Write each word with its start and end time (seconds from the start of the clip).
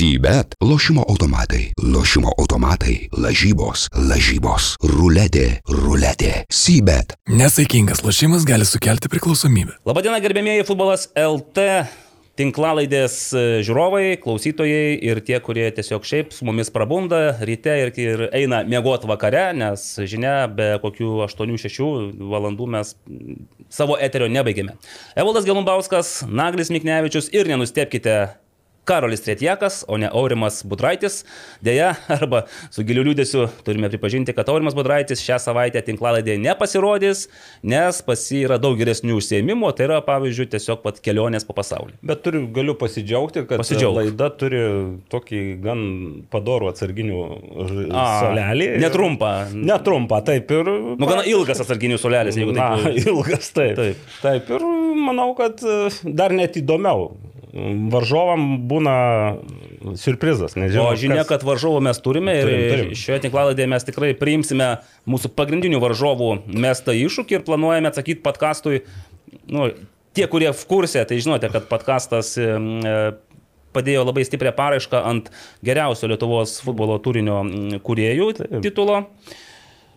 Sybet- 0.00 0.54
lošimo 0.70 1.04
automatai, 1.08 1.72
lošimo 1.94 2.30
automatai, 2.38 3.08
lažybos, 3.12 3.82
lažybos, 3.92 4.78
ruletė, 4.80 5.60
ruletė. 5.68 6.46
Sybet. 6.48 7.18
Nesaikingas 7.28 8.00
lošimas 8.00 8.46
gali 8.48 8.64
sukelti 8.64 9.12
priklausomybę. 9.12 9.76
Labadiena, 9.84 10.22
gerbėmėjai 10.24 10.64
futbolas 10.64 11.10
LT. 11.12 11.84
Tinklalaidės 12.40 13.18
e, 13.36 13.44
žiūrovai, 13.60 14.16
klausytojai 14.24 14.96
ir 15.04 15.20
tie, 15.20 15.36
kurie 15.44 15.68
tiesiog 15.68 16.08
šiaip 16.08 16.32
su 16.32 16.48
mumis 16.48 16.72
prabunda 16.72 17.36
ryte 17.44 17.76
ir, 17.84 17.92
ir 18.00 18.26
eina 18.32 18.64
miegoti 18.64 19.10
vakare, 19.10 19.50
nes 19.52 19.88
žinia, 20.00 20.46
be 20.48 20.78
kokių 20.80 21.26
8-6 21.28 22.16
valandų 22.32 22.72
mes 22.72 22.96
savo 23.68 24.00
eterio 24.00 24.32
nebaigėme. 24.32 24.80
Evaldas 25.12 25.44
Gelumbauskas, 25.44 26.22
Naglis 26.24 26.72
Miknevičius 26.72 27.34
ir 27.36 27.52
nenustepkite 27.52 28.22
Karolis 28.90 29.22
Tretjakas, 29.22 29.84
o 29.86 29.94
ne 30.02 30.08
Aurimas 30.10 30.64
Budraitis. 30.66 31.20
Deja, 31.62 31.92
arba 32.10 32.42
su 32.74 32.82
giliu 32.86 33.04
liūdėsiu 33.06 33.44
turime 33.66 33.86
pripažinti, 33.92 34.34
kad 34.34 34.48
Aurimas 34.50 34.74
Budraitis 34.74 35.22
šią 35.22 35.36
savaitę 35.44 35.78
tinklalaidėje 35.86 36.40
nepasirodys, 36.42 37.20
nes 37.62 38.00
pas 38.02 38.24
jį 38.34 38.40
yra 38.48 38.58
daug 38.58 38.74
geresnių 38.80 39.20
užsiemimų, 39.20 39.70
tai 39.78 39.86
yra 39.86 40.00
pavyzdžiui 40.06 40.48
tiesiog 40.56 40.82
pat 40.82 40.98
kelionės 41.04 41.46
po 41.46 41.54
pasaulį. 41.54 41.94
Bet 42.10 42.24
turiu, 42.26 42.42
galiu 42.56 42.74
pasidžiaugti, 42.80 43.44
kad 43.46 43.62
Pasidžiauk. 43.62 43.94
laida 44.00 44.30
turi 44.40 44.64
tokį 45.14 45.40
gan 45.62 45.86
padorų 46.34 46.72
atsarginių 46.72 47.22
solelį. 47.94 48.68
Netrumpą. 48.82 49.30
Netrumpą, 49.54 50.20
taip 50.26 50.50
ir. 50.56 50.70
Nu, 50.98 51.06
gana 51.06 51.22
ilgas 51.30 51.62
atsarginių 51.62 52.00
solelis, 52.02 52.38
jeigu 52.40 52.56
Na, 52.58 52.72
taip. 52.82 52.98
ilgas, 53.06 53.52
taip. 53.54 53.78
Taip. 53.78 54.02
taip. 54.20 54.40
Taip, 54.40 54.50
ir 54.58 54.66
manau, 55.06 55.30
kad 55.38 55.62
e, 55.62 55.78
dar 56.16 56.34
net 56.36 56.58
įdomiau. 56.60 57.10
Varžovam 57.50 58.44
būna 58.70 58.94
surprizas, 59.98 60.54
nežinau. 60.54 60.92
O 60.92 60.98
žinia, 60.98 61.24
kad 61.26 61.42
varžovų 61.46 61.80
mes 61.82 61.98
turime 62.02 62.36
ir 62.38 62.46
Turim, 62.46 62.66
turim. 62.70 62.92
šioje 63.00 63.24
tinklaladėje 63.24 63.70
mes 63.72 63.86
tikrai 63.88 64.10
priimsime 64.18 64.68
mūsų 65.10 65.32
pagrindinių 65.34 65.80
varžovų 65.82 66.30
mestą 66.46 66.94
iššūkį 66.94 67.40
ir 67.40 67.46
planuojame 67.48 67.90
atsakyti 67.90 68.22
podkastui. 68.22 68.84
Nu, 69.50 69.66
tie, 70.14 70.28
kurie 70.30 70.52
v 70.54 70.64
kursė, 70.70 71.02
tai 71.10 71.18
žinote, 71.18 71.50
kad 71.50 71.66
podkastas 71.70 72.36
e, 72.38 72.46
padėjo 73.74 74.06
labai 74.06 74.26
stiprią 74.28 74.54
paraišką 74.54 75.02
ant 75.10 75.30
geriausio 75.66 76.10
Lietuvos 76.10 76.60
futbolo 76.62 77.00
turinio 77.02 77.42
kuriejų 77.82 78.32
titulo. 78.62 79.02
E, 79.02 79.49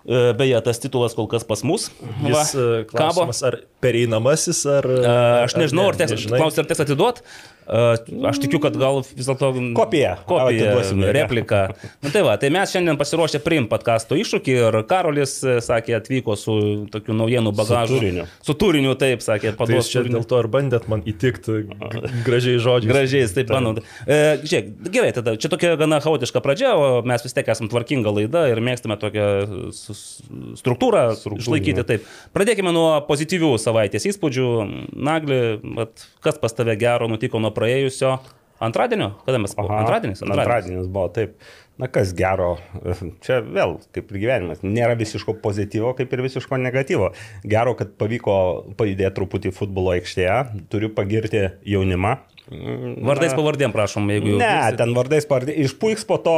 Beje, 0.04 0.58
tas 0.66 0.82
titulas 0.84 1.14
kol 1.16 1.30
kas 1.32 1.46
pas 1.48 1.62
mus. 1.64 1.86
Jis 2.26 2.34
Va, 2.36 2.44
e, 2.44 2.84
klausimas, 2.90 3.40
ar 3.48 3.62
pereinamasis, 3.84 4.60
ar... 4.68 4.88
E, 5.00 5.14
Aš 5.46 5.56
nežinau, 5.56 5.86
ar 5.94 6.00
teks, 6.02 6.12
nežinai? 6.18 6.42
klausiu, 6.42 6.64
ar 6.66 6.68
teks 6.68 6.84
atiduot. 6.84 7.22
Aš 7.68 8.40
tikiu, 8.44 8.60
kad 8.64 8.76
gal 8.80 9.02
vis 9.06 9.28
dėlto... 9.28 9.52
Kopija, 9.78 10.16
ne? 11.00 11.12
replika. 11.16 11.62
Na 12.04 12.12
tai 12.14 12.22
va, 12.26 12.36
tai 12.42 12.50
mes 12.54 12.72
šiandien 12.74 12.98
pasiruošę 13.00 13.40
priimti 13.46 13.72
podkasto 13.72 14.18
iššūkį 14.20 14.56
ir 14.58 14.78
Karolis, 14.90 15.38
sakė, 15.64 15.96
atvyko 16.00 16.36
su 16.40 16.56
tokiu 16.94 17.16
naujienų 17.18 17.54
bagažu. 17.56 18.00
turiniu. 18.02 18.26
Su 18.44 18.56
turiniu, 18.60 18.96
taip, 19.00 19.24
sakė, 19.24 19.54
Tai 19.54 19.60
paduos 19.64 19.86
jūs 19.88 19.92
čia 19.94 20.02
turinį. 20.02 20.18
dėl 20.18 20.28
to 20.34 20.42
ir 20.44 20.50
bandėt 20.58 20.90
man 20.92 21.06
įtikti 21.08 21.60
gražiai 22.28 22.60
žodžiais. 22.64 22.92
Gražiais, 22.92 23.36
taip, 23.38 23.54
manau. 23.54 23.76
E, 24.08 24.20
žiūrėk, 24.44 24.74
gerai, 24.94 25.14
tada 25.16 25.36
čia 25.40 25.52
tokia 25.54 25.74
gana 25.80 26.02
chaotiška 26.04 26.42
pradžia, 26.44 26.74
o 26.76 27.00
mes 27.08 27.24
vis 27.24 27.36
tiek 27.38 27.48
esame 27.54 27.72
tvarkinga 27.72 28.12
laida 28.14 28.46
ir 28.52 28.60
mėgstame 28.64 28.98
tokią 29.02 29.28
su- 29.72 29.96
su- 29.96 30.58
struktūrą 30.60 31.06
išlaikyti. 31.38 31.86
Taip. 31.88 32.08
Pradėkime 32.36 32.74
nuo 32.76 32.90
pozityvių 33.08 33.54
savaitės 33.62 34.08
įspūdžių. 34.12 34.48
Nagli, 35.04 35.40
kas 36.24 36.38
pas 36.42 36.54
tave 36.58 36.76
gero 36.80 37.08
nutiko 37.12 37.40
nuo 37.44 37.53
praėjusio 37.56 38.18
antradienio? 38.64 39.14
Kada 39.26 39.42
mes? 39.42 39.54
Aha, 39.58 39.84
Antradienis? 39.84 40.24
Antradienis 40.26 40.88
buvo, 40.88 41.10
taip. 41.14 41.38
Na 41.82 41.88
kas 41.90 42.12
gero, 42.14 42.60
čia 43.26 43.40
vėl, 43.42 43.80
kaip 43.96 44.12
ir 44.14 44.20
gyvenimas, 44.22 44.60
nėra 44.62 44.94
visiško 45.00 45.34
pozityvo, 45.42 45.96
kaip 45.98 46.12
ir 46.14 46.22
visiško 46.22 46.60
negatyvo. 46.62 47.10
Gero, 47.50 47.74
kad 47.80 47.96
pavyko 47.98 48.36
pajudėti 48.78 49.16
truputį 49.18 49.52
futbolo 49.58 49.96
aikštėje, 49.96 50.36
turiu 50.70 50.92
pagirti 50.94 51.48
jaunimą. 51.66 52.14
Vardais 53.10 53.34
pavardėm, 53.34 53.74
prašom, 53.74 54.12
jeigu 54.14 54.36
jau. 54.36 54.38
Ne, 54.44 54.52
girsit. 54.52 54.80
ten 54.84 54.94
vardais 54.94 55.26
pavardė. 55.26 55.58
Išpuiks 55.66 56.06
po 56.06 56.20
to 56.22 56.38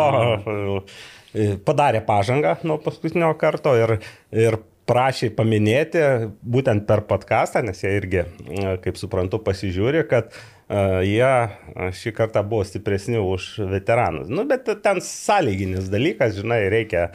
e, 1.35 1.51
padarė 1.67 1.99
pažangą 2.07 2.55
nuo 2.63 2.79
paskutinio 2.79 3.33
karto 3.41 3.75
ir, 3.75 3.97
ir 4.31 4.61
prašė 4.87 5.33
paminėti 5.35 6.03
būtent 6.45 6.85
per 6.87 7.03
podcastą, 7.09 7.65
nes 7.65 7.83
jie 7.83 7.95
irgi, 7.99 8.23
e, 8.23 8.75
kaip 8.85 9.01
suprantu, 9.01 9.41
pasižiūri, 9.43 10.05
kad 10.07 10.31
e, 10.31 10.54
jie 11.05 11.91
šį 11.99 12.13
kartą 12.17 12.41
buvo 12.47 12.65
stipresni 12.65 13.19
už 13.21 13.49
veteranus. 13.69 14.29
Nu, 14.31 14.45
bet 14.49 14.69
ten 14.83 15.01
sąlyginis 15.03 15.89
dalykas, 15.93 16.39
žinai, 16.39 16.63
reikia, 16.73 17.07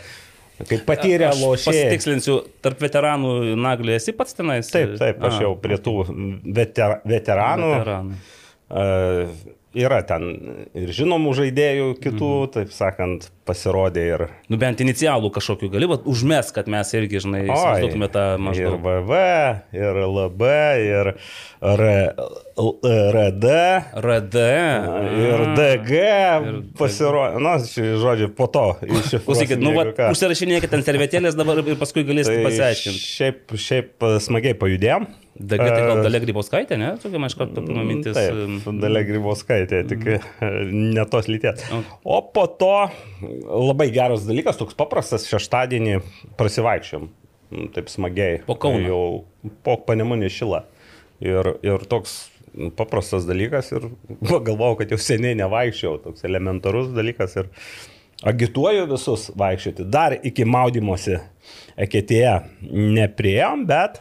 kaip 0.63 0.85
patyrę 0.87 1.33
lošėjai. 1.35 1.87
Pasitikslinsiu, 1.89 2.37
tarp 2.63 2.83
veteranų 2.85 3.57
Nagli 3.59 3.97
esi 3.97 4.15
pats 4.17 4.39
tenais? 4.39 4.71
Taip, 4.71 4.95
taip, 5.01 5.23
aš 5.27 5.41
A, 5.41 5.47
jau 5.49 5.55
prie 5.59 5.81
tų 5.83 5.97
veter, 6.47 7.01
veteranų. 7.11 7.73
veteranų. 7.79 8.21
E, 8.71 9.59
Yra 9.71 10.01
ten 10.03 10.25
ir 10.75 10.91
žinomų 10.91 11.31
žaidėjų 11.39 11.91
kitų, 12.03 12.31
mhm. 12.41 12.49
taip 12.57 12.73
sakant, 12.75 13.29
pasirodė 13.47 14.03
ir... 14.03 14.25
Nu 14.51 14.59
bent 14.59 14.83
inicialų 14.83 15.31
kažkokių 15.37 15.69
gali, 15.71 15.87
bet 15.91 16.09
užmes, 16.11 16.51
kad 16.55 16.67
mes 16.71 16.91
irgi, 16.99 17.21
žinai, 17.23 17.45
įsivaizduotume 17.47 18.09
tą 18.11 18.25
ir 18.35 18.43
maždaug. 18.49 18.81
VV, 18.83 19.21
ir 19.79 20.01
LB, 20.09 20.51
ir 20.89 21.13
R, 21.71 21.87
RD, 22.59 23.55
RD. 24.03 24.45
ir 25.23 25.47
DG 25.61 26.03
Ir 26.51 26.61
pasirodė. 26.79 27.41
Na, 27.47 27.57
šį 27.63 27.87
žodžiu, 28.03 28.31
po 28.35 28.51
to 28.51 28.67
iššifruosim. 28.83 29.27
Klausykit, 29.29 29.63
nu, 29.63 29.75
va, 29.77 29.87
užsirašinėkite 30.11 30.81
ant 30.81 30.91
servetėlės 30.91 31.39
dabar 31.39 31.63
ir 31.63 31.79
paskui 31.81 32.05
galėsite 32.09 32.41
Tai 32.41 32.47
pasiaiškinti. 32.49 33.07
Šiaip, 33.07 33.59
šiaip 33.71 34.09
smagiai 34.27 34.59
pajudėjom. 34.59 35.07
DG 35.41 35.57
tai 35.65 35.85
gal 35.87 36.01
E, 36.01 36.05
dalia 36.05 36.21
grybauskaitė, 36.21 36.77
ne? 36.81 36.91
Tokia 37.01 37.21
man 37.23 37.33
iš 37.33 37.37
karto 37.41 37.63
pirma 37.65 37.85
mintis. 37.87 38.17
Taip, 38.17 38.67
Dalia 38.83 39.03
Grybauskaitė, 39.09 39.81
tik 39.89 40.05
ne 40.69 41.05
tos 41.09 41.31
lyties. 41.33 41.65
O. 42.05 42.19
Po 42.35 42.45
to 42.61 42.75
labai 43.49 43.89
geras 43.95 44.27
dalykas, 44.29 44.59
toks 44.61 44.77
paprastas, 44.79 45.25
šeštadienį 45.31 46.01
prasivaikščiom. 46.41 47.09
Mm, 47.51 47.71
Taip 47.77 47.89
smagiai. 47.91 48.43
Po 48.47 48.59
Kauną. 48.61 48.85
Jau 48.91 49.55
po 49.65 49.79
panemunį 49.87 50.29
šilą. 50.35 50.65
Ir, 51.25 51.55
ir 51.67 51.89
toks 51.89 52.19
paprastas 52.77 53.27
dalykas 53.29 53.73
ir 53.73 53.89
pagalvojau, 54.31 54.79
kad 54.83 54.93
jau 54.93 55.01
seniai 55.01 55.39
nevaikščiau, 55.41 55.99
toks 56.05 56.29
elementarus 56.29 56.93
dalykas 56.97 57.39
ir 57.41 57.51
agituoju 58.27 58.87
visus 58.91 59.31
vaikščioti. 59.41 59.89
Dar 59.89 60.17
iki 60.21 60.45
maudymosi 60.45 61.19
eketėje 61.81 62.33
neprieėm, 62.71 63.65
bet 63.69 63.99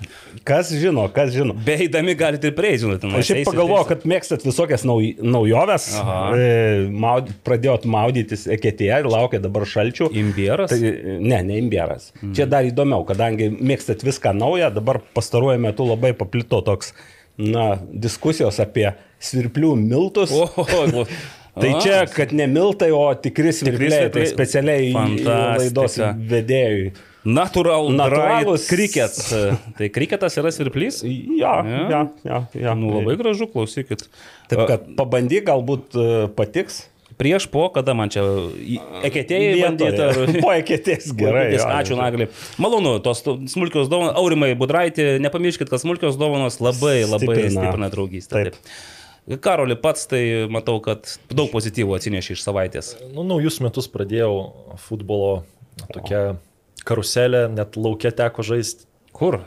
kas 0.47 0.71
žino, 0.75 1.05
kas 1.13 1.31
žino. 1.35 1.55
Beeidami 1.65 2.15
galite 2.19 2.49
ir 2.51 2.55
prieiti, 2.57 2.81
žinote. 2.83 3.09
nu, 3.09 3.19
Aš 3.19 3.31
šiaip 3.31 3.49
pagalvojau, 3.49 3.87
kad 3.91 4.05
mėgstat 4.09 4.45
visokias 4.47 4.85
nauj, 4.87 5.13
naujoves. 5.23 5.89
E, 5.95 6.49
Maud, 6.91 7.31
pradėjot 7.47 7.87
maudytis 7.89 8.45
eketėje 8.51 9.01
ir 9.03 9.09
laukia 9.11 9.41
dabar 9.43 9.67
šalčių. 9.69 10.09
Imbieras? 10.23 10.73
Tai, 10.73 10.93
ne, 11.23 11.41
ne 11.47 11.59
imbieras. 11.61 12.11
Mm. 12.19 12.35
Čia 12.37 12.49
dar 12.51 12.67
įdomiau, 12.67 13.05
kadangi 13.07 13.51
mėgstat 13.55 14.03
viską 14.07 14.35
naują, 14.37 14.71
dabar 14.75 15.01
pastaruoju 15.15 15.63
metu 15.63 15.87
labai 15.87 16.13
paplito 16.17 16.61
toks, 16.65 16.93
na, 17.39 17.71
diskusijos 17.89 18.59
apie 18.63 18.89
svirplių 19.23 19.75
miltus. 19.79 20.33
O, 20.35 20.47
o, 20.47 21.03
o, 21.03 21.05
Tai 21.59 21.69
a, 21.75 21.79
čia, 21.83 21.95
kad 22.13 22.31
ne 22.35 22.45
miltai, 22.47 22.91
o 22.95 23.01
tikri 23.19 23.51
svirpliai, 23.55 24.07
tai 24.13 24.25
specialiai 24.29 24.91
laidos 25.25 25.97
vedėjui. 26.29 26.91
Natural, 27.27 27.89
natūralus 27.91 28.67
krikets. 28.69 29.33
Tai 29.77 29.89
kriketas 29.91 30.37
yra 30.39 30.51
svirplys? 30.55 31.01
Ja, 31.03 31.57
Ja. 31.67 31.81
ja, 31.91 32.01
ja, 32.23 32.37
ja. 32.55 32.75
Nu, 32.79 32.93
labai 33.01 33.17
gražu, 33.19 33.49
klausykit. 33.51 34.05
Taip, 34.51 34.63
kad 34.69 34.85
pabandyk, 34.97 35.43
galbūt 35.49 35.97
e, 35.99 36.05
patiks. 36.37 36.85
Prieš 37.19 37.49
po, 37.51 37.65
kada 37.75 37.91
man 37.97 38.07
čia 38.13 38.21
eketėjai 39.03 39.57
bandyti 39.59 40.03
ar... 40.05 40.19
Po 40.45 40.53
eketės 40.55 41.09
gerai. 41.19 41.49
Jo, 41.57 41.65
ačiū 41.75 41.97
jo. 41.97 41.99
Nagliai. 41.99 42.29
Malonu, 42.63 42.93
tos 43.03 43.25
smulkios 43.51 43.89
dovanos, 43.91 44.15
Aurimai 44.21 44.53
Budraitį, 44.55 45.17
nepamirškit, 45.25 45.67
kad 45.67 45.83
smulkios 45.83 46.15
dovanos 46.21 46.61
labai 46.63 47.01
labai 47.03 47.19
Stiprina. 47.25 47.51
stiprina 47.57 47.91
draugystę. 47.91 48.37
Taip. 48.39 48.55
Taip. 48.55 49.43
Karoli 49.43 49.75
pats, 49.77 50.07
tai 50.09 50.47
matau, 50.49 50.79
kad 50.81 51.11
daug 51.29 51.51
pozityvų 51.51 51.97
atsinešė 51.99 52.37
iš 52.37 52.45
savaitės. 52.47 52.93
Nu, 53.11 53.25
naujus 53.27 53.59
metus 53.61 53.91
pradėjau 53.91 54.31
futbolo 54.87 55.41
tokią 55.91 56.23
karuselę, 56.89 57.45
net 57.53 57.77
laukia 57.79 58.11
teko 58.23 58.45
žaisti. 58.45 58.87
Kur? 59.15 59.39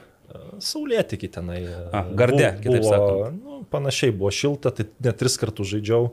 Saulėtikį 0.62 1.28
tenai. 1.34 1.60
A, 1.92 2.04
garde, 2.16 2.54
kitaip 2.62 2.84
sakant. 2.86 3.40
Nu, 3.42 3.62
panašiai 3.72 4.12
buvo 4.14 4.30
šilta, 4.32 4.72
tai 4.74 4.86
net 5.04 5.18
tris 5.20 5.34
kartus 5.40 5.68
žaidžiau 5.74 6.12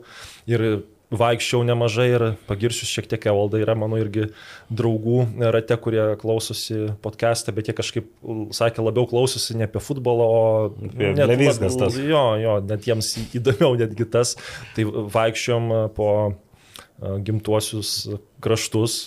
ir 0.50 0.64
vaikščiau 1.10 1.64
nemažai 1.66 2.04
ir 2.12 2.22
pagirsiu 2.46 2.86
šiek 2.86 3.08
tiek 3.10 3.24
Evaldą, 3.32 3.58
yra 3.58 3.74
mano 3.74 3.98
irgi 3.98 4.28
draugų 4.70 5.16
rate, 5.50 5.74
kurie 5.82 6.04
klausosi 6.20 6.92
podcast'ą, 7.02 7.50
bet 7.56 7.66
jie 7.66 7.74
kažkaip 7.80 8.06
sakė 8.54 8.84
labiau 8.86 9.08
klausosi 9.10 9.56
ne 9.58 9.66
apie 9.66 9.82
futbolą, 9.82 10.28
o 10.30 10.44
Apie 10.86 11.10
lab- 11.16 11.80
tas. 11.80 11.98
Jo, 11.98 12.22
jo, 12.38 12.54
net 12.62 12.86
jiems 12.86 13.10
įdomiau 13.40 13.74
netgi 13.80 14.06
tas. 14.06 14.36
Tai 14.76 14.86
vaikščiom 15.16 15.66
po 15.98 16.10
a, 16.28 17.16
gimtuosius 17.26 17.96
kraštus, 18.44 19.00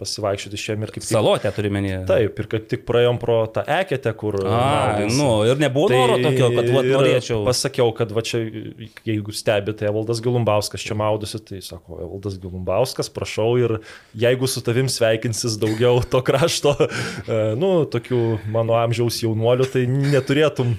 pasivaikščioti 0.00 0.58
šiam 0.60 0.82
ir 0.84 0.92
kaip 0.92 1.04
tik 1.04 1.10
Salotė 1.10 1.50
turi 1.56 1.70
menį. 1.72 1.92
Taip, 2.08 2.40
ir 2.40 2.48
kaip 2.52 2.66
tik 2.70 2.84
praėjom 2.88 3.18
pro 3.20 3.38
tą 3.52 3.62
eketę, 3.76 4.12
kur... 4.18 4.38
A, 4.42 4.56
maudėsi. 4.96 5.18
nu, 5.18 5.28
ir 5.48 5.60
nebuvo 5.60 5.90
noro 5.92 6.18
tokio, 6.20 6.50
kad 6.52 6.70
vat, 6.74 6.86
Tai 6.86 7.00
norėčiau. 7.00 7.40
Pasakiau, 7.46 7.92
kad 7.96 8.12
va 8.14 8.22
čia, 8.26 8.40
jeigu 9.06 9.34
stebite, 9.36 9.86
Evaldas 9.88 10.20
Gilumbauskas 10.24 10.84
čia 10.84 10.96
maudosi, 10.98 11.40
tai 11.44 11.60
sako, 11.64 12.00
Evaldas 12.04 12.38
Gilumbauskas, 12.42 13.10
prašau, 13.12 13.48
ir 13.60 13.76
jeigu 14.16 14.48
su 14.50 14.62
tavim 14.66 14.90
sveikinsis 14.92 15.56
daugiau 15.62 16.02
to 16.04 16.20
krašto, 16.26 16.74
e, 16.82 17.40
nu, 17.58 17.72
tokių 17.90 18.22
mano 18.54 18.76
amžiaus 18.80 19.20
jaunuolių, 19.24 19.68
tai 19.72 19.86
neturėtum, 19.90 20.74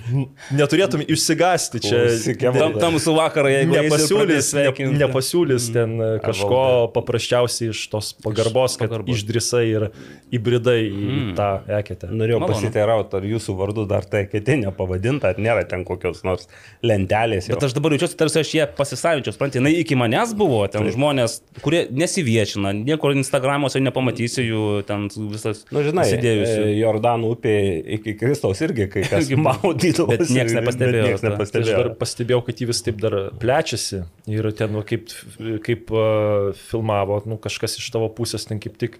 neturėtum 0.58 1.06
išsigasti 1.08 1.84
čia. 1.84 2.04
Tam, 2.48 2.78
tamsų 2.80 3.18
vakarą, 3.18 3.52
jeigu 3.54 3.78
Nepasiūlys, 3.78 4.54
ne, 4.58 4.90
nepasiūlys 5.04 5.72
ten 5.76 5.98
e, 5.98 6.12
kažko 6.24 6.62
paprasčiausiai 6.96 7.74
iš 7.74 7.84
tos 7.92 8.14
pagarbos, 8.24 8.78
kad 8.80 8.88
pagarbos. 8.88 9.07
Išdrisai 9.14 9.66
ir 9.72 9.88
įbridai 10.36 10.80
į 10.88 11.08
Mm. 11.08 11.36
tą 11.38 11.48
eketę. 11.80 12.10
Norėjau 12.12 12.42
pasiteirauti, 12.48 13.16
ar 13.16 13.24
jūsų 13.24 13.54
vardu 13.58 13.86
dar 13.88 14.04
tai 14.04 14.26
ketinė 14.28 14.74
pavadinta, 14.76 15.30
ar 15.32 15.38
nėra 15.40 15.64
ten 15.70 15.86
kokios 15.88 16.24
nors 16.28 16.48
lentelės. 16.84 17.48
Bet 17.48 17.64
aš 17.64 17.74
dabar 17.78 17.96
jaučiuosi, 17.96 18.18
tarsi 18.20 18.40
aš 18.42 18.52
ją 18.58 18.66
pasisavinčiau, 18.78 19.34
suprantate, 19.36 19.62
jinai 19.62 19.72
iki 19.80 19.96
manęs 20.00 20.34
buvo, 20.38 20.60
ten 20.72 20.84
žmonės, 20.92 21.40
kurie 21.64 21.86
nesiviešina, 21.92 22.74
niekur 22.76 23.16
Instagramuose 23.16 23.80
nepamatysi 23.84 24.44
jų, 24.50 24.64
ten 24.88 25.08
visas 25.32 25.64
Nu, 25.72 25.82
žinai, 25.86 26.06
sėdėjusių. 26.12 26.60
e, 26.68 26.76
Jordanų 26.82 27.32
upė 27.36 27.56
iki 27.98 28.14
Kristaus 28.20 28.62
irgi 28.66 28.90
kai 28.92 29.04
kas 29.08 29.24
Irgi 29.30 29.40
maudydavo. 29.40 30.10
bet 30.12 30.28
nieks 30.30 30.54
nepastebėjo, 30.58 31.08
Niekas 31.08 31.22
ta. 31.22 31.28
Tai 31.28 31.34
aš 31.34 31.40
nepastebėjo. 31.40 31.78
dar 31.78 31.90
pastebėjau, 32.04 32.42
kad 32.48 32.62
jį 32.64 32.68
vis 32.74 32.84
taip 32.86 33.00
dar 33.02 33.16
plečiasi 33.40 34.04
ir 34.28 34.52
ten, 34.52 34.72
nu, 34.76 34.84
kaip, 34.84 35.08
kaip 35.64 35.92
uh, 35.96 36.52
filmavo, 36.70 37.22
nu, 37.26 37.38
kažkas 37.42 37.78
iš 37.80 37.90
tavo 37.96 38.10
pusės 38.12 38.44
ten 38.48 38.60
kaip 38.60 38.76
tik 38.78 38.97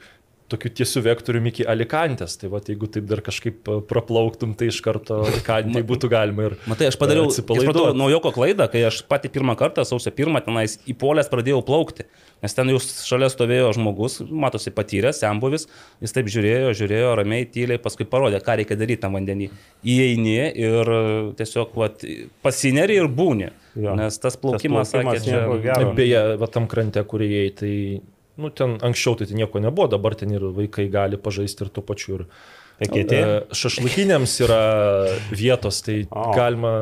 tokiu 0.52 0.72
tiesiu 0.80 1.02
vektoriumi 1.06 1.52
iki 1.52 1.66
Alikantės. 1.68 2.38
Tai 2.40 2.50
va, 2.54 2.62
jeigu 2.64 2.88
taip 2.92 3.08
dar 3.10 3.22
kažkaip 3.26 3.68
a, 3.68 3.80
praplauktum, 3.88 4.54
tai 4.58 4.70
iš 4.72 4.80
karto 4.86 5.20
Alikantėje 5.28 5.86
būtų 5.88 6.10
galima 6.12 6.48
ir... 6.48 6.56
Matai, 6.70 6.90
aš 6.92 6.98
padariau, 7.02 7.28
e, 7.28 7.34
aš 7.36 7.68
padariau 7.68 7.94
naujoko 7.98 8.32
klaidą, 8.36 8.70
kai 8.72 8.86
aš 8.88 9.02
pati 9.10 9.32
pirmą 9.34 9.58
kartą, 9.60 9.86
sausio 9.88 10.14
pirmą, 10.16 10.42
tenais 10.46 10.78
į 10.88 10.96
polės 11.00 11.32
pradėjau 11.32 11.62
plaukti. 11.68 12.08
Nes 12.44 12.54
ten 12.54 12.70
jau 12.72 12.80
šalia 12.82 13.30
stovėjo 13.34 13.72
žmogus, 13.78 14.20
matosi 14.30 14.72
patyręs, 14.76 15.22
sembuvis, 15.24 15.68
jis 16.04 16.14
taip 16.16 16.28
žiūrėjo, 16.32 16.74
žiūrėjo, 16.78 17.14
ramiai, 17.18 17.48
tyliai, 17.50 17.82
paskui 17.82 18.08
parodė, 18.10 18.42
ką 18.46 18.60
reikia 18.62 18.78
daryti 18.80 19.04
tam 19.04 19.18
vandenį. 19.18 19.50
Įeini 19.88 20.38
ir 20.54 20.94
e, 20.98 21.06
tiesiog 21.40 21.74
vat, 21.80 22.06
pasineri 22.46 23.00
ir 23.02 23.10
būni. 23.12 23.52
Jo. 23.78 23.98
Nes 23.98 24.16
tas 24.22 24.38
plaukimas, 24.40 24.92
Tas 24.92 24.96
plaukimas 24.96 25.26
sakė, 25.26 25.66
čia... 25.66 25.90
Beje, 25.98 26.22
va 26.42 26.48
tam 26.50 26.70
krante, 26.70 27.02
kur 27.10 27.22
įėjai, 27.26 27.50
tai, 27.58 27.74
nu, 28.38 28.52
ten 28.54 28.78
anksčiau 28.86 29.18
tai 29.18 29.28
ten 29.30 29.40
nieko 29.42 29.62
nebuvo, 29.64 29.90
dabar 29.92 30.16
ten 30.18 30.32
ir 30.34 30.46
vaikai 30.56 30.88
gali 30.94 31.20
pažaisti 31.20 31.66
ir 31.66 31.74
tuo 31.74 31.86
pačiu 31.86 32.22
ir... 32.22 32.26
Eketė? 32.78 33.18
E, 33.18 33.38
Šašlakiniams 33.58 34.36
yra 34.46 34.62
vietos, 35.34 35.80
tai 35.82 36.04
O. 36.14 36.28
galima 36.38 36.74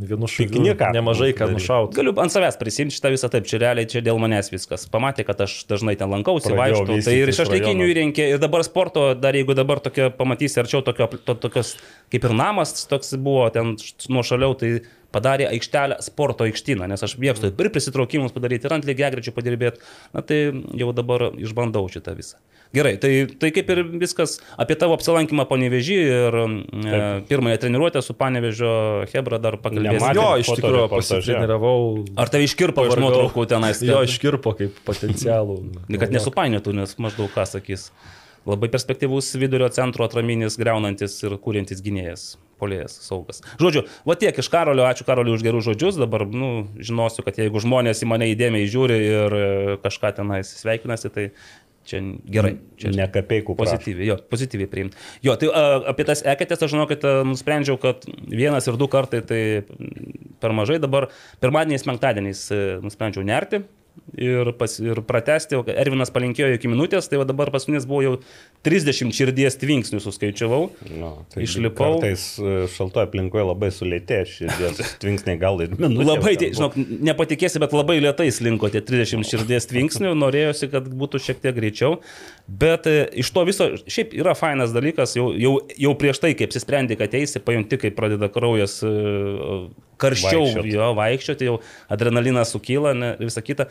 vienu 0.00 0.28
šūkiu 0.30 0.62
nemažai 0.94 1.30
ką 1.36 1.50
nušauti. 1.52 1.96
Galiu 1.98 2.14
ant 2.22 2.32
savęs 2.32 2.58
prisimti 2.60 2.96
šitą 2.96 3.12
visą 3.12 3.30
taip, 3.32 3.48
čia 3.50 3.60
realiai 3.62 3.88
čia 3.90 4.02
dėl 4.04 4.20
manęs 4.22 4.50
viskas. 4.52 4.86
Pamatė, 4.90 5.26
kad 5.28 5.42
aš 5.44 5.58
dažnai 5.70 5.96
ten 6.00 6.10
lankausi, 6.12 6.52
vaikštau. 6.56 7.00
Tai 7.06 7.16
ir 7.16 7.32
šešlaikinių 7.36 7.84
rajonas. 7.84 7.92
įrenkė, 7.94 8.28
ir 8.34 8.40
dabar 8.42 8.64
sporto, 8.66 9.10
dar 9.18 9.36
jeigu 9.36 9.56
dabar 9.58 9.82
tokio 9.84 10.10
pamatysi 10.16 10.62
arčiau, 10.62 10.82
tokio, 10.86 11.10
to, 11.20 11.36
tokios 11.42 11.74
kaip 12.12 12.26
ir 12.26 12.36
namas 12.36 12.74
toks 12.90 13.14
buvo 13.20 13.48
ten 13.54 13.76
nuo 14.08 14.24
šaliau, 14.26 14.56
tai 14.58 14.78
padarė 15.14 15.48
aikštelę 15.50 16.00
sporto 16.06 16.46
aikštyną, 16.46 16.88
nes 16.90 17.02
aš 17.04 17.16
mėgstu 17.20 17.50
ir 17.50 17.72
prisitraukimus 17.74 18.34
padaryti, 18.34 18.68
ir 18.68 18.76
ant 18.76 18.88
lygiagrečių 18.88 19.34
padirbėti. 19.36 19.84
Na 20.16 20.24
tai 20.26 20.42
jau 20.80 20.94
dabar 20.96 21.30
išbandau 21.34 21.88
šitą 21.92 22.16
visą. 22.18 22.38
Gerai, 22.70 22.94
tai, 23.02 23.26
tai 23.34 23.50
kaip 23.50 23.70
ir 23.74 23.80
viskas 23.98 24.36
apie 24.60 24.76
tavo 24.78 24.94
apsilankymą 24.94 25.42
Panevežį 25.50 25.96
ir 25.98 26.36
e, 26.38 27.00
pirmąją 27.26 27.58
treniruotę 27.64 28.02
su 28.06 28.14
Panevežio 28.14 28.74
Hebra 29.10 29.40
dar 29.42 29.56
pakalbėsime. 29.58 30.12
Jo, 30.14 30.28
iš 30.38 30.52
tikrųjų 30.54 30.86
pasitreniravau. 30.92 31.80
Ar 32.14 32.30
tave 32.30 32.46
iškirpo 32.46 32.86
iš 32.86 32.94
nuotraukų 33.02 33.48
tenais? 33.50 33.82
Jo, 33.82 34.04
iškirpo 34.06 34.54
kaip 34.60 34.78
potencialų. 34.86 35.58
Kad 36.00 36.14
nesupainiotų, 36.14 36.76
nes 36.78 36.94
maždaug 37.02 37.34
ką 37.34 37.48
sakys. 37.56 37.88
Labai 38.46 38.70
perspektyvus 38.72 39.34
vidurio 39.36 39.66
centro 39.74 40.06
atraminis, 40.06 40.54
greunantis 40.56 41.18
ir 41.26 41.34
kūrintis 41.42 41.82
gynėjas, 41.84 42.38
polėjas, 42.62 42.94
saugas. 43.04 43.42
Žodžiu, 43.60 43.82
va 44.08 44.16
tiek 44.16 44.38
iš 44.40 44.48
Karolio, 44.48 44.86
ačiū 44.88 45.04
Karoliu 45.04 45.34
už 45.36 45.44
gerus 45.44 45.66
žodžius, 45.66 45.98
dabar, 46.00 46.24
nu, 46.24 46.70
žinosiu, 46.80 47.20
kad 47.26 47.36
jeigu 47.36 47.60
žmonės 47.60 48.00
į 48.00 48.08
mane 48.08 48.30
įdėmiai 48.32 48.70
žiūri 48.70 48.96
ir 49.10 49.36
e, 49.36 49.50
kažką 49.84 50.14
tenais 50.22 50.54
sveikinasi, 50.62 51.12
tai 51.12 51.26
čia 51.88 52.00
gerai. 52.30 52.54
Čia 52.80 52.92
Ne 52.96 53.06
kapeikų 53.12 53.56
Pozityviai, 53.58 54.08
jo, 54.12 54.16
pozityviai 54.32 54.70
priimti. 54.70 55.00
Jo, 55.26 55.36
tai 55.40 55.50
a, 55.50 55.64
apie 55.92 56.06
tas 56.08 56.24
eketės 56.26 56.64
aš 56.66 56.76
a, 56.76 57.04
nusprendžiau, 57.26 57.80
kad 57.80 58.06
vienas 58.28 58.68
ir 58.70 58.78
du 58.80 58.88
kartai 58.90 59.22
tai 59.26 59.42
per 60.40 60.56
mažai, 60.56 60.80
dabar 60.82 61.10
pirmadieniais, 61.42 61.86
penktadieniais 61.88 62.46
nusprendžiau 62.84 63.26
nerti. 63.26 63.64
Ir, 64.18 64.48
pas, 64.58 64.72
ir 64.82 64.98
pratesti, 65.06 65.58
Ervinas 65.70 66.10
palinkėjo 66.10 66.56
iki 66.56 66.70
minutės, 66.70 67.06
tai 67.06 67.20
dabar 67.26 67.52
paskutinis 67.54 67.84
buvo 67.86 68.00
jau 68.02 68.14
30 68.66 69.14
širdies 69.14 69.54
tvinksnių 69.60 70.00
suskaičiavau. 70.02 70.64
No, 70.98 71.10
tai 71.30 71.44
Išlipau. 71.46 72.00
Kartais 72.00 72.24
e, 72.42 72.64
šaltoje 72.74 73.06
aplinkoje 73.06 73.44
labai 73.46 73.70
sulėtė 73.74 74.24
širdies 74.26 74.80
tvinksniai 75.02 75.38
gal 75.40 75.62
ir 75.62 75.76
minutė. 75.76 76.08
Labai, 76.08 76.34
tie, 76.40 76.50
žinok, 76.56 76.74
nepatikėsi, 77.10 77.62
bet 77.62 77.76
labai 77.76 78.00
lietai 78.02 78.26
slinko 78.34 78.72
tie 78.74 78.82
30 78.82 79.22
širdies 79.30 79.70
tvinksnių, 79.70 80.16
norėjosi, 80.18 80.70
kad 80.74 80.90
būtų 80.90 81.22
šiek 81.28 81.44
tiek 81.44 81.54
greičiau. 81.54 82.00
Bet 82.50 82.90
e, 82.90 83.04
iš 83.22 83.30
to 83.36 83.46
viso, 83.46 83.70
šiaip 83.86 84.16
yra 84.18 84.34
fainas 84.38 84.74
dalykas, 84.74 85.14
jau, 85.20 85.30
jau, 85.38 85.54
jau 85.78 85.94
prieš 86.02 86.18
tai, 86.24 86.34
kai 86.34 86.50
apsisprendė, 86.50 86.98
kad 86.98 87.14
eisi, 87.14 87.38
pajunti, 87.46 87.78
kai 87.84 87.94
pradeda 87.94 88.26
kraujas 88.32 88.80
e, 88.82 88.90
karščiau 90.00 90.44
Vaikščiot. 90.48 90.68
jo 90.74 90.90
vaikščioti, 90.98 91.48
jau 91.50 91.56
adrenalinas 91.92 92.54
sukyla 92.54 92.94
ir 92.96 93.26
visa 93.28 93.42
kita. 93.44 93.68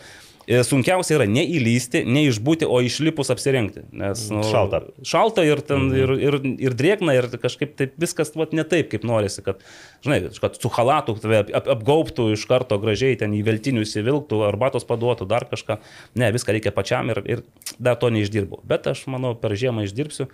E, 0.50 0.64
Sunkiausia 0.66 1.14
yra 1.20 1.28
neįlysti, 1.30 2.02
neišbūti, 2.10 2.66
o 2.66 2.80
išlipus 2.82 3.30
apsirengti. 3.30 3.84
Nes, 3.94 4.24
nu, 4.34 4.42
Šalta. 4.48 4.80
Šalta 5.06 5.44
ir, 5.46 5.62
ten, 5.66 5.92
ir, 5.94 6.14
ir, 6.18 6.38
ir 6.66 6.76
drėgna, 6.78 7.14
ir 7.14 7.28
kažkaip 7.38 7.76
taip 7.78 7.94
viskas 8.02 8.34
vat, 8.34 8.56
ne 8.58 8.66
taip, 8.66 8.90
kaip 8.90 9.06
norisi, 9.06 9.44
kad, 9.46 9.62
žinai, 10.06 10.24
kad 10.42 10.58
su 10.58 10.72
halatu 10.74 11.14
tave 11.22 11.44
ap, 11.44 11.54
ap, 11.62 11.70
apgaubtų 11.76 12.32
iš 12.34 12.48
karto 12.50 12.80
gražiai, 12.82 13.20
ten 13.22 13.36
į 13.38 13.44
veltinių 13.46 13.86
įsivilktų, 13.86 14.42
arbatos 14.50 14.90
paduotų, 14.90 15.30
dar 15.30 15.46
kažką. 15.52 15.78
Ne, 16.18 16.32
viską 16.34 16.58
reikia 16.58 16.74
pačiam 16.74 17.14
ir, 17.14 17.22
ir 17.30 17.46
dar 17.78 18.02
to 18.02 18.10
neišdirbau. 18.10 18.64
Bet 18.66 18.90
aš 18.90 19.06
manau, 19.12 19.36
per 19.38 19.54
žiemą 19.54 19.86
išdirbsiu. 19.86 20.32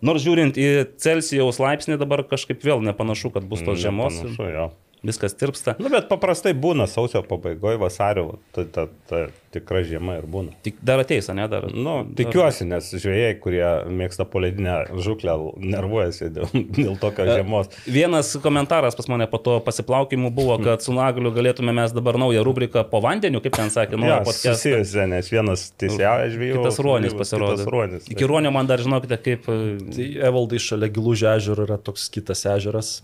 Nors 0.00 0.24
žiūrint 0.24 0.56
į 0.56 0.68
Celsijaus 1.02 1.60
laipsnį 1.60 2.00
dabar 2.00 2.24
kažkaip 2.24 2.64
vėl 2.64 2.80
nepanašu, 2.88 3.34
kad 3.34 3.44
bus 3.50 3.66
tos 3.66 3.82
žiemos. 3.82 4.22
Panašu, 4.22 4.52
jo. 4.54 4.68
Viskas 5.06 5.34
tirpsta. 5.38 5.76
Nu, 5.78 5.86
bet 5.92 6.08
paprastai 6.10 6.50
būna 6.58 6.88
sausio 6.90 7.20
pabaigoje, 7.22 7.78
vasario, 7.78 8.38
ta, 8.56 8.64
ta, 8.66 8.86
ta 9.06 9.20
tikra 9.54 9.84
žiema 9.86 10.16
ir 10.18 10.24
būna. 10.26 10.56
Tik 10.66 10.80
dar 10.84 10.98
ateis, 11.04 11.28
ne 11.30 11.44
dar. 11.48 11.68
Nu, 11.70 12.00
tikiuosi, 12.18 12.66
nes 12.66 12.88
žvėjai, 12.98 13.36
kurie 13.40 13.62
mėgsta 13.94 14.26
poledinę 14.28 14.74
žuklę, 14.98 15.36
nervuojasi 15.62 16.30
dėl, 16.34 16.50
dėl 16.74 16.96
tokio 17.00 17.28
žiemos. 17.30 17.70
Vienas 17.86 18.32
komentaras 18.42 18.98
pas 18.98 19.06
mane 19.12 19.28
po 19.30 19.38
to 19.42 19.58
pasiplaukimų 19.64 20.32
buvo, 20.34 20.56
kad 20.64 20.82
su 20.82 20.92
Nagliu 20.96 21.30
galėtume 21.36 21.72
mes 21.78 21.94
dabar 21.94 22.18
naują 22.18 22.42
rubriką 22.46 22.82
po 22.90 22.98
vandeniu, 23.04 23.38
kaip 23.44 23.54
ten 23.60 23.70
sakė, 23.70 23.94
Ja, 23.94 24.00
naują 24.02 24.18
podcastą. 24.26 24.56
susijusi, 24.58 25.04
nes 25.14 25.30
vienas 25.32 25.68
teisėjauja 25.78 26.32
žvėjų. 26.34 26.58
Kitas 26.58 26.80
ruonis 26.84 27.14
pasirodė. 27.14 27.68
ruonis. 27.70 28.10
Iki 28.10 28.26
ruonio 28.28 28.50
man 28.54 28.66
dar 28.66 28.82
žinokite, 28.82 29.20
kaip... 29.22 29.46
Tai 29.48 30.08
Evaldai 30.28 30.58
šalia 30.62 30.90
Gilužio 30.92 31.30
ežero 31.38 31.64
yra 31.68 31.78
toks 31.78 32.08
kitas 32.12 32.42
ežeras, 32.50 32.98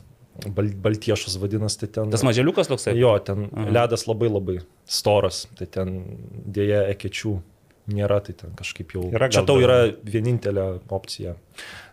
Bal, 0.54 0.72
Baltiešas 0.82 1.36
vadinasi, 1.38 1.84
tai 1.84 1.88
ten. 1.94 2.10
Tas 2.10 2.24
maželiukas 2.26 2.70
toksai. 2.70 2.96
Jo, 2.98 3.14
ten 3.22 3.46
ledas 3.70 4.08
labai 4.10 4.30
labai 4.32 4.56
storas, 4.90 5.44
tai 5.58 5.68
ten 5.70 6.00
dėja 6.56 6.84
ekečių 6.94 7.36
nėra, 7.90 8.20
tai 8.24 8.34
ten 8.38 8.52
kažkaip 8.56 8.94
jau. 8.96 9.04
Yra 9.12 9.28
čia 9.32 9.42
tau 9.46 9.58
yra 9.60 9.78
vienintelė 10.08 10.64
opcija. 10.94 11.34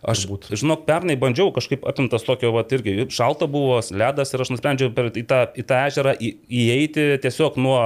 Aš, 0.02 0.24
turbūt. 0.24 0.48
žinok, 0.58 0.88
pernai 0.88 1.14
bandžiau 1.20 1.52
kažkaip 1.54 1.84
apimtas 1.86 2.24
tokio, 2.26 2.50
va, 2.56 2.64
irgi 2.74 3.06
šalta 3.14 3.46
buvo, 3.52 3.76
ledas 3.94 4.34
ir 4.34 4.42
aš 4.42 4.50
nusprendžiau 4.56 4.90
per, 4.98 5.12
į, 5.14 5.24
tą, 5.30 5.42
į 5.54 5.66
tą 5.70 5.82
ežerą 5.92 6.16
į, 6.18 6.32
įeiti 6.64 7.04
tiesiog 7.22 7.60
nuo 7.62 7.82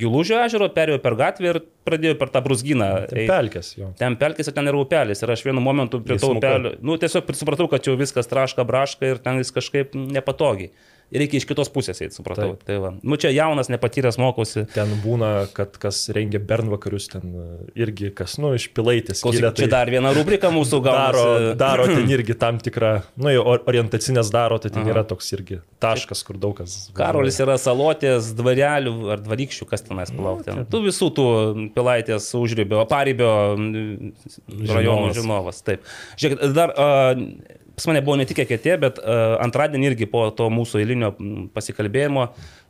Gilužio 0.00 0.38
ežero, 0.46 0.70
perėjau 0.72 1.02
per 1.04 1.18
gatvę 1.20 1.50
ir 1.50 1.60
pradėjau 1.84 2.16
per 2.22 2.32
tą 2.32 2.40
brusgyną. 2.46 2.88
Ten 3.10 3.28
pelkės 3.28 3.74
jo. 3.76 3.90
Ten 4.00 4.16
pelkės 4.20 4.48
ir 4.48 4.56
ten 4.56 4.72
yra 4.72 4.80
upelis. 4.80 5.20
Ir 5.20 5.34
aš 5.34 5.44
vienu 5.44 5.60
momentu 5.64 6.00
prie 6.00 6.16
to 6.22 6.32
upelio, 6.38 6.72
nu 6.80 6.96
tiesiog 7.02 7.28
supratau, 7.36 7.68
kad 7.72 7.84
jau 7.90 7.98
viskas 8.00 8.30
traška, 8.30 8.64
braška 8.68 9.12
ir 9.12 9.20
ten 9.20 9.42
jis 9.42 9.52
kažkaip 9.52 9.92
nepatogiai. 9.98 10.72
Reikia 11.12 11.40
iš 11.40 11.46
kitos 11.48 11.70
pusės 11.72 12.00
eiti, 12.02 12.16
supratau. 12.16 12.54
Taip. 12.54 12.64
Tai 12.68 12.76
va. 12.82 12.90
nu 13.02 13.18
čia 13.20 13.32
jaunas, 13.34 13.70
nepatyręs 13.72 14.18
mokosi. 14.20 14.64
Ten 14.72 14.94
būna, 15.02 15.30
kad 15.56 15.76
kas 15.80 16.04
rengia 16.14 16.40
bernvakarius, 16.42 17.08
ten 17.12 17.34
e, 17.36 17.46
irgi 17.84 18.12
kas, 18.16 18.38
nu, 18.42 18.52
iš 18.56 18.68
pilaitės. 18.76 19.22
Klausyk, 19.24 19.42
kilę, 19.42 19.52
čia 19.58 19.68
dar 19.72 19.92
viena 19.92 20.12
rubrika 20.16 20.50
mūsų 20.54 20.82
daro, 20.88 21.24
gaunasi. 21.28 21.56
daro 21.60 21.88
ten 21.90 22.10
irgi 22.16 22.36
tam 22.40 22.60
tikrą, 22.62 22.92
nu, 23.22 23.34
orientacinės 23.54 24.32
daro, 24.34 24.60
tai 24.62 24.72
ten 24.74 24.84
Aha. 24.84 24.94
yra 24.94 25.04
toks 25.08 25.32
irgi 25.36 25.60
taškas, 25.82 26.24
kur 26.26 26.40
daug 26.40 26.56
kas. 26.60 26.78
Karolis 26.96 27.40
yra 27.42 27.58
salotės, 27.60 28.32
dvarelių 28.38 28.96
ar 29.14 29.22
dvarykščių, 29.24 29.68
kas 29.70 29.86
tenais 29.88 30.12
plaukti. 30.14 30.56
Tu 30.72 30.82
visų 30.86 31.10
tų 31.16 31.28
pilaitės 31.76 32.28
užrybio, 32.38 32.84
paribio 32.90 33.32
rajonų 33.52 35.12
Žinovas. 35.12 35.16
žinovas. 35.18 35.64
Taip. 35.66 35.88
Žiūrėk, 36.20 36.44
dar 36.56 36.72
uh, 36.76 37.60
pas 37.82 37.90
mane 37.90 38.02
buvo 38.06 38.14
ne 38.20 38.26
tik 38.28 38.44
eketė, 38.44 38.76
bet 38.78 38.98
uh, 39.02 39.34
antradienį 39.42 39.88
irgi 39.90 40.06
po 40.10 40.28
to 40.38 40.46
mūsų 40.54 40.84
eilinio 40.84 41.12
pasikalbėjimo 41.54 42.28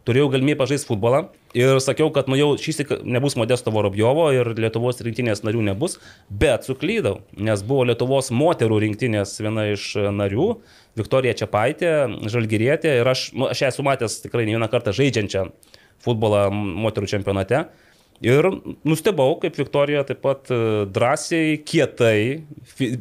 turėjau 0.08 0.30
galimybę 0.32 0.62
pažaisti 0.62 0.88
futbolą 0.88 1.26
ir 1.56 1.78
sakiau, 1.84 2.08
kad 2.14 2.30
nu 2.30 2.38
jau 2.38 2.48
šį 2.58 2.74
sykį 2.78 2.98
nebus 3.14 3.36
Modesto 3.38 3.72
Vorobjovo 3.74 4.30
ir 4.34 4.50
Lietuvos 4.56 5.02
rinktinės 5.04 5.44
narių 5.46 5.66
nebus, 5.68 5.98
bet 6.28 6.66
suklydau, 6.66 7.20
nes 7.36 7.62
buvo 7.66 7.84
Lietuvos 7.90 8.32
moterų 8.34 8.80
rinktinės 8.86 9.36
viena 9.44 9.68
iš 9.74 9.92
narių, 10.16 10.48
Viktorija 10.98 11.36
Čiapaitė, 11.42 11.92
Žalgirietė 12.32 12.96
ir 13.02 13.12
aš, 13.12 13.28
nu, 13.36 13.46
aš 13.52 13.64
ją 13.66 13.72
esu 13.72 13.86
matęs 13.86 14.18
tikrai 14.24 14.48
ne 14.48 14.56
vieną 14.56 14.70
kartą 14.72 14.96
žaidžiančią 14.96 15.46
futbolą 16.02 16.48
moterų 16.52 17.12
čempionate. 17.14 17.66
Ir 18.22 18.46
nustebau, 18.86 19.34
kaip 19.42 19.56
Viktorija 19.58 20.04
taip 20.06 20.20
pat 20.22 20.50
e, 20.54 20.56
drąsiai, 20.94 21.56
kietai 21.66 22.44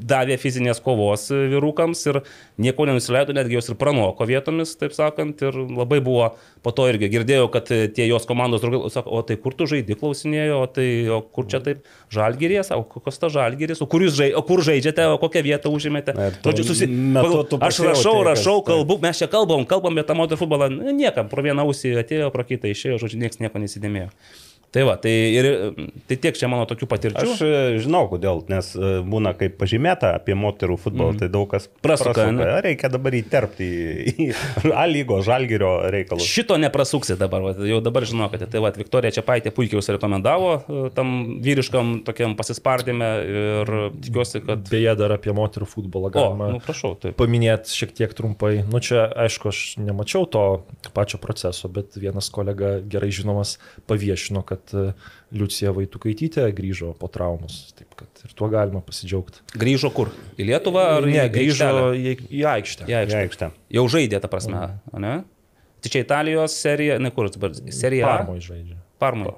davė 0.02 0.38
fizinės 0.42 0.82
kovos 0.82 1.28
e, 1.30 1.44
vyrukams 1.52 2.02
ir 2.10 2.18
nieko 2.62 2.88
nenusileido, 2.90 3.36
netgi 3.38 3.60
jos 3.60 3.70
ir 3.70 3.78
pranoko 3.78 4.26
vietomis, 4.26 4.74
taip 4.82 4.96
sakant. 4.98 5.44
Ir 5.46 5.60
labai 5.78 6.00
buvo, 6.02 6.32
po 6.66 6.74
to 6.74 6.88
irgi 6.90 7.12
girdėjau, 7.14 7.52
kad 7.54 7.70
e, 7.70 7.84
tie 7.94 8.08
jos 8.10 8.26
komandos 8.30 8.66
draugai 8.66 8.90
sako, 8.90 9.14
o 9.14 9.22
tai 9.28 9.38
kur 9.44 9.54
tu 9.58 9.70
žaidži, 9.70 10.00
klausinėjo, 10.02 10.58
o 10.58 10.72
tai 10.74 10.90
o 11.14 11.22
kur 11.22 11.46
čia 11.54 11.62
taip 11.70 11.86
žalgyrės, 12.10 12.74
o 12.74 12.82
kokios 12.82 13.22
ta 13.22 13.30
žalgyrės, 13.30 13.86
o 13.86 13.90
kur 13.94 14.08
žaidžiate, 14.10 14.34
o 14.42 14.46
kur 14.50 14.66
žaidžiate, 14.66 15.06
o 15.06 15.22
kokią 15.22 15.46
vietą 15.52 15.70
užimėte. 15.70 16.18
Žodžiu, 16.42 16.66
susi... 16.66 16.90
Aš 17.62 17.84
rašau, 17.92 18.20
rašau, 18.26 18.62
kalbu, 18.66 18.98
mes 19.06 19.22
čia 19.22 19.30
kalbam, 19.30 19.70
kalbam 19.70 19.94
apie 19.94 20.10
tą 20.10 20.18
moterų 20.18 20.42
futbolą, 20.42 20.74
niekam, 20.98 21.30
pro 21.30 21.46
vieną 21.46 21.70
ausį 21.70 22.00
atėjo, 22.02 22.34
pro 22.34 22.48
kitą 22.48 22.74
išėjo, 22.74 23.04
žodžiu, 23.06 23.22
niekas 23.22 23.44
nieko 23.44 23.62
nesidėmėjo. 23.62 24.10
Tai 24.72 24.86
va, 24.88 24.94
tai, 24.96 25.12
ir, 25.36 25.46
tai 26.08 26.16
tiek 26.24 26.38
čia 26.40 26.48
mano 26.48 26.64
tokių 26.64 26.88
patirčių. 26.88 27.32
Aš 27.34 27.42
e, 27.44 27.56
žinau, 27.84 28.06
kodėl, 28.08 28.40
nes 28.48 28.70
e, 28.78 28.92
būna 29.04 29.34
kaip 29.36 29.58
pažymėta 29.60 30.14
apie 30.16 30.32
moterų 30.40 30.78
futbolą, 30.80 31.12
mm. 31.12 31.20
tai 31.20 31.28
daug 31.34 31.50
kas 31.52 31.66
Prasuka, 31.84 32.30
ne? 32.32 32.46
Reikia 32.64 32.88
dabar 32.94 33.18
įterpti 33.18 33.68
į, 34.14 34.28
A 34.72 34.86
lygos 34.88 35.26
žalgerio 35.28 35.74
reikalus. 35.92 36.24
Šito 36.24 36.56
neprasuksi 36.62 37.18
dabar, 37.20 37.44
va, 37.44 37.52
jau 37.68 37.82
dabar 37.84 38.08
žinokite. 38.08 38.48
Tai 38.48 38.62
va, 38.64 38.72
Viktorija 38.78 39.12
Čiapaitė 39.18 39.52
puikiai 39.52 39.82
jūs 39.82 39.92
rekomendavo 39.92 40.54
e, 40.62 40.86
tam 40.96 41.12
vyriškam 41.44 41.92
tokiam 42.08 42.38
pasispardėme 42.40 43.12
ir 43.28 43.74
tikiuosi, 44.08 44.44
kad... 44.48 44.64
Beje, 44.72 44.96
dar 45.04 45.18
apie 45.18 45.36
moterų 45.36 45.68
futbolą 45.68 46.14
O, 46.14 46.16
galima 46.16 46.48
nu 46.56 46.64
prašau, 46.64 46.94
taip. 47.02 47.18
paminėti 47.20 47.76
šiek 47.76 47.92
tiek 48.00 48.16
trumpai. 48.16 48.62
Nu 48.72 48.80
čia, 48.80 49.04
aišku, 49.28 49.52
aš 49.52 49.62
nemačiau 49.84 50.24
to 50.32 50.48
pačio 50.96 51.20
proceso, 51.20 51.68
bet 51.68 52.00
vienas 52.00 52.32
kolega 52.32 52.78
gerai 52.88 53.12
žinomas 53.12 53.58
paviešino, 53.92 54.48
kad 54.48 54.61
e, 54.78 54.86
Liucija 55.36 55.74
Vaitukaitytė 55.76 56.48
grįžo 56.56 56.94
po 57.00 57.10
traumos. 57.12 57.74
Taip 57.78 57.96
kad 58.00 58.24
ir 58.26 58.34
tuo 58.38 58.50
galima 58.52 58.84
pasidžiaugti. 58.86 59.44
Grįžo 59.62 59.92
kur? 59.96 60.14
Į 60.38 60.50
Lietuvą 60.52 60.88
ar 60.98 61.08
ne, 61.10 61.26
grįžo 61.34 61.92
į, 61.98 62.16
į 62.30 62.46
aikštę. 62.56 62.88
Į 62.90 62.98
aikštę. 63.02 63.18
Į 63.18 63.22
aikštę. 63.26 63.52
Jau 63.78 63.86
žaidė, 63.92 64.22
ta 64.24 64.32
prasme, 64.32 64.66
ne? 64.94 65.16
Tai 65.82 65.90
čia 65.90 66.04
Italijos 66.06 66.56
serija, 66.62 67.00
ne 67.02 67.10
kur 67.14 67.32
dabar, 67.34 67.56
serija 67.74 68.06
A? 68.06 68.18
Parmoj 68.22 68.44
žaidžia. 68.46 68.78
Parmai. 69.02 69.34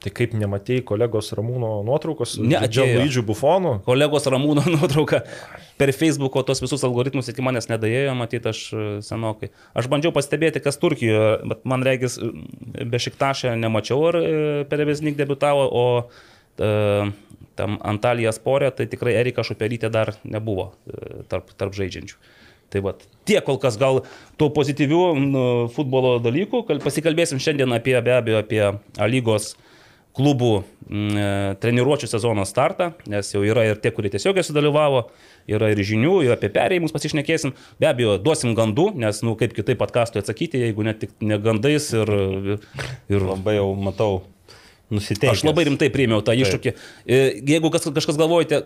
Tai 0.00 0.10
kaip 0.16 0.32
nematėjai 0.32 0.80
kolegos 0.88 1.28
Ramūno 1.36 1.74
nuotraukos? 1.84 2.38
Ne, 2.40 2.56
atėjo. 2.56 2.86
Džialuidžių 2.86 3.24
bufonų. 3.28 3.72
Kolegos 3.84 4.28
Ramūno 4.32 4.64
nuotrauką 4.78 5.20
per 5.80 5.92
Facebook'o 5.96 6.40
tos 6.48 6.62
visus 6.64 6.84
algoritmus 6.88 7.28
iki 7.28 7.44
manęs 7.44 7.68
nedėjo, 7.68 8.14
matyti 8.16 8.48
aš 8.48 8.62
e, 8.72 8.86
senokai. 9.04 9.50
Aš 9.76 9.90
bandžiau 9.92 10.14
pastebėti, 10.16 10.62
kas 10.64 10.80
Turkijoje, 10.80 11.36
bet 11.52 11.68
man 11.68 11.84
regis, 11.84 12.16
e, 12.16 12.88
be 12.88 13.00
šiktašę 13.02 13.52
nemačiau, 13.60 14.08
ar 14.08 14.20
e, 14.20 14.34
Perevesnik 14.72 15.20
debitavo, 15.20 15.68
o 15.68 15.84
e, 16.56 16.72
tam 17.60 17.76
Antalija 17.84 18.32
sporė, 18.32 18.72
tai 18.72 18.88
tikrai 18.88 19.18
Erika 19.20 19.44
Šuperytė 19.44 19.92
dar 19.92 20.14
nebuvo 20.24 20.70
e, 20.88 21.24
tarp, 21.28 21.52
tarp 21.60 21.76
žaidžiančių. 21.76 22.20
Tai 22.72 22.86
va, 22.86 22.96
tiek 23.28 23.44
kol 23.44 23.58
kas 23.60 23.76
gal 23.76 24.04
tų 24.40 24.48
pozityvių 24.56 25.00
futbolo 25.74 26.20
dalykų, 26.22 26.64
kal- 26.68 26.80
pasikalbėsim 26.80 27.40
šiandien 27.42 27.74
apie, 27.76 27.98
be 28.00 28.14
abejo, 28.14 28.44
apie 28.44 28.62
A 28.70 29.08
lygos 29.10 29.56
klubų 30.16 30.50
mm, 30.60 31.10
e, 31.14 31.28
treniruočio 31.62 32.08
sezono 32.10 32.44
startą, 32.48 32.90
nes 33.10 33.30
jau 33.34 33.42
yra 33.46 33.66
ir 33.68 33.80
tie, 33.82 33.92
kurie 33.94 34.10
tiesiog 34.12 34.40
sudalyvavo, 34.44 35.04
yra 35.50 35.70
ir 35.72 35.82
žinių, 35.86 36.16
ir 36.26 36.34
apie 36.34 36.50
perėjimus 36.54 36.94
pasišnekėsim. 36.94 37.54
Be 37.80 37.90
abejo, 37.90 38.16
duosim 38.22 38.56
gandų, 38.58 38.90
nes, 39.00 39.22
nu, 39.26 39.36
kaip 39.38 39.54
kitaip 39.56 39.80
patkastui 39.80 40.22
atsakyti, 40.22 40.64
jeigu 40.66 40.86
net 40.86 41.02
tik 41.04 41.14
ne 41.22 41.38
gandais 41.42 41.92
ir... 41.94 42.14
ir 43.10 43.30
Labai 43.30 43.60
jau 43.60 43.70
matau 43.78 44.22
nusiteikęs. 44.90 45.38
Aš 45.38 45.46
labai 45.46 45.66
rimtai 45.68 45.90
priėmiau 45.94 46.22
tą 46.26 46.34
iššūkį. 46.38 46.74
E, 47.06 47.20
Jeigu 47.46 47.70
kas, 47.72 47.86
kažkas 47.94 48.18
galvojate, 48.18 48.64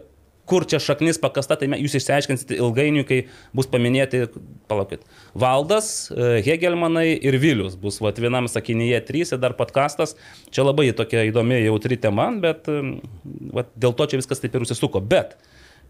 kur 0.49 0.67
čia 0.69 0.81
šaknis 0.83 1.19
pakasta, 1.23 1.57
tai 1.61 1.69
jūs 1.81 1.97
išsiaiškinsite 1.99 2.59
ilgainiui, 2.59 3.05
kai 3.09 3.21
bus 3.57 3.69
paminėti, 3.71 4.27
palaukit, 4.71 5.07
Valdas, 5.39 6.11
e, 6.13 6.43
Hegelmanai 6.45 7.07
ir 7.15 7.39
Vilius. 7.41 7.79
Bus 7.81 8.01
vat, 8.05 8.21
vienam 8.21 8.49
sakinyje 8.51 9.01
trys 9.09 9.35
ir 9.35 9.41
dar 9.43 9.57
podkastas. 9.59 10.17
Čia 10.55 10.67
labai 10.69 10.91
tokia 10.97 11.25
įdomi, 11.31 11.63
jautri 11.65 11.99
tema, 12.01 12.29
bet 12.43 12.69
e, 12.69 12.81
vat, 13.57 13.73
dėl 13.75 13.97
to 13.97 14.11
čia 14.11 14.21
viskas 14.21 14.45
taip 14.45 14.55
ir 14.55 14.67
užsisuko. 14.67 15.01
Bet 15.01 15.39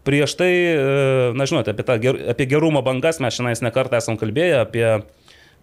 prieš 0.07 0.37
tai, 0.39 0.53
e, 0.71 1.35
na 1.35 1.49
žinote, 1.49 1.75
apie, 1.75 1.85
tą, 1.87 1.99
apie 2.31 2.49
gerumo 2.49 2.83
bangas 2.85 3.19
mes 3.23 3.35
šiandien 3.35 3.67
nekartą 3.67 3.99
esam 3.99 4.19
kalbėję, 4.21 4.63
apie 4.63 4.89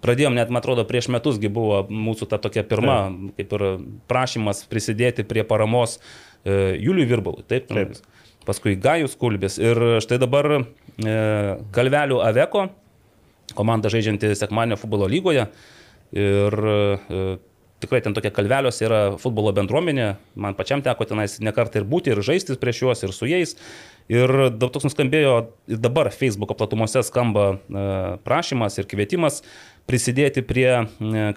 Pradėjom 0.03 0.35
net, 0.35 0.51
man 0.51 0.59
atrodo, 0.59 0.83
prieš 0.87 1.07
metusgi 1.15 1.47
buvo 1.53 1.85
mūsų 1.87 2.27
ta 2.33 2.39
tokia 2.43 2.65
pirma, 2.67 2.97
kaip 3.37 3.53
ir 3.55 3.65
prašymas 4.11 4.65
prisidėti 4.67 5.23
prie 5.23 5.45
paramos 5.47 6.01
e, 6.43 6.75
Juliui 6.83 7.07
Virbalui. 7.07 7.45
Taip, 7.47 7.69
Taip. 7.71 7.95
Paskui 8.47 8.77
Gajus 8.81 9.17
Kulbis. 9.21 9.59
Ir 9.63 10.01
štai 10.05 10.19
dabar 10.23 10.49
e, 10.57 10.63
Kalvelių 11.75 12.21
Aveko, 12.25 12.67
komanda 13.59 13.93
žaidžianti 13.93 14.35
Sekmanio 14.39 14.79
futbolo 14.81 15.09
lygoje. 15.11 15.49
Ir 16.13 16.59
e, 16.73 17.23
tikrai 17.83 18.03
ten 18.05 18.15
tokia 18.15 18.33
kalveliuose 18.35 18.87
yra 18.87 19.01
futbolo 19.21 19.53
bendruomenė. 19.57 20.13
Man 20.39 20.57
pačiam 20.59 20.85
teko 20.85 21.07
tenais 21.09 21.39
nekartą 21.43 21.83
ir 21.83 21.89
būti, 21.89 22.13
ir 22.13 22.23
žaisti 22.25 22.59
prieš 22.61 22.85
juos, 22.85 23.03
ir 23.03 23.15
su 23.17 23.29
jais. 23.31 23.57
Ir 24.13 24.31
daug 24.59 24.73
toks 24.75 24.89
nuskambėjo, 24.89 25.35
ir 25.71 25.79
dabar 25.81 26.11
Facebook 26.15 26.55
platumose 26.59 27.05
skamba 27.07 27.53
e, 27.55 27.85
prašymas 28.27 28.81
ir 28.81 28.89
kvietimas 28.91 29.43
prisidėti 29.89 30.45
prie 30.47 30.69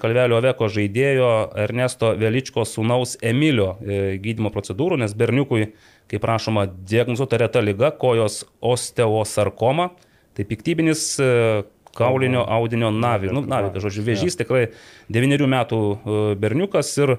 Kalvelio 0.02 0.38
Aveko 0.38 0.68
žaidėjo 0.70 1.30
Ernesto 1.66 2.12
Veličko 2.20 2.66
sūnaus 2.68 3.16
Emilio 3.26 3.76
e, 3.80 4.18
gydymo 4.22 4.52
procedūrų, 4.54 5.00
nes 5.02 5.16
berniukui, 5.18 5.72
kaip 6.12 6.22
prašoma, 6.24 6.68
diagnozuota 6.90 7.40
reta 7.42 7.64
lyga, 7.64 7.92
kojos 7.92 8.44
osteosarkoma, 8.62 9.90
tai 10.38 10.46
piktybinis 10.48 11.08
e, 11.24 11.32
kaulinio 11.96 12.44
audinio 12.52 12.92
navi, 12.92 13.32
nu, 13.34 13.42
navikas, 13.48 13.86
žodžiu, 13.88 14.04
vėžys 14.06 14.38
tikrai 14.40 14.68
9 15.14 15.50
metų 15.56 15.82
e, 15.82 16.22
berniukas 16.40 16.94
ir 17.02 17.18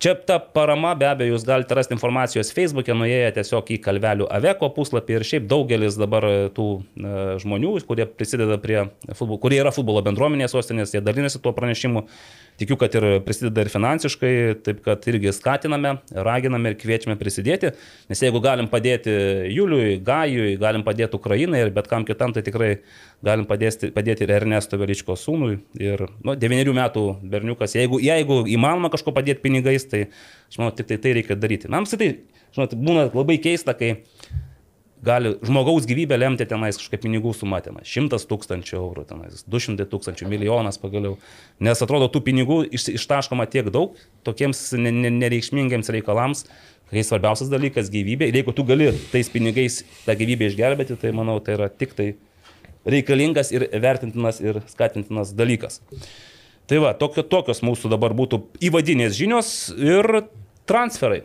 Čia 0.00 0.14
ta 0.16 0.38
parama, 0.40 0.94
be 0.96 1.04
abejo, 1.04 1.34
jūs 1.34 1.42
galite 1.44 1.76
rasti 1.76 1.92
informacijos 1.92 2.54
Facebook'e, 2.56 2.94
nuėję 2.96 3.34
tiesiog 3.36 3.68
į 3.68 3.76
Kalvelių 3.84 4.30
Aveko 4.32 4.70
puslapį 4.72 5.18
ir 5.18 5.24
šiaip 5.28 5.50
daugelis 5.50 5.98
dabar 6.00 6.24
tų 6.56 6.68
e, 6.80 7.10
žmonių, 7.42 7.74
kurie 7.84 8.06
prisideda 8.08 8.56
prie 8.62 8.86
futbolo, 9.10 9.36
kurie 9.42 9.58
yra 9.60 9.74
futbolo 9.76 10.00
bendruomenės 10.06 10.56
sostinės, 10.56 10.94
jie 10.96 11.04
dalinasi 11.04 11.42
tuo 11.44 11.52
pranešimu. 11.52 12.06
Tikiu, 12.60 12.76
kad 12.76 12.92
ir 12.92 13.04
prisideda 13.24 13.62
ir 13.64 13.70
finansiškai, 13.72 14.30
taip 14.66 14.82
kad 14.84 15.06
irgi 15.08 15.32
skatiname, 15.32 15.94
raginame 16.12 16.74
ir 16.74 16.76
kviečiame 16.76 17.14
prisidėti, 17.16 17.70
nes 18.10 18.20
jeigu 18.20 18.42
galim 18.44 18.68
padėti 18.68 19.14
Juliui, 19.48 19.94
Gajui, 20.04 20.58
galim 20.60 20.84
padėti 20.84 21.16
Ukrainai 21.16 21.62
ir 21.64 21.72
bet 21.72 21.88
kam 21.88 22.04
kitam, 22.04 22.34
tai 22.36 22.42
tikrai 22.44 22.68
galim 23.24 23.46
padėti, 23.48 23.88
padėti 23.96 24.26
ir 24.26 24.34
Ernesto 24.36 24.76
Veličko 24.80 25.16
sūnui. 25.16 25.56
Ir 25.80 26.04
nu, 26.20 26.36
9 26.36 26.76
metų 26.76 27.06
berniukas, 27.32 27.78
jeigu, 27.78 28.02
jeigu 28.04 28.42
įmanoma 28.52 28.92
kažko 28.92 29.16
padėti 29.16 29.40
pinigais, 29.46 29.88
tai 29.88 30.04
aš 30.50 30.60
manau, 30.60 30.76
tik 30.76 30.92
tai 30.92 31.00
tai 31.00 31.16
reikia 31.16 31.40
daryti. 31.40 31.72
Man 31.72 31.88
apskritai, 31.88 32.12
žinot, 32.52 32.76
būna 32.76 33.08
labai 33.08 33.40
keista, 33.40 33.72
kai 33.72 33.94
gali 35.04 35.32
žmogaus 35.46 35.86
gyvybę 35.88 36.18
lemti 36.18 36.46
tenais 36.48 36.78
kažkokia 36.78 37.00
pinigų 37.04 37.32
suma 37.36 37.60
tenais. 37.64 37.88
Šimtas 37.88 38.26
tūkstančių 38.28 38.76
eurų 38.78 39.04
tenais, 39.08 39.44
du 39.48 39.60
šimtai 39.62 39.86
tūkstančių, 39.88 40.28
milijonas 40.28 40.80
pagaliau. 40.80 41.16
Nes 41.62 41.80
atrodo, 41.80 42.10
tų 42.12 42.22
pinigų 42.26 42.60
iš, 42.68 42.90
ištaškoma 43.00 43.48
tiek 43.50 43.70
daug 43.72 43.96
tokiems 44.26 44.60
ne, 44.76 44.92
ne, 44.92 45.12
nereikšmingiems 45.22 45.88
reikalams, 45.96 46.44
kai 46.90 47.04
svarbiausias 47.06 47.52
dalykas- 47.52 47.90
gyvybė. 47.94 48.28
Ir 48.28 48.42
jeigu 48.42 48.54
tu 48.54 48.64
gali 48.64 48.92
tais 49.12 49.28
pinigais 49.28 49.82
tą 50.04 50.16
gyvybę 50.16 50.50
išgelbėti, 50.50 50.98
tai 51.00 51.12
manau, 51.12 51.40
tai 51.40 51.56
yra 51.56 51.68
tik 51.68 51.94
tai 51.94 52.14
reikalingas 52.84 53.52
ir 53.52 53.68
vertintinas 53.80 54.40
ir 54.40 54.62
skatintinas 54.68 55.32
dalykas. 55.32 55.80
Tai 56.66 56.78
va, 56.78 56.92
tokio, 56.94 57.22
tokios 57.22 57.62
mūsų 57.62 57.90
dabar 57.90 58.12
būtų 58.14 58.44
įvadinės 58.60 59.16
žinios 59.16 59.74
ir 59.74 60.28
transferai. 60.66 61.24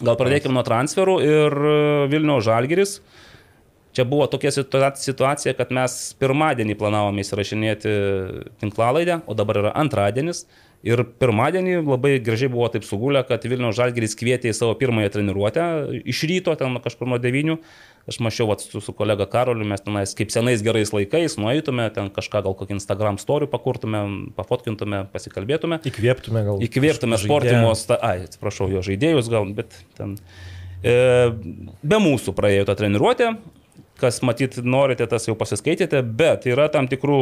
Gal 0.00 0.16
pradėkime 0.16 0.56
nuo 0.56 0.64
transferų 0.64 1.16
ir 1.24 1.56
Vilniaus 2.08 2.46
Žalgiris. 2.46 3.00
Čia 3.92 4.06
buvo 4.08 4.24
tokia 4.30 4.52
situacija, 4.54 5.52
kad 5.58 5.72
mes 5.74 5.96
pirmadienį 6.20 6.76
planavome 6.78 7.24
įsirašinėti 7.24 7.92
tinklalaidę, 8.62 9.18
o 9.26 9.36
dabar 9.36 9.60
yra 9.64 9.72
antradienis. 9.82 10.44
Ir 10.86 11.02
pirmadienį 11.20 11.82
labai 11.84 12.14
gražiai 12.24 12.48
buvo 12.48 12.64
taip 12.72 12.86
sugulę, 12.88 13.20
kad 13.28 13.42
Vilniaus 13.44 13.76
Žalgiris 13.76 14.16
kvietė 14.16 14.48
į 14.48 14.56
savo 14.56 14.72
pirmąją 14.80 15.10
treniruotę 15.12 15.64
iš 16.08 16.22
ryto, 16.30 16.54
ten 16.56 16.78
kažkur 16.80 17.10
nuo 17.10 17.18
9. 17.20 17.58
Aš 18.08 18.16
mačiau 18.24 18.46
vat, 18.48 18.64
su, 18.64 18.80
su 18.80 18.94
kolega 18.96 19.26
Karoliu, 19.28 19.66
mes 19.68 19.84
tenais 19.84 20.16
kaip 20.16 20.32
senais 20.32 20.64
gerais 20.64 20.88
laikais 20.96 21.36
nueitume, 21.36 21.84
ten 21.92 22.08
kažką 22.16 22.40
gal 22.46 22.56
kokį 22.56 22.78
Instagram 22.78 23.20
story 23.20 23.46
pakurtume, 23.52 24.00
pafotkintume, 24.38 25.04
pasikalbėtume. 25.12 25.82
Įkvėptume 25.90 26.46
gal. 26.48 26.64
Įkvėptume 26.64 27.20
sportimos, 27.20 27.84
ta, 27.90 28.00
ai, 28.00 28.24
atsiprašau, 28.24 28.70
jo 28.72 28.80
žaidėjus 28.88 29.28
gal, 29.30 29.52
bet 29.60 29.76
ten. 30.00 30.16
E, 30.80 30.96
be 31.84 32.00
mūsų 32.00 32.32
praėjo 32.40 32.64
tą 32.70 32.80
treniruotę, 32.80 33.34
kas 34.00 34.20
matyt 34.26 34.58
norite, 34.64 35.06
tas 35.10 35.26
jau 35.28 35.36
pasiskaitėte, 35.38 36.00
bet 36.02 36.46
yra 36.50 36.68
tam 36.72 36.88
tikrų 36.90 37.20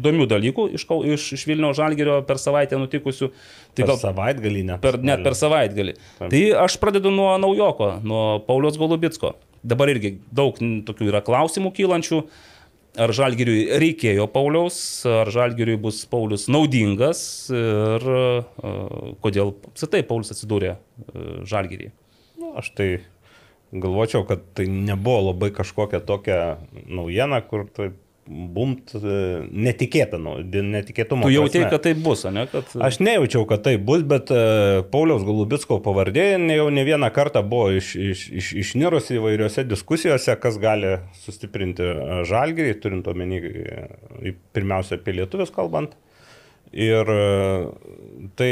įdomių 0.00 0.28
dalykų 0.30 0.66
iš, 0.78 0.86
iš, 1.14 1.26
iš 1.38 1.44
Vilniaus 1.48 1.78
Žalgerio 1.80 2.20
per 2.28 2.40
savaitę 2.42 2.78
nutikusių. 2.80 3.30
Tai 3.74 3.82
per 3.82 3.92
gal 3.92 4.00
savaitgalį 4.02 4.64
net. 4.70 4.82
Per, 4.84 5.00
net 5.02 5.24
per 5.26 5.36
savaitgalį. 5.38 5.96
Taip. 6.20 6.28
Tai 6.32 6.42
aš 6.64 6.78
pradedu 6.82 7.12
nuo 7.14 7.32
naujoko, 7.40 7.94
nuo 8.06 8.24
Paulius 8.46 8.78
Golubitsko. 8.80 9.34
Dabar 9.64 9.92
irgi 9.94 10.18
daug 10.34 10.58
tokių 10.60 11.08
yra 11.12 11.24
klausimų 11.24 11.72
kylančių. 11.76 12.24
Ar 12.94 13.10
Žalgiriui 13.10 13.64
reikėjo 13.82 14.28
Pauliaus, 14.30 14.76
ar 15.10 15.26
Žalgiriui 15.34 15.74
bus 15.82 16.04
Paulius 16.06 16.44
naudingas 16.46 17.24
ir 17.50 18.04
uh, 18.06 19.16
kodėl 19.24 19.50
apsitai 19.72 20.04
Paulius 20.06 20.30
atsidūrė 20.30 20.76
uh, 20.76 21.40
Žalgiriui. 21.42 21.90
Nu, 22.38 22.52
aš 22.60 22.70
tai 22.78 22.88
galvočiau, 23.72 24.24
kad 24.28 24.42
tai 24.54 24.66
nebuvo 24.70 25.30
labai 25.30 25.50
kažkokia 25.54 26.00
tokia 26.04 26.40
naujiena, 26.86 27.40
kur 27.46 27.66
tai 27.72 27.90
bumt 28.24 28.94
netikėta, 28.96 30.16
nu, 30.20 30.38
netikėtumo. 30.40 31.26
Tu 31.26 31.34
jautėjai, 31.34 31.68
kad 31.74 31.82
tai 31.84 31.92
bus, 31.98 32.22
ne? 32.32 32.46
Kad... 32.48 32.70
Aš 32.86 32.98
nejaučiau, 33.04 33.44
kad 33.48 33.64
tai 33.66 33.74
bus, 33.76 34.04
bet 34.08 34.32
uh, 34.32 34.80
Pauliaus 34.92 35.26
Galubitsko 35.26 35.76
pavardė 35.84 36.30
jau 36.56 36.70
ne 36.72 36.86
vieną 36.88 37.10
kartą 37.14 37.42
buvo 37.46 37.68
iš, 37.76 37.92
iš, 38.00 38.24
iš, 38.40 38.52
išnirusi 38.62 39.18
įvairiose 39.18 39.66
diskusijose, 39.68 40.38
kas 40.40 40.56
gali 40.62 40.96
sustiprinti 41.24 41.84
e, 41.84 42.22
žalgyrį, 42.28 42.78
turint 42.80 43.12
omeny 43.12 43.42
pirmiausia 44.56 44.96
apie 45.00 45.18
lietuvius 45.18 45.52
kalbant. 45.54 45.98
Ir 46.74 47.06
tai 48.34 48.48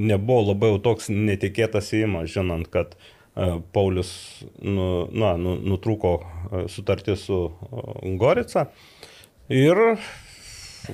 nebuvo 0.00 0.54
labai 0.54 0.70
toks 0.80 1.10
netikėtas 1.12 1.90
įimas, 1.92 2.30
žinant, 2.32 2.70
kad 2.72 2.94
uh, 2.94 3.10
Paulius 3.74 4.10
nu, 4.62 5.06
na, 5.10 5.34
nu, 5.40 5.56
nutrūko 5.58 6.18
sutartį 6.70 7.16
su 7.18 7.38
Gorica. 8.20 8.68
Ir 9.50 9.80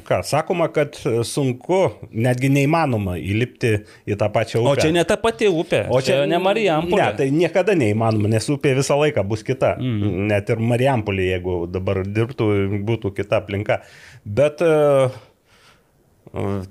ką, 0.06 0.20
sakoma, 0.26 0.68
kad 0.72 0.96
sunku, 1.26 1.80
netgi 2.10 2.50
neįmanoma 2.52 3.16
įlipti 3.20 3.72
į 4.08 4.16
tą 4.20 4.30
pačią 4.32 4.62
upę. 4.62 4.72
O 4.72 4.80
čia 4.80 4.92
ne 4.94 5.04
ta 5.06 5.18
pati 5.20 5.50
upė, 5.50 5.82
o 5.90 6.00
čia, 6.00 6.22
čia 6.22 6.30
ne 6.30 6.40
Marijampolė. 6.42 7.02
Ne, 7.02 7.18
tai 7.18 7.28
niekada 7.34 7.76
neįmanoma, 7.78 8.30
nes 8.32 8.48
upė 8.52 8.72
visą 8.78 8.98
laiką 9.00 9.24
bus 9.28 9.44
kita. 9.46 9.74
Mm. 9.82 10.26
Net 10.30 10.52
ir 10.52 10.62
Marijampolė, 10.72 11.28
jeigu 11.34 11.60
dabar 11.70 12.02
dirbtų, 12.06 12.50
būtų 12.88 13.12
kita 13.18 13.42
aplinka. 13.42 13.82
Bet 14.24 14.64
uh, 14.64 15.12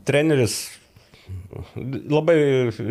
treneris 0.07 0.61
Labai 2.09 2.35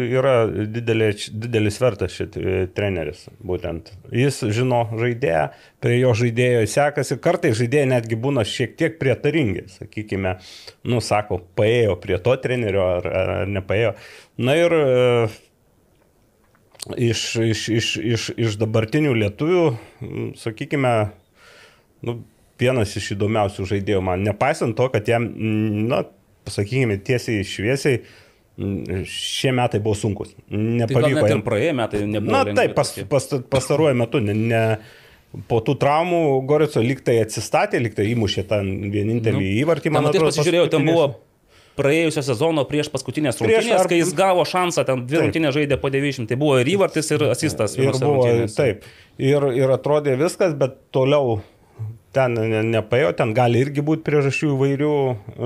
yra 0.03 0.33
didelė, 0.51 1.13
didelis 1.31 1.77
vertas 1.79 2.15
šit 2.17 2.37
e, 2.41 2.55
treneris, 2.75 3.25
būtent. 3.47 3.93
Jis 4.15 4.41
žino 4.55 4.81
žaidėją, 4.99 5.45
prie 5.83 5.99
jo 6.01 6.15
žaidėjo 6.19 6.65
sekasi, 6.71 7.21
kartai 7.23 7.53
žaidėjai 7.59 7.91
netgi 7.93 8.19
būna 8.19 8.43
šiek 8.49 8.75
tiek 8.81 8.99
prietaringi, 8.99 9.69
sakykime, 9.77 10.37
nu, 10.91 11.03
sako, 11.05 11.41
paėjo 11.59 11.99
prie 12.03 12.19
to 12.25 12.35
trenerio 12.43 12.87
ar, 12.97 13.09
ar 13.23 13.53
nepaėjo. 13.55 13.95
Na 14.43 14.59
ir 14.59 14.75
e, 14.79 14.89
iš, 17.09 17.25
iš, 17.47 17.65
iš, 17.79 17.95
iš, 18.03 18.29
iš 18.35 18.59
dabartinių 18.61 19.15
lietuvių, 19.23 19.65
sakykime, 20.43 20.95
nu, 22.07 22.21
vienas 22.59 22.95
iš 22.99 23.13
įdomiausių 23.15 23.71
žaidėjų 23.75 24.07
man, 24.11 24.25
nepaisant 24.27 24.77
to, 24.79 24.91
kad 24.93 25.07
jam, 25.09 25.31
na, 25.91 26.03
pasakykime, 26.49 26.99
tiesiai 27.07 27.47
šviesiai, 27.47 28.03
Šie 29.07 29.53
metai 29.55 29.79
buvo 29.83 29.95
sunkus. 29.95 30.33
Nepavyko. 30.51 31.23
Tai 31.23 31.37
ir 31.37 31.43
praėję 31.47 31.75
metai 31.79 32.01
nebuvo. 32.11 32.33
Na 32.35 32.57
taip, 32.59 32.75
pas, 32.75 32.91
pas, 33.11 33.29
pastaruoju 33.53 33.99
metu 34.01 34.21
ne, 34.25 34.35
ne, 34.35 34.63
po 35.51 35.61
tų 35.63 35.77
traumų 35.79 36.23
Gorico 36.49 36.83
liktai 36.83 37.21
atsistatė, 37.23 37.79
liktai 37.85 38.09
įmušė 38.17 38.45
tą 38.51 38.59
vienintelį 38.65 39.39
nu, 39.39 39.55
įvartį. 39.63 39.93
Man 39.95 40.11
atrodo, 40.11 40.33
pasižiūrėjau, 40.33 40.71
ten 40.75 40.89
buvo 40.91 41.07
praėjusio 41.79 42.25
sezono 42.27 42.65
prieš 42.67 42.91
paskutinės 42.91 43.39
rungtynės, 43.43 43.85
ar... 43.85 43.91
kai 43.91 44.01
jis 44.01 44.11
gavo 44.19 44.43
šansą, 44.49 44.83
ten 44.89 45.05
dvi 45.07 45.23
rungtynės 45.23 45.55
žaidė 45.55 45.79
po 45.79 45.93
90, 45.95 46.27
tai 46.31 46.39
buvo 46.41 46.57
ir 46.59 46.73
įvartis, 46.75 47.13
ir 47.15 47.29
asistas. 47.29 47.77
Ir 47.79 47.93
buvo, 47.95 48.25
rungtynės. 48.25 48.57
taip, 48.59 48.89
ir, 49.23 49.47
ir 49.55 49.75
atrodė 49.77 50.17
viskas, 50.19 50.57
bet 50.59 50.81
toliau 50.95 51.39
ten 52.17 52.39
nepaėjo, 52.73 53.13
ten 53.19 53.35
gali 53.37 53.61
irgi 53.65 53.85
būti 53.85 54.05
priežasčių 54.07 54.53
įvairių 54.55 54.95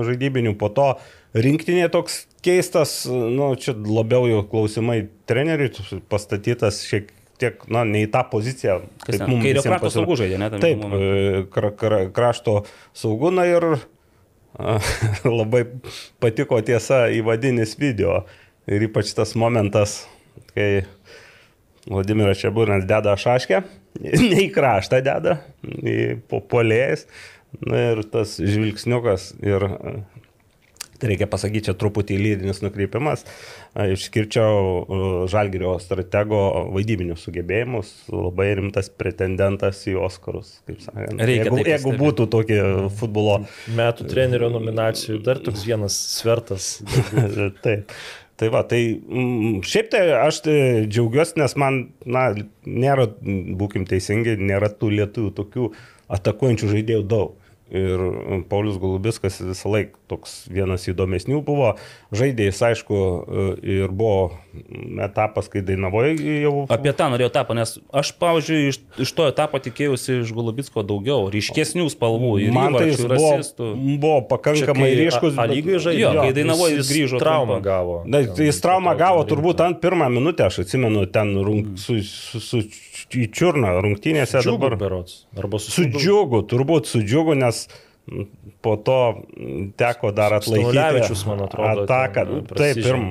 žaidybinių, 0.09 0.55
po 0.59 0.69
to 0.73 0.87
rinktinė 1.33 1.89
toks 1.93 2.23
keistas, 2.45 3.03
nu, 3.09 3.53
čia 3.59 3.75
labiau 3.75 4.27
jau 4.29 4.43
klausimai 4.47 5.03
treneriui 5.29 6.01
pastatytas 6.11 6.83
šiek 6.87 7.11
tiek, 7.41 7.65
na, 7.71 7.83
ne 7.87 8.03
į 8.05 8.11
tą 8.13 8.23
poziciją. 8.31 8.79
Kas 9.03 9.17
taip, 9.17 9.27
mums 9.31 9.47
krašto 9.47 9.79
pasir... 9.81 9.97
saugų 9.97 10.19
žaidė, 10.21 10.39
ne? 10.39 10.49
Taip, 10.63 10.85
kra, 11.53 11.73
kra, 11.79 11.99
krašto 12.13 12.57
saugų, 12.97 13.33
na 13.35 13.47
ir 13.49 13.67
labai 15.39 15.65
patiko 16.23 16.61
tiesa 16.65 17.07
įvadinis 17.13 17.77
video. 17.81 18.23
Ir 18.69 18.85
ypač 18.87 19.11
tas 19.17 19.33
momentas, 19.35 20.03
kai 20.53 20.85
Vladimiras 21.83 22.39
Čiabūrinas 22.39 22.85
deda 22.87 23.17
šaškę, 23.19 23.63
ne 24.31 24.41
į 24.45 24.49
kraštą 24.55 25.03
deda, 25.05 25.39
į 25.63 26.17
popolėjus. 26.31 27.07
Na 27.69 27.83
ir 27.91 27.99
tas 28.09 28.39
žvilgsniukas 28.41 29.35
ir 29.45 29.67
Tai 31.03 31.09
reikia 31.11 31.25
pasakyti, 31.27 31.65
čia 31.67 31.73
truputį 31.75 32.15
lyrinis 32.15 32.61
nukreipimas. 32.63 33.25
Išskirčiau 33.75 35.25
Žalgirio 35.27 35.73
stratego 35.83 36.37
vaidybinius 36.71 37.25
sugebėjimus, 37.27 37.89
labai 38.07 38.45
rimtas 38.55 38.87
pretendentas 38.87 39.81
į 39.91 39.97
Oskarus, 39.99 40.53
kaip 40.63 40.79
sakant. 40.85 41.19
Reikia, 41.19 41.49
jeigu, 41.49 41.59
jeigu 41.67 41.95
būtų 41.99 42.29
tokie 42.31 42.61
futbolo. 43.01 43.41
Metų 43.75 44.07
trenerio 44.13 44.47
nominacijų 44.53 45.19
dar 45.27 45.43
toks 45.43 45.67
vienas 45.67 45.97
svertas. 46.21 46.77
Taip. 47.65 47.91
Tai 48.43 48.49
va, 48.51 48.59
tai 48.67 48.81
m, 48.99 49.61
šiaip 49.63 49.87
tai 49.93 50.01
aš 50.19 50.41
tai 50.43 50.55
džiaugiuosi, 50.83 51.37
nes 51.39 51.53
man, 51.61 51.77
na, 52.03 52.25
nėra, 52.67 53.05
būkim 53.55 53.85
teisingi, 53.87 54.33
nėra 54.35 54.67
tų 54.67 54.89
lietuvių 54.97 55.29
tokių 55.37 55.67
atakuojančių 56.17 56.71
žaidėjų 56.73 57.05
daug. 57.07 57.37
Ir 57.73 58.01
Paulius 58.51 58.77
Golubiskas 58.77 59.39
visą 59.41 59.71
laiką 59.73 59.97
toks 60.11 60.43
vienas 60.53 60.85
įdomesnių 60.91 61.39
buvo. 61.45 61.71
Žaidė 62.13 62.51
jis, 62.51 62.59
aišku, 62.67 62.99
ir 63.65 63.89
buvo 63.89 64.35
etapas, 65.01 65.49
kai 65.49 65.63
dainavoje 65.65 66.13
jau. 66.43 66.53
Apie 66.73 66.93
tą 66.93 67.07
norėjau 67.09 67.31
etapą, 67.31 67.55
nes 67.57 67.79
aš, 67.89 68.11
pavyzdžiui, 68.21 68.59
iš, 68.69 68.79
iš 69.07 69.13
to 69.17 69.25
etapo 69.31 69.57
tikėjausi 69.63 70.19
iš 70.21 70.33
Golubitsko 70.37 70.85
daugiau, 70.85 71.31
ryškesnių 71.33 71.87
spalvų. 71.95 72.35
Man 72.53 72.77
tai 72.77 72.91
jis 72.91 73.01
buvo, 73.01 73.31
rasistų. 73.33 73.71
buvo 74.03 74.21
pakankamai 74.29 74.91
Čia, 74.91 74.99
ryškus. 75.07 75.33
A, 75.41 75.47
lygiai 75.49 75.81
žaidė. 75.87 76.03
Jo, 76.03 76.13
kai 76.19 76.37
dainavoje 76.37 76.77
jis 76.77 76.93
grįžo. 76.93 77.23
Traumą 77.23 77.57
gavo. 77.65 77.99
Na, 78.05 78.21
jis 78.21 78.61
traumą 78.63 78.93
gavo 78.99 79.25
turbūt 79.29 79.65
ant 79.65 79.81
pirmą 79.81 80.11
minutę, 80.13 80.45
aš 80.51 80.61
atsimenu, 80.67 81.07
ten 81.09 81.33
rung, 81.41 81.73
su, 81.81 81.97
su, 82.05 82.43
su, 82.43 82.61
į 83.11 83.29
čiurną 83.33 83.73
rungtynėse. 83.83 84.41
Su 84.43 84.55
dabar, 84.57 84.77
berots. 84.79 85.23
Arba 85.37 85.59
su, 85.61 85.73
su 85.73 85.87
džiugu, 85.91 86.43
turbūt 86.49 86.89
su 86.89 87.03
džiugu, 87.03 87.35
nes 87.39 87.65
po 88.61 88.75
to 88.75 88.99
teko 89.79 90.11
dar 90.15 90.35
atlaikyti. 90.39 91.15
Man 91.29 91.45
atrodo. 91.45 91.85
Ataką. 91.85 92.25
Taip, 92.51 92.81
pirm, 92.83 93.07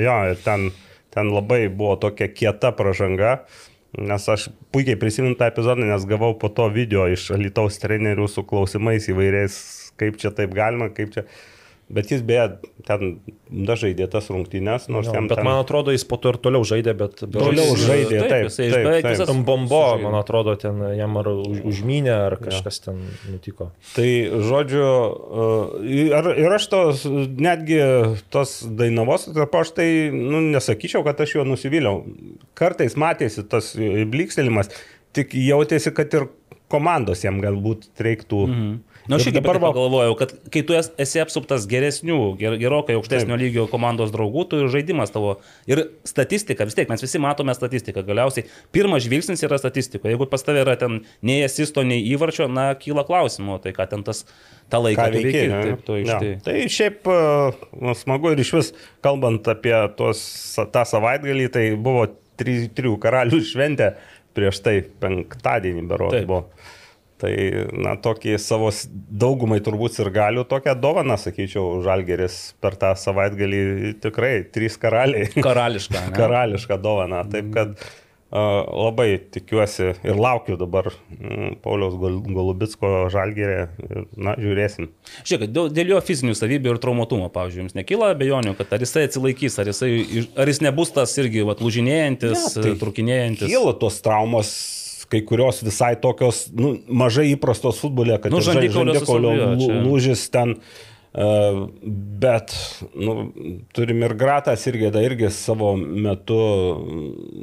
jo, 0.00 0.18
ir 0.32 0.40
ten, 0.44 0.68
ten 1.14 1.32
labai 1.32 1.66
buvo 1.72 1.96
tokia 2.00 2.28
kieta 2.32 2.72
pažanga. 2.76 3.38
Nes 3.98 4.26
aš 4.28 4.50
puikiai 4.74 4.98
prisimenu 5.00 5.38
tą 5.40 5.48
epizodą, 5.48 5.86
nes 5.88 6.04
gavau 6.08 6.34
po 6.38 6.50
to 6.52 6.66
video 6.68 7.06
iš 7.08 7.30
Alitaus 7.32 7.80
trenerių 7.80 8.26
su 8.28 8.44
klausimais 8.44 9.08
įvairiais, 9.08 9.54
kaip 9.96 10.18
čia 10.20 10.34
taip 10.36 10.52
galima, 10.56 10.90
kaip 10.92 11.14
čia. 11.14 11.24
Bet 11.88 12.10
jis 12.12 12.20
beje 12.20 12.58
ten 12.84 13.14
dažaidė 13.48 14.04
tas 14.12 14.26
rungtynės, 14.28 14.90
nors 14.92 15.06
Jo, 15.08 15.14
jam 15.16 15.28
bet 15.30 15.38
ten... 15.40 15.46
man 15.46 15.56
atrodo, 15.62 15.88
jis 15.94 16.02
po 16.04 16.18
to 16.20 16.34
ir 16.34 16.36
toliau 16.44 16.60
žaidė, 16.68 16.92
bet... 17.00 17.22
bet 17.24 17.38
Toliau 17.40 17.70
jis- 17.70 17.84
žaidė, 17.88 18.18
taip, 18.28 18.42
jisai 18.50 18.66
taip, 18.68 18.84
beveik 18.84 19.06
taip. 19.06 19.14
visas- 19.16 19.32
bombo, 19.48 19.78
sužaidė. 19.86 20.04
man 20.04 20.16
atrodo, 20.18 20.54
ten 20.60 20.82
jam 20.98 21.16
ar 21.16 21.30
už- 21.32 21.62
užmynė, 21.72 22.12
ar 22.26 22.36
kažkas 22.42 22.82
ten 22.84 23.00
nutiko. 23.32 23.70
Tai 23.96 24.08
žodžiu, 24.50 24.84
e, 24.84 25.48
ir, 26.12 26.28
ir 26.44 26.56
aš 26.58 26.66
tos, 26.74 27.06
netgi 27.48 27.80
tos 28.36 28.58
dainavos, 28.82 29.24
tarp 29.32 29.56
aš 29.62 29.72
tai 29.80 29.88
nu, 30.12 30.44
nesakyčiau, 30.52 31.00
kad 31.08 31.24
aš 31.24 31.38
juo 31.38 31.46
nusivyliau. 31.48 32.04
Kartais 32.58 32.98
matėsi 33.00 33.46
tas 33.48 33.72
blikstelimas, 34.12 34.68
tik 35.16 35.32
jautėsi, 35.32 35.94
kad 35.96 36.12
ir 36.20 36.28
komandos 36.68 37.24
jam 37.24 37.40
galbūt 37.40 37.88
reiktų. 38.04 38.44
Mhm. 38.52 38.76
Na, 39.08 39.16
aš 39.16 39.24
Ir 39.26 39.30
irgi 39.32 39.40
dabar 39.40 39.56
va- 39.56 39.70
pagalvojau, 39.72 40.14
kad 40.20 40.32
kai 40.52 40.60
tu 40.68 40.74
es- 40.76 40.90
esi 41.00 41.18
apsuptas 41.22 41.64
geresnių, 41.66 42.36
ger, 42.38 42.58
gerokai 42.60 42.94
aukštesnio 42.98 43.34
Taip. 43.38 43.40
lygio 43.40 43.64
komandos 43.72 44.10
draugų, 44.12 44.42
tu 44.50 44.56
ir 44.60 44.68
žaidimas 44.68 45.10
tavo. 45.14 45.38
Ir 45.66 45.80
statistika, 46.04 46.64
vis 46.68 46.74
tiek 46.76 46.88
mes 46.92 47.00
visi 47.00 47.18
matome 47.18 47.54
statistiką. 47.56 48.04
Galiausiai 48.04 48.44
pirmas 48.70 49.06
žvilgsnis 49.06 49.40
yra 49.48 49.56
statistika. 49.58 50.08
Jeigu 50.12 50.28
pas 50.28 50.42
tavai 50.44 50.60
yra 50.66 50.76
ten 50.78 51.00
nei 51.22 51.42
asisto, 51.46 51.82
nei 51.82 52.02
įvarčio, 52.12 52.50
na, 52.52 52.74
kyla 52.74 53.06
klausimų, 53.08 53.62
tai 53.62 53.72
ką 53.72 53.88
ten 53.88 54.02
tas 54.04 54.24
tą 54.70 54.82
laiką 54.84 55.00
ką 55.00 55.12
tu 55.12 55.18
veiki. 55.18 55.32
veiki. 55.32 55.48
ne? 55.48 55.62
Taip, 55.64 55.84
tu 55.88 55.92
iš 56.02 56.08
tai. 56.12 56.34
Tai 56.44 56.58
šiaip 56.68 57.08
nu, 57.80 57.94
smagu 57.94 58.32
ir 58.32 58.38
iš 58.44 58.52
vis, 58.52 58.72
kalbant 59.02 59.48
apie 59.48 59.72
tos, 59.96 60.20
tą 60.70 60.84
savaitgalį, 60.84 61.48
tai 61.50 61.64
buvo 61.76 62.10
tri, 62.36 62.68
trijų 62.68 62.98
karalių 63.00 63.40
šventė 63.52 63.94
prieš 64.36 64.60
tai 64.62 64.82
penktadienį 65.00 65.88
Taip. 65.88 66.26
buvo. 66.28 66.44
Tai, 67.18 67.30
na, 67.74 67.96
tokį 67.98 68.36
savo 68.38 68.68
daugumai 69.10 69.58
turbūt 69.66 69.96
ir 70.04 70.10
galių 70.14 70.44
tokią 70.46 70.76
dovaną, 70.78 71.16
sakyčiau, 71.18 71.80
Žalgeris 71.82 72.36
per 72.62 72.76
tą 72.78 72.92
savaitgalį 72.94 73.62
tikrai 74.04 74.36
trys 74.54 74.76
karaliai. 74.78 75.26
Karališka. 75.48 76.04
ne? 76.10 76.14
Karališką 76.14 76.78
dovaną. 76.84 77.24
Taip 77.32 77.48
kad 77.56 77.72
uh, 77.74 78.62
labai 78.70 79.08
tikiuosi 79.34 79.88
ir 80.06 80.14
laukiu 80.20 80.54
dabar 80.60 80.92
Pauliaus 81.64 81.98
Gol- 81.98 82.22
Golubitsko 82.22 82.92
Žalgerė. 83.10 83.58
Ir, 83.88 84.06
Na, 84.14 84.36
žiūrėsim. 84.38 84.88
Žiūrėk, 85.26 85.50
dėl, 85.74 85.92
jo 85.96 86.00
fizinių 86.04 86.34
savybių 86.38 86.76
ir 86.76 86.80
traumatumo, 86.86 87.26
pavyzdžiui, 87.34 87.64
jums 87.66 87.76
nekyla 87.78 88.12
abejonių, 88.14 88.54
kad 88.58 88.78
ar 88.78 88.86
jisai 88.86 89.08
atsilaikys, 89.08 89.58
ar, 89.62 89.70
jisai, 89.74 89.90
ar 90.38 90.50
jis 90.54 90.62
nebus 90.64 90.94
tas 90.94 91.18
irgi 91.18 91.42
vat, 91.50 91.62
lūžinėjantis, 91.66 92.46
Ne, 92.54 92.62
tai 92.62 92.76
trukinėjantis. 92.80 93.50
Kyla 93.50 93.74
tos 93.82 93.98
traumos, 94.06 94.50
kai 95.12 95.22
kurios 95.26 95.62
visai 95.64 95.94
tokios, 96.00 96.46
nu, 96.56 96.74
mažai 96.88 97.30
įprastos 97.32 97.80
futbole, 97.82 98.18
kad 98.20 98.34
Nu, 98.34 98.42
žandikaulio 98.44 99.32
lūžis 99.86 100.28
ten. 100.34 100.58
Uh, 101.18 101.64
bet 102.22 102.52
nu, 102.92 103.30
turim 103.74 104.04
ir 104.04 104.12
Gratas 104.20 104.66
irgi, 104.68 104.90
da, 104.92 105.00
irgi 105.02 105.30
savo 105.34 105.72
metu, 105.80 106.36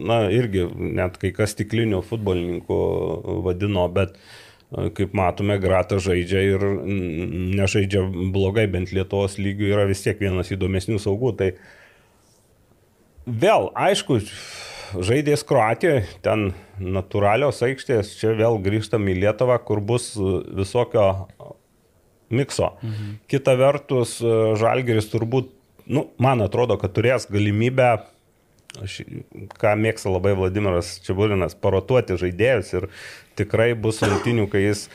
na, 0.05 0.19
irgi 0.31 0.67
net 0.95 1.17
kai 1.19 1.33
kas 1.35 1.55
stiklinių 1.57 2.03
futbolininkų 2.05 2.77
vadino, 3.43 3.87
bet 3.91 4.13
uh, 4.13 4.45
kaip 4.95 5.15
matome, 5.17 5.57
Gratas 5.61 6.05
žaidžia 6.05 6.43
ir 6.53 6.67
nežaidžia 7.57 8.03
blogai, 8.33 8.67
bent 8.71 8.93
Lietuvos 8.95 9.39
lygių 9.41 9.73
yra 9.73 9.87
vis 9.89 10.05
tiek 10.05 10.19
vienas 10.21 10.51
įdomesnių 10.53 11.01
saugų. 11.01 11.33
Tai 11.41 11.49
Vėl, 13.25 13.71
aišku, 13.73 14.19
žaidės 15.03 15.43
Kroatijoje, 15.47 16.05
ten 16.25 16.49
natūralios 16.79 17.61
aikštės, 17.65 18.13
čia 18.19 18.33
vėl 18.37 18.59
grįžtam 18.63 19.07
į 19.11 19.17
Lietuvą, 19.23 19.57
kur 19.65 19.81
bus 19.83 20.13
e, 20.15 20.31
visokio 20.61 21.05
mikso. 22.33 22.73
Mhm. 22.81 23.13
Kita 23.31 23.55
vertus, 23.59 24.17
e, 24.21 24.35
Žalgeris 24.59 25.09
turbūt, 25.13 25.51
nu, 25.85 26.09
man 26.21 26.43
atrodo, 26.45 26.77
kad 26.81 26.95
turės 26.95 27.27
galimybę, 27.31 27.89
aš, 28.83 29.01
ką 29.59 29.75
mėgsta 29.79 30.11
labai 30.11 30.35
Vladimiras 30.37 30.97
Čiaburinas, 31.05 31.55
parotuoti 31.55 32.17
žaidėjus 32.19 32.73
ir 32.75 32.89
tikrai 33.39 33.73
bus 33.79 34.01
rungtinių, 34.03 34.49
kai 34.51 34.65
jis 34.65 34.87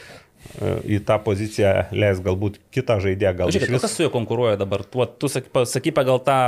į 0.89 0.99
tą 1.07 1.19
poziciją 1.25 1.73
leis 1.93 2.21
galbūt 2.25 2.57
kitą 2.75 2.97
žaidėją, 3.05 3.33
gal 3.37 3.51
Žiūrėk, 3.53 3.69
išvis- 3.69 3.85
kas 3.85 3.97
su 3.97 4.03
juo 4.07 4.11
konkuruoja 4.15 4.57
dabar? 4.61 4.85
Tuo, 4.85 5.07
tu 5.07 5.29
saky 5.29 5.93
pagal 5.93 6.19
tą 6.25 6.39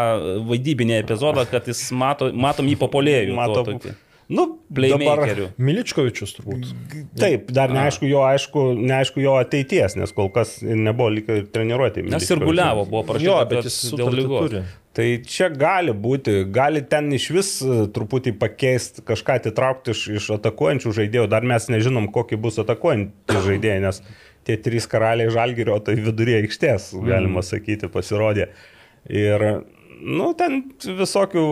vaidybinį 0.49 1.03
epizodą, 1.03 1.45
kad 1.51 1.67
jis 1.71 1.91
mato, 1.93 2.33
matom 2.33 2.67
jį 2.67 2.77
populėjų. 2.81 3.35
Mato, 3.37 3.65
tokį. 3.69 3.95
Nu, 4.31 4.45
dabar, 4.69 4.93
Playmakerių. 4.93 5.49
Miličkovičius 5.63 6.37
turbūt. 6.37 6.69
Taip, 7.19 7.51
dar 7.55 7.73
neaišku 7.75 8.07
jo, 8.11 8.23
aišku, 8.27 8.69
neaišku 8.79 9.25
jo 9.25 9.35
ateities, 9.41 9.97
nes 9.99 10.15
kol 10.15 10.31
kas 10.35 10.61
nebuvo 10.63 11.11
lyg 11.17 11.33
ir 11.33 11.49
treniruoti. 11.53 12.07
Nes 12.13 12.31
ir 12.31 12.43
guliavo, 12.43 12.87
buvo 12.91 13.03
parašyta. 13.11 13.29
Jo, 13.29 13.41
bet 13.51 13.69
jis 13.69 13.81
dėl 13.99 14.15
lygos. 14.21 14.57
Tai 14.93 15.07
čia 15.25 15.49
gali 15.49 15.95
būti, 15.97 16.43
gali 16.53 16.83
ten 16.85 17.07
iš 17.17 17.31
vis 17.33 17.51
e, 17.65 17.87
truputį 17.97 18.35
pakeisti, 18.37 19.05
kažką 19.09 19.39
atitraukti 19.41 19.95
iš, 19.95 20.03
iš 20.19 20.27
atakuojančių 20.35 20.93
žaidėjų, 20.99 21.31
dar 21.33 21.47
mes 21.49 21.71
nežinom, 21.73 22.11
kokie 22.13 22.37
bus 22.37 22.61
atakuojantys 22.61 23.41
žaidėjai, 23.49 23.79
nes 23.87 24.03
tie 24.45 24.59
trys 24.61 24.89
karaliai 24.91 25.33
žalgerio, 25.33 25.79
tai 25.81 25.97
viduryje 25.97 26.43
aikštės, 26.43 26.91
galima 27.09 27.45
sakyti, 27.47 27.89
pasirodė. 27.93 28.51
Ir, 29.09 29.47
nu, 30.03 30.33
ten 30.39 30.61
visokių 30.85 31.47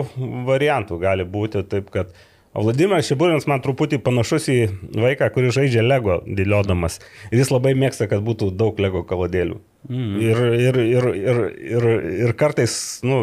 variantų 0.49 1.01
gali 1.01 1.25
būti, 1.25 1.65
taip 1.71 1.89
kad 1.95 2.13
O 2.51 2.65
Vladimiras 2.67 3.07
Šiburinas 3.07 3.45
man 3.47 3.61
truputį 3.63 4.01
panašus 4.03 4.49
į 4.51 4.57
vaiką, 4.99 5.29
kuris 5.31 5.55
žaidžia 5.55 5.85
Lego 5.87 6.17
dėliodamas. 6.27 6.97
Ir 7.31 7.39
jis 7.39 7.53
labai 7.55 7.77
mėgsta, 7.79 8.09
kad 8.11 8.25
būtų 8.27 8.49
daug 8.59 8.81
Lego 8.83 9.05
kaladėlių. 9.07 9.61
Mm. 9.87 10.17
Ir, 10.25 10.41
ir, 10.59 10.79
ir, 10.83 11.07
ir, 11.21 11.39
ir, 11.77 11.87
ir 12.27 12.33
kartais, 12.41 12.75
nu, 13.07 13.21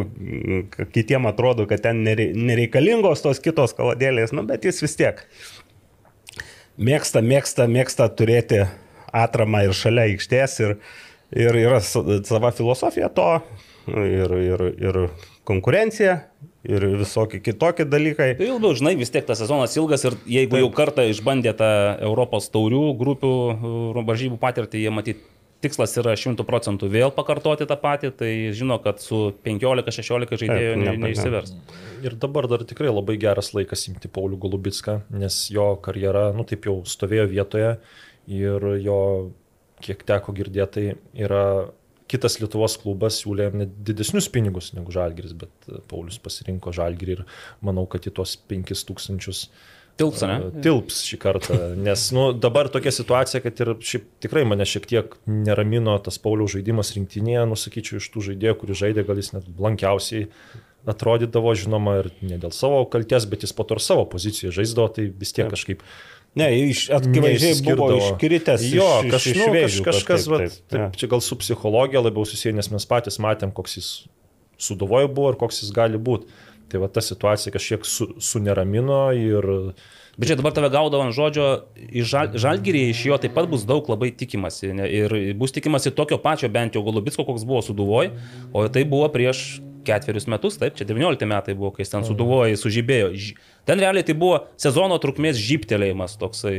kitiem 0.96 1.28
atrodo, 1.28 1.68
kad 1.68 1.84
ten 1.84 2.00
nerei- 2.08 2.32
nereikalingos 2.34 3.26
tos 3.26 3.44
kitos 3.44 3.76
kaladėlės, 3.78 4.32
nu, 4.32 4.46
bet 4.48 4.64
jis 4.66 4.80
vis 4.86 4.96
tiek 4.98 5.20
mėgsta, 6.78 7.22
mėgsta, 7.26 7.68
mėgsta 7.68 8.08
turėti 8.16 8.64
atramą 9.12 9.66
ir 9.68 9.76
šalia 9.76 10.08
aikštės 10.12 10.60
ir, 10.64 10.76
ir 11.36 11.60
yra 11.68 11.82
sa- 11.84 12.06
sava 12.28 12.54
filosofija 12.56 13.10
to 13.14 13.30
ir, 13.92 14.34
ir, 14.40 14.66
ir 14.78 15.00
konkurencija 15.48 16.22
ir 16.68 16.86
visokie 17.00 17.40
kitokie 17.44 17.86
dalykai. 17.88 18.34
Tai 18.38 18.50
jau, 18.50 18.74
žinai, 18.76 18.96
vis 19.00 19.12
tiek 19.14 19.26
tas 19.28 19.40
sezonas 19.40 19.76
ilgas 19.80 20.04
ir 20.08 20.18
jeigu 20.28 20.58
Taip. 20.58 20.66
jau 20.66 20.70
kartą 20.76 21.08
išbandė 21.08 21.56
tą 21.58 21.72
Europos 22.04 22.52
taurių 22.54 22.84
grupių 23.00 23.34
uh, 23.56 24.06
varžybų 24.08 24.40
patirtį, 24.42 24.84
jie 24.84 24.94
matyt, 24.94 25.24
tikslas 25.64 25.96
yra 25.98 26.14
100 26.20 26.46
procentų 26.46 26.90
vėl 26.94 27.14
pakartoti 27.16 27.66
tą 27.70 27.78
patį, 27.82 28.12
tai 28.20 28.32
žino, 28.56 28.78
kad 28.84 29.02
su 29.02 29.32
15-16 29.46 30.38
žaidėjų 30.44 30.76
ne, 30.78 30.92
ne- 30.92 30.98
neišsivers. 31.08 31.56
Ir 32.06 32.18
dabar 32.20 32.50
dar 32.52 32.66
tikrai 32.68 32.92
labai 32.92 33.18
geras 33.22 33.54
laikas 33.58 33.88
imti 33.90 34.12
Paulių 34.12 34.38
Golubitską, 34.44 35.00
nes 35.18 35.48
jo 35.54 35.72
karjera, 35.82 36.30
nu 36.38 36.46
taip 36.48 36.70
jau 36.70 36.82
stovėjo 36.86 37.26
vietoje 37.32 37.74
ir 38.28 38.70
jo, 38.84 39.00
kiek 39.82 40.04
teko 40.06 40.36
girdėti, 40.36 40.92
yra 41.18 41.72
kitas 42.12 42.40
Lietuvos 42.42 42.78
klubas 42.82 43.22
siūlė 43.22 43.50
net 43.56 43.80
didesnius 43.88 44.30
pinigus 44.34 44.74
negu 44.76 44.94
Žalgiris, 44.96 45.34
bet 45.38 45.72
Paulius 45.92 46.20
pasirinko 46.24 46.74
Žalgirį 46.76 47.18
ir 47.18 47.26
manau, 47.66 47.88
kad 47.92 48.08
į 48.08 48.16
tuos 48.20 48.38
5000 48.50 49.48
Tilps, 49.98 50.22
ne? 50.30 50.36
e, 50.38 50.62
Tilps 50.62 51.02
šį 51.08 51.18
kartą, 51.22 51.58
nes 51.88 52.04
nu, 52.14 52.30
dabar 52.38 52.70
tokia 52.74 52.94
situacija, 52.94 53.42
kad 53.46 53.64
ir 53.64 53.74
šiaip 53.82 54.06
tikrai 54.24 54.46
mane 54.46 54.68
šiek 54.70 54.86
tiek 54.90 55.18
neramino 55.26 55.98
tas 56.06 56.22
Pauliaus 56.22 56.54
žaidimas 56.54 56.94
rinktinėje, 56.98 57.48
nusakyčiau, 57.50 58.02
iš 58.02 58.10
tų 58.14 58.28
žaidėjų, 58.30 58.58
kuris 58.62 58.82
žaidė, 58.84 59.06
gal 59.08 59.22
jis 59.22 59.34
net 59.34 59.50
blankiausiai 59.58 60.28
atrodydavo, 60.88 61.52
žinoma, 61.58 61.98
ir 62.04 62.12
ne 62.24 62.38
dėl 62.40 62.54
savo 62.56 62.84
kalties, 62.92 63.26
bet 63.28 63.44
jis 63.44 63.56
po 63.58 63.66
to 63.68 63.76
ir 63.76 63.84
savo 63.84 64.06
pozicijoje 64.08 64.56
žaisdavo, 64.62 64.88
tai 64.96 65.10
vis 65.10 65.34
tiek 65.36 65.50
kažkaip 65.52 65.82
Ne, 66.38 66.50
iš 66.70 66.88
akivaizdžiai 66.98 67.62
buvo 67.66 67.90
iškritęs. 67.98 68.66
Jo, 68.72 68.90
iš, 69.06 69.12
kaž, 69.14 69.28
iš, 69.32 69.38
nu, 69.38 69.42
iš 69.42 69.48
kaž, 69.48 69.56
vėžių 69.58 69.86
kažkas, 69.88 70.28
vat, 70.32 70.44
taip, 70.46 70.58
taip, 70.72 70.82
jo. 70.82 70.90
čia 71.02 71.12
gal 71.14 71.24
su 71.26 71.38
psichologija 71.42 72.04
labiau 72.04 72.28
susiję, 72.30 72.56
nes 72.58 72.72
mes 72.74 72.88
patys 72.90 73.20
matėm, 73.24 73.54
koks 73.56 73.80
jis 73.80 73.92
suduvoje 74.62 75.10
buvo 75.10 75.34
ir 75.34 75.40
koks 75.40 75.64
jis 75.64 75.74
gali 75.76 76.02
būti. 76.02 76.30
Tai 76.68 76.82
va 76.84 76.90
ta 76.92 77.00
situacija 77.00 77.54
kažkiek 77.56 77.86
su, 77.88 78.10
suneramino 78.20 79.06
ir 79.16 79.48
Bet 80.18 80.32
čia 80.32 80.36
dabar 80.40 80.50
tave 80.50 80.72
gaudavo 80.74 81.04
ant 81.06 81.14
žodžio, 81.14 81.46
į 81.78 82.02
žal, 82.10 82.32
žalgyrį 82.42 82.88
iš 82.90 83.04
jo 83.06 83.18
taip 83.22 83.36
pat 83.38 83.46
bus 83.52 83.68
daug 83.70 83.86
labai 83.86 84.10
tikimasi. 84.18 84.72
Ne, 84.74 84.88
ir 84.90 85.14
bus 85.38 85.54
tikimasi 85.54 85.94
tokio 85.94 86.18
pačio 86.18 86.50
bent 86.50 86.74
jau 86.74 86.82
Golubitsko, 86.82 87.22
koks 87.28 87.46
buvo 87.46 87.62
suduvoj, 87.62 88.10
o 88.50 88.64
tai 88.74 88.82
buvo 88.90 89.06
prieš 89.14 89.60
ketverius 89.86 90.26
metus, 90.28 90.58
taip, 90.58 90.74
čia 90.74 90.88
19 90.90 91.30
metai 91.30 91.54
buvo, 91.54 91.70
kai 91.76 91.86
jis 91.86 91.94
ten 91.94 92.08
suduvojo, 92.08 92.58
sužibėjo. 92.58 93.12
Ž- 93.14 93.38
Ten 93.68 93.82
realiai 93.84 94.06
tai 94.08 94.14
buvo 94.16 94.38
sezono 94.56 94.96
trukmės 95.04 95.36
žyptelėjimas 95.44 96.14
toksai. 96.22 96.54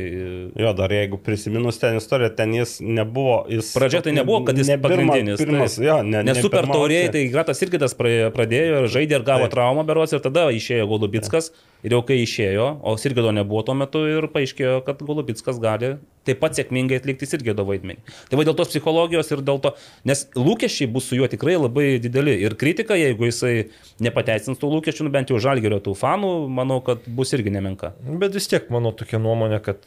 Jo, 0.61 0.73
dar 0.77 0.93
jeigu 0.93 1.17
prisiminus 1.25 1.79
ten 1.81 1.97
istoriją, 1.97 2.29
ten 2.37 2.53
jis 2.53 2.75
nebuvo. 2.85 3.39
Jis, 3.49 3.71
Pradžia 3.73 4.03
tai 4.05 4.13
nebuvo, 4.13 4.43
kad 4.45 4.59
jis 4.61 4.69
ne 4.69 4.77
pagrindinis. 4.83 5.41
Pirmas, 5.41 5.79
taip. 5.79 5.87
jo, 5.87 5.97
ne, 6.05 6.21
Nes 6.27 6.37
ne 6.37 6.43
super 6.45 6.69
taurėjai, 6.69 7.09
tai 7.15 7.23
Gratas 7.33 7.63
irgi 7.65 7.81
tas 7.81 7.97
pra- 7.97 8.29
pradėjo 8.35 8.83
ir 8.83 8.91
žaidė 8.93 9.17
ir 9.17 9.25
gavo 9.25 9.47
Taip. 9.47 9.55
traumą 9.57 9.87
beros 9.89 10.13
ir 10.13 10.21
tada 10.21 10.47
išėjo 10.53 10.85
Golubitskas 10.91 11.49
ir 11.83 11.95
jau 11.95 12.03
kai 12.05 12.19
išėjo, 12.21 12.69
o 12.85 12.93
Sirgido 12.99 13.31
nebuvo 13.33 13.65
tuo 13.65 13.73
metu 13.79 14.05
ir 14.05 14.29
paaiškėjo, 14.29 14.83
kad 14.85 15.01
Golubitskas 15.01 15.57
gali 15.63 15.95
taip 16.27 16.41
pat 16.43 16.53
sėkmingai 16.53 16.99
atlikti 16.99 17.25
jis 17.25 17.37
irgi 17.39 17.53
do 17.57 17.63
vaidmenį. 17.65 18.01
Tai 18.29 18.37
va 18.37 18.43
dėl 18.45 18.53
tos 18.59 18.69
psichologijos 18.69 19.31
ir 19.33 19.39
dėl 19.41 19.61
to, 19.63 19.71
nes 20.05 20.25
lūkesčiai 20.35 20.89
bus 20.91 21.07
su 21.09 21.17
juo 21.17 21.25
tikrai 21.31 21.55
labai 21.57 21.95
dideli 22.03 22.35
ir 22.43 22.53
kritika, 22.59 22.97
jeigu 22.99 23.29
jisai 23.31 23.53
nepateisins 24.03 24.59
tų 24.61 24.69
lūkesčių, 24.75 25.07
nu 25.07 25.13
bent 25.15 25.31
jau 25.31 25.39
žalgerio 25.41 25.79
tų 25.81 25.95
fanų, 25.97 26.33
manau, 26.51 26.81
kad 26.85 26.98
bus 27.07 27.33
irgi 27.37 27.51
nemenka. 27.53 27.93
Bet 28.21 28.33
vis 28.35 28.47
tiek, 28.51 28.69
manau, 28.73 28.91
tokia 28.95 29.19
nuomonė, 29.21 29.59
kad 29.63 29.83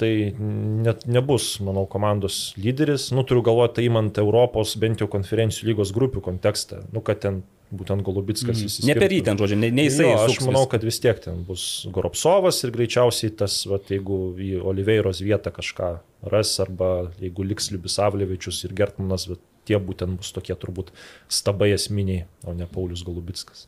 tai 0.00 0.10
net 0.38 1.04
nebus, 1.06 1.56
manau, 1.64 1.86
komandos 1.90 2.54
lyderis. 2.60 3.10
Nu, 3.14 3.24
turiu 3.28 3.44
galvoje, 3.46 3.74
tai 3.76 3.86
įmant 3.88 4.18
Europos 4.22 4.76
bent 4.80 5.02
jau 5.04 5.08
konferencijų 5.12 5.70
lygos 5.72 5.92
grupių 5.96 6.22
kontekstą. 6.24 6.82
Nu, 6.94 7.02
kad 7.04 7.20
ten 7.24 7.42
būtent 7.74 8.04
Golubitskas 8.06 8.60
Mm. 8.60 8.62
visi. 8.68 8.86
Ne 8.86 8.94
per 8.94 9.10
jį 9.10 9.24
ten, 9.26 9.36
žodžiu, 9.38 9.56
ne, 9.58 9.70
ne 9.74 9.86
jisai. 9.88 10.06
Jo, 10.06 10.18
aš 10.22 10.36
suks 10.36 10.46
manau, 10.46 10.62
vis. 10.62 10.70
kad 10.70 10.84
vis 10.86 11.00
tiek 11.02 11.18
ten 11.20 11.42
bus 11.44 11.86
Goropsovas 11.90 12.62
ir 12.64 12.70
greičiausiai 12.70 13.34
tas, 13.36 13.66
va, 13.66 13.80
jeigu 13.90 14.36
į 14.38 14.60
Oliveiros 14.62 15.20
vietą 15.20 15.50
kažką 15.50 15.98
ras, 16.30 16.60
arba 16.62 17.10
jeigu 17.20 17.42
liks 17.44 17.72
Libisavlevičius 17.74 18.64
ir 18.68 18.72
Gertmanas, 18.78 19.26
bet 19.26 19.42
tie 19.66 19.80
būtent 19.82 20.16
bus 20.20 20.30
tokie 20.30 20.54
turbūt 20.54 20.92
stabai 21.28 21.72
esminiai, 21.74 22.26
o 22.46 22.54
ne 22.54 22.66
Paulius 22.70 23.02
Golubitskas. 23.02 23.66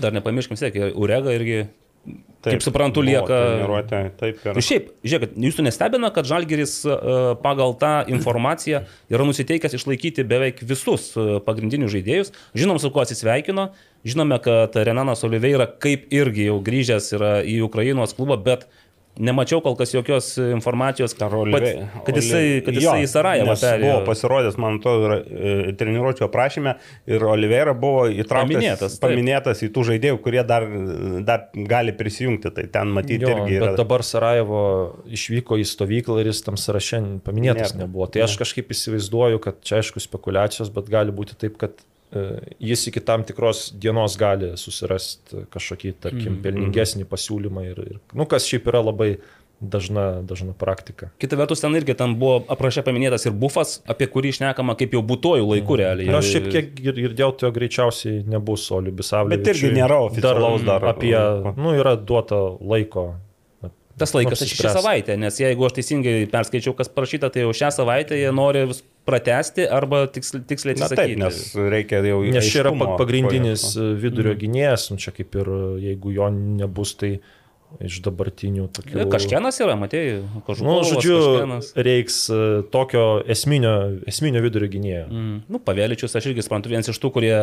Dar 0.00 0.12
nepamirškim, 0.16 0.56
sėkiai, 0.56 0.94
Urega 0.96 1.34
irgi, 1.36 1.66
Taip, 2.44 2.58
kaip 2.58 2.64
suprantu, 2.66 3.00
lieka. 3.00 3.36
Taip, 4.20 4.42
ir... 4.44 4.58
Ir 4.58 4.64
šiaip, 4.64 4.88
žiūrėkit, 5.00 5.36
jūsų 5.46 5.64
nestebina, 5.64 6.10
kad 6.12 6.28
Žalgeris 6.28 6.74
e, 6.84 6.96
pagal 7.40 7.72
tą 7.80 7.92
informaciją 8.12 8.82
yra 9.12 9.24
nusiteikęs 9.24 9.78
išlaikyti 9.78 10.26
beveik 10.28 10.60
visus 10.68 11.06
e, 11.16 11.38
pagrindinius 11.46 11.94
žaidėjus. 11.94 12.34
Žinom, 12.60 12.80
su 12.82 12.92
kuo 12.92 13.00
atsisveikino, 13.00 13.70
žinome, 14.04 14.36
kad 14.44 14.76
Renanas 14.76 15.24
Oliveira 15.24 15.70
kaip 15.80 16.12
irgi 16.12 16.50
jau 16.50 16.58
grįžęs 16.66 17.08
yra 17.16 17.32
į 17.48 17.62
Ukrainos 17.64 18.12
klubą, 18.18 18.36
bet 18.44 18.68
nemačiau 19.18 19.60
kol 19.62 19.76
kas 19.78 19.92
jokios 19.94 20.32
informacijos, 20.42 21.14
Ar 21.22 21.30
pat, 21.54 21.66
kad 22.08 22.16
jisai, 22.18 22.62
kad 22.66 22.74
Jo, 22.74 22.80
jisai 22.80 23.04
į 23.04 23.10
Sarajevą 23.12 23.46
nes 23.52 23.60
Buvo 23.62 23.70
perėjo. 23.70 23.98
pasirodęs, 24.08 24.56
man 24.58 24.80
ir, 25.06 25.14
e, 25.14 25.72
treniruočio 25.78 26.26
aprašymė 26.26 26.74
ir 27.14 27.24
Oliveira 27.30 27.74
buvo 27.78 28.08
įtrauktas, 28.10 28.50
Paminėtas, 28.54 28.96
taip. 28.98 29.04
paminėtas 29.06 29.62
į 29.62 29.70
tų 29.76 29.84
žaidėjų, 29.92 30.18
kurie 30.24 30.42
dar, 30.44 30.66
dar 31.24 31.46
gali 31.54 31.92
prisijungti. 31.94 32.50
Tai 32.54 32.66
ten 32.74 32.88
matyti 32.94 33.22
Jo, 33.22 33.30
irgi 33.36 33.58
bet 33.60 33.68
yra. 33.70 33.76
dabar 33.78 34.02
Sarajevo 34.06 34.62
išvyko 35.06 35.58
į 35.62 35.66
stovyklą 35.70 36.20
ir 36.24 36.32
jis 36.32 36.42
tam 36.46 36.58
sąraše 36.60 37.02
paminėtas 37.24 37.74
Nėra. 37.74 37.84
nebuvo. 37.86 38.10
Tai 38.10 38.26
aš 38.26 38.36
kažkaip 38.42 38.70
įsivaizduoju, 38.74 39.38
kad 39.42 39.62
čia 39.62 39.78
aišku 39.82 40.02
spekulacijos, 40.02 40.70
bet 40.74 40.90
gali 40.90 41.14
būti 41.14 41.38
taip, 41.38 41.56
kad 41.60 41.78
jis 42.60 42.86
iki 42.90 43.00
tam 43.04 43.24
tikros 43.26 43.68
dienos 43.80 44.16
gali 44.20 44.52
susirasti 44.60 45.46
kažkokį, 45.54 45.94
tarkim, 46.00 46.40
pelningesnį 46.44 47.06
pasiūlymą 47.10 47.64
ir, 47.70 47.80
ir 47.94 47.98
nu, 48.14 48.26
kas 48.30 48.46
šiaip 48.50 48.68
yra 48.72 48.82
labai 48.84 49.16
dažna, 49.64 50.20
dažna 50.26 50.52
praktika. 50.58 51.08
Kita 51.22 51.36
vertus, 51.38 51.60
ten 51.62 51.72
irgi 51.78 51.94
ten 51.96 52.16
buvo 52.20 52.40
aprašė 52.52 52.82
paminėtas 52.84 53.24
ir 53.28 53.32
bufas, 53.32 53.78
apie 53.88 54.08
kurį 54.12 54.32
išnekama 54.34 54.74
kaip 54.76 54.92
jau 54.96 55.00
būtojų 55.06 55.46
laikų 55.52 55.78
realiai. 55.80 56.10
Na, 56.10 56.18
aš 56.20 56.32
šiek 56.34 56.48
tiek 56.52 56.72
gir- 56.76 56.98
girdėjau, 57.06 57.30
tai 57.38 57.48
jo 57.48 57.52
greičiausiai 57.56 58.24
nebus 58.28 58.66
Oliu 58.74 58.92
Bisavlė. 58.92 59.38
Bet 59.38 59.52
irgi 59.54 59.70
nėra 59.76 60.00
oficialaus 60.08 60.66
dar. 60.66 60.84
Apie, 60.90 61.14
nu, 61.56 61.72
yra 61.78 61.94
duota 61.96 62.40
laiko. 62.60 63.14
Tas 63.98 64.10
laikas 64.16 64.40
Nu, 64.40 64.46
šį 64.46 64.54
apsispręs. 64.56 64.74
savaitę, 64.74 65.14
nes 65.22 65.36
jeigu 65.38 65.66
aš 65.68 65.76
teisingai 65.76 66.14
perskaičiau, 66.32 66.74
kas 66.74 66.88
parašyta, 66.90 67.28
tai 67.30 67.44
jau 67.44 67.52
šią 67.54 67.68
savaitę 67.76 68.16
jie 68.18 68.32
nori 68.34 68.64
pratesti 69.06 69.68
arba 69.70 70.06
tiksl, 70.10 70.40
tiksliai 70.48 70.74
Na 70.80 70.88
taip, 70.88 70.98
atsisakyti. 70.98 71.20
nes 71.20 71.54
reikia 71.76 72.00
jau 72.02 72.18
Nes 72.24 72.48
čia 72.50 72.64
yra 72.64 72.72
pagrindinis 72.98 73.68
jie- 73.76 73.92
e, 73.92 73.94
vidurio 74.02 74.34
gynėjas, 74.40 74.88
nu, 74.90 74.96
čia 74.98 75.12
kaip 75.14 75.34
ir 75.38 75.46
jeigu 75.84 76.10
jo 76.16 76.26
nebus, 76.34 76.94
tai 76.98 77.20
iš 77.82 78.00
dabartinių 78.06 78.68
tokių... 78.74 78.98
Ir 79.02 79.08
Kažkienas 79.10 79.56
yra, 79.62 79.74
matėjai, 79.78 80.20
Nu, 80.22 80.42
kažkoks. 80.46 80.90
žodžiu, 80.94 81.16
reiks 81.82 82.18
e, 82.30 82.40
tokio 82.70 83.22
esminio, 83.30 83.72
esminio 84.10 84.42
vidurio 84.44 84.68
gynėjo. 84.70 85.06
Mm, 85.10 85.40
nu, 85.50 85.58
Paveličius, 85.58 86.14
aš 86.18 86.28
irgi 86.30 86.42
suprantu, 86.46 86.70
vienas 86.70 86.88
iš 86.90 86.98
tų, 87.02 87.10
kurie... 87.16 87.34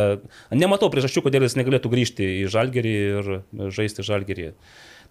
Nematau 0.55 0.87
priežasčių, 0.91 1.23
kodėl 1.27 1.43
jis 1.47 1.55
negalėtų 1.59 1.91
grįžti 1.91 2.29
į 2.43 2.47
Žalgerį 2.53 2.93
ir 3.11 3.31
žaisti 3.75 4.03
Žalgerį. 4.07 4.51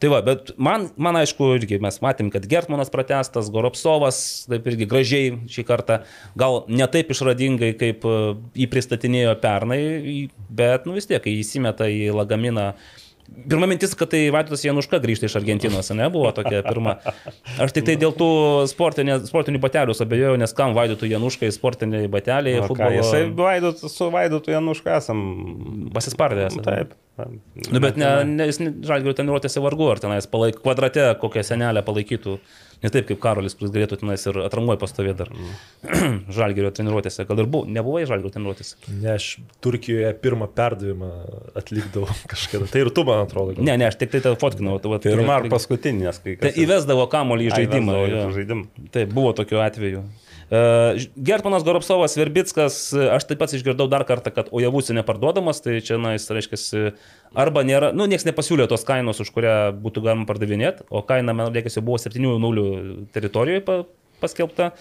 Tai 0.00 0.08
va, 0.08 0.20
bet 0.24 0.54
man, 0.56 0.86
man 0.96 1.18
aišku, 1.20 1.50
irgi 1.58 1.76
mes 1.82 1.98
matėm, 2.00 2.30
kad 2.32 2.46
Gertmanas 2.48 2.88
pratestas, 2.92 3.50
Goropsovas, 3.52 4.20
taip 4.48 4.68
irgi 4.72 4.88
gražiai 4.88 5.34
šį 5.52 5.64
kartą, 5.68 6.00
gal 6.40 6.62
ne 6.72 6.88
taip 6.88 7.12
išradingai, 7.12 7.74
kaip 7.80 8.06
e, 8.08 8.16
jį 8.62 8.70
pristatinėjo 8.72 9.36
pernai, 9.42 9.82
bet 10.48 10.88
nu 10.88 10.96
vis 10.96 11.10
tiek, 11.10 11.20
kai 11.20 11.36
įsimeta 11.42 11.90
į 11.92 12.14
lagaminą. 12.16 12.70
Pirma 13.30 13.68
mintis, 13.70 13.92
kad 13.94 14.10
tai 14.10 14.24
Vaidotas 14.32 14.64
Januška 14.64 14.98
grįžta 15.04 15.28
iš 15.28 15.36
Argentinos, 15.38 15.92
ne, 15.94 16.08
buvo 16.10 16.32
tokia 16.34 16.64
pirma. 16.64 16.96
Aš 17.62 17.76
tik 17.76 17.86
tai 17.86 17.94
dėl 18.00 18.16
tų 18.16 18.30
sportinė, 18.72 19.20
sportinių 19.28 19.60
batelių 19.62 19.94
abejojau, 20.02 20.40
nes 20.40 20.56
kam 20.56 20.74
Vaidotui 20.74 21.12
Januškai 21.12 21.52
sportiniai 21.54 22.08
bateliai 22.10 22.64
futbolo. 22.64 22.96
Jisai 22.96 23.28
Vaidot, 23.36 23.84
su 23.92 24.10
Vaidotu 24.10 24.56
Januška 24.56 24.96
esam. 24.96 25.22
Pasispardė 25.94 26.48
esate. 26.48 26.66
Taip. 26.66 26.98
Nu, 27.70 27.80
bet 27.82 27.96
ne, 28.00 28.08
ne, 28.24 28.46
jis 28.50 28.58
žalgirio 28.88 29.14
treniruotėse 29.18 29.62
vargu, 29.64 29.86
ar 29.92 30.00
tenais 30.02 30.26
palaik, 30.30 30.58
kvadrate 30.64 31.06
kokią 31.22 31.42
senelę 31.52 31.82
palaikytų. 31.86 32.38
Ne 32.80 32.88
taip 32.88 33.04
kaip 33.10 33.18
Karolis, 33.20 33.52
kuris 33.58 33.74
galėtų 33.74 33.98
tenais 34.00 34.22
ir 34.24 34.38
atrangoje 34.40 34.78
pastovėti 34.80 35.18
dar. 35.18 35.28
žalgirio 36.38 36.70
treniruotėse. 36.72 37.26
Gal 37.28 37.42
ir 37.42 37.48
buvo, 37.52 37.66
nebuvai 37.68 38.06
žalgirio 38.08 38.32
treniruotėse? 38.32 38.78
Ne, 39.02 39.10
aš 39.18 39.26
Turkijoje 39.64 40.14
pirmą 40.22 40.48
perdavimą 40.56 41.10
atlikdavau 41.60 42.08
kažkada. 42.32 42.70
Tai 42.72 42.80
ir 42.86 42.90
tu, 42.96 43.04
man 43.08 43.26
atrodo. 43.26 43.58
gal. 43.58 43.66
Ne, 43.68 43.76
ne, 43.82 43.90
aš 43.90 43.98
tik 44.00 44.14
tai 44.14 44.22
tą 44.24 44.32
fotkinau. 44.40 44.78
Tai, 44.80 44.94
va, 44.94 45.00
Pirma 45.04 45.36
ar 45.36 45.44
tai- 45.44 45.52
paskutinė, 45.52 46.06
nes 46.08 46.22
kai 46.24 46.38
Tai 46.40 46.54
įvesdavo 46.64 47.04
kamolį 47.12 47.50
į 47.50 47.54
žaidimą. 47.58 47.98
jo. 48.14 48.24
žaidimą. 48.38 48.88
Taip, 48.96 49.12
buvo 49.12 49.34
tokių 49.42 49.60
atvejų. 49.66 50.02
Uh, 50.50 50.98
Gerpanas 51.14 51.62
Goropsovas, 51.62 52.16
Verbickas, 52.18 52.78
e, 52.90 53.04
aš 53.14 53.28
taip 53.28 53.38
pat 53.38 53.52
išgirdau 53.54 53.86
dar 53.86 54.02
kartą, 54.02 54.32
kad 54.34 54.48
Ojavusi 54.50 54.96
neparduodamas, 54.96 55.62
tai 55.62 55.76
čia, 55.78 55.94
na, 56.02 56.16
jis 56.16 56.26
reiškia, 56.34 56.80
arba 57.38 57.62
nėra, 57.62 57.92
nu, 57.94 58.08
niekas 58.10 58.26
nepasiūlė 58.26 58.66
tos 58.72 58.82
kainos, 58.88 59.22
už 59.22 59.30
kurią 59.36 59.54
būtų 59.78 60.02
galima 60.08 60.26
pardavinėti, 60.26 60.88
o 60.90 61.04
kaina, 61.06 61.36
man 61.38 61.54
reikia, 61.54 61.70
buvo 61.86 62.00
7-0 62.02 62.66
teritorijoje 63.14 63.62
pa, 63.68 63.78
paskelbta. 64.24 64.72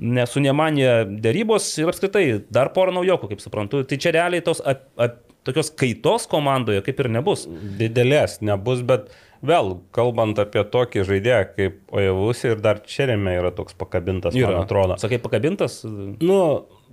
Nes 0.00 0.32
su 0.32 0.40
Nemanė 0.40 1.04
dėrybos 1.20 1.66
ir 1.82 1.92
apskritai 1.92 2.24
dar 2.48 2.72
porą 2.72 2.94
naujokų, 2.96 3.34
kaip 3.34 3.44
suprantu. 3.44 3.82
Tai 3.84 3.98
čia 4.00 4.14
realiai 4.16 4.40
tos 4.44 4.64
ap, 4.64 4.86
ap, 4.96 5.20
tokios 5.46 5.70
kaitos 5.76 6.24
komandoje 6.30 6.80
kaip 6.86 7.04
ir 7.04 7.10
nebus. 7.12 7.44
Didelės 7.78 8.40
nebus, 8.40 8.80
bet 8.86 9.12
vėl, 9.42 9.72
kalbant 9.94 10.38
apie 10.42 10.62
tokį 10.72 11.04
žaidėją 11.08 11.40
kaip 11.56 11.80
Ojavus 11.98 12.44
ir 12.48 12.60
dar 12.62 12.80
Čerėme 12.86 13.34
yra 13.40 13.50
toks 13.54 13.74
pakabintas, 13.78 14.34
man 14.38 14.60
atrodo. 14.62 14.98
Sakai, 15.02 15.18
pakabintas? 15.22 15.80
Nu, 15.84 16.14
Nu, 16.22 16.40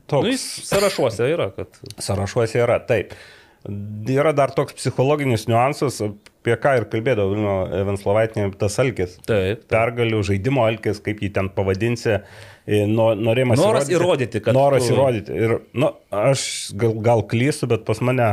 toks. 0.08 0.28
jis 0.32 0.46
sąrašuose 0.70 1.28
yra, 1.34 1.52
kad 1.56 1.78
Sąrašuose 2.02 2.60
yra, 2.64 2.80
taip. 2.80 3.14
Yra 4.10 4.32
dar 4.34 4.54
toks 4.56 4.74
psichologinis 4.78 5.44
niuansas, 5.52 5.98
apie 6.02 6.56
ką 6.64 6.78
ir 6.80 6.86
kalbėdavo 6.90 7.34
Vilno 7.36 7.56
Venslovaitinė, 7.90 8.54
tas 8.58 8.78
alkis. 8.80 9.18
Taip, 9.28 9.66
taip. 9.66 9.66
Pergalių 9.74 10.22
žaidimo 10.30 10.64
alkis, 10.64 11.02
kaip 11.04 11.20
jį 11.20 11.34
ten 11.36 11.50
pavadinsi, 11.52 12.22
e, 12.66 12.86
no- 12.88 13.12
norėjimas 13.20 13.60
Noras 13.60 13.90
įrodyti, 13.92 14.40
kad 14.46 14.56
Noras 14.56 14.88
tu- 14.88 14.96
įrodyti. 14.96 15.36
Ir, 15.36 15.58
nu, 15.76 15.92
aš 16.10 16.72
gal, 16.80 16.94
gal 17.04 17.22
klystu, 17.28 17.68
bet 17.68 17.84
pas 17.86 18.00
mane 18.00 18.30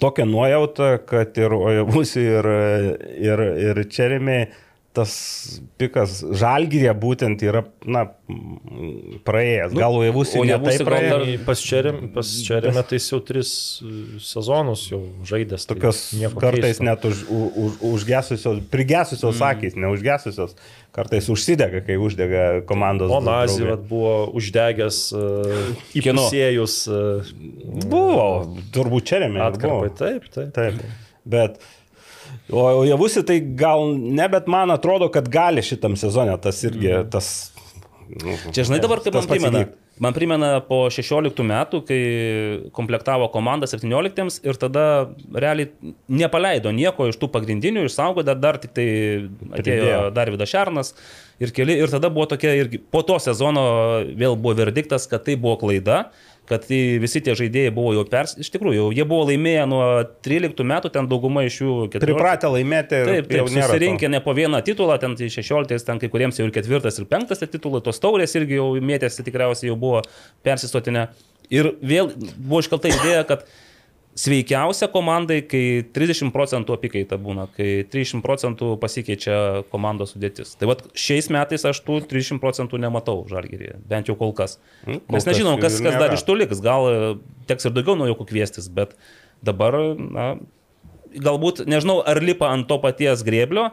tokia 0.00 0.26
nuojauta, 0.26 0.98
kad 0.98 1.38
ir 1.38 1.54
Ojavusi, 1.54 2.22
ir, 2.22 2.48
ir, 3.22 3.42
ir 3.68 3.82
Čerimiai 3.90 4.46
tas 4.96 5.12
pikas 5.80 6.22
žalgyrė 6.40 6.94
būtent 6.96 7.42
yra, 7.44 7.62
na, 7.84 8.06
mm, 8.32 9.20
praėjęs. 9.26 9.74
Taip 9.74 9.80
gal 9.82 9.98
praėjo. 10.88 11.10
dar- 11.12 11.44
Pas 11.46 11.62
Čerėme, 11.68 12.08
pas 12.14 12.30
Čerėme 12.46 12.84
tai 12.88 13.00
jau 13.02 13.20
tris 13.28 13.50
e, 13.84 13.92
sezonus 14.24 14.86
jau 14.90 15.02
žaidęs. 15.28 15.66
tai 15.68 15.76
Tokios 15.76 16.00
kartais 16.40 16.80
keisto. 16.80 16.86
net 16.88 17.04
už, 17.04 17.22
už, 17.28 17.78
užgesusios, 17.92 18.60
prigesusios 18.72 19.36
mm. 19.36 19.46
akys, 19.52 19.76
neužgesusios, 19.84 20.56
kartais 20.96 21.28
užsidega, 21.32 21.84
kai 21.84 21.98
uždega 22.00 22.44
komandos. 22.68 23.12
O 23.12 23.20
Nazi 23.20 23.62
buvo 23.88 24.30
uždegęs 24.40 25.00
uh, 25.12 25.74
įpusėjus 26.00 26.76
uh, 26.88 27.34
Buvo, 27.86 28.56
turbūt 28.72 29.10
čia 29.12 29.20
remė. 29.26 29.42
atkarpai. 29.50 29.90
Taip, 29.98 30.30
taip. 30.32 30.54
Taip. 30.56 30.80
Bet, 31.26 31.60
o, 32.50 32.62
o 32.80 32.84
javusi 32.86 33.24
tai 33.26 33.40
gal 33.58 33.88
ne, 33.96 34.28
bet 34.32 34.50
man 34.50 34.72
atrodo, 34.74 35.10
kad 35.14 35.28
gali 35.32 35.64
šitam 35.66 35.98
sezonė 35.98 36.36
tas 36.42 36.62
irgi, 36.66 36.92
mm. 36.92 37.10
tas... 37.12 37.32
nu, 38.12 38.38
Čia 38.52 38.68
žinai 38.68 38.80
dabar, 38.84 39.02
kaip 39.04 39.18
man 39.18 39.28
primena. 39.30 39.66
įvyk. 39.66 39.82
Man 39.96 40.12
primena 40.12 40.48
po 40.60 40.82
16 40.92 41.40
metų, 41.48 41.78
kai 41.88 42.00
komplektavo 42.76 43.30
komandą 43.32 43.64
17 43.70 44.42
ir 44.44 44.58
tada 44.60 44.82
realiai 45.32 45.94
nepaleido 46.12 46.68
nieko 46.76 47.06
iš 47.08 47.16
tų 47.16 47.30
pagrindinių, 47.32 47.86
išsaugo 47.88 48.20
dar, 48.26 48.36
dar 48.36 48.58
tik 48.60 48.74
tai 48.76 48.86
atėjo. 49.56 50.02
Darvidas 50.16 50.52
Šarnas 50.52 50.92
ir 51.40 51.54
keli. 51.56 51.78
Ir 51.80 51.88
tada 51.92 52.10
buvo 52.12 52.28
tokia 52.28 52.52
irgi, 52.60 52.82
po 52.92 53.00
to 53.08 53.16
sezono 53.24 53.64
vėl 54.12 54.36
buvo 54.36 54.58
verdiktas, 54.60 55.08
kad 55.08 55.24
tai 55.24 55.38
buvo 55.40 55.56
klaida, 55.64 56.10
kad 56.48 56.64
į- 56.72 56.98
visi 57.02 57.20
tie 57.24 57.34
žaidėjai 57.38 57.72
buvo 57.74 57.92
jau 57.96 58.04
pers... 58.10 58.36
Iš 58.42 58.50
tikrųjų, 58.54 58.88
jie 58.96 59.04
buvo 59.08 59.26
laimėję 59.30 59.64
nuo 59.70 59.82
13 60.26 60.66
metų, 60.72 60.92
ten 60.94 61.08
dauguma 61.10 61.44
iš 61.48 61.58
jų 61.62 61.74
14. 61.92 62.04
Pripratę 62.06 62.50
laimėti 62.54 63.02
Taip, 63.08 63.30
taip, 63.30 63.50
susirinkę 63.52 64.10
ne 64.12 64.20
po 64.24 64.34
vieną 64.36 64.62
titulą, 64.66 64.98
ten 65.02 65.16
tai 65.18 65.28
16, 65.32 65.78
ten 65.86 66.02
kai 66.02 66.10
kuriems 66.12 66.38
jau 66.40 66.46
ir 66.48 66.54
ketvirtas, 66.54 67.00
ir 67.02 67.08
penktas 67.10 67.42
titulai, 67.44 67.82
tos 67.84 68.00
taurės 68.02 68.34
irgi 68.38 68.60
jau 68.60 68.68
mėtėsi 68.80 69.26
tikriausiai 69.26 69.72
jau 69.72 69.78
buvo 69.80 70.02
persistotinę. 70.46 71.08
Ir 71.54 71.72
vėl 71.82 72.10
buvo 72.36 72.62
iškelta 72.62 72.90
idėja, 72.90 73.22
kad 73.28 73.46
sveikiausia 74.16 74.88
komandai, 74.92 75.42
kai 75.44 75.84
30 75.94 76.32
procentų 76.34 76.76
apykaita 76.76 77.18
būna, 77.20 77.46
kai 77.56 77.84
30 77.92 78.24
procentų 78.24 78.72
pasikeičia 78.80 79.36
komandos 79.72 80.14
sudėtis. 80.14 80.54
Tai 80.56 80.70
vad 80.72 80.84
šiais 80.96 81.28
metais 81.34 81.66
aš 81.68 81.82
tų 81.84 82.00
30 82.08 82.40
procentų 82.42 82.80
nematau 82.80 83.18
žalgyrėje, 83.30 83.76
bent 83.88 84.08
jau 84.08 84.16
kol 84.18 84.32
kas. 84.36 84.56
Nu, 84.86 85.02
kol 85.04 85.18
Mes 85.18 85.28
nežinom, 85.28 85.60
kas, 85.62 85.76
kas 85.84 85.98
dar 86.00 86.16
iš 86.16 86.24
to 86.26 86.36
liks, 86.38 86.62
gal 86.64 86.88
e, 86.88 87.00
teks 87.50 87.68
ir 87.68 87.76
daugiau 87.76 87.98
naujokų 88.00 88.28
kviestis, 88.32 88.70
bet 88.72 88.96
dabar, 89.44 89.76
na, 90.00 90.30
galbūt, 91.12 91.66
nežinau, 91.68 92.00
ar 92.00 92.22
lipa 92.24 92.48
ant 92.54 92.68
to 92.70 92.80
paties 92.80 93.24
grėblio, 93.26 93.68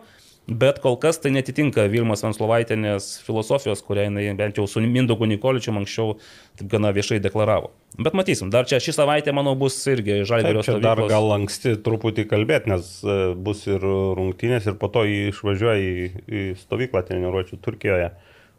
bet 0.47 0.79
kol 0.84 0.97
kas 0.99 1.21
tai 1.23 1.32
netitinka 1.32 1.86
Vilmas 1.91 2.23
Vanslovaitinės 2.25 3.21
filosofijos, 3.23 3.84
kurią 3.88 4.10
jinai 4.10 4.25
bent 4.36 4.58
jau 4.60 4.65
su 4.67 4.82
Mindogu 4.84 5.27
Nikoličiu 5.29 5.71
anksčiau 5.79 6.17
taip 6.60 6.67
gana 6.71 6.91
viešai 6.95 7.21
deklaravo. 7.23 7.71
Bet 7.97 8.15
matysim, 8.17 8.49
dar 8.51 8.67
čia 8.67 8.82
šį 8.84 8.95
savaitę, 8.97 9.32
manau, 9.36 9.53
bus 9.56 9.77
irgi 9.88 10.23
žalgerio 10.27 10.65
čia 10.65 10.79
dar 10.84 10.99
gal 11.08 11.32
anksti 11.38 11.77
truputį 11.86 12.27
kalbėti, 12.27 12.73
nes 12.73 12.91
e, 13.06 13.17
bus 13.38 13.63
ir 13.69 13.79
rungtynės 13.79 14.67
ir 14.67 14.77
po 14.82 14.89
to 14.91 15.06
išvažiuoja 15.08 15.79
į, 15.79 16.12
į 16.27 16.45
stovyklą 16.65 17.06
treniruočių 17.08 17.62
Turkijoje, 17.63 18.12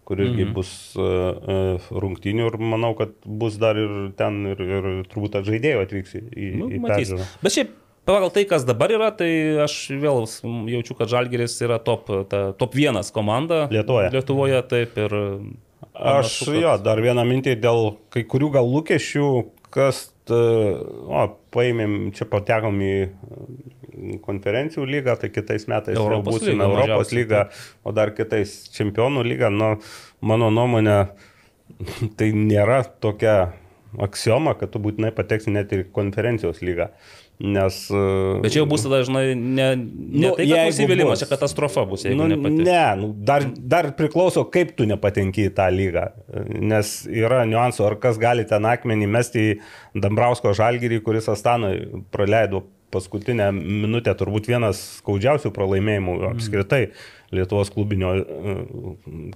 kur 0.05 0.20
irgi 0.20 0.44
Mhm. 0.44 0.53
bus 0.53 0.70
uh, 1.01 1.81
rungtynių 1.90 2.51
ir 2.51 2.59
manau, 2.61 2.92
kad 2.97 3.14
bus 3.25 3.57
dar 3.57 3.77
ir 3.81 4.12
ten 4.18 4.42
ir, 4.53 4.61
ir 4.61 4.90
turbūt 5.09 5.40
žaidėjų 5.49 5.81
atvyks 5.87 6.16
į, 6.20 6.20
į, 6.33 6.51
Nu, 6.61 6.68
į 6.68 6.81
peržiūrą. 6.85 7.29
Bet 7.40 7.57
šiaip 7.57 7.70
pagal 8.09 8.31
tai, 8.35 8.45
kas 8.49 8.64
dabar 8.69 8.93
yra, 8.95 9.11
tai 9.17 9.31
aš 9.64 9.75
vėl 10.01 10.25
jaučiu, 10.71 10.97
kad 10.99 11.11
Žalgeris 11.12 11.57
yra 11.64 11.79
top, 11.83 12.11
ta, 12.31 12.47
top 12.59 12.77
vienas 12.77 13.12
komanda. 13.14 13.64
Lietuvoje. 13.73 14.11
Lietuvoje, 14.14 14.62
taip 14.71 14.99
ir... 15.01 15.17
Aš 15.95 16.40
kad- 16.49 16.57
jo, 16.59 16.73
dar 16.83 16.99
vieną 17.05 17.23
mintį 17.29 17.55
dėl 17.62 17.93
kai 18.11 18.25
kurių 18.27 18.49
gal 18.57 18.67
lūkesčių, 18.67 19.29
kas, 19.75 20.09
t- 20.27 20.35
o, 20.35 21.27
paėmėm, 21.55 22.11
čia 22.17 22.27
patekom 22.31 22.81
į 22.83 22.95
konferencijų 24.25 24.87
lygą, 24.90 25.14
tai 25.23 25.31
kitais 25.31 25.69
metais 25.71 25.95
jau 25.95 26.09
Europos 26.09 26.40
būsime 26.40 26.67
lygą 26.67 26.81
Europos 26.81 27.12
lygą, 27.14 27.43
o 27.87 27.93
dar 27.95 28.11
kitais 28.17 28.57
čempionų 28.75 29.23
lygą. 29.27 29.53
Nu, 29.55 29.69
mano 30.21 30.51
nuomonė, 30.51 30.97
tai 32.19 32.33
nėra 32.35 32.83
tokia 33.03 33.53
aksioma, 34.03 34.57
kad 34.59 34.73
tu 34.75 34.83
būtinai 34.83 35.12
pateksi 35.14 35.55
net 35.55 35.73
ir 35.77 35.87
konferencijos 35.95 36.59
lygą. 36.67 36.90
Nes... 37.42 37.77
Bet 38.44 38.53
čia 38.55 38.61
jau 38.61 38.66
bus 38.70 38.85
tada, 38.87 39.01
žinai, 39.03 39.25
ne, 39.35 39.64
ne 39.75 40.29
Nu, 40.29 40.35
tai, 40.37 40.44
kad 40.47 40.68
nusivylimas, 40.68 41.18
čia 41.18 41.27
katastrofa 41.33 41.83
bus, 41.90 42.05
nu, 42.07 42.29
nepateks. 42.31 42.61
ne, 42.62 42.85
nu, 43.01 43.09
dar, 43.27 43.42
dar 43.59 43.88
priklauso, 43.99 44.44
kaip 44.55 44.70
tu 44.79 44.87
nepatenki 44.87 45.49
į 45.49 45.55
tą 45.57 45.66
lygą. 45.75 46.05
Nes 46.62 46.92
yra 47.11 47.42
niuansų, 47.51 47.88
ar 47.88 47.99
kas 47.99 48.20
gali 48.23 48.47
ten 48.47 48.62
akmenį 48.70 49.11
mesti 49.11 49.49
į 49.49 49.59
Dambrausko 50.07 50.55
žalgyrį, 50.55 51.01
kuris 51.03 51.27
Astanui 51.33 52.05
praleido 52.14 52.62
paskutinę 52.94 53.51
minutę, 53.51 54.14
turbūt 54.14 54.47
vienas 54.47 54.79
skaudžiausių 55.01 55.51
pralaimėjimų 55.57 56.14
Mhm. 56.20 56.37
apskritai 56.37 56.83
Lietuvos 57.35 57.73
klubinio, 57.75 58.14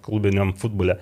klubiniam 0.06 0.52
futbole. 0.54 1.00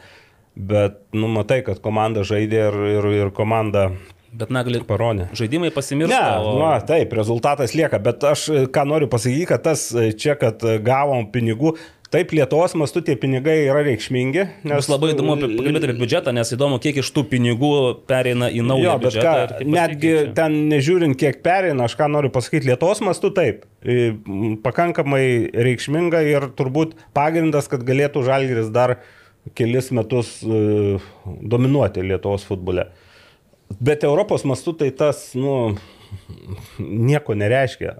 Bet, 0.56 1.02
nu, 1.12 1.28
matai, 1.28 1.60
kad 1.66 1.82
komanda 1.84 2.22
žaidė 2.24 2.60
ir, 2.70 2.76
ir, 2.96 3.08
ir 3.26 3.30
komanda 3.36 3.90
Bet 4.36 4.52
na, 4.52 4.60
gali... 4.66 4.82
parodė. 4.84 5.30
Žaidimai 5.36 5.70
Ne, 5.70 5.74
pasimiršta. 5.74 6.22
o... 6.44 6.56
na, 6.60 6.76
taip, 6.84 7.12
rezultatas 7.16 7.72
lieka, 7.78 8.00
bet 8.04 8.24
aš 8.28 8.48
e, 8.52 8.64
ką 8.72 8.82
noriu 8.88 9.08
pasakyti, 9.12 9.46
kad 9.48 9.62
tas 9.64 9.88
e, 9.96 10.10
čia, 10.12 10.34
kad 10.40 10.60
e, 10.66 10.76
gavom 10.84 11.30
pinigų, 11.32 11.72
taip 12.12 12.34
Lietuvos 12.36 12.74
mastu 12.78 13.00
tie 13.04 13.16
pinigai 13.18 13.54
yra 13.64 13.80
reikšmingi. 13.86 14.44
Nes 14.68 14.82
Bus 14.82 14.90
labai 14.92 15.14
įdomu 15.14 15.38
pakalbėti 15.40 15.88
apie 15.88 15.96
biudžetą, 16.02 16.34
nes 16.36 16.52
įdomu, 16.54 16.78
kiek 16.84 17.00
iš 17.02 17.10
tų 17.16 17.24
pinigų 17.32 17.70
pereina 18.10 18.50
į 18.52 18.60
naują 18.66 18.90
Jo, 18.92 18.98
biudžetą. 19.02 19.32
ką, 19.56 19.70
netgi 19.72 20.12
ten 20.36 20.58
nežiūrint, 20.70 21.16
kiek 21.18 21.40
pereina, 21.46 21.88
aš 21.88 21.96
ką 21.98 22.10
noriu 22.12 22.30
pasakyti, 22.34 22.68
Lietuvos 22.70 23.00
mastu 23.04 23.32
taip, 23.34 23.64
pakankamai 24.66 25.24
reikšminga 25.66 26.22
ir 26.28 26.50
turbūt 26.58 26.94
pagrindas, 27.16 27.66
kad 27.72 27.82
galėtų 27.88 28.22
Žalgiris 28.28 28.70
dar 28.74 28.98
kelis 29.58 29.90
metus 29.94 30.36
dominuoti 30.46 32.06
Lietuvos 32.06 32.46
futbole. 32.46 32.86
Bet 33.80 34.04
Europos 34.06 34.44
mastu 34.46 34.72
tai 34.78 34.92
tas, 34.94 35.32
nu, 35.36 35.74
nieko 36.78 37.34
nereiškia. 37.38 37.94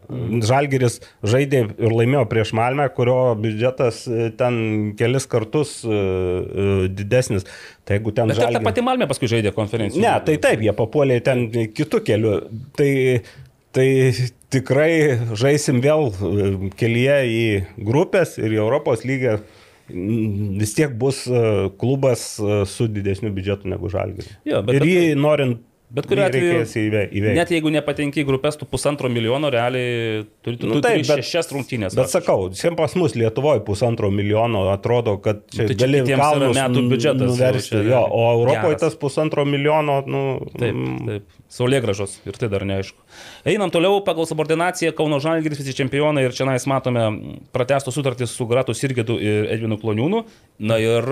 Žalgiris 0.46 1.00
žaidė 1.26 1.62
ir 1.74 1.94
laimėjo 1.94 2.24
prieš 2.30 2.52
Malmę, 2.56 2.86
kurio 2.94 3.34
biudžetas 3.40 4.02
e, 4.06 4.28
ten 4.38 4.58
kelis 4.98 5.28
kartus 5.30 5.78
e, 5.84 5.90
e, 5.90 6.68
didesnis. 6.92 7.46
Tai 7.86 7.98
jeigu 7.98 8.14
ten 8.16 8.32
Bet 8.32 8.40
ta, 8.40 8.50
ta 8.54 8.62
pati 8.64 8.84
Malmė 8.86 9.08
paskui 9.10 9.30
žaidė 9.30 9.52
konferenciją. 9.56 10.02
Ne, 10.04 10.14
tai 10.26 10.38
taip, 10.42 10.64
jie 10.64 10.74
papuolė 10.76 11.20
ten 11.26 11.46
kitų 11.50 12.02
kelių. 12.06 12.34
Tai, 12.78 12.90
tai 13.76 13.88
tikrai 14.54 14.92
žaisim 15.36 15.82
vėl 15.84 16.10
kelyje 16.78 17.20
į 17.30 17.46
grupės 17.86 18.36
ir 18.40 18.54
į 18.54 18.62
Europos 18.62 19.06
lygą. 19.08 19.40
Vis 19.88 20.74
tiek 20.74 20.94
bus 20.98 21.24
e, 21.30 21.40
klubas 21.78 22.24
e, 22.40 22.64
su 22.66 22.88
didesniu 22.90 23.30
biudžetu 23.34 23.70
negu 23.70 23.90
Žalgiris. 23.92 24.32
Ir 24.46 24.86
jį 24.86 25.02
norint, 25.18 25.60
Bet 25.86 26.08
kuriuo 26.10 26.24
atveju, 26.26 26.64
net 27.36 27.50
jeigu 27.54 27.70
nepatenki 27.70 28.24
į 28.24 28.26
grupės, 28.26 28.56
tu 28.58 28.66
pusantro 28.66 29.06
milijono 29.12 29.46
realiai 29.54 30.24
turi, 30.42 30.56
tu, 30.58 30.66
Nu 30.66 30.74
nu, 30.74 30.80
taip, 30.82 30.96
turi 30.98 31.04
bet- 31.06 31.20
šešias 31.22 31.52
rungtynės. 31.54 31.94
Bet 31.94 32.10
sakau, 32.10 32.48
šiandien 32.50 32.76
pas 32.80 32.96
mus 32.98 33.14
Lietuvoje 33.14 33.62
pusantro 33.64 34.10
milijono 34.10 34.64
atrodo, 34.72 35.14
kad 35.22 35.44
čia, 35.46 35.62
Nu, 35.62 35.68
tai 35.70 35.76
čia 35.76 35.86
gali 35.86 36.00
kalnus 36.18 36.58
metų 36.58 36.82
biudžetas 36.90 37.30
nuversti. 37.30 37.84
Jo, 37.86 38.02
o 38.10 38.24
Europoje 38.34 38.74
geras. 38.74 38.80
tas 38.82 38.98
pusantro 38.98 39.44
milijono, 39.46 40.00
nu, 40.10 40.24
Taip, 40.58 40.74
mm, 40.74 41.06
taip. 41.06 41.22
Saulė 41.56 41.78
gražos 41.80 42.18
ir 42.26 42.32
tai 42.34 42.48
dar 42.50 42.66
neaišku. 42.66 42.98
Einam 43.46 43.70
toliau 43.70 44.02
pagal 44.04 44.26
subordinaciją 44.26 44.90
Kauno 44.92 45.20
Žalgiris 45.22 45.62
visi 45.62 45.72
čempionai 45.78 46.26
ir 46.26 46.34
čia 46.34 46.44
nais 46.50 46.66
matome 46.66 47.06
pratestų 47.54 47.94
sutartys 47.94 48.34
su 48.34 48.44
Gratu 48.50 48.74
Sirgidu 48.74 49.20
ir 49.22 49.46
Edvinu 49.54 49.78
Kloniūnu. 49.78 50.24
Na 50.58 50.78
ir 50.82 51.06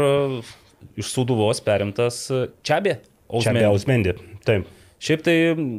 iš 0.99 1.15
Suduvos 1.15 1.63
perimtas 1.63 2.27
Čiabė. 2.67 2.99
čia 3.41 3.53
be 3.55 3.65
Ausmendi. 3.71 4.34
Taip. 4.49 4.71
Šiaip 5.05 5.25
tai 5.27 5.35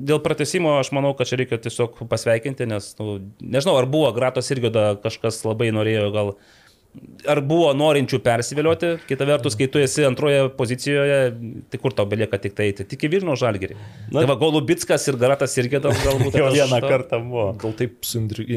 dėl 0.06 0.20
pratesimo 0.22 0.76
aš 0.78 0.92
manau, 0.94 1.16
kad 1.18 1.30
čia 1.30 1.40
reikia 1.40 1.58
tiesiog 1.62 2.04
pasveikinti, 2.12 2.68
nes, 2.70 2.92
nu, 3.00 3.18
nežinau, 3.42 3.78
ar 3.80 3.88
buvo 3.90 4.12
Gratos 4.14 4.52
Sirgida 4.52 4.92
kažkas 5.02 5.40
labai 5.48 5.72
norėjo 5.74 6.12
gal 6.14 6.36
ar 7.28 7.42
buvo 7.46 7.72
norinčių 7.76 8.20
persivilioti, 8.24 8.92
kita 9.10 9.28
vertus, 9.28 9.56
kai 9.60 9.68
tu 9.72 9.82
esi 9.82 10.06
antroje 10.08 10.46
pozicijoje, 10.58 11.18
tai 11.72 11.80
kur 11.82 11.96
tau 11.96 12.06
belieka 12.10 12.40
tik 12.42 12.56
tai 12.58 12.70
eiti, 12.70 12.86
tik 12.88 13.08
į 13.08 13.12
Vilnių 13.16 13.38
žalgerį. 13.40 13.78
Na, 14.12 14.22
tai 14.22 14.28
va, 14.30 14.38
Golubitskas 14.40 15.08
ir 15.12 15.20
Garatas 15.22 15.56
irgi 15.62 15.82
galbūt. 15.82 16.36
Jo 16.40 16.50
aš 16.50 16.60
vieną 16.60 16.82
to- 16.84 16.92
kartą 16.92 17.20
buvo. 17.24 17.48
Gal 17.62 17.76
taip 17.80 17.98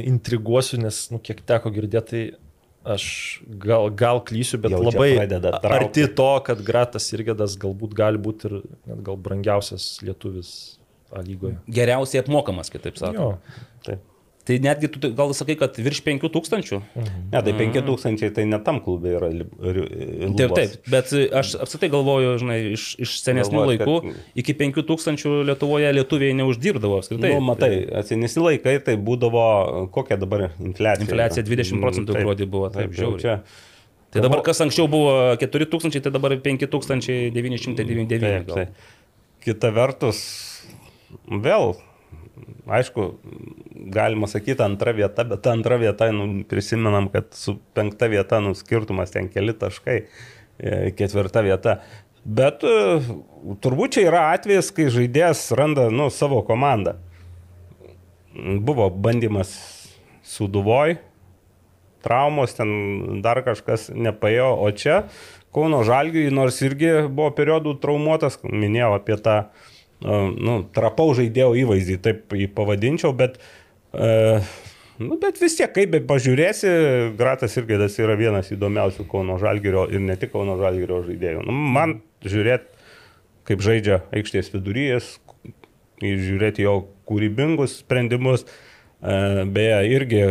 intriguosiu, 0.02 0.80
nes, 0.82 1.00
nu, 1.14 1.20
kiek 1.22 1.42
teko 1.48 1.72
girdėti, 1.74 2.08
tai 2.10 2.22
aš 2.94 3.04
gal, 3.62 3.90
gal 3.94 4.22
klysiu, 4.24 4.60
bet 4.62 4.72
Jau 4.74 4.82
labai 4.82 5.12
arti 5.18 6.06
to, 6.18 6.30
kad 6.46 6.62
Gratas 6.64 7.08
Irgedas 7.16 7.56
galbūt 7.60 7.96
gali 7.98 8.20
būti 8.20 8.50
ir 8.50 8.58
net 8.88 9.02
gal 9.06 9.20
brangiausias 9.20 9.96
lietuvis 10.04 10.52
A 11.08 11.22
lygoje. 11.24 11.56
Geriausiai 11.72 12.20
apmokamas, 12.20 12.68
kitaip 12.68 12.98
sakant. 13.00 13.40
Taip. 14.48 14.56
Tai 14.56 14.56
netgi 14.64 14.88
tu 14.88 15.10
gal 15.12 15.34
sakai, 15.36 15.56
kad 15.60 15.76
virš 15.76 15.98
5000. 16.06 16.78
Ne, 16.96 17.42
tai 17.44 17.52
5000 17.52 18.30
tai 18.32 18.44
net 18.48 18.64
tam 18.64 18.78
klube 18.80 19.10
yra. 19.18 19.28
ri- 19.28 19.44
Taip, 20.32 20.48
lubos. 20.48 20.56
taip, 20.56 20.88
bet 20.88 21.12
aš 21.36 21.50
apskritai 21.60 21.90
galvoju, 21.92 22.30
žinai, 22.40 22.56
iš, 22.72 22.86
iš 23.04 23.12
senesnių 23.26 23.58
Galvojat, 23.60 23.82
laikų 23.84 23.96
kad- 24.06 24.40
iki 24.40 24.54
5000 24.56 25.44
Lietuvoje 25.50 25.92
lietuviai 25.98 26.32
neuždirbdavo 26.40 26.96
apskritai. 27.02 27.34
Nu, 27.34 27.40
matai, 27.44 27.84
atsinesni 28.00 28.40
laikai 28.46 28.78
tai 28.84 28.96
būdavo, 28.96 29.44
kokia 29.92 30.16
dabar 30.18 30.48
infliacija. 30.56 31.04
Infliacija 31.04 31.44
yra? 31.44 31.50
20 31.52 31.80
procentų 31.84 32.08
Mm, 32.08 32.14
taip, 32.16 32.24
gruodį 32.24 32.46
buvo, 32.48 32.70
taip, 32.72 32.90
jau 32.96 33.12
žiauriai. 33.12 33.20
čia. 33.20 33.42
Tai 34.10 34.22
dabar 34.24 34.40
kas 34.40 34.60
anksčiau 34.64 34.88
buvo 34.88 35.36
4000, 35.36 36.00
tai 36.00 36.10
dabar 36.10 36.32
5999. 36.40 38.20
Taip, 38.20 38.46
taip. 38.48 38.68
Kita 39.44 39.70
vertus, 39.72 40.18
vėl, 41.28 41.76
aišku, 42.78 43.06
galima 43.94 44.28
sakyti 44.30 44.64
antra 44.64 44.92
vieta, 44.96 45.24
bet 45.28 45.46
antra 45.50 45.78
vieta, 45.80 46.10
nu, 46.14 46.44
prisimenam, 46.48 47.08
kad 47.12 47.30
su 47.36 47.58
penkta 47.76 48.08
vieta, 48.10 48.42
nu, 48.44 48.54
skirtumas 48.58 49.14
ten 49.14 49.30
keli 49.32 49.54
taškai, 49.56 49.98
e, 50.58 50.76
ketvirta 50.98 51.44
vieta. 51.46 51.78
Bet 52.24 52.64
e, 52.66 52.76
turbūt 53.64 53.96
čia 53.96 54.08
yra 54.10 54.24
atvejis, 54.34 54.70
kai 54.76 54.90
žaidėjas 54.92 55.48
randa, 55.58 55.88
nu, 55.94 56.10
savo 56.14 56.42
komandą. 56.46 56.98
Buvo 58.34 58.90
bandymas 58.92 59.54
Suduvoj, 60.28 60.98
traumos, 62.04 62.52
ten 62.54 63.22
dar 63.24 63.40
kažkas 63.46 63.88
nepaėjo, 63.90 64.50
o 64.60 64.68
čia 64.76 65.02
Kauno 65.54 65.80
Žalgiui, 65.86 66.28
nors 66.34 66.60
irgi 66.60 66.90
buvo 67.08 67.30
periodų 67.36 67.78
traumuotas, 67.80 68.36
minėjau 68.44 68.92
apie 68.98 69.16
tą 69.24 69.36
nu, 70.04 70.60
trapau 70.74 71.10
žaidėjo 71.16 71.52
įvaizdį, 71.64 71.98
taip 72.04 72.34
jį 72.38 72.48
pavadinčiau, 72.54 73.12
bet, 73.18 73.38
e, 73.90 74.38
nu, 75.02 75.18
bet 75.18 75.40
vis 75.42 75.58
tiek, 75.58 75.72
kaip 75.74 75.90
be 75.94 76.02
pažiūrėsi, 76.06 76.70
Gratas 77.18 77.58
Irgėdas 77.58 77.98
yra 77.98 78.14
vienas 78.18 78.52
įdomiausių 78.54 79.08
Kauno 79.10 79.38
Žalgirio 79.42 79.88
ir 79.90 80.04
ne 80.04 80.18
tik 80.20 80.32
Kauno 80.34 80.58
Žalgirio 80.60 81.02
žaidėjų. 81.08 81.42
Nu, 81.48 81.56
man 81.74 81.98
žiūrėti, 82.26 82.86
kaip 83.48 83.64
žaidžia 83.64 84.02
aikštės 84.14 84.52
viduryjas, 84.54 85.16
žiūrėti 86.02 86.66
jo 86.66 86.80
kūrybingus 87.08 87.80
sprendimus, 87.82 88.46
e, 89.02 89.44
beje, 89.50 89.78
irgi 89.96 90.24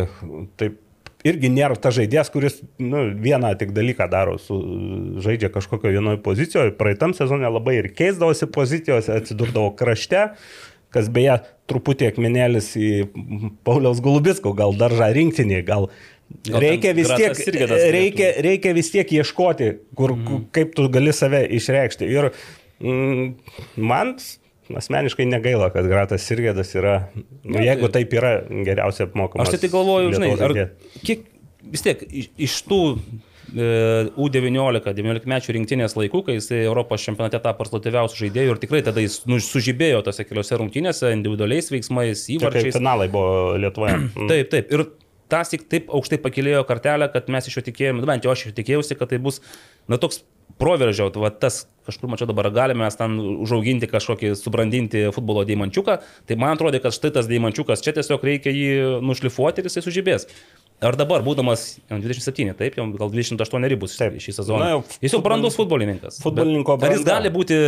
taip 0.60 0.80
irgi 1.28 1.50
nėra 1.52 1.76
ta 1.80 1.92
žaidėjas, 1.94 2.30
kuris 2.34 2.58
nu, 2.82 3.04
vieną 3.22 3.52
tik 3.60 3.74
dalyką 3.76 4.08
daro, 4.12 4.36
su, 4.42 4.56
žaidžia 5.24 5.50
kažkokio 5.54 5.92
vienoje 5.94 6.20
pozicijoje. 6.24 6.74
Praeitam 6.78 7.14
sezonė 7.16 7.50
labai 7.52 7.78
ir 7.82 7.90
keisdavosi 7.96 8.50
pozicijose, 8.54 9.14
atsidurdavo 9.20 9.72
krašte, 9.78 10.28
kas 10.94 11.10
beje 11.12 11.38
truputį 11.68 12.10
akmenėlis 12.12 12.72
į 12.80 12.92
Pauliaus 13.68 14.00
Gulubisko, 14.04 14.54
gal 14.56 14.76
daržą 14.78 15.10
rinktinį, 15.16 15.60
gal 15.68 15.90
reikia 16.48 16.94
vis, 16.96 17.10
tiek, 17.12 17.38
reikia, 17.92 18.32
reikia 18.44 18.74
vis 18.76 18.92
tiek 18.92 19.12
ieškoti, 19.20 19.72
kur, 19.98 20.16
mm. 20.16 20.48
kaip 20.56 20.74
tu 20.76 20.88
gali 20.92 21.14
save 21.16 21.44
išreikšti. 21.58 22.08
Ir 22.08 22.30
mm, 22.80 23.32
man 23.80 24.16
asmeniškai 24.76 25.26
negaila, 25.28 25.70
kad 25.74 25.88
Gratas 25.88 26.26
Sirgėdas 26.28 26.74
yra, 26.76 26.98
nu, 27.16 27.58
jeigu 27.62 27.88
taip 27.94 28.12
yra, 28.16 28.34
geriausiai 28.48 29.08
apmokamas. 29.08 29.48
Aš 29.48 29.56
tai 29.56 29.62
tik 29.64 29.74
galvoju, 29.74 30.12
žinai, 30.16 30.34
ar 30.44 30.54
kiek 31.06 31.24
vis 31.72 31.84
tiek 31.84 32.04
iš, 32.08 32.30
iš 32.48 32.60
tų 32.68 32.82
U19, 33.48 34.92
19 34.92 35.28
mečių 35.30 35.54
rinktinės 35.56 35.94
laikų, 35.96 36.20
kai 36.26 36.36
jis 36.36 36.50
Europos 36.58 37.04
čempionate 37.06 37.40
tapo 37.40 37.64
rezultatyviausių 37.64 38.20
žaidėjų 38.26 38.54
ir 38.54 38.60
tikrai 38.60 38.82
tada 38.84 39.00
jis 39.00 39.22
nu, 39.30 39.38
sužibėjo 39.40 40.02
tose 40.04 40.26
keliose 40.28 40.58
rungtynėse, 40.60 41.14
individualiais 41.16 41.72
veiksmais, 41.72 42.26
įvarčiais. 42.36 42.76
Finalai 42.76 43.08
buvo 43.12 43.56
Lietuvoje. 43.60 43.96
Mm. 44.18 44.26
Taip, 44.30 44.48
taip. 44.50 44.72
Ir 44.74 44.82
tas 45.30 45.50
tik 45.52 45.66
taip 45.70 45.90
aukštai 45.94 46.18
pakilėjo 46.22 46.62
kartelę, 46.68 47.06
kad 47.12 47.28
mes 47.32 47.46
iš 47.48 47.58
jo 47.58 47.62
tikėjome, 47.66 48.02
bent 48.08 48.24
jau 48.26 48.32
aš 48.32 48.42
iš 48.42 48.50
jo 48.50 48.54
tikėjausi, 48.56 48.96
kad 48.98 49.10
tai 49.12 49.20
bus, 49.22 49.38
na, 49.90 49.98
toks 50.00 50.22
proveržio, 50.58 51.08
va, 51.20 51.30
tas 51.30 51.62
kažkur 51.88 52.12
mačiau 52.12 52.28
dabar 52.30 52.50
galime 52.54 52.84
mes 52.84 53.00
ten 53.00 53.18
užauginti 53.44 53.90
kažkokį, 53.90 54.34
subrandinti 54.38 55.08
futbolo 55.16 55.44
deimančiuką, 55.48 55.98
tai 56.28 56.38
man 56.40 56.54
atrodo, 56.56 56.80
kad 56.84 56.94
štai 56.94 57.14
tas 57.16 57.28
deimančiukas 57.30 57.84
čia 57.84 57.96
tiesiog 57.96 58.24
reikia 58.28 58.54
jį 58.54 59.02
nušlifuoti 59.04 59.64
ir 59.64 59.70
jisai 59.70 59.84
sužibės. 59.88 60.28
Ar 60.78 60.94
dabar, 60.94 61.24
būdamas 61.26 61.80
27, 61.90 62.52
taip, 62.54 62.76
jau 62.78 62.84
gal 62.94 63.10
28 63.10 63.80
bus 63.80 63.96
taip. 63.98 64.20
šį 64.22 64.36
sezoną. 64.36 64.60
Na, 64.62 64.68
jau, 64.76 64.84
jis 65.02 65.16
jau 65.16 65.20
brandus 65.24 65.58
futbolininkas. 65.58 66.20
Futbolininko 66.22 66.76
brandas. 66.78 66.92
Ar 66.92 67.00
jis 67.00 67.08
gali 67.08 67.32
būti 67.34 67.58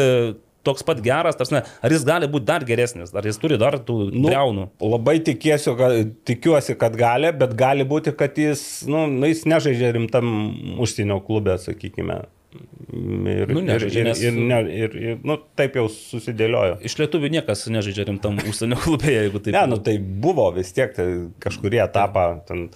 toks 0.66 0.85
pat 0.87 1.01
geras, 1.03 1.39
tarsi, 1.41 1.59
ar 1.59 1.95
jis 1.95 2.05
gali 2.07 2.29
būti 2.31 2.47
dar 2.47 2.64
geresnis, 2.68 3.11
ar 3.16 3.27
jis 3.27 3.41
turi 3.41 3.59
dar 3.61 3.81
tų 3.83 3.97
nu, 4.12 4.29
breunų? 4.29 4.68
Labai 4.85 5.16
tikėsiu, 5.27 5.75
kad, 5.79 6.12
tikiuosi, 6.29 6.77
kad 6.79 6.95
gali, 7.01 7.33
bet 7.41 7.57
gali 7.59 7.87
būti, 7.89 8.14
kad 8.14 8.39
jis, 8.39 8.62
nu, 8.91 9.07
jis 9.27 9.43
nežaidžia 9.49 9.95
rimtam 9.97 10.31
užsienio 10.79 11.18
klube, 11.25 11.57
sakykime. 11.59 12.23
Ir, 12.51 13.51
nu, 13.55 13.61
nežaidžia, 13.63 14.01
ir, 14.03 14.09
nes... 14.11 14.21
ir, 14.21 14.39
ir, 14.51 14.71
ir, 14.75 14.95
ir 15.13 15.19
nu, 15.27 15.37
taip 15.59 15.77
jau 15.79 15.85
susidėliojo. 15.93 16.81
Iš 16.87 16.97
lietuvių 16.99 17.29
niekas 17.37 17.69
nežaidžia 17.71 18.09
rimtam 18.09 18.41
užsienio 18.51 18.79
klube, 18.83 19.13
jeigu 19.13 19.39
taip. 19.39 19.55
Ne, 19.55 19.67
nu 19.71 19.79
tai 19.87 19.95
buvo 20.01 20.49
vis 20.57 20.73
tiek, 20.75 20.91
tai 20.97 21.07
kažkurie 21.43 21.79
etapą, 21.85 22.25
ten, 22.49 22.67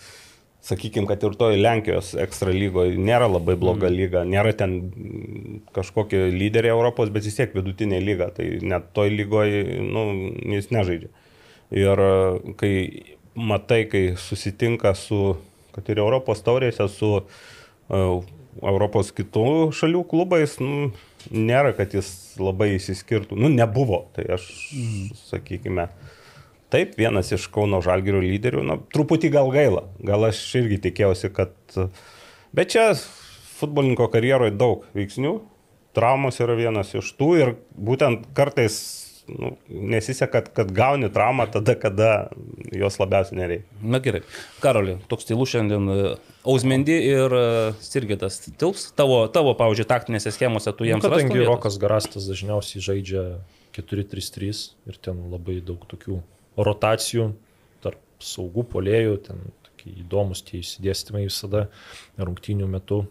sakykime, 0.64 1.08
kad 1.10 1.24
ir 1.26 1.34
toj 1.40 1.58
Lenkijos 1.58 2.12
ekstra 2.22 2.54
lygoje 2.54 2.94
nėra 3.02 3.26
labai 3.28 3.56
bloga 3.60 3.88
mm. 3.88 3.96
lyga, 3.98 4.22
nėra 4.28 4.54
ten 4.56 4.76
kažkokie 5.74 6.22
lyderiai 6.32 6.76
Europos, 6.76 7.10
bet 7.12 7.26
vis 7.26 7.36
tiek 7.40 7.52
vidutinė 7.56 7.98
lyga, 8.04 8.30
tai 8.36 8.46
net 8.62 8.92
toj 8.96 9.10
lygoje 9.12 9.82
nu, 9.82 10.06
jis 10.54 10.70
nežaidžia. 10.74 11.10
Ir 11.74 12.04
kai 12.60 12.72
matai, 13.34 13.82
kai 13.90 14.04
susitinka 14.20 14.94
su, 14.96 15.34
kad 15.74 15.90
ir 15.90 15.98
Europos 16.00 16.40
taurėse, 16.46 16.86
su 16.94 17.10
uh, 17.18 18.22
Europos 18.62 19.10
kitų 19.14 19.72
šalių 19.74 20.04
klubais, 20.10 20.58
nu, 20.62 20.90
nėra, 21.30 21.72
kad 21.76 21.94
jis 21.96 22.08
labai 22.40 22.74
įsiskirtų. 22.76 23.38
Nu, 23.40 23.50
nebuvo, 23.52 24.04
tai 24.16 24.26
aš, 24.36 24.46
mm. 24.76 25.08
sakykime, 25.30 25.88
taip, 26.74 26.94
vienas 27.00 27.32
iš 27.34 27.48
Kauno 27.54 27.80
Žalgirio 27.84 28.22
lyderių, 28.24 28.64
nu, 28.66 28.78
truputį 28.94 29.32
gal 29.34 29.50
gaila, 29.54 29.86
gal 30.04 30.30
aš 30.30 30.42
irgi 30.62 30.82
tikėjausi, 30.88 31.32
kad... 31.34 31.54
Bet 32.54 32.70
čia 32.70 32.92
futbolininko 33.58 34.06
karjeroje 34.12 34.54
daug 34.54 34.84
veiksnių, 34.94 35.38
traumos 35.94 36.38
yra 36.42 36.56
vienas 36.58 36.92
iš 36.94 37.12
tų 37.18 37.30
ir 37.40 37.54
būtent 37.74 38.28
kartais 38.36 38.76
nu, 39.28 39.54
nesiseka, 39.68 40.32
kad, 40.32 40.50
kad 40.56 40.72
gauni 40.74 41.08
traumą 41.12 41.46
tada, 41.52 41.74
kada 41.80 42.10
jos 42.72 42.98
labiausiai 43.00 43.38
nereikia. 43.38 43.80
Na 43.82 44.00
gerai. 44.04 44.22
Karoli, 44.62 44.98
toks 45.10 45.28
tylus 45.28 45.54
šiandien. 45.54 45.88
E, 45.90 46.14
Ausmendi 46.44 46.96
ir 47.08 47.32
e, 47.38 47.46
Sirgitas 47.84 48.40
tilps 48.44 48.90
tavo, 48.98 49.22
tavo 49.32 49.54
pavyzdžiui, 49.58 49.88
taktinėse 49.88 50.34
schemose 50.34 50.74
tu 50.76 50.88
jiems 50.88 51.04
nu, 51.04 51.10
kadangi 51.12 51.48
Rokas 51.48 51.80
Garastas 51.80 52.28
dažniausiai 52.28 52.84
žaidžia 52.84 53.24
4-3-3 53.76 54.64
ir 54.90 55.00
ten 55.02 55.26
labai 55.32 55.58
daug 55.64 55.82
tokių 55.90 56.20
rotacijų 56.60 57.32
tarp 57.84 58.00
saugų 58.22 58.66
polėjų, 58.76 59.18
ten 59.28 59.44
įdomus 59.84 60.40
tie 60.46 60.62
įsidėstymai 60.62 61.26
visada 61.26 61.66
rungtynių 62.16 62.68
metu 62.72 63.02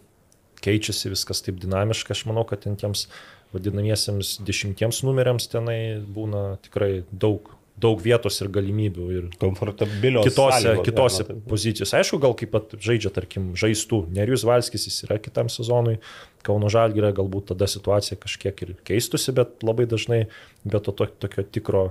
keičiasi 0.64 1.12
viskas 1.12 1.42
taip 1.44 1.58
dinamiškai, 1.62 2.14
aš 2.16 2.24
manau, 2.30 2.44
kad 2.48 2.64
ten 2.64 2.78
tiems 2.80 3.06
vadinamiesiems 3.54 4.38
dešimtiems 4.46 5.02
numeriams 5.06 5.48
tenai 5.52 5.78
būna 6.16 6.56
tikrai 6.64 7.04
daug, 7.10 7.48
daug 7.80 8.00
vietos 8.02 8.40
ir 8.42 8.50
galimybių. 8.54 9.06
Ir 9.14 9.26
komfortabilios. 9.40 10.26
Kitose, 10.28 10.60
sąlygos, 10.60 10.86
kitose 10.88 11.26
galima, 11.26 11.46
pozicijose. 11.50 11.96
Aišku, 12.00 12.20
gal 12.22 12.36
kaip 12.38 12.52
pat 12.54 12.76
žaidžia, 12.76 13.12
tarkim, 13.14 13.52
žaistų. 13.58 14.04
Nerius 14.14 14.46
Valskis 14.48 14.88
jis 14.90 15.02
yra 15.08 15.18
kitam 15.22 15.50
sezonui. 15.52 15.98
Kauno 16.44 16.68
Žalgirė 16.72 17.14
galbūt 17.16 17.52
tada 17.54 17.68
situacija 17.70 18.18
kažkiek 18.20 18.66
ir 18.66 18.74
keistusi, 18.86 19.32
bet 19.36 19.64
labai 19.64 19.88
dažnai 19.90 20.26
be 20.64 20.80
to, 20.80 20.92
to 20.92 21.08
tokio 21.24 21.46
tikro 21.48 21.86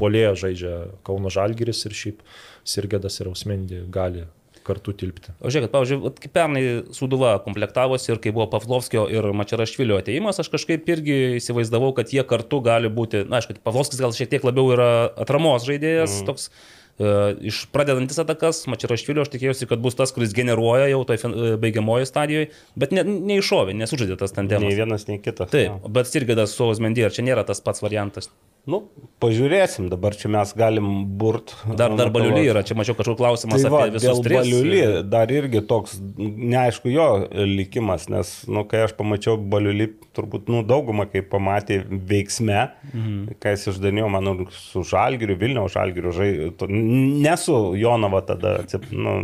polėjo 0.00 0.34
žaidžia 0.46 0.74
Kauno 1.06 1.32
Žalgiris 1.32 1.84
ir 1.86 1.96
šiaip 1.96 2.24
Sirgėdas 2.66 3.20
ir 3.20 3.30
Ausmendi 3.30 3.84
gali 3.92 4.26
kartu 4.66 4.94
tilpti. 4.96 5.32
O 5.40 5.50
žiūrėkit, 5.52 5.72
pavyzdžiui, 5.72 6.12
kaip 6.24 6.34
pernai 6.34 6.64
Suduva 6.96 7.34
komplektavosi 7.44 8.12
ir 8.12 8.20
kai 8.22 8.32
buvo 8.34 8.48
Pavlovskio 8.52 9.06
ir 9.12 9.30
Mačerašvilio 9.36 10.00
ateimas, 10.00 10.40
aš 10.42 10.50
kažkaip 10.52 10.88
irgi 10.92 11.16
įsivaizdavau, 11.38 11.92
kad 11.96 12.12
jie 12.14 12.24
kartu 12.28 12.60
gali 12.64 12.90
būti, 12.92 13.24
na, 13.28 13.40
aišku, 13.40 13.58
Pavlovskis 13.64 14.02
gal 14.02 14.14
šiek 14.16 14.32
tiek 14.32 14.44
labiau 14.46 14.74
yra 14.74 14.90
atramos 15.24 15.64
žaidėjas, 15.68 16.20
mm. 16.20 16.28
toks 16.28 16.50
uh, 16.50 17.32
iš 17.52 17.62
pradedantis 17.74 18.20
atakas, 18.22 18.62
Mačerašvilio 18.70 19.24
aš 19.24 19.32
tikėjausi, 19.34 19.70
kad 19.70 19.82
bus 19.82 19.98
tas, 19.98 20.12
kuris 20.16 20.36
generuoja 20.36 20.90
jau 20.92 21.00
toj 21.08 21.22
uh, 21.24 21.40
baigiamojo 21.62 22.08
stadijoje, 22.08 22.52
bet 22.80 22.94
ne, 22.96 23.06
neiššovė, 23.32 23.76
nesužaidė 23.80 24.20
tas 24.20 24.36
tandemas. 24.36 24.68
Nei 24.68 24.78
vienas, 24.78 25.08
nei 25.10 25.22
kitas. 25.24 25.50
Taip, 25.52 25.72
ja. 25.72 25.94
bet 26.00 26.10
Sirgidas 26.10 26.54
su 26.56 26.68
Osmendy, 26.68 27.06
ar 27.08 27.16
čia 27.16 27.26
nėra 27.26 27.46
tas 27.48 27.64
pats 27.64 27.84
variantas? 27.84 28.30
Nu, 28.68 28.80
pažiūrėsim, 29.22 29.86
dabar 29.88 30.12
čia 30.18 30.28
mes 30.32 30.50
galim 30.58 30.88
burt. 31.18 31.54
Dar, 31.64 31.94
dar 31.96 32.10
baliulį 32.12 32.42
yra, 32.50 32.62
čia 32.66 32.76
mačiau 32.76 32.96
kažkoks 32.98 33.16
klausimas 33.16 33.64
tai 33.64 33.70
va, 33.72 33.80
apie 33.86 33.94
visus 33.96 34.20
tris. 34.24 34.36
Baliulį 34.36 34.82
dar 35.08 35.32
irgi 35.32 35.62
toks, 35.70 35.96
neaišku 36.18 36.92
jo 36.92 37.06
likimas, 37.48 38.08
nes, 38.12 38.34
nu, 38.52 38.66
kai 38.68 38.84
aš 38.84 38.92
pamačiau 38.98 39.38
baliulį, 39.40 39.88
turbūt, 40.16 40.52
nu, 40.52 40.60
daugumą, 40.66 41.08
kai 41.08 41.24
pamatė 41.24 41.80
veiksme, 41.88 42.60
mhm. 42.92 43.40
kai 43.40 43.56
jis 43.56 43.70
išdanijo, 43.72 44.10
manau, 44.12 44.36
su 44.52 44.84
Žalgiriu, 44.92 45.38
Vilniaus 45.40 45.74
Žalgiriu, 45.78 46.12
žai, 46.16 46.30
ne 46.68 47.36
su 47.40 47.58
Jonava 47.80 48.20
tada, 48.28 48.58
nu, 48.92 49.16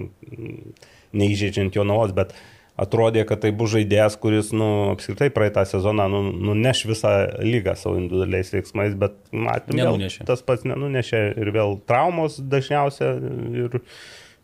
neįžeidžiant 1.17 1.77
Jonavos, 1.77 2.17
bet 2.17 2.33
atrodė, 2.81 3.25
kad 3.29 3.41
tai 3.43 3.53
bus 3.57 3.73
žaidėjas, 3.73 4.19
kuris, 4.21 4.53
nu, 4.57 4.69
apskritai 4.93 5.31
praeitą 5.35 5.65
sezoną 5.69 6.09
nu, 6.13 6.21
nuneš 6.51 6.85
visą 6.91 7.13
lygą 7.41 7.77
savo 7.81 7.97
individualiais 8.01 8.53
veiksmais, 8.53 8.97
bet 9.01 9.17
matėme, 9.33 9.87
vėl, 9.87 10.05
tas 10.29 10.45
pats 10.45 10.67
nenunešė 10.69 11.23
ir 11.41 11.53
vėl 11.57 11.79
traumos 11.89 12.37
dažniausia 12.41 13.15
ir, 13.65 13.81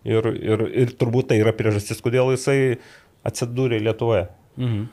ir, 0.09 0.33
ir, 0.33 0.67
ir 0.87 0.97
turbūt 0.97 1.33
tai 1.33 1.43
yra 1.45 1.53
priežastis, 1.57 2.01
kodėl 2.05 2.33
jisai 2.33 2.59
atsidūrė 3.29 3.83
Lietuvoje. 3.85 4.27
Mhm. 4.57 4.91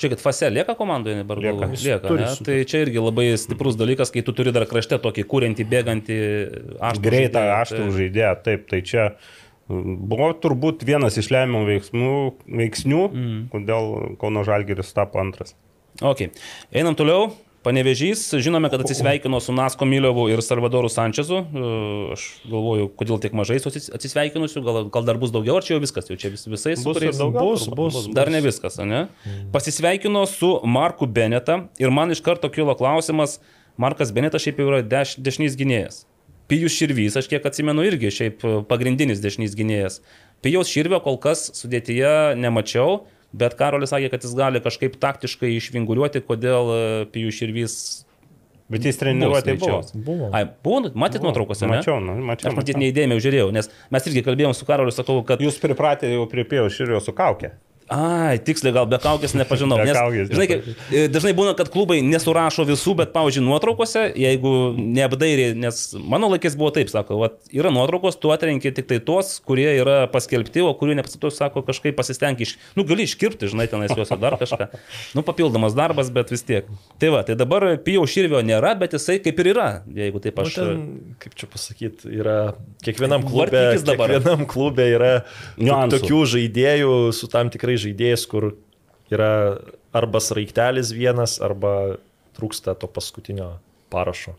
Žiūrėkit, 0.00 0.22
Fase 0.24 0.48
lieka 0.48 0.72
komandoje 0.76 1.18
dabar? 1.20 1.40
Lieka. 1.42 1.68
lieka 1.76 2.14
ne? 2.16 2.28
Tai 2.48 2.54
čia 2.68 2.78
irgi 2.86 3.02
labai 3.02 3.26
stiprus 3.40 3.76
dalykas, 3.76 4.12
kai 4.14 4.22
tu 4.24 4.32
turi 4.36 4.52
dar 4.54 4.64
krašte 4.68 4.98
tokį 5.02 5.26
kūrentį, 5.28 5.66
bėgantį 5.68 6.16
aštrų. 6.80 7.04
Greitą 7.04 7.42
aštrų 7.58 7.82
tai... 7.82 7.94
žaidėją, 7.98 8.30
taip, 8.46 8.64
tai 8.72 8.80
čia 8.88 9.06
Buvo 9.68 10.28
turbūt 10.38 10.84
vienas 10.86 11.16
iš 11.18 11.32
lemiamų 11.34 11.64
veiksmų, 11.66 12.12
veiksnių, 12.60 13.00
mm. 13.08 13.40
kodėl 13.50 13.90
Kauno 14.20 14.44
Žalgeris 14.46 14.94
tapo 14.94 15.18
antras. 15.22 15.56
Ok, 16.04 16.28
einam 16.70 16.94
toliau. 16.98 17.32
Panevežys, 17.66 18.20
žinome, 18.38 18.68
kad 18.70 18.78
atsisveikino 18.84 19.40
su 19.42 19.50
Nasko 19.50 19.88
Miliovu 19.90 20.28
ir 20.30 20.38
Salvadoru 20.44 20.86
Sančezu. 20.86 21.40
Aš 22.14 22.26
galvoju, 22.46 22.92
kodėl 22.94 23.18
tiek 23.24 23.34
mažai 23.34 23.56
atsisveikinusių, 23.58 24.62
gal, 24.62 24.78
gal 24.94 25.08
dar 25.08 25.18
bus 25.18 25.32
daugiau, 25.34 25.56
ar 25.58 25.66
čia 25.66 25.74
jau 25.74 25.80
viskas, 25.82 26.06
jau 26.06 26.14
čia 26.14 26.30
vis, 26.30 26.46
visais 26.46 26.84
bus, 26.86 26.94
kuriais, 26.94 27.18
daugiau, 27.18 27.56
bus, 27.56 27.66
bus, 27.66 27.98
bus. 27.98 28.10
Dar 28.14 28.30
ne 28.30 28.38
viskas, 28.44 28.78
ne? 28.78 29.08
Mm. 29.26 29.48
Pasisveikino 29.56 30.22
su 30.30 30.52
Marku 30.62 31.10
Beneta 31.10 31.64
ir 31.82 31.90
man 31.90 32.14
iš 32.14 32.22
karto 32.22 32.52
kilo 32.54 32.76
klausimas, 32.78 33.40
Markas 33.82 34.14
Benetas 34.14 34.46
šiaip 34.46 34.62
jau 34.62 34.70
yra 34.70 34.84
deš, 34.86 35.18
dešinys 35.18 35.58
gynėjas. 35.58 36.04
Pijus 36.46 36.76
Širvys, 36.78 37.18
aš 37.18 37.28
kiek 37.30 37.46
atsimenu, 37.48 37.82
irgi 37.88 38.12
šiaip 38.14 38.44
pagrindinis 38.70 39.22
dešinys 39.22 39.56
gynėjas. 39.58 40.00
Pijaus 40.44 40.70
Širvio 40.70 41.00
kol 41.02 41.18
kas 41.22 41.48
sudėtyje 41.58 42.36
nemačiau, 42.38 43.04
bet 43.36 43.56
Karolis 43.58 43.90
sakė, 43.90 44.12
kad 44.12 44.26
jis 44.26 44.36
gali 44.38 44.62
kažkaip 44.62 44.98
taktiškai 45.02 45.56
išvinguriuoti, 45.56 46.22
kodėl 46.28 46.70
e, 46.70 46.82
Pijus 47.10 47.40
Širvys 47.40 47.78
Bet 48.66 48.82
jis 48.82 48.98
treniruotė 48.98 49.54
buvo. 49.60 49.78
Buvo. 49.94 50.28
Ai, 50.34 50.42
buvo, 50.66 50.90
matėt 50.98 51.22
nuotraukose, 51.22 51.68
ne? 51.68 51.78
Mačiau, 51.78 52.00
nu, 52.02 52.16
mačiau. 52.26 52.50
Aš 52.50 52.56
matyt 52.58 52.78
neįdėmiau 52.82 53.22
žiūrėjau, 53.22 53.52
nes 53.54 53.70
mes 53.94 54.08
irgi 54.10 54.24
kalbėjom 54.26 54.56
su 54.58 54.66
Karoliu, 54.66 54.94
sakau, 54.94 55.20
kad 55.26 55.42
Jūs 55.42 55.60
pripratę 55.62 56.10
jau 56.10 56.24
prie 56.30 56.42
pėjo 56.50 56.66
širio 56.74 56.98
su 57.02 57.14
kaukė. 57.14 57.52
Ai, 57.86 58.40
tiksliai 58.42 58.74
gal 58.74 58.86
be 58.90 58.98
kaukės 58.98 59.36
nepažinau. 59.38 59.76
Be 59.78 59.84
Nes, 59.86 59.94
kaukės 59.94 60.30
žinai, 60.32 60.46
kaip, 60.50 60.64
e, 60.90 61.04
dažnai 61.12 61.30
būna, 61.38 61.52
kad 61.54 61.68
klubai 61.70 62.00
nesurašo 62.02 62.64
visų, 62.66 62.96
bet, 62.98 63.12
pavyzdžiui, 63.14 63.44
nuotraukose, 63.46 64.08
jeigu 64.18 64.52
neapdairiai, 64.74 65.52
nes 65.54 65.78
mano 65.94 66.32
laikais 66.32 66.56
buvo 66.58 66.72
taip, 66.74 66.90
sako, 66.90 67.20
vat, 67.20 67.36
yra 67.54 67.70
nuotraukos, 67.70 68.18
tu 68.18 68.32
atrenki 68.34 68.72
tik 68.74 68.88
tai 68.90 68.98
tuos, 68.98 69.36
kurie 69.46 69.68
yra 69.76 70.00
paskelbti, 70.10 70.64
o 70.66 70.72
kurių 70.78 70.96
nepasituos, 70.98 71.38
sako, 71.38 71.62
kažkaip 71.68 71.94
pasistengi 71.98 72.48
iš... 72.48 72.56
Nu, 72.74 72.82
gali 72.88 73.06
iškirpti, 73.06 73.52
žinai, 73.52 73.68
tenais 73.70 73.94
juos 73.94 74.10
ar 74.10 74.18
dar 74.24 74.38
kažką. 74.40 74.66
Nu, 75.14 75.22
papildomas 75.26 75.78
darbas, 75.78 76.10
bet 76.10 76.34
vis 76.34 76.42
tiek. 76.48 76.66
Tai 76.98 77.12
va, 77.14 77.22
tai 77.28 77.38
dabar 77.38 77.68
pijau 77.86 78.02
širvio 78.10 78.42
nėra, 78.42 78.74
bet 78.82 78.98
jisai 78.98 79.20
kaip 79.22 79.38
ir 79.44 79.52
yra, 79.54 79.68
jeigu 79.94 80.24
taip 80.26 80.42
Nu, 80.42 80.50
aš... 80.50 80.58
ten, 80.58 81.14
kaip 81.22 81.38
čia 81.38 81.46
pasakyti, 81.54 82.10
yra 82.18 82.36
kiekvienam 82.84 83.22
klube, 83.24 83.62
kiekvienam 83.78 84.44
klube 84.50 84.90
yra 84.90 85.14
tokių 85.56 86.20
žaidėjų 86.34 86.98
su 87.16 87.30
tam 87.32 87.48
tikrai 87.54 87.75
žaidėjais, 87.80 88.26
kur 88.30 88.52
yra 89.12 89.30
arba 89.96 90.20
sraigtelis 90.20 90.92
vienas, 90.96 91.38
arba 91.42 91.96
trūksta 92.36 92.74
to 92.78 92.88
paskutinio 92.90 93.56
parašo. 93.92 94.34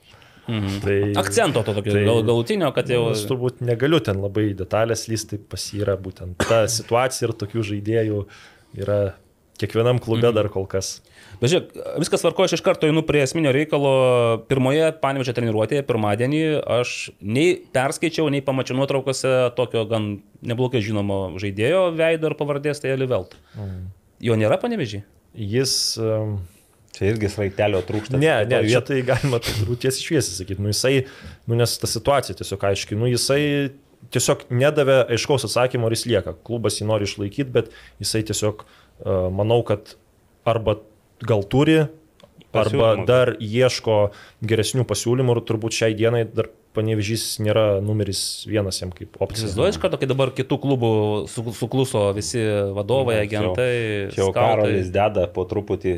Mhm. 0.47 0.79
Tai, 0.83 0.97
Akcento 1.19 1.63
to 1.63 1.73
tokio 1.75 1.91
tai- 1.93 2.05
gal, 2.07 2.21
galutinio, 2.23 2.71
kad 2.75 2.87
jau... 2.87 3.09
Aš 3.11 3.25
turbūt 3.27 3.59
negaliu 3.67 3.99
ten 3.99 4.21
labai 4.23 4.53
detalės 4.55 5.07
lysti, 5.11 5.39
pas 5.39 5.59
jį 5.59 5.81
yra 5.83 5.97
būtent 5.99 6.39
ta 6.47 6.61
situacija 6.71 7.27
ir 7.27 7.33
tokių 7.35 7.65
žaidėjų 7.73 8.21
yra 8.79 8.99
kiekvienam 9.61 9.99
klube 10.01 10.31
dar 10.35 10.49
kol 10.53 10.67
kas. 10.69 10.97
Bet 11.41 11.51
žiūrėk, 11.51 11.73
viskas 12.01 12.23
varko, 12.25 12.45
aš 12.45 12.57
iš 12.57 12.63
karto 12.65 12.89
einu 12.89 13.03
prie 13.05 13.21
esminio 13.25 13.51
reikalo. 13.53 13.91
Pirmoje 14.49 14.89
panevežė 15.01 15.35
treniruotėje, 15.37 15.85
pirmadienį, 15.87 16.41
aš 16.79 16.95
nei 17.21 17.55
perskaičiau, 17.75 18.29
nei 18.33 18.43
pamačiau 18.45 18.77
nuotraukose 18.79 19.33
tokio 19.57 19.85
gan 19.89 20.15
neblogai 20.45 20.81
žinomo 20.85 21.37
žaidėjo 21.41 21.87
veido 21.97 22.31
ir 22.31 22.37
pavardės, 22.39 22.81
tai 22.83 22.93
Elivelt. 22.95 23.37
Mhm. 23.57 23.89
Jo 24.27 24.37
nėra 24.39 24.61
panevežį? 24.61 25.03
Jis... 25.37 25.73
Um, 26.01 26.39
Čia 26.97 27.11
irgi 27.11 27.29
sraigtelio 27.29 27.83
trūksta. 27.85 28.17
Ne, 28.17 28.31
ne, 28.49 28.63
Šit- 28.63 28.71
čia 28.71 28.79
tai 28.81 28.95
galima 29.05 29.37
turbūt 29.43 29.83
tiesiai 29.83 30.01
šviesiai 30.01 30.39
sakyti. 30.39 30.63
Nu, 30.65 30.71
jisai, 30.71 31.03
nu, 31.45 31.53
nes 31.59 31.75
ta 31.77 31.85
situacija 31.85 32.33
tiesiog 32.39 32.63
aiškiai, 32.71 32.97
nu, 32.97 33.05
jisai 33.11 33.43
tiesiog 34.15 34.47
nedavė 34.49 35.03
aiškaus 35.13 35.45
atsakymo, 35.45 35.85
ar 35.85 35.93
jis 35.93 36.07
lieka. 36.09 36.33
Klubas 36.47 36.79
jį 36.79 36.87
nori 36.89 37.05
išlaikyti, 37.05 37.53
bet 37.53 37.69
jisai 38.01 38.23
tiesiog, 38.25 38.63
uh, 38.65 38.86
manau, 39.05 39.61
kad 39.67 39.95
arba 40.47 40.77
gal 41.27 41.43
turi, 41.43 41.87
arba 42.57 42.93
dar 43.05 43.35
ieško 43.39 44.11
geresnių 44.47 44.85
pasiūlymų 44.89 45.35
ir 45.37 45.41
turbūt 45.49 45.75
šiai 45.77 45.93
dienai 45.97 46.23
dar 46.25 46.47
panevežys 46.77 47.39
nėra 47.41 47.79
numeris 47.81 48.45
vienas 48.49 48.77
jam 48.81 48.91
kaip 48.93 49.15
opcija. 49.19 49.47
Įsivaizduoju 49.47 49.73
iš 49.73 49.79
karto, 49.81 49.97
kai 49.97 50.09
dabar 50.09 50.29
kitų 50.37 50.57
klubų 50.61 50.91
su- 51.29 51.53
sukluso 51.57 52.03
visi 52.13 52.41
vadovai, 52.77 53.15
jau- 53.17 53.25
agentai. 53.25 53.73
Jau 54.15 54.29
skautai. 54.29 54.33
karolis 54.33 54.91
deda 54.93 55.27
po 55.27 55.45
truputį 55.49 55.95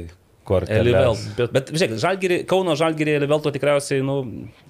kortelę. 0.50 0.82
Elivelt. 0.82 1.28
Bet, 1.38 1.54
Bet- 1.56 1.72
žiūrėk, 1.76 1.94
žalgirį, 2.02 2.40
Kauno 2.50 2.76
žalgirį 2.80 3.16
Elivelto 3.20 3.54
tikriausiai, 3.54 4.02
nu, 4.06 4.18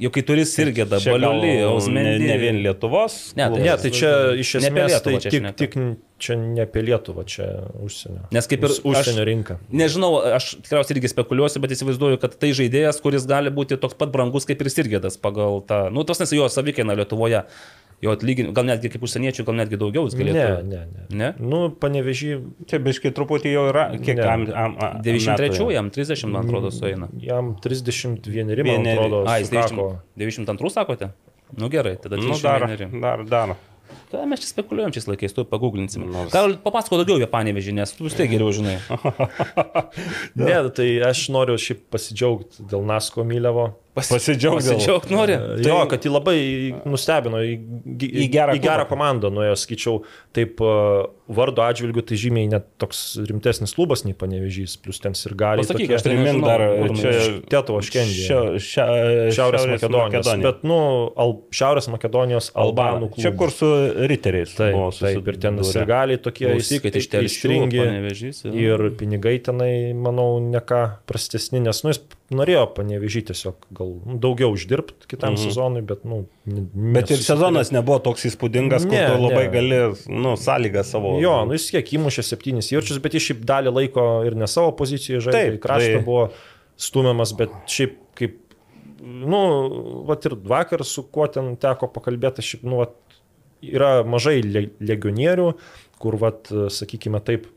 jau 0.03 0.11
kai 0.15 0.23
turi 0.27 0.45
Sirgėdą, 0.49 0.99
Baliulį, 1.05 1.55
ne, 1.95 2.05
ne 2.21 2.37
vien 2.41 2.61
Lietuvos. 2.65 3.17
Ne, 3.39 3.47
tai-. 3.55 3.63
Ne, 3.65 3.79
tai 3.83 3.93
čia 3.95 4.13
iš 4.39 4.53
esmės 4.61 4.93
Lietuvą 4.93 5.23
tai 5.23 5.23
čia 5.25 5.33
tik, 5.39 5.49
tik 5.63 5.79
čia 6.19 6.37
ne 6.39 6.63
apie 6.65 6.83
Lietuvą, 6.85 7.25
čia 7.29 7.47
užsienio. 7.79 8.27
Nes 8.35 8.49
kaip 8.51 8.65
ir 8.67 8.75
užsienio 8.91 9.25
rinka. 9.27 9.59
Nežinau, 9.71 10.11
aš 10.35 10.51
tikriausiai 10.59 10.97
irgi 10.97 11.13
spekuliuosiu, 11.15 11.63
bet 11.63 11.75
įsivaizduoju, 11.77 12.21
kad 12.21 12.35
tai 12.39 12.51
žaidėjas, 12.57 13.01
kuris 13.03 13.27
gali 13.29 13.53
būti 13.53 13.79
toks 13.79 13.97
pat 13.99 14.11
brangus 14.13 14.47
kaip 14.49 14.61
ir 14.63 14.71
Sirgėdas 14.73 15.19
pagal 15.21 15.63
tą, 15.69 15.85
nu, 15.93 16.05
tos 16.07 16.21
nes 16.21 16.35
jo 16.35 16.49
savikaina 16.51 16.97
Lietuvoje. 16.99 17.45
Jo 18.01 18.13
atlyginimas, 18.15 18.55
gal 18.55 18.63
netgi 18.69 18.87
kaip 18.93 19.01
užsieniečių, 19.03 19.43
gal 19.43 19.55
netgi 19.59 19.75
daugiau 19.79 20.05
jis 20.07 20.13
Ne, 20.15 20.23
galėtų. 20.23 20.63
ne, 20.69 20.81
ne. 20.87 21.17
Ne? 21.19 21.29
Nu, 21.39 21.69
panevežį 21.69 22.29
Čia 22.71 22.79
biškai 22.79 23.11
truputį 23.11 23.51
jau 23.51 23.65
yra. 23.73 23.89
Kiek 23.99 24.15
Ne. 24.15 24.23
am, 24.23 24.45
am, 24.55 24.75
am, 24.79 25.01
93 25.03 25.49
metų 25.51 25.71
jam 25.75 25.89
30, 25.91 26.27
man 26.31 26.45
atrodo, 26.47 26.71
sueina. 26.71 27.09
jam 27.19 27.55
31, 27.59 28.63
man 28.63 28.87
atrodo, 28.87 29.25
A, 29.27 29.39
jis 29.43 29.49
sukako. 29.51 29.89
90 30.15 30.45
92 30.47 30.69
sakote? 30.71 31.11
Nu 31.57 31.67
gerai, 31.67 31.97
tada 31.97 32.15
jau? 32.15 32.29
Nu, 32.29 32.39
dar, 32.39 32.61
31. 32.69 33.01
dar, 33.01 33.23
dar. 33.25 33.55
Ką 34.09 34.23
mes 34.25 34.39
čia 34.41 34.47
spekuliuojam 34.53 34.93
šiais 34.93 35.05
laikais, 35.09 35.33
tu 35.33 35.43
pagooglinsim. 35.45 36.01
Nors- 36.09 36.31
Gal 36.33 36.55
papasako 36.63 36.97
daugiau 37.03 37.17
apie 37.19 37.27
panevežį, 37.29 37.73
nes 37.77 37.91
tu 37.93 38.03
vis 38.07 38.13
tiek 38.17 38.29
geriau 38.29 38.49
žinai. 38.53 38.77
Ne, 40.39 40.55
tai 40.75 40.87
aš 41.09 41.27
noriu 41.33 41.57
šiaip 41.61 41.83
pasidžiaugti 41.93 42.65
dėl 42.69 42.85
Nasko 42.89 43.25
Mylevo. 43.27 43.73
Pasidžiaug 44.07 44.59
dėl- 44.59 44.75
Pasidžiaug 44.77 45.09
nori. 45.11 45.37
Jo, 45.65 45.81
kad 45.91 46.03
jį 46.07 46.11
labai 46.13 46.37
nustebino, 46.87 47.41
į, 47.43 47.55
į, 47.97 48.09
Į 48.25 48.27
gerą 48.33 48.55
į 48.57 48.61
gerą 48.63 48.85
komandą 48.89 49.31
nuėjo, 49.33 49.55
skaičiau, 49.59 50.03
taip 50.33 50.61
uh, 50.61 51.07
vardo 51.29 51.61
atžvilgiu, 51.61 52.01
tai 52.05 52.17
žymiai 52.19 52.49
net 52.49 52.65
toks 52.81 53.19
rimtesnis 53.29 53.75
klubas 53.77 54.01
nei 54.05 54.15
panevežys, 54.17 54.75
plus 54.81 54.97
ten 55.03 55.13
ir 55.13 55.35
gali. 55.37 55.63
Pasakyk, 55.63 55.93
aš 55.97 56.05
tai 56.05 56.15
nežinau, 56.17 56.47
dar 56.47 56.63
Tėtuvo 57.49 57.81
škendė. 57.85 58.25
šia, 58.25 58.39
šia, 58.65 58.85
Šiaurės 59.37 59.67
Makedonijos. 59.69 60.31
Bet, 60.43 60.63
nu, 60.67 60.79
Al, 61.19 61.35
Šiaurės 61.53 61.89
Makedonijos 61.93 62.51
Albanų 62.57 63.11
klubas. 63.13 63.25
Čia 63.27 63.33
kur 63.37 63.53
su 63.53 63.69
riteriais. 64.09 64.55
Taip, 64.57 64.73
buvo 64.75 64.89
taip, 64.97 65.29
ir 65.29 65.39
ten 65.45 65.61
ir 65.61 65.89
gali 65.89 66.19
tokie 66.21 66.55
įstringi. 66.57 67.83
Ir 68.49 68.87
pinigai 68.99 69.37
tenai, 69.45 69.73
manau, 69.93 70.31
ne 70.43 70.63
ką 70.65 70.83
prastesni, 71.09 71.61
nes, 71.63 71.83
nu, 71.85 71.93
jis 71.93 72.01
norėjo 72.33 72.65
panevežyti 72.77 73.33
tiesiog 73.33 73.69
gal 73.75 73.95
nu, 74.05 74.17
daugiau 74.21 74.53
uždirbti 74.53 75.09
kitam 75.09 75.35
mhm. 75.35 75.45
sezonui, 75.45 75.85
bet, 75.85 76.05
nu, 76.09 76.23
Bet 76.95 77.11
ir 77.13 77.21
sezonas 77.23 77.71
nebuvo 77.75 77.99
toks 78.09 78.25
įspūdingas, 78.29 78.85
kur 78.87 78.95
Ne, 78.95 79.05
tu 79.09 79.21
labai 79.23 79.45
ne. 79.47 79.51
gali, 79.53 79.79
nu, 80.09 80.35
sąlygą 80.39 80.83
savo. 80.87 81.15
Jo, 81.21 81.45
nu 81.47 81.53
jis 81.57 81.69
kiek 81.75 81.91
įmušė 81.99 82.23
septynis 82.25 82.71
įvarčius, 82.73 82.99
bet 83.03 83.13
jis 83.17 83.27
šiaip 83.29 83.43
dalį 83.49 83.73
laiko 83.75 84.05
ir 84.27 84.35
ne 84.39 84.47
savo 84.47 84.71
pozicijoje 84.79 85.21
žaidė, 85.27 85.43
Taip, 85.53 85.59
kraštą 85.65 85.97
tai- 85.99 86.05
buvo 86.05 86.29
stumiamas, 86.79 87.33
bet 87.37 87.49
šiaip 87.67 87.97
kaip, 88.19 88.37
nu, 89.03 89.41
vat 90.07 90.25
ir 90.25 90.35
vakar 90.35 90.83
su 90.85 91.03
kuo 91.03 91.27
ten 91.31 91.55
teko 91.57 91.87
pakalbėti, 91.93 92.43
šiaip, 92.45 92.63
nu, 92.63 92.81
vat, 92.83 92.95
yra 93.61 94.03
mažai 94.07 94.41
le- 94.43 94.69
legionierių, 94.79 95.53
kur, 95.99 96.15
vat, 96.17 96.47
sakykime 96.71 97.19
taip, 97.23 97.47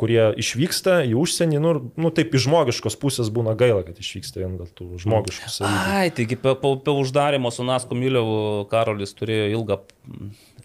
kurie 0.00 0.22
išvyksta 0.40 1.00
į 1.06 1.14
užsienį, 1.20 1.60
nu, 1.62 1.74
nu 2.00 2.10
taip 2.14 2.34
iš 2.34 2.48
žmogiškos 2.48 2.96
pusės 3.00 3.30
būna 3.34 3.54
gaila, 3.58 3.84
kad 3.86 3.98
išvyksta 4.00 4.42
vien 4.42 4.56
dėl 4.58 4.70
tų 4.74 4.88
žmogiškų 5.04 5.52
savybių. 5.54 5.94
Ai, 6.00 6.08
taigi 6.14 6.38
po, 6.40 6.56
po, 6.58 6.74
po 6.82 6.96
uždarimo 6.98 7.52
su 7.54 7.66
Nasko 7.66 7.98
Miliu 7.98 8.24
Karolis 8.70 9.14
turėjo 9.14 9.52
ilgą 9.54 9.78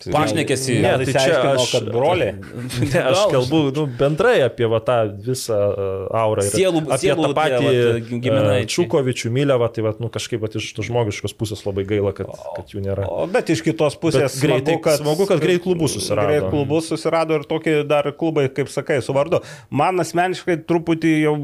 pašnekėsi. 0.07 0.77
Ne, 0.83 0.91
tai 1.01 1.05
čia 1.07 1.13
išsiaiškino, 1.19 1.53
aš- 1.59 1.71
kad 1.75 1.89
broliai. 1.93 2.33
Ne, 2.89 3.01
aš 3.11 3.23
kalbu 3.33 3.59
nu, 3.75 3.83
bendrai 3.99 4.37
apie 4.45 4.67
va, 4.71 4.79
tą 4.85 4.95
visą 5.25 5.57
uh, 5.69 6.05
aurą. 6.21 6.45
ir 6.47 6.53
Sielų- 6.53 6.83
apie 6.87 6.99
sielų 7.03 7.25
tą 7.27 7.33
patį 7.37 7.71
uh, 7.73 7.99
giminaičiai. 8.09 8.69
Čukovičių 8.75 9.31
Mylevą, 9.35 9.67
tai 9.75 9.83
va, 9.85 9.93
nu, 9.99 10.09
kažkaip 10.13 10.41
va, 10.45 10.49
iš 10.61 10.69
tos 10.77 10.87
žmogiškos 10.87 11.35
pusės 11.39 11.65
labai 11.67 11.83
gaila, 11.89 12.13
kad, 12.17 12.31
kad 12.55 12.71
jų 12.73 12.83
nėra. 12.87 13.07
O, 13.11 13.25
bet 13.31 13.51
iš 13.53 13.63
kitos 13.65 13.97
pusės 13.99 14.37
Bet 14.39 14.43
greitai- 14.45 14.97
smagu, 15.01 15.27
kad 15.29 15.41
greit 15.43 15.61
klubus 15.65 15.97
susirado. 15.97 16.29
Greit 16.31 16.47
klubus 16.53 16.87
susirado 16.93 17.35
ir 17.39 17.47
tokie 17.49 17.79
dar 17.89 18.07
klubai, 18.15 18.47
kaip 18.53 18.71
sakai, 18.71 19.01
su 19.05 19.13
vardu. 19.17 19.41
Man 19.69 19.99
asmeniškai 20.03 20.61
truputį 20.69 21.11
jau 21.23 21.35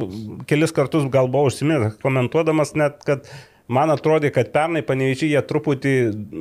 kelis 0.49 0.71
kartus 0.75 1.05
gal 1.11 1.27
buvau 1.31 1.49
užsiminęs, 1.51 1.97
komentuodamas 2.03 2.73
net, 2.79 3.01
kad 3.07 3.27
man 3.67 3.89
atrodė, 3.93 4.29
kad 4.33 4.51
pernai 4.53 4.83
panevežiai 4.85 5.31
jie 5.33 5.41
truputį 5.49 5.93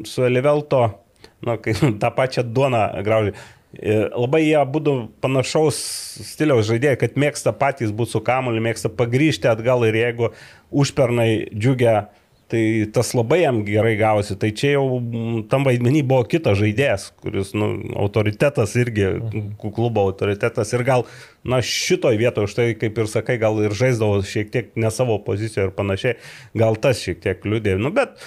su 0.09 0.25
Elivelto, 0.27 0.83
na, 1.47 1.59
kai 1.61 1.77
tą 2.03 2.11
pačią 2.15 2.47
duoną 2.47 2.87
graužė. 3.07 3.35
E, 3.75 4.01
Labai 4.15 4.45
jie 4.45 4.59
būtų 4.75 4.97
panašaus 5.25 5.79
stiliaus 6.33 6.69
žaidėjai, 6.71 6.99
kad 7.01 7.17
mėgsta 7.21 7.55
patys 7.59 7.95
būti 7.95 8.15
su 8.15 8.23
kamuoliu, 8.25 8.63
mėgsta 8.65 8.93
pagrįžti 8.93 9.51
atgal 9.51 9.87
ir 9.89 9.99
jeigu 9.99 10.31
užpernai 10.85 11.31
džiugia 11.55 12.05
Tai 12.55 12.61
tas 12.93 13.15
labai 13.17 13.39
jam 13.41 13.63
gerai 13.65 13.95
gavosi. 13.97 14.37
Tai 14.37 14.51
čia 14.53 14.75
jau 14.75 14.99
tam 15.49 15.65
vaidmenį 15.65 16.03
buvo 16.07 16.27
kitas 16.29 16.59
žaidėjas, 16.61 17.07
kuris, 17.23 17.55
nu, 17.57 17.71
autoritetas 17.97 18.75
irgi, 18.77 19.07
klubo 19.63 20.05
autoritetas. 20.05 20.75
Ir 20.77 20.85
gal, 20.85 21.07
na, 21.41 21.63
šitoj 21.65 22.19
vietoje, 22.21 22.51
už 22.51 22.57
tai, 22.59 22.67
kaip 22.79 23.01
ir 23.01 23.09
sakai, 23.09 23.39
gal 23.41 23.63
ir 23.65 23.73
žaisdavo 23.75 24.21
šiek 24.29 24.53
tiek 24.53 24.71
ne 24.77 24.93
savo 24.93 25.17
pozicijoje 25.25 25.71
ir 25.71 25.75
panašiai. 25.79 26.19
Gal 26.61 26.77
tas 26.77 27.01
šiek 27.01 27.25
tiek 27.25 27.49
liūdė. 27.49 27.79
Nu, 27.81 27.95
bet 27.97 28.21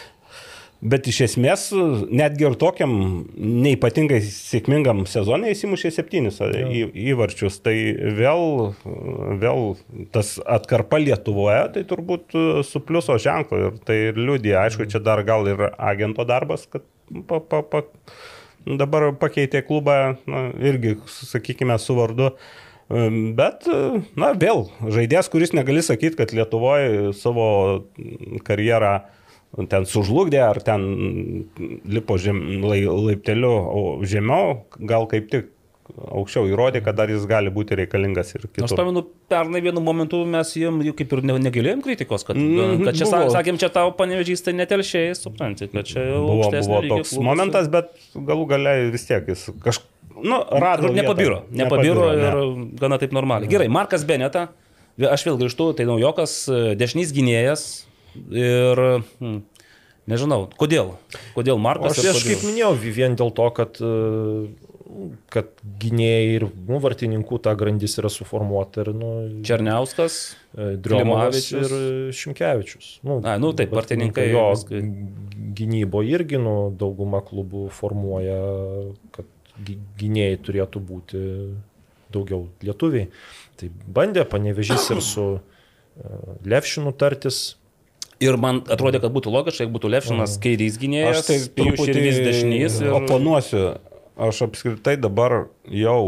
Bet 0.78 1.08
iš 1.10 1.24
esmės, 1.26 1.64
netgi 1.74 2.46
ir 2.46 2.56
tokiam 2.62 2.92
neipatingai 3.34 4.20
sėkmingam 4.22 5.08
sezonui 5.10 5.56
įsimušė 5.56 5.90
septynis 5.96 6.38
į, 6.38 6.84
įvarčius. 7.14 7.58
Tai 7.66 7.74
vėl, 8.20 8.44
vėl 9.42 9.64
tas 10.14 10.36
atkarpa 10.46 11.00
Lietuvoje, 11.02 11.64
tai 11.74 11.84
turbūt 11.90 12.38
su 12.68 12.84
pliuso 12.86 13.18
ženklu. 13.22 13.64
Ir 13.64 13.82
tai 13.90 13.98
ir 14.12 14.22
liūdė, 14.22 14.54
aišku, 14.62 14.86
čia 14.92 15.02
dar 15.02 15.24
gal 15.26 15.50
ir 15.50 15.66
agento 15.74 16.28
darbas, 16.30 16.68
kad 16.70 16.86
pa, 17.26 17.42
pa, 17.42 17.64
pa, 17.66 17.82
dabar 18.70 19.10
pakeitė 19.18 19.66
klubą, 19.66 20.00
na, 20.30 20.48
irgi, 20.62 21.00
sakykime, 21.10 21.82
su 21.82 21.98
vardu. 21.98 22.36
Bet, 22.88 23.66
na, 24.14 24.34
vėl, 24.38 24.68
žaidėjas, 24.86 25.34
kuris 25.34 25.58
negali 25.58 25.82
sakyti, 25.82 26.22
kad 26.22 26.38
Lietuvoje 26.38 27.16
savo 27.18 27.48
karjerą 28.46 29.00
ten 29.72 29.86
sužlugdė, 29.90 30.42
ar 30.44 30.60
ten 30.64 30.88
lipo 31.88 32.18
žem, 32.22 32.42
lai, 32.66 32.82
laipteliu 32.86 33.54
žemiau, 34.06 34.66
gal 34.78 35.08
kaip 35.12 35.32
tik 35.32 35.54
aukščiau 35.96 36.50
įrodė, 36.52 36.82
kad 36.86 36.98
dar 36.98 37.12
jis 37.12 37.24
gali 37.30 37.52
būti 37.54 37.78
reikalingas 37.80 38.34
ir 38.36 38.46
kitur. 38.48 38.66
Aš 38.68 38.76
pamenu, 38.78 39.04
pernai 39.32 39.62
vienu 39.64 39.82
momentu 39.84 40.20
mes 40.30 40.52
jam 40.60 40.82
jau 40.84 40.94
kaip 40.98 41.16
ir 41.16 41.24
ne, 41.30 41.38
negalėjom 41.48 41.84
kritikos, 41.86 42.26
kad, 42.28 42.40
mm, 42.40 42.84
kad 42.86 43.00
čia, 43.00 43.08
buvo. 43.08 43.32
sakėm, 43.34 43.60
čia 43.62 43.72
tau 43.74 43.94
panevežys 43.98 44.44
tai 44.46 44.54
netelšiai, 44.58 45.16
supranti, 45.18 45.70
kad 45.72 45.88
čia 45.88 46.04
jau 46.10 46.22
buvo, 46.28 46.52
buvo 46.52 46.82
toks 46.84 47.14
klubus. 47.14 47.16
momentas, 47.30 47.72
bet 47.72 47.94
galų 48.14 48.50
galiai 48.52 48.92
vis 48.94 49.08
tiek 49.08 49.32
jis 49.32 49.48
kažkaip, 49.64 49.90
nu, 50.18 50.42
rado. 50.52 50.92
Nepabiro, 50.92 51.44
nepabiro, 51.50 52.08
nepabiro 52.12 52.14
ir 52.14 52.24
ne. 52.36 52.70
gana 52.84 53.00
taip 53.02 53.16
normaliai. 53.16 53.52
Gerai, 53.52 53.72
Markas 53.72 54.06
Beneta, 54.08 54.50
aš 55.00 55.28
vėl 55.30 55.40
grįžtu, 55.40 55.72
tai 55.78 55.88
naujokas, 55.90 56.40
dešinys 56.80 57.16
gynėjas, 57.16 57.68
Ir 58.34 58.82
hmm, 59.20 59.42
nežinau, 60.10 60.48
kodėl. 60.60 60.96
Kodėl 61.36 61.62
Markas? 61.62 62.00
Aš, 62.00 62.16
aš 62.16 62.26
kaip 62.28 62.48
minėjau, 62.48 62.74
vien 62.82 63.18
dėl 63.20 63.34
to, 63.38 63.48
kad, 63.58 63.80
e, 63.82 65.12
kad 65.34 65.52
gynėjai 65.84 66.26
ir 66.38 66.48
nu, 66.68 66.82
vartininkų 66.84 67.42
ta 67.46 67.56
grandis 67.60 67.98
yra 68.02 68.12
suformuota. 68.14 68.86
Ir, 68.86 68.94
nu, 68.98 69.14
Černiauskas, 69.48 70.20
e, 70.56 70.74
Driomavičius 70.84 71.54
ir 71.62 71.78
Šimkevičius. 72.18 72.92
Nu, 73.08 73.22
A, 73.24 73.38
nu 73.42 73.54
taip, 73.58 73.74
vartininkai. 73.78 74.30
Jo 74.34 74.50
gynybo 75.58 76.04
irgi 76.06 76.40
nu, 76.42 76.58
dauguma 76.78 77.22
klubų 77.26 77.68
formuoja, 77.74 78.38
kad 79.16 79.28
gynėjai 79.98 80.38
turėtų 80.46 80.82
būti 80.86 81.22
daugiau 82.14 82.48
lietuviai. 82.64 83.10
Tai 83.58 83.70
bandė 83.94 84.26
panevežys 84.30 84.90
ir 84.94 85.02
su 85.04 85.26
e, 85.38 85.40
Levšinu 86.48 86.94
tartis, 86.98 87.58
Ir 88.24 88.38
man 88.42 88.64
atrodė, 88.74 89.02
kad 89.04 89.14
būtų 89.14 89.32
logiška, 89.34 89.64
jeigu 89.64 89.76
būtų 89.78 89.92
Levšinas 89.94 90.38
kairys 90.42 90.80
gynėjas, 90.82 91.28
tai 91.28 91.38
truputį 91.60 92.06
dešinys. 92.26 92.80
Ir... 92.82 92.96
Oponuosiu, 92.98 93.66
aš 94.18 94.48
apskritai 94.48 94.96
dabar 94.98 95.44
jau 95.70 96.00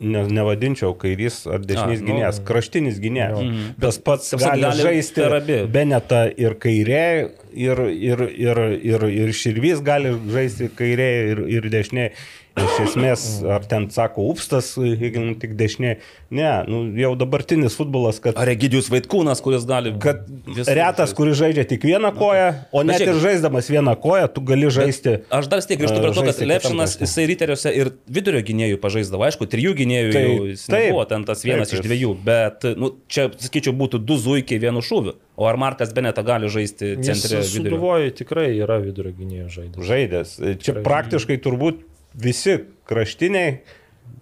ne, 0.00 0.24
nevadinčiau 0.30 0.94
kairys 0.98 1.40
ar 1.50 1.62
dešinys 1.62 2.02
nu, 2.02 2.08
gynėjas, 2.10 2.40
kraštinis 2.48 2.98
gynėjas. 3.02 3.38
Mhm. 3.42 3.70
Tas 3.82 4.00
pats 4.02 4.34
gali, 4.38 4.66
gali 4.66 4.86
žaisti 4.88 5.62
Benetą 5.74 6.24
ir 6.34 6.58
kairė, 6.62 7.06
ir, 7.52 7.84
ir, 7.86 8.26
ir, 8.34 8.64
ir, 8.92 9.08
ir 9.22 9.34
Širvys 9.36 9.82
gali 9.86 10.14
žaisti 10.32 10.70
kairė 10.78 11.08
ir, 11.32 11.44
ir 11.58 11.70
dešinė. 11.72 12.10
Iš 12.58 12.78
esmės, 12.86 13.24
ar 13.46 13.64
ten 13.68 13.86
sako 13.94 14.26
upstas, 14.32 14.72
jeigu 14.76 15.22
tik 15.40 15.54
dešinė. 15.58 15.92
Ne, 16.34 16.50
nu, 16.68 16.80
jau 16.98 17.12
dabartinis 17.18 17.76
futbolas, 17.78 18.18
kad... 18.22 18.36
Ar 18.40 18.50
Egidijus 18.52 18.90
Vaitkūnas, 18.92 19.40
kuris 19.44 19.66
gali... 19.68 19.94
Kad 20.02 20.26
retas, 20.68 21.14
kuris 21.16 21.38
žaidžia 21.40 21.64
tik 21.70 21.86
vieną 21.88 22.10
koją, 22.16 22.50
o 22.72 22.82
net 22.86 23.04
ir 23.04 23.16
žaisdamas 23.22 23.70
vieną 23.72 23.94
koją, 24.02 24.28
tu 24.34 24.44
gali 24.48 24.70
žaisti... 24.74 25.18
Bet 25.22 25.38
aš 25.40 25.50
dar 25.52 25.64
stiek 25.64 25.80
grįžtu 25.80 26.02
prie 26.02 26.12
to, 26.16 26.26
kad 26.28 26.42
Lepšinas, 26.52 26.96
jisai 27.02 27.26
ryteriuose 27.32 27.74
ir 27.78 27.92
vidurio 28.18 28.42
gynėjų 28.44 28.80
pažaisdavo. 28.82 29.26
Aišku, 29.28 29.48
trijų 29.50 29.74
gynėjų 29.82 30.14
tai, 30.14 30.24
jau 30.24 30.48
jis 30.52 30.64
taip, 30.68 30.88
nebuvo 30.88 31.04
ten 31.10 31.26
tas 31.28 31.44
vienas 31.46 31.72
taip, 31.72 31.78
iš 31.78 31.86
dviejų, 31.86 32.14
bet, 32.26 32.68
nu, 32.80 32.92
čia, 33.10 33.28
sakyčiau, 33.48 33.76
būtų 33.78 34.02
du 34.04 34.18
zuikiai 34.20 34.60
vienu 34.62 34.84
šūviu. 34.84 35.16
O 35.38 35.46
ar 35.46 35.58
Markas 35.60 35.92
Beneta 35.94 36.24
gali 36.26 36.50
žaisti 36.50 36.96
centre? 37.06 37.44
Suduvoju, 37.46 38.10
tikrai 38.18 38.50
yra 38.56 38.80
vidurio 38.82 39.12
gynėjo 39.14 39.52
žaidėjas. 39.54 39.86
Žaidės. 39.92 40.34
Čia 40.40 40.72
tikrai 40.72 40.82
praktiškai 40.88 41.38
turbūt 41.44 41.84
visi 42.18 42.58
kraštiniai, 42.88 43.60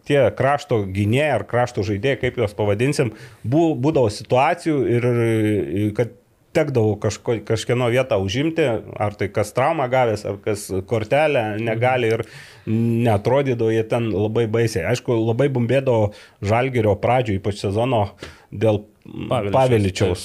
tie 0.06 0.20
krašto 0.38 0.84
gynėjai 0.94 1.32
ar 1.40 1.46
krašto 1.48 1.82
žaidėjai, 1.86 2.20
kaip 2.20 2.38
juos 2.42 2.54
pavadinsim, 2.56 3.12
būdavo 3.46 4.10
situacijų 4.12 4.78
ir 4.96 5.10
kad 5.98 6.14
tekdavo 6.56 6.94
kažko, 7.00 7.36
kažkieno 7.44 7.90
vietą 7.92 8.16
užimti, 8.22 8.64
ar 8.96 9.16
tai 9.18 9.28
kas 9.32 9.52
traumą 9.56 9.88
gavęs, 9.92 10.24
ar 10.28 10.38
kas 10.44 10.66
kortelę 10.88 11.44
negali 11.60 12.12
ir 12.14 12.24
netrodydavo 12.70 13.72
jie 13.74 13.84
ten 13.90 14.08
labai 14.14 14.46
baisiai. 14.48 14.86
Aišku, 14.92 15.18
labai 15.26 15.50
bumbėdavo 15.52 16.12
žalgerio 16.40 16.96
pradžio, 17.02 17.36
ypač 17.40 17.60
sezono 17.66 18.06
dėl 18.50 18.86
Paveličiaus. 19.06 19.54
Paveličiaus. 19.54 20.22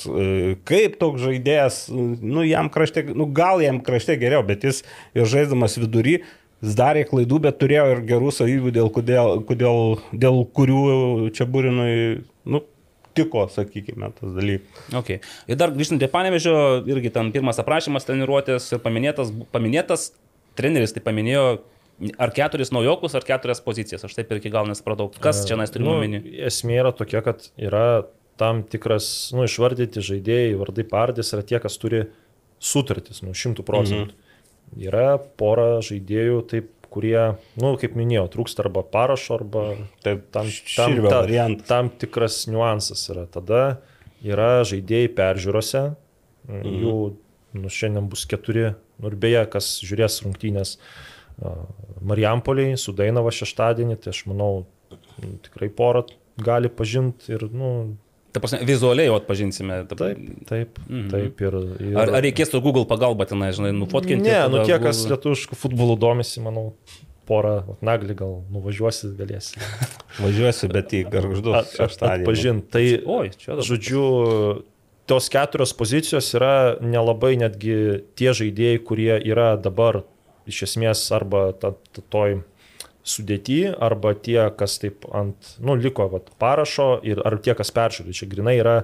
Kaip 0.66 0.96
toks 1.02 1.22
žaidėjas, 1.22 1.82
nu 1.92 2.46
jam 2.48 2.72
krašte, 2.74 3.04
nu 3.14 3.28
gal 3.30 3.62
jam 3.62 3.78
krašte 3.86 4.16
geriau, 4.18 4.42
bet 4.48 4.66
jis 4.66 4.82
ir 5.14 5.28
žaiddamas 5.30 5.78
vidury 5.78 6.22
darė 6.62 7.06
klaidų, 7.10 7.40
bet 7.48 7.58
turėjo 7.62 7.88
ir 7.96 8.04
gerų 8.10 8.34
savybių, 8.36 8.74
dėl, 8.76 8.92
kodėl, 8.94 9.42
kodėl, 9.50 9.82
dėl 10.14 10.44
kurių 10.54 10.84
čia 11.36 11.48
būrinui, 11.50 11.96
nu, 12.46 12.62
tiko, 13.18 13.48
sakykime, 13.52 14.12
tas 14.18 14.36
dalykas. 14.38 14.86
Okay. 15.02 15.20
Ir 15.50 15.60
dar 15.60 15.74
grįžtant 15.76 16.02
prie 16.02 16.10
panevežio, 16.12 16.56
irgi 16.90 17.12
tam 17.14 17.34
pirmas 17.34 17.60
aprašymas 17.62 18.08
treniruotės 18.08 18.70
ir 18.76 18.84
paminėtas, 18.84 19.34
paminėtas 19.52 20.12
treneris, 20.60 20.94
tai 20.96 21.04
paminėjo 21.04 21.46
ar 22.22 22.34
keturis 22.36 22.72
naujokus, 22.74 23.16
ar 23.18 23.26
keturias 23.28 23.62
pozicijas. 23.64 24.06
Aš 24.08 24.16
taip 24.18 24.32
ir 24.32 24.42
iki 24.42 24.54
gal 24.54 24.70
nesupratau, 24.70 25.12
kas 25.22 25.44
čia 25.50 25.60
nes 25.60 25.74
turiu 25.74 25.90
nu, 25.90 25.98
omeny. 26.00 26.24
Esmė 26.48 26.80
yra 26.82 26.94
tokia, 26.96 27.24
kad 27.26 27.46
yra 27.60 28.04
tam 28.42 28.64
tikras, 28.66 29.06
nu, 29.36 29.46
išvardyti 29.46 30.02
žaidėjai, 30.06 30.58
vardai 30.58 30.86
pardės 30.88 31.34
yra 31.36 31.46
tie, 31.46 31.60
kas 31.62 31.78
turi 31.82 32.08
sutartis, 32.62 33.22
nu, 33.26 33.36
šimtų 33.38 33.66
procentų. 33.68 34.14
Mhm. 34.14 34.21
Yra 34.80 35.18
pora 35.40 35.82
žaidėjų, 35.84 36.38
taip, 36.52 36.70
kurie, 36.92 37.16
na, 37.16 37.64
nu, 37.64 37.74
kaip 37.80 37.96
minėjau, 37.96 38.28
trūksta 38.34 38.66
arba 38.66 38.84
parašo, 38.84 39.38
arba 39.40 39.64
taip, 40.04 40.26
tam, 40.36 40.50
tam, 40.76 40.98
ta, 41.08 41.22
tam 41.68 41.92
tikras 42.02 42.44
niuansas 42.52 43.04
yra. 43.14 43.26
Tada 43.32 43.62
yra 44.24 44.62
žaidėjai 44.68 45.12
peržiūrose, 45.18 45.86
mhm. 46.50 46.76
jų 46.84 46.96
nu, 47.62 47.72
šiandien 47.72 48.08
bus 48.12 48.26
keturi, 48.30 48.70
nu, 49.00 49.12
ir 49.12 49.18
beje, 49.20 49.46
kas 49.52 49.74
žiūrės 49.84 50.22
rungtynės 50.26 50.78
Marijampoliai 52.06 52.76
su 52.78 52.94
Dainava 52.94 53.32
šeštadienį, 53.34 53.98
tai 54.04 54.12
aš 54.14 54.26
manau, 54.30 54.66
tikrai 55.48 55.72
porą 55.74 56.04
gali 56.42 56.70
pažinti 56.70 57.34
ir, 57.36 57.48
nu, 57.54 57.72
Ta 58.32 58.40
prasme, 58.40 58.62
vizualiai 58.68 59.10
jau 59.10 59.18
atpažinsime. 59.20 59.82
Ta... 59.90 59.98
Taip, 60.00 60.20
taip, 60.48 60.82
mhm. 60.88 61.08
taip 61.12 61.44
ir, 61.44 61.58
ir... 61.84 61.96
Ar, 62.00 62.14
ar 62.20 62.24
reikės 62.24 62.54
to 62.54 62.62
Google 62.64 62.88
pagalba 62.88 63.28
tenai, 63.28 63.52
žinai, 63.56 63.74
nufotkinti? 63.76 64.30
Ne, 64.30 64.42
nu 64.52 64.64
tie, 64.68 64.78
kas 64.82 65.04
lietuviškų 65.12 65.58
futbolų 65.60 65.98
domisi, 66.00 66.40
manau, 66.44 66.70
porą 67.28 67.78
naglį 67.86 68.16
gal 68.22 68.38
nuvažiuosi, 68.54 69.14
galėsi. 69.20 69.60
Važiuosi, 70.24 70.70
bet 70.72 70.96
į 70.96 71.06
garždus. 71.12 71.76
Pažint. 72.00 72.68
Tai, 72.74 72.86
Oi, 73.20 73.34
čia 73.36 73.54
dabar. 73.54 73.68
Žodžiu, 73.68 74.06
tos 75.12 75.28
keturios 75.32 75.76
pozicijos 75.78 76.32
yra 76.38 76.54
nelabai 76.84 77.36
netgi 77.40 77.76
tie 78.20 78.32
žaidėjai, 78.38 78.82
kurie 78.88 79.14
yra 79.20 79.54
dabar 79.60 80.04
iš 80.50 80.64
esmės 80.70 81.04
arba 81.16 81.50
ta, 81.58 81.74
ta, 81.92 82.04
toj 82.14 82.42
sudėti 83.08 83.64
arba 83.72 84.14
tie, 84.14 84.40
kas 84.58 84.78
taip 84.82 85.08
ant, 85.18 85.56
nu, 85.64 85.76
liko 85.80 86.08
vat, 86.12 86.30
parašo 86.42 86.94
ir 87.08 87.22
ar 87.26 87.38
tie, 87.42 87.56
kas 87.58 87.74
peržiūri. 87.74 88.16
Čia 88.16 88.30
grinai 88.30 88.58
yra 88.60 88.76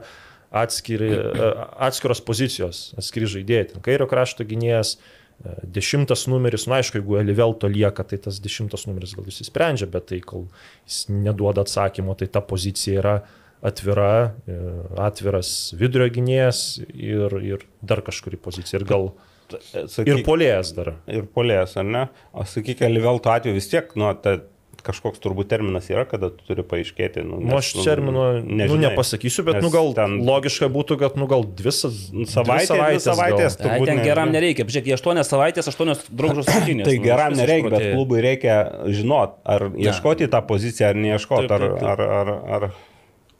atskiri, 0.51 1.11
e, 1.13 1.51
atskiros 1.87 2.23
pozicijos, 2.25 2.91
atskiri 2.97 3.29
žaidėjai. 3.29 3.69
Ten 3.73 3.85
kairio 3.85 4.07
krašto 4.09 4.47
gynėjas, 4.47 4.95
e, 4.97 5.55
dešimtas 5.77 6.25
numeris, 6.31 6.65
na 6.67 6.75
nu, 6.75 6.79
aišku, 6.79 7.01
jeigu 7.01 7.19
Elivelto 7.21 7.69
lieka, 7.69 8.05
tai 8.07 8.21
tas 8.23 8.39
dešimtas 8.43 8.87
numeris 8.89 9.13
gal 9.17 9.27
jis 9.27 9.43
įsprendžia, 9.45 9.89
bet 9.91 10.09
tai 10.13 10.21
kol 10.23 10.47
jis 10.87 11.05
neduoda 11.13 11.67
atsakymo, 11.67 12.17
tai 12.17 12.29
ta 12.31 12.41
pozicija 12.41 13.03
yra 13.03 13.17
atvira, 13.65 14.33
e, 14.47 14.57
atviras 15.01 15.73
vidurio 15.77 16.09
gynėjas 16.13 16.79
ir, 16.93 17.37
ir 17.41 17.65
dar 17.81 18.01
kažkuri 18.05 18.39
pozicija. 18.39 18.81
Ir 18.81 18.89
gal 18.89 19.11
sakyk, 19.55 20.11
ir 20.11 20.21
polėjas 20.27 20.73
dar. 20.77 20.93
Ir 21.11 21.25
polėjas, 21.33 21.77
ar 21.79 21.87
ne? 21.87 22.05
O 22.33 22.45
sakykime, 22.47 22.91
Livelto 22.93 23.33
atveju 23.33 23.57
vis 23.57 23.69
tiek, 23.71 23.91
nu, 23.99 24.09
ta, 24.23 24.39
kažkoks 24.87 25.21
turbūt 25.23 25.49
terminas 25.51 25.89
yra, 25.91 26.05
kada 26.09 26.29
tu 26.33 26.45
turi 26.47 26.63
paaiškėti. 26.67 27.23
Nu, 27.27 27.39
nes, 27.41 27.49
nu, 27.49 27.57
aš 27.59 27.71
termino 27.85 28.25
nu, 28.39 28.67
nu, 28.71 28.77
nepasakysiu, 28.81 29.45
bet 29.47 29.59
nu, 29.63 29.71
gal 29.73 29.93
ten 29.97 30.17
logiška 30.27 30.69
būtų, 30.73 30.99
kad 31.01 31.17
nu, 31.19 31.27
gal 31.29 31.45
dvi, 31.47 31.73
nu, 32.15 32.27
savaitė, 32.29 32.67
dvi 32.67 32.69
savaitės. 32.69 33.07
savaitės 33.07 33.57
gal. 33.61 33.73
Ai, 33.75 33.87
ten 33.89 34.03
geram 34.05 34.31
ne. 34.31 34.37
nereikia, 34.39 34.67
žiūrėk, 34.67 34.91
aštuonias 34.97 35.31
savaitės, 35.33 35.71
aštuonios 35.71 36.03
draugžos 36.09 36.51
rungtynės. 36.51 36.87
tai 36.89 36.97
nu, 36.99 37.05
geram 37.07 37.37
nereikia, 37.37 37.73
bet 37.73 37.87
klubui 37.89 38.21
reikia 38.25 38.59
žinot, 38.99 39.39
ar 39.47 39.69
ieškoti 39.73 40.29
tą 40.33 40.43
poziciją, 40.47 40.93
ar 40.93 41.01
neieškoti, 41.07 41.51
ar, 41.57 41.67
ar, 41.95 42.05
ar, 42.21 42.33
ar 42.57 42.69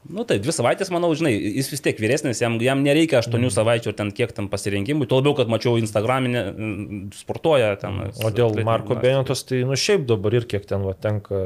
Nu 0.08 0.24
tai 0.28 0.38
dvi 0.40 0.52
savaitės, 0.56 0.88
manau, 0.94 1.10
žinai, 1.16 1.34
jis 1.36 1.68
vis 1.68 1.82
tiek 1.84 1.98
vyresnis, 2.00 2.40
jam, 2.40 2.56
jam 2.64 2.80
nereikia 2.84 3.18
aštuonių 3.20 3.50
savaičių 3.52 3.90
ar 3.92 3.96
ten 3.98 4.12
kiek 4.16 4.32
ten 4.36 4.46
pasirinkimų, 4.48 5.08
tuo 5.08 5.18
labiau, 5.20 5.34
kad 5.36 5.50
mačiau 5.52 5.76
Instagraminę 5.80 6.44
mm, 6.48 7.00
sportuoja 7.18 7.74
ten. 7.82 7.98
O 8.16 8.30
dėl 8.32 8.54
atletinį 8.54 8.68
Marko 8.68 8.94
gimnastiką. 8.94 9.04
Benetos, 9.04 9.44
tai 9.50 9.60
nu 9.68 9.76
šiaip 9.76 10.06
dabar 10.08 10.38
ir 10.38 10.48
kiek 10.48 10.64
ten 10.70 10.86
va, 10.86 10.94
tenka 10.96 11.42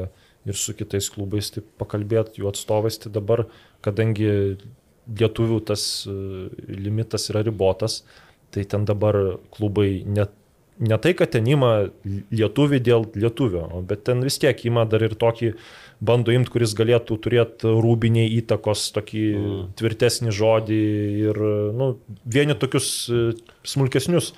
ir 0.47 0.59
su 0.59 0.75
kitais 0.79 1.09
klubais 1.11 1.51
tai 1.55 1.63
pakalbėti, 1.81 2.39
jų 2.39 2.51
atstovais, 2.53 2.99
tai 3.03 3.11
dabar, 3.15 3.45
kadangi 3.83 4.31
lietuvių 5.19 5.59
tas 5.67 5.83
e, 6.07 6.15
limitas 6.71 7.27
yra 7.33 7.43
ribotas, 7.43 8.01
tai 8.55 8.63
ten 8.69 8.87
dabar 8.87 9.17
klubai 9.55 10.03
net 10.07 10.31
ne 10.79 10.97
tai, 10.97 11.13
kad 11.17 11.33
ten 11.35 11.47
ima 11.49 11.71
lietuvį 12.33 12.79
dėl 12.83 13.07
lietuvio, 13.15 13.67
bet 13.87 14.05
ten 14.09 14.23
vis 14.25 14.39
tiek 14.41 14.65
ima 14.65 14.85
dar 14.89 15.03
ir 15.05 15.15
tokį 15.19 15.53
bando 16.03 16.33
imti, 16.33 16.51
kuris 16.53 16.73
galėtų 16.77 17.17
turėti 17.23 17.71
rūbiniai 17.83 18.31
įtakos, 18.39 18.89
tokį 18.95 19.23
mm. 19.37 19.61
tvirtesnį 19.79 20.33
žodį 20.35 20.81
ir 21.29 21.41
nu, 21.77 21.93
vieni 22.25 22.57
tokius 22.59 22.89
e, 23.07 23.23
smulkesnius 23.67 24.33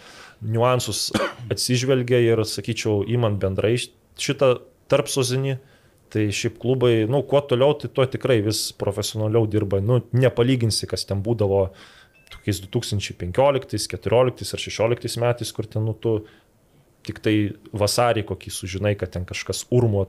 niuansus 0.45 1.07
atsižvelgia 1.53 2.21
ir, 2.25 2.43
sakyčiau, 2.47 3.03
įmant 3.07 3.39
bendrai 3.41 3.77
šitą 3.79 4.57
tarpsozinį, 4.91 5.57
tai 6.13 6.29
šiaip 6.36 6.59
klubai, 6.61 6.93
nu, 7.09 7.23
kuo 7.27 7.41
toliau, 7.43 7.73
tai 7.79 7.89
tuo 7.91 8.05
tikrai 8.07 8.39
vis 8.45 8.69
profesionaliau 8.77 9.47
dirba. 9.49 9.81
Nu, 9.83 9.99
nepalyginsi, 10.15 10.88
kas 10.88 11.07
ten 11.09 11.23
būdavo 11.25 11.65
tokiais 12.36 12.61
2015, 12.63 13.31
2014 13.65 14.55
ar 14.55 14.61
2016 14.61 15.21
metais, 15.23 15.55
kur 15.55 15.67
ten, 15.69 15.88
nu, 15.88 15.95
tu 15.97 16.19
tik 17.05 17.21
tai 17.25 17.36
vasarį 17.73 18.25
kokį 18.29 18.53
sužinai, 18.53 18.95
kad 18.99 19.13
ten 19.13 19.27
kažkas 19.29 19.65
urmo 19.73 20.07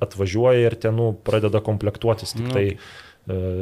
atvažiuoja 0.00 0.66
ir 0.68 0.76
ten, 0.80 0.96
nu, 0.96 1.12
pradeda 1.26 1.62
komplektuotis. 1.64 2.36
Tik 2.36 2.44
Nu, 2.48 2.56
tai, 2.56 2.66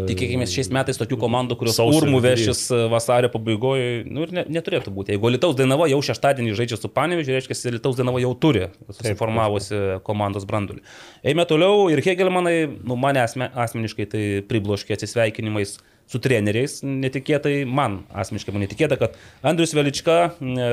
Tikėkime 0.09 0.47
šiais 0.49 0.69
metais 0.73 0.97
tokių 1.01 1.19
komandų, 1.21 1.57
kurios 1.59 1.79
urmų 1.83 2.21
vešis 2.25 2.61
e, 2.73 2.79
vasario 2.93 3.29
pabaigoje, 3.33 4.05
nu 4.07 4.23
ir 4.25 4.33
ne, 4.37 4.45
neturėtų 4.55 4.93
būti. 4.95 5.13
Jeigu 5.13 5.33
Lietuvos 5.35 5.59
Dainava 5.59 5.89
jau 5.91 5.99
šeštadienį 6.09 6.55
žaidžia 6.57 6.79
su 6.79 6.91
Panevižiu, 6.95 7.35
reiškia, 7.35 7.57
Lietuvos 7.75 7.99
Dainava 7.99 8.23
jau 8.23 8.31
turi 8.39 8.69
susiformavusi 8.87 9.99
komandos 10.07 10.47
brandulį. 10.49 10.81
Eime 11.27 11.45
toliau 11.51 11.89
ir 11.93 12.01
Hegelmanai, 12.07 12.57
nu 12.87 12.97
mane 13.01 13.25
asme, 13.27 13.51
asmeniškai 13.67 14.09
tai 14.15 14.25
pribloškė 14.49 14.97
atsisveikinimais 14.97 15.77
su 16.09 16.21
treneriais, 16.25 16.79
netikėtai, 16.83 17.63
man 17.69 18.01
asmeniškai 18.17 18.55
man 18.55 18.65
netikėta, 18.65 18.97
kad 19.01 19.17
Andrius 19.47 19.75
Velička, 19.77 20.17
e, 20.41 20.69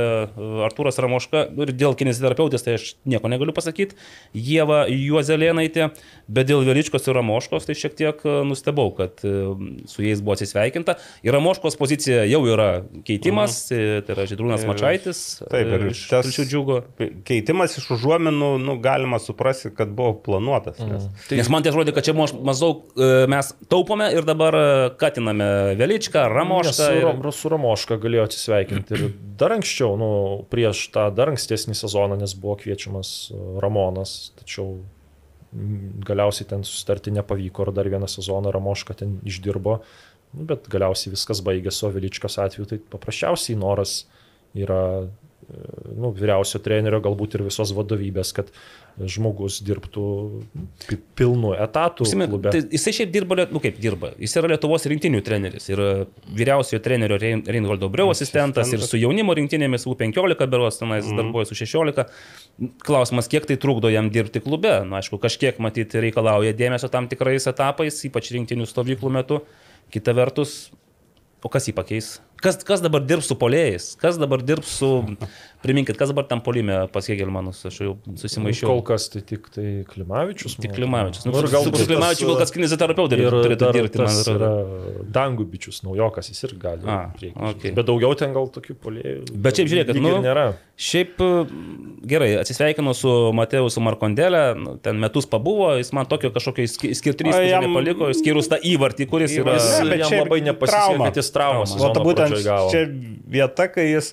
Artūras 0.68 1.00
Ramoška 1.04 1.46
ir 1.66 1.74
dėl 1.76 1.98
kineziterapeutės, 2.00 2.64
tai 2.66 2.78
aš 2.80 2.88
nieko 3.04 3.32
negaliu 3.32 3.56
pasakyti, 3.56 3.98
Jėva 4.36 4.86
Juozelėnaitė, 4.92 5.90
bet 6.32 6.50
dėl 6.52 6.64
Veličkos 6.68 7.10
ir 7.10 7.18
Ramoškos 7.20 7.68
tai 7.68 7.76
šiek 7.78 7.98
tiek 8.00 8.24
e, 8.24 8.38
nustebau, 8.48 8.94
kad 8.96 9.24
e, 9.28 9.34
su 9.92 10.06
jais 10.06 10.24
buvo 10.24 10.38
atsisveikinta. 10.38 10.98
Ir 11.28 11.36
Ramoškos 11.36 11.76
pozicija 11.80 12.24
jau 12.30 12.42
yra 12.48 12.70
keitimas, 13.08 13.60
mhm. 13.74 14.08
tai 14.08 14.16
yra 14.16 14.28
Židrūnas 14.32 14.66
Mačaitis, 14.70 15.24
Taip, 15.44 15.76
ir 15.76 15.88
iš 15.92 16.06
Telšių 16.14 16.48
džiugo. 16.48 16.80
keitimas 17.28 17.76
iš 17.82 17.90
užuominų, 17.98 18.54
nu, 18.64 18.78
galima 18.84 19.20
suprasti, 19.20 19.74
kad 19.76 19.92
buvo 19.96 20.16
planuotas. 20.26 20.80
Nes, 20.80 21.12
Tai... 21.28 21.38
Nes 21.40 21.50
man 21.52 21.64
tai 21.66 21.72
atrodo, 21.74 21.92
kad 21.96 22.06
čia 22.06 22.14
maž- 22.16 22.36
maždaug 22.46 22.96
mes 23.32 23.52
taupome 23.72 24.08
ir 24.14 24.26
dabar 24.28 24.56
e, 24.56 24.64
katiname 25.26 25.76
Veličką, 25.76 26.28
Ramošką. 26.30 26.90
Ir... 26.94 27.32
su, 27.32 27.32
su 27.32 27.50
Ramoška 27.50 27.98
galėjo 28.02 28.26
atsisveikinti 28.30 28.96
ir 28.96 29.06
dar 29.40 29.56
anksčiau, 29.56 29.96
nu, 29.98 30.10
prieš 30.50 30.90
tą 30.94 31.10
dar 31.16 31.32
ankstesnį 31.34 31.76
sezoną, 31.76 32.18
nes 32.20 32.36
buvo 32.38 32.58
kviečiamas 32.62 33.32
e, 33.32 33.40
Ramonas, 33.64 34.32
tačiau 34.40 34.80
mm, 35.52 36.04
galiausiai 36.06 36.50
ten 36.50 36.66
susitarti 36.68 37.14
nepavyko 37.16 37.68
ir 37.68 37.74
dar 37.76 37.90
vieną 37.90 38.10
sezoną 38.12 38.54
Ramoška 38.54 38.98
ten 39.02 39.20
išdirbo, 39.26 39.80
nu, 40.34 40.48
bet 40.48 40.70
galiausiai 40.72 41.14
viskas 41.16 41.42
baigėsi, 41.46 41.86
o 41.88 41.94
Viličkas 41.96 42.40
atveju 42.42 42.70
tai 42.70 42.82
paprasčiausiai 42.96 43.58
noras 43.60 44.04
yra 44.56 45.08
nu, 45.96 46.10
vyriausio 46.16 46.60
trenerio, 46.64 47.00
galbūt 47.04 47.38
ir 47.38 47.44
visos 47.46 47.72
vadovybės, 47.76 48.32
kad 48.36 48.50
žmogus 48.96 49.60
dirbtų 49.66 50.06
pi- 50.88 50.98
pilnu 51.20 51.52
etatu. 51.60 52.08
Klube. 52.08 52.52
tai 52.54 52.62
jisai 52.72 52.94
šiaip 52.96 53.12
dirba, 53.12 53.38
nu 53.52 53.60
kaip 53.64 53.78
dirba, 53.82 54.14
jis 54.22 54.36
yra 54.40 54.54
Lietuvos 54.54 54.88
rinktinių 54.90 55.22
treneris 55.26 55.68
ir 55.70 55.82
vyriausiojo 56.32 56.82
trenerio 56.84 57.20
Rein- 57.22 57.44
Reinholdo 57.46 57.90
Breu 57.92 58.10
asistentas 58.14 58.72
ir 58.74 58.82
su 58.82 58.98
jaunimo 58.98 59.36
rinktinėmis 59.38 59.86
U15 59.92 60.48
beros, 60.50 60.80
tenais 60.80 61.06
mm. 61.06 61.20
darbuoja 61.20 61.52
su 61.52 61.60
16. 61.60 62.08
Klausimas, 62.88 63.30
kiek 63.32 63.46
tai 63.46 63.60
trukdo 63.62 63.92
jam 63.92 64.10
dirbti 64.10 64.42
klube. 64.42 64.80
Na, 64.88 65.02
aišku, 65.02 65.20
kažkiek 65.22 65.60
matyti 65.62 66.02
reikalauja 66.08 66.56
dėmesio 66.56 66.90
tam 66.90 67.10
tikrais 67.12 67.46
etapais, 67.52 68.00
ypač 68.08 68.32
rinktinių 68.34 68.66
stovyklų 68.70 69.12
metu. 69.20 69.44
Kita 69.94 70.16
vertus, 70.18 70.72
o 71.44 71.52
kas 71.52 71.68
jį 71.70 71.76
pakeis? 71.78 72.16
Kas, 72.46 72.60
kas 72.62 72.82
dabar 72.84 73.02
dirbs 73.02 73.26
su 73.32 73.36
polėjais? 73.42 73.96
Kas 73.98 74.20
dabar 74.22 74.44
dirbs 74.46 74.76
su... 74.78 74.90
Priminkit, 75.66 75.98
kas 76.00 76.12
dabar 76.14 76.28
tam 76.30 76.42
polime 76.46 76.78
pas 76.94 77.08
Hegelmanus, 77.10 77.64
aš 77.68 77.80
jau 77.82 77.96
susimaišiau. 78.22 78.70
Kol 78.70 78.82
kas 78.88 79.10
tai 79.14 79.22
tik 79.26 79.50
tai 79.54 79.68
Klimavičius. 79.90 80.56
Tik 80.62 80.76
Klimavičius. 80.78 81.26
Nu, 81.26 81.34
Nu, 81.36 81.42
ir 81.44 81.50
galbūt 81.52 81.82
su 81.82 81.88
Klimavičiu 81.90 82.30
kol 82.30 82.38
kas 82.40 82.54
kineziterapeutai 82.56 83.20
turėtų 83.20 83.58
dar 83.66 83.74
dirbti, 83.76 84.02
man 84.04 84.22
atrodo. 84.22 84.52
Dangubičius, 85.16 85.82
naujokas, 85.86 86.30
jis 86.32 86.44
ir 86.48 86.54
gali. 86.62 86.86
A, 86.86 87.00
žaisti. 87.20 87.74
Bet 87.76 87.88
daugiau 87.90 88.14
ten 88.20 88.34
gal 88.36 88.48
tokių 88.54 88.76
polėjų. 88.86 89.26
Bet 89.46 89.60
šiaip 89.60 89.72
žiūrėkit, 89.74 90.00
nu, 90.04 90.16
nėra. 90.24 90.46
Šiaip 90.76 91.22
e, 91.24 91.30
gerai, 92.12 92.30
atsisveikinu 92.42 92.92
su 92.98 93.12
Mateusu 93.38 93.80
Markondelė, 93.86 94.42
nu, 94.60 94.74
ten 94.84 95.00
metus 95.00 95.28
pabuvo, 95.32 95.70
jis 95.80 95.92
man 95.96 96.08
tokio 96.12 96.32
kažkokio 96.36 96.66
išski- 96.68 96.92
išskirtinio 96.96 97.32
O 97.32 97.38
įspūdžio 97.38 97.54
jam- 97.54 97.68
nepaliko, 97.70 98.10
išskyrus 98.12 98.50
tą 98.52 98.60
įvartį, 98.60 99.08
kuris 99.12 99.36
yra... 99.40 99.56
Jis 99.56 99.70
Ne, 99.86 99.90
bet 99.94 100.04
jam 100.04 100.10
čia 100.12 100.22
labai 100.24 100.42
nepasisekė, 100.46 100.86
trauma. 100.92 101.10
kad 101.10 101.20
jis 101.22 101.32
traumą 101.36 101.64
Trauma. 101.66 101.86
O 101.86 101.94
ta 101.96 102.04
būtent 102.04 102.36
čia 102.72 102.82
vieta, 103.36 103.68
kai 103.72 103.86
jis 103.94 104.12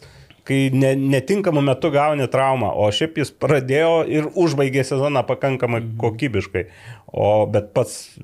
kai 0.48 0.70
ne, 0.74 0.94
netinkamu 0.96 1.62
metu 1.64 1.90
gauni 1.94 2.26
traumą, 2.30 2.72
o 2.74 2.88
šiaip 2.94 3.20
jis 3.22 3.30
pradėjo 3.42 3.92
ir 4.10 4.30
užbaigė 4.38 4.84
sezoną 4.86 5.22
pakankamai 5.28 5.82
kokybiškai. 6.00 6.64
O 7.12 7.28
bet 7.52 7.70
pats 7.76 8.18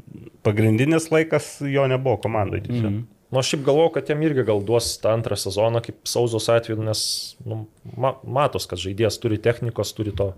pagrindinis 0.46 1.10
laikas 1.14 1.58
jo 1.62 1.86
nebuvo 1.90 2.18
komandai. 2.24 2.64
Mm. 2.66 3.04
Nu, 3.28 3.42
aš 3.42 3.50
šiaip 3.52 3.64
galvoju, 3.66 3.90
kad 3.98 4.08
jam 4.08 4.22
irgi 4.24 4.42
gal 4.48 4.62
duos 4.64 4.94
tą 5.02 5.12
antrą 5.12 5.36
sezoną, 5.36 5.82
kaip 5.84 6.08
Sauzos 6.08 6.48
atveju, 6.48 6.80
nes 6.86 7.02
nu, 7.44 7.66
ma 8.00 8.14
matos, 8.24 8.64
kad 8.70 8.80
žaidėjas 8.80 9.20
turi 9.20 9.36
technikos, 9.44 9.92
turi 9.96 10.14
to 10.16 10.30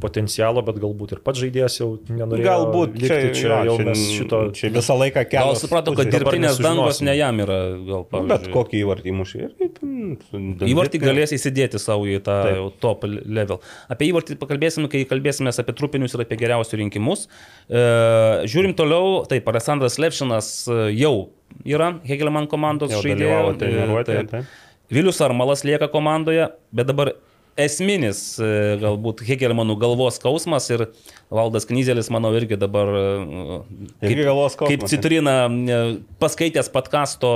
potencialo, 0.00 0.62
bet 0.66 0.78
galbūt 0.82 1.16
ir 1.16 1.20
pats 1.26 1.40
žaidėjas 1.42 1.78
jau 1.80 1.88
nenorėjo. 2.08 2.44
Galbūt 2.46 2.96
likti 2.98 3.08
čia, 3.10 3.32
čia 3.34 3.48
jo, 3.48 3.58
jau 3.68 3.76
čia, 3.78 3.86
mes 3.88 4.02
šito... 4.14 4.40
čia 4.58 4.70
visą 4.74 4.96
laiką 4.98 5.24
Gal 5.24 5.30
kelias. 5.32 5.62
suprato, 5.64 5.94
kad 5.98 6.10
dirbtinės 6.14 6.60
dangos 6.62 7.00
ne 7.04 7.14
jam 7.18 7.40
yra, 7.44 7.58
gal 7.88 8.04
Nu, 8.08 8.22
Bet 8.28 8.46
pavyzdžiui. 8.46 8.52
kokį 8.54 8.82
įvartį 8.84 9.14
mušė. 9.18 9.48
Įvartį 10.68 11.00
galės 11.02 11.32
įsidėti 11.36 11.80
savo 11.82 12.06
į 12.08 12.18
tą 12.24 12.36
Taip. 12.46 12.78
top 12.82 13.04
level. 13.08 13.60
Apie 13.90 14.08
įvartį 14.12 14.38
pakalbėsime, 14.40 14.88
kai 14.92 15.04
kalbėsime 15.08 15.52
apie 15.52 15.74
trupinius 15.76 16.14
ir 16.16 16.24
apie 16.24 16.38
geriausių 16.40 16.80
rinkimus. 16.82 17.26
E, 17.68 17.82
žiūrim 18.48 18.74
toliau, 18.78 19.24
taip, 19.28 19.48
Alessandras 19.50 19.98
Levšinas 20.00 20.50
e, 20.70 20.78
jau 20.98 21.14
yra 21.66 21.94
Hegelman 22.06 22.48
komandos 22.50 22.92
žaidėjas. 22.94 23.58
treniruotėje, 23.60 24.26
taip. 24.30 24.54
Vilius 24.88 25.18
Armalas 25.20 25.64
lieka 25.68 25.88
komandoje, 25.92 26.46
bet 26.72 26.88
dabar 26.88 27.12
esminis 27.58 28.20
e, 28.40 28.48
galbūt 28.82 29.22
Hegelmanų 29.26 29.76
galvos 29.80 30.18
skausmas 30.20 30.68
ir 30.72 30.86
Valdas 31.34 31.66
Knyzelis, 31.68 32.10
manau, 32.14 32.30
irgi 32.38 32.58
dabar 32.60 32.90
e, 32.94 33.04
Irgi 34.08 34.26
kaip 34.62 34.86
citrina 34.90 35.36
e, 35.48 35.78
paskaitęs 36.22 36.70
podkasto 36.74 37.32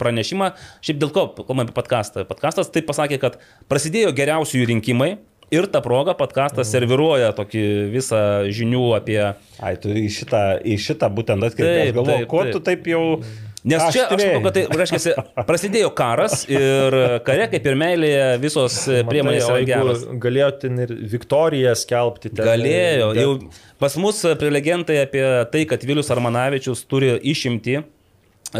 pranešimą. 0.00 0.52
Šiaip 0.84 1.02
dėl 1.02 1.12
ko, 1.14 1.28
kalbame 1.38 1.68
apie 1.68 1.76
podkastą. 1.76 2.26
Podkastas 2.28 2.72
taip 2.74 2.88
pasakė, 2.90 3.20
kad 3.22 3.38
prasidėjo 3.70 4.14
geriausiųjų 4.16 4.72
rinkimai. 4.74 5.14
Ir 5.52 5.66
tą 5.68 5.82
progą 5.84 6.14
podkastas 6.16 6.70
serviruoja 6.72 7.34
tokį 7.36 7.62
visą 7.92 8.20
žinių 8.56 8.86
apie... 8.96 9.18
Ai, 9.60 9.74
tu 9.80 9.92
į 9.92 10.06
šitą, 10.08 10.40
į 10.64 10.78
šitą 10.80 11.10
būtent 11.12 11.44
atkreipė. 11.44 11.74
Taip, 11.76 11.90
Aš 11.90 11.96
galvoju, 11.98 12.22
taip, 12.22 12.30
ko 12.30 12.44
taip. 12.46 12.54
tu 12.56 12.62
taip 12.70 12.88
jau... 12.88 13.02
Nes 13.64 13.82
čia, 13.94 14.08
aš 14.10 14.18
manau, 14.18 14.40
kad 14.48 14.56
tai 14.56 14.62
reiškia, 14.74 15.22
prasidėjo 15.46 15.92
karas 15.94 16.40
ir 16.50 16.96
kare, 17.22 17.44
kaip 17.52 17.68
ir 17.70 17.76
meilėje, 17.78 18.24
visos 18.42 18.80
priemonės 19.06 19.46
Matai, 19.46 19.60
yra 19.62 19.68
geros. 19.68 20.02
Galėjo 20.24 20.48
ten 20.64 20.80
ir 20.82 20.90
Viktoriją 21.12 21.76
skelbti. 21.78 22.32
Ten, 22.34 22.42
Galėjo. 22.48 23.12
bet- 23.14 23.22
Jau 23.22 23.36
pas 23.78 23.94
mus 24.02 24.18
prelegentai 24.40 24.98
apie 25.04 25.22
tai, 25.54 25.62
kad 25.70 25.86
Vilius 25.86 26.10
Armanavičius 26.10 26.82
turi 26.90 27.12
išimti 27.22 27.76
e, 27.78 27.84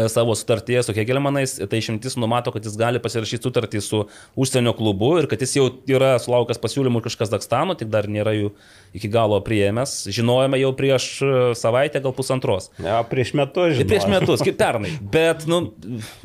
savo 0.09 0.33
sutartyje 0.39 0.85
su 0.87 0.95
Hegelmanais, 0.95 1.57
tai 1.69 1.81
išimtis 1.83 2.15
numato, 2.17 2.53
kad 2.55 2.63
jis 2.65 2.79
gali 2.79 2.97
pasirašyti 3.03 3.43
sutartį 3.43 3.81
su 3.83 4.05
užsienio 4.39 4.71
klubu 4.79 5.17
ir 5.19 5.27
kad 5.27 5.43
jis 5.43 5.57
jau 5.59 5.67
yra 5.91 6.15
sulaukęs 6.23 6.63
pasiūlymų 6.63 7.03
iš 7.11 7.19
Kazakstano, 7.19 7.75
tik 7.77 7.91
dar 7.93 8.07
nėra 8.07 8.33
jų 8.39 8.53
iki 8.93 9.09
galo 9.09 9.39
priėmęs. 9.43 9.93
Žinojame 10.13 10.59
jau 10.61 10.69
prieš 10.77 11.07
e, 11.25 11.31
savaitę, 11.57 12.01
gal 12.03 12.13
pusantros. 12.13 12.69
Ja, 12.83 12.99
prieš 13.09 13.33
metus, 13.37 13.73
žinai. 13.79 13.87
prieš 13.89 14.05
metus, 14.11 14.43
kaip 14.45 14.57
pernai. 14.59 14.91
Bet, 15.15 15.47
nu, 15.49 15.73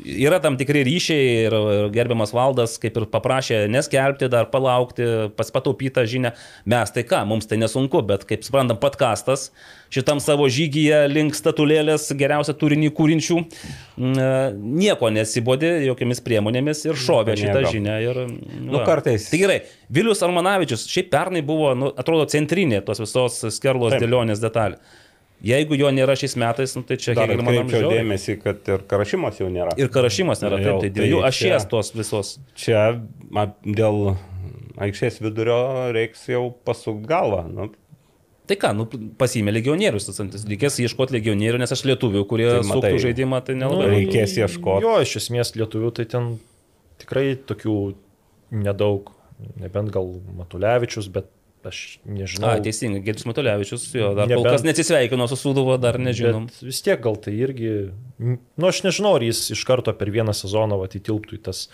yra 0.05 0.37
tam 0.43 0.57
tikri 0.59 0.83
ryšiai 0.87 1.25
ir, 1.47 1.57
gerbiamas 1.95 2.33
valdas 2.35 2.77
kaip 2.81 2.97
ir 3.01 3.07
paprašė 3.09 3.63
neskelbti, 3.73 4.29
dar 4.31 4.49
palaukti, 4.53 5.09
pas 5.37 5.49
pataupytą 5.55 6.05
žinią. 6.09 6.33
Mes 6.69 6.93
tai 6.95 7.03
ką, 7.09 7.23
mums 7.29 7.49
tai 7.49 7.57
nesunku, 7.61 8.03
bet 8.05 8.25
kaip 8.29 8.45
suprantam, 8.47 8.77
podkastas 8.81 9.49
šitam 9.89 10.19
savo 10.21 10.45
žygyje 10.53 11.07
link 11.09 11.33
statulėlės 11.33 12.11
geriausią 12.13 12.53
turinį 12.61 12.91
kūrinčių, 12.93 13.37
mm, 13.97 14.11
e, 14.21 14.27
nieko 14.85 15.09
nesibodė 15.13 15.71
jokiamis 15.87 16.21
priemonėmis 16.21 16.83
ir 16.85 16.99
šovė 16.99 17.33
šitą 17.41 17.63
žinią. 17.73 17.95
Ir, 18.05 18.19
Nu, 18.69 18.83
kartais- 18.85 19.29
Tai 19.31 19.39
gerai, 19.41 19.55
Vilius 19.89 20.21
Armanavičius 20.21 20.83
šiaip 20.85 21.09
pernai 21.09 21.41
buvo, 21.41 21.71
nu, 21.73 21.89
atrodo, 21.97 22.27
centrinė 22.59 22.81
tos 22.85 22.99
visos 22.99 23.39
skerlos 23.55 23.93
Taip. 23.93 24.01
dėlionės 24.03 24.39
detalė. 24.41 24.77
Jeigu 25.41 25.77
jo 25.79 25.87
nėra 25.95 26.15
šiais 26.19 26.35
metais, 26.35 26.73
nu, 26.75 26.83
tai 26.83 26.97
čia 26.99 27.13
Dar 27.15 27.27
manau 27.31 27.53
atkreipčiau 27.61 27.91
dėmesį, 27.93 28.41
kad 28.43 28.67
ir 28.67 28.79
karašymas 28.91 29.37
jau 29.39 29.47
nėra. 29.47 29.71
Ir 29.79 29.87
karašymas 29.87 30.41
nėra, 30.43 30.57
taip, 30.59 30.67
Jau, 30.67 30.79
tai 30.81 30.89
dviejų 30.89 31.21
tai 31.21 31.29
ašies 31.29 31.63
čia- 31.63 31.69
tos 31.71 31.91
visos. 31.95 32.39
Čia 32.59 32.81
ma, 33.31 33.45
dėl 33.63 34.17
aikštės 34.77 35.21
vidurio 35.23 35.93
reiks 35.95 36.27
jau 36.27 36.49
pasukti 36.65 37.07
galvą. 37.07 37.45
Nu, 37.53 37.69
Tai 38.49 38.55
ką, 38.57 38.71
nu, 38.75 38.85
pasimė 39.15 39.51
legionierius, 39.53 40.07
tas 40.09 40.17
reikės 40.49 40.79
ieškoti 40.81 41.13
legionierių, 41.19 41.59
nes 41.61 41.69
aš 41.71 41.83
lietuvių, 41.85 42.23
kurie 42.25 42.47
Tai 42.49 42.61
tai 42.63 42.67
matai, 42.67 42.89
suktų 42.91 43.01
žaidimą, 43.05 43.45
tai 43.45 43.53
Nu, 43.53 43.59
nelabai. 43.69 43.89
reikės 43.93 44.33
ieškot. 44.41 44.81
Jo, 44.81 44.95
iš 45.05 45.15
esmės 45.21 45.53
lietuvių 45.55 45.91
tai 45.93 46.05
ten 46.05 46.39
tikrai 46.97 47.35
tokių 47.37 47.93
nedaug, 48.51 49.11
nebent 49.61 49.91
gal 49.93 50.09
Matulevičius, 50.35 51.07
bet 51.13 51.29
aš 51.67 51.99
nežinau. 52.07 52.53
A, 52.53 52.63
teisingai, 52.63 53.01
Gėdis 53.03 53.25
Matulevičius, 53.27 53.87
jo, 53.95 54.13
dar 54.15 54.29
Nebent- 54.29 54.45
kol 54.45 54.55
kas 54.55 54.63
neatsisveikino 54.67 55.27
su 55.27 55.35
Suduvo, 55.39 55.77
dar 55.81 55.99
nežinom. 55.99 56.47
Bet 56.47 56.63
vis 56.69 56.81
tiek 56.85 57.01
gal 57.03 57.17
tai 57.19 57.33
irgi, 57.35 57.91
nu 58.19 58.69
aš 58.69 58.83
nežinau, 58.85 59.15
ar 59.19 59.25
jis 59.27 59.49
iš 59.57 59.63
karto 59.67 59.93
per 59.97 60.11
vieną 60.13 60.35
sezoną 60.37 60.79
vat, 60.79 60.95
įtilptų 60.95 61.39
į 61.39 61.41
tas... 61.49 61.67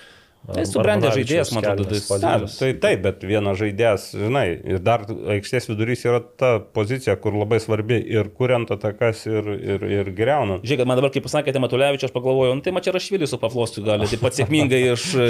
Tai 0.45 0.65
subrendęs 0.69 1.15
žaidėjas, 1.15 1.51
man 1.55 1.65
atrodo, 1.65 1.95
jis- 1.95 2.05
palydas. 2.09 2.57
tai 2.59 2.69
taip, 2.77 3.01
bet 3.01 3.23
vienas 3.25 3.57
žaidėjas, 3.57 4.03
žinai, 4.13 4.45
ir 4.75 4.81
dar 4.83 5.05
aikštės 5.09 5.69
vidurys 5.71 6.05
yra 6.05 6.19
ta 6.21 6.51
pozicija, 6.59 7.15
kur 7.21 7.33
labai 7.33 7.57
svarbi 7.63 7.97
ir 7.97 8.29
kuriant 8.29 8.69
atakas, 8.75 9.23
ir, 9.25 9.47
ir, 9.55 9.85
ir 9.99 10.11
greunant. 10.17 10.61
Žiūrėk, 10.65 10.85
man 10.85 10.99
dabar, 10.99 11.13
kaip 11.15 11.25
pasakėte, 11.25 11.61
Matulevičius, 11.63 12.11
aš 12.11 12.15
pagalvojau, 12.15 12.57
nu, 12.59 12.65
tai 12.65 12.75
man 12.75 12.85
čia 12.85 12.93
Rašvilis 12.93 13.33
su 13.33 13.39
Pavlostu 13.41 13.81
gali 13.85 14.09
taip 14.11 14.21
pat 14.21 14.37
sėkmingai 14.37 14.81
iš, 14.91 15.07
e, 15.17 15.29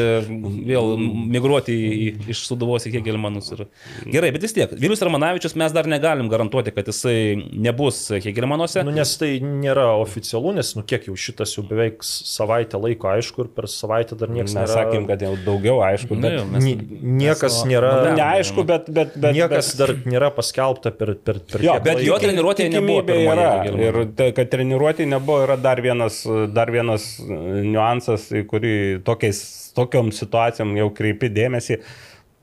vėl 0.67 0.95
migruoti 1.31 1.75
į, 1.75 2.09
iš 2.35 2.43
Suduvos 2.49 2.87
į 2.89 2.97
Hegelmanus. 2.97 3.53
Ir... 3.55 3.65
Gerai, 4.11 4.33
bet 4.35 4.43
vis 4.43 4.55
tiek, 4.57 4.75
Vilius 4.75 5.03
Ramanavičius 5.05 5.55
mes 5.59 5.75
dar 5.75 5.87
negalim 5.91 6.27
garantuoti, 6.31 6.75
kad 6.75 6.91
jisai 6.91 7.37
nebus 7.55 8.03
Hegelmanuose. 8.19 8.83
Nu, 8.83 8.93
nes 8.95 9.15
tai 9.21 9.37
nėra 9.39 9.93
oficialu, 10.01 10.57
nes, 10.59 10.75
nu, 10.75 10.83
kiek 10.87 11.07
jau 11.07 11.15
šitas 11.15 11.55
jau 11.55 11.63
beveik 11.67 12.03
savaitę 12.03 12.79
laiko 12.81 13.13
aišku 13.15 13.45
ir 13.45 13.51
per 13.55 13.71
savaitę 13.71 14.19
dar 14.19 14.33
niekas 14.33 14.55
Mes 14.55 14.75
sakėm, 15.05 15.09
kad 15.09 15.21
jau 15.25 15.33
daugiau, 15.45 15.79
aišku, 15.85 16.15
Nu, 16.15 16.21
bet 16.21 16.33
jo, 16.39 16.45
mes- 16.45 16.63
Ni- 16.63 16.99
niekas 17.21 17.63
mes- 17.63 17.65
nėra. 17.71 17.91
nu, 18.09 18.15
neaišku, 18.17 18.65
bet... 18.65 18.89
bet, 18.89 19.13
bet 19.17 19.35
Niekas 19.35 19.71
bet, 19.75 19.77
dar 19.77 19.95
nėra 20.11 20.29
paskelbta 20.35 20.91
per... 20.91 21.13
per, 21.15 21.39
per 21.39 21.61
Jo, 21.61 21.77
bet 21.83 22.01
jo 22.03 22.17
treniruotėje 22.21 22.71
nebuvo 22.73 23.03
yra. 23.15 23.49
Ir 23.69 23.99
tai, 24.15 24.31
kad 24.37 24.49
treniruotė 24.49 25.05
nebuvo, 25.07 25.43
yra 25.45 25.57
dar 25.57 25.81
vienas, 25.81 26.23
dar 26.53 26.71
vienas 26.71 27.19
e, 27.19 27.39
niuansas, 27.65 28.29
į 28.35 28.45
kurį 28.49 28.75
tokiais, 29.05 29.71
tokiam 29.75 30.11
situacijom 30.11 30.75
jau 30.77 30.89
kreipi 30.95 31.29
dėmesį. 31.29 31.79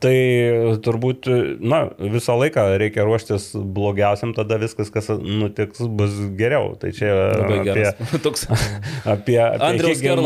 Tai 0.02 0.14
turbūt, 0.82 1.28
na, 1.62 1.84
visą 2.00 2.34
laiką 2.40 2.64
reikia 2.80 3.04
ruoštis 3.06 3.52
blogiausiam, 3.54 4.32
tada 4.34 4.58
viskas, 4.58 4.90
kas 4.90 5.10
nutiks, 5.14 5.82
bus 5.86 6.16
geriau. 6.38 6.72
Tai 6.80 6.90
čia 6.96 7.10
Labai 7.38 7.60
apie, 7.60 7.66
geras. 7.68 8.00
Toks. 8.24 8.48
apie, 9.06 9.38
apie 9.38 9.68
Andriaus 9.68 10.02
ar- 10.02 10.24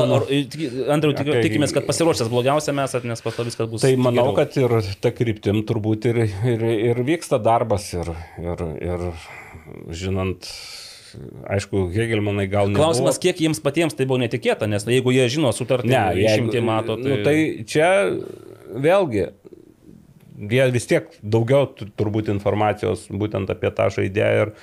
Andriau, 0.97 1.13
tik- 1.13 1.29
Apie- 1.29 1.45
tikimės, 1.45 1.75
kad 1.77 1.85
pasiruošęs 1.89 2.33
blogiausia 2.33 2.73
mes, 2.77 2.97
nes 3.05 3.25
po 3.25 3.35
to 3.37 3.45
viskas 3.49 3.69
bus. 3.69 3.85
Tai 3.85 3.93
manau, 4.01 4.31
geriau. 4.33 4.39
kad 4.41 4.57
ir 4.63 4.97
ta 5.05 5.13
kryptim 5.13 5.61
turbūt 5.69 6.09
ir, 6.09 6.23
ir, 6.25 6.67
ir 6.93 7.05
vyksta 7.07 7.41
darbas 7.43 7.91
ir, 7.97 8.15
ir, 8.41 8.65
ir 8.81 9.07
žinant, 9.93 10.49
aišku, 11.53 11.89
Hegelmanai 11.95 12.47
gal 12.51 12.71
ne. 12.71 12.79
Klausimas, 12.79 13.21
kiek 13.23 13.39
jiems 13.45 13.61
patiems 13.65 13.97
tai 13.97 14.07
buvo 14.09 14.21
netikėta, 14.23 14.69
nes 14.71 14.87
jeigu 14.89 15.15
jie 15.15 15.29
žino 15.33 15.53
sutartį, 15.57 15.93
Ne, 15.93 16.05
išimti 16.27 16.63
mato, 16.65 16.97
tai... 17.01 17.11
Nu, 17.13 17.19
tai 17.27 17.37
čia 17.69 17.91
vėlgi, 18.87 19.29
jie 20.37 20.69
vis 20.75 20.87
tiek 20.91 21.09
daugiau 21.23 21.67
tu- 21.73 21.89
turbūt 21.97 22.31
informacijos 22.33 23.07
būtent 23.11 23.51
apie 23.53 23.71
tą 23.75 23.89
žaidėją 23.95 24.47
ir, 24.47 24.55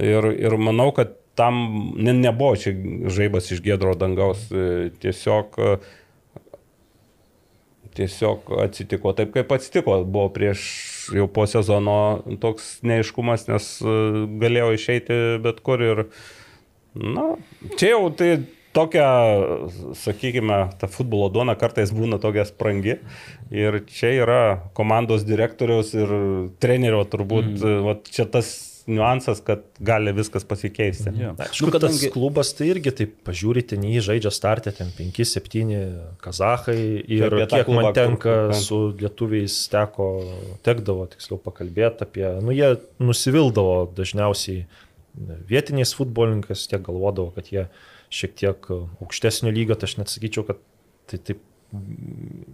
ir, 0.00 0.30
ir 0.48 0.56
manau, 0.58 0.90
kad 0.96 1.14
tam 1.38 1.60
ne, 1.96 2.12
nebuvo 2.16 2.56
čia 2.58 2.72
žaibas 3.14 3.52
iš 3.54 3.62
gėdro 3.62 3.94
dangaus, 3.98 4.48
e, 4.50 4.90
tiesiog 5.02 5.58
e, 5.58 5.78
Tiesiog 7.98 8.52
atsitiko 8.62 9.10
taip, 9.16 9.32
kaip 9.34 9.50
atsitiko. 9.50 9.96
Buvo 10.06 10.28
prieš 10.30 10.60
jau 11.16 11.24
po 11.34 11.48
sezono 11.50 12.22
toks 12.38 12.76
neiškumas, 12.86 13.48
nes 13.48 13.66
e, 13.82 13.94
galėjo 14.38 14.68
išeiti 14.76 15.16
bet 15.42 15.58
kur 15.66 15.82
ir, 15.82 16.02
na, 16.94 17.24
čia 17.74 17.96
jau 17.96 18.04
tai 18.14 18.28
tokia, 18.76 19.08
sakykime, 19.98 20.58
ta 20.80 20.88
futbolo 20.90 21.28
duona 21.32 21.56
kartais 21.58 21.92
būna 21.94 22.20
tokia 22.22 22.46
sprangi. 22.48 22.98
Ir 23.54 23.82
čia 23.88 24.14
yra 24.22 24.40
komandos 24.76 25.24
direktoriaus 25.28 25.94
ir 25.96 26.16
trenerio 26.60 27.04
turbūt, 27.08 27.54
mm. 27.56 27.78
va, 27.86 27.96
čia 28.12 28.28
tas 28.28 28.50
niuansas, 28.88 29.40
kad 29.44 29.64
gali 29.84 30.12
viskas 30.16 30.46
pasikeisti. 30.48 31.12
Jo. 31.20 31.34
Aišku, 31.38 31.66
Nu, 31.66 31.72
kadangi... 31.74 32.08
tas 32.08 32.14
klubas 32.14 32.52
tai 32.56 32.70
irgi 32.72 32.92
taip 33.02 33.18
pažiūrite, 33.26 33.76
nei 33.80 33.98
jį 33.98 34.04
žaidžia 34.06 34.32
startė 34.32 34.72
ten 34.78 34.92
5-7 34.96 35.82
kazahai 36.24 36.78
ir 37.04 37.36
kiek 37.42 37.68
klubą, 37.68 37.82
man 37.82 37.96
tenka 37.96 38.36
kur- 38.48 38.56
su 38.62 38.80
lietuviais 39.00 39.58
teko, 39.72 40.08
tekdavo 40.64 41.04
tiksliau 41.12 41.40
pakalbėti 41.44 42.06
apie, 42.08 42.26
nu 42.44 42.56
jie 42.56 42.72
nusivildavo 43.02 43.90
dažniausiai 43.98 44.64
vietiniais 45.48 45.92
futbolininkais, 45.98 46.64
tiek 46.70 46.82
galvodavo, 46.86 47.32
kad 47.36 47.52
jie 47.52 47.68
šiek 48.12 48.34
tiek 48.38 48.70
aukštesnio 48.72 49.52
lygio, 49.54 49.76
tai 49.78 49.90
aš 49.90 49.98
net 50.00 50.12
sakyčiau, 50.12 50.46
kad 50.48 50.62
tai 51.08 51.20
taip 51.20 51.44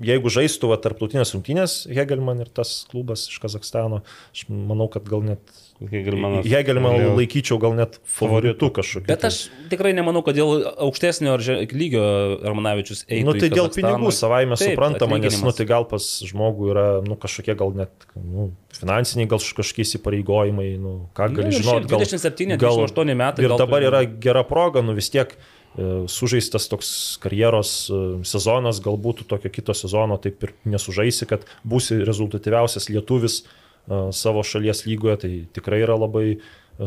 jeigu 0.04 0.30
žaistų 0.32 0.72
va, 0.72 0.78
tarptautinės 0.82 1.34
rungtynės 1.36 1.76
Hegelman 1.86 2.42
ir 2.42 2.50
tas 2.54 2.82
klubas 2.90 3.28
iš 3.30 3.38
Kazakstano, 3.42 4.02
aš 4.34 4.46
manau, 4.50 4.88
kad 4.90 5.06
gal 5.06 5.22
net 5.26 5.54
Hegelmanas 5.90 6.46
Hegelman 6.48 6.92
galėjo- 6.96 7.14
laikyčiau 7.18 7.58
gal 7.60 7.74
net 7.78 7.98
favoritu 8.04 8.70
kažkokiu. 8.74 9.06
Bet 9.08 9.24
aš 9.24 9.48
tikrai 9.70 9.92
nemanau, 9.96 10.22
kad 10.24 10.34
dėl 10.36 10.64
aukštesnio 10.86 11.34
ar 11.34 11.40
lygio 11.72 12.04
Armanavičius 12.44 13.04
eitų. 13.08 13.24
Nu, 13.24 13.32
tai 13.38 13.48
dėl 13.50 13.68
pinigų 13.74 14.12
savaime 14.12 14.56
Taip, 14.56 14.72
suprantama, 14.74 15.18
nes 15.20 15.40
nu, 15.42 15.52
tai 15.52 15.66
gal 15.66 15.84
pas 15.90 16.02
žmogų 16.26 16.70
yra 16.74 16.86
nu, 17.06 17.16
kažkokie 17.16 17.56
gal 17.56 17.72
net 17.74 17.90
nu, 18.16 18.52
finansiniai, 18.74 19.28
gal 19.28 19.38
kažkokie 19.38 19.84
įsipareigojimai, 19.86 20.78
nu, 20.78 20.94
ką 21.14 21.28
Nu, 21.30 21.36
gali 21.36 21.48
ir 21.54 21.60
žinoti. 21.62 21.88
šiaip 21.88 21.90
27, 21.90 22.58
28 22.58 23.14
metai, 23.14 23.44
Ir 23.44 23.48
gal 23.54 23.58
dabar 23.58 23.82
yra 23.82 24.04
gera 24.20 24.42
proga, 24.44 24.82
nu 24.82 24.94
vis 24.94 25.10
tiek 25.10 25.34
e, 25.76 26.06
sužaistas 26.06 26.68
toks 26.70 27.18
karjeros 27.22 27.90
e, 27.90 27.98
sezonas, 28.22 28.78
galbūt 28.80 29.24
tokio 29.26 29.50
kito 29.50 29.74
sezono 29.74 30.16
taip 30.22 30.42
ir 30.46 30.52
nesužaisi, 30.64 31.26
kad 31.26 31.42
būsi 31.66 31.98
rezultatyviausias 32.06 32.88
lietuvis 32.90 33.42
savo 33.88 34.44
šalies 34.46 34.84
lygoje, 34.88 35.16
tai 35.24 35.32
tikrai 35.56 35.82
yra 35.84 35.96
labai 36.00 36.38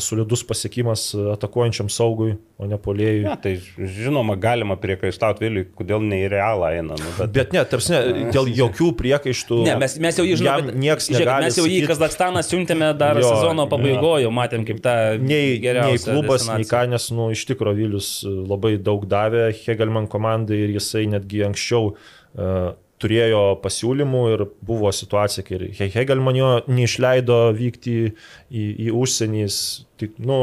solidus 0.04 0.42
pasiekimas 0.44 1.14
atakuojančiam 1.34 1.88
saugui, 1.92 2.34
o 2.60 2.68
ne 2.68 2.76
polėjui. 2.82 3.22
Ne, 3.24 3.36
tai 3.40 3.54
žinoma, 3.96 4.36
galima 4.40 4.76
priekaištauti 4.82 5.46
Viliui, 5.46 5.68
kodėl 5.78 6.04
ne 6.04 6.20
į 6.26 6.32
realą 6.34 6.74
eina. 6.76 6.98
Nu, 7.00 7.12
bet... 7.16 7.32
Bet 7.38 7.56
ne, 7.56 7.64
tarsi 7.72 7.94
ne, 7.94 8.02
dėl 8.36 8.50
jokių 8.52 8.90
priekaištų. 9.00 9.62
Ne, 9.64 9.78
mes, 9.80 9.96
mes 10.04 10.20
jau 10.20 10.26
jį 10.28 10.40
žinome. 10.42 10.76
Mes 10.76 11.08
jau 11.08 11.64
jį 11.64 11.78
į 11.78 11.86
sakyt- 11.86 11.92
Kazakstaną 11.94 12.44
siuntėme 12.44 12.90
dar 13.00 13.22
Jo, 13.22 13.30
sezono 13.32 13.70
pabaigoje, 13.72 14.28
matėm 14.34 14.66
kaip 14.68 14.82
tą 14.84 14.98
Nei, 15.24 15.56
nei 15.64 16.02
klubas, 16.04 16.50
nei 16.52 16.68
ką, 16.68 16.84
nes, 16.92 17.08
nu, 17.16 17.30
iš 17.32 17.46
tikrųjų 17.54 17.80
Vilius 17.80 18.12
labai 18.28 18.76
daug 18.82 19.08
davė 19.08 19.54
Hegelman 19.62 20.12
komandai 20.12 20.66
ir 20.66 20.76
jisai 20.76 21.06
netgi 21.14 21.46
anksčiau 21.48 21.94
uh, 21.94 22.76
turėjo 23.02 23.42
pasiūlymų 23.62 24.22
ir 24.34 24.46
buvo 24.66 24.92
situacija, 24.94 25.46
kai 25.46 25.58
ir 25.60 25.66
He- 25.78 25.92
Hegelman 25.94 26.38
jo 26.38 26.52
neišleido 26.70 27.40
vykti 27.58 27.94
į, 27.94 28.08
į, 28.50 28.64
į 28.88 28.96
užsienį, 28.98 29.44
jis 29.46 29.60
tik, 30.02 30.18
nu, 30.18 30.40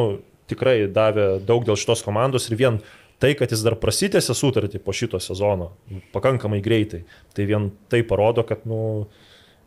tikrai 0.51 0.85
davė 0.93 1.39
daug 1.47 1.67
dėl 1.67 1.79
šitos 1.81 2.05
komandos 2.07 2.51
ir 2.51 2.59
vien 2.61 2.81
tai, 3.23 3.33
kad 3.39 3.53
jis 3.53 3.63
dar 3.65 3.79
prasitėsi 3.81 4.37
sutartį 4.37 4.81
po 4.85 4.95
šito 4.95 5.21
sezono 5.23 5.73
pakankamai 6.15 6.61
greitai, 6.65 7.05
tai 7.35 7.47
vien 7.49 7.71
tai 7.91 8.03
parodo, 8.07 8.45
kad, 8.47 8.67
nu, 8.69 9.09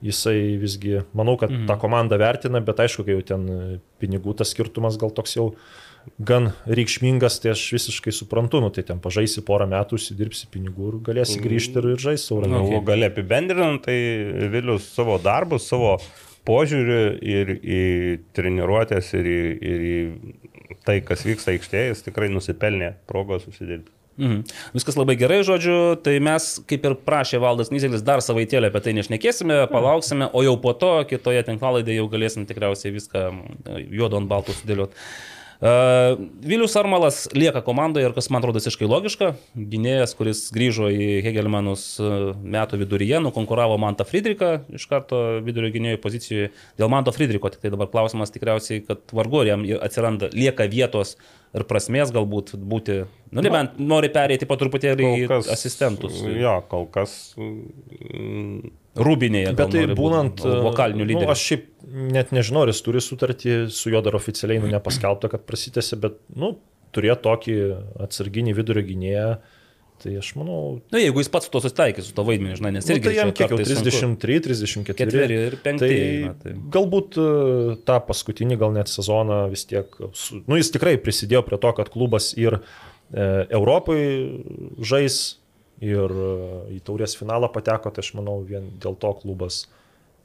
jisai 0.06 0.58
visgi, 0.62 1.02
manau, 1.18 1.38
kad 1.42 1.52
mhm. 1.52 1.66
tą 1.70 1.78
komandą 1.82 2.20
vertina, 2.22 2.62
bet 2.64 2.84
aišku, 2.84 3.06
kai 3.08 3.18
jau 3.18 3.26
ten 3.34 3.48
pinigų 4.02 4.36
tas 4.38 4.54
skirtumas 4.54 5.00
gal 5.02 5.14
toks 5.16 5.38
jau 5.40 5.48
gan 6.20 6.52
reikšmingas, 6.66 7.40
tai 7.44 7.54
aš 7.54 7.64
visiškai 7.76 8.14
suprantu, 8.16 8.62
nu 8.64 8.70
tai 8.74 8.84
ten 8.88 9.02
pažaisi 9.04 9.44
porą 9.46 9.68
metų, 9.72 10.00
užsidirbsi 10.00 10.50
pinigų 10.54 10.92
ir 10.92 11.02
galėsi 11.10 11.42
grįžti 11.44 11.82
ir, 11.82 11.92
ir 11.96 12.06
žaisti 12.10 12.32
saurą. 12.32 12.52
Nu, 12.52 12.64
Okay. 12.68 12.84
gali 12.88 13.08
apibendrinant, 13.08 13.84
tai 13.86 13.98
Vilius 14.52 14.88
savo 14.94 15.18
darbus, 15.24 15.68
savo 15.70 15.98
požiūrį 16.48 17.02
ir 17.28 17.54
į 17.58 17.84
treniruotės, 18.36 19.12
ir 19.20 19.28
į, 19.28 19.42
ir 19.74 19.86
į 19.92 20.80
tai, 20.88 21.02
kas 21.06 21.26
vyksta 21.28 21.54
aikštėje, 21.56 21.92
jis 21.92 22.08
tikrai 22.08 22.32
nusipelnė 22.32 22.96
progos 23.10 23.48
susidirbti. 23.48 23.92
Mhm. 24.18 24.40
Viskas 24.74 24.98
labai 24.98 25.14
gerai, 25.20 25.44
žodžiu, 25.46 25.78
tai 26.02 26.16
mes, 26.24 26.50
kaip 26.66 26.86
ir 26.90 26.96
prašė 27.06 27.38
Valdas 27.44 27.70
Nizelis, 27.70 28.02
dar 28.06 28.24
savaitėlę 28.26 28.72
apie 28.72 28.82
tai 28.88 28.96
nešnekėsime, 28.98 29.60
palauksime, 29.70 30.32
o 30.34 30.42
jau 30.42 30.56
po 30.62 30.74
to 30.74 30.94
kitoje 31.10 31.44
tinklalaidėje 31.46 32.02
jau 32.02 32.08
galėsim 32.10 32.48
tikriausiai 32.50 32.96
viską 32.96 33.28
juodo 33.94 34.18
ant 34.18 34.32
balto 34.32 34.56
sudėlioti. 34.58 34.98
Uh, 35.58 36.28
Vilius 36.46 36.76
Armalas 36.78 37.24
lieka 37.34 37.64
komandoje 37.66 38.06
ir 38.06 38.14
kas 38.14 38.28
man 38.30 38.44
atrodo 38.44 38.60
visiškai 38.60 38.86
logiška. 38.86 39.32
Gynėjas, 39.58 40.14
kuris 40.18 40.44
grįžo 40.54 40.92
į 40.94 41.08
Hegelmanus 41.26 41.86
uh, 41.98 42.36
metų 42.38 42.78
viduryje, 42.84 43.18
nukonkuravo 43.26 43.80
Mantą 43.82 44.06
Friedrichą 44.06 44.52
iš 44.78 44.86
karto 44.92 45.24
vidurio 45.46 45.72
gynėjų 45.74 46.02
pozicijoje. 46.04 46.52
Dėl 46.78 46.94
Manto 46.94 47.14
Friedricho 47.16 47.50
tik 47.50 47.66
tai 47.66 47.74
dabar 47.74 47.90
klausimas 47.90 48.34
tikriausiai, 48.36 48.84
kad 48.86 49.02
vargu 49.18 49.42
ar 49.42 49.50
jam 49.50 49.66
atsiranda, 49.82 50.30
lieka 50.36 50.70
vietos 50.70 51.16
ir 51.58 51.66
prasmės 51.66 52.14
galbūt 52.14 52.54
būti, 52.62 53.00
nu, 53.32 53.42
nebent 53.42 53.80
nori 53.82 54.12
perėti 54.14 54.46
po 54.46 54.60
truputėlį 54.62 55.14
į 55.24 55.30
asistentus. 55.54 56.22
Jo, 56.38 56.60
kol 56.70 56.86
kas. 56.94 57.34
Mm, 57.40 58.76
Rūbinėje. 58.98 59.52
Bet 59.58 59.74
tai 59.76 59.84
būnant 59.98 60.42
vokaliniu 60.44 61.06
Nu, 61.06 61.12
lyderiu. 61.12 61.32
aš 61.34 61.44
šiaip 61.52 61.68
net 62.18 62.32
nežinau, 62.36 62.66
ar 62.66 62.72
jis 62.74 62.82
turi 62.86 63.02
sutartį 63.04 63.60
su 63.74 63.92
juo 63.94 64.02
dar 64.06 64.18
oficialiai 64.18 64.60
nu, 64.64 64.72
nepaskelbta, 64.74 65.30
kad 65.32 65.46
prasitėsi, 65.48 66.00
bet, 66.02 66.18
nu, 66.36 66.56
turėti 66.96 67.22
tokį 67.28 67.56
atsarginį 68.08 68.54
vidurio 68.58 68.84
gynėją, 68.88 69.30
tai 70.02 70.12
aš 70.20 70.28
manau... 70.38 70.58
Na, 70.94 71.00
jeigu 71.02 71.22
jis 71.24 71.30
pats 71.34 71.48
su 71.50 71.52
to 71.54 71.62
susitaikys, 71.64 72.10
su 72.12 72.14
to 72.18 72.22
vaidmeniu, 72.28 72.58
žinai, 72.60 72.70
nes 72.76 72.86
Nu, 72.86 72.94
irgi 72.98 73.08
tai 73.10 73.16
jam 73.18 73.32
kiek 73.34 73.48
jau 73.50 73.58
kartais 73.58 73.72
sunku. 73.74 74.20
33, 74.22 74.44
34. 74.46 74.98
Ketveri 75.00 75.40
ir 75.48 75.56
penkti 75.66 75.88
Tai, 75.88 75.96
eina, 75.98 76.34
tai. 76.44 76.54
galbūt 76.76 77.18
e, 77.18 77.26
tą 77.88 77.98
paskutinį, 78.06 78.60
gal 78.62 78.76
net 78.78 78.92
sezoną 78.94 79.40
vis 79.50 79.66
tiek, 79.70 79.90
su, 80.14 80.44
nu 80.46 80.60
jis 80.60 80.70
tikrai 80.76 80.96
prisidėjo 81.02 81.42
prie 81.50 81.58
to, 81.64 81.72
kad 81.80 81.90
klubas 81.94 82.30
ir 82.38 82.60
e, 82.60 83.26
Europai 83.58 84.00
žais 84.86 85.18
ir 85.84 86.14
e, 86.14 86.32
į 86.78 86.82
taurės 86.88 87.18
finalą 87.20 87.50
pateko, 87.54 87.92
tai 87.94 88.06
aš 88.06 88.14
manau 88.18 88.40
vien 88.46 88.72
dėl 88.82 88.98
to 89.00 89.12
klubas, 89.22 89.66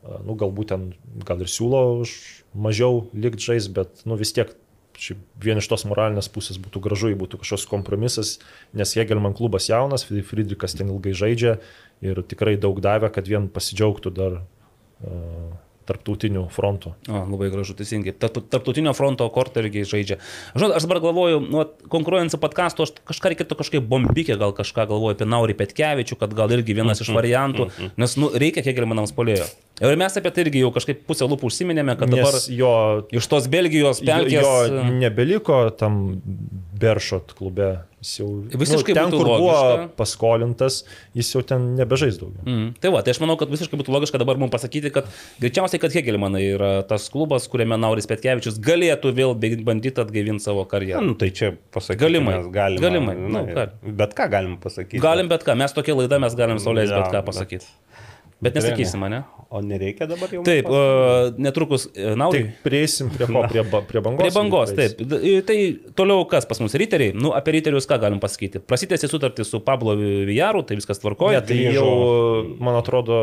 e, 0.02 0.18
nu 0.26 0.36
galbūt 0.38 0.72
ten 0.72 0.90
gal 1.28 1.42
ir 1.44 1.50
siūlo 1.52 1.82
už 2.02 2.16
mažiau 2.54 3.06
likti 3.12 3.52
žais, 3.52 3.68
bet 3.72 4.04
nu 4.08 4.18
vis 4.20 4.34
tiek 4.36 4.54
šiaip 5.02 5.20
vien 5.40 5.58
iš 5.58 5.68
tos 5.70 5.86
moralinės 5.88 6.28
pusės 6.32 6.60
būtų 6.62 6.82
gražu, 6.84 7.10
jei 7.10 7.18
būtų 7.18 7.40
kažkoks 7.40 7.66
kompromisas, 7.70 8.36
nes 8.76 8.92
Jegelman 8.96 9.34
klubas 9.36 9.68
jaunas, 9.70 10.04
Friedrichas 10.04 10.76
ten 10.78 10.92
ilgai 10.92 11.14
žaidžia 11.16 11.56
ir 12.04 12.20
tikrai 12.28 12.58
daug 12.60 12.78
davė, 12.84 13.08
kad 13.14 13.28
vien 13.28 13.48
pasidžiaugtų 13.52 14.12
dar 14.14 14.36
uh, 14.42 15.54
tarptautinių 15.88 16.46
frontų. 16.52 16.94
O, 17.08 17.22
labai 17.32 17.50
gražu, 17.52 17.76
teisingai. 17.78 18.14
Tarp, 18.16 18.38
tarptautinio 18.52 18.94
fronto 18.96 19.26
kortą 19.34 19.64
irgi 19.64 19.84
žaidžia. 19.88 20.18
Žinot, 20.54 20.76
aš 20.78 20.86
dabar 20.86 21.02
galvoju, 21.04 21.42
nu, 21.46 21.64
konkuruojant 21.92 22.34
su 22.34 22.40
podkastu, 22.42 22.86
aš 22.86 22.94
kažką 23.10 23.32
reikėtų 23.34 23.58
kažkaip 23.58 23.88
bombikė, 23.88 24.38
gal 24.40 24.54
kažką 24.56 24.88
galvoju 24.92 25.16
apie 25.16 25.28
Naurį 25.28 25.58
Petkevičių, 25.58 26.18
kad 26.20 26.36
gal 26.38 26.54
irgi 26.54 26.76
vienas 26.78 27.02
iš 27.04 27.12
variantų, 27.14 27.70
nes, 28.00 28.16
nu, 28.20 28.32
reikia 28.32 28.64
kiek 28.66 28.82
manams 28.88 29.14
polėjo. 29.16 29.46
Ir 29.82 29.98
mes 29.98 30.18
apie 30.18 30.30
tai 30.30 30.44
irgi 30.46 30.62
jau 30.62 30.70
kažkaip 30.74 31.00
pusę 31.08 31.26
lūpų 31.26 31.48
užsiminėme, 31.50 31.96
kad 31.98 32.10
dabar 32.12 32.36
Nes 32.36 32.48
jo, 32.54 32.72
iš 33.10 33.26
tos 33.30 33.48
Belgijos 33.50 34.02
jo, 34.02 34.06
pelkės... 34.06 34.46
jo 34.46 34.84
nebeliko 34.94 35.64
tam 35.78 36.20
Beršot 36.82 37.34
klube. 37.38 37.72
Jis 38.02 38.16
jau 38.18 38.26
Visiškai 38.58 38.94
nu, 38.94 38.98
ten, 38.98 39.12
kur 39.14 39.28
buvo 39.28 39.50
logiška. 39.54 39.90
paskolintas, 39.98 40.78
jis 41.14 41.28
jau 41.36 41.42
ten 41.46 41.68
nebežais 41.78 42.16
daugiau. 42.18 42.42
Mm. 42.42 42.72
Tai 42.82 42.90
va, 42.94 43.02
tai 43.06 43.14
aš 43.14 43.20
manau, 43.22 43.36
kad 43.38 43.52
visiškai 43.52 43.78
būtų 43.78 43.94
logiška 43.94 44.18
dabar 44.18 44.40
mums 44.42 44.50
pasakyti, 44.50 44.90
kad 44.94 45.06
greičiausiai, 45.42 45.78
kad 45.82 45.94
Hegelmanai 45.94 46.42
yra 46.56 46.72
tas 46.88 47.06
klubas, 47.14 47.46
kuriame 47.52 47.78
Nauris 47.78 48.10
Petkevičius 48.10 48.58
galėtų 48.62 49.14
vėl 49.14 49.36
bandyti 49.38 50.02
atgaivinti 50.02 50.42
savo 50.42 50.66
karjerą. 50.66 51.04
Nu, 51.06 51.14
tai 51.18 51.30
čia 51.30 51.52
pasakyti. 51.74 52.02
Galimai. 52.02 52.40
Galima, 52.50 52.82
Galimai, 52.88 53.16
Na, 53.22 53.46
nu, 53.46 53.94
bet 54.02 54.18
ką 54.18 54.26
galim 54.34 54.58
pasakyti? 54.62 55.02
Galim 55.02 55.30
bet 55.30 55.46
ką, 55.46 55.54
mes 55.62 55.78
tokia 55.78 55.94
laida, 55.94 56.18
mes 56.22 56.34
galim 56.38 56.58
saulės 56.62 56.90
Ja, 56.90 57.04
bet 57.04 57.14
ką 57.14 57.22
pasakyti. 57.30 57.70
Bet 57.70 57.91
nesakysim, 58.42 59.06
ne? 59.12 59.22
O 59.52 59.60
nereikia 59.62 60.08
dabar 60.10 60.32
jau. 60.32 60.42
Taip, 60.46 60.66
uh, 60.66 61.30
netrukus 61.42 61.86
uh, 61.90 62.12
Nauri. 62.18 62.44
Tai 62.48 62.64
prieisim 62.64 63.10
prie 63.12 63.28
ko? 63.30 63.44
Prie, 63.52 63.64
prie 63.88 64.02
bangos? 64.04 64.22
Prie 64.22 64.34
bangos, 64.34 64.74
taip. 64.76 65.02
Tai 65.48 65.58
toliau 65.98 66.26
kas 66.30 66.48
pas 66.48 66.62
mus 66.64 66.76
riteriai? 66.80 67.14
Nu, 67.14 67.34
apie 67.36 67.58
riterius 67.58 67.88
ką 67.90 68.00
galim 68.02 68.22
pasakyti? 68.22 68.62
Prasitėsi 68.66 69.10
sutartį 69.12 69.46
su 69.46 69.62
Pablo 69.64 69.94
Vijaru, 69.98 70.64
tai 70.66 70.80
viskas 70.80 71.02
tvarkoja. 71.02 71.42
Ne, 71.42 71.48
tai 71.52 71.74
jau, 71.76 71.90
man 72.64 72.80
atrodo, 72.80 73.18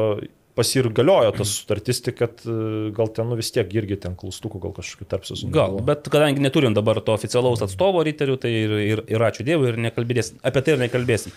pasirgaliojo 0.59 1.31
tas 1.37 1.51
sutartis, 1.61 2.01
tik 2.03 2.17
kad 2.19 2.41
e, 2.43 2.55
gal 2.95 3.11
ten 3.15 3.29
nu, 3.31 3.37
vis 3.39 3.51
tiek 3.55 3.69
irgi 3.79 3.99
ten 4.03 4.15
klaustukų, 4.19 4.61
gal 4.65 4.73
kažkokių 4.75 5.07
tarp 5.09 5.27
sezonų. 5.27 5.53
Gal, 5.55 5.77
bet 5.87 6.09
kadangi 6.11 6.43
neturim 6.43 6.75
dabar 6.75 6.99
to 7.05 7.15
oficialaus 7.15 7.63
atstovo 7.65 8.03
riterių, 8.05 8.37
tai 8.43 8.51
ir, 8.65 8.75
ir, 8.83 9.03
ir 9.13 9.25
ačiū 9.29 9.45
Dievui 9.47 9.71
ir 9.71 9.79
nekalbėsim. 9.87 10.41
Apie 10.45 10.63
tai 10.65 10.75
ir 10.75 10.83
nekalbėsim. 10.83 11.35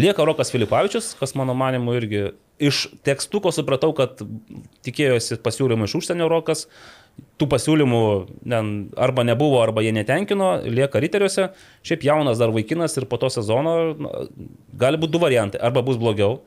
Lieka 0.00 0.26
Rokas 0.26 0.50
Filipavičius, 0.50 1.12
kas 1.20 1.36
mano 1.38 1.54
manimu 1.58 1.94
irgi 2.00 2.24
iš 2.58 2.88
tekstuko 3.06 3.52
supratau, 3.54 3.92
kad 3.96 4.20
tikėjosi 4.86 5.40
pasiūlymų 5.42 5.88
iš 5.88 5.96
užsienio 6.00 6.28
Rokas. 6.30 6.66
Tų 7.38 7.46
pasiūlymų 7.50 8.00
ne, 8.50 8.60
arba 8.98 9.22
nebuvo, 9.26 9.60
arba 9.62 9.84
jie 9.84 9.92
netenkino, 9.94 10.56
lieka 10.66 11.02
riteriuose. 11.02 11.52
Šiaip 11.86 12.06
jaunas 12.06 12.40
dar 12.42 12.50
vaikinas 12.54 12.96
ir 12.98 13.06
po 13.10 13.20
to 13.22 13.30
sezono 13.30 13.74
gali 14.74 14.98
būti 14.98 15.14
du 15.14 15.22
variantai. 15.22 15.62
Arba 15.62 15.84
bus 15.86 15.98
blogiau, 16.00 16.40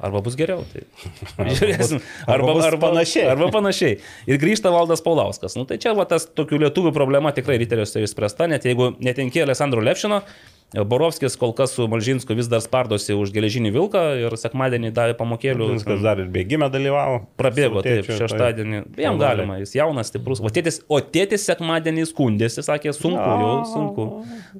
arba 0.00 0.22
bus 0.24 0.36
geriau. 0.38 0.64
Tai 0.72 1.48
žiūrėsim. 1.58 2.02
arba 2.26 2.54
bus 2.58 2.68
panašiai. 2.82 3.26
Arba 3.32 3.50
panašiai. 3.54 3.98
Ir 4.30 4.38
grįžta 4.42 4.72
Valdas 4.74 5.02
Paulauskas. 5.04 5.56
Nu, 5.58 5.66
tai 5.68 5.80
čia 5.82 5.94
va 5.98 6.06
tas 6.08 6.28
tokių 6.28 6.62
lietuvių 6.66 6.94
problema 6.96 7.34
tikrai 7.36 7.58
riteriuose 7.62 8.04
išspręsta, 8.06 8.48
net 8.50 8.68
jeigu 8.68 8.92
netenkė 9.02 9.44
Alessandro 9.46 9.84
Lepšino. 9.84 10.22
Borovskis 10.68 11.32
kol 11.40 11.54
kas 11.56 11.72
su 11.72 11.86
Malžinsku 11.88 12.34
vis 12.36 12.48
dar 12.52 12.60
spardosi 12.60 13.14
už 13.16 13.30
geležinį 13.32 13.70
vilką 13.72 14.02
ir 14.20 14.34
sekmadienį 14.36 14.90
davė 14.92 15.14
pamokėlių. 15.16 15.70
Viskas 15.78 16.02
dar 16.04 16.20
ir 16.20 16.28
bėgime 16.28 16.68
dalyvavo. 16.68 17.22
Prabėgo, 17.40 17.80
Savo 17.80 17.86
taip, 17.86 18.02
tėčiu, 18.04 18.18
šeštadienį. 18.20 18.82
Jam 19.00 19.16
Padarė. 19.16 19.22
galima, 19.22 19.56
jis 19.62 19.72
jaunas, 19.78 20.12
stiprus. 20.12 20.44
O 20.44 20.52
tėtis, 20.52 20.82
o 20.84 21.00
tėtis 21.00 21.48
sekmadienį 21.48 22.04
skundėsi, 22.10 22.60
sakė, 22.66 22.92
sunku, 22.92 23.16
jau 23.16 23.54
sunku. 23.72 24.08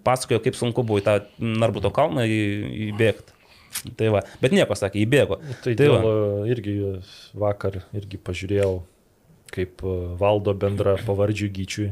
Pasakojo, 0.07 0.41
kaip 0.49 0.57
sunku 0.57 0.86
buvo 0.89 1.03
į 1.03 1.05
tą 1.11 1.18
Narbuto 1.45 1.93
kalną 1.93 2.24
įbėgti. 2.24 3.36
Tai 3.99 4.09
va, 4.14 4.22
bet 4.43 4.55
nieko 4.57 4.74
sakė, 4.79 5.01
įbėgo. 5.07 5.39
Tai, 5.39 5.57
tai 5.64 5.74
tai 5.79 5.89
va. 5.93 5.99
dėl, 6.03 6.49
irgi 6.51 6.74
vakar 7.39 7.81
irgi 7.97 8.18
pažiūrėjau, 8.26 8.72
kaip 9.55 9.85
e, 9.87 9.97
valdo 10.20 10.55
bendra 10.59 10.97
pavardžių 11.07 11.51
gyčiui. 11.61 11.91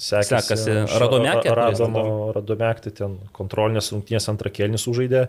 Sekasi. 0.00 0.70
Ša- 0.88 1.00
Radomekė, 1.02 1.50
Ra- 1.52 1.66
kuris 1.68 1.80
Radomo, 1.82 2.04
Radomekti 2.36 2.92
ten 2.96 3.18
kontrolinės 3.36 3.90
rungtynės 3.92 4.28
antrą 4.32 4.52
kelnį 4.54 4.78
sužaidė 4.80 5.24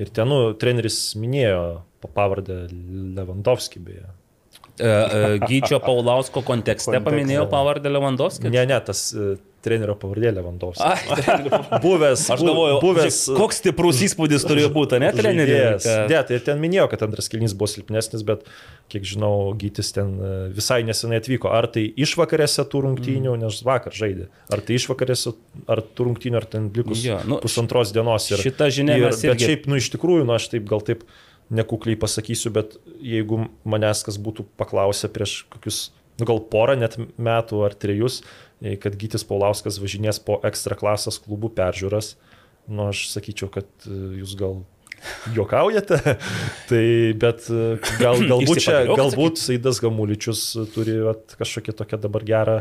ir 0.00 0.10
ten, 0.14 0.30
nu, 0.32 0.54
treneris 0.58 0.96
minėjo 1.20 1.60
pa- 2.02 2.10
pavardę 2.22 2.64
Lewandowski 3.18 3.82
beje. 3.84 4.08
E, 4.78 4.86
e, 4.88 5.38
Gyčio 5.44 5.78
Paulausko 5.82 6.40
kontekste 6.46 6.92
Kontekste. 6.94 7.04
paminėjau 7.10 7.46
pavardę 7.50 7.90
Lewandowski. 7.92 8.50
Ne, 8.50 8.64
ne, 8.70 8.78
tas 8.86 9.08
e, 9.14 9.36
trenerio 9.64 9.94
pavardė 9.98 10.30
trenerių. 10.34 11.60
Buvęs, 11.82 12.24
Aš 12.34 12.42
galvoju, 12.46 12.78
buvęs, 12.82 13.18
koks 13.38 13.60
stiprus 13.62 14.00
įspūdis 14.06 14.44
turėjo 14.48 14.70
būti, 14.74 15.00
ne 15.02 15.10
žaidėjas. 15.16 15.86
Ne, 16.10 16.20
tai 16.28 16.38
ten 16.46 16.60
minėjo, 16.62 16.86
kad 16.92 17.02
antras 17.08 17.28
kilnys 17.32 17.54
buvo 17.58 17.70
silpnesnis, 17.72 18.24
bet 18.28 18.44
kiek 18.92 19.04
žinau, 19.04 19.52
Gytis 19.58 19.90
ten 19.96 20.14
e, 20.16 20.32
visai 20.56 20.80
nesenai 20.86 21.18
atvyko. 21.20 21.50
Ar 21.52 21.66
tai 21.74 21.86
išvakarėse 21.90 22.64
tų 22.72 22.84
rungtynių, 22.86 23.34
Mm. 23.34 23.42
nes 23.44 23.60
vakar 23.66 23.92
žaidė. 23.92 24.28
Ar 24.54 24.62
tai 24.64 24.78
išvakarėse, 24.78 25.34
ar 25.68 25.82
tų 25.82 26.06
rungtynių, 26.08 26.36
ar 26.40 26.46
ten 26.48 26.70
likus 26.74 27.02
Jo, 27.04 27.18
nu, 27.28 27.40
pusantros 27.42 27.92
dienos. 27.92 28.30
Ir, 28.32 28.38
šita 28.46 28.70
žinia 28.72 28.96
ir, 28.96 29.08
mes 29.10 29.20
Bet 29.20 29.34
irgi- 29.34 29.50
šiaip, 29.50 29.66
nu 29.68 29.76
iš 29.76 29.90
tikrųjų, 29.92 30.24
nu 30.24 30.32
aš 30.38 30.48
taip 30.54 30.64
gal 30.70 30.80
taip 30.80 31.02
nekukliai 31.50 31.96
pasakysiu, 32.00 32.52
bet 32.52 32.76
jeigu 33.00 33.46
manęs 33.68 34.04
kas 34.04 34.16
būtų 34.20 34.44
paklausę 34.60 35.08
prieš 35.12 35.42
kokius, 35.52 35.90
nu 36.20 36.26
gal 36.28 36.40
porą 36.40 36.74
net 36.78 36.96
metų 37.18 37.62
ar 37.64 37.72
trejus, 37.76 38.22
kad 38.82 38.96
Gytis 38.98 39.24
Paulauskas 39.26 39.78
važinės 39.82 40.20
po 40.24 40.40
ekstra 40.46 40.76
klasas 40.78 41.20
klubų 41.22 41.52
peržiūras, 41.58 42.16
nu 42.68 42.88
aš 42.90 43.06
sakyčiau, 43.12 43.50
kad 43.52 43.68
e, 43.86 44.18
jūs 44.20 44.34
gal 44.38 44.60
juokaujate, 45.34 45.98
tai 46.70 46.84
bet 47.18 47.46
e, 47.52 47.78
gal, 48.00 48.20
galbūt 48.32 48.62
čia, 48.64 48.82
galbūt 48.90 49.40
Saidas 49.40 49.80
Gamuličius 49.84 50.44
turi 50.74 50.98
vat, 51.06 51.38
kažkokią 51.38 51.76
tokią 51.78 52.00
dabar 52.02 52.26
gerą 52.26 52.58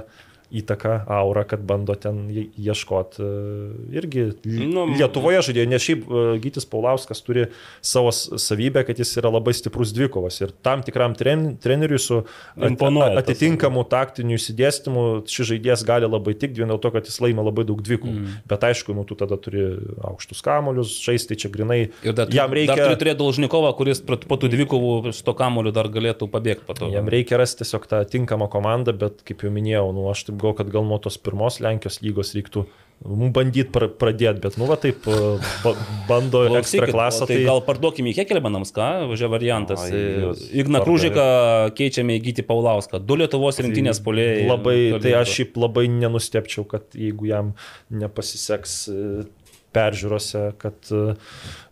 įtaką, 0.51 1.01
aurą, 1.11 1.43
kad 1.47 1.63
bando 1.67 1.95
ten 1.99 2.27
ieškoti 2.31 3.25
irgi 3.97 4.27
Nu, 4.71 4.85
Lietuvoje 4.95 5.41
žaidėjo, 5.49 5.67
nes 5.69 5.83
šiaip 5.83 6.05
e, 6.07 6.23
Gytis 6.43 6.67
Paulauskas 6.69 7.21
turi 7.25 7.47
savo 7.83 8.11
savybę, 8.13 8.85
kad 8.87 8.99
jis 8.99 9.11
yra 9.19 9.31
labai 9.33 9.53
stiprus 9.57 9.91
dvikovas 9.95 10.39
ir 10.41 10.53
tam 10.65 10.83
tikram 10.85 11.15
tren, 11.17 11.49
treneriui 11.61 11.99
su 12.01 12.21
at- 12.55 12.85
atitinkamu 13.23 13.83
taktiniu 13.91 14.37
įsidėstymu 14.39 15.05
šis 15.27 15.51
žaidėjas 15.51 15.83
gali 15.87 16.09
labai 16.09 16.35
tikti 16.37 16.63
vien 16.63 16.71
dėl 16.71 16.81
to, 16.83 16.93
kad 16.95 17.09
jis 17.09 17.19
laimė 17.23 17.45
labai 17.49 17.67
daug 17.67 17.81
dvikovų. 17.83 18.15
Mm. 18.15 18.39
Bet 18.49 18.65
aišku, 18.69 18.95
nu, 18.97 19.03
tu 19.07 19.17
tada 19.19 19.39
turi 19.41 19.65
aukštus 20.07 20.43
kamolius, 20.45 20.95
žaisti 21.03 21.37
čia 21.39 21.51
grinai. 21.53 21.79
Ir 22.07 22.15
dar, 22.17 22.31
jam 22.33 22.55
reikia, 22.55 22.77
dar 22.79 22.95
turėti 22.99 23.19
Dolžnikovą, 23.21 23.73
kuris 23.77 24.01
po 24.03 24.39
tų 24.39 24.51
dvikovų 24.53 25.13
su 25.15 25.25
to 25.27 25.35
kamoliu 25.37 25.73
dar 25.75 25.91
galėtų 25.91 26.29
pabėgti. 26.31 26.91
Jam 26.93 27.11
reikia 27.11 27.39
rasti 27.41 27.63
tiesiog 27.63 27.87
tą 27.89 28.01
tinkamą 28.07 28.47
komandą, 28.53 28.95
bet 28.97 29.23
kaip 29.27 29.43
jau 29.45 29.51
minėjau, 29.53 29.89
nu, 29.95 30.07
aš 30.11 30.27
tai 30.29 30.36
galvoju, 30.37 30.59
kad 30.61 30.73
gal 30.73 30.85
nuo 30.87 30.99
tos 31.03 31.17
pirmos 31.21 31.59
Lenkijos 31.63 32.01
lygos 32.05 32.35
reiktų 32.37 32.67
bandyti 33.05 33.69
pra, 33.71 33.87
pradėti, 33.87 34.41
bet, 34.41 34.55
nu, 34.57 34.65
va 34.69 34.77
taip, 34.81 35.05
e, 35.05 35.37
ba, 35.61 35.73
bando 36.09 36.41
ekstra 36.57 36.87
klasą. 36.89 37.27
Tai, 37.29 37.35
tai 37.35 37.45
gal 37.45 37.61
parduokime 37.65 38.11
į 38.11 38.17
Hekelmanams, 38.17 38.73
ką, 38.75 38.87
važia 39.11 39.29
variantas. 39.31 39.85
Jūs 39.91 40.47
Igna 40.57 40.81
Krūžiką 40.81 41.27
keičiame 41.77 42.17
į 42.17 42.23
Gyti 42.29 42.45
Paulauską. 42.47 43.01
Du 43.05 43.19
Lietuvos 43.19 43.61
rinktinės 43.61 44.01
polėjai. 44.05 44.47
Labai, 44.49 44.77
tai 45.03 45.13
aš 45.21 45.35
šiaip 45.37 45.59
labai 45.61 45.85
nenustepčiau, 45.93 46.65
kad 46.69 46.97
jeigu 46.97 47.29
jam 47.29 47.53
nepasiseks 47.93 48.77
e, 48.89 49.05
peržiūrose, 49.77 50.47
kad 50.61 50.89
e, 50.89 51.05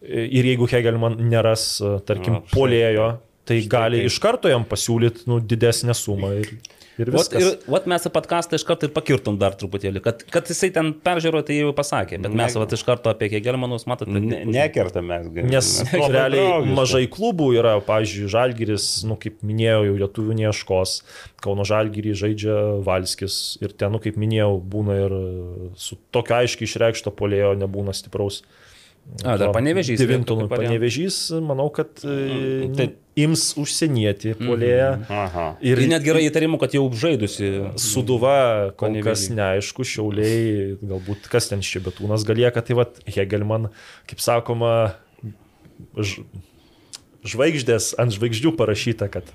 ir 0.06 0.52
jeigu 0.54 0.70
Hegelman 0.70 1.18
neras, 1.26 1.72
tarkim, 2.06 2.44
polėjo, 2.54 3.16
tai 3.50 3.64
gali 3.70 4.06
iš 4.06 4.22
karto 4.22 4.50
jam 4.52 4.66
pasiūlyti 4.68 5.26
nu, 5.30 5.42
didesnę 5.42 5.98
sumą 5.98 6.36
ir, 6.38 6.54
ir 7.02 7.12
Vat, 7.16 7.34
ir, 7.36 7.48
vat 7.72 7.88
mes 7.92 8.06
į 8.08 8.12
podcastą 8.14 8.58
iš 8.60 8.66
karto 8.68 8.88
ir 8.88 8.94
pakirtum 8.96 9.38
dar 9.42 9.56
truputėlį, 9.60 10.02
kad, 10.06 10.24
kad 10.32 10.50
jisai 10.52 10.70
ten 10.76 10.94
peržiūro, 11.06 11.42
tai 11.46 11.60
jau 11.60 11.74
pasakė, 11.76 12.20
bet 12.24 12.32
mes 12.32 12.56
Ne- 12.56 12.62
vat, 12.62 12.76
iš 12.78 12.84
karto 12.88 13.12
apie 13.12 13.30
Hegelmanus 13.34 13.88
matote. 13.90 14.14
Ne, 14.16 14.44
nekertame 14.48 15.20
mes. 15.28 15.46
Nes 15.52 15.72
labai 15.92 16.12
realiai 16.14 16.48
draugiški. 16.48 16.76
mažai 16.80 17.04
klubų 17.12 17.50
yra, 17.60 17.76
pavyzdžiui, 17.86 18.32
Žalgiris, 18.36 18.90
nu, 19.10 19.20
kaip 19.22 19.42
minėjau, 19.46 19.82
jau 19.90 19.96
lietuvių 20.04 20.38
neieškos, 20.42 20.98
Kauno 21.46 21.66
Žalgirį 21.68 22.16
žaidžia 22.18 22.60
Valskis 22.86 23.58
ir 23.62 23.76
ten, 23.78 23.92
nu, 23.94 24.00
kaip 24.02 24.16
minėjau, 24.18 24.56
būna 24.62 25.00
ir 25.06 25.18
su 25.78 26.00
tokio 26.16 26.40
aiškiai 26.40 26.70
išreikšto 26.70 27.14
polėjo 27.14 27.54
nebūna 27.60 27.94
stipraus. 27.94 28.44
A, 29.24 29.38
dar 29.40 29.52
Panevėžys 29.56 30.00
Devintų, 30.02 30.36
panevežys, 30.52 31.18
manau, 31.46 31.70
kad 31.74 32.02
e, 32.04 32.68
tai- 32.76 32.88
ims 33.16 33.44
užsienietį 33.62 34.34
polėją. 34.42 34.90
Aha. 35.08 35.46
Ir 35.64 35.80
Ir 35.80 35.88
net 35.94 36.04
gerai 36.04 36.26
įtarimų, 36.28 36.58
kad 36.60 36.74
jau 36.76 36.84
žaidusi. 36.92 37.48
Suduva 37.80 38.74
kol 38.76 38.90
Panevėžy. 38.90 39.06
kas 39.08 39.24
neaišku, 39.38 39.86
šiauliai, 39.88 40.76
galbūt 40.84 41.30
kas 41.32 41.48
ten 41.54 41.64
iš 41.64 41.70
čia 41.78 41.84
betūnas 41.86 42.26
galieka, 42.28 42.60
tai 42.66 42.76
vad 42.82 43.00
Hegelman, 43.08 43.70
kaip 44.10 44.20
sakoma, 44.20 44.96
ž, 45.96 46.26
žvaigždės 47.26 47.94
ant 48.02 48.12
žvaigždžių 48.14 48.52
parašyta, 48.60 49.08
kad 49.14 49.32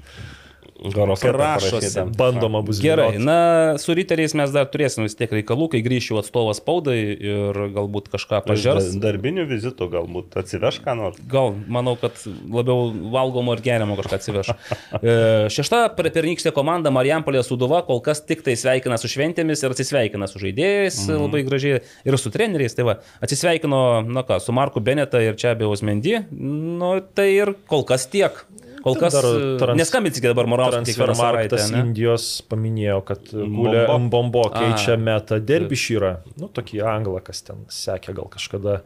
Horoskope 0.81 1.33
rašosi. 1.37 2.01
bandoma 2.17 2.63
bus 2.63 2.81
Gerai, 2.81 3.13
vyniot. 3.13 3.25
na, 3.25 3.79
su 3.79 3.95
riteriais 3.95 4.33
mes 4.35 4.53
dar 4.55 4.69
turėsime 4.73 5.05
vis 5.05 5.17
tiek 5.19 5.33
reikalų, 5.33 5.69
kai 5.75 5.83
grįšiu 5.85 6.17
atstovas 6.21 6.61
spaudai 6.63 6.99
ir 7.13 7.61
galbūt 7.75 8.09
kažką. 8.13 8.41
Da- 8.49 8.77
Darbinių 9.11 9.45
vizitų 9.51 9.91
galbūt 9.93 10.39
atsiveš 10.41 10.81
ką 10.85 10.97
nors. 10.97 11.21
Gal, 11.29 11.53
manau, 11.69 11.97
kad 12.01 12.17
labiau 12.49 12.89
valgomo 13.13 13.57
ir 13.57 13.65
geriamo 13.65 13.99
kažką 14.01 14.21
atsiveš. 14.21 14.55
E, 15.01 15.49
Šešta 15.53 15.95
per- 15.97 16.11
pernykštė 16.13 16.51
komanda 16.55 16.91
Marijampolė 16.93 17.41
Suduva 17.47 17.81
kol 17.87 18.01
kas 18.05 18.21
tik 18.27 18.43
tai 18.45 18.57
sveikina 18.59 18.99
su 19.01 19.09
šventėmis 19.09 19.63
ir 19.63 19.73
atsisveikina 19.73 20.29
su 20.29 20.41
žaidėjais 20.43 20.99
mhm. 21.07 21.25
labai 21.25 21.43
gražiai 21.47 21.81
ir 21.81 22.19
su 22.21 22.33
treneriais. 22.35 22.75
Tai 22.77 22.87
va, 22.89 22.97
atsisveikino, 23.25 23.81
na 24.09 24.25
ką, 24.27 24.41
su 24.43 24.55
Marku 24.57 24.83
Beneta 24.85 25.23
ir 25.25 25.39
čia 25.41 25.55
Bejaus 25.59 25.85
Mendy. 25.87 26.19
Nu, 26.31 26.99
tai 27.15 27.31
ir 27.39 27.55
kol 27.71 27.87
kas 27.89 28.09
tiek. 28.11 28.45
Kol 28.85 28.97
kas 29.01 29.13
dar 29.17 29.27
e, 29.29 29.57
trans- 29.61 29.79
neskambinsite 29.81 30.29
dabar 30.31 30.47
savaitę. 30.49 30.71
Transfermarktas 30.95 31.67
ne? 31.73 31.83
Indijos 31.85 32.29
paminėjo, 32.49 33.01
kad 33.05 33.29
gulė. 33.35 33.85
Mbombo 34.07 34.47
keičia 34.55 34.97
metą 35.01 35.41
derbišyrą. 35.41 36.15
Nu, 36.41 36.49
tokį 36.49 36.81
anglą, 36.95 37.21
kas 37.25 37.43
ten 37.47 37.67
sekė 37.69 38.15
gal 38.17 38.31
kažkada. 38.33 38.81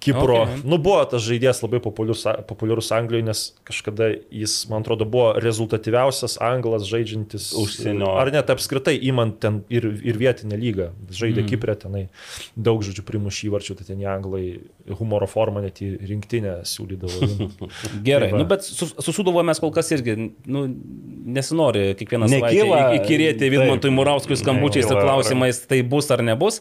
Kipro. 0.00 0.38
Okay. 0.46 0.62
Nu, 0.64 0.78
buvo 0.80 1.02
tas 1.04 1.20
žaidėjas 1.26 1.60
labai 1.60 1.82
populiarus, 1.84 2.24
populiarus 2.48 2.88
Anglijoje, 2.96 3.26
nes 3.26 3.42
kažkada 3.68 4.08
jis, 4.32 4.54
man 4.72 4.80
atrodo, 4.80 5.04
buvo 5.04 5.34
rezultatyviausias 5.44 6.38
anglas 6.40 6.86
žaidžiantis 6.88 7.50
Užsienio. 7.60 8.14
Ar 8.16 8.32
net 8.32 8.48
apskritai 8.52 8.96
įmant 9.10 9.36
ten 9.44 9.60
ir, 9.68 9.90
ir 10.00 10.16
vietinę 10.20 10.56
lygą. 10.60 10.88
Žaidė 11.12 11.44
mm. 11.44 11.50
Kiprė 11.52 11.76
tenai 11.84 12.06
daug 12.56 12.80
žodžių 12.86 13.04
primuš 13.04 13.42
įvarčių, 13.50 13.76
tai 13.76 13.90
ten 13.92 14.00
anglai 14.08 14.44
humoro 14.96 15.28
formą 15.28 15.66
net 15.66 15.82
į 15.84 15.92
rinktinę 16.08 16.62
siūlydavo. 16.68 17.28
Gerai, 18.08 18.30
Tai 18.30 18.38
nu, 18.38 18.46
bet 18.48 18.64
su, 18.64 18.86
su 18.86 19.12
Suduvo 19.12 19.42
mes 19.42 19.58
kol 19.60 19.72
kas 19.74 19.90
irgi 19.94 20.16
nu, 20.46 20.64
nesinori 21.36 21.94
kiekvieną 21.98 22.28
savaitę 22.30 22.80
įkirėti 23.00 23.42
taip. 23.42 23.54
Vidmantui 23.56 23.92
Murauskui 23.94 24.38
skambučiais 24.38 24.88
ir 24.88 25.00
klausimais, 25.00 25.62
tai 25.70 25.82
bus 25.86 26.10
ar 26.14 26.22
nebus. 26.26 26.60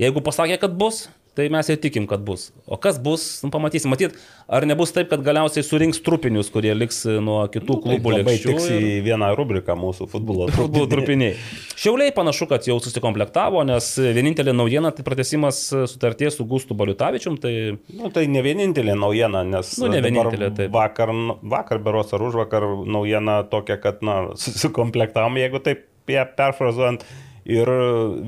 Jeigu 0.00 0.22
pasakė, 0.24 0.56
kad 0.62 0.76
bus, 0.80 1.04
tai 1.38 1.46
mes 1.52 1.68
ir 1.72 1.76
tikim, 1.80 2.06
kad 2.10 2.20
bus. 2.26 2.48
O 2.66 2.76
kas 2.80 2.98
bus, 3.00 3.22
nu, 3.44 3.50
pamatysim. 3.54 3.88
Matyt, 3.92 4.16
ar 4.50 4.66
nebus 4.68 4.90
taip, 4.92 5.08
kad 5.12 5.22
galiausiai 5.24 5.62
surinks 5.64 6.00
trupinius, 6.04 6.50
kurie 6.52 6.72
liks 6.76 7.04
nuo 7.22 7.38
kitų 7.52 7.76
Nu, 7.76 7.82
klubų 7.84 8.12
labai 8.16 8.34
lėkščių 8.34 8.50
tiks 8.50 8.66
ir- 8.74 8.86
į 8.88 8.90
vieną 9.06 9.28
rubriką 9.38 9.76
mūsų 9.78 10.08
futbolo. 10.12 10.48
Futbolo 10.58 10.88
trupiniai. 10.90 11.36
Šiauliai 11.80 12.12
panašu, 12.16 12.48
kad 12.50 12.66
jau 12.68 12.76
susikomplektavo, 12.82 13.62
nes 13.68 13.88
vienintelė 14.00 14.52
naujiena 14.58 14.90
tai 14.92 15.06
pratesimas 15.06 15.62
sutarties 15.70 16.36
su 16.40 16.44
Gustu 16.50 16.74
Baliutavičium. 16.76 17.38
Tai 17.40 17.54
Nu, 18.00 18.10
tai 18.14 18.26
ne 18.30 18.42
vienintelė 18.44 18.94
naujiena, 18.98 19.44
nes 19.46 19.72
Nu, 19.80 19.88
ne 19.92 20.02
vienintelė, 20.04 20.50
taip. 20.56 20.70
vakar, 20.74 21.10
vakar 21.42 21.78
beros 21.82 22.12
ar 22.16 22.22
už 22.26 22.36
vakar 22.44 22.66
naujiena 22.86 23.40
tokia, 23.48 23.78
kad 23.80 24.02
na, 24.04 24.20
susikomplektavom, 24.44 25.38
jeigu 25.40 25.62
taip 25.64 25.86
ją 26.10 26.26
perfrazuojant. 26.36 27.04
Ir 27.48 27.68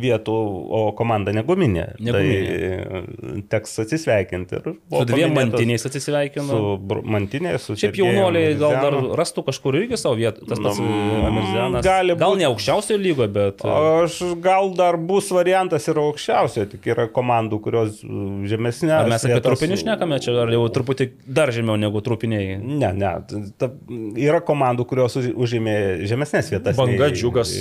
vietų, 0.00 0.34
o 0.72 0.80
komanda 0.96 1.32
neguminė. 1.36 1.84
Tai 2.00 3.42
teks 3.52 3.74
atsisveikinti. 3.84 4.56
Ir 4.60 4.68
su 4.96 5.04
dviem 5.08 5.34
mantiniais 5.36 5.84
atsisveikinu. 5.88 6.46
Su 6.48 7.02
mantinė, 7.12 7.52
su 7.60 7.74
Šiaip 7.76 7.92
Sergejum 7.92 8.08
jaunuoliai 8.16 8.54
gal 8.60 8.76
dar 8.82 8.96
rastų 9.20 9.44
kažkur 9.50 9.76
irgi 9.82 9.98
savo 10.00 10.16
vietą, 10.20 10.46
tas 10.48 10.60
pats 10.62 10.80
Nu, 10.82 11.20
Amirzianas. 11.28 11.84
gali 11.84 12.16
gal 12.18 12.34
būt. 12.34 12.40
ne 12.42 12.46
aukščiausio 12.48 12.96
lygo, 13.00 13.26
bet... 13.32 13.62
Aš 13.64 14.18
gal 14.44 14.72
dar 14.78 14.96
bus 14.96 15.28
variantas 15.34 15.86
ir 15.88 16.00
aukščiausio, 16.02 16.64
tik 16.72 16.88
yra 16.94 17.06
komandų, 17.12 17.60
kurios 17.64 18.00
žemesnė. 18.02 18.90
Ar 18.96 19.10
mes 19.12 19.24
apie 19.28 19.40
trupinius 19.44 19.84
šnekame 19.84 20.18
čia, 20.24 20.34
ar 20.42 20.50
jau 20.54 20.64
truputį 20.72 21.10
dar 21.26 21.52
žemiau 21.54 21.76
negu 21.80 22.00
trupiniai? 22.04 22.56
Ne, 22.62 22.92
ne. 22.96 23.12
Ta, 23.60 23.70
yra 24.18 24.40
komandų, 24.44 24.86
kurios 24.90 25.16
už- 25.20 25.32
užėmė 25.36 25.76
žemesnės 26.08 26.50
vietas. 26.52 26.76
Banga, 26.80 27.10
Džiugas. 27.12 27.52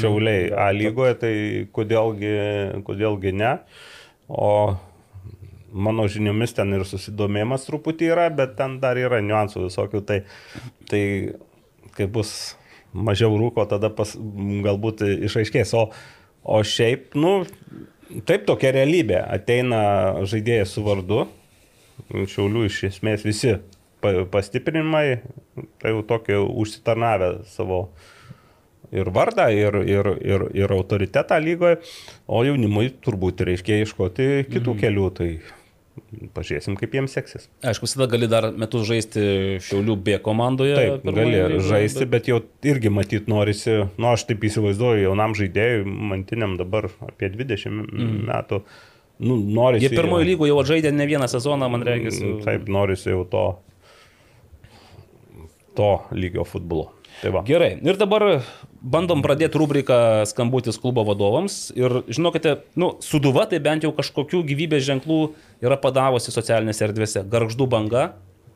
Šiauliai 0.00 0.50
A 0.50 0.70
lygoje, 0.90 1.16
tai 1.22 1.32
kodėlgi, 1.72 2.34
kodėlgi 2.86 3.34
ne. 3.38 3.56
O 4.28 4.76
mano 5.70 6.06
žiniomis 6.10 6.54
ten 6.58 6.74
ir 6.76 6.84
susidomėjimas 6.86 7.66
truputį 7.68 8.12
yra, 8.12 8.28
bet 8.34 8.56
ten 8.58 8.78
dar 8.82 8.98
yra 9.00 9.22
niuansų 9.24 9.68
visokių. 9.68 10.04
Tai, 10.06 10.20
tai 10.90 11.02
kai 11.96 12.06
bus 12.10 12.34
mažiau 12.92 13.36
rūko, 13.38 13.66
tada 13.70 13.90
pas, 13.94 14.16
galbūt 14.66 15.06
išaiškės. 15.30 15.74
O, 15.78 15.88
o 16.44 16.62
šiaip, 16.66 17.14
nu, 17.18 17.40
taip 18.26 18.46
tokia 18.50 18.74
realybė. 18.74 19.20
Ateina 19.22 19.82
žaidėjas 20.26 20.74
su 20.74 20.86
vardu, 20.86 21.28
Šiaulių 22.10 22.64
iš 22.66 22.78
esmės 22.88 23.24
visi 23.26 23.56
pa- 24.02 24.24
pastiprinimai, 24.32 25.20
tai 25.80 25.92
jau 25.92 26.02
tokie 26.06 26.38
užsitarnavę 26.40 27.44
savo 27.50 27.90
ir 28.92 29.10
vardą, 29.14 29.46
ir, 29.54 29.76
ir, 29.86 30.08
ir, 30.24 30.44
ir 30.64 30.72
autoritetą 30.74 31.38
lygoje, 31.44 31.78
o 32.28 32.42
jaunimui 32.44 32.90
turbūt 33.04 33.44
reikia 33.46 33.80
ieškoti 33.84 34.30
kitų 34.50 34.74
Mhm. 34.74 34.80
kelių, 34.82 35.08
tai 35.14 35.30
pažiūrėsim, 36.34 36.76
kaip 36.80 36.94
jiems 36.96 37.12
seksis. 37.14 37.48
Aišku, 37.66 37.84
visada 37.86 38.06
gali 38.10 38.26
dar 38.30 38.50
metus 38.56 38.86
žaisti 38.88 39.58
Šiaulių 39.62 39.96
B 40.02 40.18
komandoje. 40.24 40.74
Taip, 40.78 41.04
gali 41.04 41.34
lygoje, 41.36 41.60
žaisti, 41.68 42.06
bet- 42.06 42.10
bet 42.10 42.30
jau 42.30 42.38
irgi 42.64 42.90
matyt 42.90 43.26
norisi, 43.28 43.74
nu 43.98 44.06
aš 44.12 44.24
taip 44.30 44.40
įsivaizduoju, 44.48 45.02
jaunam 45.08 45.34
žaidėjui, 45.34 45.84
mantiniam 45.86 46.56
dabar 46.56 46.88
apie 47.06 47.28
20 47.30 47.90
metų, 48.26 48.62
nu 49.20 49.36
norisi. 49.36 49.86
Jie 49.88 49.96
pirmojo 49.98 50.24
lygo 50.24 50.46
jau 50.48 50.62
žaidė 50.64 50.92
ne 50.92 51.06
vieną 51.06 51.28
sezoną, 51.28 51.68
man 51.70 51.82
reikia. 51.84 52.10
Taip, 52.44 52.66
norisi 52.68 53.10
jau 53.12 53.24
to, 53.28 53.44
to 55.76 55.90
lygio 56.16 56.44
futbolo. 56.46 56.90
Tai 57.20 57.30
va. 57.34 57.42
Gerai, 57.46 57.74
ir 57.84 57.98
dabar 58.00 58.40
bandom 58.82 59.20
pradėti 59.24 59.58
rubriką 59.60 60.24
skambutis 60.30 60.78
klubo 60.80 61.04
vadovams. 61.04 61.70
Ir 61.76 62.02
žinokite, 62.08 62.58
nu, 62.80 62.94
suduva 63.04 63.46
tai 63.50 63.60
bent 63.60 63.84
jau 63.84 63.92
kažkokių 63.96 64.42
gyvybės 64.48 64.86
ženklų 64.88 65.20
yra 65.62 65.76
padavusi 65.80 66.32
socialinėse 66.32 66.86
erdvėse. 66.88 67.24
Garždų 67.28 67.68
banga. 67.70 68.10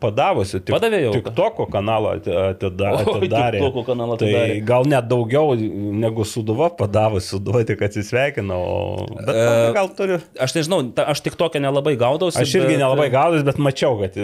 Padavusi, 0.05 0.59
tik, 0.61 0.75
Padavė 0.75 0.99
jau. 1.05 1.13
tik 1.15 1.29
toko 1.37 1.65
kanalą 1.71 2.17
ati- 2.19 2.33
atida- 2.35 2.91
atidarė. 2.99 3.61
TikToko 3.63 3.85
kanalą 3.87 4.17
tai 4.21 4.27
atidarė. 4.35 4.57
gal 4.69 4.85
net 4.91 5.07
daugiau 5.09 5.55
negu 5.57 6.27
suduva 6.29 6.67
padavusi, 6.77 7.31
suduva 7.31 7.63
tik 7.65 7.81
atsisveikino. 7.87 8.59
O... 8.59 9.07
Bet 9.23 9.31
E, 9.33 9.47
gal 9.73 9.89
turiu. 9.97 10.19
Aš 10.37 10.57
nežinau, 10.59 10.83
ta, 10.93 11.07
aš 11.15 11.23
tik 11.25 11.39
tokia 11.41 11.63
nelabai 11.63 11.95
gaudausi. 11.97 12.37
Aš 12.43 12.53
irgi 12.59 12.75
bet- 12.75 12.83
nelabai 12.83 13.07
gaudus, 13.15 13.47
bet 13.47 13.57
mačiau, 13.63 13.97
kad 14.03 14.19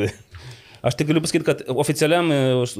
Aš 0.80 0.96
tik 0.96 1.10
galiu 1.10 1.20
pasakyti, 1.20 1.44
kad 1.44 1.62
oficialiam 1.82 2.30
e, 2.32 2.38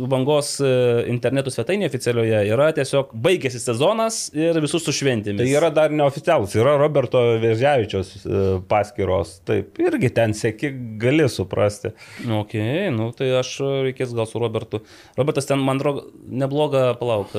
bangos 0.09 0.55
e, 0.65 0.71
interneto 1.13 1.53
svetainėje 1.53 1.91
oficialioje 1.91 2.39
yra 2.49 2.71
tiesiog 2.77 3.13
baigėsi 3.27 3.61
sezonas 3.61 4.23
ir 4.37 4.57
visus 4.65 4.87
su 4.87 4.95
šventėmis. 4.97 5.43
Tai 5.43 5.49
yra 5.53 5.69
dar 5.75 5.93
neoficialus, 5.93 6.57
yra 6.57 6.79
Roberto 6.81 7.21
Vėžiavičios 7.43 8.15
e, 8.23 8.43
paskyros, 8.71 9.37
taip, 9.49 9.77
irgi 9.85 10.13
ten 10.17 10.33
sėki, 10.37 10.73
gali 11.03 11.29
suprasti. 11.29 11.93
Ok, 12.41 12.57
nu 12.97 13.11
tai 13.17 13.35
aš 13.43 13.53
reikės 13.91 14.17
gal 14.17 14.29
su 14.31 14.41
Robertu. 14.41 14.81
Robertas 15.21 15.51
ten, 15.51 15.61
man 15.61 15.83
atrodo, 15.83 16.09
nebloga, 16.25 16.95
palauk, 17.01 17.37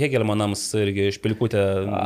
Hegelmanams 0.00 0.62
irgi 0.78 1.08
špilkutę 1.16 1.62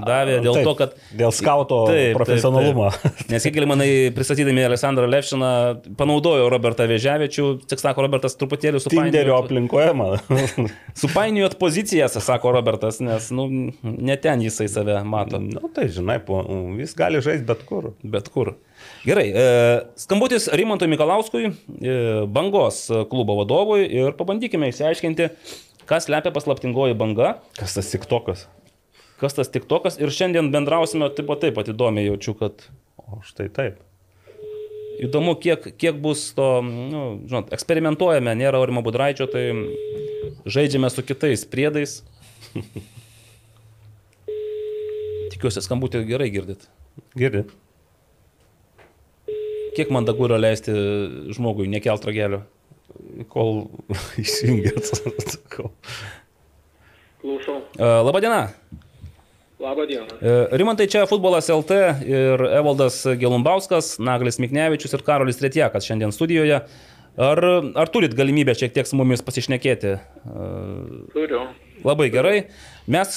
davė 0.07 0.39
dėl 0.45 0.59
Taip, 0.59 0.67
to, 0.69 0.75
kad... 0.79 0.95
Dėl 1.17 1.35
skauto 1.35 1.81
profesionalumo. 2.17 2.91
Taip. 2.95 3.25
Nes 3.33 3.47
Hegelmanai 3.49 3.91
pristatydami 4.17 4.65
Aleksandrą 4.69 5.09
Levšiną 5.11 5.51
panaudojo 5.99 6.49
Robertą 6.53 6.87
Vėžiavičių, 6.91 7.47
tik 7.71 7.83
sako 7.83 8.07
Robertas 8.07 8.39
truputėlį 8.41 8.83
Tinderio 8.87 9.11
supainiojo. 9.11 9.39
aplinkoje 9.43 9.95
man. 9.99 10.19
Supainiojot 11.03 11.59
pozicijas, 11.61 12.19
sako 12.25 12.55
Robertas, 12.57 13.01
nes 13.05 13.31
nu, 13.35 13.49
ne 13.83 14.19
ten 14.21 14.43
jisai 14.45 14.69
save 14.73 14.99
mato. 15.05 15.41
Na 15.43 15.61
nu, 15.61 15.71
tai 15.75 15.89
žinai, 15.93 16.21
po, 16.25 16.43
jis 16.81 16.97
gali 16.99 17.23
žaisti 17.25 17.47
bet 17.49 17.65
kur. 17.69 17.93
Bet 18.03 18.31
kur. 18.33 18.55
Gerai, 19.05 19.27
e, 19.33 19.47
skambutis 20.01 20.49
Rimantui 20.57 20.89
Mikalauskui, 20.89 21.51
e, 21.81 21.97
bangos 22.33 22.87
klubo 23.11 23.37
vadovui 23.41 23.85
ir 23.85 24.17
pabandykime 24.19 24.71
išsiaiškinti, 24.73 25.29
kas 25.91 26.07
lepia 26.13 26.31
paslaptingoji 26.35 26.95
banga, 26.99 27.35
Kas 27.59 27.75
tas 27.77 27.91
tik 27.91 28.07
tokas? 28.11 28.47
kas 29.21 29.35
tas 29.37 29.51
tik 29.53 29.67
tokas 29.69 29.99
ir 30.01 30.09
šiandien 30.15 30.49
bendrausime 30.55 31.11
taip 31.13 31.27
pat 31.29 31.43
taip 31.45 31.59
pat 31.59 31.69
įdomiai 31.75 32.07
jaučiu, 32.09 32.33
kad 32.39 32.63
O 33.11 33.19
štai 33.27 33.49
taip. 33.51 33.81
įdomu, 35.03 35.33
kiek, 35.41 35.65
kiek 35.81 35.97
bus 35.99 36.29
to, 36.37 36.61
nu, 36.63 37.01
žinot, 37.27 37.49
eksperimentuojame, 37.57 38.35
nėra 38.39 38.61
Aurimo 38.61 38.83
Budraičio, 38.87 39.27
tai 39.33 39.43
žaidžiame 40.47 40.91
su 40.93 41.03
kitais 41.09 41.43
priedais. 41.49 41.97
Tikiuosi, 45.33 45.63
skambutį 45.65 46.05
gerai 46.09 46.29
girdit. 46.35 46.69
Girdi. 47.19 47.47
Kiek 49.77 49.91
mandagu 49.95 50.27
yra 50.29 50.39
leisti 50.41 50.75
žmogui 51.35 51.67
nekelt 51.71 52.05
ragelio? 52.07 52.43
Kol 53.33 53.67
įsijungėt. 54.23 54.93
Klausau. 57.21 57.61
E, 57.77 57.85
Labadiena. 58.07 58.49
Labą 59.61 59.85
dieną. 59.87 60.07
E, 60.23 60.57
Rimantai 60.57 60.87
čia 60.89 61.05
futbolas 61.07 61.51
LT 61.53 61.77
ir 62.09 62.41
Evaldas 62.49 63.03
Gelumbauskas, 63.21 63.99
Naglis 64.01 64.41
Miknevičius 64.41 64.97
ir 64.97 65.05
Karolis 65.05 65.37
Tretjakas 65.37 65.85
šiandien 65.85 66.15
studijoje. 66.17 66.63
Ar, 67.21 67.43
ar 67.77 67.91
turit 67.93 68.15
galimybę 68.17 68.55
šiek 68.57 68.73
tiek 68.73 68.89
su 68.89 68.97
mumis 68.97 69.21
pasišnekėti? 69.27 69.93
E, 69.99 70.47
Turiu. 71.13 71.43
Labai 71.85 72.09
gerai. 72.13 72.39
Mes 72.93 73.13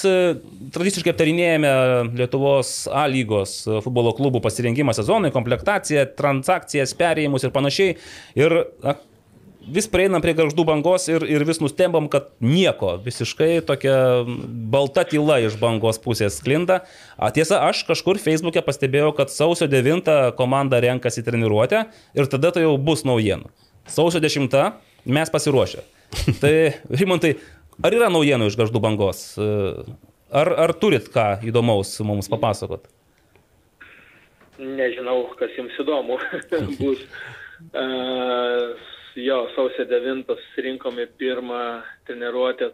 tradiciškai 0.72 1.12
aptarinėjame 1.12 1.72
Lietuvos 2.16 2.74
A 2.92 3.06
lygos 3.08 3.56
futbolo 3.84 4.12
klubų 4.16 4.40
pasirengimą 4.44 4.92
sezonui, 4.96 5.32
komplektaciją, 5.32 6.06
transakcijas, 6.16 6.92
perėjimus 6.96 7.44
ir 7.44 7.52
panašiai. 7.56 7.96
Ir 8.40 8.56
vis 9.70 9.86
prieinam 9.90 10.22
prie 10.24 10.34
garždų 10.36 10.64
bangos 10.68 11.06
ir, 11.10 11.24
ir 11.28 11.44
vis 11.46 11.60
nustembam, 11.62 12.06
kad 12.12 12.30
nieko, 12.44 12.94
visiškai 13.04 13.62
tokia 13.66 13.96
balta 14.72 15.04
tyla 15.08 15.40
iš 15.44 15.56
bangos 15.60 16.00
pusės 16.02 16.38
sklinda. 16.40 16.82
A, 17.16 17.30
tiesa, 17.34 17.62
aš 17.68 17.84
kažkur 17.88 18.20
Facebook'e 18.22 18.64
pastebėjau, 18.64 19.12
kad 19.16 19.32
sausio 19.32 19.68
9 19.70 20.34
komanda 20.38 20.80
renkasi 20.84 21.24
treniruotę 21.26 21.84
ir 22.16 22.30
tada 22.30 22.52
tai 22.54 22.64
jau 22.66 22.76
bus 22.78 23.04
naujienų. 23.08 23.50
Sausio 23.90 24.22
10 24.22 24.54
mes 25.04 25.32
pasiruošę. 25.32 25.84
Tai, 26.42 26.54
Rimontai, 26.94 27.34
ar 27.84 27.94
yra 27.96 28.10
naujienų 28.12 28.48
iš 28.50 28.58
garždų 28.60 28.80
bangos? 28.84 29.26
Ar, 30.34 30.50
ar 30.66 30.74
turit 30.78 31.08
ką 31.12 31.40
įdomaus 31.46 31.96
mums 32.06 32.30
papasakot? 32.30 32.86
Nežinau, 34.58 35.24
kas 35.38 35.50
jums 35.58 35.74
įdomu 35.82 36.20
bus. 36.80 37.02
Uh, 37.70 38.74
jo, 39.16 39.44
sausio 39.54 39.84
9 39.90 40.26
rinkome 40.56 41.06
pirmą 41.18 41.82
treniruotę 42.06 42.70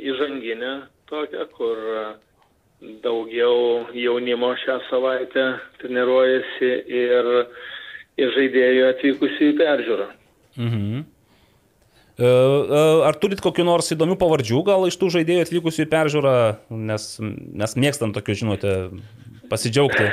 įžanginę 0.00 0.72
tokią, 1.10 1.46
kur 1.54 1.78
daugiau 3.04 3.86
jaunimo 3.94 4.54
šią 4.56 4.78
savaitę 4.88 5.46
treniruojasi 5.82 6.70
ir, 6.88 7.30
ir 8.20 8.34
žaidėjų 8.36 8.84
atvykusių 8.94 9.48
į 9.50 9.56
peržiūrą. 9.60 10.06
Mhm. 10.56 11.02
E, 12.20 12.26
e, 12.26 12.82
Ar 13.08 13.16
turit 13.20 13.40
kokiu 13.44 13.64
nors 13.68 13.92
įdomių 13.94 14.16
pavardžių, 14.20 14.62
gal 14.66 14.88
iš 14.88 14.96
tų 15.00 15.12
žaidėjų 15.18 15.46
atvykusių 15.46 15.86
į 15.86 15.90
peržiūrą, 15.92 16.36
nes 16.90 17.08
mes 17.20 17.76
mėgstam 17.84 18.14
tokių, 18.16 18.38
žinote, 18.42 18.76
pasidžiaugti. 19.52 20.08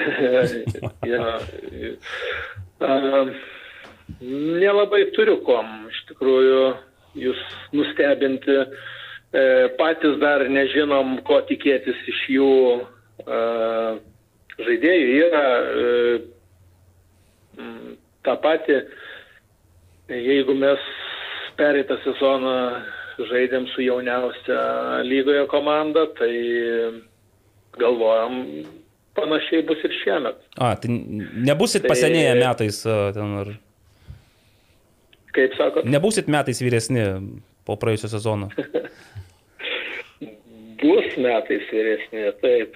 ja, 1.14 1.38
uh, 2.84 3.32
nelabai 4.22 5.06
turiu 5.16 5.40
kom, 5.46 5.88
iš 5.92 6.04
tikrųjų, 6.12 6.62
jūs 7.20 7.42
nustebinti. 7.76 8.60
E, 9.36 9.44
patys 9.80 10.16
dar 10.22 10.46
nežinom, 10.50 11.18
ko 11.28 11.42
tikėtis 11.50 12.00
iš 12.14 12.22
jų 12.32 12.52
e, 12.80 13.42
žaidėjų. 14.64 15.10
Yra 15.26 15.44
e, 15.58 15.92
tą 18.28 18.38
patį, 18.44 18.80
jeigu 20.14 20.56
mes 20.58 20.88
pereitą 21.60 22.00
sezoną 22.06 22.56
žaidėm 23.28 23.66
su 23.74 23.84
jauniausia 23.84 24.58
lygoje 25.04 25.46
komanda, 25.52 26.06
tai 26.20 26.32
galvojam, 27.82 28.44
panašiai 29.18 29.66
bus 29.68 29.82
ir 29.84 29.96
šiemet. 30.04 30.38
A, 30.56 30.76
tai 30.80 30.94
nebusit 30.94 31.84
Tai- 31.84 31.92
pasenėję 31.92 32.36
metais 32.40 32.84
ten 32.86 33.40
ar... 33.44 33.56
Kaip 35.38 35.54
sakot, 35.54 35.86
Nebusit 35.86 36.30
metais 36.34 36.60
vyresni 36.66 37.04
po 37.68 37.78
praėjusio 37.78 38.10
sezono. 38.16 38.50
bus 40.82 41.14
metais 41.22 41.68
vyresnė, 41.72 42.32
taip. 42.42 42.76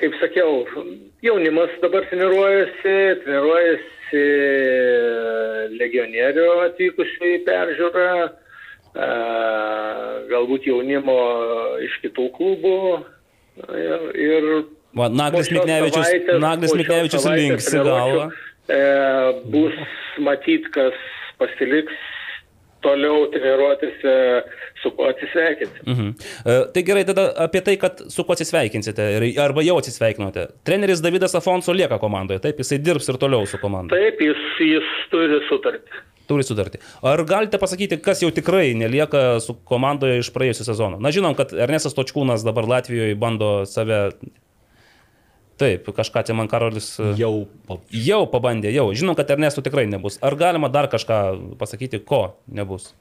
Kaip 0.00 0.16
sakiau, 0.20 0.64
jaunimas 1.26 1.72
dabar 1.82 2.06
treniruojasi, 2.10 2.96
treniruojasi 3.24 4.24
legionierių 5.80 6.46
atvykusių 6.68 7.32
į 7.34 7.40
peržiūrą, 7.48 8.10
galbūt 10.30 10.68
jaunimo 10.70 11.18
iš 11.86 11.98
kitų 12.04 12.28
klubų. 12.36 12.76
Ir, 13.60 14.06
ir 14.16 14.46
Naglis 14.96 15.50
Miknevičius, 15.52 16.08
Naglis 16.42 16.72
Miknevičius 16.74 17.26
linksi 17.26 17.74
treniruočių, 17.74 17.90
galvą. 17.90 18.30
E, 18.68 18.80
bus 19.50 19.76
matyt, 20.18 20.68
kas 20.74 20.96
pasiliks 21.40 21.96
toliau 22.84 23.26
treniruotis, 23.32 23.96
e, 24.04 24.16
su 24.82 24.90
kuo 24.96 25.08
atsisveikinti. 25.10 25.80
Mhm. 25.86 26.12
E, 26.46 26.58
Tai 26.74 26.82
gerai, 26.82 27.04
tada 27.04 27.26
apie 27.36 27.60
tai, 27.60 27.76
kad 27.76 28.04
su 28.08 28.24
kuo 28.24 28.32
atsisveikinsite 28.32 29.08
arba 29.42 29.62
jau 29.62 29.76
atsisveikinote. 29.80 30.46
Treneris 30.64 31.02
Davidas 31.04 31.34
Afonso 31.34 31.74
lieka 31.76 31.98
komandoje, 31.98 32.40
taip, 32.40 32.62
jisai 32.62 32.78
dirbs 32.78 33.08
ir 33.08 33.18
toliau 33.20 33.46
su 33.46 33.60
komanda. 33.60 33.96
Taip, 33.96 34.20
jis, 34.24 34.46
jis 34.64 34.94
turi 35.12 35.42
sutartį. 35.48 36.06
Turi 36.30 36.44
sudarti. 36.46 36.78
Ar 37.02 37.24
galite 37.26 37.58
pasakyti, 37.58 37.98
kas 38.02 38.20
jau 38.22 38.30
tikrai 38.30 38.70
nelieka 38.78 39.40
su 39.42 39.56
komandoje 39.66 40.20
iš 40.22 40.28
praėjusio 40.30 40.68
sezono? 40.68 41.00
Na, 41.02 41.10
žinom, 41.10 41.34
kad 41.34 41.50
Ernestas 41.52 41.96
Točkūnas 41.96 42.44
dabar 42.46 42.68
Latvijoje 42.70 43.16
bando 43.18 43.64
save. 43.66 44.12
Taip, 45.60 45.90
kažką 45.92 46.22
čia 46.24 46.32
man 46.36 46.48
Karolis 46.48 46.94
e, 47.02 47.10
Jau 47.20 47.44
po- 47.68 47.82
jau 47.92 48.22
pabandė, 48.32 48.70
jau. 48.72 48.86
Žinom, 48.96 49.12
kad 49.18 49.28
Ernestų 49.34 49.60
tikrai 49.66 49.84
nebus. 49.90 50.16
Ar 50.24 50.32
galima 50.40 50.70
dar 50.72 50.88
kažką 50.88 51.18
pasakyti, 51.60 52.00
ko 52.00 52.22
nebus? 52.48 52.94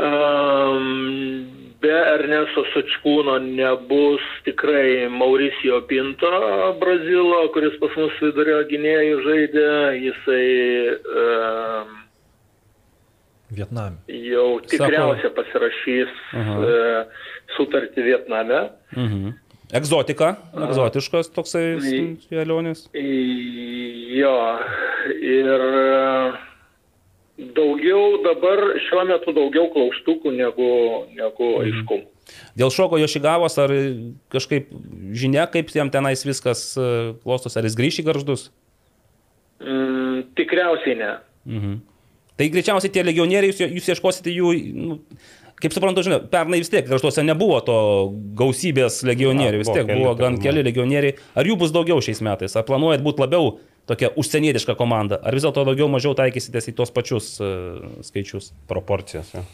Um, 0.00 1.44
be 1.82 1.90
Ernesto 1.92 2.62
Sočkūno 2.72 3.34
nebus 3.42 4.22
tikrai 4.46 5.08
Mauricijo 5.12 5.80
Pinto, 5.90 6.30
Brazilo, 6.80 7.40
kuris 7.54 7.74
pas 7.82 7.96
mus 7.98 8.14
vidurio 8.22 8.60
gynėjų 8.70 9.18
žaidė. 9.26 9.66
Jisai 10.06 10.46
um, 11.24 11.92
Vietname. 13.50 13.98
jau 14.30 14.46
tikriausiai 14.70 15.32
pasirašys 15.36 16.12
Aha. 16.38 16.56
uh, 16.56 17.22
sutartį 17.58 18.06
Vietname. 18.08 18.62
Mhm. 18.96 19.36
Egzotika, 19.70 20.34
egzotiškas 20.66 21.30
toksai 21.34 21.64
kelionis. 22.26 22.88
Jo, 22.90 24.36
ir 25.22 25.66
e, 25.80 25.82
daugiau 27.54 28.16
dabar 28.24 28.64
šiuo 28.88 29.04
metu 29.08 29.34
daugiau 29.36 29.68
klaustukų 29.74 30.32
negu, 30.34 30.70
negu 31.14 31.50
aiškumų. 31.62 32.08
Dėl 32.58 32.72
šoko 32.74 32.98
Jošigavos, 33.00 33.56
ar 33.62 33.74
kažkaip 34.32 34.70
žinia, 35.18 35.46
kaip 35.50 35.70
jam 35.74 35.90
tenais 35.90 36.26
viskas 36.26 36.72
e, 36.74 36.88
klostosi, 37.22 37.58
ar 37.60 37.68
jis 37.68 37.78
grįš 37.78 38.02
į 38.02 38.06
garždus? 38.10 38.48
Mm, 39.62 40.26
tikriausiai 40.38 40.98
ne. 40.98 41.14
Mhm. 41.46 41.78
Tai 42.40 42.46
greičiausiai 42.48 42.92
tie 42.94 43.02
legionieriai, 43.04 43.52
jūs, 43.52 43.66
jūs 43.76 43.88
ieškosite 43.92 44.32
jų, 44.32 44.50
nu, 44.72 44.94
kaip 45.60 45.74
suprantu, 45.76 46.04
žinau, 46.06 46.20
pernai 46.32 46.60
vis 46.62 46.70
tiek 46.72 46.86
kraštuose 46.88 47.24
nebuvo 47.26 47.58
to 47.64 47.78
gausybės 48.38 49.02
legionierių, 49.08 49.60
vis 49.62 49.70
buvo 49.70 49.78
tiek 49.78 49.90
keli 49.90 50.04
buvo 50.04 50.14
gan 50.18 50.38
keli 50.42 50.64
legionieriai. 50.66 51.16
Ar 51.36 51.48
jų 51.48 51.58
bus 51.60 51.74
daugiau 51.74 52.00
šiais 52.04 52.22
metais? 52.24 52.56
Ar 52.56 52.66
planuojat 52.68 53.04
būti 53.04 53.24
labiau 53.24 53.58
tokia 53.90 54.12
užsienietiška 54.20 54.76
komanda? 54.78 55.20
Ar 55.22 55.36
vis 55.36 55.44
dėlto 55.46 55.64
daugiau 55.68 55.88
mažiau 55.92 56.14
taikysitės 56.18 56.70
į 56.72 56.76
tos 56.78 56.94
pačius 56.94 57.32
uh, 57.42 58.00
skaičius? 58.06 58.52
Proporcijas. 58.70 59.34
Ja. 59.36 59.44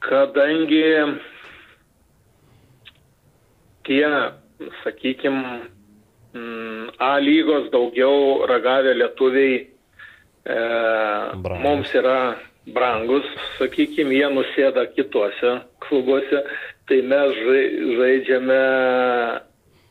kadangi 0.00 0.84
tie, 3.84 4.06
sakykime, 4.84 5.60
A 7.00 7.18
lygos 7.18 7.70
daugiau 7.72 8.46
ragavę 8.46 8.92
lietuviai 8.94 9.54
e, 10.44 10.58
Brangus. 11.42 11.62
mums 11.64 11.94
yra 11.96 12.36
brangus, 12.68 13.26
sakykime, 13.58 14.14
jie 14.14 14.28
nusėda 14.34 14.86
kituose 14.94 15.60
klubuose, 15.86 16.42
tai 16.88 17.00
mes 17.02 17.34
žai- 17.46 17.96
žaidžiame 17.98 18.60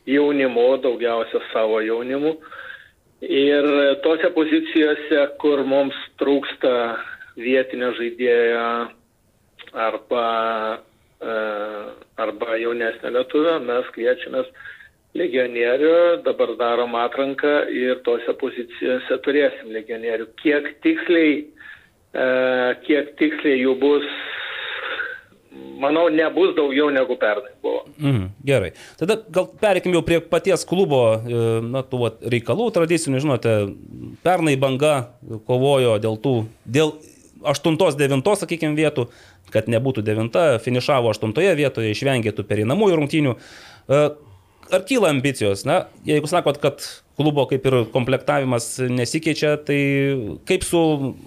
jaunimu, 0.06 0.66
daugiausia 0.82 1.40
savo 1.52 1.80
jaunimu. 1.80 2.36
Ir 3.20 3.66
tose 4.02 4.30
pozicijose, 4.32 5.26
kur 5.38 5.64
mums 5.64 5.96
trūksta 6.18 6.96
vietinio 7.36 7.92
žaidėjo 7.98 8.62
arba, 9.76 10.80
e, 11.20 11.34
arba 12.16 12.56
jaunesnio 12.56 13.12
lietuvio, 13.12 13.58
mes 13.60 13.84
kviečiamės 13.92 14.48
legionierių, 15.14 16.22
dabar 16.24 16.54
darom 16.56 16.94
atranką 16.94 17.68
ir 17.74 18.00
tose 18.06 18.32
pozicijose 18.40 19.18
turėsim 19.26 19.72
legionierių. 19.74 20.28
Kiek 20.40 20.80
tiksliai, 20.82 21.44
kiek 22.10 23.12
tiksliai 23.20 23.60
jų 23.60 23.76
bus, 23.78 24.06
manau, 25.80 26.08
nebus 26.12 26.54
daugiau 26.56 26.90
negu 26.94 27.16
pernai 27.20 27.52
buvo. 27.62 27.84
Mhm, 27.98 28.26
gerai. 28.46 28.72
Tada 29.00 29.18
gal 29.32 29.48
perėkim 29.60 29.94
jau 29.94 30.02
prie 30.06 30.20
paties 30.20 30.64
klubo, 30.68 31.02
e, 31.16 31.44
na, 31.64 31.82
tų 31.86 32.02
vat, 32.04 32.20
reikalų 32.34 32.70
tradicinių, 32.76 33.22
žinote, 33.22 33.54
pernai 34.26 34.56
banga 34.60 34.94
kovojo 35.48 35.98
dėl 36.02 36.18
tų, 36.20 36.34
dėl 36.64 36.96
8-9, 37.40 38.34
sakykime, 38.42 38.76
vietų, 38.76 39.08
kad 39.54 39.70
nebūtų 39.72 40.04
9, 40.06 40.40
finišavo 40.64 41.14
8 41.14 41.32
vietoje, 41.58 41.94
išvengė 41.94 42.34
tų 42.36 42.44
pereinamųjų 42.50 43.00
rungtynių. 43.00 43.36
Ar 44.70 44.84
kyla 44.86 45.10
ambicijos? 45.10 45.64
Na, 45.66 45.84
jeigu 46.06 46.28
sakot, 46.30 46.60
kad 46.62 46.82
klubo 47.18 47.46
kaip 47.50 47.66
ir 47.66 47.76
komplektavimas 47.94 48.72
nesikeičia, 48.90 49.56
tai 49.66 49.80
kaip 50.48 50.64
su 50.66 50.80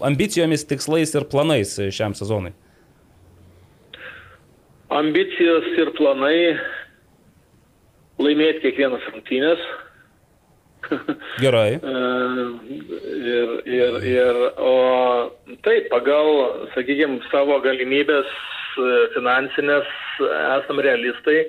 ambicijomis, 0.05 0.65
tikslais 0.69 1.13
ir 1.15 1.27
planais 1.31 1.75
šiam 1.93 2.15
sezonui? 2.17 2.53
Ambicijos 4.93 5.69
ir 5.81 5.91
planai 5.97 6.37
laimėti 8.21 8.67
kiekvienas 8.67 9.05
rungtynės. 9.11 9.63
Gerai. 11.43 11.79
E, 11.79 12.01
Ir, 13.23 13.51
ir, 13.71 13.95
ir, 14.03 14.37
o 14.59 14.73
taip, 15.63 15.87
pagal, 15.91 16.27
sakykime, 16.73 17.21
savo 17.31 17.55
galimybės 17.63 18.27
e, 18.27 18.87
finansinės 19.15 19.87
esam 20.57 20.81
realistai. 20.83 21.45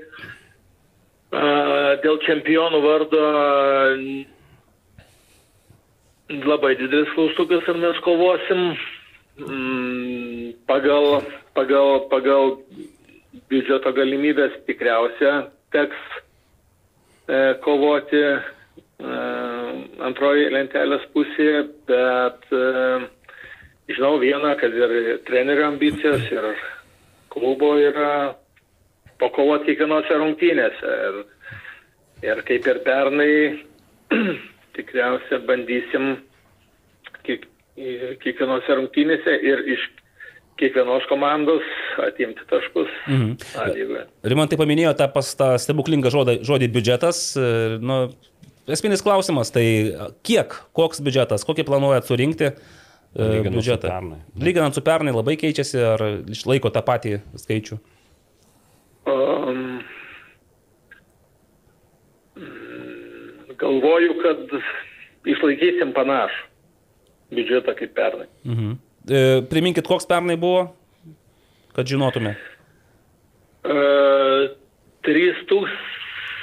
Dėl 2.04 2.18
čempionų 2.22 2.80
vardo 2.84 3.22
labai 6.44 6.74
didelis 6.78 7.10
klaustukas, 7.16 7.66
ar 7.68 7.80
mes 7.82 7.98
kovosim. 8.04 8.68
Mm, 9.34 10.34
Pagal, 10.64 11.20
pagal, 11.52 12.06
pagal 12.08 12.54
biudžeto 13.52 13.90
galimybės 13.92 14.54
tikriausia 14.64 15.50
teks 15.74 15.98
e, 17.28 17.40
kovoti 17.64 18.22
e, 18.24 18.38
antroji 20.08 20.46
lentelės 20.54 21.04
pusėje, 21.12 21.66
bet 21.90 22.48
e, 22.48 22.62
žinau 23.92 24.14
vieną, 24.22 24.54
kad 24.62 24.72
ir 24.72 24.94
trenerio 25.28 25.68
ambicijos, 25.68 26.24
ir 26.32 26.48
klubo 27.34 27.74
yra 27.82 28.14
pakovoti 29.22 29.72
kiekvienose 29.72 30.18
rungtynėse. 30.20 30.94
Ir, 31.08 31.18
ir 32.26 32.44
kaip 32.48 32.68
ir 32.70 32.80
pernai, 32.86 33.32
tikriausia 34.76 35.40
bandysim 35.48 36.16
kiek, 37.26 37.46
kiekvienose 38.22 38.78
rungtynėse 38.80 39.36
ir 39.42 39.64
iš 39.76 39.86
kiekvienos 40.60 41.06
komandos 41.10 41.64
atimti 42.04 42.44
taškus. 42.50 42.90
Mhm. 43.10 43.32
Rimantai 44.30 44.58
paminėjo 44.60 44.94
tą, 44.98 45.08
tą 45.38 45.50
stebuklingą 45.62 46.12
žodį, 46.14 46.38
žodį 46.46 46.70
biudžetas. 46.76 47.24
Nu, 47.82 47.98
esminis 48.70 49.02
klausimas, 49.04 49.50
tai 49.54 49.66
kiek, 50.26 50.54
koks 50.76 51.02
biudžetas, 51.04 51.46
kokį 51.48 51.66
planuojat 51.68 52.06
surinkti 52.08 52.50
e, 52.50 52.54
Lyginant 53.18 53.50
su 53.50 53.58
biudžetą? 53.58 53.90
pernai. 53.90 54.20
Lyginant 54.46 54.78
su 54.78 54.84
pernai 54.86 55.16
labai 55.16 55.36
keičiasi, 55.40 55.82
ar 55.94 56.06
išlaiko 56.36 56.70
tą 56.74 56.84
patį 56.86 57.18
skaičių? 57.42 57.80
Um, 59.04 59.82
galvoju, 63.60 64.16
kad 64.22 64.56
išlaikysim 65.28 65.92
panašų 65.96 67.34
biudžetą 67.34 67.74
kaip 67.78 67.94
pernai. 67.96 68.28
Mhm. 68.46 68.74
E, 69.04 69.20
priminkit, 69.50 69.86
koks 69.88 70.06
pernai 70.08 70.36
buvo, 70.40 70.68
kad 71.76 71.88
žinotume. 71.88 72.34
Uh, 73.64 74.52
3 75.04 75.44
tūks, 75.48 75.74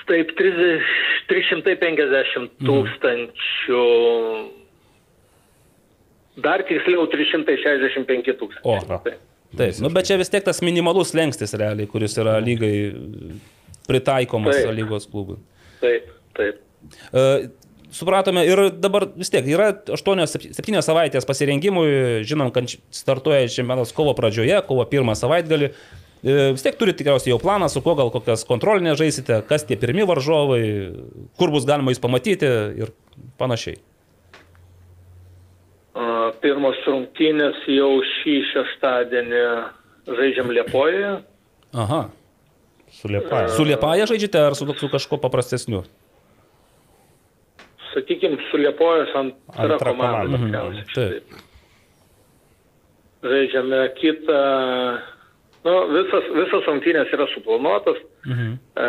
taip, 0.09 0.33
30, 0.37 0.85
350 1.31 2.49
tūkstančių. 2.65 3.83
Dar 6.41 6.63
tiksliau 6.67 7.05
365 7.11 8.33
tūkstančių. 8.41 8.65
O. 8.65 9.01
Taip. 9.05 9.30
Taip, 9.57 9.79
nu, 9.83 9.89
bet 9.91 10.07
čia 10.07 10.15
vis 10.19 10.31
tiek 10.31 10.45
tas 10.45 10.61
minimalus 10.63 11.11
lengstis 11.17 11.51
realiai, 11.59 11.89
kuris 11.91 12.15
yra 12.21 12.37
lygai 12.43 12.75
pritaikomas 13.89 14.55
Taip. 14.55 14.75
lygos 14.77 15.07
klubui. 15.11 15.41
Taip, 15.81 16.07
taip. 16.37 16.61
E, 17.11 17.25
supratome 17.91 18.45
ir 18.47 18.63
dabar 18.71 19.09
vis 19.17 19.31
tiek 19.33 19.47
yra 19.51 19.71
8-7 19.91 20.79
savaitės 20.85 21.27
pasirengimui, 21.27 22.23
žinom, 22.27 22.53
kad 22.55 22.71
startuoja 22.95 23.49
čempionatas 23.51 23.91
kovo 23.97 24.15
pradžioje, 24.17 24.61
kovo 24.69 24.87
pirmą 24.87 25.17
savaitgalį. 25.19 25.71
E, 25.71 26.39
Vis 26.53 26.61
tiek 26.61 26.75
turite 26.77 27.01
tikriausiai 27.01 27.33
jau 27.33 27.41
planą, 27.41 27.67
su 27.71 27.81
kuo 27.83 27.97
gal 27.97 28.11
kokias 28.13 28.45
kontrolinės 28.47 28.99
žaisite, 29.01 29.41
kas 29.49 29.65
tie 29.67 29.75
pirmi 29.81 30.05
varžovai, 30.07 30.63
kur 31.41 31.51
bus 31.51 31.65
galima 31.67 31.91
jūs 31.91 32.03
pamatyti 32.03 32.51
ir 32.85 32.93
panašiai. 33.41 33.81
Uh, 35.91 36.29
Pirmos 36.39 36.77
rungtynės 36.87 37.57
jau 37.67 37.89
šį 38.07 38.35
šeštadienį 38.53 39.41
žaidžiam 40.07 40.51
Liepojoje. 40.55 41.09
Aha. 41.75 42.01
Su 42.91 43.07
Liepa. 43.11 43.47
Su 43.51 43.65
Liepaja 43.67 44.07
žaidžiate 44.07 44.39
ar 44.39 44.55
su, 44.55 44.67
su 44.79 44.87
kažkuo 44.91 45.19
paprastesniu? 45.23 45.83
Sakykime, 47.91 48.39
su 48.49 48.57
Liepojos 48.59 49.11
antra, 49.19 49.63
Antra 49.67 49.91
komanda. 49.91 50.37
komanda. 50.37 50.69
Mhm, 50.79 50.91
taip. 50.95 51.35
Žaidžiame 53.27 53.81
kitą. 53.99 54.39
Nu, 55.67 55.73
visas, 55.93 56.25
visas 56.33 56.65
rungtynės 56.71 57.11
yra 57.13 57.27
suplanuotas. 57.35 57.99
Mhm. 58.25 58.55
E, 58.79 58.87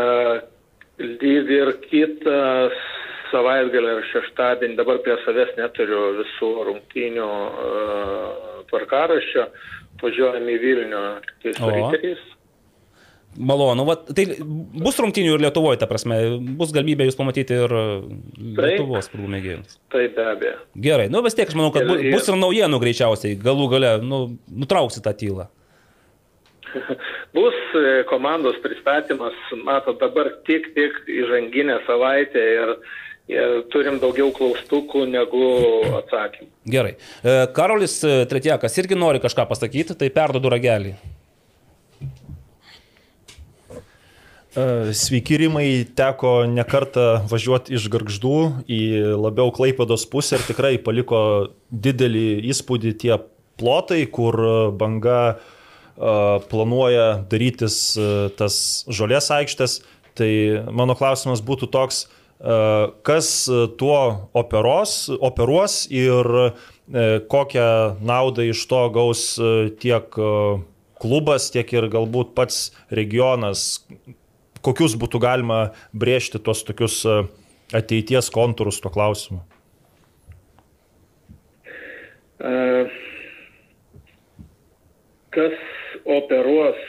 lyg 1.02 1.50
ir 1.58 1.72
kitas 1.90 2.78
savaitgalį 3.32 3.94
ir 3.96 4.04
šeštadienį, 4.12 4.76
dabar 4.78 5.00
prie 5.04 5.16
savęs 5.24 5.54
neturiu 5.58 6.02
visų 6.20 6.50
rungtynių 6.68 7.30
e, 7.30 7.72
tvarkaraščio, 8.70 9.48
važiuojam 10.02 10.46
į 10.52 10.60
Vilnių 10.62 11.02
tiktai 11.26 11.56
su 11.58 11.66
O. 11.66 11.72
riteriais. 11.74 12.22
Malonu, 13.32 13.86
va, 13.88 13.94
tai 13.96 14.26
bus 14.44 14.98
rungtinių 15.00 15.38
ir 15.38 15.42
Lietuvoje, 15.46 15.78
ta 15.80 15.86
prasme, 15.88 16.18
bus 16.58 16.72
galimybė 16.76 17.06
jūs 17.08 17.16
pamatyti 17.16 17.56
ir 17.64 17.72
Lietuvos 18.58 19.08
klubų 19.08 19.30
mėgėjams. 19.32 19.78
Tai 19.94 20.02
be 20.12 20.26
abejo. 20.34 20.58
Gerai, 20.84 21.06
nu 21.08 21.22
vis 21.24 21.38
tiek 21.38 21.48
aš 21.48 21.56
manau, 21.56 21.72
kad 21.72 21.88
bu- 21.88 21.96
bus 22.12 22.28
ir 22.28 22.36
naujienų 22.36 22.80
greičiausiai, 22.82 23.38
galų 23.40 23.70
gale, 23.72 23.94
nu, 24.04 24.18
nutrauksi 24.52 25.00
tą 25.04 25.14
tylą. 25.16 25.48
Bus 27.36 27.56
e, 27.76 28.02
komandos 28.08 28.56
pristatymas, 28.64 29.36
matot, 29.64 29.96
dabar 30.00 30.28
tik, 30.48 30.70
tik 30.76 31.00
įžanginė 31.08 31.78
savaitė 31.88 32.42
ir 32.58 32.74
turim 33.72 33.98
daugiau 34.02 34.32
klaustukų 34.34 35.06
negu 35.10 35.42
atsakymų. 36.00 36.48
Gerai. 36.72 36.94
E, 37.22 37.34
Karolis 37.56 37.96
e, 38.06 38.22
Tretjakas 38.30 38.78
irgi 38.78 38.98
nori 38.98 39.22
kažką 39.22 39.48
pasakyti, 39.50 39.96
tai 39.98 40.10
perdodu 40.14 40.52
ragelį. 40.52 40.94
E, 44.52 44.66
Sveiki 44.94 45.40
Rimai, 45.42 45.66
teko 45.98 46.44
nekartą 46.50 47.24
važiuoti 47.30 47.74
iš 47.78 47.88
Gargždų 47.92 48.36
į 48.70 48.82
labiau 49.18 49.50
Klaipados 49.54 50.06
pusę 50.10 50.38
ir 50.38 50.46
tikrai 50.46 50.76
paliko 50.82 51.22
didelį 51.72 52.28
įspūdį 52.52 52.94
tie 53.02 53.16
plotai, 53.58 54.04
kur 54.06 54.38
banga 54.78 55.38
planuoja 55.92 57.20
darytis 57.28 57.74
tas 58.38 58.54
žolės 58.88 59.28
aikštės. 59.34 59.82
Tai 60.16 60.28
mano 60.72 60.96
klausimas 60.96 61.42
būtų 61.44 61.68
toks, 61.72 62.06
kas 63.06 63.26
tuo 63.78 63.98
operos, 64.34 65.06
operuos 65.22 65.84
ir 65.94 66.26
e, 66.42 66.50
kokią 67.30 67.68
naudą 68.02 68.48
iš 68.50 68.64
to 68.66 68.80
gaus 68.90 69.22
e, 69.38 69.70
tiek 69.78 70.10
e, 70.18 70.32
klubas, 70.98 71.52
tiek 71.54 71.70
ir 71.70 71.86
galbūt 71.92 72.34
pats 72.34 72.72
regionas, 72.90 73.84
kokius 74.58 74.98
būtų 74.98 75.22
galima 75.22 75.60
brėžti 75.94 76.42
tuos 76.42 76.64
tokius 76.66 76.98
e, 77.06 77.20
ateities 77.78 78.32
kontūrus 78.34 78.82
tuo 78.82 78.90
klausimu? 78.90 79.44
E, 82.42 82.58
Kas 85.32 85.54
operuos 86.04 86.80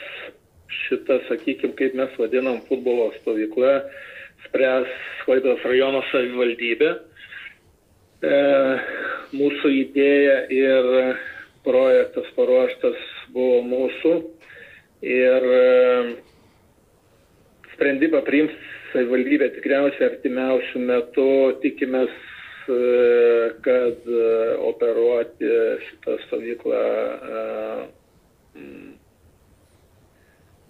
šitą, 0.84 1.16
sakykime, 1.30 1.72
kaip 1.78 1.94
mes 1.96 2.10
vadinam, 2.20 2.58
futbolo 2.68 3.06
stovykla, 3.22 3.78
spręs 4.46 4.90
Klaidos 5.24 5.62
rajono 5.64 6.02
savivaldybė. 6.10 6.90
E, 8.24 8.36
mūsų 9.36 9.70
idėja 9.80 10.36
ir 10.52 10.90
projektas 11.64 12.28
paruoštas 12.36 13.00
buvo 13.32 13.62
mūsų. 13.68 14.14
Ir 15.04 15.48
e, 15.56 15.64
sprendimą 17.74 18.22
priims 18.28 18.54
savivaldybė 18.92 19.50
tikriausiai 19.56 20.08
artimiausių 20.12 20.82
metų. 20.88 21.28
Tikimės, 21.64 22.14
e, 22.70 22.78
kad 23.66 24.08
e, 24.08 24.28
operuoti 24.70 25.50
šitą 25.88 26.18
stovyklą 26.28 26.82
e, 27.34 27.44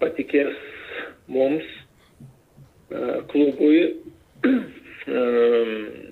patikės 0.01 0.57
mums, 1.31 1.67
klubui. 3.31 3.85
E, 5.05 5.19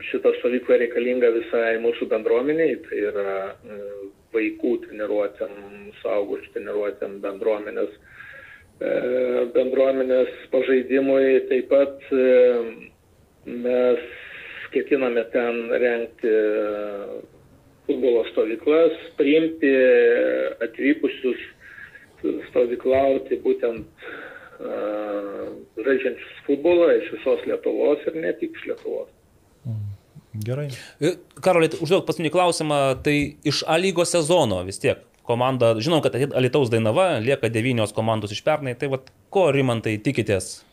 Šita 0.05 0.29
stovykla 0.37 0.75
reikalinga 0.77 1.31
visai 1.33 1.79
mūsų 1.81 2.05
bendruomeniai, 2.11 2.75
tai 2.85 2.99
yra 3.09 3.31
e, 3.49 3.77
vaikų 4.35 4.73
treniruotėm, 4.83 5.55
saugusių 6.03 6.51
treniruotėm 6.53 7.15
bendruomenės, 7.23 7.95
e, 8.77 8.91
bendruomenės 9.55 10.29
pažaidimui. 10.53 11.39
Taip 11.49 11.71
pat 11.73 12.05
e, 12.13 12.27
mes 13.49 14.05
ketiname 14.77 15.25
ten 15.33 15.59
renkti 15.87 16.35
futbolo 17.87 18.27
stovyklas, 18.29 18.93
priimti 19.17 19.73
atvykusius 20.69 21.41
stovyklauti 22.51 23.41
būtent 23.43 24.05
žaidžiančius 25.83 26.43
futbolą 26.47 26.89
iš 26.97 27.11
visos 27.17 27.43
Lietuvos 27.49 28.03
ir 28.07 28.19
ne 28.23 28.33
tik 28.39 28.55
iš 28.57 28.69
Lietuvos. 28.71 29.09
Gerai. 30.33 30.67
E, 30.97 31.15
Karolė, 31.45 31.69
užduok 31.77 32.07
paskutinį 32.07 32.31
klausimą, 32.33 32.79
tai 33.05 33.17
iš 33.45 33.61
A 33.69 33.77
lygos 33.77 34.13
sezono 34.15 34.63
vis 34.65 34.81
tiek 34.81 35.03
komanda, 35.23 35.73
žinom, 35.79 36.01
kad 36.03 36.15
Alitaus 36.35 36.71
Dainava 36.73 37.19
lieka 37.23 37.51
devynios 37.53 37.93
komandos 37.95 38.33
iš 38.33 38.41
pernai, 38.45 38.73
tai 38.75 38.89
vad 38.91 39.11
ko 39.33 39.49
Rimantai 39.55 39.95
tikitės? 40.03 40.63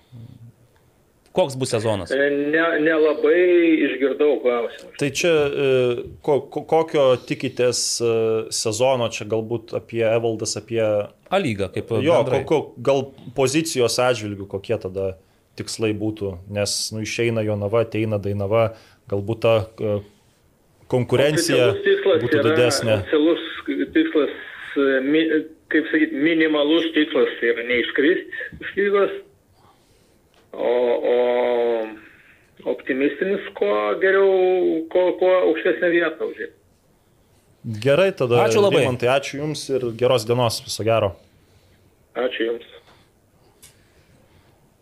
Koks 1.32 1.54
bus 1.58 1.70
sezonas? 1.70 2.10
E, 2.10 2.30
Ne, 2.50 2.62
nelabai 2.82 3.42
išgirdau 3.86 4.40
klausimą. 4.42 4.90
Tai 4.98 5.10
čia 5.14 5.30
e, 5.30 5.68
ko, 6.26 6.40
ko, 6.50 6.64
kokio 6.66 7.04
tikitės 7.22 7.82
e, 8.02 8.12
sezono, 8.54 9.06
čia 9.14 9.28
galbūt 9.30 9.76
apie 9.78 10.02
Evaldas, 10.08 10.56
apie... 10.58 10.82
A 10.82 11.38
lyga, 11.38 11.70
kaip 11.70 11.92
Jo, 12.02 12.24
ko, 12.26 12.40
ko, 12.48 12.60
gal 12.82 13.04
pozicijos 13.36 14.00
atžvilgių 14.02 14.48
kokie 14.50 14.74
tada 14.82 15.12
tikslai 15.58 15.92
būtų, 15.94 16.34
nes 16.50 16.74
nu, 16.94 17.04
išeina 17.06 17.44
Jonava, 17.46 17.84
ateina 17.86 18.18
Dainava, 18.22 18.72
galbūt 19.10 19.42
ta 19.44 19.54
konkurencija 20.90 21.70
būtų 21.78 22.42
didesnė. 22.48 23.00
Oficialus 23.04 23.46
tikslas, 23.94 24.36
kaip 25.70 25.90
sakyti, 25.92 26.22
minimalus 26.26 26.90
tikslas 26.96 27.42
yra 27.46 27.66
neiškristi 27.68 28.62
iš 28.64 28.72
lygos, 28.78 29.18
o, 30.52 30.72
o 31.12 32.70
optimistinis, 32.72 33.46
kuo 33.58 33.76
geriau, 34.02 34.80
kuo, 34.92 35.06
kuo 35.20 35.34
aukštesnė 35.50 35.92
vieta 35.94 36.26
užėti. 36.26 36.56
Gerai, 37.84 38.10
tada. 38.16 38.40
Ačiū 38.46 38.62
labai. 38.64 38.82
Rimantai, 38.86 39.10
ačiū 39.12 39.42
Jums 39.42 39.66
ir 39.74 39.84
geros 40.00 40.24
dienos, 40.28 40.62
viso 40.64 40.84
gero. 40.86 41.12
Ačiū 42.16 42.46
Jums. 42.48 42.68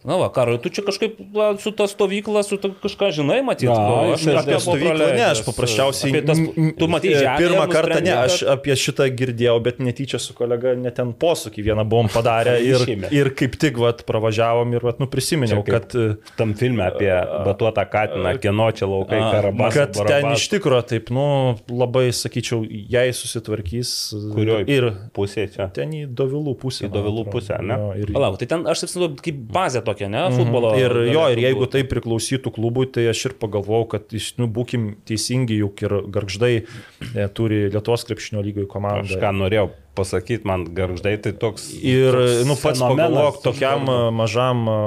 Na, 0.09 0.17
va, 0.17 0.31
Karolė, 0.33 0.57
tu 0.65 0.71
čia 0.73 0.81
kažkaip 0.87 1.19
va, 1.35 1.51
su 1.61 1.69
ta 1.77 1.85
stovykla, 1.91 2.41
su 2.47 2.57
ta 2.61 2.71
kažką 2.73 3.11
žinai, 3.19 3.43
matyt. 3.45 3.69
Na, 3.69 3.77
ko 3.77 3.97
aš 4.15 4.25
Apie 4.41 4.57
stovyklą, 4.63 5.09
ne, 5.19 5.25
aš 5.35 5.43
paprasčiausiai. 5.45 6.13
Apie 6.15 6.23
tas, 6.25 6.41
tu 6.79 6.89
matai, 6.89 7.11
e, 7.13 7.19
žemę. 7.21 7.35
Pirmą 7.43 7.67
kartą 7.73 7.99
ne, 8.07 8.15
aš 8.23 8.39
apie 8.55 8.77
šitą 8.79 9.09
girdėjau, 9.19 9.59
bet 9.67 9.83
netyčia 9.85 10.21
su 10.23 10.33
kolega 10.39 10.73
net 10.79 10.97
ten 10.97 11.13
posūkį 11.13 11.65
vieną 11.67 11.85
buvom 11.89 12.09
padarę 12.13 12.57
ir, 12.71 12.85
ir 13.13 13.31
kaip 13.37 13.59
tik 13.61 13.81
vat, 13.83 14.01
pravažiavom 14.09 14.73
ir 14.79 14.87
vat, 14.89 15.03
nu, 15.03 15.11
prisiminiau, 15.13 15.61
kad, 15.67 15.93
e, 15.99 16.17
Tam 16.39 16.55
filme 16.57 16.87
apie 16.87 17.11
batuotą 17.45 17.85
katiną, 17.91 18.33
kieno 18.41 18.71
čia 18.73 18.89
laukai, 18.89 19.21
karabas. 19.21 19.77
kad 19.77 20.01
ten 20.09 20.31
iš 20.33 20.49
tikrųjų 20.55 20.87
taip, 20.95 21.13
nu, 21.13 21.27
labai, 21.69 22.07
sakyčiau, 22.17 22.63
jei 22.65 23.13
susitvarkys 23.17 23.93
Kurioj 24.33 24.65
ir 24.73 24.89
pusėje 25.17 25.53
čia. 25.57 25.69
ten 25.75 25.93
į 25.93 26.07
Dovilų 26.19 26.55
pusę. 26.61 26.87
Į 26.89 26.93
Dovilų 26.95 27.27
pusę, 27.33 27.59
ne? 27.65 27.79
Ir, 27.99 28.13
Palauk, 28.15 28.39
tai 28.41 28.49
ten 28.51 28.65
aš 28.71 28.87
atsimenu 28.87 29.19
kaip 29.23 29.39
bazė 29.53 29.83
tokia, 29.87 29.98
ne, 30.07 30.23
futbolo. 30.31 30.71
Ir 30.79 30.95
jo, 31.11 31.25
ir 31.35 31.43
jeigu 31.43 31.67
tai 31.73 31.83
priklausytų 31.89 32.53
klubui, 32.55 32.87
tai 32.95 33.09
aš 33.11 33.25
ir 33.31 33.35
pagalvojau, 33.43 33.89
kad 33.97 34.15
nu, 34.39 34.47
būkim 34.55 34.93
teisingi, 35.09 35.59
juk 35.65 35.83
ir 35.83 35.97
garždai 36.15 36.53
e, 36.61 37.27
turi 37.35 37.65
Lietuvos 37.73 38.07
krepšinio 38.07 38.45
lygoj 38.47 38.69
komandą. 38.71 39.09
Aš 39.09 39.25
ką 39.25 39.35
norėjau 39.41 39.67
pasakyti, 39.99 40.47
man 40.49 40.69
garždai 40.77 41.17
tai 41.25 41.35
toks. 41.35 41.73
Ir, 41.83 42.15
toks 42.15 42.47
nu, 42.47 42.59
pats 42.63 42.85
pagalvok, 42.85 43.43
tokiam 43.43 43.91
a, 43.91 43.99
mažam 44.15 44.65
a, 44.71 44.79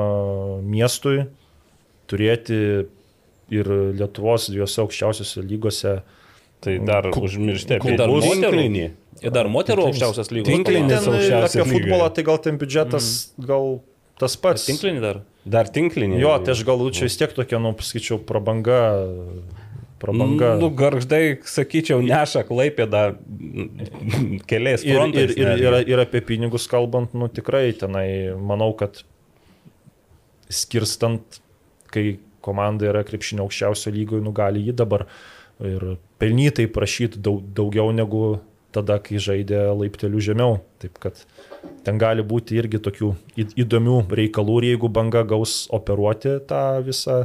miestui 0.64 1.26
turėti 2.12 2.64
ir 3.52 3.70
Lietuvos 4.00 4.50
dviejose 4.52 4.84
aukščiausiose 4.86 5.46
lygose. 5.46 6.00
Tai 6.62 6.76
dar 6.86 7.08
užmiršti 7.10 7.80
apie 7.80 7.96
dar 7.98 8.12
moterų? 8.14 8.66
Ir 9.22 9.32
dar 9.34 9.48
moterų 9.50 9.88
aukščiausias 9.90 10.30
lygos. 10.30 10.50
Tinklinis 10.52 11.00
e, 11.00 11.10
aukščiausias 11.10 11.56
apie 11.56 11.66
futbolą, 11.66 12.04
lygoje. 12.04 12.14
tai 12.18 12.26
gal 12.28 12.38
ten 12.46 12.60
biudžetas, 12.62 13.08
gal 13.50 13.72
tas 14.22 14.38
pats. 14.40 14.68
Tinklinį 14.70 15.02
dar. 15.04 15.24
Dar 15.58 15.70
tinklinį. 15.74 16.22
Jo, 16.22 16.36
tai 16.46 16.54
aš 16.54 16.62
galbūt 16.68 17.00
čia 17.00 17.08
vis 17.10 17.18
tiek 17.20 17.34
tokia, 17.34 17.58
nu, 17.62 17.74
pasakyčiau, 17.78 18.20
prabanga. 18.30 18.80
Prabanga. 20.02 20.56
Nu, 20.62 20.72
garždai, 20.74 21.40
sakyčiau, 21.46 22.00
neša 22.06 22.42
klaipėdą 22.48 23.02
keliais 24.50 24.82
Ir, 24.86 24.94
ir, 24.94 24.98
frontais. 24.98 25.34
ir, 25.36 25.50
netgi. 25.52 25.66
ir, 25.68 25.78
ir 25.94 26.02
apie 26.06 26.22
pinigus 26.26 26.66
kalbant, 26.70 27.14
nu 27.18 27.30
tikrai 27.30 27.68
tenai, 27.78 28.08
manau, 28.38 28.72
kad 28.78 29.04
skirstant, 30.52 31.42
kai 31.94 32.16
komanda 32.42 32.90
yra 32.90 33.04
krepšinio 33.06 33.46
aukščiausio 33.46 33.94
lygoje, 33.94 34.24
nu 34.26 34.34
gali 34.36 34.64
jį 34.66 34.74
dabar 34.82 35.06
ir 35.62 35.86
pelnytai 36.22 36.66
prašyti 36.74 37.22
daug, 37.22 37.44
daugiau 37.56 37.92
negu 37.94 38.40
tada, 38.76 38.98
kai 39.04 39.20
žaidė 39.22 39.64
laiptelių 39.78 40.22
žemiau. 40.32 40.60
Taip 40.82 40.98
kad 41.04 41.20
ten 41.86 42.00
gali 42.02 42.24
būti 42.26 42.58
irgi 42.60 42.82
tokių 42.84 43.12
įdomių 43.60 43.98
reikalų 44.22 44.62
ir 44.62 44.70
jeigu 44.74 44.92
banga 44.94 45.26
gaus 45.28 45.66
operuoti 45.74 46.38
tą 46.50 46.64
visą 46.86 47.18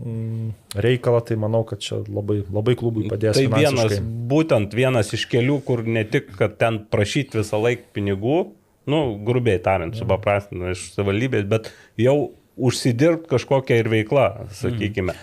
mm, 0.00 0.52
reikalą, 0.86 1.22
tai 1.28 1.38
manau, 1.40 1.64
kad 1.68 1.82
čia 1.84 2.02
labai, 2.04 2.42
labai 2.48 2.76
klubui 2.80 3.08
padės. 3.10 3.38
Tai 3.38 3.46
vienas, 3.54 3.98
būtent 4.30 4.76
vienas 4.76 5.14
iš 5.16 5.26
kelių, 5.32 5.60
kur 5.66 5.84
ne 5.86 6.04
tik, 6.08 6.32
kad 6.38 6.58
ten 6.60 6.82
prašyti 6.90 7.40
visą 7.42 7.60
laiką 7.64 7.90
pinigų, 7.96 8.38
nu, 8.90 9.02
grubiai 9.24 9.60
tariant, 9.64 9.96
supaprastinant 9.96 10.76
iš 10.76 10.90
savivaldybės, 10.96 11.46
bet 11.48 11.70
jau 12.00 12.34
užsidirbti 12.56 13.30
kažkokią 13.30 13.80
ir 13.82 13.90
veiklą, 13.90 14.28
sakykime. 14.54 15.16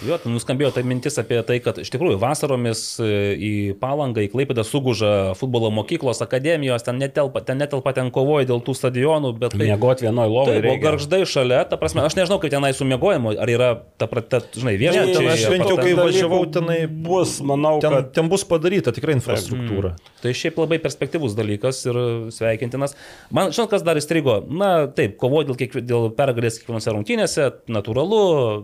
Jo, 0.00 0.16
tai 0.16 0.30
nuskambėjo 0.32 0.70
tai 0.72 0.82
mintis 0.88 1.18
apie 1.20 1.36
tai, 1.44 1.58
kad 1.60 1.76
iš 1.82 1.90
tikrųjų 1.92 2.16
vasaromis 2.22 2.80
e, 3.04 3.08
į 3.36 3.52
Palangą, 3.82 4.22
į 4.24 4.30
Klaipėdą 4.32 4.64
suguža 4.64 5.10
futbolo 5.36 5.68
mokyklos, 5.76 6.22
akademijos, 6.24 6.86
ten 6.86 6.96
netelpa, 7.00 7.42
ten 7.44 7.60
netelpa, 7.60 7.92
ten 7.96 8.08
kovoja 8.14 8.48
dėl 8.48 8.62
tų 8.64 8.74
stadionų, 8.78 9.34
bet 9.42 9.52
tai... 9.52 9.66
Miegot 9.68 10.00
vienoje 10.00 10.32
lovoje 10.32 10.62
Taip, 10.62 10.70
o 10.72 10.80
garždai 10.80 11.20
šalia, 11.28 11.58
ta 11.68 11.76
prasme, 11.80 12.00
aš 12.06 12.16
nežinau, 12.16 12.38
kaip 12.40 12.54
tenai 12.54 12.72
su 12.76 12.88
mėgojimu, 12.88 13.34
ar 13.44 13.52
yra, 13.52 13.68
ta, 14.00 14.08
pra- 14.08 14.24
ta, 14.24 14.40
žinai, 14.56 14.78
viešbučiai. 14.80 15.28
aš 15.34 15.44
bent 15.52 15.68
jau 15.68 15.76
kai 15.76 15.92
važiavau 15.98 16.40
tenai, 16.56 16.78
bus, 16.88 17.36
manau, 17.44 17.76
ten, 17.84 17.98
kad 17.98 18.10
ten 18.16 18.32
bus 18.32 18.46
padaryta 18.48 18.96
tikrai 18.96 19.18
infrastruktūra. 19.18 19.92
Tai 20.24 20.32
šiaip 20.36 20.56
labai 20.64 20.80
perspektyvus 20.80 21.36
dalykas 21.36 21.82
ir 21.88 22.00
sveikintinas. 22.32 22.96
Man, 23.28 23.52
žinot, 23.52 23.68
kas 23.72 23.84
dar 23.84 24.00
įstrigo? 24.00 24.40
Na, 24.48 24.88
taip, 24.88 25.18
kovo 25.20 25.44
dėl, 25.44 25.60
kiekvi, 25.60 25.84
dėl 25.84 26.08
pergalės 26.16 26.60
kiekvienose 26.70 26.94
rungtynėse, 26.94 27.46
natūralu, 27.72 28.20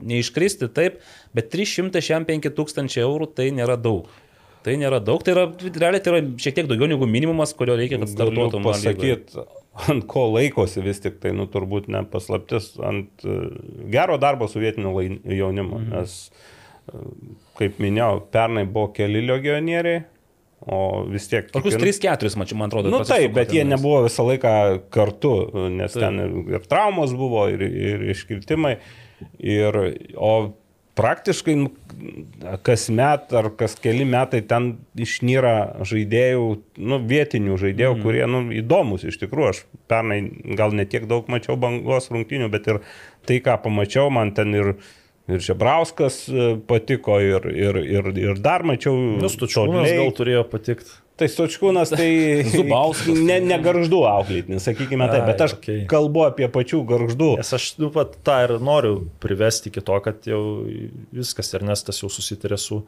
neiškristi, 0.07 0.69
taip, 0.75 1.01
bet 1.35 1.51
305 1.53 2.51
tūkstančiai 2.57 3.05
eurų 3.05 3.29
tai 3.37 3.51
nėra 3.55 3.77
daug. 3.77 4.07
Tai 4.67 4.75
nėra 4.81 4.99
daug, 4.99 5.23
tai 5.23 5.35
yra, 5.37 5.45
realiai 5.79 6.03
tai 6.03 6.13
yra 6.13 6.23
šiek 6.43 6.57
tiek 6.57 6.67
daugiau 6.67 6.89
negu 6.91 7.07
minimumas, 7.07 7.53
kurio 7.55 7.77
reikia, 7.79 8.01
kad 8.03 8.11
startuotum. 8.11 8.65
Pasakyti, 8.67 9.45
ant 9.93 10.07
ko 10.11 10.25
laikosi 10.35 10.83
vis 10.83 10.99
tik 11.05 11.21
tai, 11.23 11.31
nu 11.37 11.47
turbūt 11.47 11.87
ne 11.93 12.03
paslaptis, 12.11 12.73
ant 12.83 13.23
e, 13.27 13.37
gero 13.95 14.19
darbo 14.19 14.49
su 14.51 14.63
vietiniu 14.63 14.91
jaunimu, 15.23 15.79
Mhm. 15.79 15.93
nes, 15.95 16.17
e, 16.91 17.05
kaip 17.61 17.79
minėjau, 17.83 18.25
pernai 18.35 18.67
buvo 18.67 18.91
keli 18.97 19.23
legionieriai, 19.29 20.03
o 20.61 21.05
vis 21.11 21.29
tiek... 21.31 21.49
Kokius 21.53 21.77
kiekvien- 21.77 22.19
3-4 22.19 22.41
mačiau, 22.41 22.59
man 22.61 22.71
atrodo. 22.71 22.91
Nu 22.93 23.03
pasisuko 23.03 23.19
taip, 23.19 23.35
bet 23.37 23.55
jie 23.55 23.65
nebuvo 23.69 24.05
visą 24.07 24.27
laiką 24.27 24.53
kartu, 24.95 25.35
nes 25.75 25.93
taip. 25.93 26.03
ten 26.03 26.23
ir, 26.25 26.37
ir 26.57 26.69
traumos 26.71 27.13
buvo, 27.17 27.47
ir, 27.53 27.63
ir 27.67 28.07
iškritimai. 28.15 28.77
Ir, 29.41 29.79
o 30.17 30.33
praktiškai 30.97 31.55
nu, 31.61 31.71
kas 32.65 32.89
met 32.93 33.33
ar 33.37 33.51
kas 33.57 33.77
keli 33.81 34.07
metai 34.09 34.43
ten 34.49 34.73
išnyra 34.97 35.85
žaidėjų, 35.87 36.45
nu, 36.81 37.01
vietinių 37.13 37.57
žaidėjų, 37.61 37.95
mm. 37.99 38.05
kurie 38.05 38.27
nu, 38.33 38.45
įdomus 38.57 39.05
iš 39.09 39.21
tikrųjų. 39.21 39.53
Aš 39.53 39.65
pernai 39.93 40.23
gal 40.57 40.77
netiek 40.77 41.05
daug 41.09 41.29
mačiau 41.33 41.59
bangos 41.61 42.09
rungtinių, 42.13 42.49
bet 42.53 42.71
ir 42.73 42.81
tai, 43.29 43.43
ką 43.45 43.61
pamačiau, 43.65 44.09
man 44.13 44.33
ten 44.37 44.57
ir 44.57 44.73
Ir 44.77 45.06
Žebrauskas 45.27 46.21
e, 46.31 46.53
patiko 46.71 47.19
ir, 47.23 47.49
ir, 47.51 47.81
ir, 47.83 48.13
ir 48.15 48.39
dar 48.39 48.63
mačiau. 48.63 48.95
Nu, 49.19 49.31
Stučiūnas 49.33 49.83
Toliai. 49.83 49.99
gal 49.99 50.15
turėjo 50.15 50.45
patikti. 50.53 50.95
Tai 51.17 51.27
Stočkūnas, 51.33 51.95
tai 51.97 52.09
Zubauskas. 52.53 53.17
Ne, 53.25 53.39
ne 53.41 53.57
garždų 53.65 54.03
auklėtinis, 54.05 54.67
sakykime 54.69 55.07
taip, 55.09 55.23
Ai, 55.25 55.31
bet 55.31 55.41
aš 55.47 55.55
okay. 55.57 55.79
kalbu 55.89 56.27
apie 56.27 56.45
pačių 56.53 56.83
garždų. 56.91 57.31
Nes 57.41 57.53
aš 57.57 57.71
nu, 57.81 57.89
pat, 57.95 58.19
tą 58.27 58.37
ir 58.45 58.53
noriu 58.61 58.99
privesti 59.25 59.73
iki 59.73 59.81
to, 59.81 59.97
kad 60.05 60.29
jau 60.29 60.43
viskas 61.17 61.55
Ernestas 61.57 62.03
jau 62.05 62.13
susitarė 62.13 62.61
su 62.61 62.83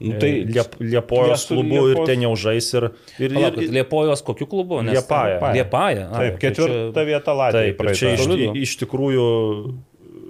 Nu, 0.00 0.10
e, 0.16 0.18
tai 0.18 0.30
Liep, 0.48 0.72
Liepojos 0.82 1.44
klubu 1.46 1.76
Liepos- 1.76 1.92
ir 1.92 2.08
ten 2.08 2.22
jau 2.24 2.32
žais 2.34 2.66
ir, 2.74 2.88
ir, 3.22 3.34
Palauk, 3.36 3.58
ir, 3.60 3.68
ir 3.68 3.74
Liepojos 3.76 4.24
kokiu 4.26 4.48
klubu? 4.50 4.80
Nes- 4.82 4.96
Liepaja. 4.96 5.52
Liepaja. 5.54 6.08
ai, 6.10 6.24
Taip, 6.32 6.40
tai 6.40 6.40
ketvirta 6.48 6.98
čia- 6.98 7.06
vieta 7.12 7.36
Latvijai. 7.36 7.68
Taip, 7.76 7.84
ir 7.84 8.00
čia 8.00 8.14
iš, 8.16 8.24
iš 8.64 8.72
tikrųjų 8.82 9.28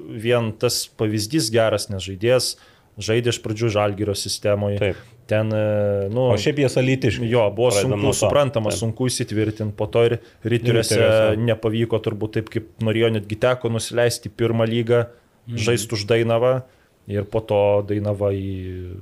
vien 0.09 0.53
tas 0.59 0.85
pavyzdys 1.01 1.51
geras, 1.55 1.89
nes 1.93 2.03
žaidėjas 2.05 2.55
žaidė 2.99 3.33
iš 3.35 3.41
pradžių 3.43 3.69
žalgyrio 3.75 4.15
sistemoje. 4.15 4.79
Taip. 4.79 4.97
Ten, 5.27 5.49
e, 5.57 6.09
nu, 6.13 6.29
O 6.31 6.37
šiaip 6.37 6.59
jie 6.61 6.69
salitiški. 6.69 7.25
Jo, 7.33 7.47
buvo 7.57 7.71
sunku, 7.73 8.13
suprantama, 8.15 8.69
Taip. 8.71 8.79
sunku 8.83 9.07
įsitvirtinti, 9.09 9.73
po 9.75 9.87
to 9.89 10.03
ir 10.05 10.19
ryteriuose 10.45 10.99
Riteriuose. 11.01 11.41
nepavyko 11.49 11.99
turbūt 12.05 12.37
taip, 12.37 12.51
kaip 12.53 12.69
norėjo, 12.85 13.09
netgi 13.17 13.39
teko 13.41 13.73
nusileisti 13.73 14.29
pirmą 14.31 14.67
lygą, 14.69 15.07
Mhm. 15.49 15.57
žaisti 15.61 15.93
už 15.97 16.05
Dainavą 16.09 16.63
ir 17.09 17.25
po 17.25 17.41
to 17.41 17.85
Dainava 17.89 18.31
į 18.33 18.97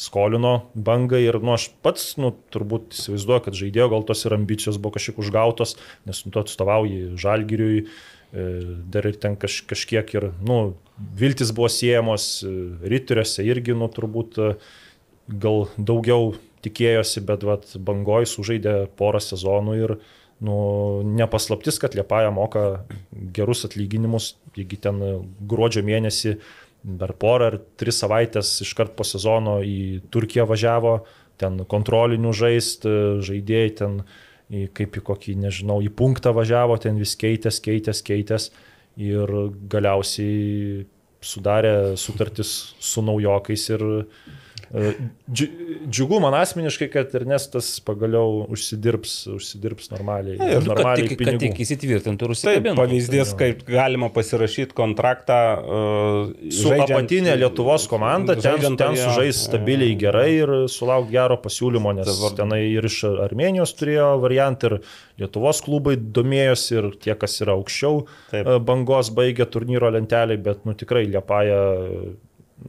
skolino 0.00 0.62
bangą 0.74 1.18
ir, 1.20 1.36
nu, 1.44 1.52
aš 1.52 1.68
pats, 1.84 2.14
nu, 2.16 2.32
turbūt 2.54 2.94
įsivaizduoju, 2.96 3.42
kad 3.44 3.54
žaidėjo 3.58 3.88
gal 3.92 4.02
tos 4.08 4.24
ir 4.24 4.32
ambicijos 4.32 4.78
buvo 4.80 4.94
kažkiek 4.96 5.18
užgautos, 5.20 5.76
nes 6.08 6.22
nu, 6.24 6.32
tu 6.32 6.40
atstovauji 6.40 7.10
žalgiriui, 7.20 7.84
e, 7.84 7.88
dar 8.32 9.06
ir 9.08 9.18
ten 9.18 9.34
kaž, 9.40 9.62
kažkiek 9.66 10.14
ir, 10.14 10.28
nu, 10.46 10.60
viltis 11.18 11.50
buvo 11.56 11.68
siejamos, 11.72 12.44
e, 12.44 12.52
ryteriuose 12.92 13.44
irgi, 13.46 13.74
nu, 13.74 13.88
turbūt 13.90 14.38
e, 14.38 14.52
gal 15.42 15.66
daugiau 15.78 16.34
tikėjosi, 16.64 17.24
bet 17.26 17.44
vat, 17.46 17.68
bangoj 17.74 18.28
sužaidė 18.28 18.74
porą 19.00 19.20
sezonų 19.24 19.76
ir 19.80 19.96
nu, 20.44 20.56
nepaslaptis, 21.04 21.80
kad 21.80 21.96
Liepaja 21.96 22.30
moka 22.34 22.84
gerus 23.10 23.64
atlyginimus, 23.68 24.34
jeigu 24.56 24.78
ten 24.80 25.00
gruodžio 25.48 25.82
mėnesį 25.86 26.36
dar 26.84 27.12
porą 27.20 27.50
ar 27.50 27.58
tris 27.80 27.98
savaitės 28.00 28.54
iškart 28.64 28.94
po 28.96 29.04
sezono 29.04 29.58
į 29.64 30.00
Turkiją 30.12 30.46
važiavo, 30.48 31.00
ten 31.40 31.64
kontrolinių 31.68 32.32
žaist, 32.36 32.86
žaidėjai 33.24 33.72
ten 33.80 34.02
į, 34.50 34.66
kaip 34.76 34.98
į 34.98 35.04
kokį, 35.06 35.36
nežinau, 35.44 35.78
į 35.82 35.90
punktą 35.96 36.34
važiavo, 36.36 36.76
ten 36.82 36.98
vis 37.00 37.14
keitės, 37.18 37.60
keitės, 37.62 38.02
keitės 38.06 38.50
ir 39.00 39.30
galiausiai 39.70 40.84
sudarė 41.20 41.96
sutartis 42.00 42.74
su 42.80 43.04
naujokais 43.04 43.66
ir 43.74 43.84
džiugu 45.90 46.20
man 46.22 46.34
asmeniškai, 46.38 46.86
kad 46.92 47.14
Ernestas 47.18 47.72
pagaliau 47.82 48.44
užsidirbs, 48.54 49.14
užsidirbs 49.34 49.90
normaliai. 49.90 50.36
Na, 50.38 50.46
ir 50.52 50.60
Kad 50.60 50.68
normaliai 50.70 51.08
tik, 51.08 51.16
kad 51.18 51.32
tik 51.32 51.40
pinigų. 51.40 51.64
įsitvirtintų 51.64 52.28
ir 52.28 52.34
Taip, 52.40 52.68
pavyzdys, 52.78 53.32
kaip 53.40 53.64
galima 53.66 54.10
pasirašyti 54.14 54.76
kontraktą 54.78 55.38
uh, 55.58 56.30
Su 56.54 56.70
apatinė 56.76 57.34
Lietuvos 57.40 57.88
komanda, 57.90 58.36
ten, 58.38 58.46
žaidžiant 58.46 58.78
ten 58.80 58.94
sužais 59.00 59.42
stabiliai 59.48 59.96
gerai 59.98 60.28
ir 60.38 60.54
sulauk 60.70 61.10
gero 61.10 61.40
pasiūlymo, 61.42 61.96
nes 61.98 62.06
Dabar- 62.12 62.38
tenai 62.38 62.62
ir 62.70 62.86
iš 62.86 63.00
Armenijos 63.26 63.74
turėjo 63.78 64.12
variantą, 64.22 64.70
ir 64.76 65.24
Lietuvos 65.24 65.64
klubai 65.66 65.96
domėjosi, 65.98 66.78
ir 66.78 66.90
tie, 67.02 67.18
kas 67.18 67.40
yra 67.42 67.58
aukščiau 67.58 68.04
Taip. 68.30 68.46
e, 68.46 68.58
bangos, 68.70 69.10
baigė 69.18 69.50
turnyro 69.50 69.90
lentelį, 69.90 70.38
bet 70.46 70.62
nu, 70.68 70.78
tikrai 70.78 71.08
Liepaja 71.10 71.58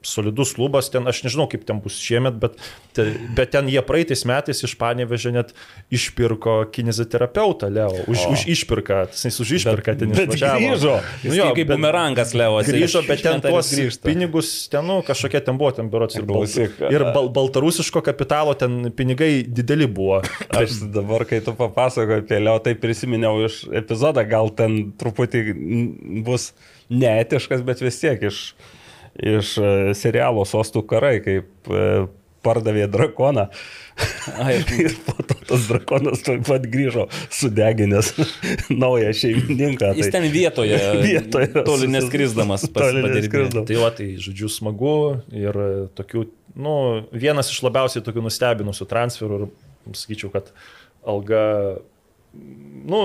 solidus 0.06 0.54
klubas, 0.56 0.88
ten 0.94 1.08
aš 1.10 1.24
nežinau, 1.26 1.48
kaip 1.52 1.66
ten 1.68 1.80
bus 1.84 1.98
šiemet, 2.02 2.38
bet, 2.42 2.56
te, 2.96 3.06
bet 3.38 3.52
ten 3.54 3.68
jie 3.72 3.82
praeitais 3.86 4.24
metais 4.30 4.64
iš 4.64 4.74
Panevežė 4.80 5.34
net 5.36 5.52
išpirko 5.94 6.66
kineziterapeutą, 6.74 7.70
Leo, 7.70 7.92
už, 8.08 8.24
o. 8.28 8.32
už 8.36 8.46
išpirką, 8.56 9.02
jis 9.12 9.40
už 9.44 9.52
išpirką 9.60 9.96
ten 10.00 10.14
bet 10.16 10.32
grįžo. 10.34 10.96
Nu, 11.26 11.34
Jo, 11.36 11.50
kaip 11.54 11.68
bet- 11.68 11.76
bumerangas 11.76 12.34
Leo. 12.38 12.62
grįžo, 12.66 13.04
bet 13.08 13.22
ten 13.26 13.42
tuos 13.44 13.70
grįžta. 13.76 14.08
pinigus, 14.08 14.52
ten, 14.72 14.86
nu, 14.88 15.02
kažkokie 15.06 15.44
ten 15.46 15.58
buvo, 15.60 15.72
ten 15.76 15.90
biurots 15.92 16.16
ir, 16.18 16.26
bal, 16.26 16.42
Klausyk, 16.42 16.80
ir 16.92 17.06
bal, 17.14 17.30
baltarusiško 17.34 18.02
kapitalo, 18.06 18.56
ten 18.58 18.92
pinigai 18.96 19.44
dideli 19.48 19.88
buvo. 19.88 20.22
Aš 20.50 20.80
dabar, 20.94 21.26
kai 21.30 21.42
tu 21.44 21.54
papasakoji 21.58 22.24
apie 22.26 22.40
Leo, 22.42 22.58
tai 22.64 22.74
prisiminiau 22.80 23.44
iš 23.46 23.66
epizodą, 23.76 24.24
gal 24.28 24.50
ten 24.56 24.92
truputį 25.00 25.44
bus 26.26 26.52
neetiškas, 26.92 27.62
bet 27.64 27.80
vis 27.84 28.00
tiek 28.02 28.22
iš, 28.28 28.42
iš 29.20 29.56
e, 29.60 29.70
serialo 29.98 30.46
Sostų 30.48 30.84
karai, 30.90 31.18
kaip 31.24 31.72
e, 31.72 31.86
pardavė 32.46 32.88
drakoną. 32.92 33.48
Ai. 34.42 34.56
ir 34.84 34.96
po 35.06 35.16
to 35.20 35.38
tas 35.50 35.68
drakonas 35.70 36.24
taip 36.26 36.44
pat 36.48 36.66
grįžo 36.72 37.08
sudeginęs 37.34 38.14
naują 38.84 39.14
šeimininką. 39.18 39.94
Jis 40.00 40.12
ten 40.14 40.28
vietoje, 40.34 40.80
Vietoje 41.08 41.66
toli 41.68 41.90
neskrisdamas 41.92 42.66
toli 42.74 43.06
neskrisdamas. 43.06 43.68
Tai 43.70 43.82
va, 43.84 43.92
tai 43.98 44.14
žodžiu 44.22 44.50
smagu 44.52 44.96
ir 45.36 45.62
tokių, 45.98 46.26
nu, 46.62 46.76
vienas 47.14 47.52
iš 47.54 47.62
labiausiai 47.68 48.06
tokių 48.06 48.26
nustebinusių 48.28 48.90
transferų 48.90 49.42
ir 49.44 49.98
sakyčiau, 49.98 50.32
kad 50.34 50.54
alga, 51.08 51.44
nu, 52.34 53.00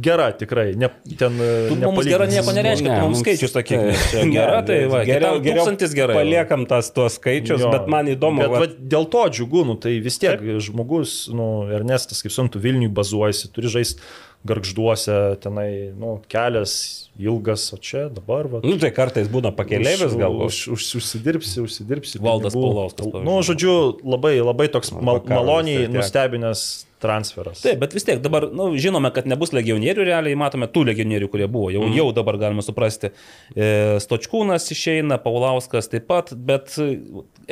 gera 0.00 0.30
tikrai, 0.32 0.74
ne, 0.74 0.88
ten... 1.18 1.38
Tu 1.68 1.76
mums 1.80 2.06
gera 2.08 2.26
nieko 2.30 2.54
nereiškia, 2.56 2.90
tu 2.90 3.06
mums 3.06 3.22
skaičius 3.22 3.54
čia 3.54 4.22
Gera, 4.34 4.62
tai 4.66 4.78
va, 4.90 5.02
geriau, 5.06 5.38
geriau, 5.40 5.62
tūkstantis 5.62 5.94
gerai. 5.96 6.16
Paliekam 6.18 6.66
tas 6.68 6.90
tuos 6.94 7.18
skaičius, 7.20 7.62
Jo. 7.62 7.72
bet 7.74 7.90
man 7.92 8.10
įdomu, 8.12 8.42
Bet 8.42 8.54
va, 8.54 8.62
va, 8.64 8.70
dėl 8.94 9.08
to 9.12 9.26
džiugu, 9.38 9.66
nu, 9.68 9.76
tai 9.80 9.98
vis 10.04 10.18
tiek 10.22 10.42
žmogus, 10.68 11.26
nu, 11.34 11.50
Ernestas, 11.76 12.22
kaip 12.24 12.34
suprantu, 12.34 12.62
Vilniui 12.64 12.92
bazuojasi, 12.96 13.52
turi 13.54 13.72
žaisti 13.72 14.02
garžduose, 14.46 15.14
tenai, 15.42 15.92
nu, 15.98 16.16
kelias 16.30 16.74
ilgas, 17.18 17.64
o 17.74 17.78
čia 17.82 18.06
dabar, 18.12 18.46
va. 18.50 18.60
nu, 18.62 18.76
tai 18.80 18.92
kartais 18.94 19.30
būna 19.32 19.50
pakelėvis 19.56 20.14
gal. 20.18 20.36
Už, 20.46 20.60
už, 20.76 20.88
užsidirbsi, 21.00 21.62
užsidirbsi. 21.64 22.20
Valdas 22.22 22.54
pinigų. 22.54 22.68
Paulauskas, 22.68 23.08
pavyzdžiui. 23.08 23.26
Nu, 23.26 23.38
žodžiu, 23.46 23.74
labai, 24.06 24.36
labai 24.44 24.68
toks 24.72 24.92
mal, 24.94 25.22
maloniai 25.26 25.86
tiek. 25.86 25.96
nustebinęs 25.96 26.66
transferas. 27.06 27.62
Taip, 27.64 27.78
bet 27.82 27.94
vis 27.96 28.06
tiek 28.06 28.20
dabar 28.22 28.48
nu, 28.52 28.68
žinome, 28.80 29.12
kad 29.14 29.28
nebus 29.30 29.54
legionierių, 29.56 30.04
realiai 30.08 30.38
matome 30.38 30.68
tų 30.70 30.86
legionierių, 30.90 31.30
kurie 31.32 31.46
buvo. 31.46 31.70
Jau, 31.74 31.84
mm. 31.86 31.96
jau 31.96 32.06
dabar 32.16 32.38
galime 32.40 32.64
suprasti. 32.66 33.12
E, 33.54 33.68
Stočkūnas 34.02 34.66
išeina, 34.74 35.20
Paulauskas 35.22 35.90
taip 35.92 36.08
pat, 36.10 36.32
bet 36.34 36.74
e, 36.82 36.98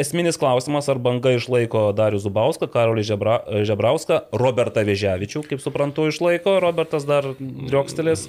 esminis 0.04 0.38
klausimas, 0.40 0.90
ar 0.92 1.00
banga 1.02 1.34
išlaiko 1.36 1.86
Darių 1.96 2.22
Zubauską, 2.24 2.68
Karolį 2.74 3.06
Žebra, 3.10 3.38
Žebrauską, 3.68 4.24
Robertą 4.44 4.84
Vėžiavičių, 4.88 5.44
kaip 5.50 5.62
suprantu, 5.64 6.08
išlaiko, 6.10 6.58
Robertas 6.64 7.06
dar 7.08 7.30
driokstelės, 7.38 8.26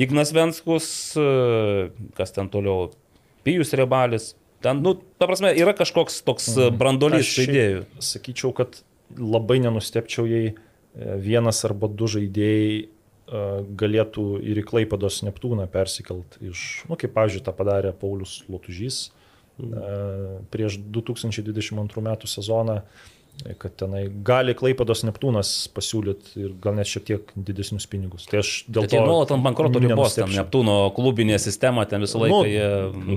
Ignas 0.00 0.34
Venskus, 0.36 0.90
e, 1.16 1.88
kas 2.18 2.36
ten 2.36 2.52
toliau, 2.52 2.90
Pijus 3.46 3.72
Rebalis. 3.78 4.34
Ten, 4.62 4.80
nu, 4.82 4.96
ta 5.18 5.28
prasme, 5.30 5.52
yra 5.54 5.72
kažkoks 5.78 6.18
toks 6.26 6.50
mm. 6.56 6.78
brandolys 6.80 7.22
Aš 7.22 7.34
žaidėjų. 7.44 7.82
Sakyčiau, 8.02 8.50
kad 8.56 8.80
labai 9.16 9.58
nenustepčiau, 9.64 10.26
jei 10.28 10.52
e, 10.52 10.56
vienas 11.22 11.62
arba 11.66 11.88
du 11.88 12.08
žaidėjai 12.10 12.72
e, 12.78 12.88
galėtų 13.80 14.26
ir 14.44 14.60
į 14.62 14.66
Klaipados 14.68 15.22
Neptūną 15.26 15.68
persikelt 15.72 16.38
iš, 16.44 16.84
nu, 16.90 16.98
kaip, 17.00 17.14
pavyzdžiui, 17.16 17.44
tą 17.46 17.54
padarė 17.56 17.94
Paulius 17.96 18.42
Lotužys 18.50 19.08
e, 19.08 19.12
prieš 20.52 20.80
2022 20.84 22.04
metų 22.10 22.30
sezoną, 22.30 22.82
kad 23.62 23.70
tenai 23.78 24.00
gali 24.26 24.50
Klaipados 24.58 25.04
Neptūnas 25.06 25.50
pasiūlyti 25.70 26.40
ir 26.42 26.54
gal 26.62 26.74
net 26.74 26.88
šiek 26.90 27.04
tiek 27.06 27.28
didesnius 27.38 27.84
pinigus. 27.86 28.24
Tai 28.26 28.40
aš 28.42 28.48
dėl 28.66 28.82
Bet 28.86 28.94
jie 28.96 28.98
to... 28.98 29.04
nuolat 29.06 29.30
ant 29.36 29.44
bankroto 29.44 29.78
ribos, 29.78 30.16
ten 30.16 30.24
nenustebčiau. 30.26 30.40
Neptūno 30.42 30.74
klubinė 30.96 31.36
sistema, 31.38 31.84
ten 31.86 32.02
visą 32.02 32.18
laiką 32.24 32.34
Nu, 32.34 32.40
jie 32.50 32.66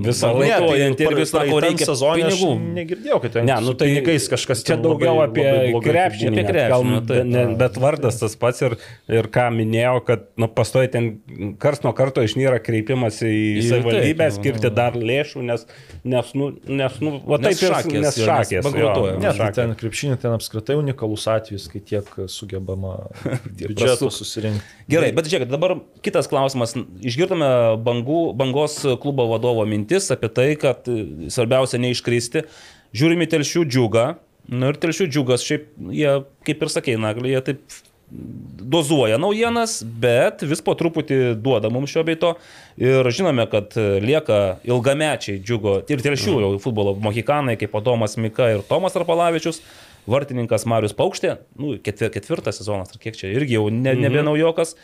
visą 0.06 0.30
bankrutuoja, 0.30 0.60
Ne, 0.62 0.68
tai 0.68 0.86
interviu 0.92 1.26
sako, 1.26 1.58
reikia 1.64 1.88
sezone 1.90 2.28
aš 2.28 2.36
pinigų. 2.38 2.52
Negirdėjau, 2.78 3.18
kad 3.24 3.34
ten 3.34 3.48
Ne, 3.50 3.56
nu 3.66 3.74
tai 3.74 3.88
pinigais 3.90 4.28
kažkas 4.30 4.62
čia 4.68 4.76
daugiau 4.78 5.16
labai- 5.18 5.26
apie 5.26 5.82
krepšinį, 5.88 6.30
Apie 6.30 6.42
net, 6.44 6.52
krepšinį, 6.52 6.70
gal, 6.76 6.86
nu, 6.92 7.00
taip. 7.10 7.26
ne, 7.34 7.44
bet 7.64 7.80
vardas 7.82 8.20
tas 8.22 8.38
pats 8.38 8.62
ir, 8.62 8.78
ir 9.10 9.30
ką 9.34 9.48
minėjau, 9.58 9.96
kad 10.06 10.28
nu, 10.38 10.46
pastoji 10.54 10.92
ten 10.94 11.10
kars 11.58 11.82
nuo 11.82 11.92
karto 11.98 12.22
išnyra 12.22 12.62
kreipimas 12.62 13.18
į 13.26 13.34
Ir 13.58 13.68
savivaldybę, 13.72 14.30
taip, 14.30 14.38
skirti 14.38 14.70
dar 14.78 14.94
lėšų, 14.94 15.42
nes, 15.50 15.66
nes, 16.06 16.30
nu, 16.38 16.52
nes, 16.70 17.00
nu, 17.02 17.16
va, 17.26 17.42
Nes 17.42 17.58
taip 17.58 17.66
ir 17.68 17.74
šakės 17.74 18.00
nes 18.06 18.16
jo, 18.22 18.26
nes 18.30 18.30
šakės. 18.30 18.64
bankrutuoja. 18.70 19.18
Ne, 19.18 19.34
tai 19.42 19.50
ten 19.58 19.74
krepšinį 19.82 20.11
krepšinį 20.12 20.20
ten 20.20 20.34
apskritai 20.36 20.76
unikalus 20.76 21.26
atvejis, 21.28 21.68
kai 21.70 21.80
tiek 21.80 22.06
sugebama 22.28 23.08
biudžeto 23.58 24.10
susirinkti. 24.10 24.64
Gerai, 24.90 25.12
bet 25.12 25.28
žiūrėkit, 25.28 25.50
dabar 25.50 25.80
kitas 26.02 26.28
klausimas. 26.28 26.74
Išgirdome 27.02 27.78
bangų, 27.82 28.34
bangos 28.36 28.82
klubo 29.00 29.28
vadovo 29.30 29.64
mintis 29.66 30.10
apie 30.12 30.28
tai, 30.28 30.54
kad 30.56 30.88
e, 30.88 31.30
svarbiausia 31.32 31.80
neiškristi. 31.82 32.44
Žiūrime 32.92 33.28
telšių 33.30 33.64
džiugą. 33.68 34.06
Nu 34.52 34.72
ir 34.72 34.76
telšių 34.82 35.06
džiugas, 35.08 35.44
šiaip 35.46 35.70
jie, 35.94 36.18
kaip 36.44 36.62
ir 36.62 36.70
sakė, 36.72 36.98
naglį, 36.98 37.36
jie 37.36 37.42
taip 37.46 37.80
dozuoja 38.12 39.16
naujienas, 39.18 39.78
bet 39.82 40.42
vis 40.44 40.60
po 40.64 40.74
truputį 40.76 41.34
duoda 41.40 41.70
mums 41.72 41.92
šio 41.92 42.02
beito. 42.04 42.34
Ir 42.80 43.06
žinome, 43.14 43.46
kad 43.52 43.72
lieka 43.76 44.58
ilgamečiai 44.68 45.40
džiugo 45.40 45.78
ir 45.88 46.04
telšių 46.04 46.36
jau 46.44 46.50
futbolo 46.62 46.94
mohikanai, 47.00 47.56
kaip 47.60 47.74
Adomas 47.78 48.18
Mika 48.20 48.50
ir 48.52 48.66
Tomas 48.68 48.96
Arpalavičius. 48.98 49.62
Vartininkas 50.10 50.66
Marius 50.66 50.94
Paukštė, 50.98 51.36
nu, 51.62 51.76
ketvir, 51.84 52.10
ketvirtas 52.14 52.58
sezonas, 52.58 52.90
ar 52.90 53.02
kiek 53.02 53.18
čia, 53.18 53.30
irgi 53.30 53.58
jau 53.58 53.68
ne, 53.70 53.94
nebe 53.98 54.24
naujokas. 54.26 54.74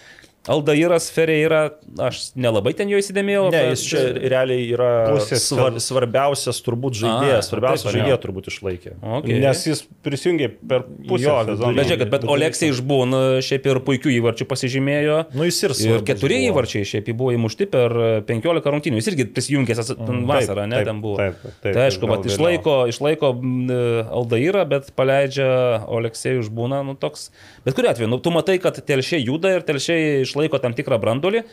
Aldairas 0.48 1.10
Ferreira, 1.12 1.60
aš 2.00 2.30
nelabai 2.38 2.72
ten 2.78 2.88
jo 2.88 2.96
įsidėmėjau. 3.00 3.44
Ne, 3.52 3.58
bet- 3.58 3.74
jis 3.74 3.82
čia 3.90 4.02
realiai 4.32 4.64
yra 4.72 4.90
svar, 5.20 5.76
svarbiausias 5.82 6.60
turbūt 6.64 6.96
žaidėjas, 7.02 7.50
svarbiausias 7.50 7.84
taip, 7.84 7.96
žaidėjas 7.98 8.22
turbūt 8.22 8.48
išlaikė. 8.52 8.92
Okay. 9.20 9.38
Nes 9.44 9.64
jis 9.68 9.82
prisijungė 10.06 10.48
per 10.68 10.86
pusę 11.08 11.26
Jo, 11.28 11.36
sezono. 11.50 11.74
Bet 11.76 11.90
žiūrėkit, 11.90 12.10
bet 12.14 12.24
Oleksijai 12.32 12.72
išbūn 12.72 13.16
šiaip 13.44 13.68
ir 13.68 13.80
puikių 13.84 14.14
įvarčių 14.18 14.46
pasižymėjo. 14.48 15.18
Nu, 15.36 15.44
jis 15.48 15.60
ir 15.66 15.74
Ir 15.74 15.78
svarbus 15.82 16.06
keturi 16.08 16.38
buvo. 16.40 16.48
įvarčiai 16.54 16.88
šiaip 16.88 17.12
buvo 17.18 17.34
įmušti 17.36 17.68
per 17.70 17.96
15 18.32 18.72
rungtynių. 18.72 19.02
Jis 19.02 19.10
irgi 19.12 19.28
prisijungęs 19.36 19.92
ten 19.98 20.24
vasarą, 20.28 20.64
ne, 20.70 20.80
taip, 20.80 20.88
ten 20.88 21.02
buvo. 21.04 21.16
taip, 21.20 21.36
taip, 21.44 21.60
tai 21.76 21.86
aišku, 21.90 22.06
gal 22.06 22.16
bet 22.16 22.24
vėliau. 22.24 22.38
išlaiko, 22.38 22.76
išlaiko 22.94 23.32
mm, 23.36 24.08
Aldairą, 24.16 24.64
bet 24.72 24.90
paleidžia 24.96 25.84
Oleksijai 25.92 26.40
išbūna, 26.40 26.80
nu 26.88 26.96
toks. 26.96 27.28
Bet 27.66 27.74
kuriu 27.76 27.90
atveju, 27.92 28.08
nu, 28.08 28.18
tu 28.24 28.30
matai, 28.32 28.56
kad 28.62 28.78
telšiai 28.80 29.20
juda 29.28 29.52
ir 29.58 29.62
telšiai 29.68 30.22
išlaiko 30.24 30.37
tam 30.62 30.78
tikrą 30.78 31.00
brandolį. 31.02 31.44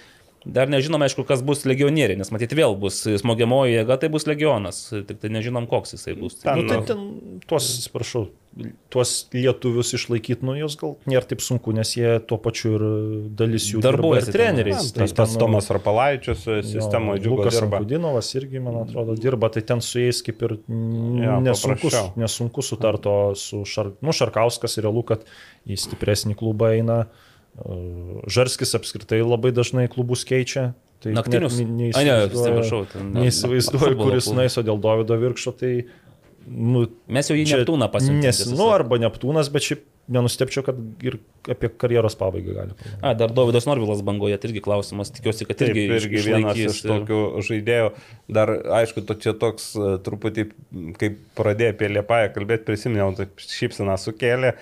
Dar 0.46 0.70
nežinome, 0.70 1.08
aišku, 1.10 1.24
kas 1.26 1.42
bus 1.42 1.64
legionieriai, 1.66 2.20
nes 2.20 2.30
matyt 2.30 2.52
vėl 2.54 2.76
bus 2.78 3.00
smogiamoji 3.18 3.80
jėga, 3.80 3.96
tai 3.98 4.12
bus 4.14 4.28
legionas, 4.30 4.84
tik 4.94 5.18
tai 5.24 5.32
nežinom, 5.34 5.66
koks 5.70 5.96
jisai 5.98 6.14
bus. 6.20 6.38
Ten, 6.44 6.62
Nu, 6.62 6.68
tai 6.70 6.78
ten 6.86 7.02
tuos, 7.50 7.66
atsiprašau, 7.80 8.28
tuos 8.94 9.14
lietuvius 9.34 9.96
išlaikyti, 9.98 10.46
nu, 10.46 10.54
jos 10.60 10.78
gal 10.78 10.94
nėra 11.10 11.26
taip 11.32 11.42
sunku, 11.42 11.74
nes 11.76 11.96
jie 11.98 12.14
tuo 12.30 12.38
pačiu 12.46 12.76
ir 12.78 12.86
dalis 13.42 13.72
jų 13.72 13.82
dirba 13.88 14.14
ir 14.20 14.30
ten. 14.30 14.38
treneriais. 14.38 14.94
Tas 14.94 15.10
Tai 15.10 15.10
pats 15.24 15.34
ten, 15.34 15.42
Tomas 15.42 15.74
Rapalaičius 15.74 16.46
sistemoje 16.70 17.26
džiugo 17.26 17.42
Lukas 17.42 17.58
dirba. 17.58 17.82
Kudinovas 17.82 18.34
irgi, 18.38 18.62
man 18.70 18.84
atrodo, 18.86 19.18
dirba, 19.18 19.50
tai 19.50 19.66
ten 19.66 19.82
su 19.82 20.06
jais 20.06 20.22
kaip 20.30 20.46
ir 20.46 20.60
ja, 21.26 21.42
nesunku, 21.42 21.90
nesunku 22.22 22.62
sutarto 22.62 23.34
su 23.34 23.66
Šar, 23.66 23.96
nu, 23.98 24.14
Šarkauskas, 24.14 24.78
realu, 24.78 25.02
kad 25.10 25.26
į 25.66 25.82
stipresnį 25.90 26.38
klubą 26.38 26.76
eina. 26.78 27.08
Uh, 27.10 27.25
Žarskis 28.28 28.76
apskritai 28.78 29.22
labai 29.24 29.52
dažnai 29.56 29.88
klubus 29.92 30.26
keičia. 30.28 30.74
Tai 31.04 31.12
Naktinius? 31.16 31.60
ne- 31.60 31.92
A, 31.96 32.04
ne, 32.04 32.16
neįsivaizduoju- 32.28 33.12
Neįsivaizduoju, 33.16 33.98
kuris 34.00 34.26
klubą. 34.28 34.36
nais, 34.42 34.58
o 34.58 34.64
dėl 34.64 34.80
Davido 34.82 35.18
Virkšo, 35.20 35.52
tai... 35.58 35.86
Nu, 36.48 36.86
Mes 37.10 37.26
jau 37.28 37.34
į 37.36 37.46
čia 37.50 37.58
Neptūną 37.64 37.88
pasiuntėme. 37.90 38.22
Nes, 38.28 38.40
nu, 38.54 38.68
arba 38.70 39.00
Neptūnas, 39.02 39.48
bet 39.50 39.64
šiaip 39.66 39.82
nenustepčiau, 40.14 40.62
kad 40.68 40.78
ir 41.02 41.16
apie 41.50 41.72
karjeros 41.82 42.14
pabaigą 42.20 42.54
gali. 42.54 42.76
pagalvoti. 42.78 43.00
A, 43.02 43.14
dar 43.18 43.32
Davidas 43.34 43.66
Norvilas 43.66 44.04
bangoje, 44.06 44.38
tai 44.38 44.52
irgi 44.52 44.62
klausimas, 44.62 45.10
tikiuosi, 45.10 45.48
kad 45.50 45.58
Taip, 45.58 45.72
irgi, 45.74 45.88
irgi 45.90 46.20
iš- 46.20 46.28
vienas 46.30 46.58
iš 46.62 46.84
ir- 46.84 46.92
tokių 46.92 47.20
žaidėjų. 47.50 47.90
Dar, 48.30 48.54
aišku, 48.78 49.02
to 49.10 49.16
čia 49.18 49.34
toks 49.34 49.72
e, 49.76 49.96
truputį, 50.06 50.46
kaip 51.02 51.18
pradėjo 51.36 51.74
apie 51.74 51.90
Liepąją 51.98 52.30
kalbėti, 52.38 52.68
prisiminiau, 52.70 53.10
taip 53.18 53.42
šypsina 53.42 53.98
sukėlė, 53.98 54.54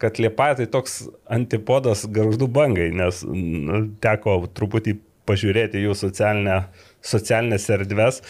kad 0.00 0.18
Liepaja 0.22 0.56
tai 0.60 0.66
toks 0.72 1.02
antipodas 1.30 2.06
garždų 2.08 2.48
bangai, 2.52 2.88
nes 2.96 3.22
nu, 3.26 3.84
teko 4.02 4.40
truputį 4.56 4.96
pažiūrėti 5.28 5.84
jų 5.84 5.96
socialinę, 5.98 6.62
socialinės 7.04 7.68
erdves. 7.76 8.22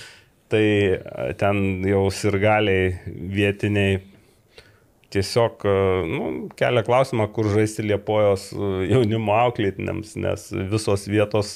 Tai 0.50 0.62
e, 0.66 1.00
ten 1.38 1.84
jau 1.86 2.08
sirgaliai 2.10 2.96
vietiniai 3.06 4.00
tiesiog 5.14 5.62
e, 5.66 5.74
nu, 6.10 6.30
kelia 6.58 6.82
klausimą, 6.86 7.28
kur 7.34 7.46
žaisti 7.54 7.84
Liepojos 7.86 8.48
e, 8.54 8.70
jaunimo 8.90 9.36
auklėtiniams, 9.38 10.16
nes 10.24 10.48
visos 10.72 11.06
vietos 11.10 11.54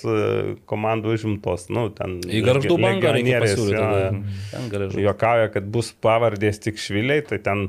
komandų 0.70 1.16
užimtos. 1.18 1.66
Nu, 1.74 1.88
Į 1.90 2.44
garždų 2.46 2.78
bangą 2.78 3.16
reikia 3.18 3.42
pasiūlyti. 3.42 5.02
Jokauja, 5.02 5.50
kad 5.56 5.66
bus 5.74 5.90
pavardės 6.06 6.62
tik 6.62 6.78
šviliai, 6.78 7.26
tai 7.26 7.42
ten 7.42 7.66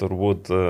turbūt, 0.00 0.50
e, 0.52 0.60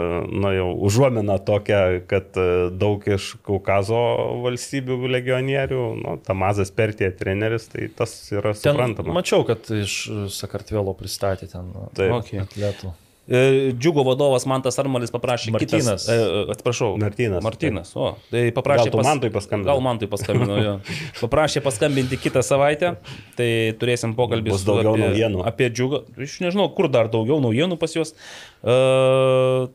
na 0.42 0.52
jau, 0.54 0.68
užuomina 0.88 1.36
tokia, 1.42 2.00
kad 2.10 2.36
e, 2.40 2.48
daug 2.74 3.04
iš 3.08 3.34
Kaukazo 3.46 4.00
valstybių 4.44 4.98
legionierių, 5.16 5.84
nu, 6.02 6.16
Tamazas 6.26 6.72
Pertė 6.74 7.10
treneris, 7.16 7.68
tai 7.72 7.88
tas 7.96 8.16
yra 8.32 8.54
Ten 8.54 8.74
suprantama. 8.74 9.14
mačiau, 9.16 9.46
kad 9.48 9.68
iš 9.74 9.98
Sakartvelo 10.34 10.96
pristatė 10.98 11.50
ten 11.52 11.72
Taip. 11.96 12.18
Okay. 12.20 12.44
atletų. 12.44 12.94
E, 13.28 13.72
Džiugo 13.78 14.02
vadovas 14.04 14.44
Mantas 14.44 14.76
Armalis 14.80 15.12
paprašė 15.14 15.54
Martynas. 15.54 16.04
Kitas, 16.04 16.08
e, 16.12 16.42
atsiprašau. 16.52 16.90
Martynas. 17.00 17.44
Martynas. 17.44 17.92
O, 17.96 18.10
tai 18.32 18.50
paprašė. 18.52 18.90
Gal 18.90 18.92
tu 18.92 19.04
Mantui 19.06 19.30
paskambinai? 19.32 19.70
Gal 19.70 19.84
man 19.84 20.00
tai 20.02 20.08
paskambino, 20.12 20.58
jo. 20.60 20.74
Paprašė 21.22 21.62
paskambinti 21.64 22.18
kitą 22.20 22.44
savaitę. 22.44 22.96
Tai 23.38 23.48
turėsim 23.80 24.12
pokalbį 24.18 24.52
Bus 24.52 24.64
su 24.64 24.68
daugiau 24.68 24.92
apie, 24.92 25.06
naujienų. 25.06 25.40
Apie 25.48 25.70
džiugą. 25.72 26.04
Aš 26.20 26.36
nežinau, 26.44 26.68
kur 26.76 26.90
dar 26.92 27.08
daugiau 27.12 27.40
naujienų 27.44 27.80
pas 27.80 27.96
juos. 27.96 28.12
Uh, 28.60 29.72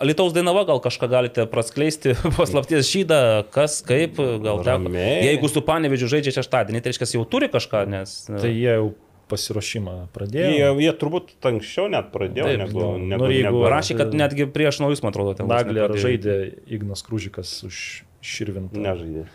Alitaus 0.00 0.34
Dainava 0.36 0.66
gal 0.68 0.80
kažką 0.84 1.08
galite 1.08 1.46
praskleisti, 1.48 2.12
paslapties 2.40 2.88
šydą, 2.88 3.20
kas, 3.52 3.82
kaip, 3.84 4.16
gal 4.44 4.64
teko. 4.64 4.92
Jeigu 4.96 5.52
su 5.52 5.62
Panevežiu 5.64 6.08
žaidžia 6.12 6.34
šeštadienį, 6.36 6.82
tai 6.84 6.92
reiškia, 6.92 7.12
jau 7.16 7.24
turi 7.28 7.48
kažką, 7.52 7.86
nes... 7.92 8.18
Tai 8.28 8.50
jie 8.52 8.74
jau 8.76 8.90
pasiruošimą 9.30 9.96
pradėjo. 10.14 10.50
Jie, 10.54 10.68
jie 10.86 10.92
turbūt 11.00 11.32
anksčiau 11.50 11.88
net 11.92 12.12
pradėjo, 12.14 12.50
Taip, 12.50 12.60
negu, 12.62 12.82
nu, 12.82 13.08
negu, 13.14 13.24
nu, 13.24 13.32
jeigu 13.32 13.48
negu 13.48 13.64
Parašė, 13.64 13.96
kad 13.98 14.14
netgi 14.16 14.46
prieš 14.54 14.80
naujus, 14.84 15.02
man 15.04 15.14
atrodo, 15.14 15.34
ten 15.38 15.50
Naglė 15.50 15.86
ar 15.88 15.96
žaidė 15.98 16.36
Ignas 16.78 17.02
Krūžikas 17.06 17.58
už 17.66 17.82
Širvintą. 18.26 18.78
nežaidė. 18.82 19.26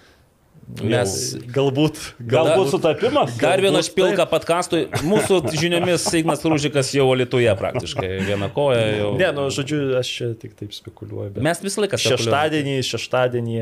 Mes 0.80 1.14
Galbūt. 1.52 1.98
Galbūt 2.32 2.70
sutapimas? 2.72 3.34
Dar 3.42 3.60
vieną 3.60 3.82
Galbūt 3.82 3.90
špilką 3.90 4.26
patkastui. 4.32 4.86
Mūsų 5.04 5.42
žiniomis 5.58 6.06
Ignas 6.22 6.46
Rūžikas 6.48 6.94
jau 6.96 7.10
Lietuvoje 7.18 7.56
praktiškai. 7.60 8.12
Viena 8.30 8.48
koja 8.54 8.84
jau. 9.02 9.10
Ne, 9.20 9.32
nu, 9.36 9.50
žodžiu, 9.52 9.82
aš 10.00 10.12
čia 10.16 10.30
tik 10.40 10.56
taip 10.60 10.76
spekuliuoju. 10.76 11.34
Bet 11.36 11.48
Mes 11.50 11.64
visą 11.66 11.84
laiką 11.84 12.00
šeštadienį, 12.00 12.78
šeštadienį 12.88 13.58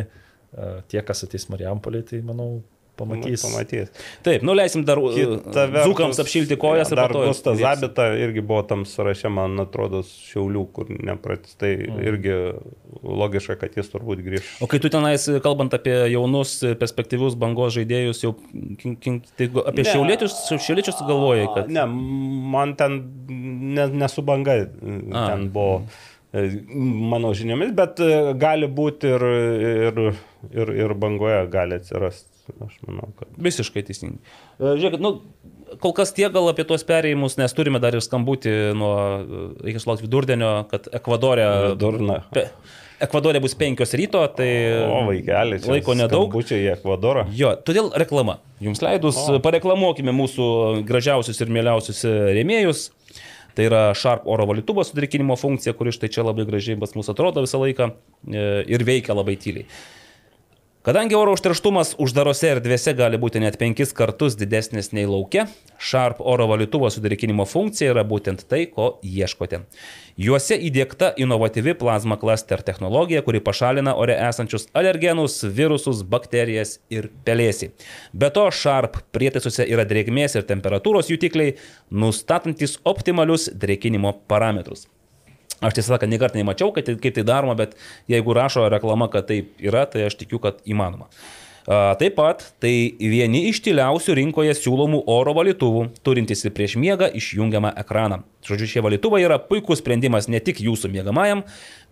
tie, 0.92 1.02
kas 1.06 1.26
ateis 1.26 1.48
Marijampolį, 1.50 2.04
tai 2.12 2.22
manau 2.26 2.60
pamatys. 3.00 3.46
Pamatys. 3.48 3.90
Taip, 4.28 4.44
nuleisim 4.46 4.84
dar 4.88 5.00
uh, 5.02 5.16
dzukams 5.16 6.20
apšilti 6.24 6.58
kojas 6.62 6.92
ir 6.94 7.00
dar. 7.02 7.16
Gustas 7.16 7.56
liepsim. 7.58 7.66
Zabita 7.66 8.10
irgi 8.20 8.44
buvo 8.46 8.62
tam 8.70 8.84
sąraše, 8.90 9.32
man 9.34 9.58
atrodo, 9.64 10.04
šiaulių, 10.30 10.66
kur 10.76 10.92
nepratis. 11.00 11.56
Tai 11.60 11.72
Mm. 11.80 12.00
irgi 12.10 12.34
logiška, 13.04 13.56
kad 13.62 13.76
jis 13.78 13.88
turbūt 13.92 14.20
grįž. 14.26 14.48
O 14.62 14.68
kai 14.70 14.80
tu 14.84 14.90
tenais, 14.92 15.24
kalbant 15.44 15.74
apie 15.74 15.94
jaunus, 16.12 16.58
perspektyvius 16.82 17.38
bangos 17.40 17.74
žaidėjus, 17.78 18.20
jau 18.26 18.34
tai 19.38 19.48
apie 19.70 19.84
Ne. 19.86 19.90
šiauliečius, 19.94 20.36
šiauliečius 20.60 21.00
galvojai, 21.08 21.48
kad... 21.56 21.70
Ne, 21.72 21.86
man 22.52 22.76
ten 22.80 23.00
ne, 23.30 23.88
nesu 24.04 24.22
banga, 24.26 24.58
A. 24.68 25.26
ten 25.32 25.48
buvo 25.54 25.84
e, 26.34 26.44
mano 26.74 27.32
žiniomis, 27.38 27.72
bet 27.78 28.02
e, 28.04 28.10
gali 28.40 28.68
būti 28.68 29.14
ir, 29.16 29.26
ir, 29.90 30.02
ir, 30.52 30.74
ir 30.86 30.94
bangoje 31.00 31.46
gali 31.54 31.80
atsirasti. 31.80 32.28
Aš 32.66 32.76
manau, 32.88 33.12
kad. 33.20 33.32
Visiškai 33.50 33.84
teisingai. 33.88 34.20
E, 34.60 34.74
Žiūrėkit, 34.80 35.02
nu, 35.04 35.14
kol 35.84 35.96
kas 35.98 36.14
tiek 36.16 36.32
gal 36.34 36.50
apie 36.52 36.66
tuos 36.68 36.86
perėjimus, 36.88 37.38
nes 37.40 37.56
turime 37.58 37.82
dar 37.84 37.98
ir 37.98 38.04
skambutį 38.06 38.54
nuo, 38.80 38.94
e, 39.00 39.48
reikia 39.68 39.84
sulaukti 39.84 40.08
vidurdienio, 40.08 40.52
kad 40.72 40.92
Ekvadorė... 41.00 41.50
Durna. 41.80 42.22
Pe, 42.36 42.50
Ekvadorė 43.00 43.40
bus 43.44 43.56
penkios 43.56 43.96
ryto, 43.96 44.26
tai... 44.36 44.50
O, 44.84 45.06
vaikeli, 45.08 45.62
čia 45.64 45.72
Laiko 45.72 45.96
nedaug. 45.96 46.28
Būčiau 46.34 46.60
į 46.60 46.72
Ekvadorą. 46.74 47.30
Jo, 47.36 47.54
todėl 47.64 47.94
reklama. 48.02 48.42
Jums 48.64 48.84
leidus, 48.84 49.20
o. 49.24 49.40
pareklamuokime 49.44 50.12
mūsų 50.16 50.48
gražiausius 50.88 51.40
ir 51.40 51.54
mieliausius 51.56 52.04
rėmėjus. 52.36 52.90
Tai 53.56 53.66
yra 53.68 53.80
Sharp 53.98 54.28
oro 54.30 54.46
valytuvo 54.48 54.84
sudrikinimo 54.88 55.36
funkcija, 55.40 55.74
kuri 55.76 55.92
štai 55.92 56.08
čia 56.14 56.24
labai 56.24 56.46
gražiai 56.48 56.78
pas 56.80 56.94
mus 56.96 57.10
atrodo 57.12 57.42
visą 57.44 57.60
laiką 57.60 57.90
e, 57.90 58.44
ir 58.72 58.86
veikia 58.88 59.16
labai 59.18 59.36
tyliai. 59.42 59.66
Kadangi 60.80 61.16
oro 61.20 61.34
užterštumas 61.36 61.90
uždarose 62.00 62.54
erdvėse 62.54 62.94
gali 62.96 63.18
būti 63.20 63.42
net 63.44 63.58
penkis 63.60 63.90
kartus 63.92 64.38
didesnis 64.40 64.94
nei 64.96 65.04
laukia, 65.04 65.50
Sharp 65.76 66.22
oro 66.24 66.46
valytuvo 66.48 66.88
sudrikinimo 66.88 67.44
funkcija 67.44 67.90
yra 67.92 68.06
būtent 68.08 68.46
tai, 68.48 68.62
ko 68.72 68.86
ieškote. 69.04 69.60
Juose 70.16 70.56
įdėkta 70.56 71.10
inovatyvi 71.20 71.74
plazma 71.82 72.16
cluster 72.22 72.64
technologija, 72.64 73.26
kuri 73.28 73.42
pašalina 73.44 73.92
ore 74.00 74.16
esančius 74.30 74.70
alergenus, 74.72 75.42
virusus, 75.44 76.06
bakterijas 76.14 76.78
ir 76.88 77.10
pelėsį. 77.28 77.74
Be 78.16 78.32
to, 78.32 78.46
Sharp 78.48 79.02
prietaisuose 79.12 79.68
yra 79.68 79.84
drėgmės 79.90 80.40
ir 80.40 80.48
temperatūros 80.48 81.12
jutikliai, 81.12 81.58
nustatantis 81.92 82.78
optimalius 82.88 83.50
drėkinimo 83.52 84.16
parametrus. 84.32 84.88
Aš 85.60 85.76
tiesą 85.76 85.96
sakant, 85.96 86.12
niekart 86.14 86.38
nemačiau, 86.40 86.72
kad, 86.76 86.88
kaip 87.04 87.16
tai 87.18 87.26
daroma, 87.28 87.56
bet 87.60 87.76
jeigu 88.12 88.36
rašo 88.36 88.70
reklama, 88.72 89.10
kad 89.12 89.28
taip 89.28 89.60
yra, 89.60 89.84
tai 89.92 90.06
aš 90.08 90.16
tikiu, 90.22 90.40
kad 90.44 90.62
įmanoma. 90.70 91.10
Taip 91.70 92.16
pat 92.18 92.42
tai 92.58 92.72
vieni 92.98 93.44
iš 93.52 93.60
tyliausių 93.62 94.16
rinkoje 94.18 94.56
siūlomų 94.58 95.04
oro 95.14 95.36
valytuvų, 95.38 95.84
turintys 96.02 96.42
ir 96.48 96.54
prieš 96.58 96.74
miegą 96.82 97.12
išjungiamą 97.14 97.76
ekraną. 97.78 98.24
Žodžiu, 98.48 98.70
šie 98.72 98.82
valytuvai 98.82 99.20
yra 99.22 99.38
puikus 99.38 99.84
sprendimas 99.84 100.26
ne 100.34 100.40
tik 100.42 100.64
jūsų 100.66 100.90
miegamajam, 100.90 101.44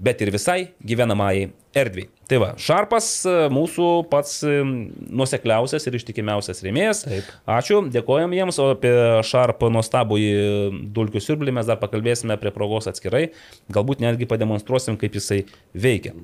bet 0.02 0.24
ir 0.26 0.32
visai 0.34 0.72
gyvenamajai 0.82 1.52
erdvei. 1.78 2.08
Tai 2.26 2.40
va, 2.41 2.49
Šarpas 2.58 3.12
e, 3.30 3.36
mūsų 3.54 3.91
pats 4.10 4.40
e, 4.48 4.56
nusekliausias 4.66 5.86
ir 5.86 5.99
ištikimiausias 5.99 6.64
rėmėjas. 6.66 7.04
Taip. 7.06 7.30
Ačiū, 7.60 7.84
dėkojam 7.94 8.34
jiems, 8.34 8.58
o 8.64 8.72
apie 8.74 8.95
Šarpą 9.30 9.70
nuostabųjį 9.78 10.34
dulkių 10.98 11.22
siurblį 11.22 11.54
mes 11.60 11.70
dar 11.70 11.78
pakalbėsime 11.84 12.40
prie 12.41 12.56
progos 12.56 12.90
atskirai, 12.90 13.28
galbūt 13.70 14.02
netgi 14.02 14.26
pademonstruosim, 14.26 14.98
kaip 14.98 15.22
jisai 15.22 15.44
veikia. 15.78 16.18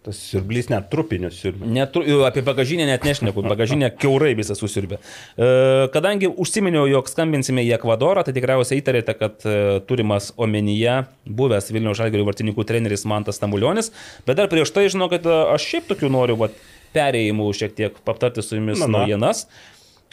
Tas 0.00 0.16
siurblys 0.30 0.70
net 0.72 0.86
trupinius 0.88 1.36
siurbė. 1.42 1.66
Netru, 1.76 2.00
apie 2.24 2.40
bagažinę 2.44 2.86
net 2.88 3.04
nešneku, 3.04 3.42
bagažinę 3.44 3.90
keurai 4.00 4.30
visą 4.38 4.54
susirbė. 4.56 4.96
E, 4.96 5.48
kadangi 5.92 6.30
užsiminiau, 6.30 6.86
jog 6.88 7.10
skambinsime 7.10 7.60
į 7.66 7.74
Ekvadorą, 7.76 8.22
tai 8.24 8.32
tikriausiai 8.32 8.80
įtarėte, 8.80 9.12
kad 9.18 9.44
e, 9.44 9.58
turimas 9.84 10.30
omenyje 10.40 11.02
buvęs 11.28 11.68
Vilniaus 11.76 12.00
Žalgirių 12.00 12.24
vartininkų 12.30 12.64
treneris 12.64 13.04
Mantas 13.12 13.42
Tamulionis, 13.42 13.92
bet 14.24 14.40
dar 14.40 14.48
prieš 14.48 14.72
tai 14.72 14.86
žinau, 14.88 15.10
kad 15.12 15.28
e, 15.28 15.36
aš 15.52 15.68
šiaip 15.68 15.90
tokių 15.92 16.08
noriu 16.16 16.38
vat, 16.40 16.56
perėjimų 16.96 17.50
šiek 17.60 17.76
tiek 17.76 18.00
aptarti 18.08 18.42
su 18.42 18.56
jumis 18.56 18.80
Na, 18.80 18.88
na. 18.88 19.02
naujienas. 19.02 19.44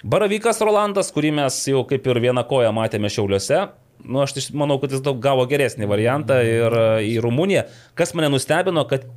Baravykas 0.03 0.59
Rolandas, 0.67 1.13
kurį 1.15 1.31
mes 1.39 1.63
jau 1.71 1.85
kaip 1.87 2.05
ir 2.11 2.19
vieną 2.27 2.43
koją 2.49 2.73
matėme 2.75 3.09
Šiauliuose, 3.09 3.69
nu, 4.03 4.19
aš 4.21 4.35
tai 4.35 4.43
manau, 4.59 4.77
kad 4.83 4.91
jis 4.93 5.01
daug 5.05 5.17
gavo 5.23 5.47
geresnį 5.49 5.87
variantą 5.89 6.37
ir 6.45 6.75
į 7.07 7.15
Rumuniją. 7.23 7.65
Kas 7.97 8.13
mane 8.17 8.29
nustebino, 8.35 8.83
kad 8.89 9.07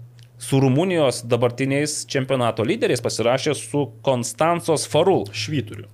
su 0.41 0.61
Rumunijos 0.63 1.23
dabartiniais 1.29 2.01
čempionato 2.09 2.65
lyderiais 2.65 3.03
pasirašė 3.05 3.53
su 3.59 3.87
Konstantos 4.07 4.87
Farul. 4.89 5.27
Švyturiu. 5.37 5.85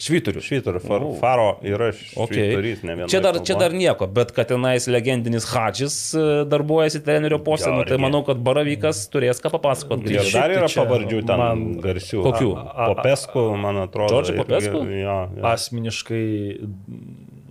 Švyturiu. 0.00 0.40
Švyturiu, 0.40 0.80
far, 0.80 1.02
faro 1.20 1.48
yra 1.60 1.90
Okay. 2.16 2.38
švyturys, 2.40 2.78
ne 2.88 2.94
vienas. 2.96 3.10
Čia 3.12 3.18
dar, 3.20 3.36
čia 3.44 3.58
dar 3.60 3.74
nieko, 3.76 4.06
bet 4.08 4.30
kad 4.32 4.48
tenais 4.48 4.86
legendinis 4.88 5.44
Hadžis 5.52 5.96
e, 6.16 6.22
darbuojasi 6.48 7.02
trenerio 7.04 7.36
postą, 7.44 7.74
nu, 7.76 7.84
tai 7.84 7.98
manau, 8.00 8.22
kad 8.24 8.40
Baravykas 8.40 9.02
turės 9.12 9.42
ką 9.44 9.52
papasakoti. 9.58 10.14
Ir 10.16 10.30
dar 10.32 10.54
yra 10.56 10.64
tai 10.64 10.72
čia 10.72 10.86
pavardžių 10.88 11.20
ten 11.28 11.42
man- 11.42 11.66
garsių. 11.84 12.22
Kokių? 12.24 12.48
Popesku, 12.94 13.44
man 13.60 13.82
atrodo. 13.84 14.14
Džordžai 14.14 14.38
irgi- 14.38 14.46
Popesku? 14.46 14.80
Jo, 14.88 15.18
jo. 15.36 15.44
Asmeniškai, 15.52 16.24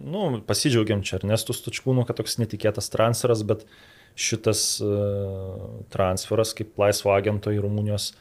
nu, 0.10 0.42
pasidžiaugiam 0.50 1.06
čia 1.06 1.20
Ernestu 1.22 1.54
Stučkūnu, 1.54 2.02
kad 2.10 2.18
toks 2.18 2.40
netikėtas 2.42 2.90
transferas, 2.90 3.46
bet 3.46 3.68
šitas 4.16 4.80
uh, 4.82 5.84
transferas 5.94 6.54
kaip 6.58 6.74
laisvo 6.80 7.14
agento 7.16 7.52
į 7.54 7.62
Rumunijos 7.66 8.12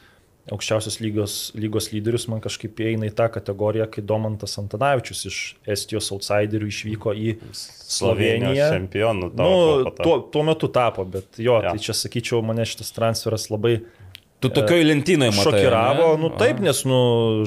aukščiausios 0.49 0.95
lygos, 1.03 1.33
lygos 1.53 1.91
lyderius 1.93 2.23
man 2.31 2.39
kažkaip 2.41 2.79
įeina 2.81 3.05
į 3.05 3.13
tą 3.13 3.27
kategoriją, 3.35 3.85
kai 3.93 4.01
Domantas 4.01 4.55
Antanavičius 4.57 5.19
iš 5.29 5.37
Estijos 5.69 6.07
outsiderių 6.15 6.69
išvyko 6.71 7.13
į 7.13 7.35
Sloveniją. 7.53 8.69
čempionų. 8.73 9.29
Nu, 9.37 9.51
tuo, 9.99 10.15
tuo 10.33 10.43
metu 10.47 10.69
tapo, 10.73 11.05
bet 11.05 11.37
jo, 11.37 11.59
Jo. 11.61 11.69
tai 11.69 11.77
čia 11.77 11.93
sakyčiau, 11.93 12.41
mane 12.45 12.65
šitas 12.65 12.89
transferas 12.95 13.49
labai 13.53 13.79
Tu 14.39 14.49
tokioj 14.49 14.83
lentynoje 14.87 15.31
matai. 15.35 15.43
šokiravo. 15.43 16.05
ane? 16.13 16.21
Nu 16.23 16.29
taip, 16.31 16.61
nes 16.63 16.83
nu, 16.87 16.99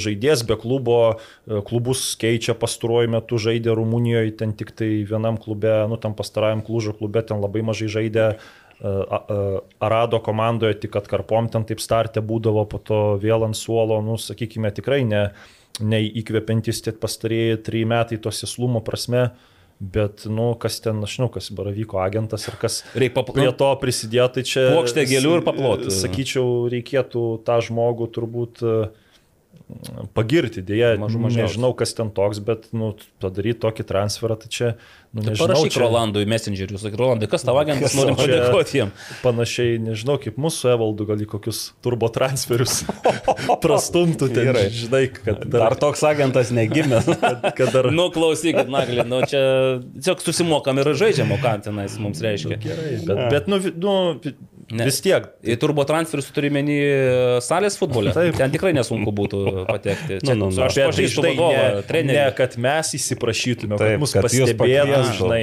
žaidėjas 0.03 0.45
be 0.45 0.59
klubo, 0.61 0.99
e, 1.49 1.63
klubus 1.65 2.05
keičia 2.21 2.53
pastaruoju 2.59 3.15
metu, 3.15 3.41
žaidė 3.41 3.73
Rumunijoje, 3.79 4.35
ten 4.37 4.53
tik 4.53 4.75
tai 4.77 4.91
vienam 5.09 5.41
klube, 5.41 5.73
nu 5.89 5.97
tam 5.97 6.13
pastarajam 6.19 6.61
klužo 6.67 6.93
klube, 6.99 7.25
ten 7.25 7.41
labai 7.41 7.65
mažai 7.65 7.89
žaidė. 7.89 8.27
e, 8.83 9.41
Arado 9.81 10.19
komandoje 10.21 10.75
tik 10.85 10.97
atkarpom 10.99 11.49
ten 11.49 11.65
taip 11.65 11.81
startė 11.81 12.21
būdavo, 12.21 12.67
po 12.69 12.79
to 12.79 13.01
vėl 13.23 13.47
ant 13.47 13.57
suolo, 13.57 14.01
nu 14.05 14.19
sakykime, 14.19 14.73
tikrai 14.75 15.05
ne, 15.07 15.31
neįkvepiantis 15.81 16.83
tie 16.85 16.93
pastarėjai 16.93 17.63
trys 17.65 17.89
metai 17.89 18.19
to 18.21 18.29
sėslumo 18.29 18.83
prasme, 18.85 19.31
bet, 19.83 20.27
nu, 20.31 20.53
kas 20.63 20.79
ten, 20.85 21.01
aš 21.03 21.17
žinau, 21.19 21.29
kas 21.35 21.51
baravyko 21.55 21.99
agentas 22.03 22.47
ir 22.47 22.57
kas 22.61 22.81
prie 22.95 23.11
to 23.59 23.71
prisidėjo, 23.83 24.29
tai 24.37 24.45
čia... 24.47 24.67
Puokštę 24.77 25.05
gėlių 25.11 25.33
ir 25.39 25.45
paplot. 25.47 25.87
Sakyčiau, 25.95 26.69
reikėtų 26.73 27.25
tą 27.47 27.59
žmogų 27.67 28.09
turbūt 28.15 28.63
e, 28.63 28.77
pagirti, 30.17 30.63
dėja, 30.67 30.95
mažu, 31.01 31.21
nežinau, 31.23 31.73
kas 31.77 31.95
ten 31.97 32.11
toks, 32.15 32.41
bet 32.45 32.69
nu, 32.77 32.93
padaryti 33.23 33.61
tokį 33.65 33.87
transferą, 33.89 34.37
tai 34.41 34.51
čia, 34.53 34.71
nu, 35.13 35.25
nežinau, 35.25 35.49
Parašyk 35.49 35.75
čia 35.75 35.83
Rolandui 35.83 36.25
Messengeriu, 36.29 36.81
sakyk, 36.81 36.99
Rolandai, 37.01 37.29
kas 37.33 37.45
tavo 37.47 37.61
agentas, 37.63 37.97
norim 37.99 38.19
padėkoti 38.19 38.79
jiem. 38.81 38.93
panašiai, 39.25 39.79
nežinau, 39.83 40.19
kaip 40.23 40.39
mūsų 40.43 40.73
Evaldu 40.75 41.07
gal 41.09 41.25
į 41.25 41.29
kokius 41.33 41.63
turbo 41.85 42.11
transferius 42.13 42.83
prastumtų, 43.65 44.31
ten, 44.33 44.51
Gerai. 44.51 44.67
žinai, 44.75 45.05
kad 45.17 45.43
Dar 45.47 45.69
dar, 45.73 45.79
toks 45.81 46.03
agentas 46.07 46.53
negimęs. 46.55 47.09
kad, 47.23 47.49
kad 47.59 47.75
dar 47.75 47.91
Nu, 47.93 48.09
klausykit, 48.15 48.71
Naglį, 48.73 49.05
nu 49.09 49.23
čia 49.29 49.43
tiesiog 49.97 50.23
susimokam 50.25 50.81
ir 50.83 50.93
žaidžiam, 50.99 51.33
o 51.35 51.39
ką 51.43 51.57
tenais 51.67 51.99
mums 52.03 52.23
reiškia. 52.25 52.59
gerai, 52.63 52.95
bet, 53.07 53.23
bet 53.33 53.51
nu, 53.53 53.61
nu, 53.83 53.95
Ne. 54.73 54.87
vis 54.89 55.03
tiek, 55.05 55.27
Į 55.45 55.59
turbo 55.61 55.85
transferus 55.85 56.31
turi 56.33 56.49
menį 56.55 56.77
salės 57.45 57.75
futbole. 57.77 58.15
Taip. 58.17 58.39
Ten 58.39 58.53
tikrai 58.55 58.71
nesunku 58.73 59.13
būtų 59.13 59.41
patekti. 59.69 60.17
Čia, 60.23 60.33
Nu, 60.33 60.47
nu, 60.47 60.51
nu. 60.55 60.63
Aš 60.65 60.79
pažįstu 60.81 61.21
žinai, 61.21 61.33
vadovą, 61.37 61.65
ne, 61.77 61.83
trenerį. 61.91 62.17
ne, 62.17 62.25
kad 62.39 62.57
mes 62.65 62.93
įsiprašytume, 62.97 63.77
kad 63.77 63.85
Taip, 63.85 64.01
mus 64.01 64.15
kad 64.17 64.29
jūs 64.33 64.55
pastebėtų, 64.55 65.01
žinai, 65.19 65.41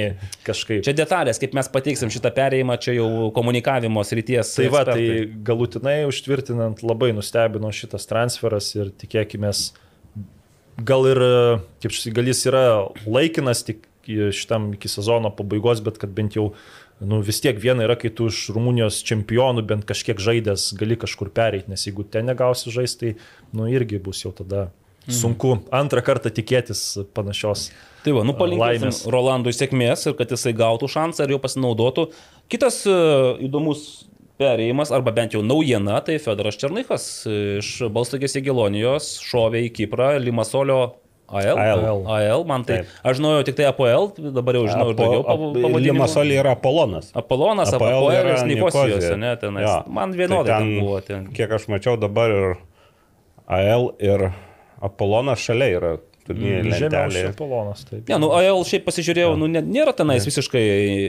kažkaip. 0.48 0.82
Čia 0.88 0.94
detalės, 0.98 1.38
kaip 1.42 1.54
mes 1.54 1.70
pateiksim 1.70 2.10
šitą 2.10 2.32
perėjimą, 2.34 2.78
čia 2.82 2.96
jau 2.98 3.08
komunikavimo 3.36 4.02
srities. 4.08 4.50
Tai 4.58 4.66
va, 4.74 4.82
tai 4.88 4.96
ekspertai. 4.98 5.42
galutinai 5.46 5.96
užtvirtinant 6.10 6.82
labai 6.82 7.12
nustebino 7.14 7.70
šitas 7.70 8.10
transferas 8.10 8.72
ir 8.74 8.90
tikėkime, 9.04 9.52
gal 10.90 11.06
ir, 11.10 11.20
kaip 11.84 11.94
šis, 11.94 12.10
gal 12.16 12.28
jis 12.30 12.42
yra 12.50 12.64
laikinas 13.06 13.62
tik 13.68 13.86
šitam 14.10 14.72
iki 14.74 14.88
sezono 14.90 15.30
pabaigos, 15.36 15.82
bet 15.86 16.00
kad 16.02 16.10
bent 16.16 16.34
jau, 16.34 16.48
nu 17.00 17.20
vis 17.24 17.40
tiek 17.40 17.58
viena 17.60 17.86
yra, 17.86 17.96
kai 17.98 18.10
tu 18.12 18.28
iš 18.30 18.48
Rumunijos 18.54 19.00
čempionų 19.06 19.64
bent 19.68 19.86
kažkiek 19.88 20.20
žaidęs 20.20 20.70
gali 20.80 20.98
kažkur 21.00 21.32
pereiti, 21.34 21.70
nes 21.72 21.86
jeigu 21.86 22.04
ten 22.04 22.28
negausi 22.28 22.72
žaisti, 22.74 23.14
tai, 23.14 23.30
nu 23.56 23.68
irgi 23.72 24.00
bus 24.02 24.24
jau 24.24 24.34
tada 24.36 24.68
sunku 25.10 25.56
antrą 25.74 26.02
kartą 26.04 26.30
tikėtis 26.34 26.82
panašios. 27.16 27.70
Tai 28.04 28.14
va, 28.16 28.24
nu 28.24 28.34
palinkėsim. 28.36 29.10
Rolandui 29.12 29.52
sėkmės 29.56 30.06
ir 30.08 30.16
kad 30.18 30.30
jisai 30.32 30.52
gautų 30.56 30.88
šansą 30.92 31.26
ir 31.26 31.34
jo 31.34 31.40
pasinaudotų. 31.42 32.06
Kitas 32.52 32.82
e, 32.88 32.94
įdomus 33.46 34.06
perėjimas, 34.40 34.92
arba 34.94 35.12
bent 35.16 35.36
jau 35.36 35.42
naujiena, 35.44 35.98
tai 36.04 36.16
Fedoras 36.22 36.56
Černychas 36.60 37.04
iš 37.60 37.74
Balstogės 37.92 38.38
Egilonijos 38.40 39.18
šovė 39.24 39.66
į 39.66 39.72
Kiprą 39.76 40.14
Limasolio 40.22 40.80
AL. 41.30 41.58
AL. 41.58 42.02
AL, 42.16 42.44
man 42.44 42.64
tai, 42.66 42.80
Taip. 42.82 42.86
aš 43.06 43.16
žinojau 43.20 43.44
tik 43.46 43.56
tai 43.56 43.66
APL, 43.70 44.08
dabar 44.34 44.54
jau 44.58 44.64
žinau 44.66 44.88
ir 44.90 44.96
daugiau 44.98 45.22
pav- 45.24 45.44
pavadinimų. 45.54 45.82
Limasolė 45.86 46.38
yra 46.42 46.52
Apolonas. 46.56 47.12
Apolonas, 47.14 47.72
APL 47.72 47.86
APL 47.86 48.10
yra 48.18 48.34
ir 48.36 48.46
Nikosijos, 48.50 49.08
ne, 49.16 49.36
tenais. 49.36 49.66
Jo. 49.68 49.76
Man 49.92 50.12
vienodai 50.18 50.50
Tai 50.50 50.58
ten 50.60 50.80
buvo. 50.80 51.00
Ten. 51.06 51.26
Kiek 51.36 51.50
aš 51.58 51.68
mačiau 51.70 51.96
dabar 52.00 52.30
ir 52.30 52.56
AL 53.48 53.90
ir 53.98 54.30
Apolonas 54.82 55.38
šalia 55.44 55.76
yra 55.78 55.92
turnyje 56.30 56.62
Žemiau 56.62 56.80
lentelėje. 56.86 57.32
Apolonas. 57.34 57.84
Taip. 57.90 58.08
Ne, 58.08 58.18
nu, 58.22 58.30
AL 58.38 58.62
šiaip 58.70 58.86
pasižiūrėjau, 58.86 59.34
nu, 59.40 59.50
ne- 59.50 59.62
nėra 59.66 59.92
tenais 59.98 60.24
visiškai 60.28 60.62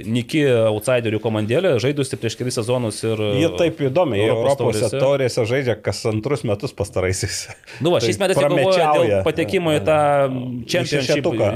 Niki 0.09 0.43
outsiderių 0.49 1.21
komandėlė, 1.23 1.75
žaidusi 1.83 2.17
prieš 2.19 2.37
kelis 2.39 2.57
sezonus 2.59 2.99
ir... 3.05 3.21
Jie 3.39 3.49
taip 3.59 3.81
įdomiai, 3.87 4.23
jie 4.25 4.31
Europos 4.33 4.91
taurėse. 4.97 5.45
žaidžia 5.51 5.77
kas 5.79 6.01
antrus 6.09 6.43
metus 6.47 6.73
pastaraisiais. 6.75 7.43
Nu, 7.79 7.93
va, 7.93 8.01
šiais 8.03 8.17
Tai 8.19 8.25
metais 8.27 8.41
pramečauja. 8.41 9.21
dėl 9.21 9.25
patekimo 9.27 9.75
į 9.77 9.83
tą. 9.87 9.99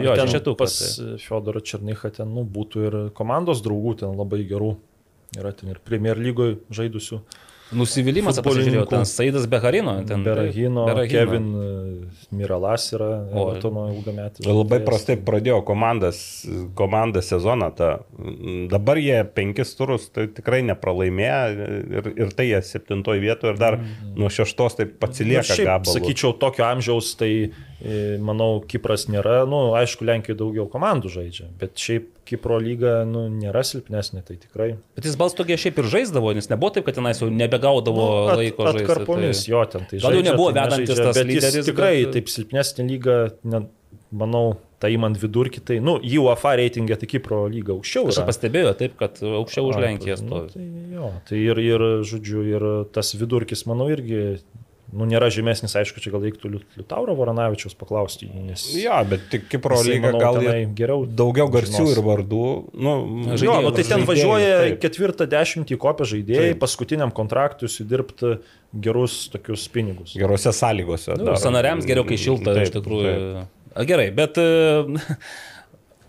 Jo, 0.06 0.16
ten 0.16 0.30
šešetuką. 0.30 0.58
pas 0.60 0.76
tai. 0.80 1.18
Fiodorą 1.26 1.62
Černychą 1.66 2.12
ten 2.20 2.32
nu, 2.36 2.46
būtų 2.46 2.86
ir 2.90 2.98
komandos 3.18 3.64
draugų 3.66 3.98
ten 4.04 4.16
labai 4.20 4.44
gerų. 4.48 4.76
Yra 5.36 5.52
ten 5.58 5.74
ir 5.74 5.82
Premier 5.84 6.20
lygoje 6.22 6.60
žaidusių. 6.74 7.20
Nusivylimas, 7.74 8.38
pasižiūrėjau, 8.46 8.86
ten 8.92 9.08
Saidas 9.10 9.48
Beharino. 9.50 9.96
Ten, 10.06 10.22
Berahino, 10.26 10.84
Berahino. 10.86 11.10
Kevin 11.10 11.48
e, 11.58 11.70
Miralas 12.38 12.86
yra. 12.94 13.08
Evertono 13.34 13.88
ilgametis. 13.90 14.46
Labai 14.46 14.80
prastai 14.86 15.16
pradėjo 15.18 15.64
komandas, 15.66 16.20
komandą 16.78 17.24
sezoną. 17.26 17.72
Ta. 17.78 17.90
Dabar 18.70 19.02
jie 19.02 19.24
penkis 19.34 19.74
turus 19.80 20.12
tai 20.14 20.28
tikrai 20.30 20.62
nepralaimėjo 20.70 21.68
ir, 22.00 22.12
ir 22.14 22.36
tai 22.38 22.52
jie 22.52 22.62
septintoje 22.70 23.24
vietoje 23.24 23.56
ir 23.56 23.62
dar 23.62 23.80
nuo 24.14 24.30
šeštos 24.30 24.78
taip 24.82 24.94
Na, 24.96 25.10
atsilieka 25.10 25.46
Nu, 25.46 25.58
šiaip, 25.58 25.90
sakyčiau, 25.90 26.36
tokio 26.40 26.68
amžiaus, 26.68 27.16
tai 27.18 27.32
e, 27.42 27.98
manau, 28.22 28.60
Kipras 28.70 29.08
nėra, 29.10 29.42
nu, 29.50 29.72
aišku, 29.80 30.06
Lenkijoje 30.06 30.40
daugiau 30.44 30.70
komandų 30.72 31.12
žaidžia, 31.18 31.50
bet 31.60 31.82
šiaip 31.82 32.12
Kipro 32.26 32.58
lyga 32.58 33.04
nu, 33.06 33.28
nėra 33.30 33.62
silpnesnė, 33.66 34.24
tai 34.26 34.36
tikrai. 34.42 34.72
Bet 34.98 35.06
jis 35.06 35.16
balstogė 35.20 35.58
šiaip 35.62 35.78
ir 35.84 35.90
žaisdavo, 35.94 36.32
nes 36.34 36.50
nebuvo 36.50 36.74
taip, 36.74 36.86
kad 36.88 36.98
tenais 36.98 37.22
jau 37.22 37.30
nebegaudavo 37.30 38.06
Nu, 38.06 38.14
at- 38.34 38.40
laiko 38.42 38.66
žaisti. 38.72 38.82
Atkarpomis 38.86 39.44
jo 39.48 39.62
ten 39.70 39.86
tai 39.90 40.00
Gal 40.02 40.10
jau 40.10 40.22
žaidžia, 40.24 40.32
nebuvo 40.32 40.50
tai 40.52 40.58
vedantis 40.64 40.90
nežaidžia, 40.90 41.06
tas 41.12 41.24
lyderis, 41.30 41.70
Tikrai 41.70 41.96
bet- 42.06 42.14
taip 42.18 42.32
silpnesnė 42.34 42.88
lyga, 42.90 43.18
ne, 43.44 43.62
manau, 44.12 44.58
tai 44.80 44.92
įmant 44.98 45.18
vidurkį, 45.22 45.62
tai, 45.66 45.78
nu, 45.80 45.96
jį 46.04 46.20
UEFA 46.26 46.56
reitingė 46.60 46.98
tai 47.00 47.08
Kipro 47.14 47.46
lyga 47.50 47.74
aukščiau. 47.78 48.10
Aš 48.12 48.20
pastebėjau 48.28 48.74
taip, 48.82 48.98
kad 49.00 49.22
aukščiau 49.22 49.70
už 49.72 49.80
Lenkiją 49.86 50.18
nu, 50.22 50.28
stovi. 50.28 50.50
Tai, 50.54 50.66
jo, 50.98 51.12
tai 51.30 51.38
ir, 51.46 51.62
ir, 51.64 51.86
žodžiu, 52.10 52.44
ir 52.58 52.66
tas 52.94 53.14
vidurkis, 53.16 53.66
manau, 53.70 53.88
irgi, 53.94 54.40
nu, 54.96 55.06
nėra 55.10 55.28
žemesnis, 55.34 55.74
aišku, 55.76 56.00
čia 56.04 56.12
gal 56.14 56.24
reiktų 56.24 56.50
Liut- 56.54 56.78
Liutauro 56.80 57.14
Varanavičiaus 57.20 57.76
paklausti, 57.76 58.30
nes... 58.32 58.64
Jo, 58.80 58.96
bet 59.10 59.26
tik 59.32 59.50
Kipro 59.52 59.78
lyga 59.84 60.14
gal 60.16 60.40
geriau 60.78 61.04
daugiau 61.06 61.50
garsių 61.52 61.82
žinos. 61.84 61.94
ir 61.98 62.04
vardų. 62.06 62.44
Nu, 62.74 62.94
Jo, 63.26 63.38
Žaidėjų 63.42 63.66
nu, 63.68 63.72
tai 63.76 63.84
ten 63.84 63.90
žaidėjų, 63.92 64.10
važiuoja 64.12 64.54
taip. 64.64 64.80
ketvirtą 64.86 65.28
dešimtį 65.36 65.78
kopę 65.84 66.08
žaidėjai, 66.14 66.54
Taip. 66.54 66.62
paskutiniam 66.64 67.12
kontraktui 67.16 67.70
sudirbti 67.72 68.38
gerus 68.88 69.18
tokius 69.34 69.68
pinigus. 69.72 70.16
Gerose 70.20 70.52
sąlygose. 70.56 71.20
Nu, 71.20 71.36
sanariams 71.40 71.86
geriau, 71.88 72.08
kai 72.08 72.18
šilta, 72.20 72.56
Taip, 72.56 72.70
iš 72.70 72.74
tikrųjų. 72.80 73.14
taip. 73.76 73.88
Gerai, 73.90 74.08
bet 74.16 74.38
e, 74.40 74.80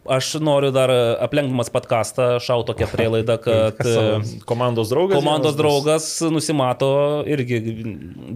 aš 0.09 0.35
noriu 0.41 0.70
dar 0.74 0.91
aplenkdamas 1.24 1.70
podcastą 1.74 2.37
šau 2.43 2.62
tokią 2.69 2.89
prielaidą, 2.93 3.37
kad 3.47 3.81
e, 3.87 4.20
Komandos 4.49 4.91
draugas. 4.93 5.19
komandos 5.19 5.57
draugas 5.59 6.07
nusimato 6.33 6.91
irgi 7.27 7.61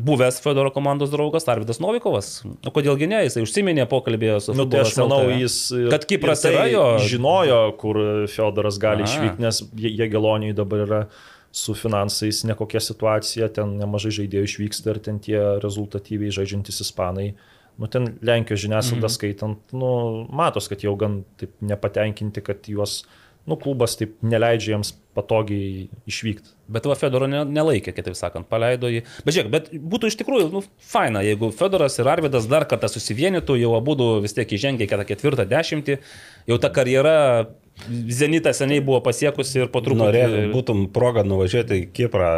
buvęs 0.07 0.41
Fedoro 0.45 0.71
komandos 0.75 1.11
draugas 1.13 1.49
Arvidas 1.49 1.81
Novikovas. 1.83 2.31
O 2.67 2.73
kodėlgi 2.75 3.09
ne, 3.11 3.23
jisai 3.27 3.45
užsiminė 3.47 3.87
pokalbėje 3.91 4.39
su 4.47 4.55
Nu, 4.59 4.67
tai 4.71 4.85
aš 4.85 4.97
manau, 5.03 5.25
jis. 5.35 5.59
Kad 5.93 6.07
Kipras 6.11 6.43
tai 6.47 6.55
yra 6.55 6.67
jo- 6.71 6.87
Žinojo, 7.11 7.61
kur 7.81 8.01
Fiodoras 8.31 8.79
gali 8.83 9.05
Aha. 9.07 9.11
išvykti, 9.11 9.45
nes 9.47 9.63
Jėgeloniui 9.77 10.55
dabar 10.57 10.87
yra 10.87 11.03
su 11.53 11.75
finansais 11.75 12.45
nekokia 12.47 12.79
situacija, 12.85 13.49
ten 13.55 13.73
nemažai 13.81 14.13
žaidėjų 14.21 14.47
išvyksta 14.47 14.93
ir 14.95 15.01
ten 15.03 15.17
tie 15.19 15.41
rezultatyviai 15.63 16.31
žaidžiantys 16.31 16.79
ispanai. 16.85 17.33
Nu, 17.81 17.89
ten 17.89 18.13
Lenkijos 18.21 18.61
žiniasklaida 18.61 19.09
mm. 19.09 19.15
skaitant, 19.15 19.61
nu, 19.73 19.91
matos, 20.37 20.69
kad 20.69 20.85
jau 20.85 20.93
gan 21.01 21.23
taip 21.41 21.55
nepatenkinti, 21.65 22.43
kad 22.45 22.69
juos, 22.69 23.01
nu, 23.49 23.57
klubas 23.61 23.97
taip 23.97 24.19
neleidžia 24.21 24.75
jiems 24.75 24.93
patogiai 25.17 25.87
išvykti. 26.11 26.53
Bet 26.71 26.85
va 26.87 26.95
Fedoro 26.99 27.27
ne, 27.31 27.41
nelaikė, 27.49 27.95
kitaip 27.97 28.19
sakant, 28.19 28.47
paleido 28.53 28.91
jį. 28.93 29.01
Bet 29.25 29.37
žiūrėk, 29.37 29.51
bet 29.55 29.73
būtų 29.95 30.11
iš 30.13 30.19
tikrųjų, 30.21 30.51
nu, 30.53 30.63
faina, 30.93 31.25
jeigu 31.25 31.49
Fedoras 31.57 31.97
ir 31.99 32.11
Arvidas 32.13 32.47
dar 32.51 32.69
kartą 32.71 32.93
susivienytų, 32.93 33.57
jau 33.63 33.73
abu 33.79 33.97
vis 34.23 34.37
tiek 34.37 34.53
įžengė 34.59 34.87
į 34.87 35.01
ketvirtą 35.09 35.49
dešimtį, 35.51 35.99
jau 36.53 36.61
ta 36.63 36.71
karjera 36.75 37.17
Zenita 37.89 38.53
seniai 38.55 38.83
buvo 38.85 39.01
pasiekusi 39.05 39.65
ir 39.65 39.71
po 39.73 39.81
truputį... 39.85 40.05
Norėjau, 40.05 40.43
būtum 40.53 40.83
progą 40.95 41.25
nuvažiuoti 41.27 41.79
į 41.79 41.87
Kiprą. 41.97 42.31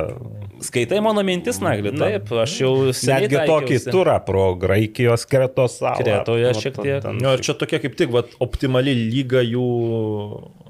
Skaitai 0.62 1.00
mano 1.04 1.24
mintis, 1.26 1.58
Nagli, 1.64 1.90
taip, 1.98 2.30
aš 2.44 2.54
jau 2.60 2.72
seniai 2.94 3.26
Netgi 3.26 3.40
tokį 3.50 3.78
turą 3.88 4.16
pro 4.24 4.44
Graikijos 4.60 5.26
kretos 5.28 5.80
salą. 5.80 5.98
Kretoje 6.00 6.52
Nu, 6.52 6.60
šiek 6.60 6.78
tiek. 6.78 7.00
ten 7.04 7.22
Jo, 7.22 7.34
ir 7.36 7.44
čia 7.44 7.56
tokia 7.58 7.80
kaip 7.82 7.96
tik 7.98 8.12
vat, 8.14 8.36
optimali 8.44 8.94
lyga 8.94 9.42
jų 9.44 9.66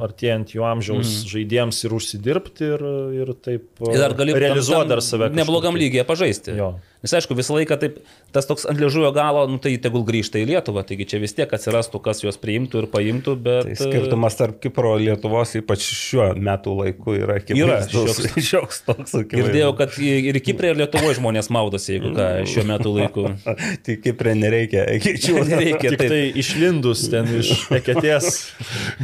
artėjant 0.03 0.55
jų 0.57 0.65
amžiaus 0.67 1.11
mm. 1.11 1.29
žaidėjams 1.35 1.83
ir 1.85 1.97
užsidirbti 1.99 2.71
ir, 2.73 2.87
ir 3.23 3.35
taip 3.45 3.85
Ir 3.93 4.01
dar 4.01 4.17
gali 4.19 4.37
realizuoti 4.37 4.93
dar 4.93 5.05
save. 5.05 5.31
Neblogam 5.37 5.79
lygiai 5.79 6.07
pažaisti. 6.09 6.57
Jo. 6.59 6.75
Nes 7.03 7.15
aišku, 7.19 7.35
visą 7.35 7.57
laiką 7.57 7.77
taip, 7.83 7.97
tas 8.35 8.47
toks 8.47 8.63
ant 8.71 8.79
liežuvio 8.79 9.09
galo, 9.17 9.45
nu, 9.51 9.59
tai 9.63 9.73
tegul 9.83 10.05
grįžta 10.07 10.39
į 10.39 10.45
Lietuvą, 10.53 10.85
taigi 10.87 11.07
čia 11.11 11.19
vis 11.23 11.35
tiek 11.35 11.51
atsirastų, 11.51 11.99
kas 12.05 12.23
juos 12.23 12.39
priimtų 12.39 12.85
ir 12.85 12.87
paimtų, 12.93 13.35
bet... 13.43 13.67
Tai 13.67 13.75
skirtumas 13.81 14.37
tarp 14.39 14.61
Kipro 14.63 14.95
ir 15.01 15.09
Lietuvos, 15.09 15.57
ypač 15.59 15.83
šiuo 15.83 16.29
metų 16.39 16.77
laiku, 16.79 17.17
yra 17.19 17.41
akivaizdus. 17.41 18.21
šioks- 18.23 18.47
šioks 18.53 18.83
toks 18.87 19.17
akivaizdus. 19.19 19.35
Girdėjau, 19.35 19.73
kad 19.81 19.99
ir 19.99 20.39
Kiprė, 20.47 20.71
ir 20.77 20.81
Lietuvoje 20.85 21.19
žmonės 21.19 21.51
maudosi, 21.55 21.97
jeigu 21.97 22.13
ką, 22.15 22.29
šiuo 22.53 22.65
metu 22.71 22.95
laiku. 22.95 23.27
Tai 23.89 23.99
Kiprė 24.07 24.37
nereikia 24.39 24.87
ekičių. 24.95 25.35
Nereikia. 25.53 25.91
Tik 25.93 25.99
Taip. 26.01 26.13
tai 26.13 26.21
išlindus 26.39 27.03
ten 27.13 27.27
iš 27.41 27.51
eketės 27.75 28.29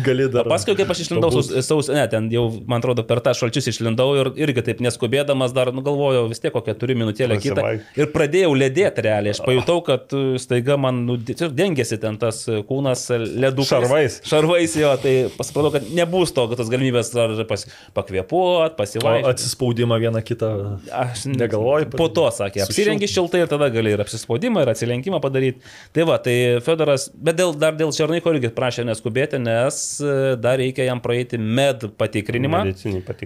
gali 0.07 0.29
dar. 0.33 0.47
Paskui, 0.49 0.77
kaip 0.79 0.91
aš 0.95 1.03
išlindau 1.05 1.33
pabūt. 1.33 1.51
sausio, 1.67 1.97
ne, 1.97 2.05
ten 2.11 2.31
jau, 2.33 2.47
man 2.71 2.79
atrodo, 2.83 3.03
per 3.09 3.21
tą 3.25 3.35
šalčius 3.37 3.69
išlindau 3.73 4.09
ir 4.21 4.31
irgi 4.39 4.65
taip 4.71 4.83
neskubėdamas 4.85 5.53
dar, 5.57 5.73
nu, 5.75 5.83
galvojau, 5.87 6.29
vis 6.31 6.41
tiek 6.43 6.55
kokią 6.55 6.77
turi 6.79 6.97
minutėlę 6.99 7.41
kitą. 7.43 7.59
Pasivaikščiot. 7.59 7.88
Ir 7.97 8.11
pradėjau 8.13 8.53
ledėti 8.59 9.05
realiai. 9.05 9.35
Aš 9.37 9.43
pajutau, 9.47 9.79
kad 9.87 10.13
uh, 10.17 10.37
staiga 10.41 10.77
man 10.81 11.05
nu, 11.09 11.17
dengėsi 11.19 12.01
ten 12.03 12.19
tas 12.21 12.43
uh, 12.51 12.61
kūnas 12.69 13.07
ledų. 13.15 13.67
Šarvais. 13.69 14.21
Šarvais 14.29 14.77
jo, 14.79 14.93
tai 15.03 15.15
pasipratau, 15.35 15.73
kad 15.79 15.89
nebus 15.95 16.35
to, 16.37 16.45
kad 16.51 16.61
tos 16.61 16.71
galimybės 16.73 17.13
ar 17.19 17.35
pas, 17.49 17.65
pakvėpuot, 17.97 18.77
pasivaikščioti. 18.79 19.33
atsispaudimą 19.33 20.01
vieną 20.03 20.23
kitą. 20.27 20.53
Aš 20.93 21.27
Negalvoji, 21.33 21.89
Po 21.99 22.09
to 22.13 22.27
sakė, 22.35 22.63
apsirengi 22.65 23.09
šiltai 23.11 23.43
ir 23.45 23.51
tada 23.51 23.69
gali 23.73 23.93
ir 23.95 24.03
apsispaudimą, 24.03 24.63
ir 24.65 24.73
atsilenkimą 24.73 25.21
padaryti. 25.23 25.63
Tai 25.97 26.07
va, 26.09 26.19
tai 26.23 26.37
Fedoras, 26.65 27.09
bet 27.15 27.39
dėl, 27.39 27.55
dar 27.59 27.77
dėl 27.79 27.93
Černaiko 27.95 28.33
irgi 28.35 28.53
prašė 28.55 28.87
neskubėti, 28.89 29.41
nes 29.43 29.81
e, 30.03 30.15
dar 30.41 30.59
reikia 30.61 30.89
jam 30.89 31.03
praeiti 31.05 31.41
med 31.41 31.89
patikrinimą. 32.01 32.65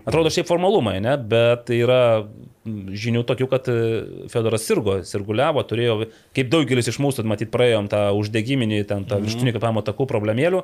Atrodo 0.04 0.32
šiaip 0.32 0.48
formalumai, 0.50 0.98
ne? 1.04 1.16
bet 1.32 1.70
yra 1.74 2.02
žinių 2.64 3.24
tokių, 3.26 3.46
kad 3.50 3.68
e, 3.70 3.76
Fedoras 4.30 4.64
sirgo, 4.68 5.00
sirguliavo, 5.06 5.64
turėjo, 5.66 5.96
kaip 6.36 6.50
daugelis 6.52 6.90
iš 6.92 7.00
mūsų, 7.02 7.24
matyt, 7.26 7.50
praėjom 7.54 7.88
tą 7.90 8.04
uždegiminį, 8.18 8.82
ten 8.90 9.06
tą 9.08 9.18
viršutinį 9.22 9.54
kvepamo 9.56 9.82
takų 9.86 10.06
problemėlių. 10.10 10.62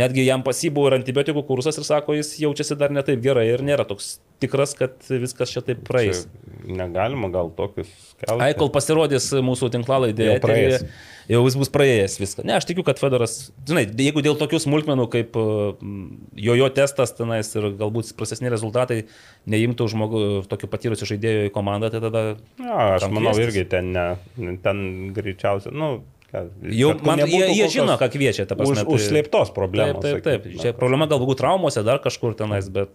Netgi 0.00 0.24
jam 0.24 0.42
pasibuvo 0.46 0.88
ir 0.90 0.98
antibiotikų 0.98 1.44
kursas 1.46 1.78
ir 1.78 1.86
sako, 1.86 2.16
jis 2.18 2.32
jaučiasi 2.42 2.78
dar 2.80 2.94
ne 2.94 3.04
taip 3.06 3.20
gerai 3.24 3.46
ir 3.52 3.62
nėra 3.66 3.84
toks 3.88 4.16
tikras, 4.42 4.72
kad 4.78 4.96
viskas 5.10 5.52
čia 5.52 5.62
taip 5.66 5.84
praeis. 5.86 6.24
Čia 6.24 6.78
Negalima 6.80 7.28
gal 7.32 7.52
tokius 7.54 7.90
skelbti. 8.14 8.40
Ai, 8.40 8.54
kol 8.58 8.72
pasirodys 8.72 9.28
mūsų 9.44 9.68
tinklalaidė, 9.76 10.32
Jau 10.32 10.40
praėjęs. 10.42 10.86
Jau 11.30 11.42
jis 11.46 11.56
bus 11.60 11.70
praėjęs 11.74 12.16
viską. 12.20 12.44
Ne, 12.46 12.56
aš 12.58 12.68
tikiu, 12.68 12.84
kad 12.86 13.00
Fedoras, 13.00 13.36
žinai, 13.68 13.84
jeigu 13.88 14.22
dėl 14.24 14.38
tokių 14.40 14.60
smulkmenų 14.64 15.06
kaip 15.12 15.36
mm, 15.38 16.06
jojo 16.46 16.70
testas 16.76 17.14
tenais 17.16 17.52
ir 17.56 17.70
galbūt 17.80 18.14
prastesni 18.18 18.52
rezultatai 18.52 19.04
neimtų 19.50 19.90
žmogų 19.94 20.24
tokių 20.50 20.70
patyrusių 20.72 21.10
žaidėjų 21.14 21.46
į 21.50 21.54
komandą, 21.54 21.92
tai 21.94 22.02
tada... 22.04 22.24
Ja, 22.60 22.94
aš 22.96 23.08
manau 23.10 23.34
kviestis? 23.34 23.46
irgi 23.48 23.68
ten, 23.76 23.94
ne, 23.94 24.58
ten 24.64 24.84
greičiausiai, 25.16 25.74
nu, 25.74 25.94
Jau, 26.34 26.88
man, 27.06 27.20
jie, 27.30 27.44
jie 27.54 27.66
žino, 27.70 27.94
ką 28.00 28.08
kviečia, 28.10 28.42
ta 28.50 28.56
prasme. 28.58 28.82
Už, 28.82 28.96
užslėptos 28.96 29.52
problemos. 29.54 30.02
Taip, 30.02 30.18
taip, 30.24 30.48
taip. 30.48 30.56
Čia 30.58 30.72
problema 30.74 31.06
galbūt 31.10 31.38
traumose, 31.38 31.84
dar 31.86 32.00
kažkur 32.02 32.34
tenais, 32.34 32.66
bet 32.74 32.90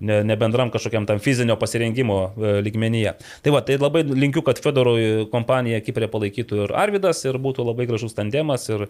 ne, 0.00 0.20
ne 0.24 0.36
bendram 0.40 0.70
kažkokiam 0.72 1.06
tam 1.06 1.20
fizinio 1.22 1.56
pasirengimo 1.60 2.18
e, 2.26 2.52
lygmenyje. 2.64 3.14
Tai 3.44 3.54
va, 3.54 3.62
tai 3.66 3.76
labai 3.80 4.02
linkiu, 4.08 4.42
kad 4.46 4.60
Fedorui 4.62 5.26
kompanija 5.32 5.80
Kiprė 5.84 6.08
palaikytų 6.12 6.64
ir 6.64 6.74
Arvidas 6.76 7.22
ir 7.28 7.38
būtų 7.42 7.66
labai 7.68 7.86
gražus 7.90 8.16
tandemas 8.16 8.66
ir 8.72 8.86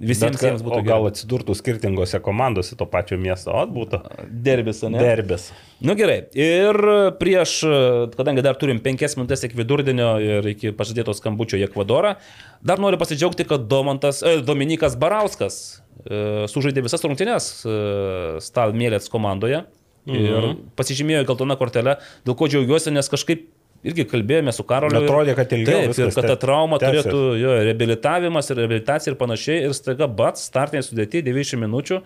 visiems 0.00 0.38
Bet, 0.38 0.46
jiems 0.48 0.64
o 0.64 0.68
būtų 0.70 0.82
gal 0.88 1.08
atsidurtų 1.10 1.56
skirtingose 1.58 2.20
komandose 2.24 2.78
to 2.78 2.88
pačio 2.90 3.18
miesto, 3.20 3.52
o 3.52 3.66
būtų 3.70 4.00
derbis, 4.30 4.82
ne? 4.88 4.98
derbis. 5.00 5.50
Na 5.84 5.92
nu, 5.92 5.98
gerai, 5.98 6.18
ir 6.38 6.78
prieš, 7.20 7.58
kadangi 8.16 8.44
dar 8.44 8.56
turim 8.60 8.80
penkias 8.82 9.18
minutės 9.18 9.44
iki 9.44 9.58
vidurdienio 9.58 10.10
ir 10.22 10.50
iki 10.54 10.72
pažadėto 10.76 11.12
skambučio 11.16 11.60
į 11.60 11.66
Ekvadorą, 11.68 12.14
dar 12.64 12.80
noriu 12.82 13.00
pasidžiaugti, 13.00 13.46
kad 13.48 13.68
Domantas, 13.68 14.22
e, 14.24 14.38
Dominikas 14.46 14.96
Barauskas 15.00 15.60
e, 16.04 16.46
sužaidė 16.50 16.86
visas 16.86 17.04
rungtynes 17.04 17.50
e, 17.64 17.78
Stalmėlės 18.44 19.10
komandoje 19.12 19.64
ir 20.10 20.48
pasižymėjo 20.78 21.24
geltoną 21.28 21.56
kortelę, 21.60 21.98
dėl 22.26 22.36
ko 22.38 22.48
džiaugiuosi, 22.50 22.92
nes 22.94 23.08
kažkaip 23.12 23.46
irgi 23.84 24.06
kalbėjome 24.08 24.52
su 24.56 24.64
Karoliu. 24.68 25.02
Atrodė, 25.04 25.34
kad 25.36 25.52
ilgiau 25.52 25.88
Taip, 25.90 25.98
ir 25.98 26.12
kad 26.16 26.28
ta 26.32 26.36
trauma 26.40 26.78
tęsis. 26.80 27.04
turėtų, 27.04 27.24
jo, 27.40 27.56
reabilitavimas 27.68 28.48
ir 28.50 28.60
reabilitacija 28.62 29.12
ir 29.12 29.18
panašiai, 29.20 29.58
ir 29.68 29.76
staiga 29.76 30.08
bats, 30.08 30.46
startinė 30.48 30.84
sudėti 30.86 31.24
90 31.26 31.60
minučių. 31.64 32.00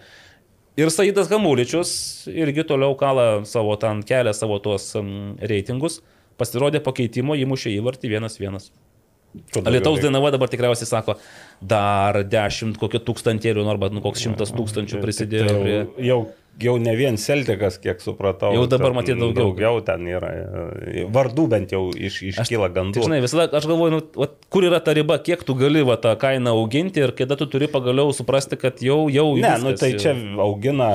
Ir 0.78 0.92
Saidas 0.94 1.30
Gamuličius 1.30 1.92
irgi 2.30 2.62
toliau 2.66 2.94
kala 2.98 3.44
savo 3.50 3.74
ten 3.82 4.04
kelią, 4.06 4.34
savo 4.34 4.60
tuos 4.62 4.92
reitingus. 5.42 6.00
Pasirodė 6.38 6.78
pakeitimo, 6.84 7.34
įmušė 7.34 7.72
įvartį 7.80 8.12
1-1. 8.14 8.68
Lietaus 9.68 9.98
Dainava 10.00 10.30
dabar 10.32 10.48
tikriausiai 10.50 10.88
sako, 10.88 11.18
dar 11.60 12.22
10 12.24 12.78
kokio 12.78 13.00
tūkstantėlių, 13.02 13.64
nu, 13.64 13.72
arba 13.72 13.90
nu, 13.92 14.02
koks 14.04 14.22
šimtas 14.26 14.54
tūkstančių 14.54 15.02
prisidėjo 15.02 15.48
Tai 15.48 15.62
prie... 15.64 15.78
jau, 16.06 16.18
jau, 16.62 16.74
ne 16.82 16.94
vien 16.98 17.16
Celtikas, 17.20 17.78
kiek 17.82 18.02
supratau. 18.02 18.50
Jau 18.54 18.66
dabar 18.70 18.90
ten 18.90 18.98
matyt 18.98 19.18
daugiau. 19.20 19.50
Daugiau 19.50 19.80
ten 19.86 20.06
yra. 20.10 20.30
e, 20.90 21.04
Vardų 21.14 21.46
bent 21.50 21.74
jau 21.74 21.82
iš, 21.94 22.20
iškyla 22.32 22.70
gandų. 22.74 22.98
Tai, 22.98 23.06
žinai, 23.06 23.20
visada 23.24 23.46
aš 23.58 23.68
galvoju, 23.70 23.94
nu, 23.94 24.00
vat, 24.18 24.34
kur 24.52 24.66
yra 24.66 24.80
ta 24.84 24.94
riba, 24.96 25.18
kiek 25.22 25.44
tu 25.46 25.56
gali 25.58 25.84
va, 25.86 25.98
tą 26.00 26.14
kainą 26.20 26.54
auginti 26.58 27.02
ir 27.04 27.14
kada 27.18 27.38
tu 27.38 27.48
turi 27.50 27.70
pagaliau 27.70 28.12
suprasti, 28.16 28.58
kad 28.60 28.82
jau, 28.84 29.00
jau... 29.12 29.26
ne, 29.36 29.42
viskas, 29.42 29.66
nu 29.66 29.74
tai 29.78 29.92
jau. 29.94 30.02
čia 30.04 30.14
augina 30.44 30.90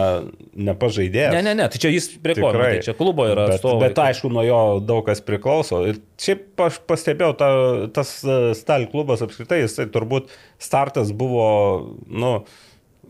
nepažaidėjęs. 0.53 1.37
Ne, 1.37 1.43
ne, 1.47 1.55
ne, 1.61 1.69
tai 1.71 1.83
čia 1.85 1.93
jis 1.93 2.09
prie 2.23 2.37
ko, 2.39 2.51
nu, 2.51 2.63
tai 2.63 2.83
čia 2.85 2.97
klubo 2.97 3.27
yra 3.29 3.47
bet, 3.47 3.59
atstovai. 3.59 3.87
bet 3.87 4.03
aišku, 4.07 4.31
nuo 4.33 4.45
jo 4.47 4.61
daug 4.83 5.03
kas 5.07 5.23
priklauso. 5.25 5.83
Ir 5.89 6.01
šiaip 6.21 6.67
aš 6.67 6.81
pastebėjau, 6.89 7.35
ta, 7.39 7.51
tas 7.95 8.17
e, 8.23 8.41
Stal 8.57 8.85
klubas 8.91 9.23
apskritai, 9.25 9.63
jisai 9.63 9.87
turbūt 9.91 10.31
startas 10.63 11.11
buvo, 11.15 11.47
nu, 12.07 12.35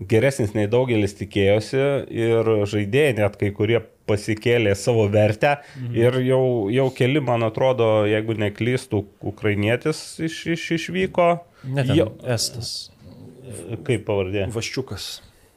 geresnis 0.09 0.53
nei 0.57 0.67
daugelis 0.71 1.15
tikėjosi 1.19 1.84
ir 2.09 2.53
žaidėjai 2.69 3.17
net 3.21 3.38
kai 3.39 3.51
kurie 3.55 3.81
pasikėlė 4.09 4.73
savo 4.75 5.05
vertę 5.11 5.57
mhm. 5.61 5.97
ir 5.99 6.19
jau, 6.27 6.45
jau 6.73 6.88
keli, 6.95 7.21
man 7.23 7.45
atrodo, 7.47 8.07
jeigu 8.09 8.35
neklystų, 8.39 9.03
ukrainietis 9.34 10.01
iš, 10.23 10.39
iš, 10.57 10.71
išvyko. 10.80 11.30
Ne, 11.63 11.85
ten 11.85 11.95
Jo. 11.97 12.09
Estas. 12.27 12.89
Kaip 13.85 14.03
pavardė? 14.07 14.47
Vaščiukas. 14.51 15.13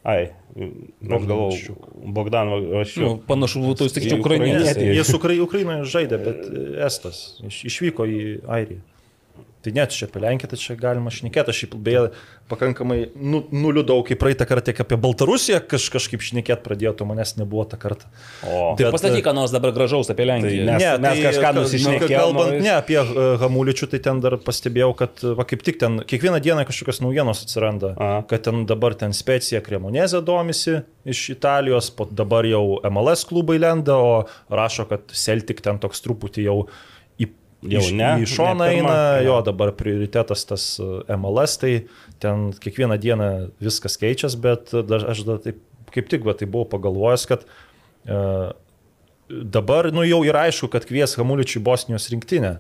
Ai, 0.06 0.28
aš 0.54 1.24
galvoju, 1.26 1.74
Bogdan 2.14 2.52
Vaščiukas. 2.52 3.00
Nu, 3.02 3.14
panašu, 3.26 3.62
būtų 3.64 3.88
vis 3.88 3.96
tik 3.96 4.12
ukrainietis. 4.20 4.78
Jis 5.00 5.10
Ukra 5.18 5.34
Ukrainoje 5.42 5.88
žaidė, 5.90 6.20
bet 6.22 6.44
e, 6.46 6.66
Estas 6.86 7.40
iš, 7.46 7.64
išvyko 7.72 8.06
į 8.06 8.20
Airiją. 8.46 8.84
Tai 9.66 9.72
net 9.74 9.90
čia 9.90 10.06
apie 10.06 10.20
Lenkiją, 10.22 10.52
tai 10.52 10.58
čia 10.62 10.76
galima 10.78 11.10
šnekėti. 11.10 11.50
Aš 11.50 11.64
beje 11.82 12.02
pakankamai 12.50 12.98
nu, 13.18 13.40
nuliūdau, 13.50 14.04
kai 14.06 14.14
praeitą 14.18 14.46
kartą 14.46 14.68
tiek 14.70 14.80
apie 14.84 14.98
Baltarusiją 15.02 15.58
kaž, 15.66 15.88
kažkaip 15.96 16.22
šnekėti 16.22 16.62
pradėjo, 16.62 16.92
to 17.00 17.06
manęs 17.08 17.32
nebuvo 17.40 17.64
tą 17.66 17.78
kartą. 17.82 18.06
O, 18.46 18.76
Tai 18.78 18.86
Bet, 18.86 18.94
pasakyk, 18.94 19.24
ką 19.26 19.34
nors 19.34 19.50
dabar 19.54 19.74
gražaus 19.74 20.10
apie 20.14 20.28
Lenkiją. 20.28 20.68
Mes- 20.68 20.86
mes 21.02 21.22
kažką 21.24 21.42
kal- 21.42 21.58
nusišnekėjom, 21.58 22.14
Kalbant 22.22 22.52
o 22.52 22.54
jis- 22.54 22.62
ne 22.68 22.74
apie 22.76 22.98
e, 23.02 23.26
Hamuličių, 23.42 23.88
tai 23.90 23.98
ten 24.06 24.22
dar 24.22 24.38
pastebėjau, 24.46 24.92
kad 25.02 25.26
va, 25.40 25.44
kaip 25.48 25.64
tik 25.66 25.80
ten 25.82 25.98
kiekvieną 26.06 26.38
dieną 26.46 26.66
kažkokios 26.70 27.02
naujienos 27.02 27.42
atsiranda. 27.42 27.94
Aha. 27.98 28.22
Kad 28.30 28.46
ten 28.46 28.62
dabar 28.70 28.94
ten 28.94 29.10
specija 29.16 29.60
Kremonezė 29.66 30.22
domisi 30.22 30.78
iš 31.06 31.24
Italijos, 31.34 31.90
po 31.90 32.06
dabar 32.06 32.46
jau 32.46 32.78
MLS 32.86 33.26
klubai 33.26 33.58
lenda, 33.58 33.98
o 33.98 34.26
rašo, 34.50 34.86
kad 34.88 35.10
Celtic 35.10 35.60
ten 35.66 35.78
toks 35.82 36.00
truputį 36.06 36.46
jau 36.46 36.60
į, 36.66 36.70
Jau 37.70 37.82
iš, 37.82 37.92
ne, 37.98 38.10
į 38.22 38.28
šoną 38.30 38.66
ne 38.66 38.74
pirma, 38.74 38.92
eina, 38.92 38.98
jo. 39.20 39.30
jo 39.30 39.38
dabar 39.48 39.72
prioritetas 39.78 40.44
tas 40.48 40.66
e, 40.82 40.90
MLS, 41.16 41.56
tai 41.62 41.72
ten 42.22 42.50
kiekvieną 42.62 42.98
dieną 43.02 43.30
viskas 43.62 43.98
keičiasi, 44.00 44.40
bet 44.44 44.74
dar, 44.88 45.08
aš 45.12 45.24
dar 45.28 45.42
taip, 45.44 45.58
kaip 45.94 46.12
tik, 46.12 46.24
bet 46.26 46.42
tai 46.42 46.48
buvau 46.50 46.68
pagalvojęs, 46.76 47.26
kad 47.30 47.44
uh, 47.46 48.52
dabar 49.28 49.92
nu, 49.92 50.04
jau 50.06 50.22
yra 50.26 50.46
aišku, 50.46 50.70
kad 50.72 50.86
kvies 50.86 51.16
Hamuličių 51.18 51.62
Bosnijos 51.64 52.10
rinktinę. 52.12 52.56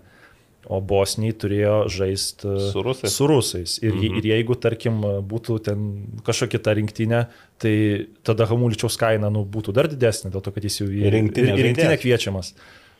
O 0.66 0.80
Bosnijai 0.82 1.34
turėjo 1.38 1.74
žaisti 1.94 2.56
Su 2.72 2.82
rusais. 2.82 3.12
Su 3.14 3.28
rusais. 3.30 3.76
Ir, 3.84 3.92
mhm. 3.94 4.16
ir 4.18 4.26
jeigu, 4.32 4.56
tarkim, 4.58 4.98
būtų 5.30 5.60
ten 5.68 5.84
kažkokia 6.26 6.58
ta 6.58 6.74
rinktinė, 6.74 7.20
tai 7.62 7.74
tada 8.26 8.48
Hamuličiaus 8.50 8.98
kaina 8.98 9.30
nu, 9.30 9.44
būtų 9.46 9.76
dar 9.76 9.86
didesnė, 9.92 10.32
dėl 10.34 10.42
to, 10.42 10.50
kad 10.56 10.66
jis 10.66 10.80
jau 10.80 10.88
į 10.90 11.12
rinktinę 11.14 11.54
rinktinę 11.60 12.00
kviečiamas. 12.02 12.50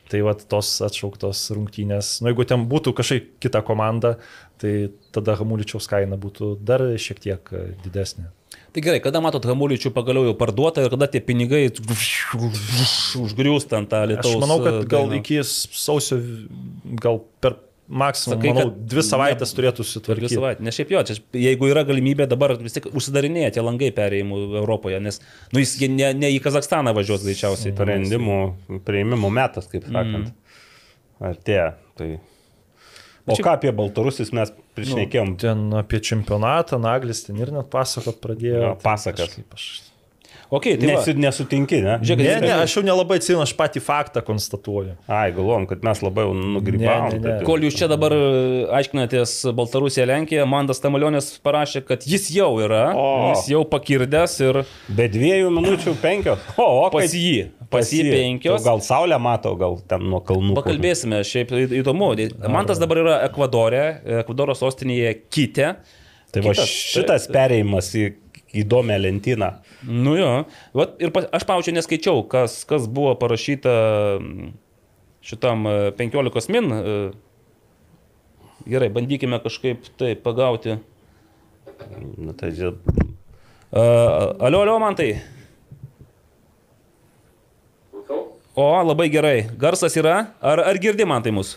Tai 0.06 0.20
va 0.22 0.36
tos 0.38 0.68
atšauktos 0.86 1.40
rungtynės, 1.56 2.20
nu 2.22 2.30
jeigu 2.30 2.44
ten 2.46 2.68
būtų 2.70 2.92
kažkaip 2.94 3.24
kita 3.42 3.58
komanda, 3.66 4.12
tai 4.62 4.92
tada 5.14 5.34
Hamuličiaus 5.40 5.88
kaina 5.90 6.14
būtų 6.20 6.52
dar 6.62 6.84
šiek 6.94 7.18
tiek 7.24 7.50
e, 7.50 7.64
didesnė. 7.82 8.30
Tai 8.76 8.82
gerai, 8.84 9.00
kada 9.02 9.18
matot 9.24 9.44
Hamuličių 9.48 9.90
pagaliau 9.96 10.28
jau 10.28 10.36
parduota 10.38 10.84
ir 10.84 10.92
kada 10.92 11.08
tie 11.10 11.20
pinigai 11.24 11.64
užgriūsta 13.18 13.80
ant 13.80 13.90
tą 13.90 14.04
lietaus. 14.12 14.36
Aš 14.36 14.42
manau, 14.42 14.60
kad 14.62 14.82
gal 14.86 15.08
dainą? 15.10 15.22
iki 15.24 15.40
sausio, 15.42 16.20
gal 17.02 17.22
per 17.42 17.58
maksimum, 17.88 18.36
Sakai, 18.38 18.50
manau, 18.52 18.70
kad 18.70 18.86
dvi 18.90 19.02
savaitės 19.06 19.52
ne- 19.52 19.56
turėtų 19.58 19.76
Per 19.76 19.84
dvi 19.84 19.90
sutvarkyti. 19.92 20.34
savaitės. 20.36 20.64
Nes 20.66 20.74
šiaip 20.78 20.90
jo, 20.90 21.02
čia, 21.06 21.16
jeigu 21.32 21.68
yra 21.70 21.84
galimybė 21.86 22.26
dabar 22.28 22.56
vis 22.58 22.72
tik 22.74 22.88
užsidarinėja 22.90 23.52
tie 23.54 23.62
langai 23.62 23.92
perėjimų 23.94 24.40
Europoje, 24.62 24.98
nes 25.00 25.20
nu, 25.52 25.60
jis 25.62 25.76
ne, 25.88 26.12
ne 26.14 26.30
į 26.34 26.40
Kazakstaną 26.42 26.94
važiuos 26.96 27.22
greičiausiai. 27.22 27.74
sprendimų 27.76 28.80
prieimimo 28.84 29.30
metas, 29.30 29.66
kaip 29.70 29.84
sakant. 29.86 30.32
Artėja. 31.20 31.74
Tai... 31.96 32.18
O 33.26 33.34
šiaip- 33.34 33.44
ką 33.46 33.52
apie 33.56 33.72
Baltarusis 33.74 34.32
mes 34.36 34.52
prišnekėjom? 34.76 35.36
Ten 35.42 35.64
apie 35.74 35.98
čempionatą, 35.98 36.78
Naglis 36.78 37.24
ten 37.26 37.38
ir 37.42 37.50
net 37.54 37.70
pasakot 37.72 38.20
pradėjo. 38.22 38.60
Jo, 38.62 38.74
tai 38.76 38.82
pasakas. 38.84 39.30
kažkaip 39.34 39.56
Aš... 39.56 39.64
Ok, 40.50 40.62
tai 40.78 40.86
va. 40.86 41.00
Nesu, 41.00 41.12
nesutinki, 41.18 41.80
ne? 41.82 41.96
Žiūrėk, 42.06 42.26
Ne, 42.26 42.34
ne, 42.46 42.52
aš 42.62 42.76
jau 42.76 42.82
nelabai 42.86 43.16
atsimenu, 43.18 43.42
aš 43.42 43.52
patį 43.58 43.80
faktą 43.82 44.22
konstatuoju. 44.22 44.92
Ai, 45.10 45.32
galvom, 45.34 45.64
kad 45.66 45.82
mes 45.82 46.02
labai 46.04 46.26
nugrybavom. 46.30 47.42
Kol 47.48 47.64
jūs 47.66 47.74
čia 47.80 47.88
dabar 47.90 48.14
e, 48.14 48.20
aiškinatės 48.78 49.32
Baltarusiją, 49.58 50.06
Lenkiją, 50.06 50.44
Mandas 50.46 50.78
Tamulionis 50.84 51.32
parašė, 51.42 51.82
kad 51.88 52.06
jis 52.06 52.28
jau 52.36 52.52
yra, 52.62 52.84
O. 52.94 53.06
jis 53.32 53.48
jau 53.56 53.64
pakirdęs 53.72 54.36
ir 54.46 54.60
Be 54.94 55.08
dviejų 55.10 55.50
minučių 55.56 55.96
penkios. 56.02 56.38
O, 56.56 56.68
o 56.86 56.90
pas 56.94 57.08
kaip- 57.08 57.18
jį, 57.18 57.46
pas 57.72 57.90
jį 57.90 58.04
penkios. 58.14 58.62
Gal 58.64 58.78
saulę 58.86 59.18
matau, 59.18 59.56
gal 59.58 59.80
ten 59.90 60.06
nuo 60.06 60.20
kalnų. 60.22 60.54
Pakalbėsime, 60.60 61.24
šiaip 61.26 61.50
į- 61.50 61.80
įdomu. 61.82 62.12
Mantas 62.46 62.78
dabar 62.78 63.02
yra 63.02 63.16
Ekvadore, 63.26 63.82
Ekvadoro 64.22 64.54
sostinėje 64.54 65.16
Kite. 65.26 65.74
Tai 66.30 66.42
va 66.42 66.52
Kitas- 66.54 66.70
šitas 66.94 67.26
perėjimas 67.32 67.90
į 67.98 68.12
įdomią 68.62 68.96
lentyną. 69.02 69.50
Nu 69.84 70.16
jo. 70.16 70.30
Vat, 70.76 70.96
ir 71.02 71.12
pas, 71.12 71.28
aš, 71.36 71.44
pavyzdžiui, 71.48 71.76
neskaičiau, 71.76 72.24
kas, 72.30 72.62
kas 72.68 72.88
buvo 72.88 73.12
parašyta 73.20 73.74
šitam 75.26 75.66
e, 75.68 75.76
15 75.98 76.52
min. 76.54 76.72
e, 76.72 76.98
Gerai, 78.66 78.88
bandykime 78.90 79.38
kažkaip 79.38 79.84
tai 79.98 80.16
pagauti. 80.18 80.80
Na, 82.18 82.32
tai 82.34 82.50
čia... 82.56 82.72
Uh, 83.70 84.34
alio, 84.42 84.62
alio, 84.64 84.78
man 84.82 84.96
tai. 84.98 85.20
O, 88.56 88.66
labai 88.88 89.06
gerai. 89.12 89.44
Garsas 89.60 89.94
yra. 90.00 90.32
Ar, 90.40 90.62
ar 90.64 90.78
girdi 90.82 91.06
man 91.06 91.22
tai 91.22 91.30
mus? 91.36 91.54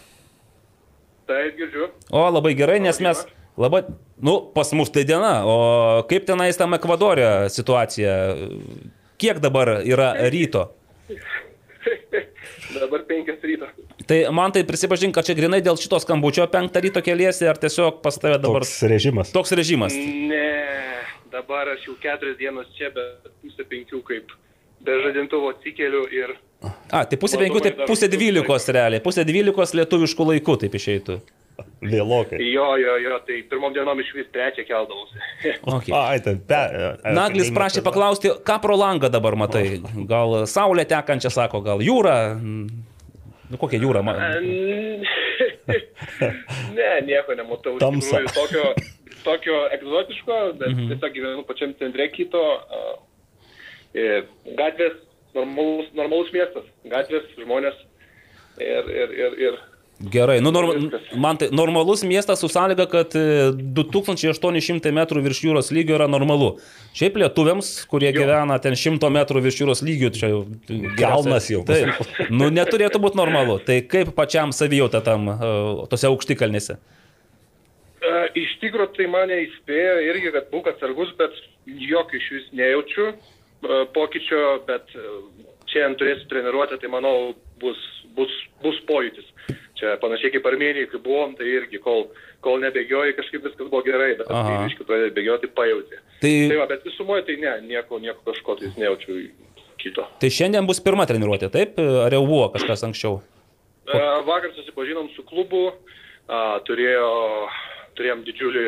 Taip, 1.29 1.55
girdžiu. 1.57 1.87
O, 2.11 2.25
labai 2.29 2.51
gerai, 2.59 2.77
nes 2.83 2.99
mes 3.01 3.23
labai... 3.59 3.83
Nu, 4.19 4.39
pas 4.55 4.71
mus 4.75 4.91
tai 4.91 5.05
diena. 5.07 5.43
O 5.47 5.55
kaip 6.09 6.25
tenais 6.27 6.57
tam 6.59 6.75
Ekvadorė 6.75 7.47
situacija? 7.53 8.15
Kiek 9.19 9.39
dabar 9.43 9.79
yra 9.83 10.13
ryto? 10.31 10.69
Dabar 12.69 13.01
penkias 13.07 13.41
ryto. 13.43 13.65
Tai 14.09 14.17
man 14.33 14.51
tai 14.53 14.61
prisipažink, 14.67 15.13
kad 15.15 15.25
čia 15.25 15.35
grinai 15.37 15.59
dėl 15.65 15.77
šito 15.79 15.97
skambučio 16.01 16.45
penktą 16.51 16.81
ryto 16.83 17.01
keliesi, 17.05 17.47
ar 17.49 17.57
tiesiog 17.61 17.99
pas 18.03 18.17
tave 18.21 18.37
dabar 18.41 18.63
Toks 18.65 18.83
režimas. 18.89 19.31
toks 19.33 19.53
režimas? 19.57 19.93
Ne, 19.93 21.01
dabar 21.33 21.71
aš 21.75 21.87
jau 21.87 21.95
keturias 22.01 22.37
dienas 22.39 22.69
čia, 22.77 22.91
bet 22.95 23.29
pusę 23.41 23.65
penkių 23.69 24.01
kaip 24.05 24.33
be 24.85 24.97
žadintuvo 25.05 25.51
atsikeliu 25.55 26.05
ir 26.13 26.35
A, 26.91 27.05
tai 27.07 27.15
pusė 27.21 27.37
penkių, 27.39 27.59
tai 27.63 27.71
pusė 27.87 28.09
dvylikos 28.11 28.65
realiai. 28.75 29.01
Pusė 29.03 29.23
dvylikos 29.27 29.71
lietuviškų 29.77 30.25
laikų 30.33 30.55
taip 30.65 30.73
išeitų. 30.75 31.19
Vėlokai. 31.81 32.37
jo, 32.43 32.77
jo, 32.81 32.97
jo, 33.03 33.19
tai 33.27 33.35
pirmom 33.49 33.73
dienom 33.75 33.99
iš 34.03 34.11
vis 34.17 34.29
trečią 34.33 34.63
keldavausi. 34.67 35.17
Okay. 35.79 35.93
Ai, 35.95 36.19
tai 36.23 36.35
pe... 36.35 36.61
Naglis 37.15 37.51
prašė 37.55 37.81
paklausti, 37.85 38.27
ką 38.45 38.59
pro 38.63 38.75
langą 38.79 39.09
dabar 39.11 39.35
matai. 39.39 39.65
Gal 40.11 40.29
saulė 40.49 40.85
tekančią, 40.89 41.29
sako, 41.33 41.61
gal 41.65 41.79
jūra. 41.85 42.15
Nu, 42.39 43.57
kokia 43.57 43.79
jūra? 43.81 44.03
Man... 44.05 44.19
ne, 46.77 46.89
nieko 47.05 47.35
nematau. 47.37 47.77
Tamsa. 47.81 48.17
tikrųjų, 48.25 48.33
Tokio, 48.35 48.63
tokio 49.25 49.57
egzotiško, 49.75 50.37
bet 50.59 50.73
mhm. 50.73 50.87
tiesiog 50.93 51.11
gyvenu 51.15 51.41
pačiam 51.47 51.71
centre 51.79 52.05
kito. 52.13 52.41
a, 52.41 52.43
e, 53.93 54.23
Gatvės, 54.59 54.95
normalus, 55.37 55.87
normalus 55.97 56.29
miestas. 56.35 56.65
Gatvės, 56.89 57.25
žmonės. 57.39 57.77
Ir, 58.59 58.83
ir, 58.91 59.09
ir, 59.15 59.31
ir 59.47 59.53
Gerai, 59.99 60.37
nu, 60.39 60.51
norm... 60.55 60.69
Viskas. 60.79 61.01
man 61.19 61.35
tai 61.35 61.49
normalus 61.51 62.05
miestas 62.07 62.39
su 62.39 62.47
sąlyga, 62.47 62.85
kad 62.87 63.15
e, 63.19 63.51
2800 63.51 64.93
metrų 64.95 65.23
virš 65.25 65.41
jūros 65.43 65.71
lygio 65.75 65.97
yra 65.97 66.07
normalu. 66.07 66.53
Šiaip 66.95 67.17
lietuviams, 67.19 67.71
kurie 67.91 68.13
jo. 68.13 68.21
gyvena 68.21 68.55
ten 68.63 68.77
100 68.79 69.09
metrų 69.11 69.41
virš 69.43 69.59
jūros 69.59 69.83
lygių, 69.83 70.11
čia 70.15 70.29
jau 70.31 70.39
Kalnas 70.95 71.49
jau. 71.51 71.65
Taip, 71.67 71.99
nu 72.39 72.47
neturėtų 72.55 73.01
būti 73.03 73.19
normalu. 73.19 73.57
Tai 73.67 73.81
kaip 73.91 74.13
pačiam 74.15 74.55
savijauta 74.55 75.03
tam, 75.03 75.27
e, 75.35 75.51
tose 75.91 76.07
aukštikalnėse? 76.07 76.77
E, 76.79 78.15
Iš 78.39 78.55
tikrųjų, 78.63 78.93
tai 78.95 79.09
mane 79.11 79.41
įspėjo 79.49 79.99
irgi, 80.07 80.31
kad 80.37 80.47
būk 80.53 80.71
atsargus, 80.71 81.11
bet 81.19 81.35
jokio 81.67 82.21
iš 82.21 82.29
vis 82.37 82.47
nejaučiu 82.55 83.09
e, 83.09 83.17
pokyčio, 83.95 84.43
bet 84.69 84.95
e, 84.95 85.05
šiandien 85.73 85.99
turėsiu 85.99 86.31
treniruotę, 86.31 86.79
tai 86.79 86.91
manau 86.95 87.33
bus, 87.59 87.83
bus, 88.15 88.31
bus 88.63 88.79
pojūtis. 88.87 89.27
Čia 89.79 89.93
panašiai 90.01 90.33
kaip 90.33 90.47
Armėnijoje, 90.49 90.89
kai 90.91 90.99
buvom, 91.05 91.35
tai 91.39 91.47
irgi 91.47 91.79
kol, 91.79 92.09
kol 92.43 92.57
nebėgioji, 92.59 93.13
kažkaip 93.15 93.45
viskas 93.47 93.69
buvo 93.71 93.79
gerai, 93.85 94.09
bet 94.19 94.27
kai 94.27 94.55
iš 94.67 94.75
kitoje 94.81 95.11
bėgioti 95.15 95.47
pajauti. 95.55 95.99
Tai, 96.19 96.33
Tai 96.51 96.57
va, 96.59 96.65
bet 96.73 96.83
visumoje 96.87 97.23
tai 97.29 97.37
ne, 97.39 97.53
nieko, 97.69 97.99
nieko 98.03 98.19
kažko 98.27 98.57
tai 98.59 98.73
nejaučiu 98.75 99.21
kito. 99.79 100.03
tai 100.19 100.29
šiandien 100.35 100.67
bus 100.67 100.81
pirma 100.83 101.05
treniruotė, 101.07 101.47
taip? 101.53 101.79
Ar 101.79 102.11
jau 102.11 102.25
buvo 102.27 102.49
kažkas 102.57 102.83
anksčiau? 102.89 103.21
E, 103.87 104.01
Vakar 104.27 104.51
susipažinom 104.57 105.07
su 105.15 105.23
klubu, 105.29 105.69
a, 106.27 106.59
turėjo, 106.67 107.07
turėjom 107.95 108.25
didžiulį 108.27 108.65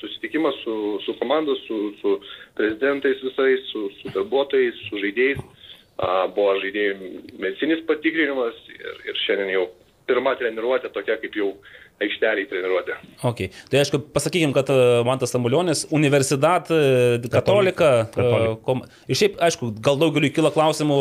susitikimą 0.00 0.50
su, 0.62 0.74
su 1.04 1.12
komanda, 1.20 1.52
su, 1.68 1.82
su 2.00 2.16
prezidentais 2.56 3.20
visais, 3.22 3.68
su, 3.70 3.84
su 4.00 4.10
darbuotojais, 4.16 4.80
su 4.88 4.98
žaidėjais. 5.04 5.44
A, 6.00 6.24
Buvo 6.34 6.56
žaidėjų 6.64 6.96
medicinis 7.38 7.84
patikrinimas 7.86 8.56
ir, 8.72 8.96
ir 9.12 9.20
šiandien 9.28 9.52
jau 9.58 9.66
pirma 10.08 10.34
treniruotė 10.38 10.90
tokia 10.94 11.16
kaip 11.20 11.36
jau 11.38 11.50
aikšteliai 12.02 12.46
treniruotė. 12.50 12.96
Okay. 13.30 13.50
Tai 13.70 13.80
aišku, 13.80 14.00
pasakykim, 14.14 14.52
kad 14.56 14.70
e, 14.72 14.78
Mantas 15.06 15.32
Tamulionis, 15.34 15.84
Universidat 15.94 16.70
e, 16.74 17.20
Katolika. 17.30 17.90
Katolika. 18.10 18.56
Kom... 18.66 18.82
Ir 19.06 19.18
šiaip, 19.20 19.36
aišku, 19.46 19.70
gal 19.84 20.00
daugeliu 20.00 20.32
kyla 20.34 20.50
klausimų 20.54 20.98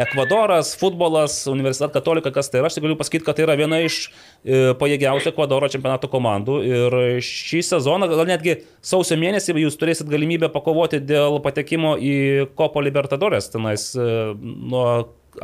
Ekvadoras, 0.00 0.74
futbolas, 0.80 1.38
Universitat 1.48 1.92
Katolika, 1.94 2.32
kas 2.32 2.50
tai 2.52 2.62
yra. 2.62 2.70
Aš 2.70 2.78
tik 2.78 2.86
galiu 2.86 2.96
pasakyti, 3.00 3.24
kad 3.28 3.36
tai 3.36 3.46
yra 3.46 3.58
viena 3.60 3.82
iš 3.84 4.06
e, 4.08 4.72
pajėgiausių 4.80 5.30
Ekvadoro 5.34 5.70
čempionato 5.72 6.10
komandų. 6.12 6.58
Ir 6.64 6.98
šį 7.24 7.62
sezoną, 7.70 8.08
gal 8.12 8.24
netgi 8.28 8.58
sausio 8.84 9.20
mėnesį 9.20 9.56
jūs 9.66 9.78
turėsit 9.80 10.10
galimybę 10.12 10.50
pakovoti 10.52 11.00
dėl 11.04 11.40
patekimo 11.44 11.96
į 12.00 12.16
Kopo 12.56 12.84
Libertadores. 12.84 13.52
Tenais 13.52 13.90
e, 13.96 14.10
nuo 14.36 14.88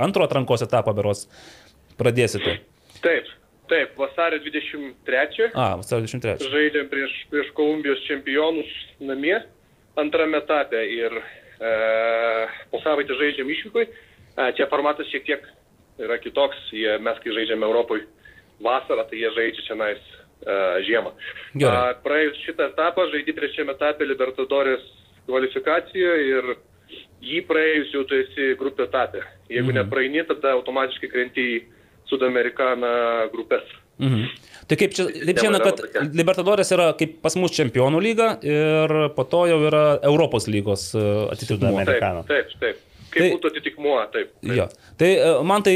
antro 0.01 0.25
atrankos 0.25 0.65
etapo 0.65 0.97
beros 0.97 1.27
pradėsite. 2.01 2.63
Taip, 3.03 3.29
taip, 3.71 3.97
vasario 3.99 4.39
23. 4.45 5.51
A, 5.55 5.73
vasario 5.81 6.07
23. 6.07 6.51
Žaidėm 6.53 6.89
prieš, 6.93 7.17
prieš 7.33 7.51
Kolumbijos 7.59 8.03
čempionus 8.07 8.71
namie 9.03 9.37
antrame 9.99 10.39
etape 10.41 10.81
ir 10.89 11.19
e, 11.19 11.73
po 12.71 12.81
savaitę 12.85 13.17
žaidžiam 13.19 13.51
išvykui. 13.51 13.87
E, 13.89 14.49
čia 14.57 14.69
formatas 14.71 15.11
šiek 15.13 15.27
tiek 15.29 15.47
yra 16.01 16.19
kitoks. 16.23 16.71
Jie, 16.73 16.97
mes, 17.03 17.19
kai 17.25 17.37
žaidžiam 17.37 17.65
Europoje 17.67 18.07
vasarą, 18.63 19.05
tai 19.11 19.21
jie 19.21 19.33
žaidžia 19.37 19.67
čia 19.67 19.79
nais 19.79 20.01
e, 20.01 20.57
žiemą. 20.89 21.15
A, 21.69 21.93
praėjus 22.05 22.41
šitą 22.47 22.71
etapą, 22.73 23.09
žaidži 23.13 23.37
trečiame 23.37 23.75
etape 23.77 24.09
Libertadorės 24.09 24.87
kvalifikacijoje 25.27 26.31
ir 26.31 26.55
jį 27.23 27.45
praėjus 27.47 27.93
jau 27.95 28.03
tu 28.09 28.19
esi 28.19 28.53
grupė 28.59 28.89
etape. 28.89 29.23
Jeigu 29.51 29.71
mhm. 29.71 29.79
nepraeini, 29.83 30.25
tada 30.29 30.57
automatiškai 30.59 31.11
krenti 31.13 31.49
į 31.57 31.63
Sudamerikaną 32.13 32.93
grupės. 33.35 33.65
Mhm. 34.03 34.25
Tai 34.71 34.77
kaip 34.79 34.95
čia, 34.97 35.05
taip 35.11 35.41
šiandien, 35.43 35.63
kad 35.67 35.81
tokia. 35.83 36.03
Libertadorės 36.17 36.71
yra 36.75 36.91
kaip 36.99 37.17
pas 37.25 37.35
mus 37.37 37.53
čempionų 37.57 37.99
lyga 38.03 38.29
ir 38.47 38.95
po 39.17 39.25
to 39.29 39.43
jau 39.51 39.59
yra 39.69 39.83
Europos 40.07 40.47
lygos 40.51 40.91
e, 40.97 41.03
atitikmuo. 41.35 41.73
Taip, 41.75 41.83
Amerikano. 41.83 42.23
taip, 42.29 42.55
taip. 42.63 42.79
Kaip 43.13 43.21
Tai- 43.27 43.33
būtų 43.35 43.51
atitikmuo, 43.53 43.99
taip. 44.15 44.31
taip. 44.41 44.55
Jo. 44.57 44.69
Tai 45.03 45.11
e, 45.13 45.35
man 45.51 45.67
tai 45.67 45.75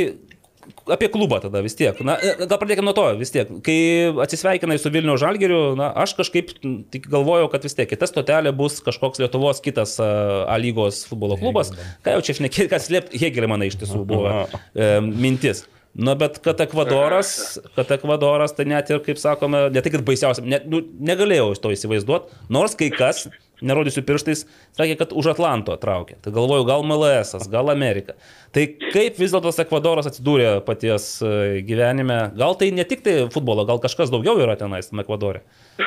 apie 0.90 1.10
klubą 1.12 1.38
tada 1.44 1.60
vis 1.62 1.76
tiek. 1.78 1.98
Na, 2.06 2.16
e, 2.22 2.46
gal 2.48 2.58
pradėkime 2.62 2.86
nuo 2.88 2.94
to 2.96 3.04
vis 3.20 3.30
tiek. 3.34 3.50
Kai 3.66 3.76
atsisveikinai 4.24 4.78
su 4.82 4.90
Vilnių 4.94 5.18
Žalgiriu, 5.20 5.60
na, 5.78 5.90
aš 6.06 6.16
kažkaip 6.22 6.54
tik 6.94 7.10
galvojau, 7.12 7.50
kad 7.52 7.66
vis 7.68 7.76
tiek 7.76 7.90
kita 7.90 8.08
stotelė 8.10 8.54
bus 8.56 8.80
kažkoks 8.86 9.20
Lietuvos 9.22 9.60
kitas 9.66 9.98
A 10.00 10.56
lygos 10.62 11.04
futbolo 11.10 11.36
klubas. 11.42 11.74
Ką 12.06 12.16
jau 12.16 12.24
čia 12.26 12.38
šnekėti, 12.40 12.70
kas 12.72 12.88
slėpti, 12.88 13.20
Hegelė 13.22 13.50
man 13.52 13.66
iš 13.66 13.78
tiesų 13.82 14.06
buvo 14.08 14.46
e, 14.74 14.92
mintis. 15.04 15.66
Na, 15.96 16.12
bet 16.18 16.38
kad 16.44 16.60
Ekvadoras, 16.60 17.56
kad 17.72 17.90
Ekvadoras, 17.94 18.52
tai 18.52 18.66
net 18.68 18.90
ir, 18.92 18.98
kaip 19.04 19.16
sakome, 19.20 19.62
ne 19.72 19.80
tai, 19.80 19.92
kad 19.94 20.02
baisiausia, 20.04 20.44
ne, 20.44 20.58
nu, 20.68 20.82
negalėjau 21.08 21.54
iš 21.54 21.60
to 21.64 21.72
įsivaizduoti, 21.72 22.36
nors 22.52 22.76
kai 22.76 22.90
kas, 22.92 23.22
nerodysiu 23.64 24.02
pirštais, 24.04 24.42
sakė, 24.76 24.98
kad 25.00 25.14
už 25.16 25.30
Atlanto 25.32 25.72
traukė. 25.80 26.18
Tai 26.20 26.34
galvoju, 26.36 26.66
gal 26.68 26.84
MLS, 26.84 27.48
gal 27.48 27.72
Amerika. 27.72 28.12
Tai 28.52 28.66
kaip 28.82 29.16
vis 29.16 29.32
dėlto 29.32 29.48
tas 29.48 29.62
Ekvadoras 29.64 30.10
atsidūrė 30.10 30.58
paties 30.66 31.08
e, 31.24 31.62
gyvenime, 31.64 32.18
gal 32.36 32.58
tai 32.60 32.68
ne 32.76 32.84
tik 32.84 33.00
tai 33.06 33.16
futbolo, 33.32 33.64
gal 33.68 33.80
kažkas 33.80 34.12
daugiau 34.12 34.36
yra 34.44 34.58
tenais, 34.60 34.92
tam 34.92 35.00
Ekvadorė. 35.04 35.44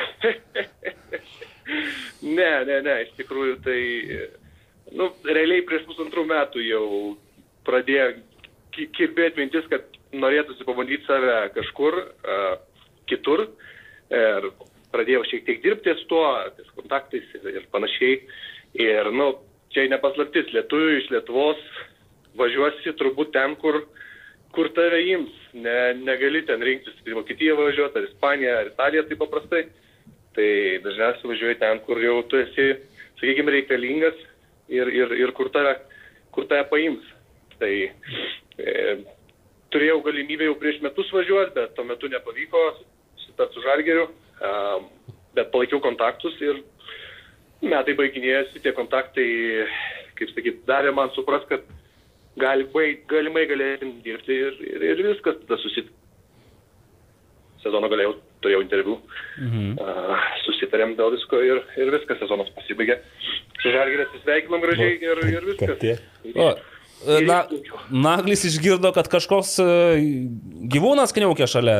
Ne, 2.20 2.50
ne, 2.68 2.80
ne, 2.84 2.94
iš 3.06 3.14
tikrųjų 3.16 3.54
tai, 3.64 3.78
nu, 4.92 5.06
realiai 5.24 5.62
prieš 5.64 5.86
pusantrų 5.88 6.26
metų 6.28 6.60
jau 6.66 6.82
pradėjo 7.64 8.10
ki- 8.76 8.90
kirbėti 8.96 9.40
mintis, 9.40 9.64
kad 9.72 9.86
norėtųsi 10.16 10.66
pabandyti 10.66 11.06
save 11.06 11.36
kažkur 11.54 11.96
uh, 12.00 12.56
kitur. 13.10 13.46
Ir 14.10 14.50
pradėjau 14.90 15.22
šiek 15.28 15.46
tiek 15.46 15.62
dirbti 15.62 15.94
su 16.00 16.08
tuo, 16.10 16.24
ties 16.56 16.70
kontaktais 16.74 17.26
ir, 17.38 17.46
ir 17.60 17.68
panašiai. 17.74 18.18
Ir, 18.80 19.10
nu, 19.14 19.32
čia 19.74 19.86
nepaslaptis, 19.90 20.50
lietuvių 20.54 20.96
iš 20.98 21.10
Lietuvos 21.14 21.60
važiuosi 22.38 22.94
turbūt 22.98 23.32
ten, 23.34 23.56
kur, 23.62 23.82
kur 24.54 24.70
tave 24.74 25.02
ims. 25.12 25.34
Ne, 25.54 25.92
negali 25.98 26.42
ten 26.46 26.62
rinktis, 26.62 26.98
į 27.06 27.16
Vokietiją 27.18 27.56
važiuoti, 27.58 27.98
ar 27.98 28.08
Ispaniją, 28.08 28.56
ar 28.56 28.72
Italiją 28.72 29.06
taip 29.06 29.22
paprastai. 29.24 29.64
Tai 30.36 30.50
dažniausiai 30.84 31.32
važiuoji 31.32 31.58
ten, 31.62 31.80
kur 31.86 31.98
jau 32.02 32.20
tu 32.30 32.38
esi, 32.38 32.68
sakykime, 33.18 33.50
reikalingas 33.56 34.18
ir, 34.70 34.90
ir, 34.94 35.14
ir 35.18 35.32
kur, 35.34 35.50
tave, 35.54 35.74
kur 36.34 36.46
tave 36.50 36.68
paims. 36.70 37.06
Tai 37.58 37.72
e, 37.82 38.74
turėjau 39.74 40.00
galimybę 40.04 40.48
jau 40.48 40.56
prieš 40.60 40.80
metus 40.84 41.10
važiuoti, 41.14 41.54
bet 41.56 41.74
tuo 41.76 41.84
metu 41.86 42.10
nepavyko 42.10 42.64
susitarti 43.20 43.56
su 43.56 43.64
Žalgeriu, 43.64 44.06
e, 44.40 44.52
bet 45.38 45.52
palaikiau 45.54 45.82
kontaktus 45.84 46.36
ir 46.42 46.62
metai 47.62 47.94
baiginėjasi, 47.98 48.62
tie 48.64 48.72
kontaktai, 48.76 49.28
kaip 50.18 50.32
sakyt, 50.34 50.64
davė 50.68 50.94
man 50.96 51.12
supras, 51.16 51.44
kad 51.50 51.66
galimai, 52.40 52.88
galimai 53.10 53.46
galėsim 53.50 53.98
dirbti 54.04 54.38
ir, 54.48 54.60
ir, 54.74 54.86
ir 54.94 55.02
viskas 55.10 55.38
tada 55.44 55.60
susit. 55.62 55.90
Sezono 57.60 57.90
galėjau, 57.92 58.14
turėjau 58.40 58.62
interviu, 58.64 58.94
mhm. 59.36 59.74
uh, 59.76 60.28
susitarėm 60.46 60.94
dėl 60.96 61.12
visko 61.12 61.42
ir, 61.44 61.58
ir 61.76 61.90
viskas, 61.92 62.16
sezonas 62.22 62.48
pasibaigė. 62.56 62.96
Su 63.60 63.68
Žalgeriu 63.74 64.06
atsisveikinom 64.06 64.62
gražiai 64.64 64.94
ir, 64.96 65.20
ir 65.28 65.48
viskas. 65.50 66.00
O, 66.32 66.54
na, 67.26 67.42
Naglis 67.90 68.44
išgirdo, 68.48 68.92
kad 68.96 69.08
kažkoks 69.12 69.54
e, 69.62 69.68
gyvūnas 70.72 71.14
kniaukė 71.16 71.48
šalia, 71.50 71.76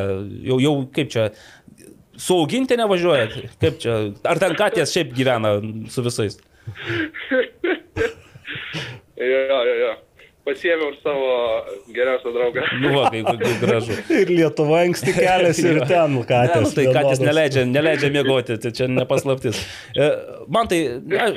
jau, 0.48 0.60
jau 0.62 0.74
kaip 0.97 1.12
čia, 1.12 1.26
su 2.20 2.36
augintinė 2.40 2.86
važiuojat, 2.90 3.36
kaip 3.62 3.80
čia, 3.82 3.98
ar 4.28 4.40
ten 4.42 4.56
katės 4.59 4.94
šiaip 4.97 5.12
gyvena 5.16 5.59
su 5.92 6.05
visais? 6.06 6.40
Jo, 9.20 9.64
jo, 9.64 9.74
jo. 9.74 9.88
Pasiėmiau 10.41 10.89
ir 10.89 10.95
savo 11.05 11.27
geriausią 11.93 12.31
draugą. 12.33 12.62
Nu, 12.81 12.91
va, 12.95 13.11
kaip, 13.12 13.27
kaip 13.43 13.59
gražu. 13.61 13.97
Ir 14.17 14.31
Lietuva 14.33 14.79
anksti 14.87 15.12
keliasi 15.12 15.67
ir 15.69 15.81
ten 15.91 16.15
Ne, 16.17 16.23
katės. 16.25 16.62
nu, 16.65 16.71
tai 16.79 16.85
katės 16.97 17.21
neleidžia, 17.21 17.65
neleidžia 17.69 18.09
miegoti, 18.15 18.57
tai 18.62 18.71
čia 18.73 18.87
nepaslaptis. 18.89 19.61
E, 19.93 20.07
Man 20.49 20.67
tai, 20.71 20.79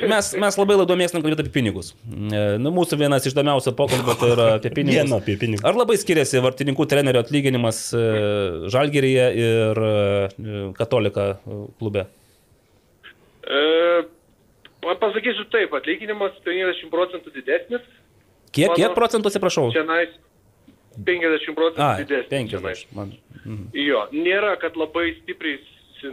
mes, 0.08 0.30
mes 0.40 0.56
labai 0.58 0.78
labai 0.80 0.96
mėgstam 1.02 1.20
kalbėti 1.22 1.44
apie 1.44 1.52
pinigus. 1.58 1.92
E, 2.08 2.56
Nu, 2.64 2.72
mūsų 2.74 2.96
vienas 3.02 3.28
iš 3.28 3.36
įdomiausių 3.36 3.74
pokalbių 3.76 4.16
tai 4.22 4.30
yra 4.32 4.46
apie 4.56 4.72
pinigus. 4.78 4.96
Viena 5.02 5.20
apie 5.20 5.36
pinigus. 5.42 5.66
Ar 5.68 5.76
labai 5.76 5.98
skiriasi 6.00 6.40
vartininkų 6.42 6.86
trenerio 6.88 7.20
atlyginimas 7.26 7.82
e, 7.92 8.04
Žalgeryje 8.72 9.26
ir 9.44 9.82
Katolika 10.80 11.34
klube? 11.78 12.06
E, 13.44 13.60
pa- 14.80 14.96
pasakysiu 15.04 15.44
taip, 15.52 15.76
atlyginimas 15.76 16.40
50 16.48 16.88
procentų 16.92 17.34
didesnis. 17.36 17.84
Kiek, 18.54 18.70
Mano- 18.70 18.78
kiek 18.78 18.94
procentų, 18.96 19.30
atsiprašau? 19.32 19.68
Čia 19.74 19.84
nais 19.88 20.12
50 21.04 21.56
procentų 21.58 22.06
didesnis. 22.06 22.50
čionais. 22.52 22.84
50. 22.86 22.94
Man. 22.96 23.14
Mhm. 23.44 23.64
Jo, 23.74 24.04
nėra, 24.14 24.54
kad 24.62 24.76
labai 24.78 25.08
stipriai, 25.22 25.58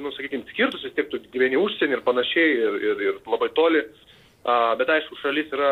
nu, 0.01 0.11
sakykime, 0.15 0.45
skirtus, 0.49 0.83
vis 0.83 0.93
tiek 0.97 1.09
tu 1.11 1.19
gyveni 1.33 1.59
užsienį 1.59 1.99
ir 1.99 2.01
panašiai, 2.05 2.55
ir, 2.65 2.79
ir, 2.89 3.01
ir 3.09 3.19
labai 3.27 3.49
toli. 3.55 3.83
A, 4.43 4.73
bet 4.79 4.89
aišku, 4.89 5.19
šalis 5.21 5.51
yra 5.53 5.71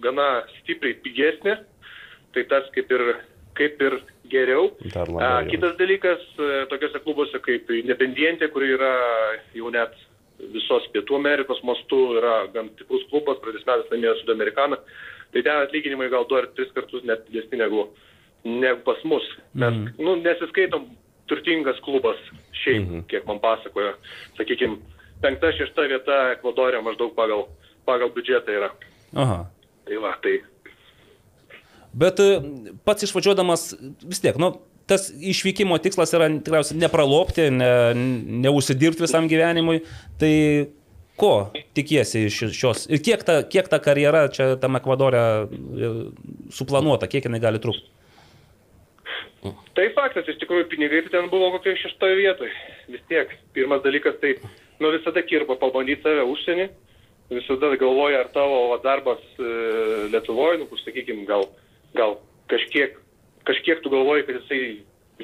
gana 0.00 0.42
stipriai 0.60 0.96
pigesnė, 1.04 1.58
tai 2.32 2.44
tas 2.48 2.64
kaip 2.74 2.90
ir, 2.96 3.02
kaip 3.58 3.82
ir 3.82 3.98
geriau. 4.30 4.70
A, 5.20 5.42
kitas 5.50 5.74
dalykas, 5.76 6.22
e, 6.38 6.64
tokiuose 6.70 7.02
klubuose 7.04 7.40
kaip 7.44 7.68
Independientė, 7.68 8.48
kuri 8.54 8.72
yra 8.78 8.94
jau 9.52 9.68
net 9.74 9.92
visos 10.54 10.86
Pietų 10.94 11.18
Amerikos 11.18 11.60
mastų, 11.66 12.00
yra 12.22 12.46
gan 12.54 12.70
stiprus 12.78 13.02
klubas, 13.10 13.36
pradės 13.42 13.66
metais 13.66 13.90
laimėjo 13.92 14.14
Sudamerikaną, 14.22 14.78
tai 15.32 15.42
ten 15.42 15.64
atlyginimai 15.64 16.10
gal 16.12 16.26
du 16.28 16.38
ar 16.38 16.48
tris 16.56 16.72
kartus 16.76 17.04
net 17.04 17.26
didesni 17.28 17.58
negu, 17.60 17.88
negu 18.44 18.82
pas 18.86 19.02
mus. 19.04 19.26
Mes 19.54 19.74
mm. 19.74 19.94
nu, 19.98 20.16
nesiskaitom 20.24 20.88
turtingas 21.30 21.80
klubas 21.86 22.18
šiaip, 22.62 22.82
mm 22.82 22.94
-hmm. 22.94 23.06
kiek 23.10 23.26
man 23.26 23.38
pasakojo. 23.40 23.94
Sakykime, 24.36 24.76
penkta, 25.22 25.52
šešta 25.52 25.86
vieta 25.88 26.20
Ekvadorė 26.34 26.82
maždaug 26.82 27.14
pagal, 27.14 27.46
pagal 27.86 28.10
biudžetą 28.14 28.56
yra. 28.58 28.70
Aha. 29.14 29.44
Tai 29.84 29.96
va, 29.96 30.16
tai 30.22 30.40
Bet 31.92 32.20
e, 32.22 32.26
pats 32.86 33.02
išvažiuodamas 33.02 33.72
vis 34.06 34.22
tiek, 34.22 34.36
nu, 34.38 34.52
tas 34.90 35.08
išvykimo 35.10 35.78
tikslas 35.82 36.14
yra 36.14 36.28
tikriausiai 36.30 36.78
nepralopti, 36.78 37.48
ne, 37.54 37.70
neusidirbti 38.46 39.04
visam 39.04 39.26
gyvenimui. 39.30 39.82
Tai 40.20 40.32
ko 41.20 41.32
tikiesi 41.76 42.26
iš 42.28 42.42
šios 42.56 42.86
ir 42.90 43.02
kiek 43.04 43.24
ta, 43.26 43.40
kiek 43.44 43.68
ta 43.70 43.80
karjera 43.82 44.26
čia 44.32 44.54
tam 44.60 44.78
Ekvadorė 44.80 45.22
e, 45.22 45.90
suplanuota, 46.54 47.10
kiek 47.10 47.28
jinai 47.28 47.42
gali 47.42 47.60
trukti? 47.62 47.88
Tai 49.40 49.86
faktas, 49.96 50.26
iš 50.28 50.36
tikrųjų 50.42 50.66
pinigai 50.68 51.00
tai 51.06 51.14
ten 51.14 51.30
buvo 51.32 51.48
kokie 51.54 51.72
šeštoje 51.80 52.16
vietoje. 52.18 52.52
Vis 52.92 53.04
tiek, 53.08 53.30
pirmas 53.56 53.80
dalykas, 53.84 54.18
tai 54.20 54.34
nu 54.82 54.90
visada 54.92 55.22
kirba 55.24 55.56
pabandyti 55.60 56.04
save 56.04 56.26
užsienį, 56.28 56.66
visada 57.32 57.70
galvoja, 57.80 58.24
ar 58.24 58.32
tavo 58.34 58.58
va, 58.74 58.80
darbas 58.84 59.22
e, 59.38 59.52
Lietuvoje, 60.12 60.60
nu, 60.60 60.68
kur 60.68 60.82
sakykime, 60.82 61.24
gal, 61.28 61.46
gal 61.96 62.18
kažkiek, 62.52 62.98
kažkiek 63.48 63.80
tu 63.80 63.92
galvoji, 63.92 64.26
kad 64.28 64.42
jisai 64.42 64.60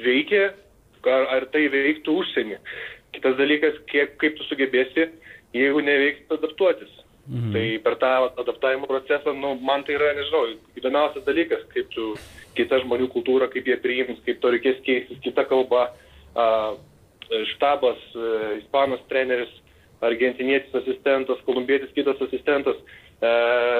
veikia, 0.01 0.49
ar, 1.05 1.29
ar 1.35 1.47
tai 1.53 1.67
veiktų 1.73 2.17
užsienį. 2.23 2.57
Kitas 3.13 3.37
dalykas, 3.37 3.77
kiek, 3.91 4.17
kaip 4.21 4.39
tu 4.39 4.47
sugebėsi, 4.47 5.11
jeigu 5.57 5.83
neveiks 5.83 6.33
adaptuotis. 6.37 6.93
Mhm. 7.27 7.51
Tai 7.51 7.65
per 7.83 7.95
tą 7.99 8.11
adaptavimo 8.39 8.87
procesą, 8.87 9.33
nu, 9.35 9.57
man 9.59 9.83
tai 9.83 9.97
yra, 9.97 10.13
nežinau, 10.15 10.53
įdomiausias 10.79 11.25
dalykas, 11.27 11.65
kaip 11.73 11.89
tu 11.91 12.13
kita 12.55 12.79
žmonių 12.85 13.09
kultūra, 13.11 13.49
kaip 13.51 13.67
jie 13.67 13.75
priims, 13.83 14.21
kaip 14.25 14.39
to 14.39 14.51
reikės 14.53 14.79
keistis, 14.85 15.19
kita 15.25 15.43
kalba, 15.49 15.89
a, 16.39 16.45
štabas, 17.51 17.99
a, 18.15 18.53
ispanas 18.61 19.03
treneris, 19.11 19.51
argentinietis 20.01 20.75
asistentas, 20.75 21.41
kolumbietis 21.45 21.91
kitas 21.95 22.19
asistentas, 22.21 22.77
e, 23.21 23.29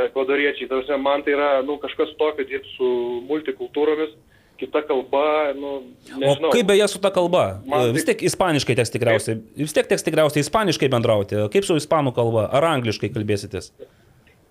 ekvadoriečiai. 0.09 0.69
Tarsi, 0.69 0.97
man 1.01 1.23
tai 1.23 1.35
yra 1.35 1.49
nu, 1.65 1.77
kažkas 1.81 2.15
tokio 2.17 2.45
dirbti 2.49 2.73
su 2.73 2.89
multikultūromis, 3.29 4.15
kita 4.59 4.81
kalba, 4.87 5.53
nu, 5.57 5.73
nežinau. 6.17 6.49
O 6.49 6.53
kaip 6.53 6.67
beje 6.69 6.87
su 6.91 7.01
ta 7.03 7.11
kalba? 7.13 7.61
Man 7.69 7.93
Vis 7.95 8.07
tiek 8.07 8.21
ispaniškai 8.29 8.75
teks 8.79 8.93
tikriausiai. 8.93 9.39
Vis 9.59 9.75
tiek 9.75 9.89
teks 9.89 10.05
tikriausiai 10.07 10.45
ispaniškai 10.45 10.89
bendrauti. 10.93 11.39
Kaip 11.53 11.67
su 11.67 11.77
ispanų 11.79 12.15
kalba? 12.17 12.47
Ar 12.57 12.65
angliškai 12.73 13.11
kalbėsitės? 13.15 13.71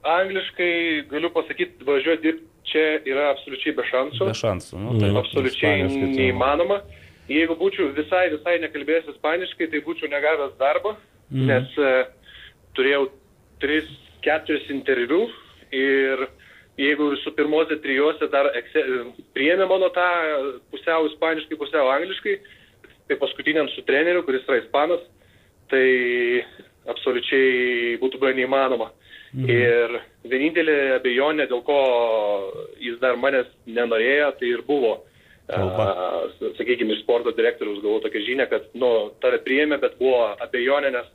Angliškai 0.07 0.75
galiu 1.11 1.33
pasakyti, 1.35 1.83
važiuoti 1.87 2.23
dirbti 2.23 2.53
čia 2.71 2.85
yra 3.07 3.31
absoliučiai 3.33 3.75
be 3.77 3.85
šansų. 3.87 4.29
Be 4.29 4.37
šansų. 4.37 4.79
Nu, 4.83 4.95
tai. 5.01 5.11
absoliučiai 5.21 5.87
neįmanoma. 5.89 6.81
Jeigu 7.31 7.57
būčiau 7.59 7.91
visai, 7.97 8.29
visai 8.35 8.59
nekalbėjęs 8.63 9.11
ispaniškai, 9.17 9.71
tai 9.73 9.83
būčiau 9.87 10.11
negavęs 10.13 10.55
darbo, 10.61 10.95
mm. 11.33 11.47
nes 11.49 11.79
uh, 11.83 12.05
turėjau 12.79 13.09
3-4 13.65 14.61
interviu 14.77 15.25
ir 15.75 16.27
jeigu 16.79 17.17
su 17.23 17.33
pirmose 17.37 17.79
trijose 17.83 18.29
dar 18.33 18.51
ekse- 18.59 18.85
priėmė 19.37 19.69
mano 19.69 19.89
tą 19.95 20.07
pusiau 20.71 21.09
ispaniškai, 21.11 21.59
pusiau 21.59 21.89
angliškai, 21.95 22.37
tai 23.09 23.17
paskutiniam 23.17 23.69
su 23.73 23.85
treneriu, 23.87 24.25
kuris 24.27 24.45
yra 24.49 24.61
ispanas, 24.61 25.03
tai 25.71 26.45
absoliučiai 26.87 27.99
būtų 28.03 28.21
buvę 28.21 28.35
neįmanoma. 28.37 28.91
Mhm. 29.35 29.51
Ir 29.51 29.99
vienintelė 30.31 30.77
abejonė, 30.97 31.49
dėl 31.51 31.63
ko 31.67 31.81
jis 32.81 33.01
dar 33.03 33.19
manęs 33.21 33.49
nenorėjo, 33.67 34.31
tai 34.39 34.53
ir 34.53 34.63
buvo, 34.67 34.95
a, 35.53 36.27
sakykime, 36.59 36.97
sporto 37.03 37.35
direktorius 37.37 37.83
gavau 37.83 38.01
tokią 38.05 38.23
žinią, 38.27 38.49
kad, 38.51 38.69
nu, 38.75 39.11
tave 39.21 39.43
priėmė, 39.45 39.81
bet 39.83 39.99
buvo 40.01 40.31
abejonė, 40.41 40.93
nes 40.95 41.11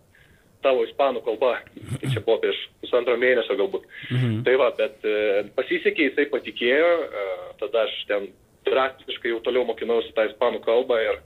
tavo 0.64 0.86
ispanų 0.88 1.24
kalba. 1.26 1.56
Tai 2.02 2.12
čia 2.12 2.24
buvo 2.24 2.38
prieš 2.44 2.60
pusantro 2.84 3.18
mėnesio 3.20 3.58
galbūt. 3.60 3.86
Mhm. 4.10 4.40
Tai 4.48 4.56
va, 4.62 4.72
bet 4.78 5.06
e, 5.08 5.44
pasisekė, 5.58 6.10
jisai 6.10 6.28
patikėjo, 6.32 6.92
e, 7.04 7.28
tada 7.62 7.86
aš 7.88 7.96
ten 8.10 8.30
drastiškai 8.68 9.34
jau 9.34 9.42
toliau 9.46 9.66
mokinausi 9.68 10.14
tą 10.18 10.28
ispanų 10.30 10.62
kalbą 10.66 11.00
ir 11.02 11.22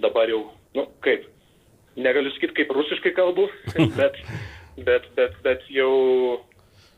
dabar 0.00 0.30
jau, 0.30 0.44
nu, 0.76 0.86
kaip, 1.04 1.26
negaliu 1.98 2.32
sakyti, 2.34 2.60
kaip 2.62 2.74
rusiškai 2.76 3.12
kalbu, 3.16 3.48
bet, 4.00 4.20
bet, 4.78 5.08
bet, 5.18 5.38
bet 5.44 5.66
jau 5.72 5.92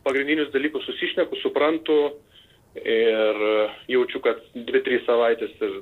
pagrindinius 0.06 0.52
dalykus 0.54 0.86
susišneku, 0.88 1.38
suprantu 1.42 2.00
ir 2.78 3.38
jaučiu, 3.90 4.20
kad 4.22 4.38
2-3 4.55 5.01
savaitės 5.02 5.55
ir, 5.59 5.72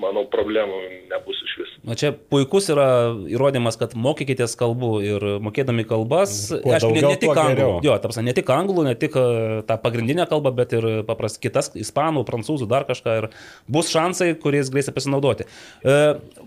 manau, 0.00 0.24
problemų 0.32 0.78
nebus 1.10 1.38
iš 1.44 1.52
vis. 1.60 1.74
Na 1.84 1.96
čia 1.98 2.12
puikus 2.12 2.70
yra 2.72 2.86
įrodymas, 3.28 3.76
kad 3.80 3.92
mokykitės 3.98 4.56
kalbų 4.58 4.92
ir 5.04 5.26
mokėdami 5.44 5.84
kalbas, 5.88 6.34
Kuo 6.54 6.72
aišku, 6.72 6.94
ne, 6.94 7.02
daugiau, 7.04 7.12
ne 7.12 7.20
tik 7.20 7.28
tuo 7.28 7.44
anglų, 7.44 7.68
jo, 7.84 7.96
ta 7.98 8.08
prasme, 8.08 8.24
ne 8.30 8.36
tik 8.38 8.52
anglų, 8.54 8.86
ne 8.88 8.94
tik 8.98 9.18
e, 9.20 9.26
tą 9.68 9.78
pagrindinę 9.84 10.26
kalbą, 10.30 10.54
bet 10.56 10.72
ir 10.78 10.88
papras 11.08 11.36
kitas, 11.42 11.72
ispanų, 11.76 12.24
prancūzų, 12.28 12.68
dar 12.70 12.88
kažką 12.88 13.18
ir 13.20 13.28
bus 13.68 13.92
šansai, 13.92 14.32
kuriais 14.40 14.72
galėsite 14.72 14.96
pasinaudoti. 14.96 15.48
E, 15.84 15.98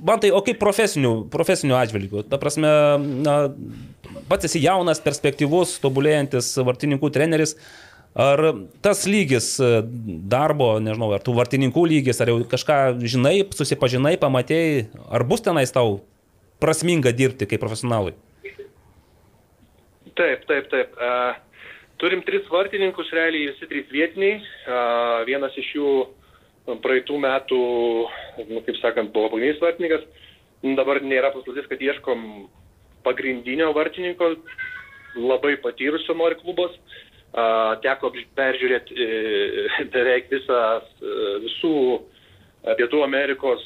Man 0.05 0.21
tai, 0.21 0.29
o 0.35 0.41
kaip 0.45 0.59
profesinių, 0.61 1.13
profesinių 1.33 1.75
atžvilgių, 1.77 2.25
ta 2.29 2.37
prasme, 2.41 2.69
na, 3.25 3.35
pats 4.29 4.47
esi 4.49 4.61
jaunas, 4.63 5.01
perspektyvus, 5.03 5.77
tobulėjantis 5.83 6.51
vartininkų 6.65 7.09
treneris. 7.13 7.55
Ar 8.15 8.39
tas 8.79 9.01
lygis 9.11 9.57
e, 9.59 9.69
darbo, 10.31 10.69
nežinau, 10.79 11.09
ar 11.11 11.23
tų 11.23 11.33
vartininkų 11.35 11.81
lygis, 11.91 12.21
ar 12.23 12.31
jau 12.31 12.37
kažką 12.47 12.77
žinai, 13.03 13.41
susipažinai, 13.51 14.13
pamatėjai, 14.21 14.85
ar 15.11 15.25
bus 15.27 15.43
tenais 15.43 15.73
tau 15.75 15.97
prasminga 16.63 17.11
dirbti 17.11 17.47
kaip 17.49 17.59
profesionalui? 17.59 18.15
Taip, 20.15 20.45
taip, 20.47 20.69
taip. 20.71 20.95
Uh, 20.95 21.35
turim 21.99 22.21
tris 22.23 22.47
vartininkus, 22.47 23.11
realiai 23.11 23.49
visi 23.49 23.67
trys 23.67 23.91
vietiniai. 23.91 24.37
Uh, 24.63 25.25
vienas 25.27 25.57
iš 25.59 25.73
jų 25.75 25.89
praeitų 26.85 27.19
metų, 27.19 27.59
nu, 28.47 28.61
kaip 28.63 28.79
sakant, 28.79 29.11
buvo 29.11 29.33
pagrindinis 29.33 29.59
vartininkas. 29.59 30.07
Dabar 30.79 31.03
nėra 31.03 31.33
paslaptis, 31.35 31.67
kad 31.67 31.83
ieškom 31.83 32.23
pagrindinio 33.03 33.73
vartininko, 33.75 34.37
labai 35.19 35.57
patyrusio 35.59 36.15
nori 36.15 36.39
klubas. 36.39 36.79
Teko 37.35 38.13
peržiūrėti 38.37 38.95
e, 38.95 39.07
beveik 39.93 40.29
visas, 40.31 40.85
e, 41.03 41.15
visų 41.43 41.73
e, 41.99 42.75
Pietų 42.79 43.01
Amerikos 43.03 43.63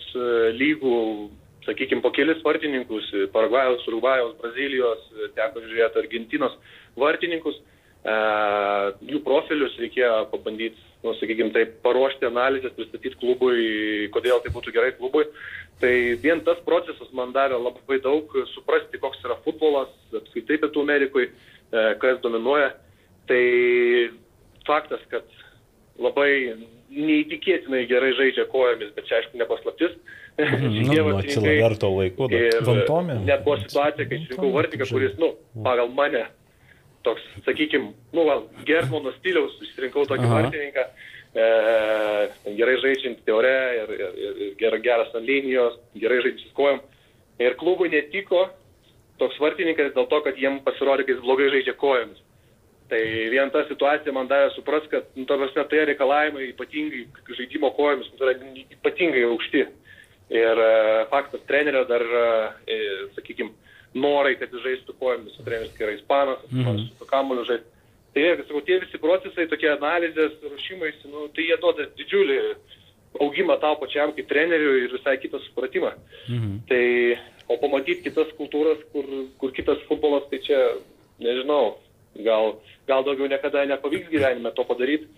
lygų, 0.57 0.95
sakykime, 1.67 2.01
po 2.01 2.09
kelis 2.15 2.41
vartininkus, 2.45 3.11
Paragvajos, 3.35 3.85
Urugvajos, 3.91 4.33
Brazilijos, 4.41 5.03
teko 5.37 5.61
žiūrėti 5.67 6.01
Argentinos 6.01 6.55
vartininkus. 6.97 7.61
Jų 7.99 9.19
profilius 9.25 9.73
reikėjo 9.77 10.29
pabandyti, 10.31 10.79
nu, 11.03 11.11
sakykime, 11.19 11.51
taip, 11.53 11.73
paruošti 11.83 12.25
analizės, 12.29 12.73
pristatyti 12.77 13.19
klubui, 13.19 14.07
kodėl 14.15 14.39
tai 14.41 14.53
būtų 14.55 14.73
gerai 14.73 14.93
klubui. 14.95 15.25
Tai 15.83 15.91
vien 16.23 16.39
tas 16.47 16.59
procesas 16.65 17.11
man 17.15 17.35
davė 17.35 17.59
labai 17.59 17.99
daug 18.01 18.31
suprasti, 18.55 19.01
koks 19.03 19.19
yra 19.27 19.37
futbolas, 19.43 19.91
apskaitai 20.15 20.61
Pietų 20.63 20.87
Amerikoje, 20.87 21.33
kas 22.01 22.23
dominuoja. 22.23 22.71
Tai 23.29 23.41
faktas, 24.65 25.01
kad 25.11 25.25
labai 26.01 26.55
neįtikėtinai 26.89 27.83
gerai 27.89 28.09
žaidžia 28.17 28.47
kojomis, 28.49 28.89
bet 28.95 29.05
čia 29.09 29.19
aišku 29.19 29.37
vartininkai- 31.05 31.35
Cilaverto 31.35 31.91
laikų 31.93 32.29
dar. 32.31 32.45
Ir 32.47 32.65
Vantomė? 32.65 33.17
net 33.27 33.43
buvo 33.45 33.59
situacija, 33.61 34.07
kai 34.09 34.21
išrinkau 34.23 34.51
vartininką, 34.55 34.87
kuris, 34.89 35.17
nu, 35.21 35.33
pagal 35.65 35.91
mane, 35.93 36.23
toks, 37.05 37.25
sakykime, 37.45 37.91
nu, 38.15 38.25
gal, 38.29 38.45
Germono 38.67 39.13
stiliaus 39.19 39.57
išrinkau 39.67 40.07
tokį 40.09 40.25
Aha. 40.25 40.39
vartininką, 40.39 40.85
e, 41.35 41.49
gerai 42.57 42.77
žaidžiantį 42.85 43.35
ore 43.35 43.53
ir, 43.81 43.93
ir, 43.99 44.15
ir, 44.29 44.39
ir 44.47 44.55
ger, 44.63 44.79
geras 44.87 45.13
ant 45.13 45.27
linijos, 45.27 45.77
gerai 45.99 46.21
žaidžiantis 46.23 46.55
kojom. 46.57 46.81
Ir 47.39 47.55
klubui 47.59 47.91
netiko 47.93 48.47
toks 49.19 49.37
vartininkas 49.43 49.93
dėl 49.95 50.07
to, 50.11 50.23
kad 50.25 50.39
jiem 50.39 50.61
pasirodė, 50.65 51.05
kad 51.05 51.17
jis 51.17 51.23
blogai 51.27 51.51
žaidžia 51.53 51.75
kojomis. 51.79 52.23
Tai 52.89 53.01
vien 53.29 53.51
ta 53.53 53.61
situacija 53.69 54.13
man 54.15 54.29
davė 54.29 54.49
supras, 54.55 54.85
kad, 54.89 55.05
nu, 55.13 55.27
ta 55.29 55.37
prasme, 55.37 55.65
tai 55.69 55.83
reikalavimai 55.91 56.47
ypatingai 56.49 57.03
žaidimo 57.37 57.69
kojomis 57.77 58.09
nu, 58.09 58.17
tai 58.17 58.31
yra 58.31 58.63
ypatingai 58.77 59.25
aukšti. 59.29 59.65
Ir 60.33 60.61
e, 60.61 60.71
faktas, 61.09 61.41
trenerio 61.49 61.83
dar, 61.89 62.03
e, 62.69 62.79
sakykime, 63.17 63.53
norai, 63.97 64.35
kad 64.41 64.53
jis 64.53 64.65
žaistų 64.65 64.95
kojomis, 64.97 65.37
treneris 65.41 65.77
yra 65.81 65.93
ispanas, 65.97 66.41
mm. 66.49 66.81
su 66.97 67.09
kamuoliu 67.09 67.45
žaisti. 67.49 67.77
Tai, 68.13 68.23
jie, 68.25 68.35
sakau, 68.41 68.61
tie 68.65 68.79
visi 68.81 69.01
procesai, 69.01 69.47
tokie 69.49 69.69
analizės, 69.69 70.37
ruošimais, 70.45 71.01
nu, 71.09 71.27
tai 71.33 71.45
jie 71.45 71.57
duoda 71.61 71.85
didžiulį 71.97 72.39
augimą 73.21 73.57
tau 73.61 73.77
pačiam 73.81 74.13
kaip 74.13 74.29
treneriui 74.29 74.85
ir 74.85 74.93
visai 74.93 75.17
kitą 75.21 75.41
supratimą. 75.45 75.93
Mhm. 76.29 76.55
Tai, 76.69 76.85
o 77.49 77.57
pamatyti 77.61 78.05
kitas 78.05 78.33
kultūras, 78.37 78.81
kur, 78.93 79.05
kur 79.41 79.53
kitas 79.53 79.81
futbolas, 79.89 80.25
tai 80.29 80.41
čia, 80.45 80.59
nežinau, 81.21 81.77
gal, 82.17 82.55
gal 82.89 83.03
daugiau 83.07 83.29
niekada 83.31 83.65
nepavyks 83.69 84.11
gyvenime 84.11 84.53
to 84.55 84.65
padaryti. 84.67 85.09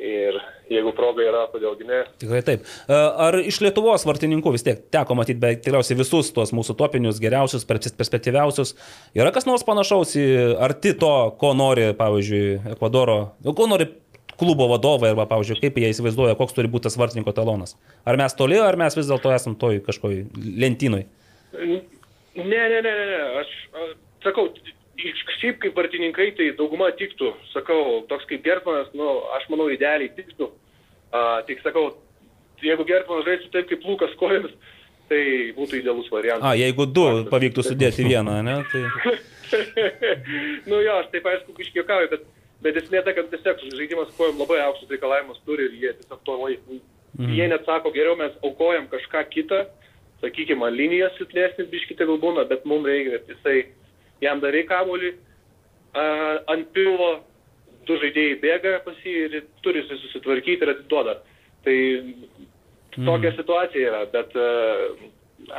Ir 0.00 0.36
jeigu 0.70 0.94
proga 0.96 1.20
yra, 1.26 1.40
kodėlgi 1.52 1.84
ne. 1.84 1.96
Tikrai 2.22 2.38
taip. 2.46 2.62
E, 2.88 2.94
Ar 2.94 3.36
iš 3.42 3.58
Lietuvos 3.60 4.06
vartininkų 4.08 4.52
vis 4.54 4.62
tiek 4.64 4.78
teko 4.94 5.16
matyti 5.18 5.42
beveik 5.42 5.60
tikriausiai 5.64 5.98
visus 5.98 6.30
tuos 6.32 6.54
mūsų 6.56 6.76
topinius, 6.78 7.18
geriausius, 7.20 7.66
pers- 7.68 7.92
perspektyviausius? 7.98 8.72
Yra 9.18 9.32
kas 9.34 9.44
nors 9.50 9.66
panašaus 9.66 10.14
į 10.16 10.24
arti 10.62 10.94
to, 10.96 11.10
ko 11.42 11.50
nori, 11.58 11.90
pavyzdžiui, 11.98 12.72
Ekvadoro, 12.76 13.18
ko 13.50 13.66
nori 13.68 13.90
klubo 14.40 14.70
vadovai 14.70 15.10
arba, 15.12 15.26
pavyzdžiui, 15.28 15.58
kaip 15.66 15.82
jie 15.82 15.90
įsivaizduoja, 15.92 16.38
koks 16.38 16.56
turi 16.56 16.70
būti 16.72 16.86
tas 16.88 16.96
vartininko 16.96 17.34
talonas? 17.36 17.76
Ar 18.08 18.16
mes 18.16 18.38
toli, 18.38 18.56
ar 18.62 18.78
mes 18.80 18.96
vis 18.96 19.10
dėlto 19.10 19.34
esam 19.36 19.58
toj 19.60 19.82
kažkoj 19.84 20.22
lentynoj? 20.64 21.04
Ne, 21.60 21.82
ne, 22.40 22.62
ne, 22.72 22.80
ne, 22.80 22.92
ne. 23.10 23.20
aš 23.42 23.52
sakau, 24.24 24.48
šiaip 25.02 25.60
kaip 25.62 25.78
vartininkai, 25.78 26.30
tai 26.38 26.50
dauguma 26.58 26.90
tiktų, 26.96 27.32
sakau, 27.54 28.02
toks 28.10 28.26
kaip 28.30 28.44
Gertmanas, 28.44 28.90
nu, 28.96 29.06
aš 29.36 29.46
manau, 29.52 29.70
idealiai 29.72 30.12
tiktų. 30.16 30.50
A, 31.10 31.40
tik 31.48 31.62
sakau, 31.64 31.88
jeigu 32.62 32.86
Gertmanas 32.88 33.26
žaistų 33.28 33.50
taip 33.54 33.70
kaip 33.70 33.86
Lukas 33.88 34.14
kojomis, 34.20 34.54
tai 35.10 35.22
būtų 35.56 35.80
idealus 35.80 36.10
variantas. 36.12 36.46
A, 36.46 36.54
jeigu 36.58 36.86
du 36.86 37.06
pavyktų 37.32 37.66
sudėti 37.66 38.06
vieną, 38.06 38.40
ne? 38.46 38.60
Tai... 38.70 39.16
nu 40.70 40.78
jo, 40.84 41.00
aš 41.00 41.10
taip 41.14 41.26
aišku, 41.32 41.56
iškiekauju, 41.66 42.12
bet, 42.14 42.30
bet 42.62 42.78
esmė 42.84 43.02
ta, 43.02 43.16
kad 43.16 43.32
tiesiog 43.32 43.66
žaidimas 43.74 44.14
kojom 44.18 44.38
labai 44.44 44.62
aukštus 44.68 44.94
reikalavimus 44.94 45.42
turi 45.48 45.66
ir 45.66 45.76
jie 45.82 45.94
tiesiog 45.98 46.22
to 46.28 46.38
laik, 46.44 46.64
Mhm. 47.18 47.32
Jie 47.34 47.48
net 47.48 47.66
sako, 47.66 47.90
geriau 47.90 48.16
mes 48.16 48.32
aukojam 48.44 48.86
kažką 48.88 49.24
kitą, 49.32 49.64
sakykime, 50.22 50.70
linijas 50.70 51.16
silpnesnis 51.18 51.70
biškite 51.72 52.06
gal 52.06 52.20
būna, 52.22 52.46
bet 52.48 52.64
mums 52.64 52.86
reikia, 52.86 53.18
kad 53.18 53.32
jisai 53.34 53.56
jam 54.24 54.40
darai 54.42 54.62
kamolį, 54.68 55.14
ant 56.50 56.70
pilvo 56.74 57.10
du 57.88 57.96
žaidėjai 58.02 58.38
bėga 58.42 58.76
pas 58.84 58.98
jį 59.04 59.16
ir 59.26 59.36
turi 59.64 59.82
susitvarkyti 59.88 60.64
ir 60.64 60.74
atiduoda. 60.74 61.16
Tai 61.64 61.76
tokia 62.96 63.30
mm. 63.32 63.36
situacija 63.38 63.88
yra, 63.90 64.04
bet 64.12 64.36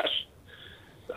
aš, 0.03 0.15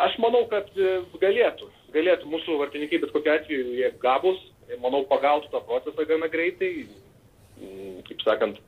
aš 0.06 0.18
manau, 0.22 0.44
kad 0.50 0.68
e, 0.76 0.96
galėtų, 1.22 1.70
galėtų 1.94 2.28
mūsų 2.32 2.58
vartininkai, 2.60 3.00
bet 3.04 3.14
kokiu 3.14 3.32
atveju 3.36 3.78
jie 3.78 3.90
gabus, 4.02 4.40
manau, 4.82 5.04
pagautų 5.08 5.52
tą 5.52 5.62
procesą 5.68 6.06
gana 6.08 6.28
greitai, 6.32 6.72
mm, 7.60 8.02
kaip 8.08 8.26
sakant, 8.26 8.60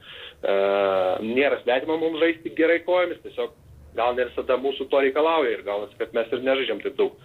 nėra 1.27 1.61
svetima 1.63 1.97
mums 1.99 2.21
žaisti 2.21 2.53
gerai 2.57 2.83
kojomis, 2.85 3.23
tiesiog 3.25 3.55
gal 3.97 4.17
ne 4.17 4.27
visada 4.29 4.59
mūsų 4.61 4.89
to 4.93 5.01
reikalauja 5.01 5.55
ir 5.55 5.63
gal 5.65 5.87
kad 5.99 6.13
mes 6.15 6.29
ir 6.33 6.45
nežaidžiam 6.45 6.83
taip 6.85 6.99
daug 6.99 7.17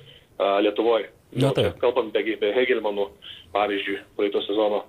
Lietuvoje. 0.65 1.09
Na, 1.31 1.51
taip. 1.55 1.77
Kalbant 1.79 2.11
be, 2.13 2.23
be 2.41 2.51
Hegelmanų, 2.55 3.07
pavyzdžiui, 3.55 4.01
praeito 4.17 4.41
sezono 4.43 4.81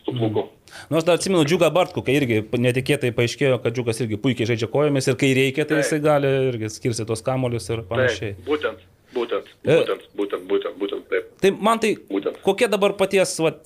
stupukų. 0.00 0.44
Mm. 0.44 0.84
Nors 0.92 1.06
dar 1.06 1.18
atsimenu 1.18 1.42
Džiugą 1.48 1.70
Bartku, 1.74 2.02
kai 2.06 2.14
irgi 2.20 2.40
netikėtai 2.66 3.10
paaiškėjo, 3.16 3.58
kad 3.64 3.74
Džiugas 3.74 4.00
irgi 4.04 4.20
puikiai 4.22 4.48
žaidžia 4.52 4.70
kojomis 4.70 5.10
ir 5.10 5.18
kai 5.20 5.32
reikia, 5.36 5.64
tai 5.64 5.80
taip. 5.80 5.84
jisai 5.84 6.00
gali 6.04 6.30
irgi 6.52 6.70
skirsti 6.72 7.06
tos 7.08 7.24
kamolius 7.26 7.66
ir 7.72 7.82
panašiai. 7.90 8.36
Taip, 8.36 8.46
būtent, 8.46 8.84
Būtent, 9.10 9.48
e, 9.66 9.74
būtent, 9.74 10.04
būtent, 10.14 10.44
būtent, 10.46 10.76
būtent 10.78 11.06
taip. 11.10 11.30
Tai 11.42 11.50
man 11.58 11.80
tai, 11.82 11.96
būtent. 12.10 12.36
kokia 12.46 12.68
dabar 12.70 12.94
paties 12.98 13.32
vat, 13.42 13.64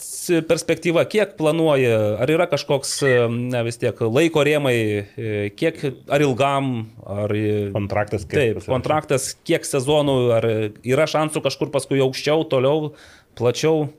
perspektyva, 0.48 1.04
kiek 1.10 1.34
planuoja, 1.36 1.98
ar 2.24 2.32
yra 2.32 2.46
kažkoks, 2.48 2.94
ne 3.28 3.60
vis 3.66 3.76
tiek, 3.82 4.00
laiko 4.08 4.44
rėmai, 4.46 4.76
e, 5.04 5.34
kiek, 5.52 5.82
ar 6.08 6.24
ilgam, 6.24 6.70
ar... 7.04 7.36
Kontraktas 7.76 8.24
kiek? 8.24 8.38
Taip, 8.38 8.64
kontraktas 8.70 9.34
kiek 9.44 9.68
sezonų, 9.68 10.16
ar 10.38 10.48
yra 10.80 11.08
šansų 11.12 11.44
kažkur 11.44 11.72
paskui 11.74 12.00
aukščiau, 12.04 12.48
toliau, 12.48 12.94
plačiau? 13.36 13.90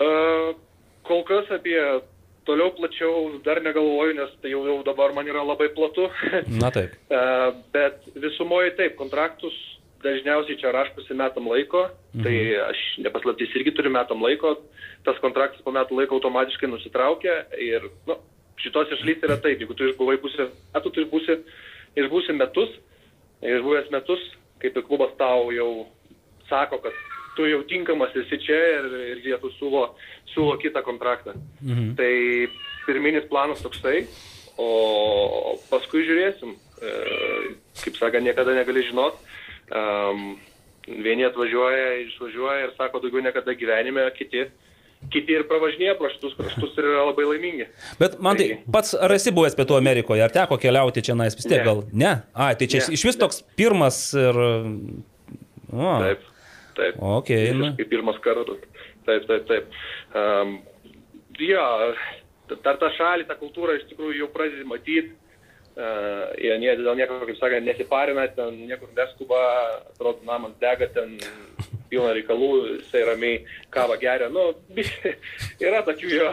Uh, 0.00 0.52
kol 1.08 1.24
kas 1.28 1.48
apie 1.56 1.80
toliau 2.48 2.72
plačiau 2.76 3.40
dar 3.44 3.60
negalvoju, 3.64 4.14
nes 4.20 4.36
tai 4.44 4.52
jau, 4.52 4.62
jau 4.68 4.78
dabar 4.84 5.12
man 5.16 5.28
yra 5.28 5.42
labai 5.44 5.72
platu. 5.72 6.08
Na 6.60 6.72
taip. 6.74 6.96
uh, 7.08 7.50
bet 7.76 8.04
visumoje 8.20 8.76
taip, 8.76 8.96
kontraktus 9.00 9.56
dažniausiai 10.02 10.58
čia 10.60 10.72
raškusi 10.74 11.14
metam 11.16 11.48
laiko, 11.50 11.86
mhm. 12.14 12.24
tai 12.24 12.34
aš 12.70 12.82
nepaslaptys 13.04 13.54
irgi 13.58 13.74
turiu 13.76 13.92
metam 13.92 14.22
laiko, 14.24 14.56
tas 15.06 15.20
kontraktas 15.24 15.62
po 15.64 15.74
metų 15.74 15.98
laiko 16.00 16.18
automatiškai 16.18 16.70
nusitraukia 16.70 17.42
ir 17.60 17.88
nu, 18.08 18.16
šitose 18.60 18.98
šalyse 19.00 19.28
yra 19.28 19.38
taip, 19.40 19.60
jeigu 19.60 19.76
tu 19.76 19.88
išbuvai 19.88 20.18
pusę 20.22 20.50
metų, 20.74 20.92
tu 20.92 21.04
išbūsi, 21.04 21.38
išbūsi 22.00 22.36
metus, 22.36 22.74
išbuvęs 23.44 23.92
metus, 23.94 24.26
kaip 24.60 24.76
ir 24.76 24.86
klubas 24.88 25.14
tau 25.20 25.48
jau 25.54 25.70
sako, 26.50 26.80
kad 26.84 26.96
tu 27.36 27.46
jau 27.48 27.62
tinkamas 27.68 28.16
esi 28.18 28.40
čia 28.42 28.58
ir, 28.78 28.90
ir 29.14 29.22
jie 29.24 29.38
tu 29.40 29.52
siūlo, 29.56 29.86
siūlo 30.34 30.58
kitą 30.60 30.82
kontraktą. 30.84 31.36
Mhm. 31.62 31.94
Tai 32.00 32.12
pirminis 32.88 33.28
planas 33.30 33.62
toksai, 33.64 34.04
o 34.60 35.56
paskui 35.70 36.04
žiūrėsim. 36.04 36.56
E, 36.80 36.90
kaip 37.80 37.96
sako, 37.96 38.20
niekada 38.24 38.56
negali 38.56 38.82
žinot 38.88 39.16
Um, 39.70 40.32
vieni 40.86 41.24
atvažiuoja, 41.24 41.94
išvažiuoja 42.06 42.64
ir 42.64 42.74
sako 42.76 43.00
daugiau 43.04 43.22
niekada 43.22 43.54
gyvenime, 43.54 44.06
kiti, 44.16 44.46
kiti 45.12 45.36
ir 45.36 45.44
pravažinėja 45.50 45.94
pro 45.98 46.10
šitus 46.12 46.34
kraštus 46.38 46.78
ir 46.80 46.88
yra 46.90 47.04
labai 47.10 47.26
laimingi. 47.28 47.68
Bet 48.00 48.18
man 48.22 48.40
tai, 48.40 48.48
pats 48.72 48.96
ar 48.98 49.14
esi 49.14 49.32
buvęs 49.36 49.56
Pietų 49.58 49.78
Amerikoje, 49.78 50.24
ar 50.24 50.34
teko 50.34 50.58
keliauti 50.60 51.04
čia 51.06 51.16
nais 51.18 51.38
vis 51.38 51.46
tiek 51.46 51.60
ne. 51.60 51.68
gal? 51.68 51.84
Ne. 51.92 52.14
A, 52.34 52.50
tai 52.58 52.70
čia 52.70 52.82
ne. 52.82 52.96
iš 52.98 53.06
vis 53.10 53.20
toks 53.20 53.44
pirmas 53.58 54.02
ir... 54.18 54.42
O. 55.70 55.92
Taip, 56.02 56.26
taip. 56.74 56.98
Okay, 57.20 57.54
nu. 57.54 57.70
Kaip 57.78 57.92
pirmas 57.92 58.18
kartas. 58.24 58.66
Taip, 59.06 59.28
taip, 59.30 59.46
taip. 59.46 59.70
Um, 60.18 60.58
jo, 61.38 61.66
dar 62.64 62.80
tą 62.80 62.90
šalį, 62.96 63.28
tą 63.28 63.38
kultūrą 63.38 63.78
iš 63.78 63.86
tikrųjų 63.92 64.24
jau 64.24 64.32
pradedi 64.34 64.66
matyti 64.66 65.14
Uh, 65.80 66.26
jie 66.36 66.56
nie, 66.60 66.72
dėl 66.76 66.96
nieko, 66.98 67.22
kaip 67.24 67.38
sakant, 67.38 67.64
nesiparina, 67.64 68.26
ten 68.36 68.58
niekur 68.68 68.90
neskuba, 68.96 69.38
atrodo, 69.94 70.20
namas 70.28 70.52
dega, 70.60 70.90
ten 70.92 71.14
pilna 71.88 72.10
reikalų, 72.16 72.50
jisai 72.74 73.06
ramiai 73.08 73.38
kavą 73.72 73.96
geria. 74.02 74.28
Nu, 74.28 74.50
yra 75.66 75.80
tokių 75.86 76.10
jo 76.12 76.28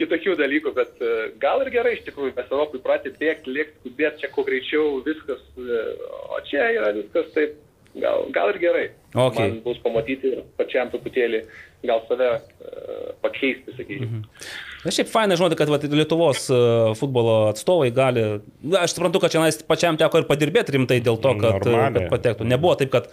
kitokių 0.00 0.38
dalykų, 0.40 0.72
bet 0.76 1.04
gal 1.42 1.62
ir 1.64 1.72
gerai 1.74 1.94
iš 1.98 2.06
tikrųjų, 2.08 2.32
mes 2.36 2.50
Europai 2.52 2.80
pratę 2.84 3.12
bėgti, 3.16 3.52
lėkti, 3.52 3.78
skubėti 3.82 4.24
čia 4.24 4.32
kuo 4.32 4.44
greičiau, 4.48 4.88
viskas, 5.04 5.44
o 5.56 6.40
čia 6.48 6.70
yra 6.78 6.94
viskas 6.96 7.28
taip, 7.36 7.58
gal, 7.96 8.26
gal 8.32 8.52
ir 8.52 8.60
gerai. 8.62 8.86
Okay. 9.12 9.50
Man 9.50 9.60
bus 9.64 9.80
pamatyti 9.84 10.32
ir 10.32 10.42
pačiam 10.58 10.92
truputėlį 10.92 11.42
gal 11.88 12.02
save 12.08 12.32
uh, 12.36 13.12
pakeisti, 13.24 13.76
sakykime. 13.76 14.08
Mhm. 14.08 14.64
Na 14.86 14.94
šiaip 14.94 15.08
fainai 15.10 15.38
žinoti, 15.38 15.58
kad 15.58 15.70
va, 15.72 15.80
Lietuvos 15.82 16.44
e, 16.46 16.58
futbolo 16.98 17.38
atstovai 17.50 17.88
gali, 17.94 18.26
na, 18.62 18.84
aš 18.84 18.94
suprantu, 18.94 19.22
kad 19.24 19.34
čia 19.34 19.42
pačiam 19.66 19.98
teko 19.98 20.22
ir 20.22 20.28
padirbėti 20.28 20.76
rimtai 20.76 21.00
dėl 21.02 21.18
to, 21.22 21.34
kad, 21.42 21.66
kad 21.66 22.06
patektų. 22.12 22.46
Nebuvo 22.46 22.76
taip, 22.78 22.92
kad 22.94 23.10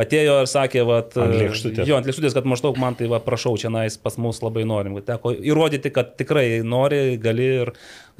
atėjo 0.00 0.36
ir 0.44 0.50
sakė, 0.50 0.84
vat, 0.86 1.16
ant 1.18 1.34
lėkštutės. 1.34 1.88
Jo, 1.88 1.98
ant 1.98 2.08
lėkštutės, 2.08 2.36
kad 2.36 2.46
maždaug 2.48 2.78
man 2.80 2.96
tai 2.98 3.08
va, 3.10 3.20
prašau, 3.24 3.56
čia 3.60 3.72
nais 3.72 3.96
pas 4.00 4.18
mus 4.20 4.42
labai 4.44 4.66
norim. 4.68 4.98
Teko 5.04 5.32
įrodyti, 5.34 5.92
kad 5.94 6.14
tikrai 6.20 6.60
nori, 6.62 7.16
gali 7.20 7.50
ir 7.62 7.72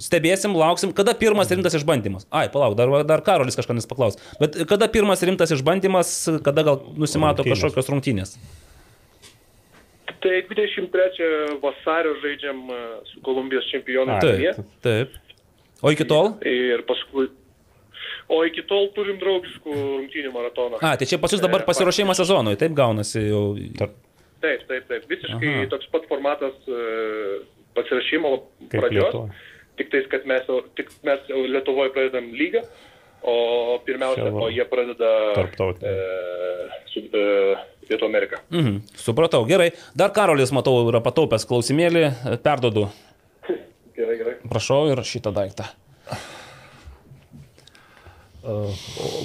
stebėsim, 0.03 0.57
lauksim, 0.57 0.95
kada 0.97 1.15
pirmas 1.19 1.53
rimtas 1.53 1.77
išbandymas. 1.78 2.27
Ai, 2.35 2.49
palauk, 2.53 2.77
dar, 2.81 2.93
dar 3.09 3.24
Karolis 3.27 3.59
kažką 3.59 3.77
nespaklaus. 3.78 4.19
Bet 4.41 4.57
kada 4.69 4.89
pirmas 4.93 5.24
rimtas 5.27 5.53
išbandymas, 5.57 6.16
kada 6.47 6.65
gal 6.66 6.81
nusimato 6.97 7.45
rungtynės. 7.45 7.66
kažkokios 7.69 7.93
rungtynės? 7.93 8.39
Tai 10.22 10.36
23 10.48 11.59
vasario 11.62 12.14
žaidžiam 12.22 12.62
e, 12.70 12.78
su 13.10 13.20
Kolumbijos 13.26 13.66
čempionu. 13.70 14.18
Taip, 14.22 14.62
taip. 14.84 15.18
O 15.84 15.93
iki 15.93 16.06
tol? 16.09 16.32
Ir 16.47 16.84
paskui. 16.88 17.28
O 18.32 18.40
iki 18.47 18.64
tol 18.66 18.88
turim 18.97 19.20
draugiškų 19.20 19.74
rungtynių 19.76 20.32
maratoną. 20.34 20.80
A, 20.82 20.97
tai 20.98 21.06
čia 21.06 21.18
pas 21.22 21.32
jūs 21.34 21.43
dabar 21.44 21.62
e, 21.62 21.68
pasiruošimas 21.68 22.18
sezonui, 22.22 22.56
taip 22.59 22.74
gaunasi 22.78 23.26
jau. 23.28 23.44
Taip, 23.76 24.64
taip, 24.66 24.88
taip. 24.88 25.05
Visiškai 25.10 25.52
Aha. 25.52 25.68
toks 25.72 25.88
pat 25.93 26.09
formatas 26.10 26.56
e, 26.66 26.80
pasirašymo 27.76 28.32
pradžios. 28.72 29.20
Tik 29.76 29.93
tais, 29.93 30.09
kad 30.09 30.24
mes, 30.28 30.47
tik 30.78 30.90
mes 31.05 31.30
Lietuvoje 31.52 31.93
pradedam 31.93 32.30
lygą, 32.32 32.62
o 33.22 33.78
pirmiausia, 33.86 34.28
o 34.32 34.51
jie 34.52 34.66
pradeda 34.68 35.12
tarptautinę. 35.38 35.90
E, 35.90 36.68
su, 36.93 37.02
e, 37.06 37.56
Pietų 37.86 38.09
Ameriką. 38.09 38.40
Mhm, 38.51 38.78
supratau, 38.98 39.44
gerai. 39.47 39.70
Dar 39.94 40.10
Karolis, 40.14 40.51
matau, 40.55 40.80
yra 40.90 40.98
pataupęs 41.05 41.47
klausimėlį, 41.47 42.09
perdodu. 42.43 42.88
Gerai, 43.94 44.16
gerai. 44.18 44.32
Prašau 44.51 44.88
ir 44.90 45.02
šitą 45.06 45.30
daiktą. 45.36 45.68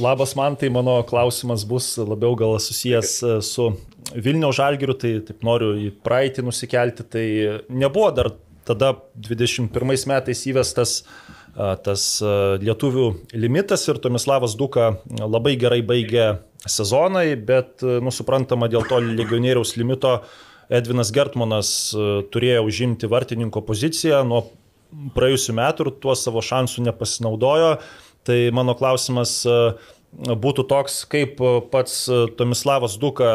Labas 0.02 0.34
man, 0.38 0.56
tai 0.58 0.72
mano 0.74 1.02
klausimas 1.06 1.66
bus 1.70 1.94
labiau 2.02 2.34
gal 2.38 2.56
susijęs 2.62 3.12
e, 3.22 3.34
su 3.46 3.68
Vilniaus 4.16 4.58
žalgiriu, 4.58 4.96
tai 4.98 5.20
taip 5.26 5.44
noriu 5.46 5.76
į 5.78 5.92
praeitį 6.06 6.46
nusikelti. 6.48 7.06
Tai 7.06 7.26
nebuvo 7.70 8.10
dar 8.18 8.32
tada 8.66 8.96
21 9.16 10.08
metais 10.10 10.42
įvestas 10.50 11.02
tas 11.56 12.06
lietuvių 12.62 13.08
limitas 13.36 13.84
ir 13.92 14.00
Tomislavas 14.02 14.56
Duka 14.60 14.94
labai 15.20 15.58
gerai 15.60 15.82
baigė 15.84 16.28
sezonai, 16.70 17.36
bet, 17.36 17.84
nusuprantama, 17.84 18.70
dėl 18.72 18.86
to 18.88 19.02
legionieriaus 19.04 19.76
limito 19.80 20.20
Edvinas 20.72 21.12
Gertmanas 21.12 21.72
turėjo 22.32 22.64
užimti 22.70 23.10
vartininko 23.12 23.64
poziciją 23.68 24.22
nuo 24.28 24.46
praėjusių 25.16 25.56
metų 25.58 25.88
ir 25.88 25.92
tuo 26.04 26.16
savo 26.16 26.44
šansų 26.44 26.86
nepasinaudojo. 26.88 27.74
Tai 28.28 28.38
mano 28.56 28.76
klausimas 28.78 29.42
būtų 30.12 30.68
toks, 30.70 31.02
kaip 31.12 31.42
pats 31.72 32.06
Tomislavas 32.38 32.98
Duka 33.02 33.32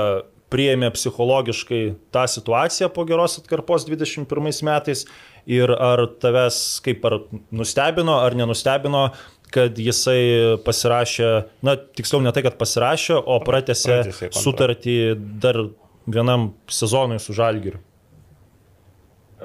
priėmė 0.53 0.93
psichologiškai 0.95 1.81
tą 2.15 2.27
situaciją 2.31 2.91
po 2.95 3.07
geros 3.09 3.39
atkarpos 3.41 3.87
21 3.89 4.63
metais 4.67 5.07
ir 5.47 5.71
ar 5.71 6.07
tavęs 6.23 6.61
kaip 6.85 7.05
ar 7.07 7.19
nustebino 7.55 8.19
ar 8.23 8.37
nenustebino, 8.39 9.09
kad 9.55 9.79
jisai 9.79 10.59
pasirašė, 10.67 11.31
na 11.67 11.77
tiksliau 11.77 12.23
ne 12.25 12.33
tai, 12.35 12.43
kad 12.47 12.59
pasirašė, 12.61 13.19
o 13.23 13.39
pratęsė 13.47 13.99
sutartį 14.35 14.97
dar 15.43 15.61
vienam 16.07 16.51
sezonui 16.71 17.19
su 17.23 17.35
Žalgiriu. 17.37 17.81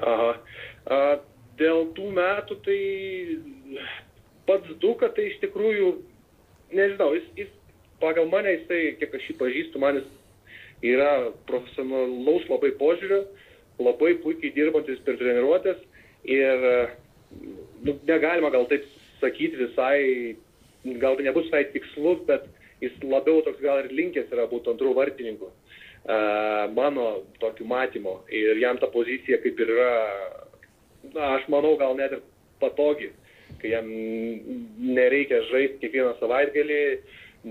Aha. 0.01 0.31
A, 0.91 0.99
dėl 1.61 1.85
tų 1.97 2.09
metų 2.17 2.57
tai 2.65 2.79
pats 4.49 4.73
Duka 4.81 5.11
tai 5.13 5.29
iš 5.29 5.37
tikrųjų, 5.43 5.91
nežinau, 6.73 7.11
jis, 7.17 7.27
jis 7.37 7.51
pagal 8.01 8.29
mane, 8.31 8.57
jisai, 8.57 8.95
kiek 8.99 9.13
aš 9.17 9.29
jį 9.29 9.37
pažįstu, 9.39 9.81
man 9.81 10.01
jis 10.01 10.09
yra 10.85 11.31
profesionalaus 11.49 12.47
labai 12.49 12.71
požiūrio, 12.79 13.23
labai 13.81 14.15
puikiai 14.23 14.53
dirbantis 14.55 15.01
per 15.05 15.17
treniruotės 15.19 15.79
ir 16.29 16.65
nu, 17.85 17.95
negalima 18.07 18.51
gal 18.53 18.67
taip 18.69 18.85
sakyti 19.21 19.59
visai, 19.61 20.35
gal 21.01 21.17
tai 21.17 21.27
nebus 21.27 21.47
visai 21.49 21.63
tikslu, 21.73 22.17
bet 22.27 22.47
jis 22.81 22.93
labiau 23.05 23.43
toks 23.45 23.61
gal 23.61 23.83
ir 23.83 23.93
linkęs 23.93 24.31
yra 24.33 24.47
būti 24.49 24.73
antrų 24.73 24.93
vartininkų. 24.97 25.49
Mano 26.73 27.07
tokiu 27.41 27.67
matymu. 27.69 28.15
Ir 28.33 28.57
jam 28.57 28.79
ta 28.81 28.89
pozicija 28.89 29.37
kaip 29.43 29.59
ir 29.61 29.73
yra, 29.75 29.91
na, 31.13 31.35
aš 31.37 31.45
manau, 31.53 31.75
gal 31.77 31.93
net 31.99 32.17
ir 32.17 32.23
patogi, 32.61 33.11
kai 33.61 33.75
jam 33.75 33.89
nereikia 34.97 35.43
žaisti 35.51 35.83
kiekvieną 35.83 36.15
savaitgalį, 36.17 36.81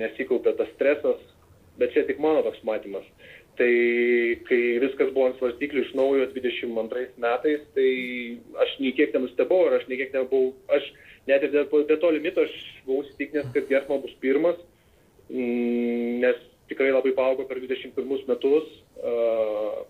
nesikaupia 0.00 0.56
tas 0.58 0.70
stresas, 0.74 1.22
bet 1.78 1.94
čia 1.94 2.02
tik 2.08 2.18
mano 2.22 2.42
toks 2.46 2.62
matymas. 2.66 3.06
Tai 3.60 3.72
kai 4.48 4.60
viskas 4.80 5.10
buvo 5.12 5.26
ant 5.28 5.36
svarstyklių 5.36 5.82
iš 5.84 5.90
naujo 5.98 6.30
22 6.32 7.02
metais, 7.20 7.64
tai 7.76 7.88
aš 8.64 8.70
nei 8.80 8.94
kiek 8.96 9.12
nenustebau 9.12 9.66
ir 9.66 9.76
aš 9.76 9.84
nei 9.90 9.98
kiek 10.00 10.14
nebuvau, 10.16 10.54
aš 10.72 10.86
net 11.28 11.44
ir 11.44 11.52
dėl 11.52 11.98
to 12.00 12.12
limito 12.14 12.46
aš 12.46 12.54
buvau 12.86 13.04
įsitikinęs, 13.04 13.50
kad 13.52 13.68
Gersma 13.68 14.00
bus 14.00 14.16
pirmas, 14.24 14.56
mm, 15.28 16.24
nes 16.24 16.40
tikrai 16.72 16.88
labai 16.94 17.12
paaugo 17.18 17.44
per 17.50 17.60
21 17.60 18.24
metus, 18.30 18.72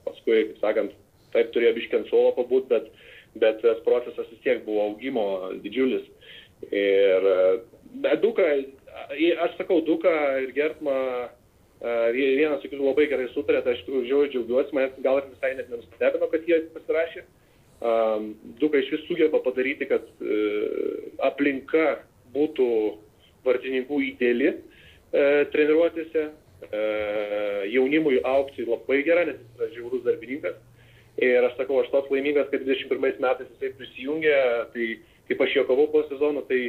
paskui, 0.03 0.51
kaip 0.51 0.61
sakant, 0.65 0.99
taip 1.35 1.55
turėjo 1.55 1.77
biškiant 1.79 2.11
suolo 2.11 2.35
pabūt, 2.39 2.69
bet, 2.75 2.91
bet 3.39 3.63
tas 3.63 3.83
procesas 3.87 4.29
vis 4.33 4.43
tiek 4.45 4.65
buvo 4.67 4.89
augimo 4.91 5.27
didžiulis. 5.63 6.09
Ir 6.75 7.27
uh, 7.31 8.17
Duka, 8.21 8.47
aš 9.47 9.55
sakau, 9.59 9.81
Duka 9.87 10.13
ir 10.43 10.55
Gertma 10.57 11.31
vienas 11.81 12.61
su 12.63 12.69
kitu 12.69 12.85
labai 12.85 13.07
gerai 13.09 13.29
sutarė, 13.35 13.63
tai 13.65 13.77
aš 13.77 13.85
tikrųjų 13.87 14.09
žiauriai 14.09 14.33
džiaugiuosi, 14.35 14.75
man 14.77 14.97
gal 15.05 15.21
ir 15.21 15.31
visai 15.31 15.55
net 15.57 15.71
nenustebino, 15.73 16.29
kad 16.33 16.49
jie 16.49 16.59
pasirašė. 16.75 17.25
Duka 18.61 18.83
iš 18.83 18.91
vis 18.93 19.07
sugeba 19.09 19.41
padaryti, 19.41 19.87
kad 19.89 20.05
uh, 20.05 20.99
aplinka 21.25 22.03
būtų 22.35 22.67
vartininkų 23.47 24.03
ideali 24.11 24.51
uh, 24.53 25.47
treniruotėse, 25.55 26.27
E, 26.61 27.69
jaunimui 27.73 28.21
aukti 28.25 28.67
labai 28.69 29.01
gera, 29.07 29.25
nes 29.25 29.39
jis 29.39 29.57
yra 29.57 29.69
žiaurus 29.75 30.05
darbininkas. 30.05 30.59
Ir 31.21 31.45
aš 31.47 31.57
sakau, 31.59 31.81
aš 31.81 31.89
toks 31.93 32.13
laimingas, 32.13 32.51
kad 32.53 32.65
21 32.67 33.17
metais 33.23 33.49
jisai 33.49 33.73
prisijungė, 33.79 34.35
tai 34.75 34.89
kaip 35.31 35.41
aš 35.45 35.57
juokavau 35.57 35.89
po 35.93 36.05
sezono, 36.11 36.45
tai 36.49 36.61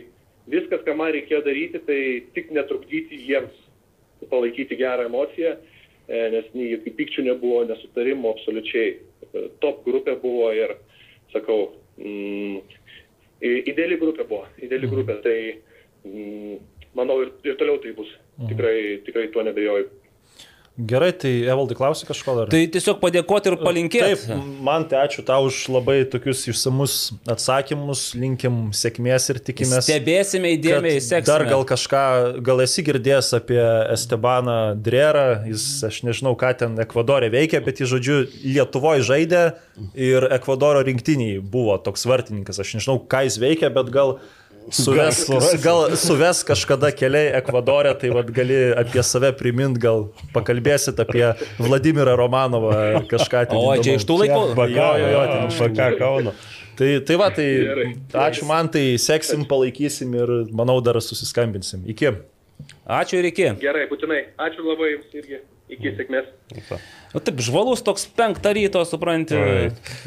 viskas, 0.51 0.83
ką 0.87 0.95
man 0.97 1.11
reikėjo 1.15 1.43
daryti, 1.45 1.83
tai 1.87 1.99
tik 2.35 2.53
netrukdyti 2.55 3.19
jiems 3.27 3.60
palaikyti 4.29 4.77
gerą 4.79 5.07
emociją, 5.09 5.55
e, 6.07 6.21
nes 6.35 6.49
nei 6.53 6.71
jokių 6.75 6.93
pykčių 6.99 7.25
nebuvo, 7.29 7.63
nesutarimų 7.69 8.33
absoliučiai. 8.35 8.91
E, 9.31 9.47
top 9.63 9.83
grupė 9.87 10.17
buvo 10.21 10.51
ir, 10.55 10.75
sakau, 11.33 11.71
mm, 11.97 12.61
ideali 13.41 13.97
grupė 14.01 14.27
buvo, 14.29 14.45
ideali 14.61 14.89
grupė, 14.91 15.17
tai 15.25 15.37
mm, 16.05 16.59
manau 16.97 17.21
ir, 17.25 17.33
ir 17.47 17.57
toliau 17.59 17.81
tai 17.83 17.95
bus. 17.97 18.11
Tikrai, 18.49 19.01
tikrai 19.05 19.27
tuo 19.33 19.43
nebejoju. 19.45 19.89
Gerai, 20.87 21.11
tai 21.13 21.31
Evaldai 21.45 21.75
klausi 21.77 22.07
kažko 22.07 22.33
dar? 22.37 22.49
Tai 22.51 22.59
tiesiog 22.73 22.97
padėkoti 23.01 23.51
ir 23.51 23.55
palinkėti. 23.61 24.27
Taip, 24.31 24.45
man 24.65 24.85
tai 24.89 25.03
ačiū 25.05 25.23
tau 25.27 25.45
už 25.49 25.59
labai 25.73 25.97
tokius 26.09 26.41
išsamus 26.49 26.95
atsakymus, 27.29 28.03
linkim 28.17 28.57
sėkmės 28.75 29.27
ir 29.33 29.41
tikimės. 29.51 29.85
Stebėsime 29.85 30.53
įdėmiai, 30.55 30.97
seksime. 31.03 31.27
Dar 31.29 31.45
gal 31.49 31.65
kažką, 31.69 32.03
gal 32.45 32.63
esi 32.65 32.85
girdėjęs 32.87 33.31
apie 33.37 33.61
Estebaną 33.93 34.57
Drerą, 34.81 35.27
jis, 35.51 35.67
aš 35.87 36.01
nežinau, 36.07 36.33
ką 36.39 36.53
ten 36.63 36.77
Ekvadorė 36.81 37.31
veikia, 37.33 37.61
bet 37.65 37.83
jis, 37.83 37.91
žodžiu, 37.93 38.19
Lietuvoje 38.41 39.05
žaidė 39.11 39.45
ir 39.93 40.29
Ekvadoro 40.33 40.81
rinktiniai 40.87 41.41
buvo 41.43 41.77
toks 41.83 42.07
vartininkas. 42.09 42.63
Aš 42.63 42.77
nežinau, 42.79 43.01
ką 43.11 43.25
jis 43.27 43.41
veikia, 43.41 43.69
bet 43.73 43.93
gal 43.93 44.17
Suves, 44.69 45.25
gal 45.63 45.95
suves 45.99 46.43
kažkada 46.47 46.91
keliai 46.93 47.31
Ekvadorė, 47.39 47.95
tai 47.99 48.11
vad 48.13 48.29
gali 48.35 48.59
apie 48.77 49.01
save 49.03 49.31
primint, 49.39 49.79
gal 49.81 50.05
pakalbėsit 50.35 50.99
apie 51.01 51.25
Vladimirą 51.57 52.13
Romanovą 52.19 53.01
kažką. 53.09 53.47
O, 53.57 53.63
čia 53.81 53.97
iš 53.97 54.05
tų 54.07 54.21
laikų. 54.21 54.43
Jo, 54.71 54.89
jo, 55.01 55.09
jo, 55.15 55.23
ten 55.33 55.55
šaka 55.57 55.89
Kauno. 55.99 56.35
Tai, 56.77 56.91
tai 57.05 57.17
va, 57.19 57.27
tai 57.35 57.47
ačiū 58.27 58.47
man, 58.49 58.69
tai 58.71 58.85
seksim, 59.01 59.43
palaikysim 59.49 60.13
ir 60.17 60.35
manau 60.55 60.79
dar 60.81 61.01
susiskambinsim. 61.03 61.83
Iki. 61.91 62.13
Ačiū 63.01 63.19
ir 63.19 63.27
iki. 63.31 63.49
Gerai, 63.61 63.87
būtinai. 63.89 64.23
Ačiū 64.41 64.63
labai 64.65 64.93
jums 64.95 65.17
irgi. 65.19 65.41
Iki 65.71 65.91
sėkmės. 65.95 66.25
Nu, 67.11 67.19
taip, 67.23 67.39
žvalus 67.43 67.79
toks 67.83 68.03
penktą 68.15 68.51
ryto, 68.55 68.81
supranti, 68.87 69.37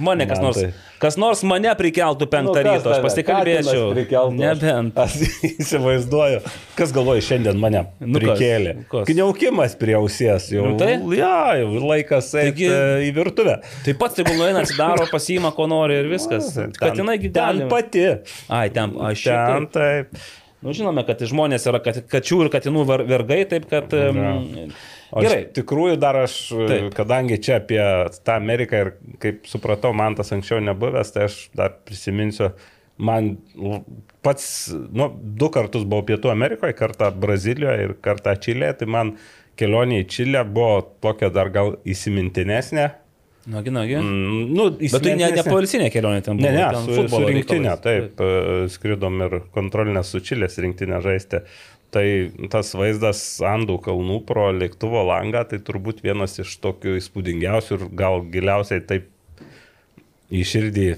mane 0.01 0.27
kas 0.29 0.41
nors, 0.41 0.59
kas 1.01 1.17
nors 1.21 1.41
mane 1.45 1.73
prikeltų 1.79 2.29
penktą 2.33 2.59
nu, 2.59 2.65
ryto, 2.67 2.93
aš 2.93 3.01
pasikalbėčiau. 3.05 4.29
Nebent. 4.37 5.01
Aš 5.01 5.17
įsivaizduoju, 5.49 6.43
kas 6.77 6.93
galvoja 6.97 7.25
šiandien 7.25 7.61
mane 7.61 7.87
nu, 8.01 8.21
prikėlė. 8.21 8.77
Kniaukimas 9.09 9.77
prie 9.81 9.97
ausies, 9.97 10.51
jau, 10.53 10.69
nu, 10.73 10.79
tai? 10.81 10.99
ja, 11.17 11.57
jau 11.63 11.73
laikas 11.81 12.29
eiti 12.41 12.69
Taigi, 12.69 12.71
į 13.09 13.11
virtuvę. 13.17 13.59
Taip 13.89 14.01
pat, 14.05 14.21
jeigu 14.21 14.37
nueina, 14.37 14.65
atsidaro, 14.65 15.09
pasiima, 15.13 15.53
ko 15.57 15.69
nori 15.71 16.01
ir 16.05 16.13
viskas. 16.13 16.53
Kad 16.77 17.01
jinai 17.01 17.17
gyvena. 17.21 17.53
Ten 17.65 17.73
pati. 17.73 18.09
Ai, 18.53 18.67
ten, 18.73 18.97
aš 19.13 19.29
ten 19.29 19.69
taip. 19.73 20.25
Nu, 20.65 20.73
žinome, 20.73 21.03
kad 21.05 21.21
žmonės 21.29 21.67
yra 21.69 21.81
kačių 21.85 22.47
ir 22.47 22.53
katinų 22.53 22.89
vergai, 23.05 23.45
taip 23.49 23.69
kad... 23.69 23.93
O 23.93 25.04
Gerai. 25.15 25.43
Iš 25.45 25.55
tikrųjų 25.61 25.99
dar 26.03 26.19
aš, 26.25 26.37
Taip. 26.55 26.89
kadangi 26.97 27.39
čia 27.43 27.59
apie 27.61 27.81
tą 28.27 28.39
Ameriką 28.41 28.81
ir 28.83 28.91
kaip 29.23 29.45
supratau, 29.51 29.93
man 29.97 30.17
tas 30.19 30.33
anksčiau 30.35 30.59
nebuvęs, 30.65 31.13
tai 31.15 31.29
aš 31.29 31.37
dar 31.55 31.77
prisiminsiu, 31.87 32.51
man 32.99 33.37
pats, 34.27 34.49
nu, 34.73 35.11
du 35.15 35.51
kartus 35.55 35.87
buvau 35.87 36.07
Pietų 36.09 36.33
Amerikoje, 36.33 36.75
kartą 36.79 37.13
Brazilijoje 37.15 37.89
ir 37.89 37.97
kartą 38.03 38.35
Čilėje, 38.35 38.81
tai 38.83 38.91
man 38.91 39.15
kelionė 39.61 40.03
į 40.03 40.11
Čilę 40.11 40.45
buvo 40.51 40.83
tokia 41.05 41.31
dar 41.35 41.53
gal 41.55 41.77
įsimintinesnė. 41.87 42.91
Nagi, 43.45 43.71
nagi. 43.71 43.97
Mm, 44.01 44.55
nu, 44.57 44.71
Bet 44.81 45.03
tai 45.05 45.19
ne, 45.21 45.27
ne 45.37 45.43
policinė 45.45 45.91
kelionė 45.93 46.23
ten 46.25 46.39
buvo. 46.41 46.49
Ne, 46.49 46.63
ne, 46.65 46.79
su, 46.87 47.03
su 47.13 47.21
rinktinė, 47.29 47.75
taip, 47.85 48.15
taip, 48.17 48.71
skridom 48.73 49.21
ir 49.27 49.37
kontrolinę 49.53 50.01
su 50.07 50.23
Čilės 50.25 50.57
rinktinė 50.65 51.03
žaisti. 51.05 51.43
Tai 51.95 52.07
tas 52.51 52.73
vaizdas 52.75 53.21
Andų 53.47 53.79
kalnų 53.85 54.19
pro 54.27 54.49
lėktuvo 54.55 55.05
langą, 55.07 55.45
tai 55.47 55.61
turbūt 55.63 56.03
vienas 56.03 56.41
iš 56.43 56.57
tokių 56.65 56.97
įspūdingiausių 56.99 57.77
ir 57.77 57.87
gal 57.95 58.25
giliausiai 58.35 58.83
taip 58.83 59.07
į 60.35 60.43
širdį 60.51 60.89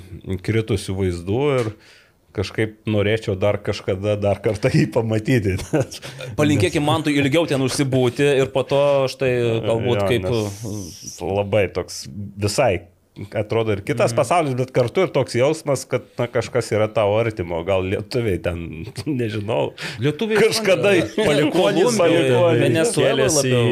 kritusių 0.46 0.96
vaizdų 0.96 1.42
ir 1.58 1.70
kažkaip 2.36 2.78
norėčiau 2.88 3.36
dar 3.40 3.58
kažkada 3.64 4.16
dar 4.20 4.40
kartą 4.44 4.72
jį 4.72 4.86
pamatyti. 4.92 5.56
Palinkėkime 6.40 6.84
man 6.84 7.04
tu 7.04 7.12
ilgiau 7.12 7.48
ten 7.48 7.64
užsibūti 7.64 8.26
ir 8.42 8.52
po 8.52 8.64
to 8.68 8.82
štai 9.12 9.32
galbūt 9.64 10.02
jo, 10.02 10.10
kaip... 10.10 10.28
Labai 11.24 11.66
toks 11.76 12.04
visai 12.40 12.86
atrodo 13.34 13.72
ir 13.72 13.82
kitas 13.86 14.12
mm. 14.12 14.18
pasaulis, 14.18 14.54
bet 14.58 14.70
kartu 14.74 15.06
ir 15.06 15.12
toks 15.14 15.36
jausmas, 15.38 15.84
kad 15.88 16.04
na, 16.18 16.26
kažkas 16.30 16.68
yra 16.74 16.88
tavo 16.92 17.16
artimo, 17.20 17.62
gal 17.66 17.84
lietuviai 17.88 18.40
ten, 18.42 18.62
nežinau. 19.20 19.72
Lietuviai 20.02 20.42
kažkada 20.48 20.92
palikonis, 21.16 22.00
Venezuelas 22.60 23.38
į... 23.46 23.62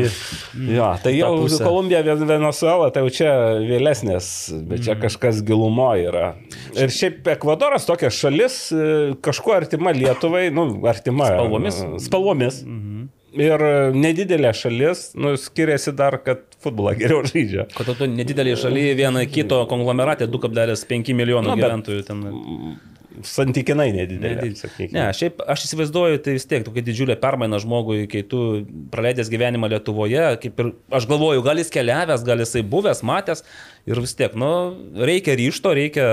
Jo, 0.75 0.93
tai 1.05 1.17
jau 1.19 1.33
Kolumbija, 1.61 2.03
Venezuela, 2.05 2.91
tai 2.95 3.05
jau 3.05 3.13
čia 3.21 3.33
vėlesnės, 3.65 4.29
bet 4.71 4.85
čia 4.87 4.95
mm. 4.95 5.03
kažkas 5.05 5.43
gilumo 5.47 5.91
yra. 6.01 6.35
Ir 6.77 6.93
šiaip 6.95 7.29
Ekvadoras 7.35 7.89
tokia 7.89 8.13
šalis, 8.15 8.61
e, 8.73 8.89
kažkuo 9.25 9.57
artima 9.57 9.93
Lietuvai, 9.97 10.49
nu, 10.55 10.71
artima. 10.89 11.29
Spalvomis. 11.35 11.83
Spalvomis. 12.07 12.63
Mm 12.65 12.81
-hmm. 12.81 13.13
Ir 13.35 13.63
nedidelė 13.95 14.53
šalis, 14.55 15.09
nu, 15.19 15.35
skiriasi 15.41 15.95
dar, 15.99 16.17
kad 16.23 16.45
futbolą 16.63 16.95
geriau 16.99 17.25
žaidžia. 17.31 17.69
Kad 17.75 17.95
tu 17.99 18.09
nedidelė 18.11 18.57
šalyje 18.61 18.97
vieną 19.01 19.25
kito 19.33 19.63
konglomeratė 19.71 20.29
2,5 20.31 21.15
milijonų 21.19 21.51
Na, 21.51 21.57
gyventojų 21.59 22.05
ten. 22.07 22.27
Santykinai 23.25 23.93
nedidelė. 23.95 24.41
Nedidelė. 24.41 24.89
Ne, 24.95 25.05
šiaip 25.15 25.43
aš 25.51 25.69
įsivaizduoju, 25.69 26.19
tai 26.25 26.35
vis 26.35 26.49
tiek 26.51 26.65
tokia 26.67 26.83
didžiulė 26.87 27.15
permaina 27.23 27.61
žmogui, 27.63 28.09
kai 28.11 28.25
tu 28.27 28.41
praleidęs 28.91 29.31
gyvenimą 29.31 29.71
Lietuvoje, 29.71 30.25
kaip 30.43 30.59
ir 30.63 30.73
aš 30.99 31.07
galvoju, 31.11 31.45
gal 31.47 31.63
jis 31.63 31.71
keliavęs, 31.75 32.25
gal 32.27 32.43
jisai 32.43 32.65
buvęs, 32.67 33.05
matęs, 33.07 33.45
Ir 33.85 33.99
vis 34.01 34.15
tiek, 34.17 34.33
nu, 34.41 34.49
reikia 34.97 35.35
ryšto, 35.37 35.75
reikia 35.77 36.05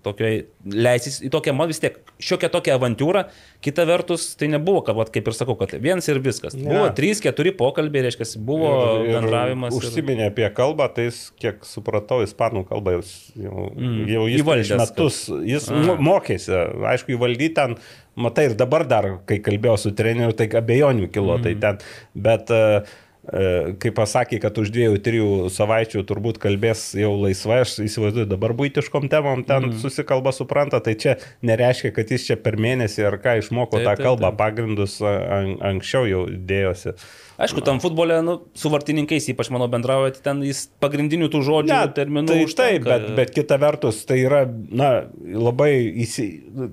tokio, 0.00 0.30
leisis 0.64 1.18
į 1.20 1.28
tokią, 1.34 1.52
man 1.52 1.68
vis 1.68 1.82
tiek, 1.82 1.98
šiokią 2.24 2.48
tokią 2.54 2.78
avantūrą. 2.78 3.26
Kita 3.62 3.84
vertus, 3.84 4.30
tai 4.40 4.48
nebuvo, 4.48 4.80
kad, 4.86 4.96
vat, 4.96 5.10
kaip 5.12 5.28
ir 5.28 5.36
sakau, 5.36 5.52
kad 5.60 5.74
vienas 5.76 6.08
ir 6.08 6.22
viskas. 6.24 6.56
Ne. 6.56 6.70
Buvo 6.70 6.86
trys, 6.96 7.20
keturi 7.20 7.52
pokalbiai, 7.58 8.06
reiškia, 8.06 8.30
buvo 8.40 8.70
ir, 9.02 9.10
ir 9.10 9.18
bendravimas. 9.18 9.76
Užsiminė 9.76 10.30
ir... 10.30 10.32
apie 10.32 10.48
kalbą, 10.56 10.88
tai 10.96 11.10
jis, 11.10 11.20
kiek 11.36 11.60
supratau, 11.68 12.22
ispanų 12.24 12.64
kalbą 12.72 12.96
jau, 12.96 13.04
jau, 13.44 13.68
mm. 13.76 14.00
jau 14.14 14.24
jis 14.32 14.46
įvaldęs 14.46 14.74
metus, 14.80 15.22
kad... 15.28 15.46
jis 15.52 15.68
A. 15.68 16.00
mokėsi, 16.08 16.58
aišku, 16.94 17.12
įvaldyti 17.18 17.52
ten, 17.60 17.76
matai, 18.16 18.48
ir 18.48 18.56
dabar 18.56 18.88
dar, 18.88 19.12
kai 19.28 19.42
kalbėjau 19.44 19.76
su 19.84 19.92
treneriu, 20.00 20.32
tai 20.38 20.48
abejonių 20.48 21.12
kilo, 21.12 21.36
tai 21.44 21.58
mm. 21.58 21.60
tai 21.60 21.76
ten, 21.76 21.86
bet 22.24 22.56
uh, 22.56 23.00
kai 23.22 23.92
pasakė, 23.94 24.40
kad 24.42 24.56
už 24.58 24.72
dviejų, 24.74 24.98
trijų 25.06 25.26
savaičių 25.54 26.02
turbūt 26.08 26.40
kalbės 26.42 26.88
jau 26.98 27.12
laisvai, 27.20 27.60
aš 27.62 27.76
įsivaizduoju, 27.84 28.26
dabar 28.32 28.54
būtiškom 28.58 29.06
temom 29.12 29.44
ten 29.46 29.68
mm. 29.68 29.76
susikalba, 29.78 30.32
supranta, 30.34 30.80
tai 30.82 30.96
čia 30.98 31.14
nereiškia, 31.46 31.92
kad 31.94 32.10
jis 32.10 32.26
čia 32.26 32.36
per 32.42 32.58
mėnesį 32.58 33.06
ar 33.06 33.20
ką 33.22 33.36
išmoko 33.38 33.78
Taip, 33.78 33.86
tą 33.86 33.94
taip, 33.94 34.06
kalbą, 34.08 34.32
taip. 34.32 34.40
pagrindus 34.42 34.98
an, 35.06 35.54
anksčiau 35.70 36.10
jau 36.10 36.24
dėjosi. 36.34 36.96
Aišku, 37.42 37.60
tam 37.66 37.80
futbole, 37.82 38.20
nu, 38.22 38.36
su 38.54 38.70
vartininkais, 38.70 39.24
ypač 39.32 39.48
mano 39.50 39.66
bendraujate, 39.72 40.20
ten 40.22 40.44
jis 40.46 40.68
pagrindinių 40.82 41.26
tų 41.32 41.40
žodžių, 41.42 41.72
Ne, 41.74 41.88
terminų. 41.96 42.28
Tai 42.30 42.44
taip, 42.60 42.84
bet, 42.86 43.06
bet 43.18 43.32
kita 43.34 43.56
vertus, 43.58 44.04
tai 44.06 44.20
yra, 44.22 44.44
na, 44.70 44.90
labai, 45.18 45.72
įsi, 46.04 46.26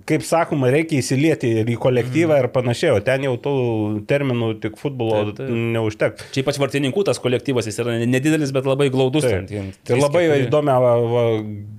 kaip 0.09 0.21
sakoma, 0.27 0.69
reikia 0.73 0.99
įsilieti 1.01 1.49
ir 1.63 1.71
į 1.73 1.77
kolektyvą 1.81 2.35
mm. 2.37 2.43
ir 2.45 2.49
panašiai, 2.53 2.93
o 2.93 3.01
ten 3.01 3.25
jau 3.25 3.33
tų 3.41 3.55
terminų 4.09 4.51
tik 4.61 4.77
futbolo 4.77 5.23
Taip, 5.31 5.39
taip. 5.41 5.49
neužteks. 5.75 6.29
Čia 6.35 6.43
ypač 6.45 6.61
vartininkų 6.61 7.05
tas 7.09 7.21
kolektyvas, 7.23 7.65
jis 7.71 7.81
yra 7.81 7.97
nedidelis, 8.05 8.53
bet 8.53 8.69
labai 8.69 8.91
glaudus. 8.93 9.25
Taip. 9.25 9.47
ten, 9.49 9.71
Tai 9.89 9.97
labai 10.03 10.27
keturi. 10.27 10.47
įdomia, 10.51 10.77
va, 10.85 10.93
va, 11.15 11.23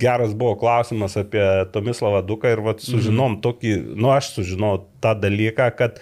geras 0.02 0.34
buvo 0.34 0.56
klausimas 0.60 1.14
apie 1.20 1.46
Tomislavą 1.74 2.24
Duką 2.26 2.50
ir 2.56 2.64
va, 2.66 2.74
sužinom 2.74 3.36
Mhm. 3.36 3.40
tokį, 3.46 3.76
nu 4.00 4.10
aš 4.10 4.34
sužinau 4.34 4.80
tą 5.00 5.14
dalyką, 5.20 5.70
kad 5.78 6.00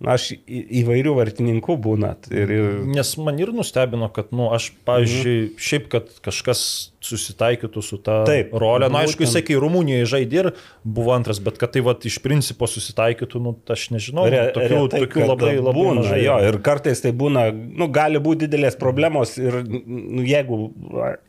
na, 0.00 0.14
aš 0.16 0.30
į- 0.32 0.62
įvairių 0.80 1.12
vartininkų 1.18 1.76
būna. 1.84 2.14
Ir, 2.32 2.52
ir, 2.56 2.68
Nes 2.88 3.12
man 3.20 3.38
ir 3.40 3.52
nustebino, 3.52 4.08
kad, 4.12 4.30
na, 4.32 4.38
nu, 4.40 4.46
aš, 4.56 4.70
pavyzdžiui, 4.88 5.34
mhm. 5.36 5.60
šiaip, 5.60 5.88
kad 5.92 6.08
kažkas 6.24 6.62
susitaikytų 7.04 7.82
su 7.84 7.98
ta 8.04 8.20
Taip, 8.28 8.54
rolė. 8.56 8.88
Na, 8.92 9.02
aišku, 9.04 9.20
būtent. 9.20 9.28
jisai 9.28 9.42
kai 9.44 9.58
Rumunijoje 9.60 10.08
žaidė 10.12 10.40
ir 10.40 10.48
buvo 10.84 11.12
antras, 11.16 11.40
bet 11.44 11.60
kad 11.60 11.74
tai, 11.74 11.82
va, 11.84 11.94
iš 11.96 12.16
principo 12.24 12.68
susitaikytų, 12.68 13.42
nu, 13.44 13.54
aš 13.72 13.86
nežinau. 13.94 14.24
Re, 14.32 14.46
tokių, 14.56 14.80
retai, 14.86 15.02
tokių 15.04 15.20
kada 15.20 15.28
labai, 15.34 15.52
labai 15.58 15.76
būna, 15.76 16.04
mažai. 16.04 16.22
jo, 16.24 16.38
ir 16.48 16.60
kartais 16.64 17.04
tai 17.04 17.12
būna, 17.16 17.46
nu, 17.52 17.90
gali 17.92 18.20
būti 18.22 18.48
didelės 18.48 18.80
problemos 18.80 19.36
ir 19.40 19.60
nu, 19.68 20.24
jeigu 20.24 20.62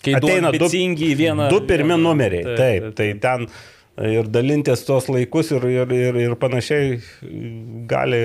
Kai 0.02 0.16
ateina 0.20 0.52
du, 0.56 0.72
du 1.52 1.62
pirmi 1.68 2.00
numeriai, 2.00 2.56
taip, 2.56 2.58
taip, 2.58 2.90
taip, 2.96 2.96
taip, 2.96 3.22
tai 3.22 3.48
ten 3.48 3.48
ir 4.00 4.28
dalintis 4.32 4.86
tuos 4.88 5.10
laikus 5.12 5.52
ir, 5.52 5.66
ir, 5.68 5.92
ir, 5.92 6.20
ir 6.24 6.36
panašiai 6.40 7.00
gali, 7.92 8.22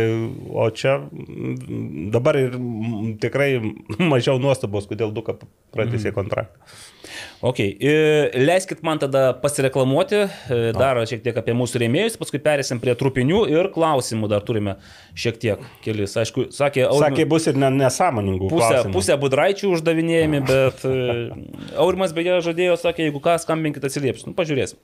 o 0.54 0.68
čia 0.70 0.98
dabar 2.14 2.38
ir 2.38 2.54
tikrai 3.22 3.56
mažiau 3.98 4.38
nuostabos, 4.42 4.86
kodėl 4.90 5.14
du 5.16 5.24
pratysė 5.74 6.14
kontraktą. 6.16 6.54
Ok, 7.44 7.58
leiskit 8.34 8.80
man 8.86 8.98
tada 8.98 9.28
pasireklamuoti, 9.42 10.22
dar 10.76 10.98
šiek 11.06 11.20
tiek 11.24 11.36
apie 11.38 11.54
mūsų 11.56 11.82
rėmėjus, 11.84 12.16
paskui 12.18 12.40
perėsim 12.42 12.80
prie 12.82 12.94
trupinių 12.98 13.42
ir 13.52 13.68
klausimų 13.74 14.30
dar 14.32 14.44
turime 14.46 14.76
šiek 15.18 15.38
tiek 15.42 15.62
kelis. 15.84 16.16
Aišku, 16.18 16.48
sakė, 16.56 16.86
Aurimai- 16.88 17.12
Sakė, 17.12 17.26
bus 17.28 17.46
ir 17.50 17.60
ne, 17.60 17.70
nesąmoningų. 17.76 18.48
Pusę, 18.50 18.70
klausimų. 18.72 18.96
pusę 18.96 19.18
budraičių 19.22 19.72
uždavinėjami, 19.76 20.42
bet 20.48 20.86
Aurimas 21.84 22.16
beje 22.16 22.40
žadėjo, 22.48 22.78
sakė, 22.80 23.06
jeigu 23.10 23.22
ką, 23.22 23.36
skambinkit 23.44 23.84
atsilieps. 23.86 24.26
Nu, 24.26 24.34
pažiūrėsim. 24.36 24.80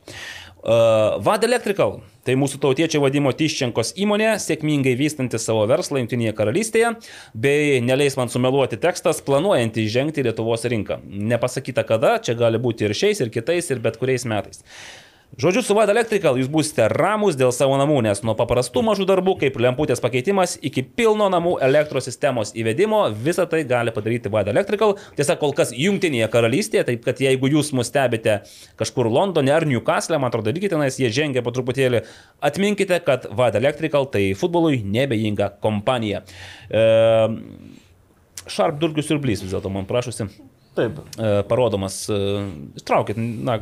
Vad 0.62 1.43
Electrical. 1.43 2.01
Tai 2.22 2.36
mūsų 2.39 2.60
tautiečio 2.62 3.01
vadimo 3.02 3.32
Tiščenkos 3.34 3.97
įmonė, 3.98 4.36
sėkmingai 4.39 4.93
vystanti 4.94 5.40
savo 5.43 5.64
verslą 5.66 5.98
Junktinėje 5.98 6.36
karalystėje, 6.39 6.93
bei 7.34 7.80
neleis 7.82 8.14
man 8.14 8.30
sumeluoti 8.30 8.78
tekstas, 8.78 9.18
planuojanti 9.26 9.82
įžengti 9.82 10.22
į 10.22 10.28
Lietuvos 10.28 10.62
rinką. 10.70 11.01
Nepasakyta 11.02 11.82
kada, 11.89 12.20
čia 12.22 12.39
gali 12.39 12.62
būti 12.62 12.86
ir 12.86 12.94
šiais, 12.94 13.24
ir 13.24 13.34
kitais, 13.34 13.72
ir 13.74 13.82
bet 13.82 13.98
kuriais 13.98 14.22
metais. 14.30 14.62
Žodžiu, 15.33 15.63
su 15.65 15.73
Vad 15.73 15.89
Electrical 15.89 16.37
jūs 16.37 16.49
būsite 16.53 16.85
ramus 16.93 17.39
dėl 17.41 17.55
savo 17.57 17.79
namų, 17.81 18.03
nes 18.05 18.19
nuo 18.21 18.35
paprastų 18.37 18.83
mažų 18.85 19.07
darbų, 19.09 19.33
kaip 19.41 19.55
lemputės 19.65 20.03
pakeitimas, 20.05 20.59
iki 20.61 20.83
pilno 20.85 21.31
namų 21.33 21.55
elektros 21.65 22.05
sistemos 22.05 22.53
įvedimo, 22.53 22.99
visą 23.17 23.47
tai 23.49 23.63
gali 23.65 23.95
padaryti 23.97 24.29
Vad 24.29 24.51
Electrical. 24.53 24.93
Tiesa, 25.17 25.39
kol 25.41 25.57
kas 25.57 25.73
Junktinėje 25.73 26.29
karalystėje, 26.35 26.85
taip 26.91 27.09
kad 27.09 27.25
jeigu 27.25 27.49
jūs 27.49 27.73
mus 27.73 27.89
stebite 27.89 28.43
kažkur 28.77 29.09
Londone 29.09 29.57
ar 29.57 29.65
Newcastle, 29.65 30.21
man 30.21 30.29
atrodo, 30.29 30.53
irgi 30.53 30.75
tenais 30.75 31.01
jie 31.01 31.09
žengia 31.09 31.41
po 31.41 31.57
truputėlį, 31.57 32.05
atminkite, 32.45 33.01
kad 33.09 33.25
Vad 33.33 33.57
Electrical 33.57 34.13
tai 34.13 34.35
futbolui 34.37 34.83
nebejinga 34.85 35.55
kompanija. 35.65 36.27
E, 36.69 36.89
Sharp 38.53 38.83
durgius 38.85 39.09
ir 39.09 39.23
blys 39.23 39.41
vis 39.41 39.57
dėlto 39.57 39.73
man 39.73 39.89
prašosi 39.89 40.29
Taip. 40.74 40.99
e, 41.20 41.43
parodomas. 41.44 42.09
e, 42.09 42.16
Ištraukit, 42.81 43.16
na, 43.20 43.59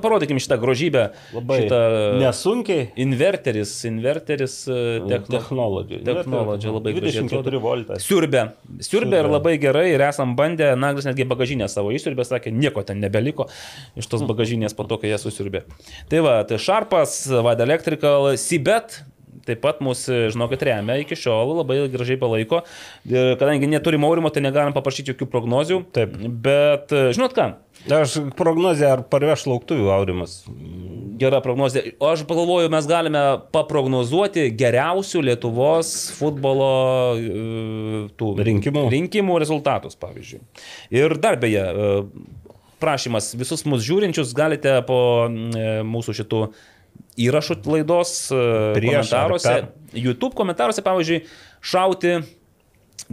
parodykim 0.00 0.38
šitą 0.40 0.56
grožybę. 0.62 1.02
Labai 1.36 1.58
šitą 1.60 1.80
nesunkiai. 2.22 2.86
Inverteris, 3.04 3.72
inverteris 3.84 4.54
e, 4.68 4.78
techno, 5.08 5.38
Technology. 5.38 5.98
technology 6.06 6.72
labai 6.72 6.94
gražiai 6.96 7.26
24 7.26 7.40
atrodo. 7.44 7.60
voltas. 7.60 8.06
Siurbė. 8.08 8.46
Siurbė 8.80 9.20
ir 9.20 9.28
labai 9.28 9.56
gerai 9.60 9.86
ir 9.92 10.06
esam 10.08 10.32
bandę, 10.38 10.72
Naglis 10.80 11.04
netgi 11.08 11.26
bagažinę 11.28 11.68
savo 11.68 11.92
išsiurbė, 11.92 12.24
sakė, 12.24 12.52
nieko 12.54 12.80
ten 12.88 13.00
nebeliko 13.04 13.48
iš 14.00 14.08
tos 14.08 14.24
bagažinės 14.32 14.72
po 14.78 14.88
to, 14.88 14.96
kai 15.02 15.12
ją 15.12 15.20
susiurbė. 15.20 15.66
Tai 16.08 16.24
va, 16.24 16.38
tai 16.48 16.56
Sharpas, 16.58 17.26
Vada 17.44 17.68
Electrical, 17.68 18.32
Sibet. 18.40 19.02
Taip 19.44 19.60
pat 19.64 19.82
mūsų, 19.84 20.30
žinokit, 20.34 20.64
remia 20.68 20.98
iki 21.02 21.18
šiol, 21.18 21.56
labai 21.60 21.82
gražiai 21.92 22.20
palaiko. 22.20 22.62
E, 23.04 23.34
Kadangi 23.40 23.70
neturim 23.70 24.06
aurimo, 24.06 24.32
tai 24.32 24.44
negalim 24.44 24.76
paprašyti 24.76 25.14
jokių 25.14 25.30
prognozių. 25.32 25.82
Taip. 25.96 26.16
Bet, 26.44 26.94
e, 26.94 27.10
žinot 27.16 27.36
ką, 27.36 27.52
Aš 27.84 28.14
prognozę, 28.38 28.86
ar 28.88 29.02
parveš 29.12 29.42
lauktuvių 29.44 29.90
aurimas. 29.92 30.38
Gera 31.20 31.42
prognozija. 31.44 31.90
O 32.00 32.08
aš 32.08 32.22
pagalvoju, 32.24 32.70
mes 32.72 32.86
galime 32.88 33.22
paprognozuoti 33.52 34.46
geriausių 34.56 35.20
Lietuvos 35.28 35.90
futbolo 36.16 36.70
e, 37.18 38.06
tų 38.16 38.30
Rinkimų. 38.48 38.86
rinkimų 38.94 39.36
rezultatus, 39.42 39.98
pavyzdžiui. 40.00 40.40
Ir 40.96 41.16
dar 41.20 41.36
beje, 41.42 41.60
e, 41.60 42.48
prašymas 42.80 43.34
visus 43.36 43.66
mus 43.68 43.84
žiūrinčius 43.84 44.32
galite 44.36 44.78
po 44.88 45.28
e, 45.28 45.82
mūsų 45.84 46.16
šitų 46.22 46.40
įrašų 47.20 47.58
laidos 47.70 48.14
e, 48.34 48.38
Prieš 48.78 49.12
ar 49.14 49.28
komentaruose, 49.28 49.54
per? 49.54 49.98
YouTube 49.98 50.34
komentaruose, 50.38 50.84
pavyzdžiui, 50.84 51.20
šauti 51.64 52.16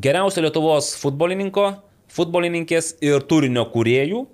geriausio 0.02 0.44
Lietuvos 0.46 0.94
futbolininko, 1.02 1.68
futbolininkės 2.12 2.96
ir 3.06 3.24
turinio 3.30 3.66
kuriejų, 3.74 4.26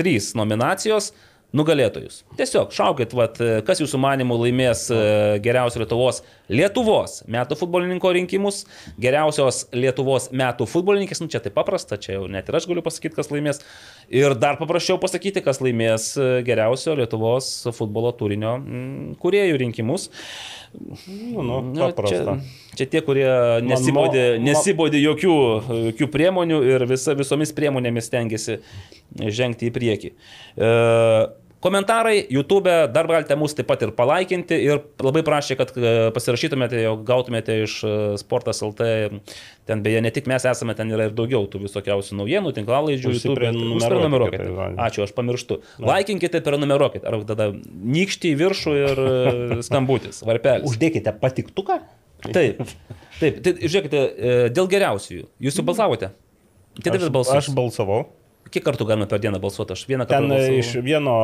trys 0.00 0.32
nominacijos, 0.38 1.12
nugalėtojus. 1.56 2.22
Tiesiog 2.38 2.72
šaukit, 2.74 3.14
vat, 3.16 3.40
kas 3.66 3.82
jūsų 3.82 3.98
manimų 4.00 4.38
laimės 4.44 4.86
e, 4.94 5.00
geriausio 5.44 5.82
Lietuvos, 5.82 6.22
Lietuvos 6.50 7.20
metų 7.30 7.56
futbolininko 7.60 8.12
rinkimus, 8.16 8.64
geriausios 9.00 9.64
Lietuvos 9.76 10.30
metų 10.34 10.66
futbolininkės, 10.70 11.22
nu 11.22 11.30
čia 11.30 11.42
tai 11.44 11.52
paprasta, 11.54 11.98
čia 12.00 12.16
jau 12.18 12.26
net 12.30 12.50
ir 12.50 12.58
aš 12.58 12.66
galiu 12.70 12.84
pasakyti, 12.84 13.14
kas 13.16 13.30
laimės. 13.32 13.62
Ir 14.10 14.34
dar 14.34 14.58
paprasčiau 14.58 14.98
pasakyti, 15.02 15.42
kas 15.46 15.62
laimės 15.62 16.12
e, 16.18 16.30
geriausio 16.46 16.96
Lietuvos 16.98 17.52
futbolo 17.76 18.10
turinio 18.18 18.56
mm, 18.58 19.18
kuriejų 19.22 19.60
rinkimus. 19.62 20.10
Nu, 21.06 21.42
nu, 21.42 21.60
Nu, 21.70 21.90
paprasta. 21.90 22.36
Čia, 22.74 22.78
čia 22.78 22.86
tie, 22.92 23.00
kurie 23.04 23.28
nesibodė, 23.66 24.24
nesibodė 24.42 25.00
jokių, 25.02 25.36
jokių 25.90 26.08
priemonių 26.12 26.60
ir 26.68 26.86
visa, 26.90 27.14
visomis 27.18 27.54
priemonėmis 27.56 28.10
tengiasi 28.12 28.60
žengti 29.18 29.70
į 29.70 29.74
priekį. 29.74 30.10
E, 30.10 30.70
komentarai 31.60 32.26
YouTube, 32.32 32.72
dar 32.92 33.06
galite 33.08 33.36
mus 33.36 33.54
taip 33.56 33.68
pat 33.68 33.82
ir 33.84 33.92
palaikinti 33.96 34.56
ir 34.64 34.80
labai 35.04 35.22
prašė, 35.26 35.56
kad 35.60 35.72
e, 35.76 35.92
pasirašytumėte, 36.16 36.80
jau 36.80 36.94
gautumėte 37.06 37.56
iš 37.66 37.76
e, 37.84 37.92
Sportas 38.20 38.62
LT. 38.64 38.88
Ten 39.68 39.84
beje, 39.84 40.00
ne 40.02 40.12
tik 40.14 40.28
mes 40.30 40.44
esame, 40.48 40.74
ten 40.78 40.90
yra 40.90 41.08
ir 41.08 41.16
daugiau 41.16 41.44
tų 41.50 41.62
visokiausių 41.66 42.18
naujienų, 42.22 42.54
tinklalaidžių. 42.56 43.12
Va. 44.56 44.70
Ačiū, 44.88 45.04
aš 45.06 45.14
pamirštu. 45.16 45.60
Laikinkite, 45.84 46.40
prenumeruokite. 46.46 47.04
Ar 47.06 47.20
tada 47.28 47.50
nykštį 47.54 48.32
į 48.32 48.38
viršų 48.40 48.76
ir 48.80 49.02
e, 49.04 49.10
skambutis, 49.68 50.22
varpelis. 50.26 50.68
Uždėkite 50.70 51.14
patiktuką. 51.20 51.82
Taip, 52.20 52.58
taip, 53.16 53.38
tai 53.40 53.54
žiūrėkite, 53.62 54.00
dėl 54.52 54.66
geriausiųjų. 54.68 55.22
Jūs 55.40 55.56
jau 55.56 55.64
balsavote? 55.64 56.10
Aš, 57.40 57.48
aš 57.48 57.54
balsavau. 57.56 58.02
Kiek 58.50 58.64
kartų 58.66 58.86
galima 58.88 59.06
per 59.06 59.20
dieną 59.22 59.38
balsuoti? 59.42 59.72
Aš 59.76 59.84
vieną 59.86 60.06
kartą. 60.08 60.26
Ten 60.26 60.28
balsavau. 60.32 60.58
iš 60.58 60.70
vieno 60.82 61.16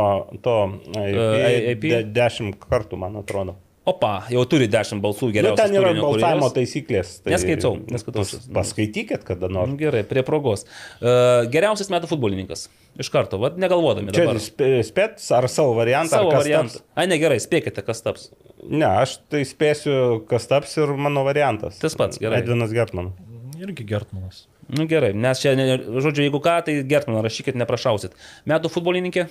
to 0.43 0.57
IP, 0.95 1.87
de, 1.91 2.03
dešimt 2.17 2.59
kartų, 2.63 2.99
man 3.01 3.17
atrodo. 3.23 3.57
Opa, 3.87 4.25
jau 4.35 4.41
turi 4.51 4.67
10 4.67 4.99
balsų 4.99 5.29
Nu, 5.29 5.33
geriausių. 5.37 5.57
ten 5.61 5.75
yra 5.79 5.93
balsavimo 5.95 6.49
taisyklės. 6.51 7.21
Tai 7.23 7.31
Neskaitau, 7.37 7.77
neskaitau. 7.87 8.25
pas- 8.25 8.49
Paskaitykit 8.57 9.23
kada 9.29 9.47
nors. 9.47 9.71
Nu, 9.71 9.77
gerai, 9.79 10.03
prie 10.03 10.25
progos. 10.27 10.65
Uh, 10.99 11.47
geriausias 11.55 11.87
metų 11.95 12.09
futbolininkas. 12.11 12.65
Iš 12.99 13.11
karto, 13.15 13.39
vad 13.39 13.59
negalvodami 13.63 14.11
Čia 14.11 14.25
dabar. 14.27 14.41
spėt 14.83 15.23
ar 15.39 15.47
savo 15.47 15.77
variantą? 15.79 16.17
Savo 16.19 16.33
variantą. 16.35 16.81
taps? 16.81 16.83
Ai, 16.97 17.07
ne 17.07 17.19
gerai, 17.23 17.39
spėkite, 17.39 17.85
kas 17.87 18.03
taps. 18.03 18.31
Ne, 18.67 18.87
aš 18.87 19.19
tai 19.31 19.45
spėsiu, 19.47 20.27
kas 20.27 20.47
taps 20.51 20.77
ir 20.79 20.87
mano 20.97 21.23
variantas. 21.23 21.79
Tas 21.79 21.95
pats, 21.95 22.19
gerai. 22.19 22.43
Edvinas 22.43 22.73
Gertman. 22.75 23.13
Irgi 23.61 23.87
Gertmanas. 23.87 24.49
Nu 24.69 24.87
gerai, 24.91 25.13
nes 25.15 25.39
čia, 25.39 25.53
žodžiu, 26.03 26.25
jeigu 26.27 26.41
ką, 26.43 26.57
tai 26.67 26.81
Gertmaną 26.91 27.21
rašykit, 27.23 27.55
neprašausit. 27.61 28.17
Metų 28.51 28.71
futbolininkė? 28.75 29.29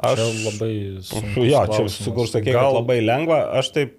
Aš 0.00 0.16
Čia 0.22 0.28
labai 0.46 0.72
sunkus 1.04 1.34
Jo, 1.36 1.44
čia 1.44 1.66
klausimas. 1.68 1.96
su 2.00 2.12
kur 2.16 2.28
sakė, 2.30 2.54
kad 2.56 2.72
labai 2.78 3.00
lengva. 3.04 3.42
Aš 3.60 3.68
taip 3.74 3.98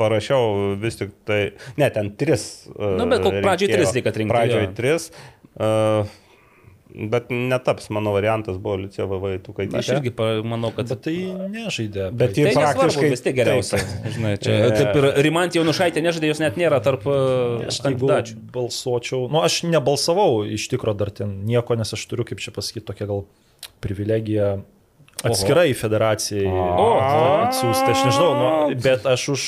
parašiau 0.00 0.76
vis 0.80 0.96
tik 0.96 1.12
tai, 1.28 1.40
ne, 1.76 1.90
ten 1.92 2.10
tris. 2.16 2.46
e, 2.72 2.94
Nu, 2.96 3.04
bet 3.08 3.20
kol 3.24 3.36
pradžioj 3.44 3.68
reikėjo. 3.68 3.82
tris 3.82 3.92
reikia 3.96 4.12
atrinkti, 4.14 4.32
Pradžioj 4.32 4.66
tris. 4.76 5.10
Uh, 5.56 6.04
bet 6.94 7.30
netaps, 7.34 7.88
mano 7.92 8.12
variantas 8.14 8.56
buvo 8.62 8.76
Liucija 8.84 9.04
VV 9.10 9.32
Tukaitytė. 9.44 9.78
Aš 9.80 9.88
irgi 9.96 10.12
pa- 10.16 10.42
manau, 10.46 10.70
kad... 10.76 10.88
Bet 10.92 11.02
tai 11.06 11.14
nežaidė. 11.52 12.06
Bet 12.16 12.34
Tai 12.36 12.44
ji 12.44 12.46
nesvarbu, 12.50 12.78
praktiškai 12.82 13.10
vis 13.12 13.24
tiek 13.26 13.36
geriausia. 13.36 13.80
taip. 13.82 14.06
Žinai, 14.14 14.34
čia, 14.44 14.54
kaip 14.78 15.00
ir 15.00 15.08
Rimantė 15.26 15.60
Janušaitė 15.60 16.04
nežaidė, 16.06 16.30
jos 16.32 16.40
net 16.44 16.56
nėra 16.60 16.78
tarp 16.84 17.04
e, 17.10 17.18
Aš 17.72 17.80
kandidačių. 17.84 18.38
balsuočiau, 18.54 19.26
nu 19.32 19.42
aš 19.44 19.60
nebalsavau 19.68 20.44
iš 20.46 20.68
tikrųjų 20.72 21.00
dar 21.02 21.10
ten 21.22 21.34
nieko, 21.48 21.76
nes 21.76 21.92
aš 21.96 22.06
turiu, 22.08 22.24
kaip 22.28 22.40
čia 22.44 22.54
pasakyti, 22.56 22.86
tokią 22.92 23.10
gal 23.10 23.26
privilegiją 23.84 24.62
atskirai 25.24 25.70
federacijai 25.74 26.46
atsiųsti, 27.46 27.92
aš 27.92 28.02
nežinau, 28.08 28.32
nu, 28.36 28.48
bet 28.84 29.06
aš 29.08 29.28
už 29.32 29.44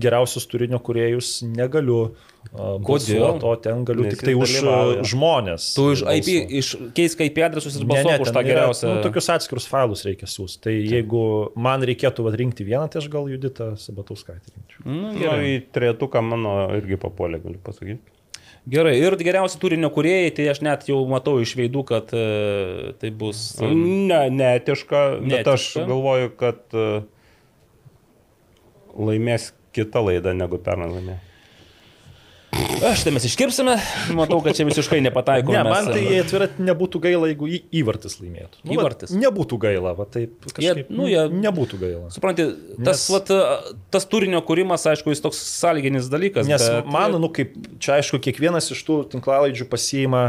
geriausius 0.00 0.44
turinio 0.50 0.80
kuriejus 0.84 1.38
negaliu. 1.46 2.14
a, 2.52 2.76
Kodėl? 2.84 3.40
O 3.44 3.54
ten 3.60 3.82
galiu 3.88 4.04
Nes 4.06 4.14
tik 4.14 4.22
tai 4.28 4.34
už 4.38 4.52
dalyvauja. 4.58 5.06
žmonės. 5.10 5.70
Tu 5.76 5.86
iš 5.96 6.02
IP, 6.12 6.28
iš 6.60 6.68
keisk 6.96 7.20
IP 7.26 7.40
adresus 7.44 7.76
ir 7.76 7.84
Ne, 7.84 7.88
ne, 7.88 8.02
balsuok 8.04 8.26
už 8.26 8.30
tą 8.32 8.40
yra, 8.40 8.48
geriausią. 8.50 8.92
Nu, 8.92 9.02
tokius 9.04 9.28
atskirus 9.34 9.66
failus 9.68 10.04
reikia 10.08 10.28
siūsti. 10.30 10.60
Tai 10.68 10.76
jeigu 10.76 11.24
man 11.56 11.84
reikėtų 11.88 12.24
vat, 12.28 12.36
rinkti 12.40 12.64
vieną, 12.68 12.86
tai 12.92 13.02
aš 13.02 13.08
gal 13.12 13.28
Juditą 13.32 13.72
Sabatauskaitį 13.80 14.54
rinkčiau. 14.54 14.86
Nu, 14.86 15.34
į 15.44 15.58
trietuką 15.74 16.22
mano 16.24 16.54
irgi 16.78 17.00
papuolė, 17.00 17.42
galiu 17.42 17.60
pasakyti. 17.64 18.00
Gerai, 18.68 18.96
ir 19.00 19.14
geriausi 19.22 19.56
turinio 19.60 19.88
kuriejai, 19.94 20.32
tai 20.36 20.48
aš 20.52 20.58
net 20.66 20.82
jau 20.90 20.98
matau 21.08 21.38
iš 21.40 21.54
veidų, 21.56 21.84
kad 21.88 22.10
e, 22.12 22.24
tai 23.00 23.10
bus... 23.16 23.54
e, 23.62 23.70
Ne, 23.72 24.20
neetiška, 24.34 25.04
bet 25.24 25.48
aš 25.48 25.70
galvoju, 25.88 26.34
kad 26.40 26.76
e, 26.76 26.88
laimės 28.98 29.52
kita 29.76 30.02
laida 30.04 30.34
negu 30.36 30.60
pernai 30.60 30.90
laimėjo. 30.92 31.27
Aš 32.88 33.02
tai 33.06 33.12
mes 33.14 33.24
iškirpsime, 33.26 33.74
matau, 34.16 34.38
kad 34.44 34.56
čia 34.58 34.64
visiškai 34.68 35.00
nepataiko. 35.04 35.52
Ne, 35.54 35.62
mes, 35.66 35.72
man 35.72 35.88
tai 35.92 36.02
e, 36.14 36.20
atvirat 36.22 36.58
nebūtų 36.62 37.00
gaila, 37.04 37.28
jeigu 37.30 37.48
į, 37.50 37.60
įvartis 37.80 38.18
laimėtų. 38.20 38.60
Nu, 38.64 38.74
Įvartis? 38.76 39.12
vat 39.14 39.22
Nebūtų 39.24 39.58
gaila, 39.64 39.94
va 39.98 40.06
taip 40.10 40.36
kažkaip. 40.46 40.84
Jie- 40.84 40.86
nu, 40.94 41.08
jie- 41.10 41.26
Nebūtų 41.42 41.80
gaila. 41.82 42.10
Supranti, 42.14 42.46
tas, 42.78 43.02
Nes- 43.02 43.08
vat, 43.14 43.32
tas 43.94 44.06
turinio 44.10 44.42
kūrimas, 44.46 44.86
aišku, 44.90 45.10
jis 45.14 45.22
toks 45.24 45.40
sąlyginis 45.58 46.10
dalykas. 46.12 46.46
Nes 46.50 46.62
bet- 46.68 46.86
man, 46.94 47.18
nu 47.22 47.30
kaip, 47.34 47.54
čia 47.82 47.98
aišku, 47.98 48.20
kiekvienas 48.22 48.70
iš 48.74 48.84
tų 48.86 49.00
tinklalaidžių 49.16 49.66
pasiima 49.70 50.24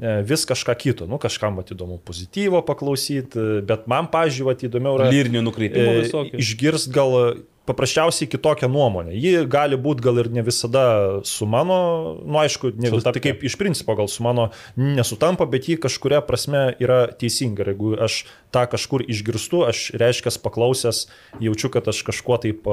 vis 0.00 0.44
kažką 0.48 0.74
kito. 0.78 1.06
Nu, 1.06 1.18
kažkam 1.22 1.60
įdomu 1.62 2.00
pozityvo 2.02 2.62
paklausyti, 2.66 3.62
bet 3.66 3.86
man, 3.90 4.08
pažiūrėjau, 4.10 4.68
įdomiau 4.70 4.98
yra 4.98 5.10
Lyrinių 5.12 5.42
nukreipimų 5.46 5.90
e, 5.92 6.00
visokių. 6.06 6.40
išgirst 6.42 6.90
gal 6.94 7.44
paprasčiausiai 7.64 8.28
kitokią 8.28 8.68
nuomonę. 8.68 9.14
Ji 9.16 9.46
gali 9.48 9.78
būti 9.80 10.04
gal 10.04 10.18
ir 10.20 10.28
ne 10.34 10.42
visada 10.44 11.22
su 11.24 11.46
mano, 11.48 12.18
nu 12.20 12.36
aišku, 12.42 12.74
ne 12.76 12.90
visada, 12.92 13.14
tai 13.16 13.22
kaip 13.24 13.46
iš 13.46 13.56
principo 13.56 13.94
gal 13.96 14.10
su 14.12 14.26
mano 14.26 14.50
nesutampa, 14.76 15.46
bet 15.48 15.70
ji 15.70 15.78
kažkuria 15.80 16.20
prasme 16.26 16.74
yra 16.82 17.06
teisinga. 17.08 17.64
Ir 17.64 17.72
jeigu 17.72 17.94
aš 18.04 18.24
tą 18.52 18.66
kažkur 18.74 19.06
išgirstu, 19.08 19.62
aš 19.70 19.86
reiškia 19.96 20.34
paklausęs, 20.44 21.06
jaučiu, 21.40 21.70
kad 21.72 21.88
aš 21.88 22.02
kažkuo 22.10 22.36
taip 22.42 22.68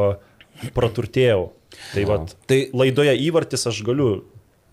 praturtėjau. 0.76 1.52
Tai 1.94 2.04
vat, 2.10 2.36
Tai- 2.52 2.68
laidoje 2.76 3.16
įvartis 3.24 3.64
aš 3.70 3.80
galiu 3.88 4.26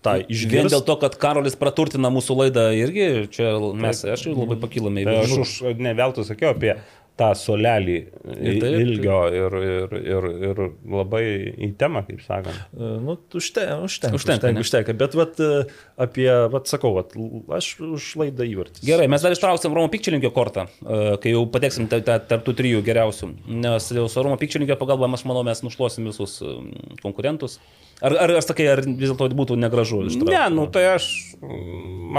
tą 0.05 0.13
Vien 0.17 0.25
išgirsti. 0.31 0.71
dėl 0.73 0.83
to, 0.87 0.95
kad 1.01 1.15
Karolis 1.19 1.57
praturtina 1.59 2.07
mūsų 2.13 2.37
laidą 2.43 2.67
irgi, 2.77 3.27
čia 3.33 3.51
mes, 3.75 4.03
aš 4.07 4.27
jau 4.29 4.35
labai 4.37 4.55
pakilame 4.61 5.03
į 5.03 5.09
Tai 5.09 5.15
aš 5.23 5.33
viršų. 5.35 5.71
už 5.73 5.81
ne 5.83 5.93
veltui 5.97 6.23
sakiau 6.27 6.53
apie 6.55 6.77
tą 7.19 7.29
solelį 7.35 7.95
Ir 8.39 8.59
taip, 8.61 8.75
ilgio 8.79 9.17
ir, 9.35 9.55
ir, 9.59 9.95
ir, 9.99 10.27
ir 10.49 10.61
labai 10.95 11.21
į 11.67 11.69
temą, 11.79 12.01
kaip 12.07 12.21
sakant. 12.23 12.59
Nu, 12.77 13.17
užtenka, 13.35 13.79
užtenka, 13.85 14.15
Užtenka, 14.19 14.53
užtenka, 14.53 14.63
užtenka. 14.63 14.95
Bet 15.01 15.17
vat, 15.19 15.39
e, 15.43 15.65
apie, 16.05 16.29
vat, 16.53 16.69
sakau, 16.71 16.93
vat, 16.97 17.13
aš 17.59 17.69
už 17.83 18.07
laidą 18.23 18.47
įvartis. 18.47 18.83
Gerai, 18.87 19.09
mes 19.11 19.23
dar 19.25 19.35
ištrauksim 19.35 19.75
Romo 19.75 19.91
Pikčelinkio 19.91 20.31
kortą, 20.35 20.67
e, 20.81 21.17
kai 21.23 21.35
jau 21.35 21.43
pateksim 21.51 21.89
ta- 21.91 22.01
ta- 22.05 22.19
tarp 22.31 22.47
tų 22.47 22.55
trijų 22.61 22.83
geriausių. 22.87 23.31
Nes 23.65 23.91
jau 23.95 24.07
su 24.11 24.23
Romo 24.25 24.39
Pikčelinkio 24.41 24.79
pagalba, 24.79 25.11
aš 25.13 25.25
manau, 25.29 25.43
mes 25.47 25.63
nušluosim 25.65 26.07
visus 26.09 26.39
e, 26.41 26.55
konkurentus. 27.03 27.59
Ar, 28.01 28.13
ar, 28.15 28.31
ar 28.39 28.45
sakai, 28.45 28.69
ar 28.71 28.79
vis 28.87 29.09
dėlto 29.11 29.27
būtų 29.35 29.57
negražu? 29.59 30.05
ištraukt? 30.07 30.31
Ne, 30.31 30.45
nu 30.55 30.69
tai 30.71 30.85
aš, 30.95 31.09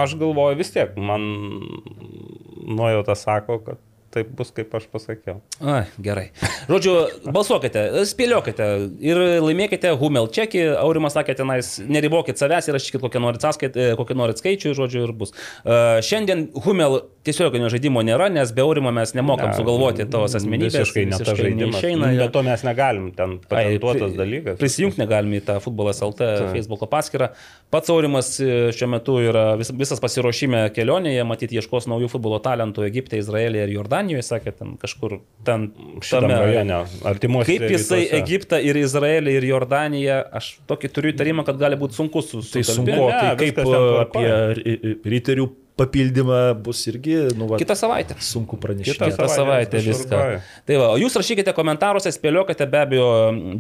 aš 0.03 0.17
galvoju 0.21 0.59
vis 0.61 0.75
tiek, 0.75 0.93
man 1.01 1.25
nuojauta 2.71 3.15
sako, 3.17 3.59
kad 3.65 3.79
taip 4.15 4.31
bus, 4.37 4.51
kaip 4.55 4.73
aš 4.75 4.87
pasakiau. 4.91 5.39
Ai, 5.63 5.85
gerai. 6.03 6.27
Žodžiu, 6.71 6.95
balsuokite, 7.35 7.85
spėliokite 8.11 8.67
ir 9.05 9.21
laimėkite 9.45 9.93
Humel 10.01 10.29
čekį. 10.35 10.65
Aurimas 10.81 11.15
sakė 11.19 11.37
tenais, 11.39 11.77
neribokit 11.87 12.41
savęs 12.41 12.69
ir 12.71 12.77
rašykit 12.79 13.05
kokią 13.05 13.23
norit 13.23 13.45
sąskaitą, 13.45 13.93
kokią 14.01 14.19
norit 14.19 14.41
skaičių, 14.43 14.75
žodžiu, 14.79 15.05
ir 15.07 15.15
bus. 15.17 15.35
Uh, 15.63 16.01
šiandien 16.05 16.49
Humel 16.67 17.01
tiesioginio 17.27 17.69
žaidimo 17.73 18.03
nėra, 18.07 18.31
nes 18.33 18.51
be 18.57 18.65
Aurimo 18.65 18.91
mes 18.95 19.13
nemokam 19.17 19.51
Ne, 19.51 19.57
sugalvoti 19.59 20.07
tos 20.11 20.35
asmenybės. 20.39 20.77
Visiškai 20.79 21.07
tas 21.13 21.23
žaidimas. 21.37 21.77
neišeina, 21.77 22.11
Be 22.15 22.25
jo. 22.25 22.29
to 22.33 22.43
mes 22.47 22.63
negalim, 22.65 23.11
ten 23.17 23.39
patentuotas 23.51 24.15
dalykas. 24.17 24.59
Prisijungti 24.61 25.03
negalime 25.03 25.41
į 25.41 25.45
tą 25.47 25.59
futbolas 25.63 26.01
LT 26.05 26.31
Facebook 26.55 26.87
paskyrą. 26.91 27.31
Pats 27.71 27.91
Aurimas 27.93 28.33
e, 28.43 28.71
šiuo 28.75 28.89
metu 28.91 29.19
yra 29.23 29.53
vis, 29.61 29.69
visas 29.77 30.01
pasiruošime 30.03 30.65
kelionėje, 30.75 31.23
matyti 31.29 31.59
ieškos 31.61 31.87
naujų 31.93 32.09
futbolo 32.11 32.41
talentų 32.43 32.87
Egipte, 32.89 33.21
Izraelyje 33.21 33.67
ir 33.69 33.75
Jordanijoje, 33.77 34.00
sakė, 34.27 34.53
ten 34.57 34.77
kažkur 34.81 35.21
ten 35.45 35.71
Šitam 36.01 36.31
rajone, 36.31 36.81
artimuose. 37.05 37.47
Kaip 37.53 37.71
jisai 37.71 38.03
rytuose. 38.05 38.21
Egiptą 38.23 38.61
ir 38.63 38.77
Izraelį 38.77 39.37
ir 39.39 39.49
Jordaniją, 39.51 40.21
aš 40.41 40.53
tokį 40.71 40.93
turiu 40.95 41.13
įtarimą, 41.15 41.45
kad 41.49 41.59
gali 41.61 41.77
būti 41.81 41.99
sunku 41.99 42.23
su 42.23 42.43
Tai 42.43 42.63
sunku, 42.63 42.91
Ne, 42.91 43.11
tai 43.11 43.35
kaip 43.37 43.59
apie 43.65 45.01
riterių 45.05 45.49
papildymą 45.81 46.41
bus 46.61 46.83
irgi, 46.91 47.15
nu, 47.39 47.47
va, 47.49 47.57
Kitą 47.61 47.75
savaitę. 47.79 48.17
sunku 48.21 48.59
pranešti. 48.61 48.93
Kitą 48.93 49.09
Kitą 49.15 49.29
savaitę 49.33 49.81
viskas 49.81 50.03
viską. 50.05 50.21
Tai 50.69 50.77
va, 50.77 50.91
o 50.93 50.99
jūs 51.01 51.17
rašykite 51.17 51.55
komentaruose, 51.57 52.13
spėliokite, 52.13 52.67
be 52.71 52.83
abejo, 52.83 53.09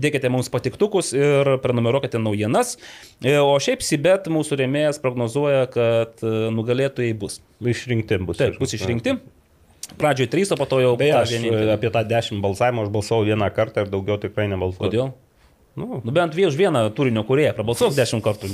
dėkite 0.02 0.28
mums 0.32 0.50
patiktukus 0.52 1.14
ir 1.16 1.54
prenumeruokite 1.64 2.20
naujienas. 2.20 2.76
E, 3.24 3.38
O 3.40 3.56
šiaip 3.62 3.80
Sibet 3.86 4.28
mūsų 4.28 4.60
rėmėjas 4.60 5.00
prognozuoja, 5.00 5.64
kad 5.72 6.20
e, 6.20 6.34
nugalėtojai 6.52 7.16
bus. 7.16 7.40
Išrinkti 7.64 8.20
bus. 8.26 8.36
Taip, 8.42 8.60
bus 8.60 8.76
išrinkti. 8.76 9.16
Pradžioje 9.98 10.30
trys, 10.30 10.52
o 10.52 10.56
po 10.60 10.66
to 10.70 10.78
jau 10.82 10.92
Beje, 11.00 11.14
aš 11.16 11.34
vienintelį. 11.34 11.72
apie 11.74 11.90
tą 11.90 12.04
10 12.06 12.42
balsavimą 12.44 12.86
aš 12.86 12.92
balsavau 12.94 13.26
vieną 13.26 13.50
kartą 13.54 13.86
ir 13.86 13.90
daugiau 13.92 14.18
tikrai 14.22 14.46
nebalsavau. 14.52 14.86
Kodėl? 14.86 15.12
Nu, 15.80 16.00
Nu 16.04 16.12
bent 16.14 16.34
už 16.36 16.56
vieną 16.58 16.82
turinio 16.94 17.24
kurieją, 17.26 17.54
prabalsuok 17.56 17.94
dešimt 18.00 18.24
kartų. 18.24 18.50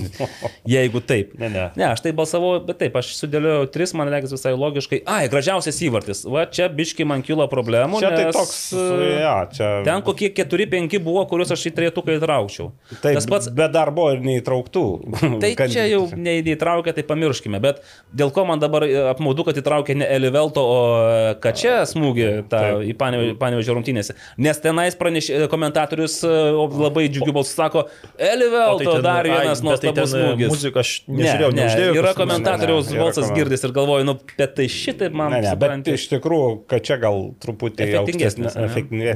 Jeigu 0.68 1.00
taip. 1.04 1.34
Ne, 1.40 1.48
ne. 1.52 1.64
Ne, 1.78 1.86
aš 1.92 2.02
tai 2.04 2.12
balsavau, 2.16 2.56
bet 2.66 2.78
taip, 2.82 2.96
aš 2.98 3.12
sudėliojau 3.18 3.68
tris, 3.74 3.92
man 3.98 4.10
reikia 4.12 4.30
visai 4.32 4.52
logiškai. 4.56 5.02
Ai, 5.10 5.26
gražiausias 5.32 5.78
įvartis. 5.86 6.24
Va, 6.30 6.46
čia 6.50 6.68
biški 6.72 7.06
man 7.08 7.22
kilo 7.26 7.46
problemų. 7.50 8.00
čia 8.02 8.10
tai 8.14 8.24
nes, 8.28 8.36
toks, 8.36 8.58
e, 8.76 9.10
ja, 9.22 9.34
čia. 9.52 9.70
Ten 9.86 10.02
kokie 10.06 10.30
4-5 10.36 10.98
buvo, 11.04 11.24
kuriuos 11.30 11.52
aš 11.54 11.66
į 11.70 11.74
trietuką 11.78 12.16
įtraukčiau. 12.18 12.70
Taip, 13.02 13.18
Tas 13.18 13.28
pats. 13.30 13.50
Bet 13.56 13.74
dar 13.74 13.90
buvo 13.94 14.12
ir 14.16 14.22
neįtrauktų. 14.26 14.84
Tai 15.42 15.52
čia 15.72 15.86
jau 15.90 16.04
ne- 16.14 16.38
neįtraukė, 16.46 16.92
tai 16.96 17.04
pamirškime. 17.06 17.60
Bet 17.62 17.80
dėl 18.14 18.30
ko 18.34 18.44
man 18.48 18.60
dabar 18.62 18.84
e, 18.86 18.92
apmaudu, 19.12 19.46
kad 19.48 19.58
įtraukė 19.60 19.96
ne 19.98 20.08
Elivelto, 20.16 20.62
o 20.62 20.78
e, 21.00 21.34
Kačia 21.42 21.80
smūgį 21.88 22.28
tą, 22.52 22.62
į 22.86 22.94
Panevežio 22.98 23.76
rungtynėse. 23.76 24.16
Nes 24.42 24.60
tenais 24.62 24.96
pranešė 24.98 25.46
komentatorius 25.52 26.20
labai 26.24 27.06
džiugiu 27.16 27.34
balsu 27.36 27.54
sako, 27.56 27.86
Elivelto 28.20 28.96
dar 29.04 29.26
vienas 29.26 29.62
nuostabus 29.64 30.12
smūgis. 30.12 30.52
Muzika 30.52 30.82
aš 30.84 30.92
nežiūrėjau, 31.08 31.50
ne, 31.56 31.62
neuždėjau. 31.64 31.96
yra 32.02 32.12
komentatoriaus 32.18 32.90
Ne, 32.90 32.96
ne, 32.96 33.02
balsas 33.02 33.32
girdis 33.34 33.64
ir 33.66 33.74
galvoju, 33.76 34.06
nu, 34.06 34.16
bet 34.38 34.54
tai 34.58 34.68
šitaip 34.72 35.16
man 35.16 35.32
Ne, 35.34 35.40
ne, 35.42 35.54
bet 35.56 35.66
supranti. 35.66 35.96
iš 35.98 36.06
tikrųjų, 36.12 36.52
kad 36.70 36.84
čia 36.86 36.98
gal 37.02 37.22
truputį 37.42 37.88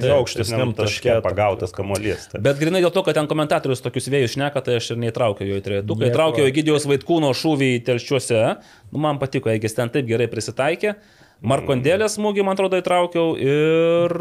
Tai 0.01 0.13
aukštesniam 0.17 0.75
taške 0.79 1.21
pagautas 1.25 1.75
kamuolys. 1.77 2.29
Tai. 2.33 2.43
Bet 2.45 2.61
grinai 2.61 2.83
dėl 2.85 2.93
to, 2.95 3.05
kad 3.07 3.19
ten 3.19 3.29
komentatorius 3.31 3.83
tokius 3.85 4.11
vėjus 4.13 4.37
šneka, 4.37 4.63
tai 4.65 4.79
aš 4.81 4.93
ir 4.95 5.01
neįtraukiau 5.05 5.49
jo 5.49 5.61
į 5.61 5.65
trejetuką. 5.67 6.11
Įtraukiau 6.11 6.49
Egidijos 6.51 6.87
Vaitkūno 6.91 7.33
šūvį 7.37 7.71
telščiuose. 7.87 8.43
Nu, 8.91 9.03
man 9.03 9.21
patiko, 9.23 9.51
Egis 9.53 9.77
ten 9.77 9.93
taip 9.93 10.09
gerai 10.09 10.27
prisitaikė. 10.31 10.97
Markondėlės 11.41 12.19
smūgį, 12.19 12.43
man 12.45 12.53
atrodo, 12.59 12.77
įtraukiau 12.83 13.33
ir, 13.41 14.15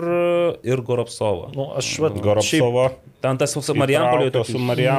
ir 0.63 0.81
Goropsovą. 0.87 1.49
Nu, 1.55 1.65
aš 1.75 1.89
vat, 1.99 2.13
šiaip- 2.15 2.23
Goropsovo. 2.23 2.85
Ten 3.19 3.35
tas 3.37 3.51
su 3.51 3.59
su 3.61 3.73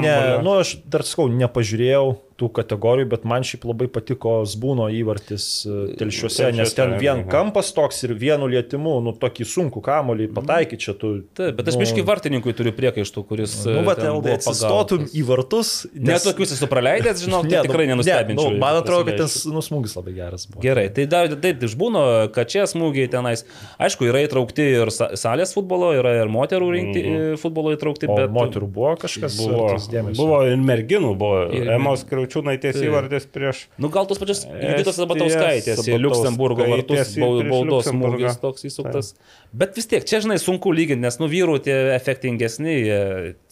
Ne, 0.04 0.42
nu 0.44 0.58
aš 0.60 0.74
dar 0.84 1.00
sakau, 1.08 1.30
nepažiūrėjau 1.32 2.18
tų 2.40 2.48
kategorijų, 2.56 3.08
bet 3.12 3.24
man 3.28 3.44
šiaip 3.46 3.66
labai 3.68 3.86
patiko 3.92 4.38
Zbūno 4.48 4.86
įvartis 4.96 5.46
e, 5.68 5.78
telšiuose, 6.00 6.48
nes 6.56 6.72
ten 6.76 6.94
vien 7.00 7.22
kampas 7.30 7.70
toks 7.76 8.02
ir 8.08 8.14
vienu 8.18 8.48
lietimu, 8.50 8.96
nu 9.04 9.12
tokį 9.20 9.46
sunkų 9.52 9.82
kamolį 9.84 10.30
pataikyti 10.36 10.80
čia 10.86 10.94
tu. 10.96 11.10
Taip, 11.36 11.58
bet 11.60 11.68
aš 11.68 11.76
nu, 11.76 11.82
biškai 11.84 12.04
vartininkui 12.08 12.54
turiu 12.56 12.72
priekaištų, 12.76 13.24
kuris... 13.28 13.58
Nu, 13.68 13.82
bet 13.86 14.00
LD 14.08 14.32
atsistotum 14.38 15.04
į 15.12 15.24
vartus. 15.28 15.72
Net 15.94 16.24
tokius 16.24 16.54
esu 16.56 16.68
praleidęs, 16.70 17.20
žinau, 17.26 17.42
tai 17.50 17.60
tikrai 17.66 17.84
nu, 17.86 17.94
nenustebinčiau. 17.98 18.54
nu, 18.54 18.62
man 18.62 18.80
atrodo, 18.80 19.04
kad 19.10 19.20
ten 19.20 19.52
nu, 19.52 19.60
smūgis 19.64 19.96
labai 20.00 20.16
geras 20.16 20.46
buvo. 20.48 20.62
Gerai, 20.64 20.86
tai 20.96 21.04
dar 21.10 21.28
taip 21.42 21.62
išbūno, 21.68 22.04
kad 22.34 22.48
čia 22.50 22.64
smūgiai 22.70 23.10
tenais. 23.12 23.44
Aišku, 23.82 24.08
yra 24.08 24.24
įtraukti 24.26 24.64
ir 24.80 24.92
sa- 24.94 25.10
salės 25.20 25.52
futbolo, 25.56 25.92
yra 25.98 26.16
ir 26.22 26.32
moterų 26.32 26.70
rinkti, 26.78 27.04
Mhm. 27.10 27.36
futbolo 27.42 27.74
įtraukti. 27.76 28.08
O 28.10 28.16
bet... 28.16 28.30
moterų 28.32 28.66
buvo 28.70 28.94
kažkas 29.00 29.36
Buvo, 29.40 29.68
buvo 30.16 30.40
ir 30.48 30.56
merginų, 30.60 31.12
buvo 31.18 31.40
Ir- 31.54 31.70
Emos 31.76 32.02
Kriaučiūnaitės 32.08 32.29
Taip. 32.78 32.86
įvardis 32.88 33.26
prieš 33.30 33.62
Nu, 33.80 33.90
gal 33.92 34.06
tos 34.10 34.20
pačios 34.22 34.44
Estijos 34.46 34.96
Sabatauskaitės 35.00 35.82
Luxemburgo 36.00 36.66
vartus 36.70 37.14
baudos 37.18 37.88
smūgis 37.90 38.38
toks 38.42 38.66
įsuktas. 38.70 39.12
Bet 39.52 39.76
vis 39.78 39.90
tiek, 39.90 40.06
čia, 40.06 40.22
žinai, 40.24 40.38
sunku 40.42 40.72
lyginti, 40.74 41.02
nes, 41.04 41.18
nu, 41.22 41.28
vyrų 41.30 41.58
tie 41.66 41.76
efektingesni, 41.96 42.76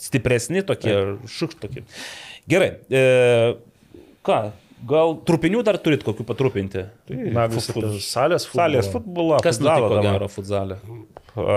stipresni 0.00 0.64
tokie, 0.66 0.94
šukš 1.38 1.58
tokie. 1.62 1.84
Gerai. 2.48 2.70
E, 2.88 3.02
ką, 4.24 4.38
gal 4.88 5.16
trupinių 5.28 5.62
dar 5.66 5.78
turit 5.82 6.04
kokių 6.06 6.24
patrupinti? 6.28 6.84
Na, 7.34 7.48
vis 7.50 7.68
Fut- 7.68 7.82
apie 7.84 8.00
salės 8.04 8.46
futbolą. 8.48 8.62
Salės 8.62 8.90
futbolą. 8.92 9.40
Kas 9.44 9.60
nutiko 9.62 10.00
gero 10.04 10.30
futzalė? 10.32 10.78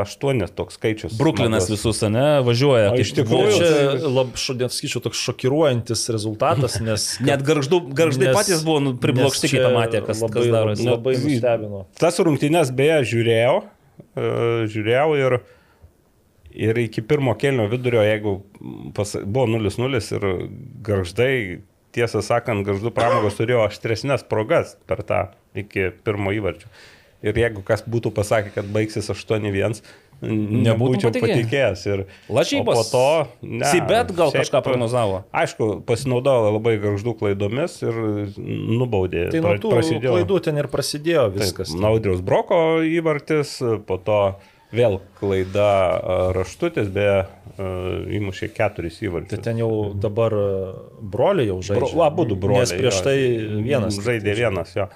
Aštuonis 0.02 0.52
toks 0.56 0.78
skaičius. 0.78 1.16
Bruklinas 1.20 1.66
smagus. 1.68 1.84
visus, 1.86 2.02
ne, 2.14 2.26
važiuoja. 2.46 2.92
O 2.92 2.96
kaip 2.96 3.04
iš 3.06 3.14
tikrųjų. 3.18 3.56
Čia, 3.58 4.10
lab, 4.14 4.36
šodien 4.40 4.72
sakyčiau, 4.74 5.02
toks 5.08 5.22
šokiruojantis 5.28 6.04
rezultatas, 6.14 6.78
nes... 6.88 7.08
Net 7.26 7.44
garždu, 7.48 7.80
garždai 7.98 8.30
nes- 8.30 8.38
patys 8.38 8.62
buvo 8.68 8.80
nu, 8.84 8.94
priblokšti, 9.02 9.52
čia 9.52 9.66
pamatė, 9.68 10.04
kas, 10.06 10.22
labai, 10.24 10.36
kas 10.38 10.52
darosi. 10.56 10.88
Labai 10.90 11.16
Nu, 11.18 11.24
nustebino. 11.30 11.82
Tas 12.02 12.22
rungtynės 12.24 12.72
beje 12.78 13.00
žiūrėjau, 13.14 13.58
e, 14.16 14.30
žiūrėjau 14.76 15.10
ir, 15.20 15.38
ir 16.70 16.82
iki 16.86 17.04
pirmo 17.06 17.36
kelnio 17.40 17.68
vidurio, 17.72 18.06
jeigu 18.06 18.38
pas, 18.98 19.16
buvo 19.26 19.48
0-0 19.58 20.02
ir 20.18 20.30
garždai, 20.88 21.34
tiesą 21.96 22.22
sakant, 22.24 22.64
garždų 22.68 22.94
pramogos 22.96 23.36
turėjo 23.40 23.66
aštresnės 23.68 24.24
progas 24.30 24.78
per 24.88 25.02
tą 25.04 25.22
iki 25.60 25.90
pirmo 26.06 26.32
įvarčio. 26.38 26.70
Ir 27.22 27.38
jeigu 27.38 27.62
kas 27.66 27.84
būtų 27.86 28.10
pasakę, 28.18 28.50
kad 28.56 28.66
baigsis 28.74 29.10
8-1, 29.14 29.82
nebūčiau 30.22 31.12
patikėjęs. 31.14 31.84
Ir, 31.90 32.04
Lažybos. 32.34 32.78
Po 32.78 32.84
to... 32.92 33.04
Ne, 33.46 33.66
Sibet 33.70 34.14
gal 34.18 34.30
šiaip- 34.34 34.42
kažką 34.44 34.62
prognozavo. 34.66 35.24
Aišku, 35.34 35.68
pasinaudojo 35.88 36.52
labai 36.58 36.76
garždų 36.82 37.14
klaidomis 37.20 37.80
ir 37.86 38.00
nubaudė. 38.42 39.28
Tai 39.34 39.42
nuo 39.46 39.54
tų 39.62 39.74
prasidėjo- 39.76 40.16
klaidų 40.16 40.40
ten 40.48 40.62
ir 40.62 40.70
prasidėjo 40.74 41.28
viskas. 41.36 41.74
Taip, 41.74 41.82
Naudriaus 41.84 42.22
Broko 42.26 42.60
įvartis, 42.86 43.58
po 43.86 43.98
to 44.02 44.20
vėl 44.72 45.00
klaida 45.20 45.70
raštutis, 46.38 46.88
beje, 46.94 47.26
įmušė 48.18 48.52
keturis 48.56 49.00
Tai 49.02 49.08
įvarčius. 49.10 49.42
ten 49.44 49.58
jau 49.60 49.72
dabar 49.94 50.32
broliai 51.02 51.50
jau 51.50 51.58
žaidžia. 51.62 51.82
Bro, 51.92 52.06
abu 52.06 52.26
du 52.30 52.38
broliai. 52.40 52.64
Nes 52.66 52.72
prieš 52.78 53.02
tai 53.04 53.18
vienas. 53.66 53.98
Žaidė 54.02 54.38
vienas, 54.38 54.72
jo. 54.78 54.88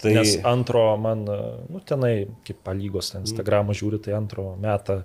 Tai 0.00 0.14
Nes 0.16 0.36
antro 0.48 0.84
man, 0.96 1.26
e, 1.28 1.38
nu 1.68 1.80
tenai, 1.84 2.14
kaip 2.46 2.62
palygos, 2.64 3.12
Instagramą 3.20 3.74
žiūri, 3.76 3.98
tai 4.02 4.14
antro 4.16 4.54
metą 4.60 5.02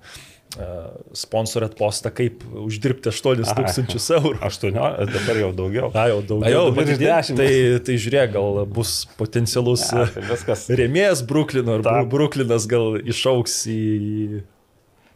sponsorat 1.11 1.73
postą, 1.75 2.11
kaip 2.15 2.43
uždirbti 2.63 3.09
8000 3.11 4.05
eurų. 4.15 4.37
18, 4.45 5.09
dabar 5.11 5.39
jau 5.41 5.49
daugiau. 5.57 5.89
Na, 5.95 6.05
jau 6.11 6.19
A, 6.21 6.25
daugiau. 6.29 6.51
jau 6.53 6.63
bet 6.77 6.87
virš 6.91 6.99
tai- 7.01 7.09
10. 7.09 7.39
Tai, 7.41 7.49
tai 7.89 7.95
žiūrėk, 8.05 8.31
gal 8.37 8.61
bus 8.77 8.93
potencialus 9.19 9.83
ja, 9.91 10.05
tai 10.15 10.23
viskas. 10.29 10.67
rėmėjas 10.79 11.25
Bruklino, 11.27 11.75
ar 11.79 11.83
Ta. 11.83 11.95
Bru- 12.03 12.09
Bruklinas 12.15 12.67
gal 12.71 12.95
išauks 13.01 13.57
į 13.67 14.43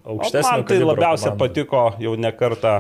aukštesnį. 0.06 0.52
Man 0.52 0.66
tai 0.66 0.80
labiausiai 0.84 1.38
patiko 1.40 1.86
jau 2.04 2.16
ne 2.20 2.32
kartą. 2.36 2.76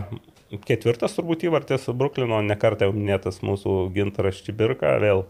Ketvirtas 0.66 1.14
turbūt 1.14 1.44
įvartis 1.46 1.86
Bruklino, 1.94 2.42
ne 2.44 2.56
kartą 2.58 2.88
jau 2.90 2.94
minėtas 2.96 3.40
mūsų 3.46 3.94
gintaras 3.94 4.42
Čibirka, 4.42 4.96
vėl 5.00 5.28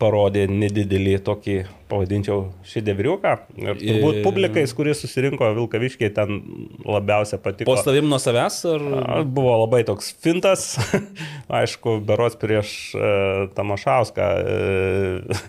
parodė 0.00 0.44
nedidelį 0.50 1.14
tokį, 1.26 1.56
pavadinčiau, 1.90 2.40
šedevriuką. 2.66 3.34
Ir 3.62 3.78
turbūt 3.78 4.18
publikais, 4.24 4.72
kuris 4.76 5.02
susirinko 5.04 5.52
Vilkaviškiai, 5.58 6.10
ten 6.16 6.40
labiausiai 6.84 7.40
patiko. 7.44 7.70
Po 7.70 7.78
stavim 7.80 8.08
nuo 8.10 8.18
savęs 8.22 8.58
ar... 8.72 8.88
Buvo 9.24 9.54
labai 9.62 9.84
toks 9.86 10.10
fintas, 10.24 10.74
aišku, 11.62 12.00
beros 12.08 12.36
prieš 12.40 12.74
uh, 12.98 13.46
Tamašauską. 13.54 14.28
Uh, 14.42 15.48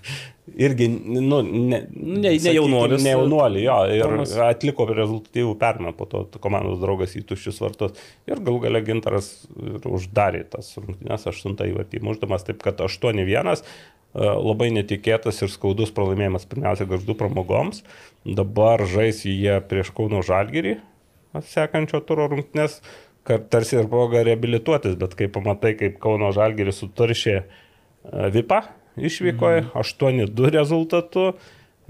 irgi, 0.55 0.87
nu, 1.05 1.41
ne, 1.41 1.87
Ne- 1.91 2.37
ne 2.37 2.53
jaunuolis. 2.53 3.03
Ne 3.03 3.15
jaunuolį, 3.15 3.63
jo, 3.65 3.77
ir 3.97 4.03
Tomas. 4.05 4.35
atliko 4.45 4.85
rezultatyvų 4.91 5.55
permę, 5.61 5.93
po 5.97 6.05
to 6.09 6.23
komandos 6.43 6.79
draugas 6.81 7.15
į 7.17 7.23
tuščius 7.29 7.59
vartus. 7.63 7.97
Ir 8.29 8.41
gal 8.45 8.59
gale 8.63 8.81
gintaras 8.85 9.31
uždarė 9.89 10.45
tas 10.53 10.71
rungtynės 10.77 11.25
aštuntą 11.31 11.67
įvartį, 11.71 12.03
muždamas 12.05 12.45
taip, 12.47 12.61
kad 12.65 12.81
8-1. 12.85 13.65
Labai 14.15 14.69
netikėtas 14.71 15.41
ir 15.43 15.49
skaudus 15.51 15.89
pralaimėjimas 15.91 16.45
pirmiausia 16.47 16.85
garždų 16.87 17.17
pramogoms. 17.19 17.81
Dabar 18.23 18.79
žais 18.87 19.25
jie 19.27 19.57
prieš 19.67 19.91
Kauno 19.95 20.21
Žalgirį 20.23 20.77
sekančio 21.43 21.99
turo 22.07 22.29
rungtynės, 22.31 22.77
kad 23.27 23.49
tarsi 23.51 23.75
ir 23.81 23.89
proga 23.91 24.21
reabilituotis, 24.23 24.95
bet 25.01 25.17
kai 25.19 25.27
pamatai, 25.27 25.73
kaip 25.75 25.97
Kauno 25.99 26.29
Žalgiris 26.31 26.79
sutaršė 26.79 27.33
e, 27.35 27.45
Vipą 28.31 28.61
išvykoje, 28.95 29.65
Mhm. 29.65 29.73
8-2 29.83 30.51
rezultatu 30.55 31.33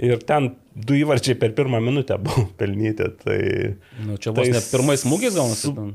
ir 0.01 0.17
ten 0.25 0.55
du 0.73 0.97
įvarčiai 0.97 1.37
per 1.39 1.53
pirmą 1.53 1.77
minutę 1.83 2.17
buvo 2.25 2.47
pelnyti. 2.57 3.11
Tai, 3.21 3.39
Nu, 4.07 4.17
čia 4.17 4.33
vos 4.33 4.41
tai 4.47 4.55
net 4.55 4.65
pirmais 4.71 5.05
smūgiais 5.05 5.37
gaunasi. 5.37 5.69
su-. 5.69 5.93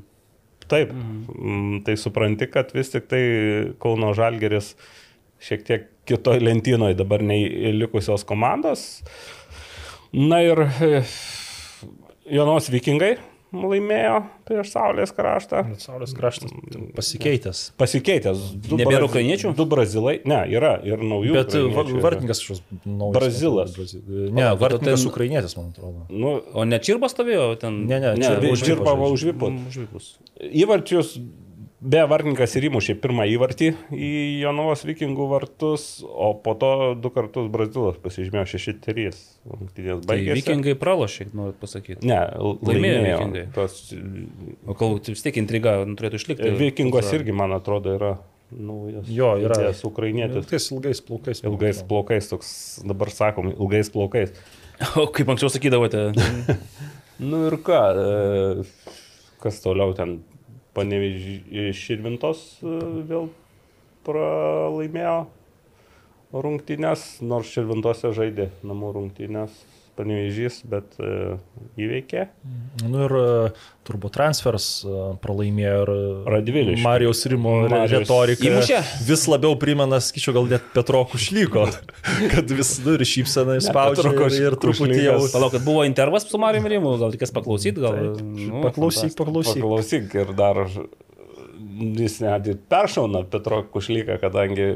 Taip, 0.71 0.93
mhm. 0.95 1.81
tai 1.83 1.97
supranti, 1.99 2.47
kad 2.47 2.71
vis 2.77 2.93
tik 2.95 3.09
tai 3.11 3.25
Kauno 3.83 4.13
Žalgeris 4.15 4.77
šiek 5.41 5.65
tiek 5.67 5.89
kitoj 6.09 6.41
lentynoje 6.43 6.97
dabar 6.99 7.23
nei 7.23 7.73
likusios 7.77 8.25
komandos. 8.29 9.03
Na 10.13 10.41
ir 10.43 10.59
e, 10.83 11.03
Jonos 12.31 12.69
vikingai 12.71 13.17
laimėjo 13.51 14.17
prieš 14.47 14.69
Saulės 14.71 15.11
kraštą. 15.15 15.65
Saulės 15.83 16.13
kraštas 16.15 16.53
pasikeitęs. 16.95 17.63
Pasikeitęs. 17.81 18.43
Du 18.69 18.79
Nebėra 18.79 19.09
ukrainiečių? 19.09 19.51
Du 19.59 19.67
brazilai. 19.71 20.21
Ne, 20.31 20.39
yra 20.55 20.77
ir 20.87 21.03
naujų. 21.03 21.35
Bet 21.35 21.57
yra. 21.59 21.87
vartininkas 22.05 22.43
kažkoks 22.45 22.63
naujas. 22.87 23.17
Brazilas. 23.17 23.73
Brazi- 23.75 24.03
Ne, 24.07 24.45
Palauk, 24.45 24.61
vartininkas 24.63 25.03
tai- 25.03 25.11
ukrainietis, 25.11 25.57
man 25.59 25.73
atrodo. 25.75 26.07
Nu, 26.11 26.37
O 26.55 26.65
ne 26.65 26.79
Čirba 26.79 27.11
stovėjo 27.11 27.49
ten? 27.59 27.81
Ne, 27.91 27.99
ne, 27.99 28.15
ne, 28.15 28.23
čia 28.23 28.39
vi- 28.39 28.53
už 28.55 28.63
Žirba 28.67 28.95
Vipą 28.95 29.11
už 29.11 29.19
žaidžia. 29.19 29.33
Vipą. 29.33 29.51
Mm, 29.51 29.67
Užvipus. 29.73 30.07
Įvarčius, 30.63 31.11
be 31.81 32.01
vartininkas 32.05 32.53
ir 32.59 32.67
įmušė 32.69 32.95
pirmą 33.01 33.25
įvartį 33.33 33.71
į 33.97 34.11
Jonavos 34.43 34.83
vikingų 34.85 35.27
vartus, 35.31 35.85
o 36.05 36.33
po 36.45 36.53
to 36.61 36.71
du 37.01 37.09
kartus 37.15 37.49
Brazilas 37.53 37.97
pasižymėjo 38.03 38.45
6-3. 38.53 39.21
Rungtynės 39.51 40.03
Tai 40.05 40.11
baigėsi. 40.11 40.37
vikingai 40.43 40.75
pralošė, 40.81 41.29
noriu 41.33 41.55
pasakyti. 41.61 42.05
Ne, 42.07 42.19
Laimėjo 42.37 42.99
laimėjo. 43.01 43.17
vikingai. 43.23 43.45
Tos, 43.57 43.79
O 44.69 44.77
kol 44.77 44.99
tai 45.01 45.15
vis 45.17 45.25
tiek 45.25 45.39
intriga 45.41 45.79
nu, 45.89 45.97
turėtų 45.97 46.21
išlikti. 46.21 46.53
vikingos 46.61 47.09
irgi, 47.17 47.33
man 47.33 47.57
atrodo, 47.57 47.97
yra 47.97 48.13
naujas. 48.53 49.09
Jo, 49.09 49.35
yra. 49.41 49.55
žaidėjas 49.57 49.85
Ukrainietis. 49.89 50.47
Tais 50.51 50.69
ilgais 50.75 51.01
plaukais. 51.07 51.41
Ilgais 51.47 51.81
plaukais, 51.89 52.29
toks 52.29 52.51
dabar 52.85 53.09
sakom, 53.15 53.53
ilgais 53.57 53.89
plaukais. 53.95 54.35
O 54.97 55.07
kaip 55.13 55.29
anksčiau 55.29 55.51
sakydavote? 55.53 56.07
Nu 57.21 57.43
ir 57.51 57.59
ką, 57.61 57.79
e, 58.01 58.63
kas 59.43 59.59
toliau 59.61 59.93
ten 59.93 60.23
panevežė 60.77 61.71
Širvintos 61.77 62.43
e, 62.63 62.77
vėl 63.11 63.29
pralaimėjo 64.07 65.19
rungtynės, 66.33 67.21
nors 67.27 67.51
Širvintose 67.51 68.13
žaidė 68.17 68.51
namų 68.67 68.95
rungtynės 68.97 69.57
panevežys, 69.99 70.61
bet 70.69 70.97
e, 71.03 71.37
įveikė. 71.81 72.27
Nu 72.87 73.05
ir 73.07 73.15
e, 73.19 73.25
turbūt 73.89 74.15
transfers 74.17 74.69
e, 74.85 75.03
pralaimėjo 75.23 75.81
ir 75.83 75.93
Radviliškį. 76.37 76.85
Marijos 76.85 77.25
Rimo 77.33 77.55
Marijos- 77.65 78.05
retorika. 78.05 78.47
Įmušė? 78.49 78.81
Vis 79.09 79.27
labiau 79.31 79.59
primena, 79.61 80.01
skaičiu, 80.05 80.35
gal 80.37 80.49
net 80.51 80.71
Petro 80.75 81.03
Kušlyko, 81.11 81.67
kad 82.35 82.57
vis 82.57 82.73
nu, 82.85 82.97
ir 82.99 83.07
šypsena 83.09 83.59
spaudžia 83.65 84.09
Petro 84.09 84.31
ir, 84.31 84.41
ir 84.49 84.59
truputį 84.65 85.03
jau. 85.05 85.19
Palauk, 85.35 85.55
kad 85.59 85.67
buvo 85.67 85.85
intervas 85.89 86.29
su 86.31 86.41
Mariu 86.41 86.65
Rimu, 86.71 86.97
gal 87.03 87.15
reikės 87.15 87.35
paklausyti, 87.37 87.83
gal. 87.83 88.01
Nu, 88.21 88.65
Paklausyk, 88.65 89.15
paklausyk. 89.19 89.63
Paklausyk 89.63 90.19
ir 90.23 90.35
dar 90.39 90.65
jis 91.81 92.19
net 92.23 92.49
ir 92.51 92.59
peršauna 92.71 93.25
Petro 93.31 93.63
Kušlyką, 93.73 94.19
kadangi 94.23 94.69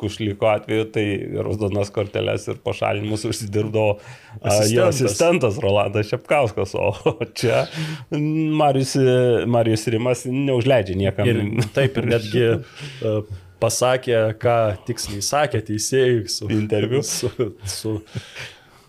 Kušlyko 0.00 0.48
atveju 0.52 0.86
tai 0.94 1.04
raudonas 1.44 1.90
korteles 1.94 2.46
ir 2.48 2.60
pašalinimus 2.64 3.26
užsidirbdavo 3.28 3.96
a, 3.96 4.54
jo 4.68 4.86
Asistentas. 4.86 5.02
asistentas 5.02 5.60
Rolandas 5.62 6.08
Šepkauskas, 6.12 6.74
o 6.74 6.94
čia 7.38 7.66
Marius, 8.10 8.96
Marius 9.46 9.86
Rimas 9.92 10.24
neužleidžia 10.28 10.98
niekam. 10.98 11.28
Ir 11.28 11.70
taip 11.76 12.00
ir 12.00 12.10
netgi 12.14 12.48
pasakė, 13.60 14.20
ką 14.40 14.56
tiksliai 14.88 15.24
sakė 15.24 15.60
teisėjai 15.68 16.24
su 16.32 16.48
Interviu. 16.54 17.02
Su, 17.10 17.30
su, 17.68 17.96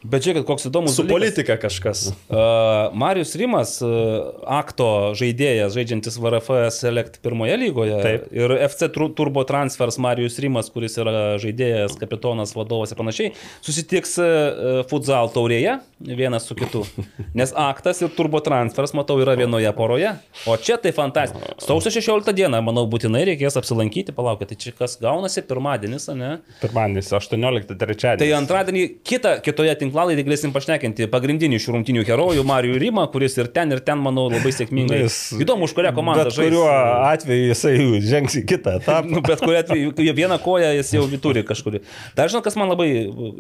Bet 0.02 0.26
žiūrėkit, 0.26 0.48
koks 0.48 0.66
įdomus 0.66 0.96
Su 0.98 1.04
dalykas. 1.06 1.14
politika 1.14 1.58
kažkas. 1.62 2.10
Uh, 2.32 2.88
Marius 2.96 3.34
Rimas, 3.36 3.74
uh, 3.84 4.32
akto 4.48 5.12
žaidėjas, 5.20 5.74
žaidžiantis 5.76 6.16
VRF 6.22 6.48
Select 6.74 7.18
pirmoje 7.22 7.58
lygoje. 7.60 7.98
Taip. 8.02 8.24
Ir 8.34 8.54
FC 8.56 8.88
Turbo 8.96 9.44
Transfers 9.48 10.00
Marius 10.02 10.40
Rimas, 10.42 10.70
kuris 10.72 10.96
yra 11.02 11.36
žaidėjas, 11.44 11.98
kapitonas, 12.00 12.54
vadovas 12.56 12.94
ir 12.94 13.00
panašiai, 13.02 13.34
susitiks 13.66 14.16
uh, 14.24 14.82
futsal 14.90 15.30
taurėje 15.36 15.76
vienas 16.00 16.48
su 16.48 16.56
kitu. 16.56 16.86
Nes 17.38 17.52
aktas 17.58 18.00
ir 18.02 18.14
Turbo 18.16 18.40
Transfers, 18.46 18.96
matau, 18.98 19.20
yra 19.22 19.36
vienoje 19.38 19.70
poroje. 19.76 20.16
O 20.48 20.56
čia 20.56 20.80
tai 20.82 20.96
fantastika. 20.96 21.58
Sausio 21.62 21.92
16 21.94 22.32
dieną, 22.38 22.64
manau, 22.66 22.88
būtinai 22.90 23.26
reikės 23.34 23.60
apsilankyti, 23.60 24.16
palaukite, 24.16 24.56
tai 24.56 24.62
čia 24.64 24.76
kas 24.78 24.96
gaunasi 25.04 25.44
pirmadienis, 25.52 26.08
ne? 26.16 26.32
Pirmadienis, 26.64 27.12
18 27.20 27.76
trečiadienis. 27.76 28.24
Tai 28.24 28.32
antradienį 28.40 28.88
kitą, 29.06 29.36
kitoje 29.44 29.76
tinklalaidėje 29.84 29.91
galėsim 30.28 30.54
pašnekinti 30.56 31.08
pagrindinį 31.12 31.60
šių 31.62 31.76
rungtinių 31.78 32.06
herojų 32.08 32.44
Marijų 32.48 32.80
Rimą, 32.82 33.06
kuris 33.14 33.38
ir 33.42 33.50
ten, 33.54 33.72
ir 33.76 33.84
ten, 33.86 34.02
manau, 34.04 34.28
labai 34.32 34.52
sėkmingai. 34.56 35.04
Jis- 35.06 35.38
Įdomu, 35.44 35.68
už 35.70 35.76
kurią 35.78 35.94
komandą 35.96 36.26
Bet 36.30 36.38
kuriuo 36.40 36.66
atveju 37.12 37.52
jisai 37.52 37.76
žengs 38.02 38.38
į 38.42 38.46
kitą 38.50 38.78
etapą. 38.82 39.08
Nu, 39.16 39.22
bet 39.26 39.40
kuriuo 39.44 39.60
atveju, 39.62 39.96
vieną 40.18 40.38
koją 40.44 40.74
jis 40.80 40.94
jau 40.96 41.06
turi 41.22 41.44
kažkurį. 41.48 41.84
Dar 42.18 42.32
žinau, 42.32 42.44
kas 42.46 42.56
man 42.60 42.72
labai 42.72 42.90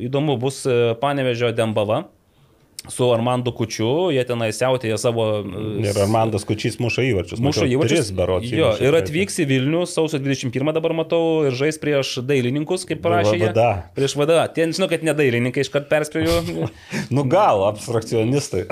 įdomu 0.07 0.37
bus 0.41 0.63
e, 0.67 0.93
Panevežio 1.01 1.51
Dembava 1.55 2.03
su 2.89 3.07
Armandu 3.13 3.51
Kučiu, 3.53 4.09
jie 4.15 4.23
tenai 4.25 4.49
siautėja 4.55 4.97
savo... 5.01 5.25
e, 5.45 5.65
Ir 5.85 5.99
Armandas 6.01 6.45
Kučys 6.47 6.79
muša 6.81 7.05
įvarčius. 7.09 7.41
Muša 7.43 7.67
įvarčius. 7.69 8.07
Tris 8.07 8.13
berots. 8.17 8.49
Jo, 8.55 8.71
ir 8.81 8.97
atvyks 8.97 9.37
į 9.43 9.47
Vilnių 9.51 9.83
sausio 9.89 10.21
21 10.21 10.73
dabar 10.77 10.95
matau 10.97 11.21
ir 11.49 11.57
žais 11.57 11.77
prieš 11.81 12.17
dailininkus, 12.25 12.87
kaip 12.89 13.03
parašė. 13.05 13.37
VVD. 13.37 13.67
Prieš 13.97 14.17
VDA. 14.17 14.47
Ten 14.55 14.73
žinau, 14.73 14.89
kad 14.91 15.05
ne 15.05 15.13
dailininkai, 15.17 15.65
iškart 15.65 15.89
perspėjau. 15.91 16.39
Nu 17.15 17.25
gal, 17.29 17.61
abstrakcionistai. 17.69 18.65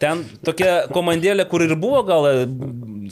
Ten 0.00 0.22
tokia 0.46 0.86
komandėlė, 0.94 1.44
kur 1.50 1.64
ir 1.66 1.74
buvo 1.80 2.00
gal 2.06 2.28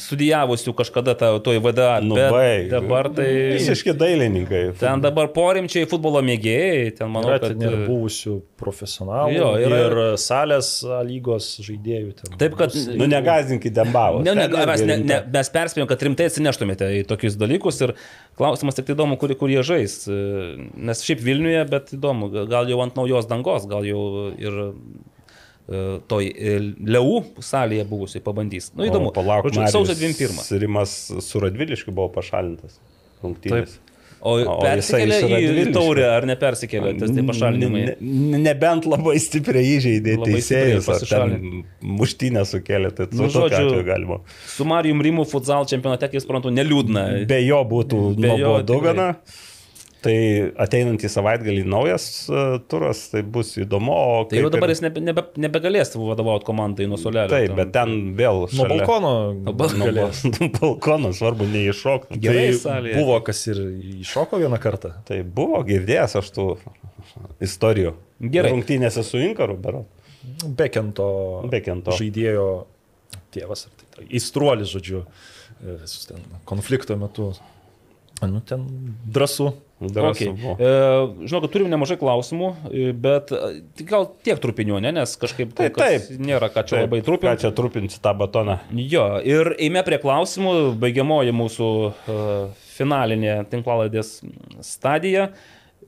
studijavusių 0.00 0.72
kažkada 0.78 1.14
tą, 1.18 1.30
toj 1.44 1.58
VDA, 1.64 1.98
Nu, 2.06 2.14
bet 2.18 2.30
baig. 2.32 2.68
dabar 2.72 3.08
tai... 3.14 3.26
Visiški 3.56 3.94
dailininkai. 3.98 4.62
Ten 4.80 5.02
dabar 5.04 5.28
porimčiai 5.34 5.88
futbolo 5.90 6.22
mėgėjai, 6.24 6.92
ten 7.00 7.10
manau, 7.12 7.32
Yra 7.34 7.40
kad... 7.42 7.54
ten 7.56 7.66
ir 7.66 7.76
buvusių 7.88 8.36
profesionalų, 8.60 9.34
Jo, 9.36 9.48
yra- 9.66 9.80
ir 9.88 9.98
salės 10.22 10.70
A 10.88 11.00
lygos 11.06 11.50
žaidėjų. 11.66 12.14
Ten. 12.22 12.38
Taip, 12.40 12.56
kad... 12.60 12.74
Nu 12.98 13.08
negazinkit 13.10 13.74
Dembavo. 13.76 14.22
Ne, 14.26 14.34
ne, 14.38 14.46
mes, 14.48 14.84
ne, 14.88 14.98
ne, 15.02 15.20
mes 15.34 15.52
perspėjom, 15.54 15.88
kad 15.90 16.06
rimtai 16.08 16.28
atsineštumėte 16.30 16.88
į 17.00 17.04
tokius 17.10 17.36
dalykus 17.40 17.82
ir 17.86 17.94
klausimas 18.38 18.78
tik 18.78 18.86
tai 18.88 18.96
įdomu, 18.96 19.18
kur, 19.20 19.34
kur 19.38 19.50
jie 19.52 19.62
žais. 19.66 19.98
Nes 20.08 21.02
šiaip 21.06 21.22
Vilniuje, 21.26 21.64
bet 21.70 21.92
įdomu, 21.98 22.30
gal 22.50 22.70
jau 22.70 22.80
ant 22.84 22.96
naujos 22.98 23.26
dangos, 23.30 23.66
gal 23.70 23.86
jau 23.88 24.02
ir 24.38 24.58
toj 26.08 26.30
e, 26.32 26.55
Leu 26.88 27.18
salėje 27.44 27.84
buvusiai 27.88 28.22
pabandys. 28.24 28.70
Nu 28.76 28.86
įdomu. 28.88 29.12
Palauk, 29.16 29.50
sausio 29.68 29.92
21. 29.94 30.40
Rimas 30.64 30.94
su 31.24 31.42
Radviliškiu 31.44 31.92
buvo 31.92 32.08
pašalintas. 32.14 32.78
Rungtynės. 33.22 33.76
O, 34.18 34.32
O 34.42 34.55
persikėlė 34.58 35.18
su 35.22 35.28
į, 35.30 35.72
taurę 35.76 36.06
ar 36.10 36.24
nepersikėlė, 36.26 36.97
tas 36.98 37.12
tai 37.14 37.22
pašalinimai. 37.22 37.82
Ne- 37.86 37.97
ne- 38.00 38.40
Nebent 38.48 38.88
labai 38.90 39.14
stipriai 39.22 39.76
įžeidė 39.76 40.16
teisėjus, 40.24 40.88
muštynę 41.86 42.42
sukėlė, 42.50 42.90
tai 42.97 43.06
Nu, 43.12 43.22
nu, 43.22 43.28
tokiu 43.30 43.60
žodžiu, 43.68 43.84
galima. 43.86 44.18
Su 44.47 44.66
Marijum 44.66 45.02
Rimu 45.06 45.22
futsal 45.28 45.68
čempionate, 45.70 46.10
kaip 46.10 46.24
suprantu, 46.24 46.50
neliūdna. 46.50 47.05
Be 47.30 47.38
jo 47.47 47.62
būtų 47.70 48.00
nuobodu 48.18 48.80
tikrai. 48.80 49.14
Tai 49.98 50.14
ateinantį 50.62 51.08
savaitgalį 51.10 51.64
naujas 51.66 52.04
uh, 52.30 52.60
turas, 52.70 53.00
tai 53.10 53.24
bus 53.26 53.48
įdomu. 53.58 53.96
Tai 54.30 54.38
jau 54.38 54.50
dabar 54.54 54.70
ir- 54.70 54.76
jis 54.76 54.82
nebe, 54.84 55.00
nebe, 55.02 55.24
nebegalės 55.42 55.90
vadovauti 55.98 56.46
komandai 56.46 56.86
nuo 56.86 56.94
solelio. 57.02 57.26
Taip, 57.32 57.56
bet 57.58 57.72
ten 57.74 58.14
vėl 58.18 58.44
Nuo 58.44 58.52
šalia- 58.52 58.76
balkono 58.84 59.10
Nuo 59.34 59.56
galės. 59.58 60.22
bal- 60.38 60.52
balkono, 60.60 61.10
svarbu 61.18 61.48
neiššokti. 61.50 62.20
Gerai 62.22 62.44
Tai 62.52 62.60
salėje. 62.62 62.94
buvo, 63.02 63.18
kas 63.26 63.42
ir 63.50 63.58
iššoko 64.04 64.38
vieną 64.44 64.60
kartą. 64.62 64.92
Tai 65.08 65.18
buvo 65.26 65.64
girdėjęs 65.66 66.14
aš 66.22 66.30
tų 66.38 66.46
istorijų. 67.42 67.96
Gerai. 68.22 68.52
Rungtynėse 68.54 69.02
su 69.06 69.18
Inkaru, 69.22 69.58
bero. 69.58 69.84
Bekento, 70.44 71.08
Bekento. 71.50 71.90
žaidėjo 71.98 72.46
tėvas, 73.34 73.66
ar 73.66 73.74
tai, 73.80 73.86
tai 73.96 74.06
įstruolis, 74.18 74.70
žodžiu, 74.74 75.02
e, 75.62 75.78
su 75.90 76.06
ten 76.12 76.22
konflikto 76.46 76.94
metu. 77.00 77.32
Nu, 78.22 78.40
ten 78.46 78.64
drąsu. 79.06 79.52
Okay. 79.78 80.32
E, 80.34 80.70
žinau, 81.23 81.39
kad 81.44 81.52
turim 81.55 81.68
nemažai 81.70 81.94
klausimų, 82.00 82.48
e, 82.66 82.89
bet 82.98 83.31
e, 83.31 83.60
gal 83.86 84.08
tiek 84.26 84.40
trupinių, 84.42 84.81
ne? 84.82 84.90
nes 84.97 85.12
kažkaip 85.20 85.52
kol 85.55 85.70
Taip, 85.78 86.08
nėra 86.18 86.48
ką 86.50 86.65
čia 86.66 86.81
Taip, 86.81 86.86
labai 86.89 86.98
Ką 86.98 87.07
trupinti. 87.07 87.42
čia 87.44 87.52
trupinsi 87.55 88.00
tą 88.02 88.15
batoną? 88.18 88.58
Jo, 88.74 89.07
ir 89.23 89.52
eime 89.55 89.84
prie 89.86 90.00
klausimų, 90.02 90.55
baigiamoji 90.82 91.36
mūsų 91.39 91.68
uh, 91.86 92.66
finalinė 92.74 93.36
tinklalaidės 93.52 94.16
stadija. 94.66 95.28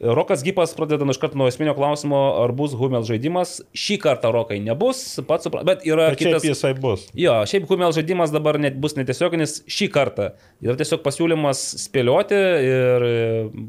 Rokas 0.01 0.41
Gipas 0.41 0.73
pradeda 0.73 1.05
iš 1.12 1.19
karto 1.20 1.37
nuo 1.37 1.45
esminio 1.51 1.75
klausimo, 1.77 2.17
ar 2.41 2.55
bus 2.57 2.73
Humel 2.73 3.03
žaidimas. 3.05 3.59
Šį 3.77 3.99
kartą 4.01 4.31
Rokai 4.33 4.57
nebus, 4.65 5.03
pats 5.29 5.45
suprantu, 5.45 5.67
bet 5.69 5.83
yra 5.85 6.07
Bet 6.15 6.23
kitas. 6.23 6.45
jisai 6.47 6.70
bus. 6.73 7.03
Jo, 7.12 7.35
šiaip 7.45 7.67
Humel 7.69 7.93
žaidimas 7.93 8.33
dabar 8.33 8.57
net 8.57 8.79
bus 8.81 8.95
netiesioginis 8.97 9.59
šį 9.69 9.89
kartą. 9.93 10.31
Yra 10.65 10.79
tiesiog 10.81 11.03
pasiūlymas 11.05 11.61
spėlioti 11.85 12.39
ir 12.65 13.05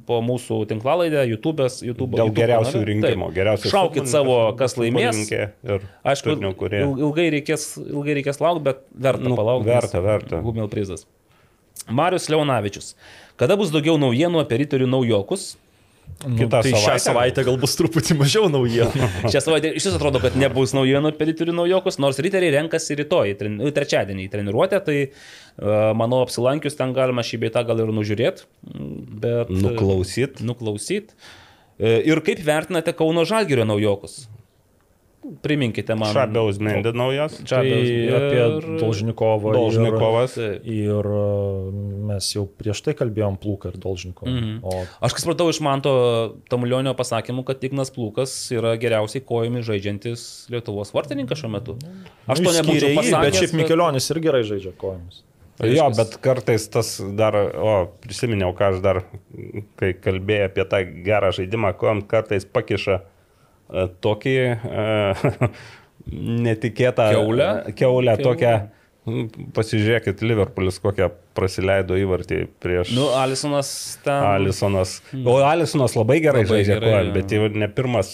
po 0.08 0.22
mūsų 0.24 0.61
tinklalaidę, 0.72 1.26
YouTube'as, 1.34 1.82
YouTube. 1.84 2.16
Dėl 2.16 2.30
YouTube 2.30 2.40
geriausių 2.40 2.72
kanale. 2.77 2.90
rinkimų. 2.93 3.27
Taip. 3.27 3.35
Geriausių 3.42 3.72
Šaukit 3.74 4.08
savo, 4.08 4.38
kas 4.56 4.77
laimės. 4.80 5.19
Aišku, 6.08 6.38
ilgai 6.80 7.26
reikės, 7.35 7.74
ilgai 7.84 8.16
reikės 8.22 8.40
laukti, 8.40 8.64
bet 8.69 8.85
verta 8.95 9.27
Nu, 9.27 9.35
palaukti. 9.35 9.68
verta, 9.68 10.00
verta. 10.00 10.40
Gumel 10.48 10.72
prizas. 10.72 11.03
Marius 11.92 12.30
Leonavičius. 12.32 12.93
Kada 13.35 13.58
bus 13.60 13.72
daugiau 13.74 13.98
naujienų 14.00 14.40
apie 14.45 14.61
riterių 14.64 14.88
naujokus? 14.88 15.58
Nu, 16.22 16.38
Kitą 16.38 16.61
tai 16.61 16.72
šią 16.77 16.95
savaitę 17.01 17.43
gal 17.48 17.57
bus 17.61 17.73
truputį 17.80 18.17
mažiau 18.19 18.49
naujienų. 18.51 19.09
Šią 19.33 19.41
savaitę 19.41 19.72
iš 19.73 19.88
tiesų 19.88 19.98
atrodo, 19.98 20.22
kad 20.23 20.35
nebus 20.38 20.75
naujienų 20.77 21.14
apie 21.14 21.27
riterių 21.31 21.56
naujokus, 21.57 21.98
nors 22.03 22.19
riteriai 22.22 22.53
renkasi 22.59 22.98
rytoj, 22.99 23.33
nu, 23.56 23.72
trečiadienį 23.73 24.27
į 24.27 24.31
treniruotę, 24.35 24.81
tai 24.85 24.98
uh, 25.07 25.91
manau 25.98 26.22
apsilankius 26.25 26.77
ten 26.77 26.93
galima 26.98 27.25
šį 27.25 27.41
beitą 27.45 27.65
gal 27.67 27.81
ir 27.81 27.93
nužiūrėti. 27.95 28.45
Bet, 29.23 29.49
e, 29.49 29.61
Nuklausyt. 29.65 30.43
Nuklausyt. 30.45 31.15
E, 31.81 31.98
Ir 32.06 32.22
kaip 32.25 32.43
vertinate 32.45 32.93
Kauno 32.93 33.25
Žalgirio 33.25 33.65
naujokus? 33.65 34.25
Priminkite 35.22 35.93
man. 35.93 36.09
Šabiaus 36.16 36.58
Mendė 36.64 36.91
naujas. 36.98 37.35
Tai 37.38 37.45
Čabiaus 37.45 37.90
ir- 37.93 38.16
apie 38.17 38.77
Dolžnikovą. 38.82 39.53
Dolžnikovas. 39.53 40.38
Ir, 40.41 40.56
ir 40.66 41.09
e, 41.14 41.25
mes 42.09 42.30
jau 42.33 42.48
prieš 42.50 42.82
tai 42.82 42.95
kalbėjom 42.98 43.38
Plūką 43.41 43.69
ir 43.69 43.77
Dolžnikovą. 43.83 44.33
Mhm. 44.33 44.56
O 44.66 44.82
Aš 45.06 45.14
kaip 45.14 45.22
supratau 45.25 45.50
iš 45.53 45.61
Manto 45.61 45.93
Tamulionio 46.50 46.95
pasakymų, 46.98 47.45
kad 47.51 47.61
Ignas 47.69 47.93
Plūkas 47.93 48.33
yra 48.58 48.74
geriausiai 48.82 49.22
kojomis 49.22 49.67
žaidžiantis 49.69 50.25
Lietuvos 50.50 50.93
vartininkas 50.98 51.43
šiuo 51.43 51.53
metu. 51.53 51.77
Aš 52.25 52.41
to 52.41 52.50
Nu, 52.50 52.56
nebūčiau 52.58 52.74
išskyrė 52.82 52.93
jį, 52.95 52.98
pasakęs. 53.03 53.22
Bet 53.30 53.40
šiaip 53.43 53.53
Mikelionis 53.61 54.09
ir 54.09 54.19
gerai 54.25 54.43
žaidžia 54.48 54.74
kojomis. 54.82 55.22
Jo, 55.61 55.91
bet 55.93 56.16
kartais 56.24 56.66
tas 56.74 56.95
dar, 57.14 57.35
o 57.38 57.74
prisiminiau, 58.01 58.56
ką 58.58 58.72
aš 58.74 58.82
dar, 58.82 59.03
kai 59.77 59.93
kalbėjau 59.93 60.48
apie 60.50 60.66
tą 60.66 60.80
gerą 61.06 61.30
žaidimą, 61.38 61.75
kuom 61.77 62.01
kartais 62.09 62.48
pakiša 62.50 62.95
e, 62.98 63.01
tokį 64.03 64.35
e, 64.51 64.85
netikėtą 66.48 67.09
Kiaulę? 67.16 67.50
keulę 67.75 67.75
Kiaulę. 67.75 68.17
tokią. 68.24 68.53
m, 69.08 69.27
Pasižiūrėkit, 69.56 70.22
Liverpoolis 70.22 70.77
kokią 70.83 71.08
praleido 71.33 71.95
įvartį 71.98 72.43
prieš 72.61 72.91
Nu, 72.93 73.08
Alisonas 73.17 73.72
ten. 74.06 74.22
Alisonas. 74.35 75.00
O 75.25 75.40
Alisonas 75.41 75.95
labai 75.98 76.19
gerai 76.22 76.43
Labai 76.43 76.59
žaidžia 76.59 76.77
gerai, 76.77 77.06
jo. 77.08 77.14
bet 77.16 77.33
jau 77.33 77.50
ne 77.50 77.69
pirmas, 77.72 78.14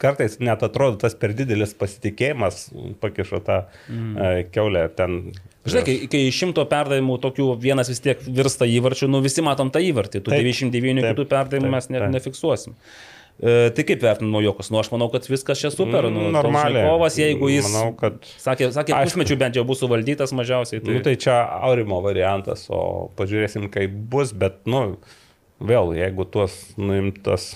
kartais 0.00 0.38
net 0.40 0.64
atrodo 0.64 0.96
tas 1.04 1.16
per 1.18 1.34
didelis 1.36 1.74
pasitikėjimas 1.76 2.68
pakišo 3.02 3.42
tą 3.44 3.58
mm. 3.92 4.52
keulę 4.54 4.86
ten. 4.96 5.20
Žinai, 5.68 5.84
kai, 5.86 5.96
kai 6.10 6.24
šimto 6.34 6.64
perdavimų 6.70 7.20
tokių 7.22 7.52
vienas 7.62 7.92
vis 7.92 8.00
tiek 8.02 8.22
virsta 8.26 8.66
įvarčiu, 8.66 9.06
nu 9.12 9.20
visi 9.22 9.44
matom 9.46 9.68
tą 9.74 9.84
įvartį, 9.84 10.24
tų 10.24 10.32
Taip, 10.32 10.48
99 10.48 11.04
taip, 11.04 11.12
kitų 11.12 11.28
perdavimų 11.30 11.68
taip, 11.68 11.76
mes 11.76 11.92
ne, 11.92 12.00
taip. 12.02 12.14
nefiksuosim. 12.16 12.74
E, 12.74 13.11
tai 13.40 13.84
kaip 13.88 14.02
vertinu 14.04 14.30
naujokus? 14.34 14.68
Nu, 14.70 14.78
aš 14.82 14.90
manau, 14.92 15.08
kad 15.12 15.24
viskas 15.30 15.58
čia 15.58 15.70
super. 15.74 16.06
Nu, 16.12 16.28
Normaliai. 16.34 16.84
Kovas, 16.86 17.16
jeigu 17.18 17.48
jis, 17.50 17.66
Manau, 17.72 17.94
kad. 17.98 18.20
sakė, 18.38 18.68
sakė 18.74 18.94
pusmečių 19.04 19.38
bent 19.40 19.56
jau 19.58 19.64
bus 19.66 19.80
suvaldytas 19.82 20.34
mažiausiai. 20.36 20.82
Tai, 20.84 20.94
Nu, 20.98 21.02
tai 21.02 21.16
čia 21.16 21.40
Aurimo 21.66 21.98
variantas, 22.04 22.66
o 22.70 23.10
pažiūrėsim, 23.18 23.66
kaip 23.72 23.90
bus, 24.12 24.30
bet, 24.36 24.60
nu, 24.70 24.98
vėl, 25.62 25.94
jeigu 25.98 26.26
tuos 26.30 26.54
nuimtas 26.78 27.54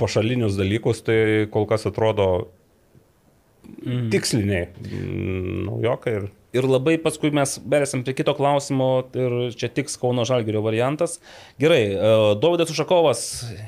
pašalinius 0.00 0.56
dalykus, 0.58 1.02
tai 1.06 1.46
kol 1.52 1.66
kas 1.70 1.86
atrodo 1.86 2.48
Mhm. 3.62 4.08
tiksliniai 4.10 4.64
mm, 4.74 5.64
naujokai 5.68 6.12
ir 6.18 6.24
Ir 6.52 6.68
labai 6.68 6.98
paskui 7.00 7.30
mes 7.32 7.56
berėsim 7.64 8.02
prie 8.04 8.12
kito 8.18 8.34
klausimo 8.36 8.88
ir 9.16 9.36
čia 9.56 9.70
tiks 9.72 9.96
Kauno 10.00 10.26
Žalgirio 10.28 10.60
variantas. 10.64 11.16
Gerai, 11.60 11.82
e, 11.96 12.14
Dovydas 12.42 12.72
Ušakovas, 12.74 13.22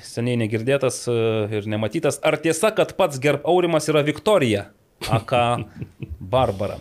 seniai 0.05 0.37
negirdėtas 0.45 1.07
e, 1.09 1.19
ir 1.61 1.69
nematytas. 1.71 2.21
Ar 2.21 2.37
tiesa, 2.45 2.75
kad 2.77 2.93
pats 2.99 3.21
Gerb 3.25 3.49
Aurimas 3.49 3.89
yra 3.89 4.05
Viktorija? 4.05 4.69
Aka 5.09 5.47
Barbara. 6.35 6.77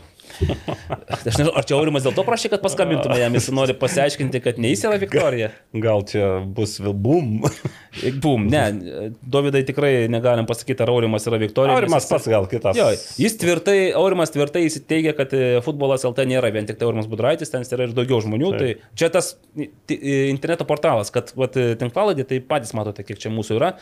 Aš 1.14 1.26
nežinau, 1.28 1.52
ar 1.58 1.66
čia 1.68 1.76
Aurimas 1.78 2.06
dėl 2.06 2.16
to 2.18 2.24
prašė, 2.26 2.52
kad 2.54 2.64
paskambintume 2.64 3.18
jam, 3.20 3.36
jis 3.38 3.50
nori 3.56 3.76
pasiaiškinti, 3.78 4.42
kad 4.44 4.60
ne 4.62 4.72
jis 4.74 4.84
yra 4.88 5.00
Viktorija. 5.02 5.50
Gal 5.84 6.06
čia 6.10 6.30
bus 6.58 6.78
vėl 6.84 6.96
bum. 7.06 7.36
Bum, 8.24 8.48
ne, 8.50 8.64
Dovydai 9.22 9.62
tikrai 9.68 9.92
negalim 10.12 10.48
pasakyti, 10.50 10.82
ar 10.86 10.92
Aurimas 10.94 11.28
yra 11.30 11.38
Viktorija. 11.42 11.76
Aurimas 11.78 12.08
pats 12.10 12.30
gal 12.32 12.48
kitas. 12.52 12.78
Jo, 12.80 12.90
jis 13.22 13.38
tvirtai, 13.42 13.78
Aurimas 14.00 14.34
tvirtai 14.34 14.66
įsiteigia, 14.68 15.14
kad 15.18 15.36
e, 15.38 15.44
futbolas 15.66 16.06
LT 16.10 16.26
nėra 16.32 16.50
vien 16.56 16.66
tik 16.70 16.80
tai 16.80 16.88
Aurimas 16.90 17.10
Budraitis, 17.12 17.54
ten 17.54 17.68
yra 17.68 17.88
ir 17.88 17.94
daugiau 17.98 18.22
žmonių. 18.26 18.54
Tai 18.58 18.72
čia 19.00 19.12
tas 19.14 19.34
interneto 19.94 20.66
portalas, 20.70 21.14
kad 21.14 21.30
e, 21.38 21.68
tinklalaidė, 21.80 22.26
tai 22.30 22.42
patys 22.48 22.74
matote, 22.78 23.06
kiek 23.06 23.22
čia 23.22 23.34
mūsų 23.34 23.60
yra. 23.60 23.76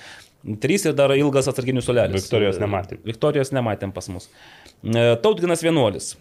Trys 0.61 0.88
ir 0.89 0.97
dar 0.97 1.13
ilgas 1.13 1.49
atsarginių 1.51 1.83
sulelis. 1.85 2.25
Viktorijos 2.25 2.57
nematėm. 2.61 3.01
Viktorijos 3.05 3.53
nematėm 3.53 3.93
pas 3.93 4.09
mus. 4.09 4.27
E, 4.81 5.03
Tautginas 5.21 5.61
vienuolis. 5.65 6.15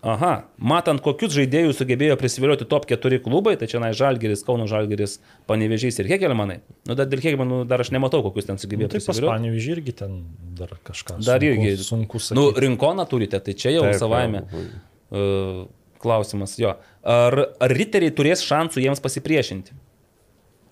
Aha, 0.00 0.46
matant, 0.56 0.96
kokius 1.04 1.34
žaidėjus 1.36 1.76
sugebėjo 1.82 2.14
prisivilioti 2.16 2.64
top 2.64 2.86
4 2.88 3.18
klubai, 3.20 3.52
tai 3.60 3.66
čia 3.68 3.82
na 3.82 3.90
Žalgeris, 3.92 4.40
Kauno 4.46 4.64
Žalgeris, 4.70 5.18
Panevežys 5.50 5.98
ir 6.00 6.08
Hegelmanai. 6.08 6.62
Nu, 6.88 6.94
dar 6.96 7.04
dėl 7.10 7.20
Hegelmanų 7.20 7.58
dar 7.68 7.84
aš 7.84 7.90
nematau, 7.92 8.22
kokius 8.24 8.48
ten 8.48 8.56
sugebėjo 8.56 8.88
Nu, 8.88 8.92
tai 8.94 9.00
pas 9.02 9.10
prisivilioti. 9.10 9.34
Panevėžį 9.34 9.74
irgi 9.76 9.94
ten 9.98 10.14
dar 10.56 10.72
kažką. 10.88 11.18
Dar 11.20 11.44
sunku, 11.44 11.50
irgi. 11.68 11.84
Sunku 11.84 12.16
sakyti. 12.22 12.38
Nu, 12.40 12.46
rinkoną 12.64 13.04
turite, 13.12 13.42
tai 13.44 13.52
čia 13.52 13.74
jau 13.76 13.84
Taip, 13.90 14.00
savaime. 14.00 14.40
jau. 14.48 14.64
Uh, 15.10 15.60
klausimas 16.00 16.56
jo. 16.56 16.72
Ar, 17.04 17.36
ar 17.60 17.76
riteriai 17.76 18.16
turės 18.16 18.40
šansų 18.48 18.80
jiems 18.80 19.04
pasipriešinti? 19.04 19.76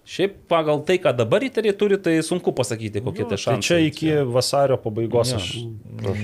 Šiaip 0.08 0.38
pagal 0.48 0.80
tai, 0.88 0.96
ką 1.04 1.12
dabar 1.12 1.42
riteriai 1.44 1.76
turi, 1.76 1.98
tai 2.00 2.16
sunku 2.24 2.54
pasakyti, 2.56 3.02
kokie 3.04 3.26
Nu, 3.26 3.28
tai 3.28 3.36
tai 3.36 3.44
šansai. 3.44 3.60
čia 3.60 3.76
iki 3.84 4.08
vasario 4.24 4.78
pabaigos 4.80 5.34
Jo. 5.34 5.36
aš 5.36 5.48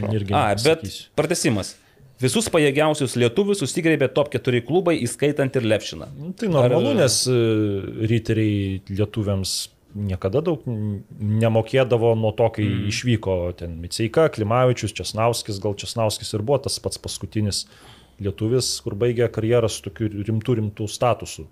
irgi. 0.09 0.33
A, 0.33 0.55
bet 0.65 0.89
pratesimas. 1.13 1.75
Visus 2.23 2.47
pajėgiausius 2.53 3.17
lietuvius 3.19 3.59
susigrėbė 3.65 4.09
top 4.15 4.31
4 4.35 4.63
klubai, 4.67 4.95
įskaitant 5.03 5.57
ir 5.59 5.67
Lepšiną. 5.67 6.11
Nu, 6.15 6.33
Tai 6.39 6.51
normalu, 6.53 6.93
Ar- 6.93 7.01
nes 7.03 7.17
e, 7.27 7.39
riteriai 8.11 8.83
lietuviams 8.91 9.55
niekada 9.95 10.43
daug 10.43 10.63
nemokėdavo 10.67 12.15
nuo 12.19 12.33
to, 12.39 12.49
kai 12.57 12.67
mm. 12.67 12.87
išvyko 12.91 13.35
ten 13.59 13.77
Miceika, 13.83 14.29
Klimavičius, 14.35 14.95
Česnauskis, 14.95 15.61
gal 15.63 15.77
Česnauskis 15.79 16.35
ir 16.35 16.43
buvo 16.47 16.61
tas 16.67 16.81
pats 16.83 16.99
paskutinis 17.03 17.65
lietuvis, 18.23 18.77
kur 18.85 18.97
baigė 18.99 19.29
karjerą 19.35 19.71
su 19.71 19.85
tokiu 19.87 20.11
rimtų 20.11 20.59
rimtų 20.61 20.89
statusu. 20.91 21.47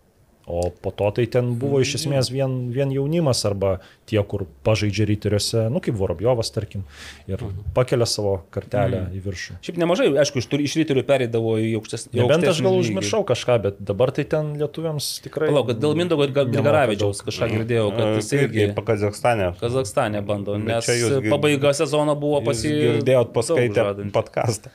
O 0.50 0.65
po 0.74 0.91
to 0.91 1.07
tai 1.15 1.28
ten 1.31 1.52
buvo 1.58 1.78
iš 1.82 2.00
esmės 2.00 2.32
vien, 2.34 2.73
vien 2.74 2.91
jaunimas 2.91 3.44
arba 3.47 3.76
tie, 4.12 4.20
kur 4.28 4.44
pažaidžia 4.66 5.08
ryteriuose, 5.08 5.65
nu 5.73 5.81
kaip 5.84 5.97
Vorobjovas, 5.99 6.52
tarkim, 6.55 6.84
ir 7.31 7.42
pakelia 7.76 8.08
savo 8.08 8.36
kartelę 8.52 9.07
į 9.16 9.24
viršų. 9.24 9.58
Šiaip 9.65 9.81
nemažai, 9.81 10.10
aišku, 10.23 10.42
iš, 10.42 10.50
iš 10.68 10.76
ryterių 10.82 11.07
pereidavo 11.08 11.57
į 11.62 11.73
aukštesnį. 11.81 12.20
Nebent 12.20 12.49
aš 12.52 12.62
gal 12.65 12.76
užmiršau 12.82 13.24
kažką, 13.32 13.58
bet 13.65 13.82
dabar 13.82 14.12
tai 14.15 14.28
ten 14.28 14.55
lietuviams 14.60 15.15
tikrai... 15.24 15.49
Palauk, 15.52 15.73
kad 15.73 15.81
dėl 15.82 15.97
Mindogo 15.99 16.26
nemoka 16.32 16.50
Grigaravičiaus 16.50 17.23
kažką 17.26 17.49
girdėjau, 17.52 17.89
kad 17.97 18.16
jis 18.18 18.31
irgi 18.36 18.66
Kazakstane. 18.82 19.52
Kazakstane 19.60 20.23
bando, 20.26 20.57
nes 20.60 20.86
čia 20.86 20.97
jūs 20.99 21.28
pabaiga 21.31 21.73
sezono 21.76 22.16
buvo 22.18 22.41
Jūs 22.41 22.49
pasi... 22.49 22.73
girdėjot 22.73 23.32
paskaitę 23.34 23.86
podcastą. 24.15 24.73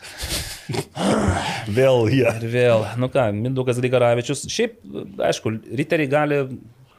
Vėl 1.72 2.08
jie. 2.12 2.28
Ir 2.28 2.48
vėl, 2.52 2.88
nu 3.00 3.10
ką, 3.12 3.30
Mindaugas 3.36 3.80
Grigaravičius, 3.84 4.48
šiaip, 4.52 4.80
aišku, 5.30 5.58
riteriai 5.80 6.12
gali 6.12 6.42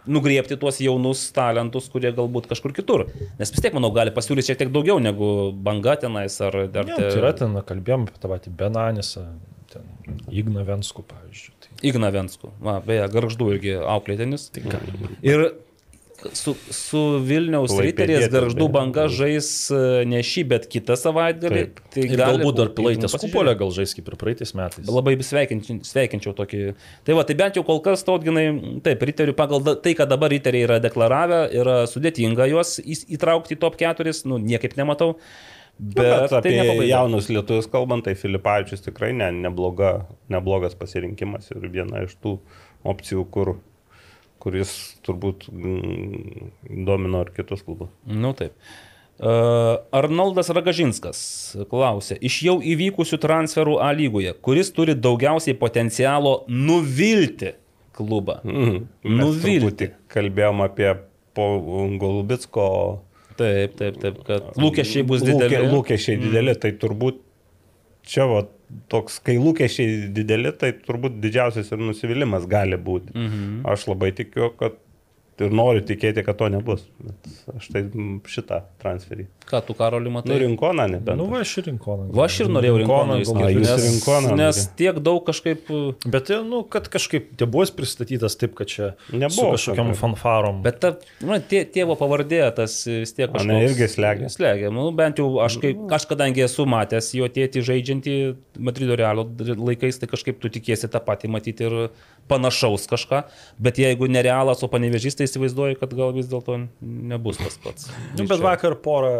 nugriepti 0.08 0.58
tuos 0.60 0.80
jaunus 0.82 1.26
talentus, 1.36 1.88
kurie 1.92 2.12
galbūt 2.16 2.48
kažkur 2.50 2.74
kitur. 2.76 3.06
Nes 3.38 3.52
vis 3.52 3.62
tiek, 3.62 3.74
manau, 3.76 3.92
gali 3.94 4.12
pasiūlyti 4.14 4.50
šiek 4.50 4.62
tiek 4.62 4.72
daugiau 4.74 4.98
negu 5.02 5.52
banga 5.52 5.98
tenais 6.00 6.40
ar 6.44 6.64
dar... 6.72 6.88
Ne, 6.88 6.98
tai 6.98 7.12
yra 7.20 7.34
ten, 7.36 7.54
na, 7.56 7.64
kalbėjom 7.66 8.08
apie 8.08 8.20
tą 8.22 8.32
patį 8.32 8.54
Benanisą, 8.58 9.26
ten 9.72 9.86
Igną 10.32 10.64
Venskų, 10.68 11.04
pavyzdžiui. 11.08 11.54
Tai 11.64 11.72
Igna 11.92 12.12
Vensku. 12.14 12.52
Va, 12.64 12.78
beje, 12.84 13.06
garždu 13.12 13.52
irgi 13.54 13.76
auklėtinis. 13.78 14.48
Ir 15.22 15.50
su, 16.34 16.54
su 16.74 17.00
Vilniaus 17.24 17.72
riteriais 17.78 18.28
garždu 18.32 18.66
beje. 18.66 18.72
banga 18.74 19.04
žais 19.12 19.48
e, 19.70 19.80
ne 20.08 20.20
šį, 20.24 20.44
bet 20.52 20.66
kitą 20.70 20.96
savaitgalį. 20.98 21.64
Tai 21.94 22.06
galbūt 22.12 22.58
dar 22.58 22.72
pilaitės 22.76 23.14
pasižiūrėt. 23.14 23.58
gal 23.60 23.74
žais 23.76 23.94
kaip 23.96 24.10
ir 24.10 24.16
praeitais 24.20 24.54
metais. 24.58 24.88
Labai 24.90 25.14
sveikinčiau, 25.22 25.80
sveikinčiau 25.86 26.34
tokį. 26.38 26.62
Tai 27.06 27.18
va, 27.18 27.26
tai 27.28 27.36
bent 27.38 27.60
jau 27.60 27.64
kol 27.66 27.82
kas 27.84 28.02
tautginai, 28.06 28.48
taip, 28.86 29.04
riterių 29.10 29.36
pagal 29.38 29.62
tai, 29.84 29.94
ką 29.98 30.08
dabar 30.10 30.34
riteriai 30.34 30.66
yra 30.66 30.80
deklaravę, 30.82 31.44
yra 31.60 31.78
sudėtinga 31.90 32.48
juos 32.50 32.78
įtraukti 32.82 33.54
į 33.54 33.62
top 33.62 33.78
4, 33.80 34.16
nu, 34.30 34.40
niekaip 34.42 34.74
nematau. 34.80 35.14
Bet, 35.78 35.94
Bet, 35.94 36.10
bet 36.10 36.30
tai 36.42 36.56
apie 36.58 36.62
pabaiga. 36.66 36.88
jaunus 36.90 37.28
lietuvius 37.30 37.68
kalbant, 37.70 38.02
tai 38.02 38.16
Filipavičius 38.18 38.82
tikrai 38.82 39.12
ne, 39.14 39.28
nebloga, 39.46 40.08
neblogas 40.26 40.74
pasirinkimas 40.74 41.52
ir 41.54 41.68
viena 41.70 42.02
iš 42.02 42.16
tų 42.18 42.32
opcijų, 42.88 43.22
kur, 43.30 43.52
kuris 44.48 44.74
turbūt 45.04 45.48
mm, 45.52 46.52
domino 46.88 47.22
ir 47.26 47.32
kitus 47.36 47.62
klubus. 47.66 47.92
Nu 48.08 48.32
taip. 48.36 48.56
Arnoldas 49.18 50.46
Ragažinskas 50.54 51.20
klausė, 51.72 52.14
iš 52.22 52.36
jau 52.46 52.58
įvykusių 52.62 53.18
transferų 53.18 53.80
A 53.82 53.90
lygoje, 53.90 54.30
kuris 54.46 54.70
turi 54.70 54.94
daugiausiai 54.94 55.56
potencialo 55.58 56.44
nuvilti 56.46 57.56
klubą. 57.98 58.38
Mes 58.46 58.84
Nuvilti. 59.02 59.90
kalbėjom 60.14 60.62
apie 60.62 60.92
po 61.34 61.48
Golubitsko. 61.98 62.68
Taip, 63.38 63.74
taip, 63.78 63.98
taip, 64.02 64.22
kad 64.26 64.54
lūkesčiai 64.58 65.02
bus 65.06 65.22
dideli. 65.26 65.58
Mm. 65.60 65.72
Lūkesčiai 65.74 66.18
dideli, 66.22 66.54
tai 66.58 66.72
turbūt 66.78 67.18
čia 68.06 68.26
va, 68.30 68.44
toks, 68.92 69.18
kai 69.24 69.36
lūkesčiai 69.40 70.08
dideli, 70.14 70.52
tai 70.60 70.72
turbūt 70.84 71.18
didžiausias 71.22 71.72
ir 71.72 71.82
nusivylimas 71.82 72.46
gali 72.50 72.76
būti. 72.76 73.14
Mhm. 73.14 73.64
Aš 73.68 73.88
labai 73.90 74.12
tikiu, 74.16 74.50
kad 74.60 74.78
ir 75.44 75.54
noriu 75.54 75.84
tikėti, 75.86 76.24
kad 76.26 76.38
to 76.40 76.50
nebus. 76.52 76.84
Bet 77.02 77.28
aš 77.56 77.70
tai 77.74 77.84
šitą 78.28 78.62
transferį. 78.82 79.28
Ką 79.48 79.62
tu, 79.64 79.72
Karoli, 79.74 80.10
matai? 80.12 80.34
Nu, 80.34 80.38
rinkoną 80.42 80.84
nebent. 80.92 81.16
Nu, 81.16 81.24
va, 81.30 81.40
aš 81.40 81.54
ir 81.62 81.70
rinkoną. 81.70 82.10
Va, 82.12 82.26
aš 82.26 82.42
ir 82.44 82.50
norėjau 82.52 82.80
rinkoną 82.82 83.14
išskirti, 83.22 83.52
jūs 83.56 83.64
nes, 83.64 83.84
Rinkoną 83.86 84.34
nes 84.36 84.58
tiek 84.76 84.98
daug 85.00 85.22
kažkaip... 85.24 85.70
Bet, 86.04 86.28
nu, 86.44 86.60
kad 86.68 86.90
kažkaip 86.92 87.30
buvo 87.40 87.64
pristatytas 87.78 88.36
taip, 88.36 88.52
kad 88.58 88.68
čia 88.68 88.90
Nebuvo 89.08 89.56
su 89.56 89.70
kažkokiam 89.72 89.94
fanfarom. 89.96 90.60
Bet 90.66 90.82
ta, 90.82 90.90
nu, 91.24 91.38
tie, 91.40 91.62
tėvo 91.64 91.96
pavardė, 91.96 92.42
tas 92.58 92.76
vis 92.84 93.14
tiek 93.16 93.32
O 93.32 93.46
ne, 93.48 93.62
irgi 93.64 93.88
slegia. 93.88 94.28
Slegia. 94.32 94.72
Nu, 94.74 94.84
bent 94.96 95.22
jau 95.22 95.30
aš, 95.44 95.56
kaip, 95.64 95.80
aš 95.96 96.08
kadangi 96.12 96.44
esu 96.44 96.68
matęs 96.68 97.08
jo 97.16 97.28
tėtį 97.32 97.64
žaidžiantį 97.70 98.18
Madrido 98.68 99.00
Realo 99.00 99.24
laikais, 99.48 99.96
tai 100.02 100.10
kažkaip 100.12 100.44
tu 100.44 100.52
tikėsi 100.52 100.92
tą 100.92 101.00
patį 101.04 101.32
matyti 101.32 101.68
ir 101.70 101.80
panašaus 102.28 102.84
kažką. 102.90 103.24
Bet 103.56 103.80
jeigu 103.80 104.12
nerealas, 104.12 104.60
o 104.60 104.68
panevežys, 104.68 105.16
tai 105.16 105.28
įsivaizduoju, 105.28 105.80
kad 105.80 105.96
gal 105.96 106.12
vis 106.16 106.28
dėlto 106.28 106.60
nebus 106.84 107.40
tas 107.40 107.60
pats. 107.64 107.92
Nu, 108.12 108.28
bet 108.28 108.44
vakar 108.44 108.76
porą 108.84 109.14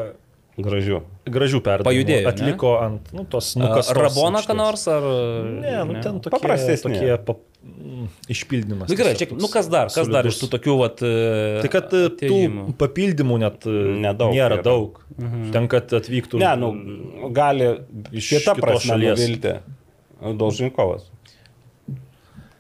Gražių. 0.67 0.99
gražių 1.29 1.61
perdavimų 1.63 1.89
Pajudėjo, 1.89 2.23
ne? 2.25 2.31
atliko 2.33 2.71
ant 2.83 3.13
nu, 3.15 3.25
tos 3.31 3.53
A, 3.57 3.61
nukastos. 3.63 3.95
Rabona 3.99 4.41
ką 4.43 4.57
nors 4.59 4.87
ar... 4.91 5.05
Ne, 5.63 5.75
nu, 5.87 5.99
ten 6.03 6.19
tokie, 6.25 6.33
Paprastesni. 6.35 6.95
tokie 6.97 7.17
pap, 7.29 7.41
mm, 7.63 8.09
išpildymas. 8.35 8.91
Na 8.91 8.99
gerai, 8.99 9.13
tiesiog 9.15 9.37
čia, 9.37 9.41
nu 9.45 9.51
kas 9.53 9.69
dar, 9.71 9.93
kas 9.95 10.11
dar 10.11 10.27
iš 10.27 10.39
solidus. 10.39 10.43
tų 10.43 10.51
tokių, 10.57 10.77
vat... 10.83 11.03
e, 11.07 11.61
Tai 11.63 11.71
kad 11.77 11.93
e, 11.95 12.03
tų 12.09 12.11
atėjimų? 12.17 12.67
papildymų 12.81 13.39
net 13.45 13.69
e, 13.71 13.77
Nedaug 14.07 14.35
nėra 14.35 14.59
yra. 14.59 14.67
daug. 14.67 14.99
Mhm. 15.19 15.47
Ten, 15.55 15.69
kad 15.71 15.95
atvyktų. 16.01 16.41
Ne, 16.43 16.51
nu, 16.59 16.73
gali 17.37 17.71
Iš 18.19 18.33
kitos 18.37 18.59
prasme 18.63 18.95
šalies. 18.97 19.15
nuvilti. 19.19 19.55
Dolžinkovas. 20.39 21.07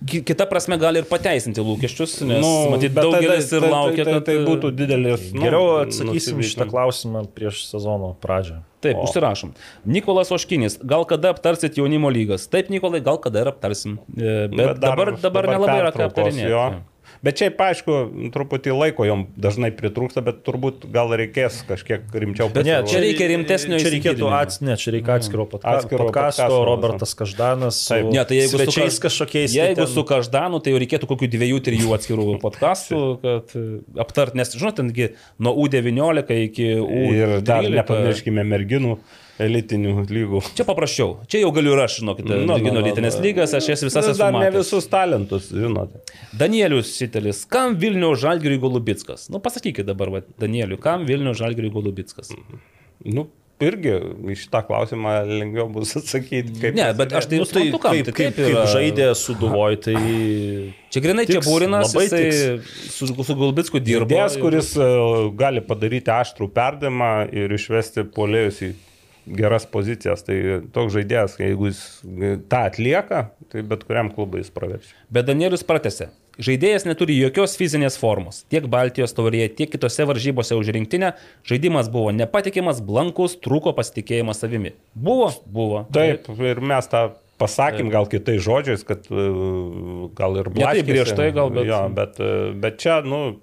Ki- 0.07 0.23
Kita 0.23 0.47
prasme 0.47 0.79
gali 0.79 1.01
ir 1.03 1.07
pateisinti 1.11 1.59
lūkesčius, 1.59 2.21
nes 2.23 2.39
nu, 2.45 2.71
matyt, 2.71 2.93
daugelis 2.95 3.49
tai- 3.51 3.59
ir 3.59 3.63
tai- 3.65 3.71
laukia, 3.73 4.05
tai, 4.05 4.13
kad 4.15 4.25
tai 4.29 4.35
būtų 4.47 4.71
didelis. 4.79 5.33
nu, 5.35 5.43
Geriau 5.43 5.83
atsakysim 5.83 6.39
nusivylimas. 6.39 6.53
šitą 6.55 6.67
klausimą 6.71 7.27
prieš 7.35 7.65
sezono 7.67 8.15
pradžią. 8.23 8.61
Taip, 8.81 8.95
O. 8.97 9.03
užsirašom. 9.09 9.51
Nikolas 9.85 10.31
Oškinis, 10.31 10.79
gal 10.87 11.05
kada 11.05 11.31
aptarsit 11.35 11.75
jaunimo 11.75 12.09
lygas? 12.15 12.47
Taip, 12.49 12.69
Nikolai, 12.71 13.01
gal 13.03 13.19
kada 13.19 13.41
ir 13.41 13.47
aptarsim. 13.51 13.99
E, 14.17 14.47
Bet, 14.47 14.51
bet 14.55 14.67
dar- 14.79 14.95
dabar, 14.95 15.17
dabar 15.19 15.45
nelabai 15.51 15.81
yra 15.83 15.91
ką 15.91 16.07
aptarinėti. 16.07 16.79
Bet 17.25 17.41
šiaip, 17.41 17.59
aišku, 17.59 17.95
truputį 18.35 18.71
laiko 18.79 19.03
jom 19.09 19.25
dažnai 19.35 19.73
pritrūksta, 19.75 20.23
bet 20.23 20.45
turbūt 20.47 20.85
gal 20.95 21.11
reikės 21.19 21.65
kažkiek 21.67 22.05
rimčiau 22.15 22.47
Bet 22.55 22.69
ne, 22.69 22.77
čia 22.87 23.01
reikia 23.03 23.27
rimtesnio 23.33 23.81
Čia 23.83 23.91
reikėtų 23.95 24.29
ats, 24.39 24.61
ne, 24.63 24.77
čia 24.79 24.95
reikia 24.95 25.17
atskiro 25.19 25.47
podka, 25.51 25.75
Atskiro 25.81 26.07
podcasto, 26.07 26.47
podcasto, 26.47 26.65
Robertas 26.69 27.15
Každanas, 27.19 27.81
su 27.83 27.95
Taip. 27.95 28.11
Ne, 28.15 28.25
tai 28.31 28.39
jeigu 28.39 28.55
su 28.63 28.71
kaž- 28.71 29.01
kažkokiais. 29.09 29.51
tai 29.51 29.59
Jeigu 29.59 29.81
ten- 29.83 29.93
su 29.97 30.05
Každanu, 30.07 30.63
tai 30.63 30.73
jau 30.77 30.79
reikėtų 30.85 31.11
kokių 31.11 31.31
dviejų, 31.35 31.61
trijų 31.69 31.95
atskirų 31.99 32.29
podkastų, 32.47 33.03
kad 33.27 33.57
e, 33.59 33.65
aptart, 34.07 34.39
nes, 34.39 34.55
žinot, 34.55 34.79
tengi 34.79 35.11
nuo 35.43 35.57
U19 35.67 36.39
iki 36.47 36.71
U13. 36.79 37.17
Ir 37.19 37.41
dar 37.43 37.67
nepamirškime 37.67 38.47
merginų. 38.47 38.99
Elitinių 39.39 39.93
lygų. 40.11 40.41
Čia 40.59 40.65
paprasčiau. 40.67 41.13
Čia 41.31 41.43
jau 41.45 41.51
galiu 41.55 41.73
ir 41.77 41.83
aš, 41.85 42.01
žinokite, 42.01 42.29
Nu, 42.29 42.41
nu, 42.51 42.57
lyginu 42.59 42.81
nu, 42.81 42.85
lytinės 42.89 43.19
nu. 43.21 43.25
lygas, 43.29 43.55
aš 43.55 43.69
jas 43.73 43.85
visas 43.87 44.05
Vis 44.05 44.13
esu 44.15 44.19
dar 44.25 44.33
ne 44.35 44.39
matęs. 44.45 44.59
visus 44.65 44.89
talentus, 44.91 45.49
žinote. 45.55 46.03
Danielius 46.39 46.91
Sitelis, 46.99 47.45
kam 47.49 47.77
Vilnių 47.79 48.13
Žalgiriui 48.19 48.59
Golubitskas? 48.63 49.29
Nu, 49.31 49.39
pasakykit 49.45 49.87
dabar, 49.87 50.11
va, 50.11 50.23
Danieliu, 50.43 50.79
kam 50.83 51.07
Vilnių 51.07 51.37
Žalgiriui 51.39 51.71
Golubitskas? 51.75 52.33
Nu, 53.05 53.29
irgi 53.63 53.91
į 54.31 54.35
šitą 54.39 54.61
klausimą 54.69 55.13
lengviau 55.27 55.65
bus 55.75 55.95
atsakyti. 55.99 56.53
Kaip 56.63 56.77
Ne, 56.79 56.89
bet 56.95 57.15
aš 57.19 57.27
tai, 57.31 57.39
Nu, 57.41 57.47
tai 57.47 57.65
kaip, 57.71 57.81
tai 57.83 57.91
kaip, 57.91 58.11
taip 58.13 58.39
yra. 58.39 58.65
kaip 58.65 58.75
žaidė 58.75 59.09
suduvoj, 59.19 59.79
tai 59.83 59.95
Čia 60.95 61.01
grinai 61.03 61.25
čia 61.27 61.39
tiks, 61.41 61.47
būrinas, 61.51 61.91
labai 61.95 62.05
jisai 62.07 62.61
su, 62.91 63.07
su 63.11 63.35
Golubitsku 63.39 63.81
dirba. 63.83 64.07
Dės, 64.13 64.37
ir- 64.39 64.43
kuris 64.43 64.75
e, 64.79 64.87
gali 65.39 65.61
padaryti 65.67 66.11
aštrų 66.15 66.51
perdimą 66.55 67.11
ir 67.35 67.51
išvesti 67.59 68.07
polėjus 68.15 68.63
į 68.63 68.71
geras 69.37 69.67
pozicijas. 69.69 70.23
Tai 70.27 70.37
toks 70.75 70.95
žaidėjas, 70.97 71.37
jeigu 71.43 71.69
jis 71.71 71.83
tą 72.49 72.63
atlieka, 72.71 73.27
tai 73.53 73.63
bet 73.67 73.85
kuriam 73.89 74.11
klubui 74.15 74.41
jis 74.45 74.51
praverčia. 74.55 74.95
Bet 75.13 75.29
Danielius 75.29 75.65
pratęsė. 75.69 76.09
Žaidėjas 76.39 76.85
neturi 76.87 77.17
jokios 77.19 77.57
fizinės 77.59 77.97
formos. 77.99 78.45
Tiek 78.47 78.69
Baltijos 78.71 79.11
taurėje, 79.17 79.49
tiek 79.59 79.73
kitose 79.73 80.05
varžybose 80.07 80.55
už 80.55 80.69
rinktinę 80.77 81.17
žaidimas 81.51 81.89
buvo 81.91 82.13
nepatikimas, 82.15 82.79
blankus, 82.87 83.35
trūko 83.43 83.73
pasitikėjimas 83.75 84.39
savimi. 84.45 84.77
Buvo, 84.95 85.33
buvo. 85.51 85.81
Taip, 85.93 86.31
ir 86.39 86.61
mes 86.63 86.87
tą 86.93 87.09
pasakym 87.43 87.91
gal 87.91 88.07
kitais 88.11 88.39
žodžiais, 88.43 88.81
kad 88.87 89.05
e, 89.11 89.27
gal 90.19 90.39
ir 90.41 90.47
taip 90.51 90.57
blaškėsi. 90.61 90.87
griežtai 90.89 91.29
gal, 91.35 91.51
bet- 91.55 91.67
Jo, 91.71 91.83
bet, 91.95 92.17
e, 92.23 92.31
bet 92.55 92.79
čia, 92.83 93.01
nu, 93.07 93.41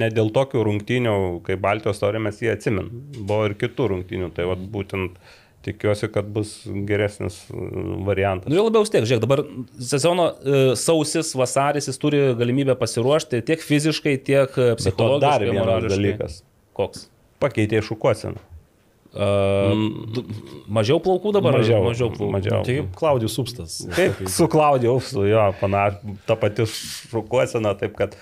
ne 0.00 0.08
dėl 0.14 0.32
tokių 0.34 0.64
rungtynių, 0.66 1.14
kaip 1.46 1.60
Baltijos 1.62 2.02
taurė 2.02 2.22
mes 2.22 2.40
jį 2.42 2.54
atsimin. 2.54 2.90
Buvo 3.18 3.50
ir 3.50 3.56
kitų 3.60 3.90
rungtynių, 3.94 4.32
tai 4.36 4.48
vat, 4.50 4.62
būtent 4.72 5.18
tikiuosi, 5.64 6.08
kad 6.12 6.28
bus 6.32 6.54
geresnis 6.88 7.42
e, 7.52 7.64
variantas. 8.06 8.48
Nu, 8.48 8.56
jau 8.56 8.66
labiau 8.68 8.86
stiek, 8.88 9.04
žiūrėk, 9.04 9.24
dabar 9.24 9.42
sezono 9.90 10.30
e, 10.32 10.60
sausis, 10.80 11.34
vasaris, 11.36 11.90
jis 11.90 12.00
turi 12.00 12.22
galimybę 12.38 12.76
pasiruošti 12.80 13.42
tiek 13.48 13.64
fiziškai, 13.64 14.16
tiek 14.24 14.56
e, 14.56 14.70
psichologiškai. 14.80 15.26
dar 15.26 15.44
vienas 15.44 15.90
dalykas. 15.92 16.38
Koks? 16.76 17.10
Pakeitė 17.44 17.84
šukuosiną. 17.84 18.40
Uh, 19.10 19.74
mažiau 20.70 21.00
plaukų 21.02 21.32
dabar? 21.34 21.56
ar 21.56 21.64
Mažiau, 21.64 21.80
mažiau 21.82 22.12
plaukų. 22.14 22.28
mažiau. 22.30 22.60
tai 22.62 22.76
Klaudijus 22.94 23.34
Upstas. 23.42 23.72
Kaip 23.96 24.20
su 24.30 24.46
Klaudijausu, 24.46 25.24
jo, 25.26 25.48
panašiai, 25.58 26.14
ta 26.28 26.36
pati 26.38 26.62
šukuosena, 26.70 27.72
taip 27.80 27.96
kad 27.98 28.14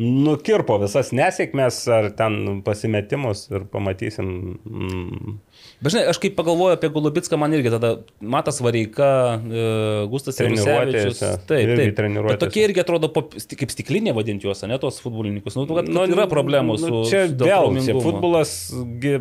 nukirpo 0.00 0.78
visas 0.82 1.10
nesėkmės 1.14 1.78
ar 1.92 2.08
ten 2.16 2.62
pasimetimus 2.64 3.44
ir 3.52 3.66
pamatysim. 3.70 4.28
Mm, 4.64 5.36
Bet 5.82 5.94
žinai, 5.94 6.04
aš 6.12 6.20
kaip 6.22 6.36
pagalvoju 6.38 6.76
apie 6.76 6.90
Golubitską, 6.94 7.36
man 7.40 7.54
irgi 7.56 7.72
tada 7.74 7.92
Matas 8.20 8.60
Vareika, 8.64 9.08
e, 9.42 9.64
Gustas. 10.12 10.38
Treniruotėse, 10.38 11.32
Taip, 11.48 11.72
irgi 11.74 11.88
taip. 11.98 12.36
tokie 12.40 12.64
irgi 12.68 12.84
atrodo 12.84 13.10
kaip 13.12 13.74
stiklinė 13.74 14.14
vadinti 14.16 14.48
juos, 14.48 14.62
ne 14.68 14.78
tos 14.82 15.00
futbolininkus. 15.04 15.58
Nu, 15.58 15.66
kad, 15.70 15.90
kad 15.90 16.14
yra 16.14 16.28
problemų 16.30 16.78
su... 16.80 16.92
nu, 16.92 17.02
Čia 17.10 17.26
dėl 17.30 17.72
vėl, 17.72 17.82
čia 17.88 17.98
futbolas, 17.98 18.54
gi, 19.02 19.18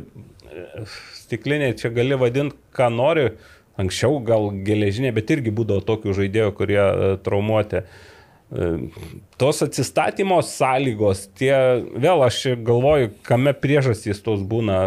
stikliniai, 1.23 1.75
čia 1.79 1.91
gali 1.95 2.19
vadinti, 2.19 2.57
ką 2.77 2.91
nori. 2.93 3.31
Anksčiau 3.81 4.19
gal 4.27 4.49
geležinė, 4.67 5.13
bet 5.15 5.31
irgi 5.33 5.49
būdavo 5.55 5.81
tokių 5.87 6.13
žaidėjų, 6.13 6.53
kurie 6.57 6.81
e, 6.81 7.11
traumuoti. 7.23 7.81
E, 7.81 8.10
Tos 9.39 9.61
atsistatymo 9.63 10.41
sąlygos, 10.43 11.29
tie, 11.39 11.53
vėl 11.95 12.19
aš 12.25 12.41
galvoju, 12.67 13.13
kame 13.23 13.53
priežastys 13.55 14.19
tos 14.25 14.43
būna. 14.43 14.81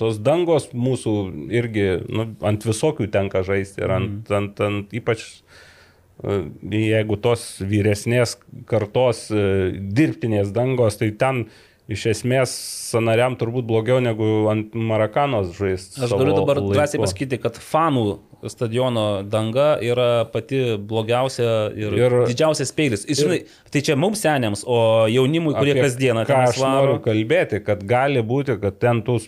Tos 0.00 0.18
dangos 0.20 0.68
mūsų 0.76 1.14
irgi 1.56 1.86
nu, 2.04 2.28
ant 2.44 2.66
visokių 2.68 3.08
tenka 3.14 3.40
žaisti 3.48 3.80
ir 3.80 3.94
ant, 3.96 4.28
ant, 4.28 4.60
ant 4.60 4.92
ypač 4.92 5.24
e, 5.24 6.42
jeigu 6.68 7.16
tos 7.24 7.46
vyresnės 7.64 8.36
kartos 8.68 9.30
e, 9.32 9.72
dirbtinės 9.80 10.52
dangos, 10.52 11.00
tai 11.00 11.08
ten 11.16 11.46
iš 11.88 12.10
esmės 12.12 12.52
sanariam 12.90 13.38
turbūt 13.40 13.64
blogiau 13.72 14.04
negu 14.04 14.50
ant 14.52 14.76
Marakanos 14.76 15.54
žaisti. 15.56 16.02
Aš 16.04 16.12
galiu 16.12 16.36
dabar 16.42 16.60
drąsiai 16.60 17.00
pasakyti, 17.00 17.40
kad 17.40 17.56
fanų 17.56 18.18
stadiono 18.46 19.22
danga 19.26 19.78
yra 19.82 20.24
pati 20.30 20.60
blogiausia 20.78 21.48
ir, 21.74 21.96
ir 21.98 22.14
didžiausias 22.28 22.70
peilis. 22.76 23.02
Ir, 23.10 23.18
žinai, 23.18 23.38
tai 23.74 23.82
čia 23.82 23.96
mums 23.98 24.22
seniams, 24.22 24.62
o 24.66 25.06
jaunimui, 25.10 25.56
kurie 25.58 25.74
kasdieną 25.80 26.22
ką 26.28 26.36
aš 26.46 26.60
noriu 26.62 26.94
svaro. 26.94 27.00
kalbėti, 27.08 27.62
kad 27.66 27.82
gali 27.88 28.22
būti, 28.22 28.58
kad 28.62 28.78
ten 28.78 29.02
tų 29.02 29.18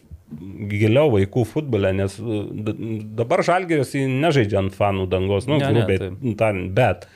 giliau 0.70 1.08
vaikų 1.10 1.42
futbole, 1.50 1.90
nes 1.98 2.14
d- 2.20 2.76
dabar 3.18 3.42
žalgeris 3.42 3.96
nežaidžia 3.98 4.60
ant 4.62 4.76
fanų 4.78 5.08
dangos, 5.10 5.48
nu, 5.50 5.58
Ne, 5.58 5.72
ne, 5.72 5.80
grubiai 5.80 5.98
taip. 6.04 6.36
tariant, 6.38 6.70
bet 6.78 7.08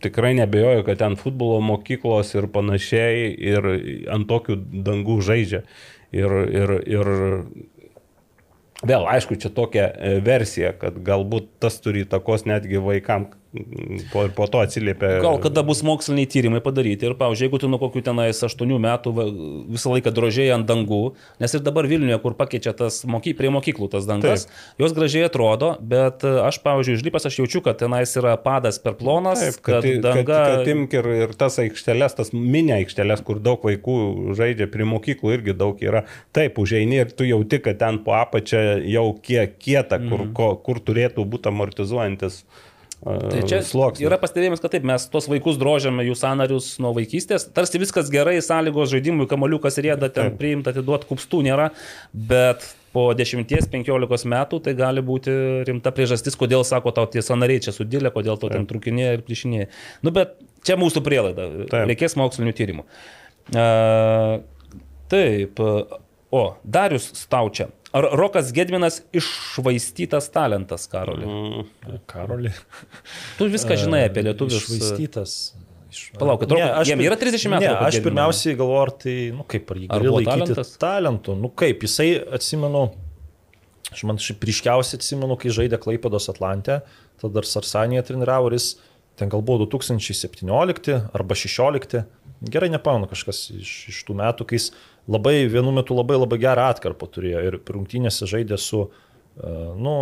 tikrai 0.00 0.32
nebejoju, 0.34 0.86
kad 0.88 0.98
ten 0.98 1.16
futbolo 1.20 1.60
mokyklos 1.60 2.32
ir 2.34 2.48
panašiai 2.50 3.28
ir 3.36 3.68
ant 4.10 4.26
tokių 4.30 4.56
dangų 4.88 5.18
žaidžia. 5.28 5.62
Ir, 6.16 6.32
ir, 6.48 6.70
ir 6.88 7.08
vėl, 8.86 9.06
aišku, 9.10 9.38
čia 9.40 9.50
tokia 9.54 9.88
e, 9.90 10.18
versija, 10.24 10.72
kad 10.76 10.98
galbūt 11.04 11.50
tas 11.62 11.78
turi 11.82 12.04
įtakos 12.06 12.46
netgi 12.48 12.80
vaikam 12.82 13.30
po, 14.12 14.28
po 14.36 14.46
to 14.46 14.60
atsiliepia. 14.60 15.18
Gal 15.24 15.38
kada 15.40 15.62
bus 15.66 15.80
moksliniai 15.86 16.28
tyrimai 16.28 16.60
padaryti 16.64 17.08
ir, 17.08 17.14
pavyzdžiui, 17.18 17.46
jeigu 17.48 17.60
tu 17.62 17.70
nuo 17.72 17.78
kokių 17.80 18.02
tenais 18.04 18.42
8 18.44 18.74
metų 18.84 19.12
visą 19.72 19.92
laiką 19.94 20.12
drožiai 20.14 20.50
ant 20.52 20.68
dangų, 20.68 21.00
nes 21.40 21.54
ir 21.56 21.64
dabar 21.64 21.88
Vilniuje, 21.88 22.18
kur 22.22 22.36
pakeičia 22.38 22.74
tas 22.76 23.00
moky, 23.08 23.32
prie 23.38 23.48
mokyklų 23.54 23.88
tas 23.94 24.08
dangas, 24.08 24.44
Taip. 24.48 24.82
jos 24.84 24.94
gražiai 24.96 25.24
atrodo, 25.30 25.70
bet 25.80 26.26
e, 26.28 26.34
aš, 26.44 26.60
pavyzdžiui, 26.66 26.98
užlipęs 27.00 27.28
aš 27.30 27.40
jaučiu, 27.40 27.62
kad 27.64 27.80
tenais 27.80 28.12
yra 28.20 28.36
padas 28.42 28.80
per 28.82 28.98
plonas, 29.00 29.40
Taip, 29.40 29.60
kad, 29.64 29.80
kad, 29.80 30.02
danga... 30.04 30.24
kad, 30.28 30.60
kad 30.60 30.72
imk 30.74 30.98
ir, 31.00 31.10
ir 31.24 31.34
tas 31.40 31.56
aikšteles, 31.64 32.18
tas 32.20 32.34
mini 32.36 32.76
aikšteles, 32.76 33.24
kur 33.24 33.40
daug 33.40 33.64
vaikų 33.64 33.98
žaidžia, 34.38 34.68
prie 34.72 34.84
mokyklų 34.88 35.34
irgi 35.38 35.56
daug 35.56 35.80
yra. 35.84 36.04
Taip, 36.36 36.60
užeini 36.60 37.00
ir 37.04 37.12
tu 37.16 37.24
jauti, 37.28 37.62
kad 37.64 37.80
ten 37.80 38.02
po 38.04 38.14
apačia 38.20 38.76
jau 38.84 39.08
kiek 39.24 39.56
kieta, 39.58 39.96
kur, 40.04 40.26
Mhm. 40.28 40.32
ko, 40.36 40.52
kur 40.60 40.80
turėtų 40.84 41.24
būti 41.24 41.48
amortizuojantis. 41.48 42.42
Tai 42.98 43.42
čia 43.46 43.60
sluoksnis. 43.62 44.02
yra 44.08 44.16
pastebėjimas, 44.18 44.58
kad 44.62 44.72
taip, 44.74 44.86
mes 44.88 45.04
tos 45.12 45.28
vaikus 45.30 45.58
drožiame 45.60 46.02
jų 46.02 46.16
sanarius 46.18 46.72
nuo 46.82 46.90
vaikystės, 46.96 47.44
tarsi 47.54 47.78
viskas 47.78 48.10
gerai, 48.10 48.40
sąlygos 48.42 48.90
žaidimui, 48.90 49.28
kamaliukas 49.30 49.78
rėda, 49.78 50.08
ten 50.10 50.32
Taip. 50.32 50.38
priimta, 50.40 50.74
atiduot 50.74 51.06
kupstų 51.06 51.44
nėra, 51.46 51.68
bet 52.10 52.66
po 52.96 53.06
10-15 53.14 54.26
metų 54.34 54.60
tai 54.66 54.74
gali 54.78 55.04
būti 55.06 55.30
rimta 55.68 55.94
priežastis, 55.94 56.34
kodėl, 56.40 56.66
sako, 56.66 56.90
tau 56.96 57.06
tie 57.06 57.22
sanariai 57.22 57.62
čia 57.62 57.76
sudėlė, 57.76 58.10
kodėl 58.14 58.40
to 58.42 58.50
ten 58.50 58.66
trukinėje 58.66 59.14
ir 59.20 59.24
plišinėje. 59.28 59.70
Nu, 60.02 60.14
bet 60.18 60.34
čia 60.66 60.74
mūsų 60.80 61.04
prielaida, 61.06 61.48
Taip. 61.70 61.86
reikės 61.92 62.18
mokslinių 62.18 62.56
tyrimų. 62.58 62.86
Uh, 63.54 64.40
taip, 65.08 65.62
o, 66.34 66.42
Darius 66.66 67.12
Staučia. 67.14 67.70
Ar 67.96 68.04
Rokas 68.20 68.50
Gedminas 68.52 68.98
iššvaistytas 69.16 70.26
talentas, 70.34 70.84
Karoli? 70.92 71.24
Mm, 71.24 71.98
Karolį. 72.10 72.50
Tu 73.38 73.48
viską 73.48 73.78
žinai 73.80 74.02
apie 74.10 74.26
lietuvius. 74.26 74.66
Išvaistytas. 74.66 75.36
Iš... 75.88 76.02
Palaukit, 76.20 76.50
Roko- 76.52 76.82
jam 76.84 77.00
yra 77.00 77.16
30 77.16 77.48
metų, 77.48 77.64
Ne, 77.64 77.70
Roko 77.72 77.86
aš 77.88 77.94
Gedminui? 77.96 78.04
pirmiausiai 78.10 78.58
galvoju, 78.60 78.82
ar 78.84 78.92
tai, 79.04 79.14
nu 79.32 79.46
kaip, 79.48 79.70
ar 79.72 79.80
jį 79.80 79.86
Ar 79.88 79.94
gali 80.02 80.10
buvo 80.12 80.18
laikyti 80.20 80.34
talentas? 80.44 80.72
talentu. 80.82 81.36
Nu 81.40 81.48
kaip, 81.62 81.86
jisai, 81.88 82.10
atsimenu, 82.36 82.82
aš 83.94 84.04
man 84.04 84.20
šiaip 84.20 84.44
ryškiausiai 84.50 85.00
atsimenu, 85.00 85.38
kai 85.40 85.54
žaidė 85.56 85.80
Klaipados 85.80 86.28
Atlantė, 86.28 86.82
tada 87.22 87.32
dar 87.38 87.48
Sarsanėje 87.48 88.04
treniravo 88.10 88.52
ir 88.52 88.58
jis 88.58 88.68
ten 89.18 89.32
gal 89.32 89.40
buvo 89.42 89.64
2017 89.64 90.92
arba 91.16 91.34
2016, 91.34 92.04
gerai 92.52 92.68
nepamenu 92.70 93.08
kažkas 93.10 93.46
iš, 93.56 93.72
iš 93.90 94.04
tų 94.06 94.14
metų, 94.20 94.44
kai 94.46 94.60
jis 94.60 94.68
labai 95.08 95.46
vienu 95.48 95.72
metu 95.72 95.96
labai 95.96 96.18
labai 96.20 96.38
gerą 96.42 96.68
atkarpą 96.74 97.08
turėjo 97.14 97.42
ir 97.48 97.58
rungtynėse 97.64 98.28
žaidė 98.28 98.58
su, 98.60 98.84
uh, 98.88 99.74
nu, 99.78 99.96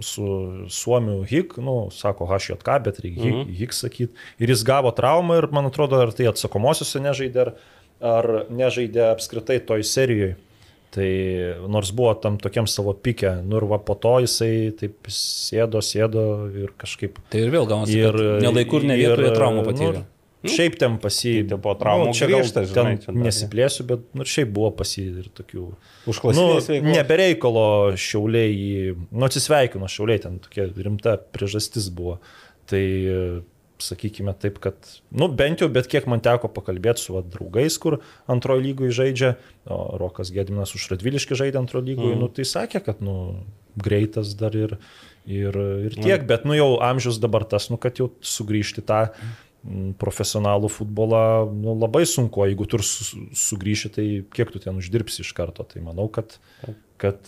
su 0.00 0.24
Suomiu 0.68 1.24
Hik, 1.28 1.56
nu, 1.58 1.88
sako 1.92 2.28
HJK, 2.30 2.78
bet 2.84 3.00
reikia 3.04 3.22
Hik, 3.24 3.34
Mhm. 3.34 3.54
Hik 3.58 3.72
sakyti. 3.72 4.12
Ir 4.38 4.48
jis 4.54 4.64
gavo 4.64 4.90
traumą 4.94 5.38
ir 5.42 5.48
man 5.52 5.66
atrodo, 5.66 6.00
ar 6.00 6.12
tai 6.12 6.28
atsakomosiuose 6.30 7.02
nežaidė, 7.02 7.40
ar, 7.46 7.52
ar 8.00 8.30
nežaidė 8.50 9.10
apskritai 9.12 9.60
toj 9.66 9.82
serijoje. 9.82 10.36
Tai 10.94 11.08
nors 11.74 11.90
buvo 11.90 12.12
tam 12.14 12.36
tokiam 12.38 12.68
savo 12.70 12.92
pikė, 12.94 13.42
nu 13.42 13.58
ir 13.58 13.64
va 13.66 13.80
po 13.82 13.96
to 13.98 14.12
jisai 14.22 14.70
taip 14.78 15.08
sėdo, 15.10 15.80
sėdo 15.82 16.22
ir 16.54 16.70
kažkaip... 16.78 17.18
Tai 17.32 17.40
ir 17.42 17.50
vėl 17.50 17.66
gaunasi, 17.66 17.96
ir 17.98 18.18
nelaikur 18.44 18.86
ne 18.86 18.94
vietoje 19.00 19.32
traumų 19.34 19.64
patyrė. 19.66 20.04
Nu, 20.04 20.13
šiaip 20.50 20.76
ten 20.80 20.98
pasi... 21.02 21.36
Tai 21.48 21.58
po 21.64 21.74
traumų 21.78 22.12
čia 22.16 22.28
gal 22.30 22.42
grįžta, 22.42 22.64
žinai, 22.70 22.94
ten 22.98 23.02
čia? 23.06 23.16
Nesiplėsiu, 23.26 23.86
bet 23.88 24.04
nu, 24.16 24.26
šiaip 24.28 24.52
buvo 24.54 24.70
pasi 24.78 25.06
ir 25.22 25.30
tokių... 25.36 25.70
Užklasinės 26.10 26.70
Nu, 26.74 26.94
nebereikalo 26.94 27.66
šiauliai. 28.00 28.94
Nu, 29.08 29.26
atsisveikino 29.28 29.90
šiauliai, 29.90 30.22
ten 30.26 30.38
tokia 30.44 30.68
rimta 30.74 31.16
priežastis 31.34 31.90
buvo. 31.94 32.18
Tai 32.70 32.84
sakykime 33.82 34.34
taip, 34.38 34.58
kad, 34.62 34.76
nu 35.14 35.28
bent 35.28 35.62
jau, 35.62 35.68
bet 35.72 35.88
kiek 35.90 36.06
man 36.10 36.22
teko 36.24 36.48
pakalbėti 36.54 37.02
su 37.02 37.16
va, 37.16 37.24
draugais, 37.26 37.76
kur 37.82 37.98
antrojo 38.30 38.62
lygoje 38.64 38.94
žaidžia, 39.00 39.32
o 39.66 39.98
Rokas 40.00 40.30
Gediminas 40.34 40.74
už 40.76 40.86
Radviliškį 40.94 41.38
žaidė 41.40 41.60
antrojo 41.60 41.86
lygoje, 41.88 42.14
mm. 42.14 42.22
nu 42.22 42.30
tai 42.32 42.46
sakė, 42.48 42.84
kad, 42.86 43.02
nu, 43.04 43.16
greitas 43.80 44.34
dar 44.38 44.54
ir, 44.58 44.76
ir, 45.26 45.58
ir 45.88 45.96
tiek, 45.98 46.20
mm. 46.20 46.28
bet, 46.30 46.46
nu 46.48 46.56
jau 46.56 46.70
amžius 46.86 47.18
dabar 47.22 47.46
tas, 47.48 47.68
nu, 47.72 47.80
kad 47.80 47.98
jau 48.00 48.12
sugrįžti 48.24 48.84
tą 48.86 49.06
mm, 49.08 49.34
profesionalų 50.00 50.68
futbolą 50.68 51.24
nu, 51.50 51.72
labai 51.80 52.04
sunku, 52.08 52.44
jeigu 52.50 52.66
tu 52.68 52.80
su, 52.84 53.22
sugrįši, 53.32 53.92
tai 53.94 54.06
kiek 54.34 54.52
tu 54.52 54.60
ten 54.60 54.76
uždirbsi 54.80 55.24
iš 55.24 55.32
karto. 55.36 55.64
Tai 55.68 55.84
manau, 55.86 56.10
kad 56.12 56.36
kad, 56.96 57.18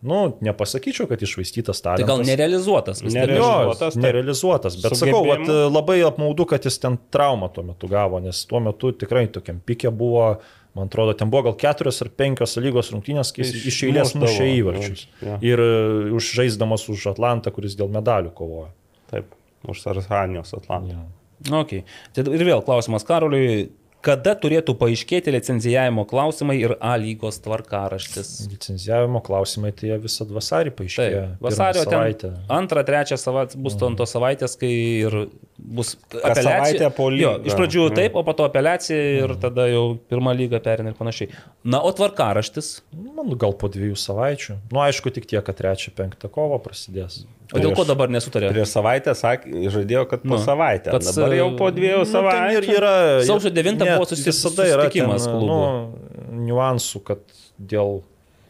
nu, 0.00 0.18
nepasakyčiau, 0.40 1.08
kad 1.10 1.22
išvaistytas 1.22 1.82
talentas. 1.82 2.06
Tai 2.06 2.08
gal 2.08 2.22
nerealizuotas 2.24 3.02
vis 3.02 3.12
tiek. 3.12 3.26
Nerealizuotas, 3.26 3.96
jo, 3.96 4.02
nerealizuotas, 4.04 4.78
bet 4.82 4.96
sakau, 4.96 5.24
vat, 5.26 5.50
labai 5.72 5.98
apmaudu, 6.06 6.46
kad 6.48 6.68
jis 6.68 6.78
ten 6.80 6.96
traumą 7.12 7.50
tuo 7.52 7.66
metu 7.66 7.90
gavo, 7.90 8.22
nes 8.24 8.44
tuo 8.48 8.62
metu 8.64 8.92
tikrai 8.96 9.26
tokiam 9.34 9.58
pikė 9.68 9.90
buvo, 9.90 10.30
man 10.78 10.88
atrodo, 10.88 11.16
ten 11.18 11.32
buvo 11.32 11.48
gal 11.50 11.58
keturios 11.60 11.98
ar 12.04 12.12
penkios 12.14 12.56
lygos 12.62 12.92
rungtynės, 12.94 13.34
kai 13.34 13.44
jis 13.44 13.68
iš 13.72 13.82
eilės 13.90 14.14
mušė 14.18 14.48
įvarčius. 14.54 15.04
Ja. 15.24 15.40
Ir 15.44 15.64
uh, 15.66 16.16
užžaisdamas 16.18 16.86
už 16.92 17.10
Atlantą, 17.12 17.52
kuris 17.54 17.76
dėl 17.78 17.90
medalių 17.98 18.32
kovojo. 18.38 18.70
Taip, 19.10 19.34
už 19.66 19.82
Sarhanijos 19.82 20.54
Atlantą. 20.56 20.94
Ja. 20.94 21.06
Okay. 21.46 21.84
Tai 22.16 22.24
ir 22.34 22.46
vėl 22.48 22.64
klausimas 22.66 23.06
Karoliui, 23.06 23.68
Kada 23.98 24.36
turėtų 24.38 24.76
paaiškėti 24.78 25.32
licenzijavimo 25.34 26.04
klausimai 26.06 26.54
ir 26.60 26.76
A 26.78 26.92
lygos 27.00 27.40
tvarkaraštis? 27.42 28.28
Licenzijavimo 28.46 29.18
klausimai 29.26 29.72
tai 29.74 29.96
visą 29.98 30.22
vasarį 30.30 30.70
paaiškėjo. 30.78 31.22
Taip, 31.24 31.40
vasario 31.42 31.82
savaitę. 31.82 32.30
Antrą, 32.54 32.84
trečią 32.86 33.18
savaitę 33.18 33.58
bus 33.58 33.74
mm. 33.74 33.96
tos 33.98 34.14
savaitės, 34.14 34.54
kai 34.60 34.70
ir 35.08 35.16
bus 35.58 35.96
apeliacija. 36.14 36.92
po 36.94 37.08
lygą. 37.10 37.24
Jo, 37.24 37.32
iš 37.50 37.58
pradžių 37.58 37.88
mm. 37.88 37.96
taip, 37.98 38.20
o 38.20 38.22
po 38.28 38.36
to 38.38 38.46
apeliacija 38.46 39.00
ir 39.24 39.34
mm. 39.34 39.40
tada 39.42 39.66
jau 39.66 39.82
pirmą 40.12 40.36
lygą 40.44 40.62
perina 40.62 40.94
ir 40.94 41.00
panašiai. 41.00 41.34
Na, 41.66 41.82
o 41.82 41.90
tvarkaraštis? 41.90 42.70
Man 42.94 43.34
gal 43.34 43.58
po 43.58 43.72
dviejų 43.74 43.98
savaičių. 43.98 44.60
Nu, 44.70 44.84
aišku, 44.86 45.10
tik 45.18 45.26
tiek, 45.26 45.42
kad 45.42 45.58
trečią, 45.58 45.90
penktą 45.98 46.30
kovo 46.30 46.62
prasidės. 46.62 47.24
O 47.48 47.62
dėl 47.62 47.72
ko 47.76 47.84
dabar 47.88 48.10
nesutarė? 48.12 48.50
Prieš 48.52 48.74
savaitę 48.74 49.14
sakė, 49.16 49.70
žadėjo, 49.72 50.04
kad 50.10 50.24
po 50.24 50.34
nu, 50.34 50.40
savaitę. 50.42 50.92
Kad 50.92 51.06
dabar 51.06 51.36
jau 51.38 51.48
po 51.56 51.70
dviejų 51.72 52.02
nu, 52.02 52.10
savaičių. 52.10 52.60
Ir 52.60 52.68
yra, 52.76 52.92
sausio 53.24 53.52
9 53.56 53.80
buvo 53.86 54.08
susitikimas 54.10 55.24
klubų. 55.30 55.48
Nu, 55.48 56.42
niuansų, 56.44 57.02
kad 57.08 57.24
dėl 57.58 58.02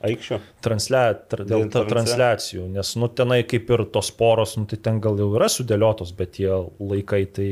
aikščio. 0.04 0.38
Translia, 0.62 1.02
tra, 1.30 1.46
dėl 1.46 1.66
ta, 1.72 1.82
transliacijų, 1.88 2.66
nes 2.74 2.92
nu, 3.00 3.08
tenai 3.10 3.40
kaip 3.48 3.70
ir 3.74 3.84
tos 3.94 4.10
poros, 4.14 4.54
nu, 4.58 4.66
tai 4.70 4.78
ten 4.82 5.00
gal 5.02 5.18
jau 5.18 5.28
yra 5.36 5.48
sudėliotos, 5.50 6.12
bet 6.18 6.36
tie 6.38 6.50
laikai 6.78 7.24
tai 7.34 7.48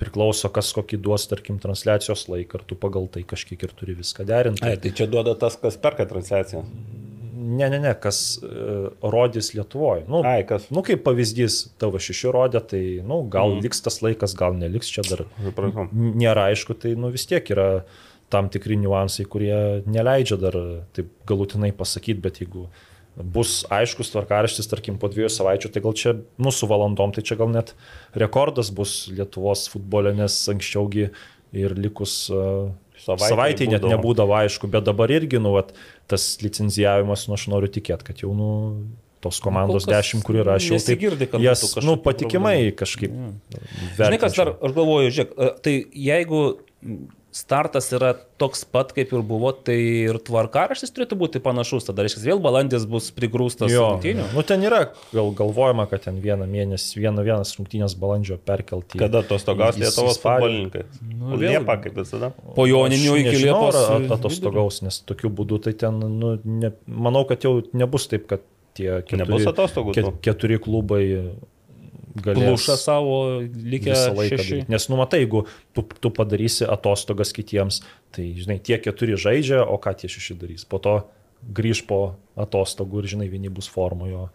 priklauso, 0.00 0.50
kas 0.52 0.72
kokį 0.76 1.00
duos, 1.04 1.24
tarkim, 1.30 1.60
transliacijos 1.62 2.26
laiką 2.32 2.60
ir 2.60 2.66
tu 2.68 2.78
pagal 2.80 3.08
tai 3.12 3.24
kažkiek 3.28 3.64
ir 3.64 3.72
turi 3.76 3.96
viską 3.96 4.26
derinti. 4.28 4.64
Ai, 4.66 4.76
tai 4.80 4.92
čia 4.96 5.08
duoda 5.10 5.36
tas, 5.40 5.56
kas 5.60 5.78
perka 5.80 6.08
transliaciją. 6.08 6.64
Ne, 7.46 7.68
ne, 7.70 7.78
ne, 7.78 7.92
kas 8.02 8.18
uh, 8.42 8.88
rodys 9.14 9.52
Lietuvoje. 9.54 10.06
Nu, 10.10 10.22
Ai, 10.26 10.40
kas? 10.48 10.66
Nu, 10.74 10.82
kaip 10.86 11.04
pavyzdys, 11.06 11.60
tavo 11.78 12.00
šeši 12.02 12.32
rodė, 12.34 12.62
tai, 12.72 12.82
nu, 13.06 13.20
gal 13.30 13.54
mm. 13.54 13.62
liks 13.66 13.84
tas 13.84 14.00
laikas, 14.02 14.34
gal 14.38 14.56
neliks 14.58 14.90
čia 14.90 15.04
dar. 15.06 15.22
Supratau. 15.44 15.86
Nėra 15.94 16.48
aišku, 16.50 16.74
tai, 16.82 16.96
nu, 16.98 17.12
vis 17.14 17.28
tiek 17.30 17.46
yra 17.54 17.68
tam 18.32 18.50
tikri 18.50 18.78
niuansai, 18.80 19.28
kurie 19.30 19.56
neleidžia 19.86 20.40
dar 20.42 20.58
taip 20.96 21.12
galutinai 21.28 21.70
pasakyti, 21.76 22.18
bet 22.24 22.40
jeigu 22.42 22.66
bus 23.16 23.60
aiškus 23.72 24.10
tvarkaraštis, 24.12 24.68
tarkim, 24.68 24.98
po 25.00 25.08
dviejų 25.12 25.30
savaičių, 25.32 25.70
tai 25.72 25.84
gal 25.84 25.94
čia, 25.96 26.16
nu, 26.42 26.52
su 26.52 26.68
valandom, 26.68 27.14
tai 27.14 27.24
čia 27.24 27.38
gal 27.38 27.52
net 27.52 27.72
rekordas 28.18 28.72
bus 28.74 29.06
Lietuvos 29.12 29.68
futbole, 29.72 30.12
nes 30.16 30.36
anksčiaugi 30.52 31.08
ir 31.56 31.76
likus 31.78 32.26
uh, 32.34 32.74
savaitė, 33.00 33.30
savaitė 33.30 33.68
net 33.70 33.86
nebūdavo 33.86 34.36
aišku, 34.42 34.68
bet 34.72 34.86
dabar 34.88 35.12
irgi, 35.14 35.40
nu, 35.42 35.54
vat, 35.56 35.72
tas 36.10 36.36
licenzijavimas, 36.42 37.26
nu, 37.28 37.36
aš 37.38 37.48
noriu 37.52 37.70
tikėti, 37.72 38.06
kad 38.06 38.22
jau, 38.22 38.32
nu, 38.36 38.50
tos 39.24 39.40
komandos 39.42 39.88
dešimt, 39.88 40.24
kur 40.26 40.40
yra, 40.42 40.58
aš 40.60 40.70
jau 40.70 40.80
taip 40.82 41.02
girdi, 41.02 41.28
kad 41.30 41.42
jas, 41.42 41.64
nu, 41.82 41.96
patikimai 42.02 42.56
problemų. 42.58 42.76
kažkaip. 42.82 43.16
Ja. 43.16 43.62
Žinai, 43.98 44.20
kas 44.22 44.38
dar, 44.38 44.52
aš 44.54 44.76
galvoju, 44.76 45.14
žiūrėk, 45.18 45.36
tai 45.66 45.76
jeigu 46.06 46.42
startas 47.36 47.90
yra 47.92 48.14
toks 48.40 48.64
pat, 48.68 48.92
kaip 48.96 49.12
ir 49.12 49.22
buvo, 49.26 49.50
tai 49.52 49.76
ir 50.06 50.18
tvarkaraštis 50.24 50.92
turėtų 50.96 51.18
būti 51.20 51.42
panašus. 51.44 51.88
Tada, 51.88 52.04
reiškia, 52.06 52.22
vėl 52.24 52.40
balandis 52.42 52.86
bus 52.88 53.10
prigrūstas 53.16 53.72
rungtynių. 53.72 54.30
Nu, 54.32 54.44
ten 54.46 54.64
yra, 54.64 54.80
gal 55.12 55.30
galvojama, 55.36 55.86
kad 55.90 56.06
ten 56.06 56.20
vieną 56.24 56.48
mėnesį, 56.50 57.02
vieną 57.04 57.24
vienas 57.26 57.52
rungtynės 57.58 57.96
balandžio 58.00 58.38
perkelti. 58.40 59.00
Kada 59.02 59.22
tos 59.26 59.44
togaus 59.46 59.78
Lietuvos 59.80 60.20
futbolininkai? 60.22 60.86
Nu, 61.12 61.36
Liepa, 61.40 61.78
kaip 61.84 62.00
visada. 62.00 62.32
Po 62.56 62.68
joninių 62.68 63.18
iki 63.24 63.42
Liepos. 63.44 63.80
Ar 63.84 64.08
atostogaus, 64.16 64.80
nes 64.86 65.02
tokiu 65.06 65.32
būdu 65.32 65.60
tai 65.66 65.76
ten, 65.76 66.00
nu, 66.20 66.36
ne, 66.44 66.72
manau, 66.86 67.26
kad 67.28 67.44
jau 67.44 67.58
nebus 67.76 68.08
taip, 68.10 68.28
kad 68.32 68.44
tie 68.76 69.02
keturi, 69.08 70.16
keturi 70.24 70.58
klubai 70.62 71.04
plušą 72.22 72.76
savo 72.80 73.18
likę. 73.44 73.96
Šeši. 74.30 74.62
Nes 74.72 74.88
numatai, 74.92 75.22
jeigu 75.24 75.44
tu, 75.76 75.84
tu 76.00 76.12
padarysi 76.14 76.66
atostogas 76.68 77.34
kitiems, 77.36 77.82
tai 78.14 78.30
žinai, 78.38 78.58
tie 78.62 78.80
keturi 78.82 79.18
žaidžia, 79.20 79.62
o 79.64 79.78
ką 79.82 79.94
tie 80.00 80.10
šeši 80.12 80.38
darys. 80.40 80.66
Po 80.68 80.80
to 80.82 80.98
grįž 81.56 81.84
po 81.88 82.00
atostogų 82.38 83.04
ir 83.04 83.12
žinai, 83.16 83.28
vieni 83.32 83.52
bus 83.52 83.68
formojo, 83.70 84.28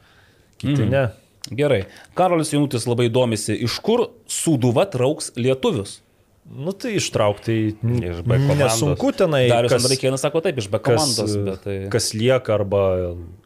kiti 0.61 0.85
mm. 0.85 0.93
ne. 0.93 1.05
Gerai. 1.49 1.81
Karolis 2.13 2.53
Jaunutis 2.53 2.85
labai 2.85 3.09
domisi, 3.09 3.55
iš 3.65 3.79
kur 3.81 4.11
Sūduva 4.29 4.85
trauks 4.93 5.31
lietuvius. 5.39 5.99
Nu 6.51 6.73
tai 6.73 6.95
ištraukti 6.97 7.55
iš 7.69 8.21
B 8.25 8.35
komandos. 8.35 8.59
Nesunku 8.59 9.11
tenai. 9.15 9.43
Darius 9.49 9.75
Andrikėnas 9.77 10.23
sako 10.25 10.41
taip, 10.43 10.57
iš 10.59 10.67
B 10.73 10.81
komandos. 10.83 11.33
Kas, 11.33 11.59
tai... 11.63 11.75
kas 11.93 12.11
lieka 12.17 12.55
arba 12.57 12.83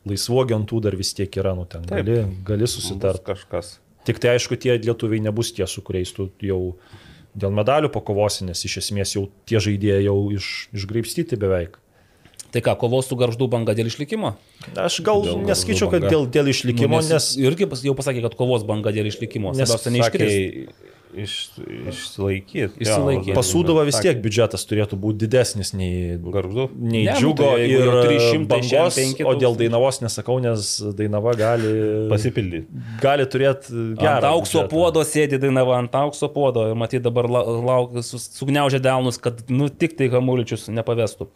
laisvų 0.08 0.40
agentų 0.46 0.80
dar 0.86 0.96
vis 0.98 1.12
tiek 1.18 1.40
yra, 1.40 1.54
nu 1.58 1.68
ten 1.70 1.84
taip. 1.86 2.02
gali, 2.02 2.22
gali 2.48 2.70
susitarti. 2.72 3.26
Kažkas. 3.28 3.76
Tik 4.06 4.22
tai 4.22 4.36
aišku, 4.36 4.58
tie 4.62 4.78
lietuviai 4.78 5.24
nebus 5.24 5.52
tie, 5.56 5.66
su 5.70 5.82
kuriais 5.86 6.12
tu 6.14 6.30
jau 6.44 6.76
dėl 7.36 7.56
medalių 7.56 7.90
pakovosi, 7.94 8.46
nes 8.48 8.62
iš 8.68 8.80
esmės 8.84 9.16
jau 9.18 9.26
tie 9.50 9.60
žaidėjai 9.64 10.06
jau 10.06 10.20
iš, 10.36 10.52
išgraipstyti 10.78 11.40
beveik. 11.42 11.80
Tai 12.56 12.62
ką, 12.64 12.78
kovos 12.80 13.10
su 13.10 13.18
garždų 13.20 13.50
banga 13.52 13.74
dėl 13.76 13.90
išlikimo? 13.90 14.38
Aš 14.80 15.02
gal 15.04 15.26
dėl 15.26 15.42
nesakyčiau, 15.44 15.90
kad 15.92 16.06
dėl, 16.08 16.24
dėl 16.32 16.48
išlikimo, 16.54 17.02
nu, 17.02 17.04
nes, 17.04 17.12
nes... 17.12 17.26
Irgi 17.44 17.68
jau 17.84 17.96
pasakė, 17.98 18.22
kad 18.24 18.38
kovos 18.40 18.64
banga 18.68 18.94
dėl 18.96 19.10
išlikimo. 19.10 19.52
Nes 19.58 19.74
neiškris 19.92 20.94
iš, 21.24 21.36
išsilaikyti. 21.90 22.82
Išsilaikyti. 22.84 23.36
Pasūdavo 23.38 23.84
vis 23.88 23.98
tiek 24.04 24.20
biudžetas 24.24 24.66
turėtų 24.68 24.98
būti 25.02 25.26
didesnis 25.26 25.72
nei, 25.78 26.18
Garždu. 26.20 26.68
nei 26.76 27.06
ne, 27.08 27.16
džiugo 27.16 27.48
nu, 27.48 27.58
tai 27.58 27.70
ir 27.70 27.90
300 28.08 28.50
bangos, 28.52 29.00
o 29.24 29.36
dėl 29.40 29.58
Dainavos 29.60 30.02
nesakau, 30.04 30.38
nes 30.44 30.74
Dainava 30.98 31.36
gali 31.40 31.72
pasipildyti. 32.12 32.84
Gali 33.04 33.28
turėti 33.32 33.72
gerą. 34.00 34.16
Ant 34.16 34.30
aukso 34.32 34.62
biudžetą. 34.64 34.72
puodo 34.74 35.06
sėdi 35.08 35.40
Dainava, 35.42 35.80
ant 35.80 35.96
aukso 36.00 36.30
puodo 36.34 36.68
ir 36.72 36.80
matyt 36.80 37.06
dabar 37.06 37.30
lauk, 37.30 37.96
sugniaužia 38.04 38.82
delnus, 38.84 39.20
kad 39.22 39.46
nu 39.52 39.70
tik 39.70 39.98
tai 40.00 40.10
Hamuličius 40.14 40.68
nepavestų. 40.74 41.30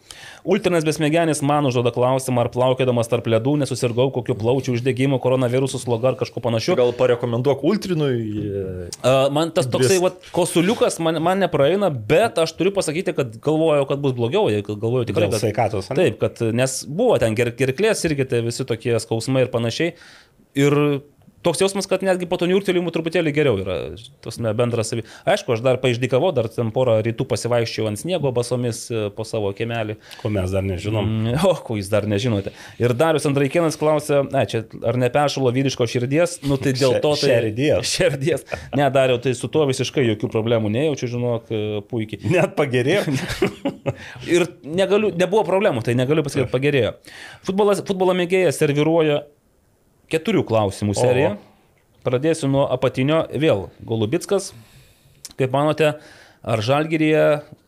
Ultinas 0.49 0.85
besmegenis 0.87 1.43
man 1.45 1.67
užduoda 1.69 1.93
klausimą, 1.95 2.45
ar 2.45 2.51
plaukėdamas 2.53 3.11
tarp 3.11 3.27
ledų 3.31 3.57
nesusirgau 3.63 4.09
kokiu 4.15 4.35
plaučių 4.39 4.75
uždegimu, 4.77 5.19
koronavirusų 5.23 5.81
sloga 5.81 6.13
ar 6.13 6.19
kažko 6.19 6.43
panašiu. 6.43 6.75
Gal 6.79 6.93
parekomenduok 6.97 7.63
Ultrinui. 7.67 8.19
Uh, 8.99 9.27
man 9.33 9.53
tas 9.55 9.68
toksai 9.73 9.99
vat, 10.03 10.17
kosuliukas 10.35 10.99
man, 11.03 11.19
man 11.23 11.43
nepraeina, 11.43 11.89
bet 11.89 12.39
aš 12.41 12.55
turiu 12.57 12.73
pasakyti, 12.75 13.13
kad 13.17 13.37
galvojau, 13.43 13.85
kad 13.89 14.01
bus 14.03 14.15
blogiau, 14.17 14.49
galvojau 14.69 15.07
tikrai, 15.09 15.29
kad... 15.31 15.43
Sveikatos. 15.43 15.91
Taip, 15.95 16.19
kad, 16.21 16.41
nes 16.55 16.81
buvo 16.87 17.17
ten 17.21 17.37
ger, 17.37 17.53
gerklės 17.59 18.03
irgi 18.09 18.27
tai 18.29 18.43
visi 18.45 18.67
tokie 18.67 18.97
skausmai 19.01 19.45
ir 19.45 19.53
panašiai. 19.53 19.95
Ir 20.59 20.75
toks 21.45 21.61
jausmas, 21.61 21.87
kad 21.89 22.03
netgi 22.05 22.27
po 22.29 22.37
to 22.39 22.47
niurtelimų 22.49 22.91
truputėlį 22.93 23.33
geriau 23.35 23.59
yra. 23.61 23.77
Tos 24.23 24.39
ne 24.43 24.51
bendras 24.57 24.91
savi. 24.91 25.05
Aišku, 25.29 25.55
aš 25.55 25.63
dar 25.65 25.79
paišdykavau, 25.81 26.31
dar 26.35 26.49
ten 26.51 26.71
porą 26.75 26.97
rytų 27.05 27.27
pasivaikščiau 27.29 27.89
ant 27.89 28.01
sniego 28.01 28.31
basomis 28.35 28.85
e, 28.91 29.07
po 29.15 29.25
savo 29.27 29.51
kiemelį. 29.55 29.97
Ko 30.21 30.31
mes 30.33 30.51
dar 30.53 30.65
nežinom. 30.65 31.07
Mm, 31.07 31.39
o, 31.47 31.53
ko 31.65 31.77
jūs 31.79 31.91
dar 31.91 32.07
nežinote. 32.09 32.53
Ir 32.81 32.93
Darius 32.97 33.27
Andraikienas 33.29 33.79
klausė, 33.79 34.21
ne, 34.33 34.43
čia 34.49 34.63
ar 34.87 34.99
neperšalo 34.99 35.53
vyriško 35.55 35.87
širdies, 35.89 36.39
nu 36.49 36.59
tai 36.61 36.75
dėl 36.77 36.99
to 37.03 37.13
tai... 37.15 37.31
Širdies. 37.35 37.89
Širdies. 37.95 38.45
Ne, 38.75 38.89
Dariu, 38.93 39.19
tai 39.23 39.35
su 39.37 39.51
tuo 39.51 39.67
visiškai 39.69 40.05
jokių 40.11 40.31
problemų 40.33 40.71
nejaučiu, 40.75 41.11
žinok, 41.15 41.49
e, 41.49 41.81
puikiai. 41.89 42.23
Net 42.35 42.55
pagerėjo. 42.59 43.05
ir 44.35 44.47
negaliu, 44.67 45.13
nebuvo 45.15 45.45
problemų, 45.47 45.83
tai 45.87 45.95
negaliu 45.99 46.25
pasakyti, 46.25 46.51
pagerėjo. 46.51 46.95
Futbolas, 47.47 47.83
futbolo 47.87 48.15
mėgėjas 48.17 48.59
serviruoja 48.59 49.23
keturių 50.11 50.43
klausimų 50.49 50.95
seriją. 50.97 51.35
Pradėsiu 52.05 52.47
nuo 52.51 52.63
apatinio 52.71 53.23
vėl. 53.35 53.67
Golubitskas, 53.85 54.53
kaip 55.39 55.51
manote, 55.53 55.93
ar 56.43 56.61
Žalgirėje 56.63 57.25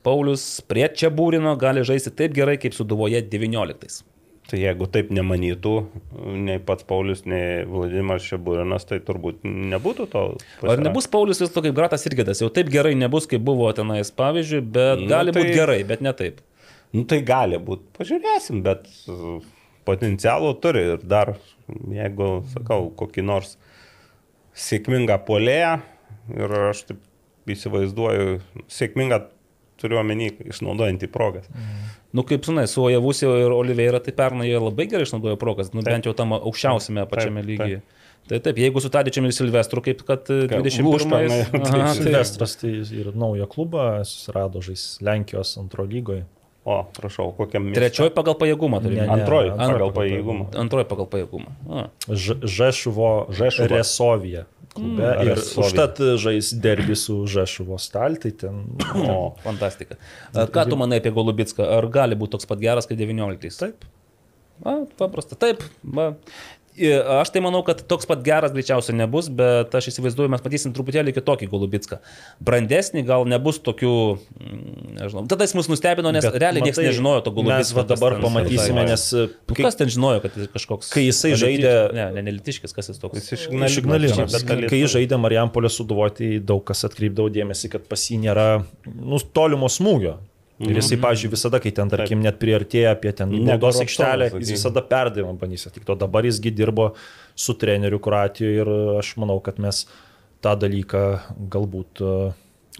Paulius 0.07 0.45
prie 0.65 0.87
čia 0.95 1.11
būrino 1.13 1.57
gali 1.59 1.83
žaisti 1.85 2.13
taip 2.15 2.33
gerai, 2.37 2.55
kaip 2.61 2.73
suduvoje 2.77 3.19
19? 3.27 4.05
Tai 4.51 4.57
jeigu 4.59 4.87
taip 4.91 5.11
nemanytų, 5.15 5.73
nei 6.43 6.57
pats 6.67 6.83
Paulius, 6.87 7.21
nei 7.29 7.61
Vladimiras 7.69 8.25
Šeburinas, 8.27 8.83
tai 8.89 8.97
turbūt 9.05 9.45
nebūtų 9.47 10.07
to. 10.11 10.23
Ar 10.67 10.81
nebus 10.81 11.07
Paulius 11.11 11.39
vis 11.39 11.53
to 11.53 11.61
kaip 11.63 11.75
Gratas 11.77 12.03
Irgidas? 12.09 12.41
Jau 12.43 12.49
taip 12.51 12.71
gerai 12.73 12.91
nebus, 12.99 13.29
kaip 13.31 13.43
buvo 13.47 13.69
tenais, 13.77 14.11
pavyzdžiui, 14.11 14.63
bet 14.75 15.03
Nu, 15.05 15.07
gali 15.11 15.31
tai- 15.31 15.43
būti 15.43 15.55
gerai, 15.55 15.77
bet 15.87 16.01
ne 16.03 16.11
taip. 16.11 16.41
Nu 16.91 17.05
tai 17.07 17.21
gali 17.23 17.59
būti, 17.63 17.85
pažiūrėsim, 17.95 18.59
bet 18.65 18.89
potencialų 19.87 20.51
turi 20.63 20.83
ir 20.95 21.05
dar, 21.07 21.35
jeigu, 21.95 22.31
sakau, 22.53 22.89
kokį 22.97 23.25
nors 23.27 23.55
sėkmingą 24.57 25.19
polėją 25.27 25.77
ir 26.35 26.57
aš 26.71 26.85
taip 26.89 27.51
įsivaizduoju, 27.51 28.41
sėkmingą 28.71 29.23
turiu 29.81 29.97
omeny, 30.01 30.29
išnaudojantį 30.51 31.09
progas. 31.11 31.47
Nu, 32.13 32.25
kaip 32.27 32.43
žinai, 32.45 32.67
su 32.69 32.83
Ojavusio 32.83 33.31
ir 33.39 33.55
Oliveira, 33.55 34.01
tai 34.03 34.13
pernai 34.15 34.49
jie 34.49 34.59
labai 34.59 34.85
gerai 34.91 35.07
išnaudojo 35.07 35.39
progas, 35.41 35.71
nu, 35.73 35.81
Taip. 35.81 35.95
bent 35.95 36.09
jau 36.09 36.13
tam 36.17 36.35
aukščiausiame 36.37 37.07
pačiame 37.09 37.41
Taip, 37.41 37.49
lygyje. 37.49 37.81
Tai 38.29 38.37
taip, 38.45 38.59
jeigu 38.61 38.83
su 38.83 38.91
Tadičiam 38.93 39.25
ir 39.25 39.33
Silvestru, 39.33 39.81
kaip 39.81 40.03
kad 40.05 40.27
e, 40.29 40.43
Ką, 40.51 40.59
21 40.61 40.89
Užpernai, 40.91 41.39
Aha, 41.47 41.55
taip, 41.55 41.65
tai, 41.71 41.87
Silvestras 41.97 42.53
tai 42.61 42.73
ir 42.99 43.09
naują 43.17 43.47
klubą 43.49 43.87
susirado 44.05 44.61
žais 44.61 44.85
Lenkijos 45.01 45.55
antro 45.61 45.87
lygoje. 45.89 46.27
O, 46.63 46.83
prašau, 46.93 47.31
kokiam 47.33 47.63
mieste? 47.65 47.79
trečioji 47.81 48.13
pagal 48.13 48.35
pajėgumą 48.37 48.81
turi. 48.83 48.99
Ne, 48.99 49.07
ne. 49.07 49.13
Antroji 49.15 49.49
Antroji 49.49 49.65
pagal 49.65 49.79
pagal 49.79 49.93
pajėgumą. 49.97 50.47
Antroji 50.61 50.87
pagal 50.91 51.07
pajėgumą. 51.09 51.53
Žešuvo 52.13 53.09
Žešuvo. 53.33 53.69
Resovija 53.73 54.43
klube. 54.73 55.03
Mm, 55.03 55.23
ir 55.25 55.33
Resovija. 55.35 55.67
užtat 55.67 56.01
žais 56.21 56.51
derbi 56.53 56.95
su 56.95 57.25
Žešuvo 57.27 57.79
stal, 57.81 58.15
tai 58.21 58.31
ten 58.31 58.61
O, 58.95 59.33
Fantastika. 59.47 59.97
Ką 60.33 60.67
tu 60.69 60.77
manai 60.79 61.01
apie 61.01 61.11
Golubitską? 61.15 61.65
Ar 61.79 61.87
gali 61.91 62.15
būti 62.19 62.37
toks 62.37 62.47
pat 62.49 62.61
geras, 62.61 62.87
kaip 62.89 62.99
19? 63.01 63.57
Taip. 63.57 63.89
A, 64.61 64.83
paprasta. 64.99 65.35
Taip. 65.35 65.63
Va. 65.81 66.11
Aš 67.21 67.29
tai 67.35 67.41
manau, 67.43 67.59
kad 67.67 67.81
toks 67.83 68.07
pat 68.07 68.21
geras 68.23 68.53
greičiausiai 68.55 68.95
nebus, 68.95 69.27
bet 69.27 69.73
aš 69.75 69.89
įsivaizduoju, 69.91 70.31
mes 70.31 70.43
matysim 70.45 70.71
truputėlį 70.75 71.11
kitokį 71.17 71.49
Golubitską. 71.51 71.99
Brandesnį 72.47 73.03
gal 73.07 73.25
nebus 73.27 73.59
tokių, 73.59 73.91
mm, 74.39 74.93
nežinau. 75.01 75.25
Tada 75.31 75.43
jis 75.47 75.55
mus 75.59 75.67
nustebino, 75.71 76.13
nes 76.15 76.23
Bet 76.23 76.39
realiai 76.39 76.63
niekas 76.63 76.79
matai, 76.79 76.87
nežinojo 76.89 77.25
to 77.27 77.33
Golubitsko. 77.35 77.59
Mes 77.59 77.73
va 77.75 77.83
dabar 77.91 78.17
pamatysime, 78.23 78.85
nes 78.87 79.05
e, 79.13 79.27
Nu, 79.51 79.55
kai, 79.55 79.65
Kas 79.67 79.75
ten 79.75 79.91
žinojo, 79.91 80.21
kad 80.23 80.31
jis 80.39 80.47
kažkoks... 80.53 80.89
kai 80.95 81.03
jisai 81.09 81.33
žaidė- 81.35 81.75
Ne, 81.91 82.07
ne, 82.15 82.21
nelitiškis, 82.29 82.71
kas 82.73 82.87
jis 82.93 82.99
toks. 83.03 83.19
jis 83.19 83.35
iš 83.35 83.77
Ignalinos, 83.83 84.39
kai 84.47 84.79
jis 84.79 84.95
žaidė 84.95 85.19
Marijampolė 85.19 85.69
suduvoti, 85.69 86.37
daug 86.39 86.63
kas 86.63 86.85
atkreipdavo 86.87 87.27
dėmesį, 87.35 87.71
kad 87.75 87.87
pas 87.91 87.99
jį 87.99 88.21
nėra 88.23 88.47
nu, 88.87 89.19
tolimo 89.35 89.67
smūgio. 89.67 90.17
Ir 90.69 90.77
jisai, 90.77 90.97
pažiūrėjau, 91.01 91.31
visada, 91.33 91.59
kai 91.63 91.71
ten, 91.71 91.89
tarkim, 91.89 92.21
net 92.21 92.37
priartėja 92.41 92.91
apie 92.95 93.11
ten 93.17 93.29
Ne 93.31 93.39
naudos 93.53 93.79
aikštelę, 93.81 94.29
jis 94.39 94.51
visada 94.57 94.81
perdavimą 94.85 95.37
bandys 95.41 95.65
atlikti. 95.67 95.89
O 95.91 95.95
dabar 95.95 96.23
jisgi 96.27 96.51
dirbo 96.53 96.91
su 97.35 97.53
treneriu 97.57 97.99
Kroatijoje 97.99 98.61
ir 98.61 98.71
aš 98.99 99.15
manau, 99.17 99.39
kad 99.41 99.57
mes 99.59 99.85
tą 100.41 100.53
dalyką 100.57 101.01
galbūt 101.53 102.01
e, 102.01 102.13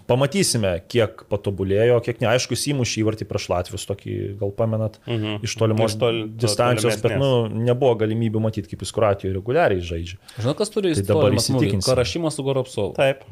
pamatysime, 0.08 0.72
kiek 0.90 1.22
patobulėjo, 1.30 2.00
kiek 2.04 2.20
ne. 2.22 2.28
Aišku, 2.32 2.56
jis 2.56 2.64
įmušė 2.72 3.02
įvartį 3.04 3.26
prieš 3.30 3.46
Latvius, 3.52 3.84
tokį 3.88 4.16
gal 4.40 4.50
pamenat, 4.56 4.98
Mhm. 5.06 5.42
iš 5.46 5.54
tolimos 5.60 5.94
tol- 6.00 6.26
distancijos, 6.28 7.00
bet 7.02 7.18
nu, 7.18 7.48
nebuvo 7.48 7.94
galimybių 8.02 8.40
matyti, 8.42 8.68
kaip 8.72 8.82
jis 8.82 8.92
Kroatijoje 8.92 9.34
reguliariai 9.36 9.80
žaidžia. 9.80 10.18
Žinau, 10.38 10.56
kas 10.58 10.70
turi 10.70 10.94
Tai 10.94 11.02
dabar 11.14 11.32
įsitikinti. 11.32 11.86
Karašimas 11.86 12.34
su 12.34 12.42
Goropsovu. 12.42 12.94
Taip. 12.96 13.22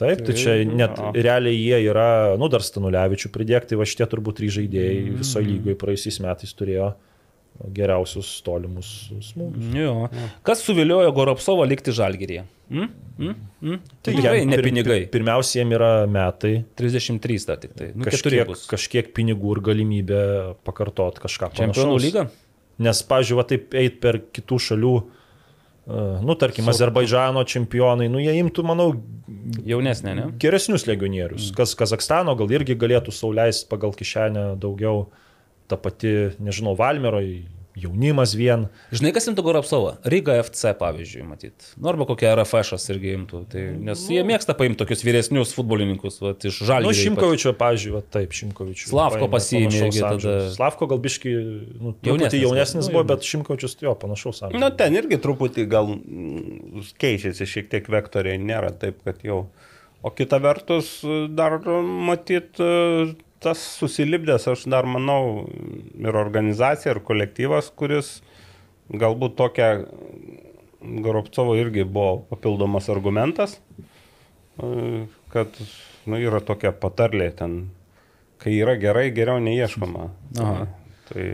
Taip, 0.00 0.22
tai 0.26 0.34
čia 0.38 0.54
net 0.66 0.98
jo. 0.98 1.10
realiai 1.14 1.56
jie 1.58 1.78
yra, 1.88 2.06
nu 2.40 2.48
dar 2.52 2.64
Stanulevičių 2.66 3.30
pridėk, 3.34 3.68
tai 3.70 3.78
va 3.78 3.86
šitie 3.88 4.06
turbūt 4.10 4.40
trys 4.40 4.56
žaidėjai 4.58 4.96
visoje 5.20 5.48
lygoje 5.50 5.78
praėjusiais 5.80 6.18
metais 6.24 6.54
turėjo 6.58 6.92
geriausius 7.74 8.30
tolimus 8.42 8.88
smūgius. 9.22 9.70
Jo. 9.78 9.94
Kas 10.46 10.64
suviliojo 10.66 11.12
Goropsovą 11.14 11.66
likti 11.70 11.94
žalgyrėje? 11.94 12.42
Mm? 12.74 12.88
Mm? 13.20 13.34
Mm? 13.62 13.80
Tai 14.02 14.14
tikrai 14.16 14.38
jam 14.40 14.50
ne 14.50 14.58
pinigai. 14.64 14.98
pir- 15.04 15.12
Pirmiausia, 15.14 15.60
jiem 15.60 15.74
yra 15.76 15.90
metai, 16.10 16.54
33 16.80 17.46
dar 17.46 17.60
tik 17.62 17.76
tai. 17.78 17.92
Nu, 17.94 18.08
keturi 18.08 18.40
kažkiek, 18.40 18.48
bus. 18.50 18.64
kažkiek 18.70 19.12
pinigų 19.14 19.54
ir 19.54 19.62
galimybė 19.70 20.22
pakartot 20.66 21.20
kažką 21.22 21.52
Čempionų 21.60 22.00
lyga? 22.02 22.26
Nes, 22.82 23.04
pažiūrėjau, 23.06 23.46
taip 23.52 23.76
eit 23.78 24.00
per 24.02 24.18
kitų 24.34 24.58
šalių, 24.58 24.94
uh, 24.98 25.23
nu, 25.86 26.34
tarkim, 26.40 26.68
Azerbaidžano 26.72 27.42
čempionai, 27.48 28.08
nu, 28.12 28.22
jie 28.22 28.32
imtų, 28.40 28.64
manau, 28.64 28.88
Jaunesnė, 29.68 30.14
ne? 30.16 30.26
geresnius 30.40 30.86
legionierius. 30.88 31.50
Mm. 31.50 31.56
Kas 31.58 31.74
Kazakstano 31.76 32.32
gal 32.38 32.52
irgi 32.56 32.76
galėtų 32.80 33.12
sauliais 33.12 33.60
pagal 33.68 33.92
kišenę 33.96 34.54
daugiau, 34.60 35.08
ta 35.68 35.76
pati, 35.80 36.14
nežinau, 36.44 36.72
Valmero 36.78 37.20
jaunimas 37.78 38.34
vien. 38.38 38.68
Žinai, 38.94 39.10
kas 39.16 39.26
imtų 39.30 39.42
Goropsovą? 39.46 39.96
Ryga 40.06 40.36
FC, 40.44 40.70
pavyzdžiui, 40.78 41.24
matyt. 41.26 41.66
Nu, 41.74 41.88
arba 41.90 42.06
kokia 42.06 42.34
RFŠ 42.38 42.78
irgi 42.94 43.14
imtų. 43.18 43.40
Tai, 43.50 43.64
nes 43.88 44.04
jie 44.10 44.22
mėgsta 44.26 44.54
paimti 44.58 44.78
tokius 44.82 45.02
vyresnius 45.06 45.54
futbolininkus 45.56 46.20
vat, 46.22 46.46
iš 46.46 46.60
Nu, 46.62 46.68
žalgirio. 46.70 46.92
ypač. 46.94 47.02
Šimkovičio, 47.04 47.54
pavyzdžiui, 47.58 47.94
va, 47.96 48.02
taip, 48.16 48.36
Šimkovičius. 48.38 48.92
Slavko 48.92 49.28
pasiėmė 49.32 49.90
tada. 49.98 50.36
Slavko 50.54 50.88
gal 50.92 51.02
biški, 51.02 51.34
nu, 51.34 51.94
Jaunesnis, 52.04 52.38
jaunesnis, 52.38 52.40
jaunesnis 52.46 52.88
nu, 52.88 52.94
buvo, 52.94 53.04
bet 53.10 53.26
Šimkovičius 53.26 53.78
jo 53.82 53.94
panašaus 53.98 54.44
amžiaus. 54.46 54.62
Nu, 54.62 54.70
ten 54.78 54.94
irgi 55.00 55.18
truputį 55.24 55.66
gal 55.70 55.90
mm, 55.96 56.88
keičiasi 57.02 57.48
šiek 57.48 57.70
tiek 57.74 57.90
vektoriai, 57.90 58.38
nėra 58.38 58.70
taip, 58.78 59.02
kad 59.06 59.22
jau. 59.26 59.46
O 60.04 60.10
kita 60.12 60.36
vertus, 60.36 60.98
dar 61.32 61.54
matyt, 61.64 62.60
tas 63.44 63.60
susilipdęs, 63.78 64.48
aš 64.50 64.64
dar 64.72 64.88
manau, 64.88 65.44
ir 66.00 66.16
organizacija, 66.16 66.94
ir 66.94 67.02
kolektyvas, 67.04 67.70
kuris 67.76 68.18
galbūt 68.92 69.36
tokia 69.40 69.70
Goropcovo 70.84 71.54
irgi 71.56 71.86
buvo 71.88 72.26
papildomas 72.28 72.90
argumentas, 72.92 73.56
kad 75.32 75.56
nu, 76.04 76.18
yra 76.20 76.42
tokia 76.44 76.74
patarlė 76.76 77.30
ten, 77.38 77.54
kai 78.42 78.52
yra 78.58 78.74
gerai, 78.80 79.06
geriau 79.16 79.40
neieškoma. 79.40 80.10
Aha. 80.44 80.66
Tai, 81.08 81.24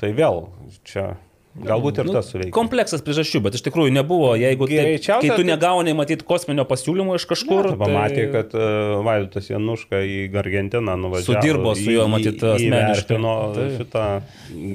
tai 0.00 0.10
vėl 0.16 0.46
čia 0.88 1.10
galbūt 1.54 2.00
ir 2.02 2.08
Nu, 2.08 2.12
tas 2.16 2.30
suveikia. 2.32 2.50
Kompleksas 2.54 3.02
priežasčių, 3.06 3.40
bet 3.46 3.54
iš 3.54 3.62
tikrųjų 3.68 3.92
nebuvo, 3.94 4.32
jeigu 4.38 4.66
Greičiausia, 4.66 5.20
kai 5.22 5.30
tu 5.38 5.42
tai- 5.44 5.50
negauni 5.52 5.94
matyti 5.94 6.26
kosminio 6.26 6.64
pasiūlymo 6.66 7.14
iš 7.14 7.26
kažkur. 7.30 7.70
Tai 7.74 7.78
pamatė, 7.84 8.24
kad 8.32 8.54
uh, 8.58 8.98
Vaidotas 9.06 9.50
Januška 9.52 10.02
į 10.02 10.34
Argentiną 10.34 10.96
nuvažiavo. 10.98 11.38
Sudirbo 11.38 11.74
su 11.78 11.90
juo, 11.94 12.08
matyt, 12.10 12.42
asmeniškai. 12.42 12.90
įvertino 12.90 13.36
Taip. 13.54 13.78
šitą 13.78 14.06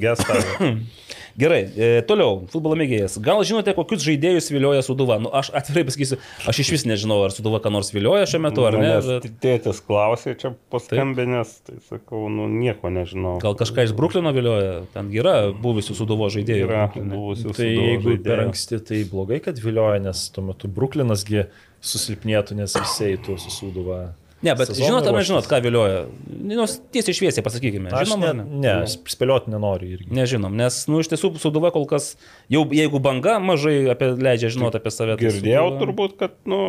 gestą. 0.00 0.40
Gerai, 1.40 1.60
e, 1.72 1.88
toliau, 2.04 2.42
futbolo 2.52 2.76
mėgėjas. 2.76 3.16
Gal 3.24 3.40
žinote, 3.48 3.72
kokius 3.76 4.04
žaidėjus 4.04 4.50
vilioja 4.52 4.82
Suduva? 4.84 5.16
Nu, 5.22 5.30
aš 5.32 5.48
atvirai 5.56 5.86
pasakysiu, 5.88 6.18
aš 6.50 6.60
iš 6.64 6.72
vis 6.74 6.84
nežinau, 6.88 7.16
ar 7.24 7.32
Suduva 7.32 7.62
ką 7.64 7.72
nors 7.72 7.92
vilioja 7.94 8.28
šiuo 8.28 8.42
metu, 8.44 8.66
ar 8.68 8.76
ne. 8.76 8.90
Manęs 8.90 9.08
Bet... 9.08 9.28
Tėtis 9.40 9.80
klausė 9.86 10.34
čia 10.40 10.52
paskambinęs, 10.72 11.54
tai 11.64 11.78
sakau, 11.88 12.26
nu 12.32 12.48
nieko 12.52 12.92
nežinau. 12.92 13.38
Gal 13.42 13.56
kažką 13.58 13.88
iš 13.88 13.96
Bruklino 13.96 14.34
vilioja, 14.36 14.82
ten 14.92 15.08
yra 15.16 15.36
buvusių 15.56 15.96
Suduvo 15.96 16.28
žaidėjų. 16.32 16.68
yra 16.68 16.86
buvusių 17.00 17.56
Tai 17.56 17.70
jeigu 17.70 18.16
per 18.24 18.44
anksti, 18.44 18.82
tai 18.84 19.02
blogai, 19.08 19.40
kad 19.44 19.60
vilioja, 19.64 20.02
nes 20.04 20.26
tuo 20.34 20.44
metu 20.50 20.68
Bruklinasgi 20.68 21.46
susilpnėtų, 21.80 22.60
nes 22.60 22.76
visi 22.76 23.14
eitų 23.14 23.40
susūduva. 23.40 24.02
Ne, 24.40 24.54
bet 24.56 24.70
žinot 24.72 25.04
ar 25.04 25.12
nežinot, 25.18 25.44
ką 25.50 25.58
vilioja? 25.60 26.04
Nu, 26.40 26.64
tiesiai 26.94 27.12
šviesiai 27.12 27.44
pasakykime. 27.44 27.90
Aš 27.92 28.08
Žinom, 28.08 28.22
ne, 28.24 28.44
ne? 28.48 28.60
ne, 28.62 29.00
spėlioti 29.12 29.52
nenoriu 29.52 29.90
irgi. 29.98 30.06
Nežinom, 30.16 30.54
nes, 30.56 30.78
nu, 30.88 31.02
iš 31.04 31.10
tiesų, 31.12 31.34
Suduva 31.42 31.68
kol 31.74 31.84
kas, 31.90 32.14
jau 32.52 32.62
jeigu 32.72 33.02
banga 33.04 33.34
mažai 33.44 33.82
apie, 33.92 34.08
leidžia 34.16 34.48
žinoti 34.54 34.80
apie 34.80 34.92
save. 34.94 35.18
tai 35.20 35.26
Girdėjau 35.26 35.66
Sūduva- 35.66 35.82
turbūt, 35.82 36.14
kad, 36.22 36.38
nu, 36.48 36.60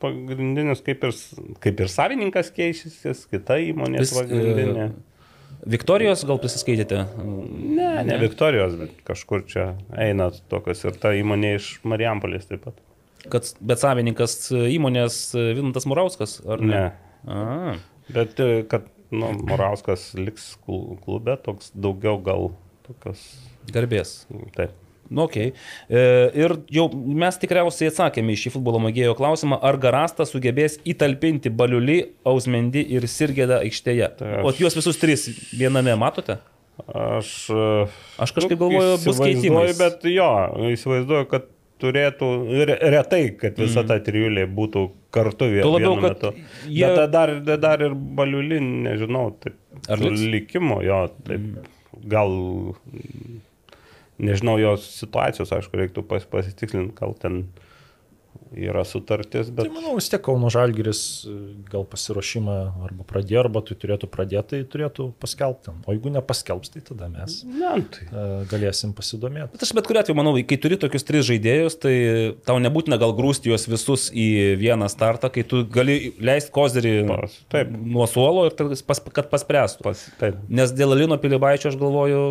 pagrindinis 0.00 0.80
kaip 0.86 1.04
ir, 1.04 1.12
kaip 1.66 1.82
ir 1.84 1.92
savininkas 1.92 2.48
keičiasi, 2.56 3.12
kita 3.34 3.58
įmonė 3.66 4.06
pagrindinė. 4.08 4.86
Viktorijos 5.68 6.22
gal 6.24 6.38
prisiskaitėte? 6.40 7.02
Ne, 7.20 7.90
ne 8.08 8.16
Viktorijos, 8.22 8.76
bet 8.78 8.94
kažkur 9.04 9.42
čia 9.50 9.66
eina 10.00 10.30
tokios 10.48 10.80
ir 10.86 10.96
ta 10.96 11.12
įmonė 11.18 11.56
iš 11.58 11.74
Marijampolės 11.84 12.48
taip 12.48 12.62
pat. 12.64 12.78
Kad, 13.28 13.50
bet 13.60 13.82
savininkas 13.82 14.38
įmonės 14.54 15.18
Vintas 15.58 15.84
Murauskas, 15.90 16.38
ar 16.48 16.62
ne? 16.64 16.72
Ne. 16.72 16.86
A, 17.26 17.76
Bet 18.08 18.38
e, 18.40 18.62
kad 18.68 18.86
nu, 19.10 19.32
Morauskas 19.48 20.14
liks 20.16 20.54
klu- 20.66 20.96
klube, 21.04 21.34
toks 21.44 21.72
daugiau 21.74 22.18
gal 22.24 22.50
tokios. 22.86 23.20
garbės. 23.72 24.22
Taip. 24.56 24.70
Nu, 25.10 25.22
okay. 25.24 25.54
e, 25.88 26.00
ir 26.36 26.52
jau 26.72 26.86
mes 26.92 27.36
tikriausiai 27.40 27.88
atsakėme 27.88 28.32
į 28.34 28.40
šį 28.42 28.50
futbolo 28.52 28.80
mėgėjo 28.84 29.14
klausimą, 29.16 29.56
ar 29.64 29.76
Garastas 29.80 30.32
sugebės 30.34 30.76
įtalpinti 30.84 31.48
Baliulį, 31.48 31.98
Ausmendį 32.28 32.82
ir 32.96 33.06
Sirgėdą 33.08 33.62
aikštėje. 33.64 34.08
Tai 34.18 34.28
aš- 34.40 34.44
O 34.44 34.52
juos 34.60 34.76
visus 34.76 34.98
tris 35.00 35.24
viename 35.56 35.96
matote? 35.96 36.38
Aš, 36.86 37.48
e, 37.50 37.88
Aš 38.20 38.32
kažkaip 38.36 38.58
nu, 38.60 38.68
galvoju, 38.68 38.98
bus 39.04 39.18
keitimais. 39.18 39.78
Bet 39.80 40.04
jo, 40.12 40.28
įsivaizduoju, 40.76 41.28
kad 41.32 41.48
turėtų 41.78 42.28
re- 42.68 42.78
retai, 42.94 43.22
kad 43.38 43.56
visa 43.58 43.84
ta 43.86 43.98
trijulė 44.00 44.46
būtų 44.54 44.82
kartu 45.14 45.48
vie- 45.52 45.62
Tuo 45.62 45.72
labiau, 45.78 45.94
vienu 45.96 46.08
metu. 46.08 46.32
jie- 46.66 46.86
Bet 46.96 47.10
dar, 47.10 47.34
dar 47.58 47.80
ir 47.82 47.94
baliulin, 47.94 48.82
nežinau, 48.84 49.30
taip, 49.40 49.54
Ar 49.88 49.98
likimo 49.98 50.82
jo, 50.82 51.08
taip, 51.24 51.40
gal 52.08 52.30
nežinau 54.18 54.58
jos 54.60 54.84
situacijos, 55.00 55.52
aišku, 55.54 55.78
reiktų 55.78 56.02
pas, 56.08 56.24
pasitikslinti, 56.26 56.94
gal 56.98 57.14
ten 57.22 57.44
yra 58.56 58.84
sutartis, 58.88 59.50
bet... 59.50 59.66
Tai 59.68 59.74
manau, 59.74 59.94
vis 59.98 60.08
tiek 60.12 60.22
Kauno 60.24 60.48
Žalgiris 60.52 61.00
e, 61.28 61.34
gal 61.72 61.84
pasiruošimą 61.88 62.56
arba 62.86 63.06
pradėjo, 63.08 63.42
arba 63.44 63.62
tu 63.66 63.76
turėtų 63.78 64.08
pradėti, 64.12 64.48
tai 64.54 64.60
turėtų 64.72 65.08
paskelbti. 65.22 65.74
O 65.86 65.94
jeigu 65.96 66.12
nepaskelbs, 66.14 66.70
tai 66.74 66.82
tada 66.86 67.08
mes 67.12 67.40
Ne, 67.48 67.74
tai. 67.92 68.06
e, 68.08 68.26
galėsim 68.50 68.94
pasidomėti. 68.96 69.52
Bet 69.56 69.66
aš 69.66 69.72
bet 69.76 69.88
kuriuo 69.88 70.02
atveju 70.04 70.18
manau, 70.18 70.34
kai 70.48 70.58
turi 70.60 70.78
tokius 70.80 71.06
tris 71.08 71.26
žaidėjus, 71.28 71.78
tai 71.82 71.94
tau 72.48 72.56
nebūtina 72.62 72.98
gal 73.00 73.12
grūsti 73.18 73.52
juos 73.52 73.68
visus 73.70 74.08
į 74.14 74.28
vieną 74.60 74.88
startą, 74.92 75.30
kai 75.34 75.44
tu 75.48 75.62
gali 75.68 76.14
leisti 76.22 76.52
kozerį 76.54 76.94
Pas- 77.10 77.36
taip. 77.52 77.72
nuo 77.72 78.06
suolo 78.10 78.46
ir 78.48 78.56
kad 78.58 78.72
pas, 78.88 79.02
kad 79.20 79.30
paspręstų. 79.32 79.84
Pas, 79.84 80.04
taip. 80.20 80.40
Nes 80.48 80.72
dėl 80.76 80.96
Lino 80.98 81.18
Pilibaičio 81.20 81.72
aš 81.72 81.78
galvoju, 81.80 82.22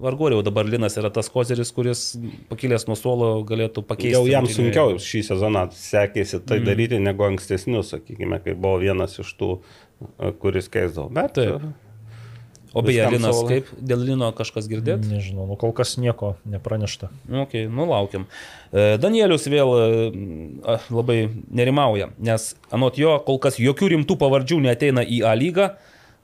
vargu 0.00 0.28
ar 0.30 0.38
jau 0.38 0.42
dabar 0.46 0.68
Linas 0.68 0.96
yra 1.00 1.10
tas 1.14 1.28
kozeris, 1.32 1.72
kuris 1.74 2.06
pakilęs 2.50 2.86
nuo 2.88 2.96
suolo 2.98 3.30
galėtų 3.48 3.84
pakeisti. 3.86 4.14
Jau 4.16 4.24
jam 4.28 4.48
sunkiau 4.48 4.96
šį 5.02 5.24
sezoną 5.30 5.57
sekėsi 5.74 6.40
tai 6.40 6.60
mm. 6.60 6.68
daryti 6.68 7.02
negu 7.02 7.26
ankstesnius, 7.26 7.92
sakykime, 7.94 8.40
kai 8.44 8.54
buvo 8.54 8.78
vienas 8.82 9.18
iš 9.22 9.34
tų, 9.40 9.50
e, 9.58 10.32
kuris 10.40 10.70
keisdavo. 10.72 11.10
Bet 11.14 11.36
Taip. 11.38 11.68
O 12.76 12.82
beje, 12.82 13.06
Linas, 13.10 13.32
savo. 13.32 13.48
kaip 13.48 13.68
dėl 13.80 14.02
Lino 14.04 14.28
kažkas 14.36 14.68
girdėt? 14.68 15.00
Nežinau, 15.08 15.46
nu 15.48 15.56
kol 15.60 15.72
kas 15.76 15.96
nieko 16.00 16.34
nepranešta. 16.48 17.08
Ok, 17.44 17.54
nu 17.72 17.86
laukiam. 17.88 18.26
E, 18.68 18.98
Danielius 19.00 19.48
vėl 19.48 19.72
e, 19.78 19.86
labai 20.92 21.18
nerimauja, 21.48 22.10
nes 22.20 22.50
anot 22.74 23.00
jo 23.00 23.16
kol 23.24 23.40
kas 23.40 23.56
jokių 23.62 23.94
rimtų 23.94 24.18
pavardžių 24.20 24.60
neteina 24.68 25.04
į 25.04 25.22
A 25.24 25.32
lygą. 25.38 25.72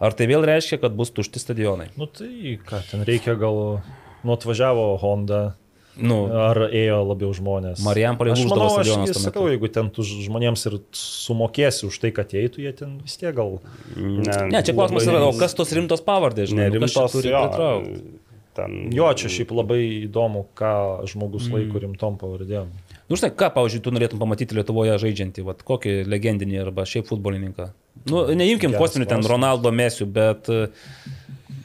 Ar 0.05 0.13
tai 0.13 0.27
vėl 0.29 0.45
reiškia, 0.45 0.81
kad 0.83 0.97
bus 0.99 1.15
tušti 1.15 1.41
stadionai? 1.41 1.89
Nu 1.97 2.11
tai 2.11 2.59
ką, 2.67 2.83
ten 2.91 3.05
reikia 3.09 3.39
gal, 3.41 3.81
nu 4.27 4.35
atvažiavo 4.35 4.89
Honda, 5.01 5.55
Nu, 5.95 6.17
ar 6.27 6.59
ėjo 6.75 6.97
labiau 7.07 7.31
žmonės. 7.37 7.79
Marijampolė 7.87 8.33
Aš 8.35 8.41
lūždavo 8.43 8.67
manau, 8.81 9.05
aš 9.05 9.21
sakau, 9.23 9.45
jeigu 9.47 9.71
ten 9.71 9.91
tu 9.95 10.03
žmonėms 10.03 10.67
ir 10.67 10.81
sumokėsi 10.99 11.87
už 11.87 12.01
tai, 12.03 12.11
kad 12.17 12.35
eitų, 12.35 12.65
jie 12.65 12.73
ten 12.75 12.97
vis 13.05 13.15
tiek 13.21 13.35
gal... 13.37 13.61
ne, 13.95 14.39
ne, 14.51 14.63
čia 14.67 14.75
klausimas 14.75 15.07
yra, 15.07 15.23
o 15.29 15.35
kas 15.39 15.55
tos 15.55 15.71
rimtos 15.77 16.03
pavardės, 16.07 16.51
žinai, 16.51 16.67
nu, 16.73 16.83
kas 16.83 16.97
čia 16.97 17.05
nerimtos 17.05 17.15
turi 17.15 17.31
jo. 17.31 17.45
pritraukti? 17.47 18.21
Ten, 18.55 18.75
Jo, 18.95 19.09
čia 19.19 19.31
šiaip 19.35 19.51
labai 19.51 19.81
įdomu, 20.07 20.45
ką 20.55 20.75
žmogus 21.11 21.49
laiko 21.51 21.81
rimtom 21.83 22.19
pavardėm. 22.21 22.69
Nu, 23.11 23.19
žinai, 23.19 23.33
ką, 23.35 23.49
pavyzdžiui, 23.55 23.83
tu 23.83 23.93
norėtum 23.95 24.21
pamatyti 24.23 24.55
Lietuvoje 24.55 24.95
žaidžiantį, 25.03 25.43
vat, 25.47 25.65
kokį 25.67 25.97
legendinį 26.07 26.61
arba 26.63 26.87
šiaip 26.87 27.11
futbolininką. 27.11 27.73
Nu, 28.11 28.23
neimkim 28.39 28.77
kosminių 28.79 29.09
ten. 29.11 29.27
Ronaldo 29.27 29.75
mesių, 29.75 30.07
bet, 30.15 30.51
e, 30.55 31.11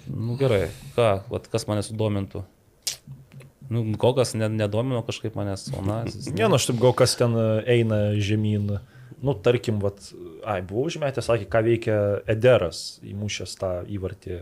nu 0.09 0.38
gerai, 0.41 0.66
ką, 0.98 1.11
vat, 1.30 1.45
kas 1.53 1.69
mane 1.69 1.85
sudomintų. 1.85 2.41
Nu, 3.69 3.83
ne, 4.33 4.49
nedomino 4.49 5.01
kažkaip 5.06 5.35
manęs, 5.38 5.67
o 5.77 5.83
na, 5.85 6.01
Ne, 6.38 6.48
nu 6.49 6.57
aš 6.57 6.69
taip 6.72 6.80
gal 6.81 6.95
kas 6.98 7.14
ten 7.19 7.35
e, 7.38 7.49
eina 7.77 7.99
žemyn. 8.17 8.80
Nu, 9.19 9.33
tarkim, 9.35 9.81
vat, 9.83 9.98
ai, 10.48 10.61
buvau 10.64 10.85
užmetęs, 10.88 11.25
sakė, 11.27 11.48
ką 11.51 11.59
veikia 11.65 11.95
Ederas, 12.31 12.99
įmušęs 13.03 13.56
tą 13.59 13.72
įvartį 13.91 14.38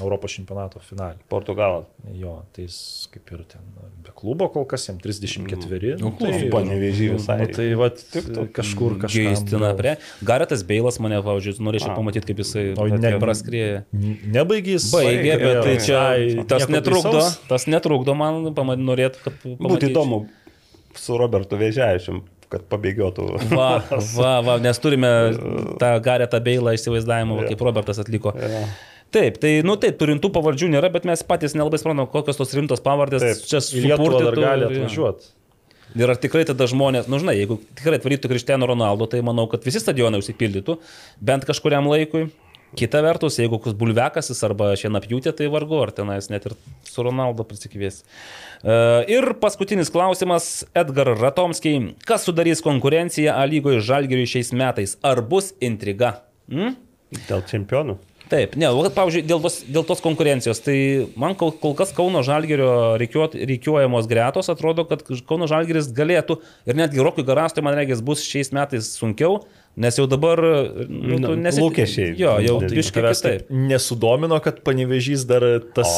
Europos 0.00 0.34
čempionato 0.34 0.80
finalį. 0.82 1.20
Portugalas. 1.30 1.86
Jo, 2.18 2.40
tai 2.54 2.64
jis 2.66 2.78
kaip 3.12 3.30
ir 3.36 3.44
ten 3.52 3.68
be 4.02 4.14
klubo 4.18 4.48
kol 4.50 4.66
kas, 4.70 4.88
jam 4.88 4.98
34. 5.02 5.94
Nu, 6.02 6.10
tai, 6.18 6.32
Su 6.34 6.48
panevežį 6.50 7.10
visai. 7.14 7.36
nu, 7.44 7.48
tai 7.54 7.68
vat, 7.78 8.02
kažkur 8.56 8.96
kažkas. 9.04 9.18
Geistina 9.18 9.70
prie. 9.78 9.94
Garetas 10.26 10.64
Beilas 10.66 10.98
mane, 11.02 11.20
pavyzdžiui, 11.22 11.62
norėčiau 11.68 11.94
pamatyti, 11.94 12.32
kaip 12.32 12.42
jisai 12.42 12.64
O 12.78 12.88
ne- 12.90 13.14
praskrieja. 13.22 13.84
Nebaigys. 13.94 14.88
Baigė, 14.94 15.36
bet 15.44 15.62
tai 15.66 15.76
čia 15.84 16.02
tas 16.50 16.66
netrukdo, 16.72 17.22
tas 17.50 17.68
netrukdo 17.70 18.18
man, 18.18 18.50
norėtų, 18.54 19.22
kad... 19.28 19.38
Būtų 19.62 19.92
įdomu 19.92 20.24
su 20.98 21.18
Robertu 21.20 21.58
Vėžiavičium, 21.60 22.22
kad 22.52 22.64
pabėgiotų. 22.70 23.26
Va, 23.52 23.70
va, 24.18 24.34
va, 24.44 24.58
nes 24.62 24.80
turime 24.82 25.10
tą 25.80 25.94
garetą 26.04 26.40
beilą 26.44 26.76
įsivaizdavimą, 26.78 27.40
va, 27.42 27.48
kaip 27.50 27.64
Robertas 27.68 28.00
atliko. 28.02 28.34
Ja. 28.38 28.66
Taip, 29.14 29.38
tai, 29.40 29.54
nu 29.64 29.78
taip, 29.80 29.96
turintų 30.00 30.28
pavardžių 30.34 30.68
nėra, 30.74 30.90
bet 30.92 31.06
mes 31.08 31.22
patys 31.24 31.54
nelabai 31.56 31.80
suprantam, 31.80 32.10
kokios 32.12 32.36
tos 32.36 32.52
rimtos 32.56 32.82
pavardės 32.84 33.24
Taip, 33.24 33.46
čia 33.48 33.60
dar 33.62 33.96
supurtytų 33.96 34.34
gali 34.36 34.66
atvažiuoti. 34.68 35.30
Ir 35.96 36.12
ar 36.12 36.18
tikrai 36.20 36.42
tada 36.44 36.66
žmonės, 36.68 37.06
nu 37.08 37.16
žinai, 37.20 37.38
jeigu 37.38 37.56
tikrai 37.78 37.96
atvarytų 37.96 38.28
Kristiano 38.28 38.68
Ronaldo, 38.68 39.06
tai 39.08 39.22
manau, 39.24 39.46
kad 39.48 39.64
visi 39.64 39.80
stadionai 39.80 40.20
užsipildytų, 40.20 40.76
bent 41.24 41.48
kažkuriam 41.48 41.88
laikui. 41.88 42.28
Kita 42.76 43.00
vertus, 43.00 43.38
jeigu 43.40 43.56
koks 43.56 43.72
bulvekasis 43.80 44.44
arba 44.44 44.74
šienapjūtė, 44.76 45.32
tai 45.32 45.46
vargu, 45.48 45.78
ar 45.80 45.94
tenais 45.96 46.28
net 46.28 46.50
ir 46.50 46.52
su 46.84 47.04
Ronaldo 47.06 47.46
prisikvies. 47.48 48.02
Ir 48.62 49.30
paskutinis 49.38 49.92
klausimas, 49.94 50.64
Edgar 50.74 51.12
Ratomskiai. 51.14 51.94
Kas 52.08 52.26
sudarys 52.26 52.62
konkurenciją 52.64 53.36
A 53.38 53.46
lygoje 53.46 53.84
Žalgiriui 53.86 54.26
šiais 54.26 54.50
metais? 54.50 54.96
Ar 55.06 55.22
bus 55.22 55.52
intriga? 55.62 56.16
Hmm? 56.50 56.74
Dėl 57.28 57.44
čempionų. 57.48 58.00
Taip, 58.28 58.58
ne, 58.60 58.68
pavyzdžiui, 58.92 59.22
dėl 59.24 59.40
tos, 59.40 59.62
dėl 59.72 59.84
tos 59.88 60.02
konkurencijos, 60.04 60.58
tai 60.60 60.76
man 61.16 61.32
kol, 61.38 61.54
kol 61.62 61.72
kas 61.78 61.94
Kauno 61.96 62.20
Žalgerio 62.26 62.98
reikiuojamos 63.00 64.08
gretos 64.10 64.52
atrodo, 64.52 64.84
kad 64.88 65.00
Kauno 65.28 65.48
Žalgeris 65.48 65.88
galėtų 65.96 66.36
ir 66.68 66.76
netgi 66.76 67.00
Rokui 67.04 67.24
Garastui, 67.24 67.64
man 67.64 67.78
regis, 67.78 68.04
bus 68.04 68.26
šiais 68.28 68.52
metais 68.52 68.90
sunkiau, 69.00 69.46
nes 69.78 69.98
jau 69.98 70.06
dabar... 70.10 70.40
Nu, 70.88 71.18
Nu, 71.18 71.32
nesi- 71.38 71.60
lūkesčiai. 71.62 72.12
Jo, 72.18 72.36
jau 72.42 72.56
Tai 72.62 72.68
biškai 72.72 73.02
Tavęs 73.02 73.20
kitaip. 73.22 73.42
taip 73.46 73.52
nesudomino, 73.70 74.38
kad 74.44 74.60
panevežys 74.66 75.24
dar 75.28 75.44
tas 75.76 75.90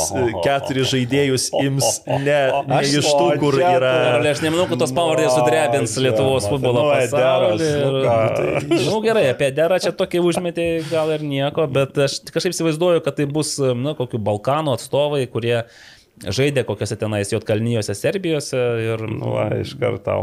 keturis 0.44 0.90
žaidėjus 0.92 1.48
ims 1.64 1.88
ne, 2.08 2.38
ne 2.70 2.80
iš 2.86 3.08
tų, 3.08 3.26
kur 3.42 3.58
yra. 3.60 3.92
Aš 4.30 4.42
nemanau, 4.44 4.66
kad 4.70 4.80
tos 4.84 4.92
pavardės 4.96 5.32
sudrebins 5.36 5.96
Lietuvos 6.00 6.48
futbolo 6.50 6.84
nu, 6.86 6.92
pasaulį. 6.94 7.70
Ederas, 7.70 7.84
nu 7.84 8.02
ką. 8.04 8.18
Na 8.70 8.80
nu, 8.90 8.98
gerai, 9.04 9.24
apie 9.34 9.50
Derą 9.56 9.80
čia 9.82 9.92
tokį 9.96 10.22
užmetį 10.30 10.66
gal 10.90 11.12
ir 11.16 11.24
nieko, 11.26 11.66
bet 11.70 11.98
aš 12.06 12.20
kažkaip 12.30 12.54
įsivaizduoju, 12.56 13.02
kad 13.06 13.18
tai 13.20 13.28
bus, 13.30 13.56
na, 13.60 13.96
kokių 13.98 14.20
Balkanų 14.30 14.76
atstovai, 14.78 15.24
kurie 15.32 15.60
žaidė 16.26 16.64
kokiuose 16.68 16.96
tenais 17.00 17.30
Jotkalnyjose, 17.32 17.94
Serbijose 17.96 18.58
ir... 18.84 19.04
Nu, 19.08 19.34
va, 19.36 19.46
iš 19.60 19.72
karto. 19.80 20.16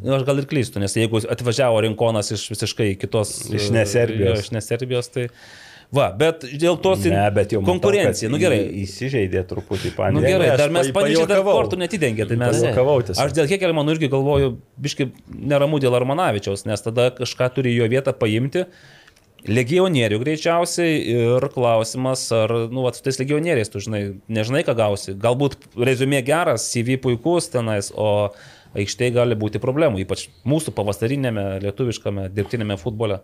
Nu, 0.00 0.14
aš 0.16 0.24
gal 0.28 0.40
ir 0.40 0.46
klystu, 0.48 0.80
nes 0.82 0.94
jeigu 0.96 1.20
atvažiavo 1.34 1.82
Rinkonas 1.84 2.32
iš 2.32 2.46
visiškai 2.54 2.94
kitos... 3.00 3.34
Iš 3.52 3.68
ne 3.74 3.84
Serbijos. 3.88 4.38
Jo, 4.38 4.46
iš 4.46 4.54
neserbijos, 4.56 5.12
tai... 5.12 5.28
Va, 5.92 6.06
bet 6.16 6.46
dėl 6.56 6.78
tos 6.80 7.02
Ne, 7.04 7.26
bet 7.36 7.50
matau, 7.52 7.66
konkurencija, 7.66 8.30
kad 8.30 8.32
nu 8.32 8.38
gerai. 8.40 8.62
Įsižeidė 8.80 9.42
truputį 9.50 9.90
panė. 9.92 10.16
Nu 10.16 10.22
gerai, 10.24 10.46
dar 10.56 10.72
mes 10.72 10.88
pa- 10.88 11.02
panašiai 11.02 11.28
dar 11.28 11.42
kortų 11.44 11.76
netidengė, 11.82 12.24
tai 12.30 12.38
mes... 12.40 12.62
Aš 13.20 13.34
dėl 13.36 13.50
Hekelmano 13.50 13.92
irgi 13.92 14.08
galvoju, 14.14 14.54
biškai 14.80 15.10
neramu 15.52 15.82
dėl 15.84 15.92
Armanavičiaus, 16.00 16.64
nes 16.64 16.80
tada 16.80 17.10
kažką 17.18 17.50
turi 17.58 17.74
jo 17.76 17.90
vietą 17.92 18.16
paimti. 18.16 18.64
Legionierių 19.42 20.20
greičiausiai 20.22 20.98
ir 21.16 21.46
klausimas, 21.50 22.28
ar, 22.36 22.52
nu, 22.70 22.84
vat, 22.84 22.94
su 22.94 23.02
tais 23.02 23.18
legionieriais, 23.18 23.70
tu 23.72 23.82
žinai, 23.82 24.02
nežinai, 24.30 24.62
ką 24.66 24.76
gausi. 24.78 25.16
Galbūt 25.18 25.56
rezumė 25.74 26.20
geras, 26.26 26.68
CV 26.70 26.94
puikus 27.02 27.50
tenais, 27.50 27.90
o 27.90 28.30
aikštėje 28.78 29.16
gali 29.16 29.36
būti 29.38 29.60
problemų, 29.62 30.04
ypač 30.04 30.28
mūsų 30.48 30.74
pavasarinėme, 30.76 31.46
lietuviškame, 31.64 32.28
dirbtinėme 32.36 32.78
futbole. 32.80 33.20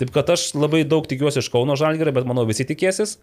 Taip 0.00 0.12
kad 0.14 0.34
aš 0.36 0.50
labai 0.58 0.84
daug 0.88 1.08
tikiuosi 1.08 1.40
iš 1.42 1.50
Kauno 1.52 1.78
Žalgirio, 1.80 2.12
bet 2.14 2.28
manau 2.28 2.44
visi 2.48 2.68
tikėsis, 2.68 3.16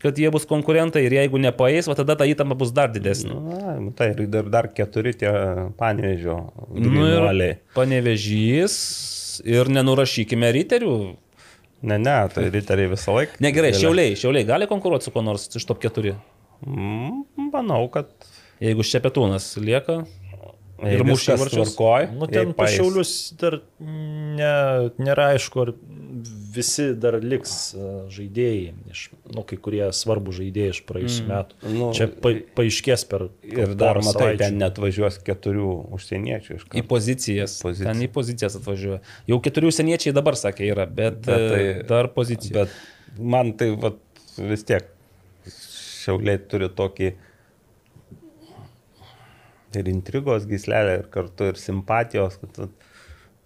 kad 0.00 0.18
jie 0.18 0.32
bus 0.32 0.48
konkurentai 0.48 1.04
ir 1.04 1.20
jeigu 1.20 1.40
nepaeis, 1.42 1.88
va 1.90 1.96
tada 1.98 2.16
ta 2.16 2.26
įtampa 2.28 2.56
bus 2.58 2.72
dar 2.74 2.90
didesnė. 2.94 3.36
Na, 3.36 3.76
nu, 3.76 3.92
tai 3.96 4.12
ir 4.14 4.24
dar, 4.32 4.48
dar 4.48 4.72
keturi 4.72 5.12
tie 5.20 5.30
panėžio. 5.78 6.40
Nu 6.80 7.08
ir 7.12 7.58
panevežys 7.76 8.78
ir 9.44 9.68
nenurašykime 9.72 10.50
riterių. 10.56 10.94
Ne, 11.82 11.96
ne, 11.98 12.16
tai 12.34 12.50
riteriai 12.52 12.90
visą 12.92 13.14
laiką. 13.16 13.38
Negerai, 13.40 13.70
Galia- 13.72 13.80
šiauliai, 13.80 14.16
šiauliai 14.20 14.44
gali 14.48 14.66
konkuruoti 14.68 15.08
su 15.08 15.14
kuo 15.14 15.22
nors 15.24 15.48
iš 15.56 15.64
top 15.64 15.80
4. 15.82 16.12
Mm, 16.66 17.22
manau, 17.52 17.86
kad 17.92 18.10
Jeigu 18.60 18.84
Šepetūnas 18.84 19.54
lieka 19.64 20.02
ir 20.86 21.00
ir 21.00 21.04
mušė 21.06 21.34
mūšį 21.34 21.38
varčius. 21.42 21.72
varkoj. 21.74 22.08
Nu, 22.16 22.26
ten 22.30 22.52
pašiaulius 22.56 23.12
dar 23.40 23.60
ne, 23.80 24.52
nėra 25.00 25.30
aišku, 25.34 25.64
ar 25.66 25.72
visi 26.50 26.88
dar 26.98 27.14
liks 27.22 27.52
e, 27.78 27.88
žaidėjai, 28.12 28.72
iš, 28.90 29.02
nu, 29.30 29.44
kai 29.46 29.56
kurie 29.62 29.84
svarbų 29.94 30.32
žaidėjai 30.40 30.72
iš 30.74 30.80
praėjusių 30.88 31.22
mm. 31.22 31.30
metų. 31.30 31.74
Nu, 31.78 31.90
Čia 31.96 32.08
pa, 32.10 32.32
paaiškės 32.58 33.04
per 33.10 33.28
Ir 33.46 33.74
dar 33.78 34.00
matai, 34.02 34.16
savaičių. 34.16 34.40
ten 34.42 34.58
net 34.60 34.80
važiuos 34.82 35.20
keturių 35.26 35.68
užsieniečių 35.96 36.56
iš 36.58 36.64
Į 36.66 36.70
karto. 36.74 36.86
pozicijas. 36.90 37.54
Pozicijas. 37.62 37.86
Ten 37.92 38.02
į 38.02 38.10
pozicijas 38.16 38.58
atvažiuoja. 38.58 39.00
Jau 39.30 39.38
keturių 39.46 39.70
seniečiai 39.78 40.16
dabar 40.16 40.38
sakė 40.40 40.66
yra, 40.72 40.88
bet, 40.90 41.20
Bet 41.22 41.30
bet 41.30 41.48
tai- 41.54 41.88
dar 41.94 42.10
pozicija. 42.18 42.64
Bet 42.64 43.20
man 43.36 43.54
tai 43.60 43.70
vat, 43.78 44.02
vis 44.36 44.66
tiek 44.66 44.90
šiauliai 45.50 46.40
turi 46.50 46.68
tokį 46.74 47.12
ir 49.78 49.88
intrigos 49.88 50.46
gislelę, 50.50 50.98
ir 51.02 51.08
kartu 51.12 51.50
ir 51.52 51.58
simpatijos, 51.60 52.38
kad 52.42 52.68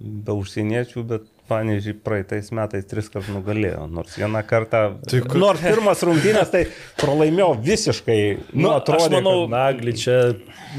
be 0.00 0.32
užsieniečių, 0.34 1.02
bet 1.06 1.22
pavyzdžiui, 1.48 1.98
praeitais 2.00 2.48
metais 2.56 2.86
tris 2.88 3.10
kartus 3.12 3.28
nugalėjo. 3.34 3.84
Nors 3.92 4.14
vieną 4.16 4.40
kartą. 4.48 4.80
Tai 5.04 5.20
kur- 5.26 5.38
nors 5.42 5.60
pirmas 5.60 6.00
rungtynės 6.08 6.50
tai 6.50 6.62
pralaimėjo 6.96 7.50
visiškai. 7.66 8.16
Nu, 8.54 8.62
Nu, 8.62 8.70
aš 8.80 9.10
manau- 9.12 9.44
kad- 9.44 9.52
Nagli 9.52 9.92
čia 9.92 10.16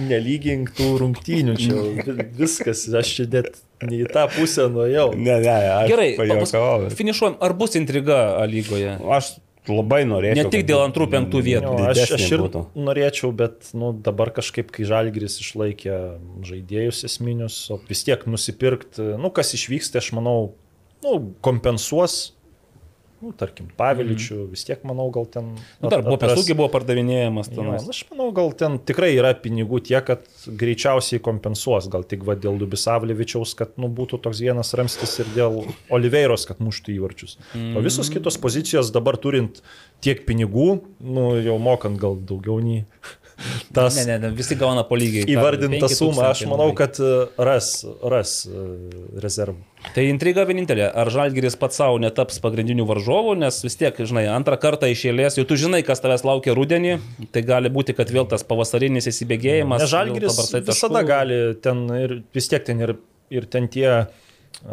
nelygink 0.10 0.74
tų 0.76 0.88
rungtynių, 1.04 1.56
čia 1.62 1.78
vi- 1.78 2.28
viskas, 2.42 2.88
aš 2.98 3.14
čia 3.20 3.28
net 3.32 3.62
ne 3.86 4.02
į 4.04 4.10
tą 4.12 4.26
pusę 4.34 4.66
nuėjau. 4.74 5.14
Ne, 5.16 5.38
ne, 5.46 5.56
aš 5.78 5.90
Gerai, 5.94 6.10
pajuokavau. 6.18 6.90
finišuojam. 6.98 7.38
Ar 7.46 7.54
bus 7.54 7.76
intriga 7.78 8.20
A 8.42 8.46
lygoje? 8.50 8.98
Aš 9.06 9.36
labai 9.72 10.04
norėčiau. 10.08 10.46
Ne 10.46 10.52
tik 10.54 10.66
dėl 10.68 10.84
antrų, 10.84 11.08
penktų 11.14 11.42
vietų. 11.46 11.72
Jo, 11.80 11.88
aš, 11.92 12.16
aš 12.18 12.28
ir 12.28 12.44
būtų. 12.44 12.62
norėčiau, 12.78 13.32
bet 13.36 13.72
nu, 13.78 13.94
dabar 14.06 14.32
kažkaip, 14.36 14.70
kai 14.76 14.86
Žalgris 14.88 15.40
išlaikė 15.42 15.98
žaidėjus 16.46 17.06
esminius, 17.10 17.58
o 17.74 17.80
vis 17.90 18.06
tiek 18.08 18.28
nusipirkti, 18.30 19.16
nu, 19.22 19.32
kas 19.34 19.56
išvyksta, 19.58 20.04
aš 20.04 20.12
manau, 20.18 20.54
nu, 21.06 21.18
kompensuos, 21.46 22.35
nu, 23.24 23.32
tarkim, 23.38 23.68
Paviličių, 23.80 24.38
mm. 24.38 24.50
vis 24.52 24.66
tiek, 24.68 24.82
manau, 24.88 25.08
gal 25.14 25.28
ten... 25.32 25.52
Nu, 25.82 25.92
dar 25.92 26.04
buvo 26.06 26.18
pesūgi 26.22 26.56
buvo 26.58 26.68
pardavinėjamas. 26.74 27.50
Jo, 27.52 27.58
tenais. 27.62 27.88
aš 27.92 28.02
manau, 28.12 28.28
gal 28.36 28.52
ten 28.58 28.78
tikrai 28.84 29.14
yra 29.16 29.32
pinigų 29.40 29.82
tiek, 29.88 30.04
kad 30.08 30.26
greičiausiai 30.62 31.22
kompensuos, 31.26 31.90
gal 31.92 32.06
tik 32.08 32.26
va 32.28 32.38
dėl 32.40 32.60
Dubisavlevičiaus, 32.62 33.56
kad 33.60 33.76
nu, 33.82 33.90
būtų 33.90 34.22
toks 34.26 34.44
vienas 34.46 34.74
ramstis 34.78 35.18
ir 35.24 35.32
dėl 35.36 35.62
Oliveiros, 35.96 36.48
kad 36.50 36.62
muštų 36.64 36.96
įvarčius. 36.98 37.38
O 37.76 37.84
visos 37.86 38.12
kitos 38.14 38.40
pozicijos 38.42 38.92
dabar 38.96 39.20
turint 39.22 39.64
tiek 40.06 40.26
pinigų, 40.28 40.70
nu, 41.00 41.30
jau 41.40 41.60
mokant 41.62 42.00
gal 42.02 42.20
daugiau 42.20 42.60
nei 42.64 42.84
tas 43.76 43.98
Ne, 44.00 44.06
ne, 44.08 44.18
ne, 44.24 44.30
visi 44.36 44.56
gauna 44.60 44.84
po 44.88 44.98
lygiai. 45.00 45.26
įvardintą 45.32 45.88
5 45.88 45.96
sumą, 45.98 46.30
aš 46.32 46.46
manau, 46.50 46.70
kad 46.78 46.98
e, 47.00 47.14
ras, 47.38 47.70
ras 48.04 48.34
e, 48.48 48.66
rezervų. 49.24 49.58
Tai 49.94 50.06
intriga 50.10 50.46
vienintelė. 50.50 50.88
Ar 50.98 51.12
Žalgiris 51.14 51.58
pats 51.62 51.78
savo 51.78 52.00
netaps 52.02 52.40
pagrindiniu 52.42 52.88
varžovu, 52.90 53.36
nes 53.38 53.60
vis 53.62 53.78
tiek, 53.78 54.00
žinai, 54.02 54.26
antrą 54.34 54.58
kartą 54.62 54.90
iš 54.90 55.04
eilės, 55.12 55.38
jau 55.38 55.46
tu 55.46 55.58
žinai, 55.62 55.84
kas 55.86 56.02
tavęs 56.02 56.26
laukia 56.26 56.56
rudenį, 56.58 56.96
tai 57.36 57.44
gali 57.46 57.70
būti, 57.70 57.94
kad 57.98 58.10
vėl 58.10 58.26
tas 58.32 58.44
pavasarinis 58.48 59.06
įsibėgėjimas. 59.12 59.84
Nes 59.86 59.94
Žalgiris 59.94 60.40
visada 60.66 61.04
gali 61.06 61.40
ten 61.62 61.86
ir 62.00 62.20
vis 62.34 62.50
tiek 62.50 62.66
ten 62.66 62.82
ir, 62.82 62.96
ir 63.30 63.46
ten 63.52 63.70
tie 63.70 63.86
a, 63.92 64.00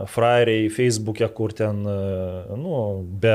frairiai 0.09 0.69
Facebook'e, 0.73 1.27
kur 1.35 1.53
ten, 1.57 1.83
a, 1.89 2.57
nu, 2.59 2.77
be 3.23 3.35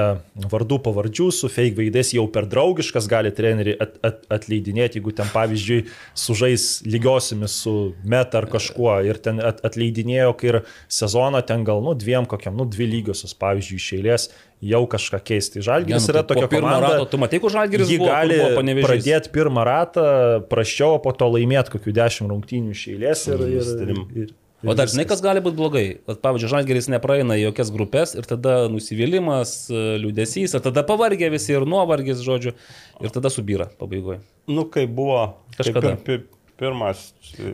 vardų 0.49 0.79
pavardžių, 0.87 1.27
su 1.35 1.49
fake 1.51 1.77
veidais 1.77 2.13
jau 2.15 2.25
per 2.33 2.47
draugiškas 2.49 3.09
gali 3.11 3.31
treneriai 3.35 3.77
at, 3.83 3.97
at, 4.05 4.23
atleidinėti, 4.39 5.01
jeigu 5.01 5.13
ten 5.17 5.29
pavyzdžiui 5.33 5.83
sužais 6.17 6.67
lygiosiamis 6.87 7.59
su 7.63 7.75
meta 8.07 8.41
ar 8.41 8.49
kažkuo 8.51 8.97
ir 9.05 9.21
ten 9.21 9.41
at, 9.43 9.61
atleidinėjo, 9.67 10.33
kai 10.39 10.51
ir 10.53 10.59
sezoną 10.99 11.43
ten 11.47 11.67
gal, 11.67 11.83
nu, 11.85 11.93
dviem 11.97 12.25
kokiam, 12.29 12.57
nu, 12.57 12.65
dvi 12.69 12.89
lygiosios, 12.95 13.35
pavyzdžiui, 13.37 13.81
iš 13.81 13.89
eilės 13.99 14.29
jau 14.63 14.81
kažką 14.89 15.21
keisti. 15.21 15.61
Ne, 15.61 15.67
Žalgiris 15.67 16.07
nu, 16.07 16.13
yra 16.15 16.23
tai 16.25 16.39
tokia 16.39 16.49
komanda. 16.49 16.95
rato, 16.95 17.05
tu 17.11 17.21
matai, 17.21 17.39
kur 17.43 17.53
Žalgiris 17.53 17.91
buvo, 17.93 18.09
gali 18.09 18.39
buvo 18.41 18.81
pradėti 18.87 19.31
pirmą 19.35 19.67
ratą 19.67 20.07
praščiau, 20.49 20.97
o 20.97 21.03
po 21.03 21.13
to 21.13 21.29
laimėti 21.35 21.75
kokių 21.75 21.93
dešimt 21.99 22.33
rungtynių 22.33 22.73
iš 22.73 22.83
eilės 22.95 23.27
ir, 23.29 23.45
ir, 23.51 23.71
ir, 23.85 24.03
ir, 24.23 24.35
O 24.67 24.75
dar 24.77 24.91
žinai, 24.91 25.05
kas 25.09 25.21
gali 25.23 25.41
būti 25.43 25.57
blogai? 25.57 25.85
Vat, 26.09 26.19
Pavyzdžiui, 26.23 26.51
Žalgeris 26.51 26.89
nepraeina 26.91 27.37
į 27.39 27.47
jokias 27.47 27.71
grupės 27.73 28.15
ir 28.19 28.27
tada 28.27 28.57
nusivylimas, 28.71 29.53
liūdėsys, 29.71 30.57
ir 30.57 30.65
tada 30.65 30.83
pavargė 30.87 31.31
visi 31.33 31.55
ir 31.55 31.65
nuovargis, 31.69 32.19
žodžiu, 32.25 32.53
ir 32.99 33.13
tada 33.15 33.31
subyra 33.33 33.69
pabaigoje. 33.79 34.19
Nu, 34.51 34.67
kai 34.71 34.85
buvo 34.87 35.21
Kažkada. 35.57 35.95
kaip 36.03 36.27
pirmas. 36.57 37.01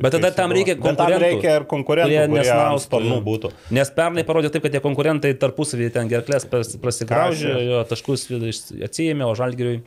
Bet 0.02 0.14
tada 0.16 0.32
tam 0.36 0.52
reikia 0.56 0.76
Bet 0.76 0.84
tam 0.84 0.96
konkurentų. 0.96 1.20
reikia 1.26 1.56
ir 1.60 1.66
konkurentų, 1.68 2.08
kurie 2.08 2.20
kurie 2.20 2.20
ant 2.24 2.34
nesnaustų. 2.38 2.86
sparnų 2.88 3.18
būtų. 3.26 3.52
Nes 3.76 3.92
pernai 3.92 4.24
parodė 4.28 4.52
taip, 4.54 4.64
kad 4.64 4.72
tie 4.78 4.80
konkurentai 4.84 5.34
tarpusavį 5.40 5.90
ten 5.94 6.08
gerklės 6.12 6.46
pras- 6.50 6.76
prasigraužė, 6.80 7.54
jo 7.68 7.84
taškus 7.90 8.28
atsijėmė, 8.88 9.26
o 9.28 9.36
žalgiriui 9.36 9.82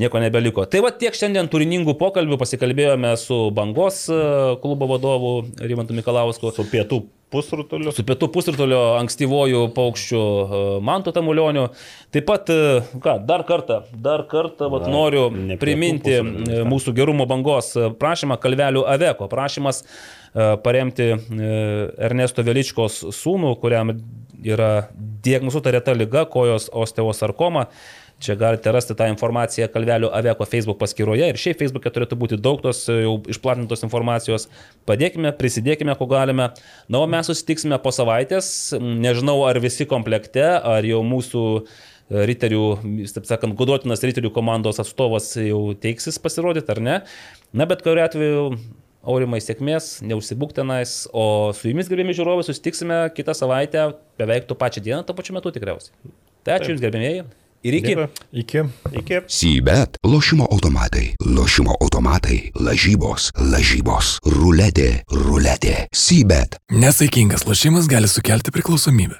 nieko 0.00 0.20
nebeliko. 0.22 0.64
Tai 0.70 0.80
va 0.86 0.90
tiek 0.90 1.12
šiandien 1.14 1.48
turiningų 1.52 1.94
pokalbių 2.00 2.38
pasikalbėjome 2.40 3.16
su 3.20 3.50
Bangos 3.50 4.08
e, 4.08 4.18
klubo 4.62 4.86
vadovu 4.94 5.34
Rimantu 5.60 5.94
Mikalausku. 5.98 6.52
Su 6.54 6.64
pietų 6.64 7.02
pusrutuliu. 7.32 7.92
Su 7.94 8.04
pietų 8.06 8.28
pusrutulio 8.32 8.80
ankstyvojų 8.98 9.64
paukščių 9.76 10.20
e, 10.20 10.60
Mantu 10.84 11.12
Tamulioniu. 11.16 11.66
Taip 12.14 12.28
pat, 12.28 12.52
e, 12.52 12.78
ką, 13.04 13.18
dar 13.28 13.44
kartą, 13.48 13.82
dar 13.92 14.24
kartą 14.30 14.70
vat, 14.72 14.86
Na, 14.88 14.94
noriu 14.94 15.26
priminti 15.60 16.16
e, 16.18 16.22
mūsų 16.68 16.94
gerumo 16.96 17.28
bangos 17.30 17.74
prašymą 18.00 18.38
Kalvelių 18.42 18.86
Aveko. 18.88 19.30
Prašymas 19.30 19.84
paremti 20.62 21.06
Ernesto 21.08 22.44
Veličkos 22.44 22.98
sūnų, 23.16 23.54
kuriam 23.62 23.94
yra 24.44 24.90
diagnozuota 25.24 25.72
reta 25.74 25.94
lyga, 25.96 26.26
kojos 26.30 26.68
osteosarkoma. 26.76 27.66
Čia 28.18 28.34
galite 28.34 28.72
rasti 28.74 28.96
tą 28.98 29.06
informaciją 29.12 29.68
Kalvelių 29.70 30.08
Aveko 30.10 30.46
Facebook 30.48 30.80
paskyroje 30.80 31.28
ir 31.30 31.36
šiaip 31.38 31.60
Facebook'e 31.60 31.92
turėtų 31.94 32.16
būti 32.18 32.38
daug 32.42 32.58
tos 32.64 32.80
e, 32.90 32.96
jau 33.04 33.12
išplatintos 33.30 33.84
informacijos. 33.86 34.48
Padėkime, 34.90 35.30
prisidėkime, 35.38 35.94
ko 35.98 36.08
galime. 36.10 36.48
Na, 36.90 36.98
o 36.98 37.06
mes 37.10 37.30
susitiksime 37.30 37.78
po 37.84 37.92
savaitės. 37.94 38.50
Nežinau, 38.82 39.38
ar 39.46 39.62
visi 39.62 39.86
komplekte, 39.86 40.42
ar 40.58 40.88
jau 40.88 41.04
mūsų 41.06 41.44
e, 41.54 42.26
riterių, 42.32 42.66
taip 43.14 43.30
sakant, 43.30 43.54
gudotinas 43.58 44.02
riterių 44.02 44.34
komandos 44.34 44.82
atstovas 44.82 45.36
jau 45.38 45.62
teiksis 45.78 46.18
pasirodyti, 46.18 46.74
ar 46.74 46.82
ne. 46.82 47.00
Na, 47.54 47.70
bet 47.70 47.86
kuriu 47.86 48.02
atveju, 48.02 48.46
aurimai 49.08 49.38
sėkmės, 49.44 50.00
neužsibūk 50.02 50.58
tenais, 50.58 51.04
o 51.14 51.54
su 51.54 51.70
jumis, 51.70 51.86
gerbėmi 51.86 52.18
žiūrovai, 52.18 52.42
susitiksime 52.50 53.04
kitą 53.14 53.38
savaitę, 53.38 53.92
beveik 54.18 54.50
tą 54.50 54.58
pačią 54.58 54.82
dieną, 54.82 55.04
tą 55.06 55.14
pačiu 55.14 55.38
metu 55.38 55.54
tikriausiai. 55.54 55.94
Tai 56.42 56.58
ačiū 56.58 56.74
Jums, 56.74 56.82
gerbėmėjai. 56.82 57.28
Ir 57.66 57.74
iki. 57.74 57.94
Dėkui. 57.94 58.26
Iki. 58.42 58.62
Iki. 59.00 59.20
Sybet, 59.26 59.98
lošimo 60.06 60.46
automatai, 60.52 61.16
lošimo 61.26 61.74
automatai, 61.82 62.52
lažybos, 62.54 63.32
lažybos, 63.34 64.18
ruletė, 64.36 65.02
ruletė, 65.10 65.88
sybet. 65.90 66.58
Nesaikingas 66.70 67.46
lošimas 67.48 67.90
gali 67.90 68.10
sukelti 68.10 68.54
priklausomybę. 68.54 69.16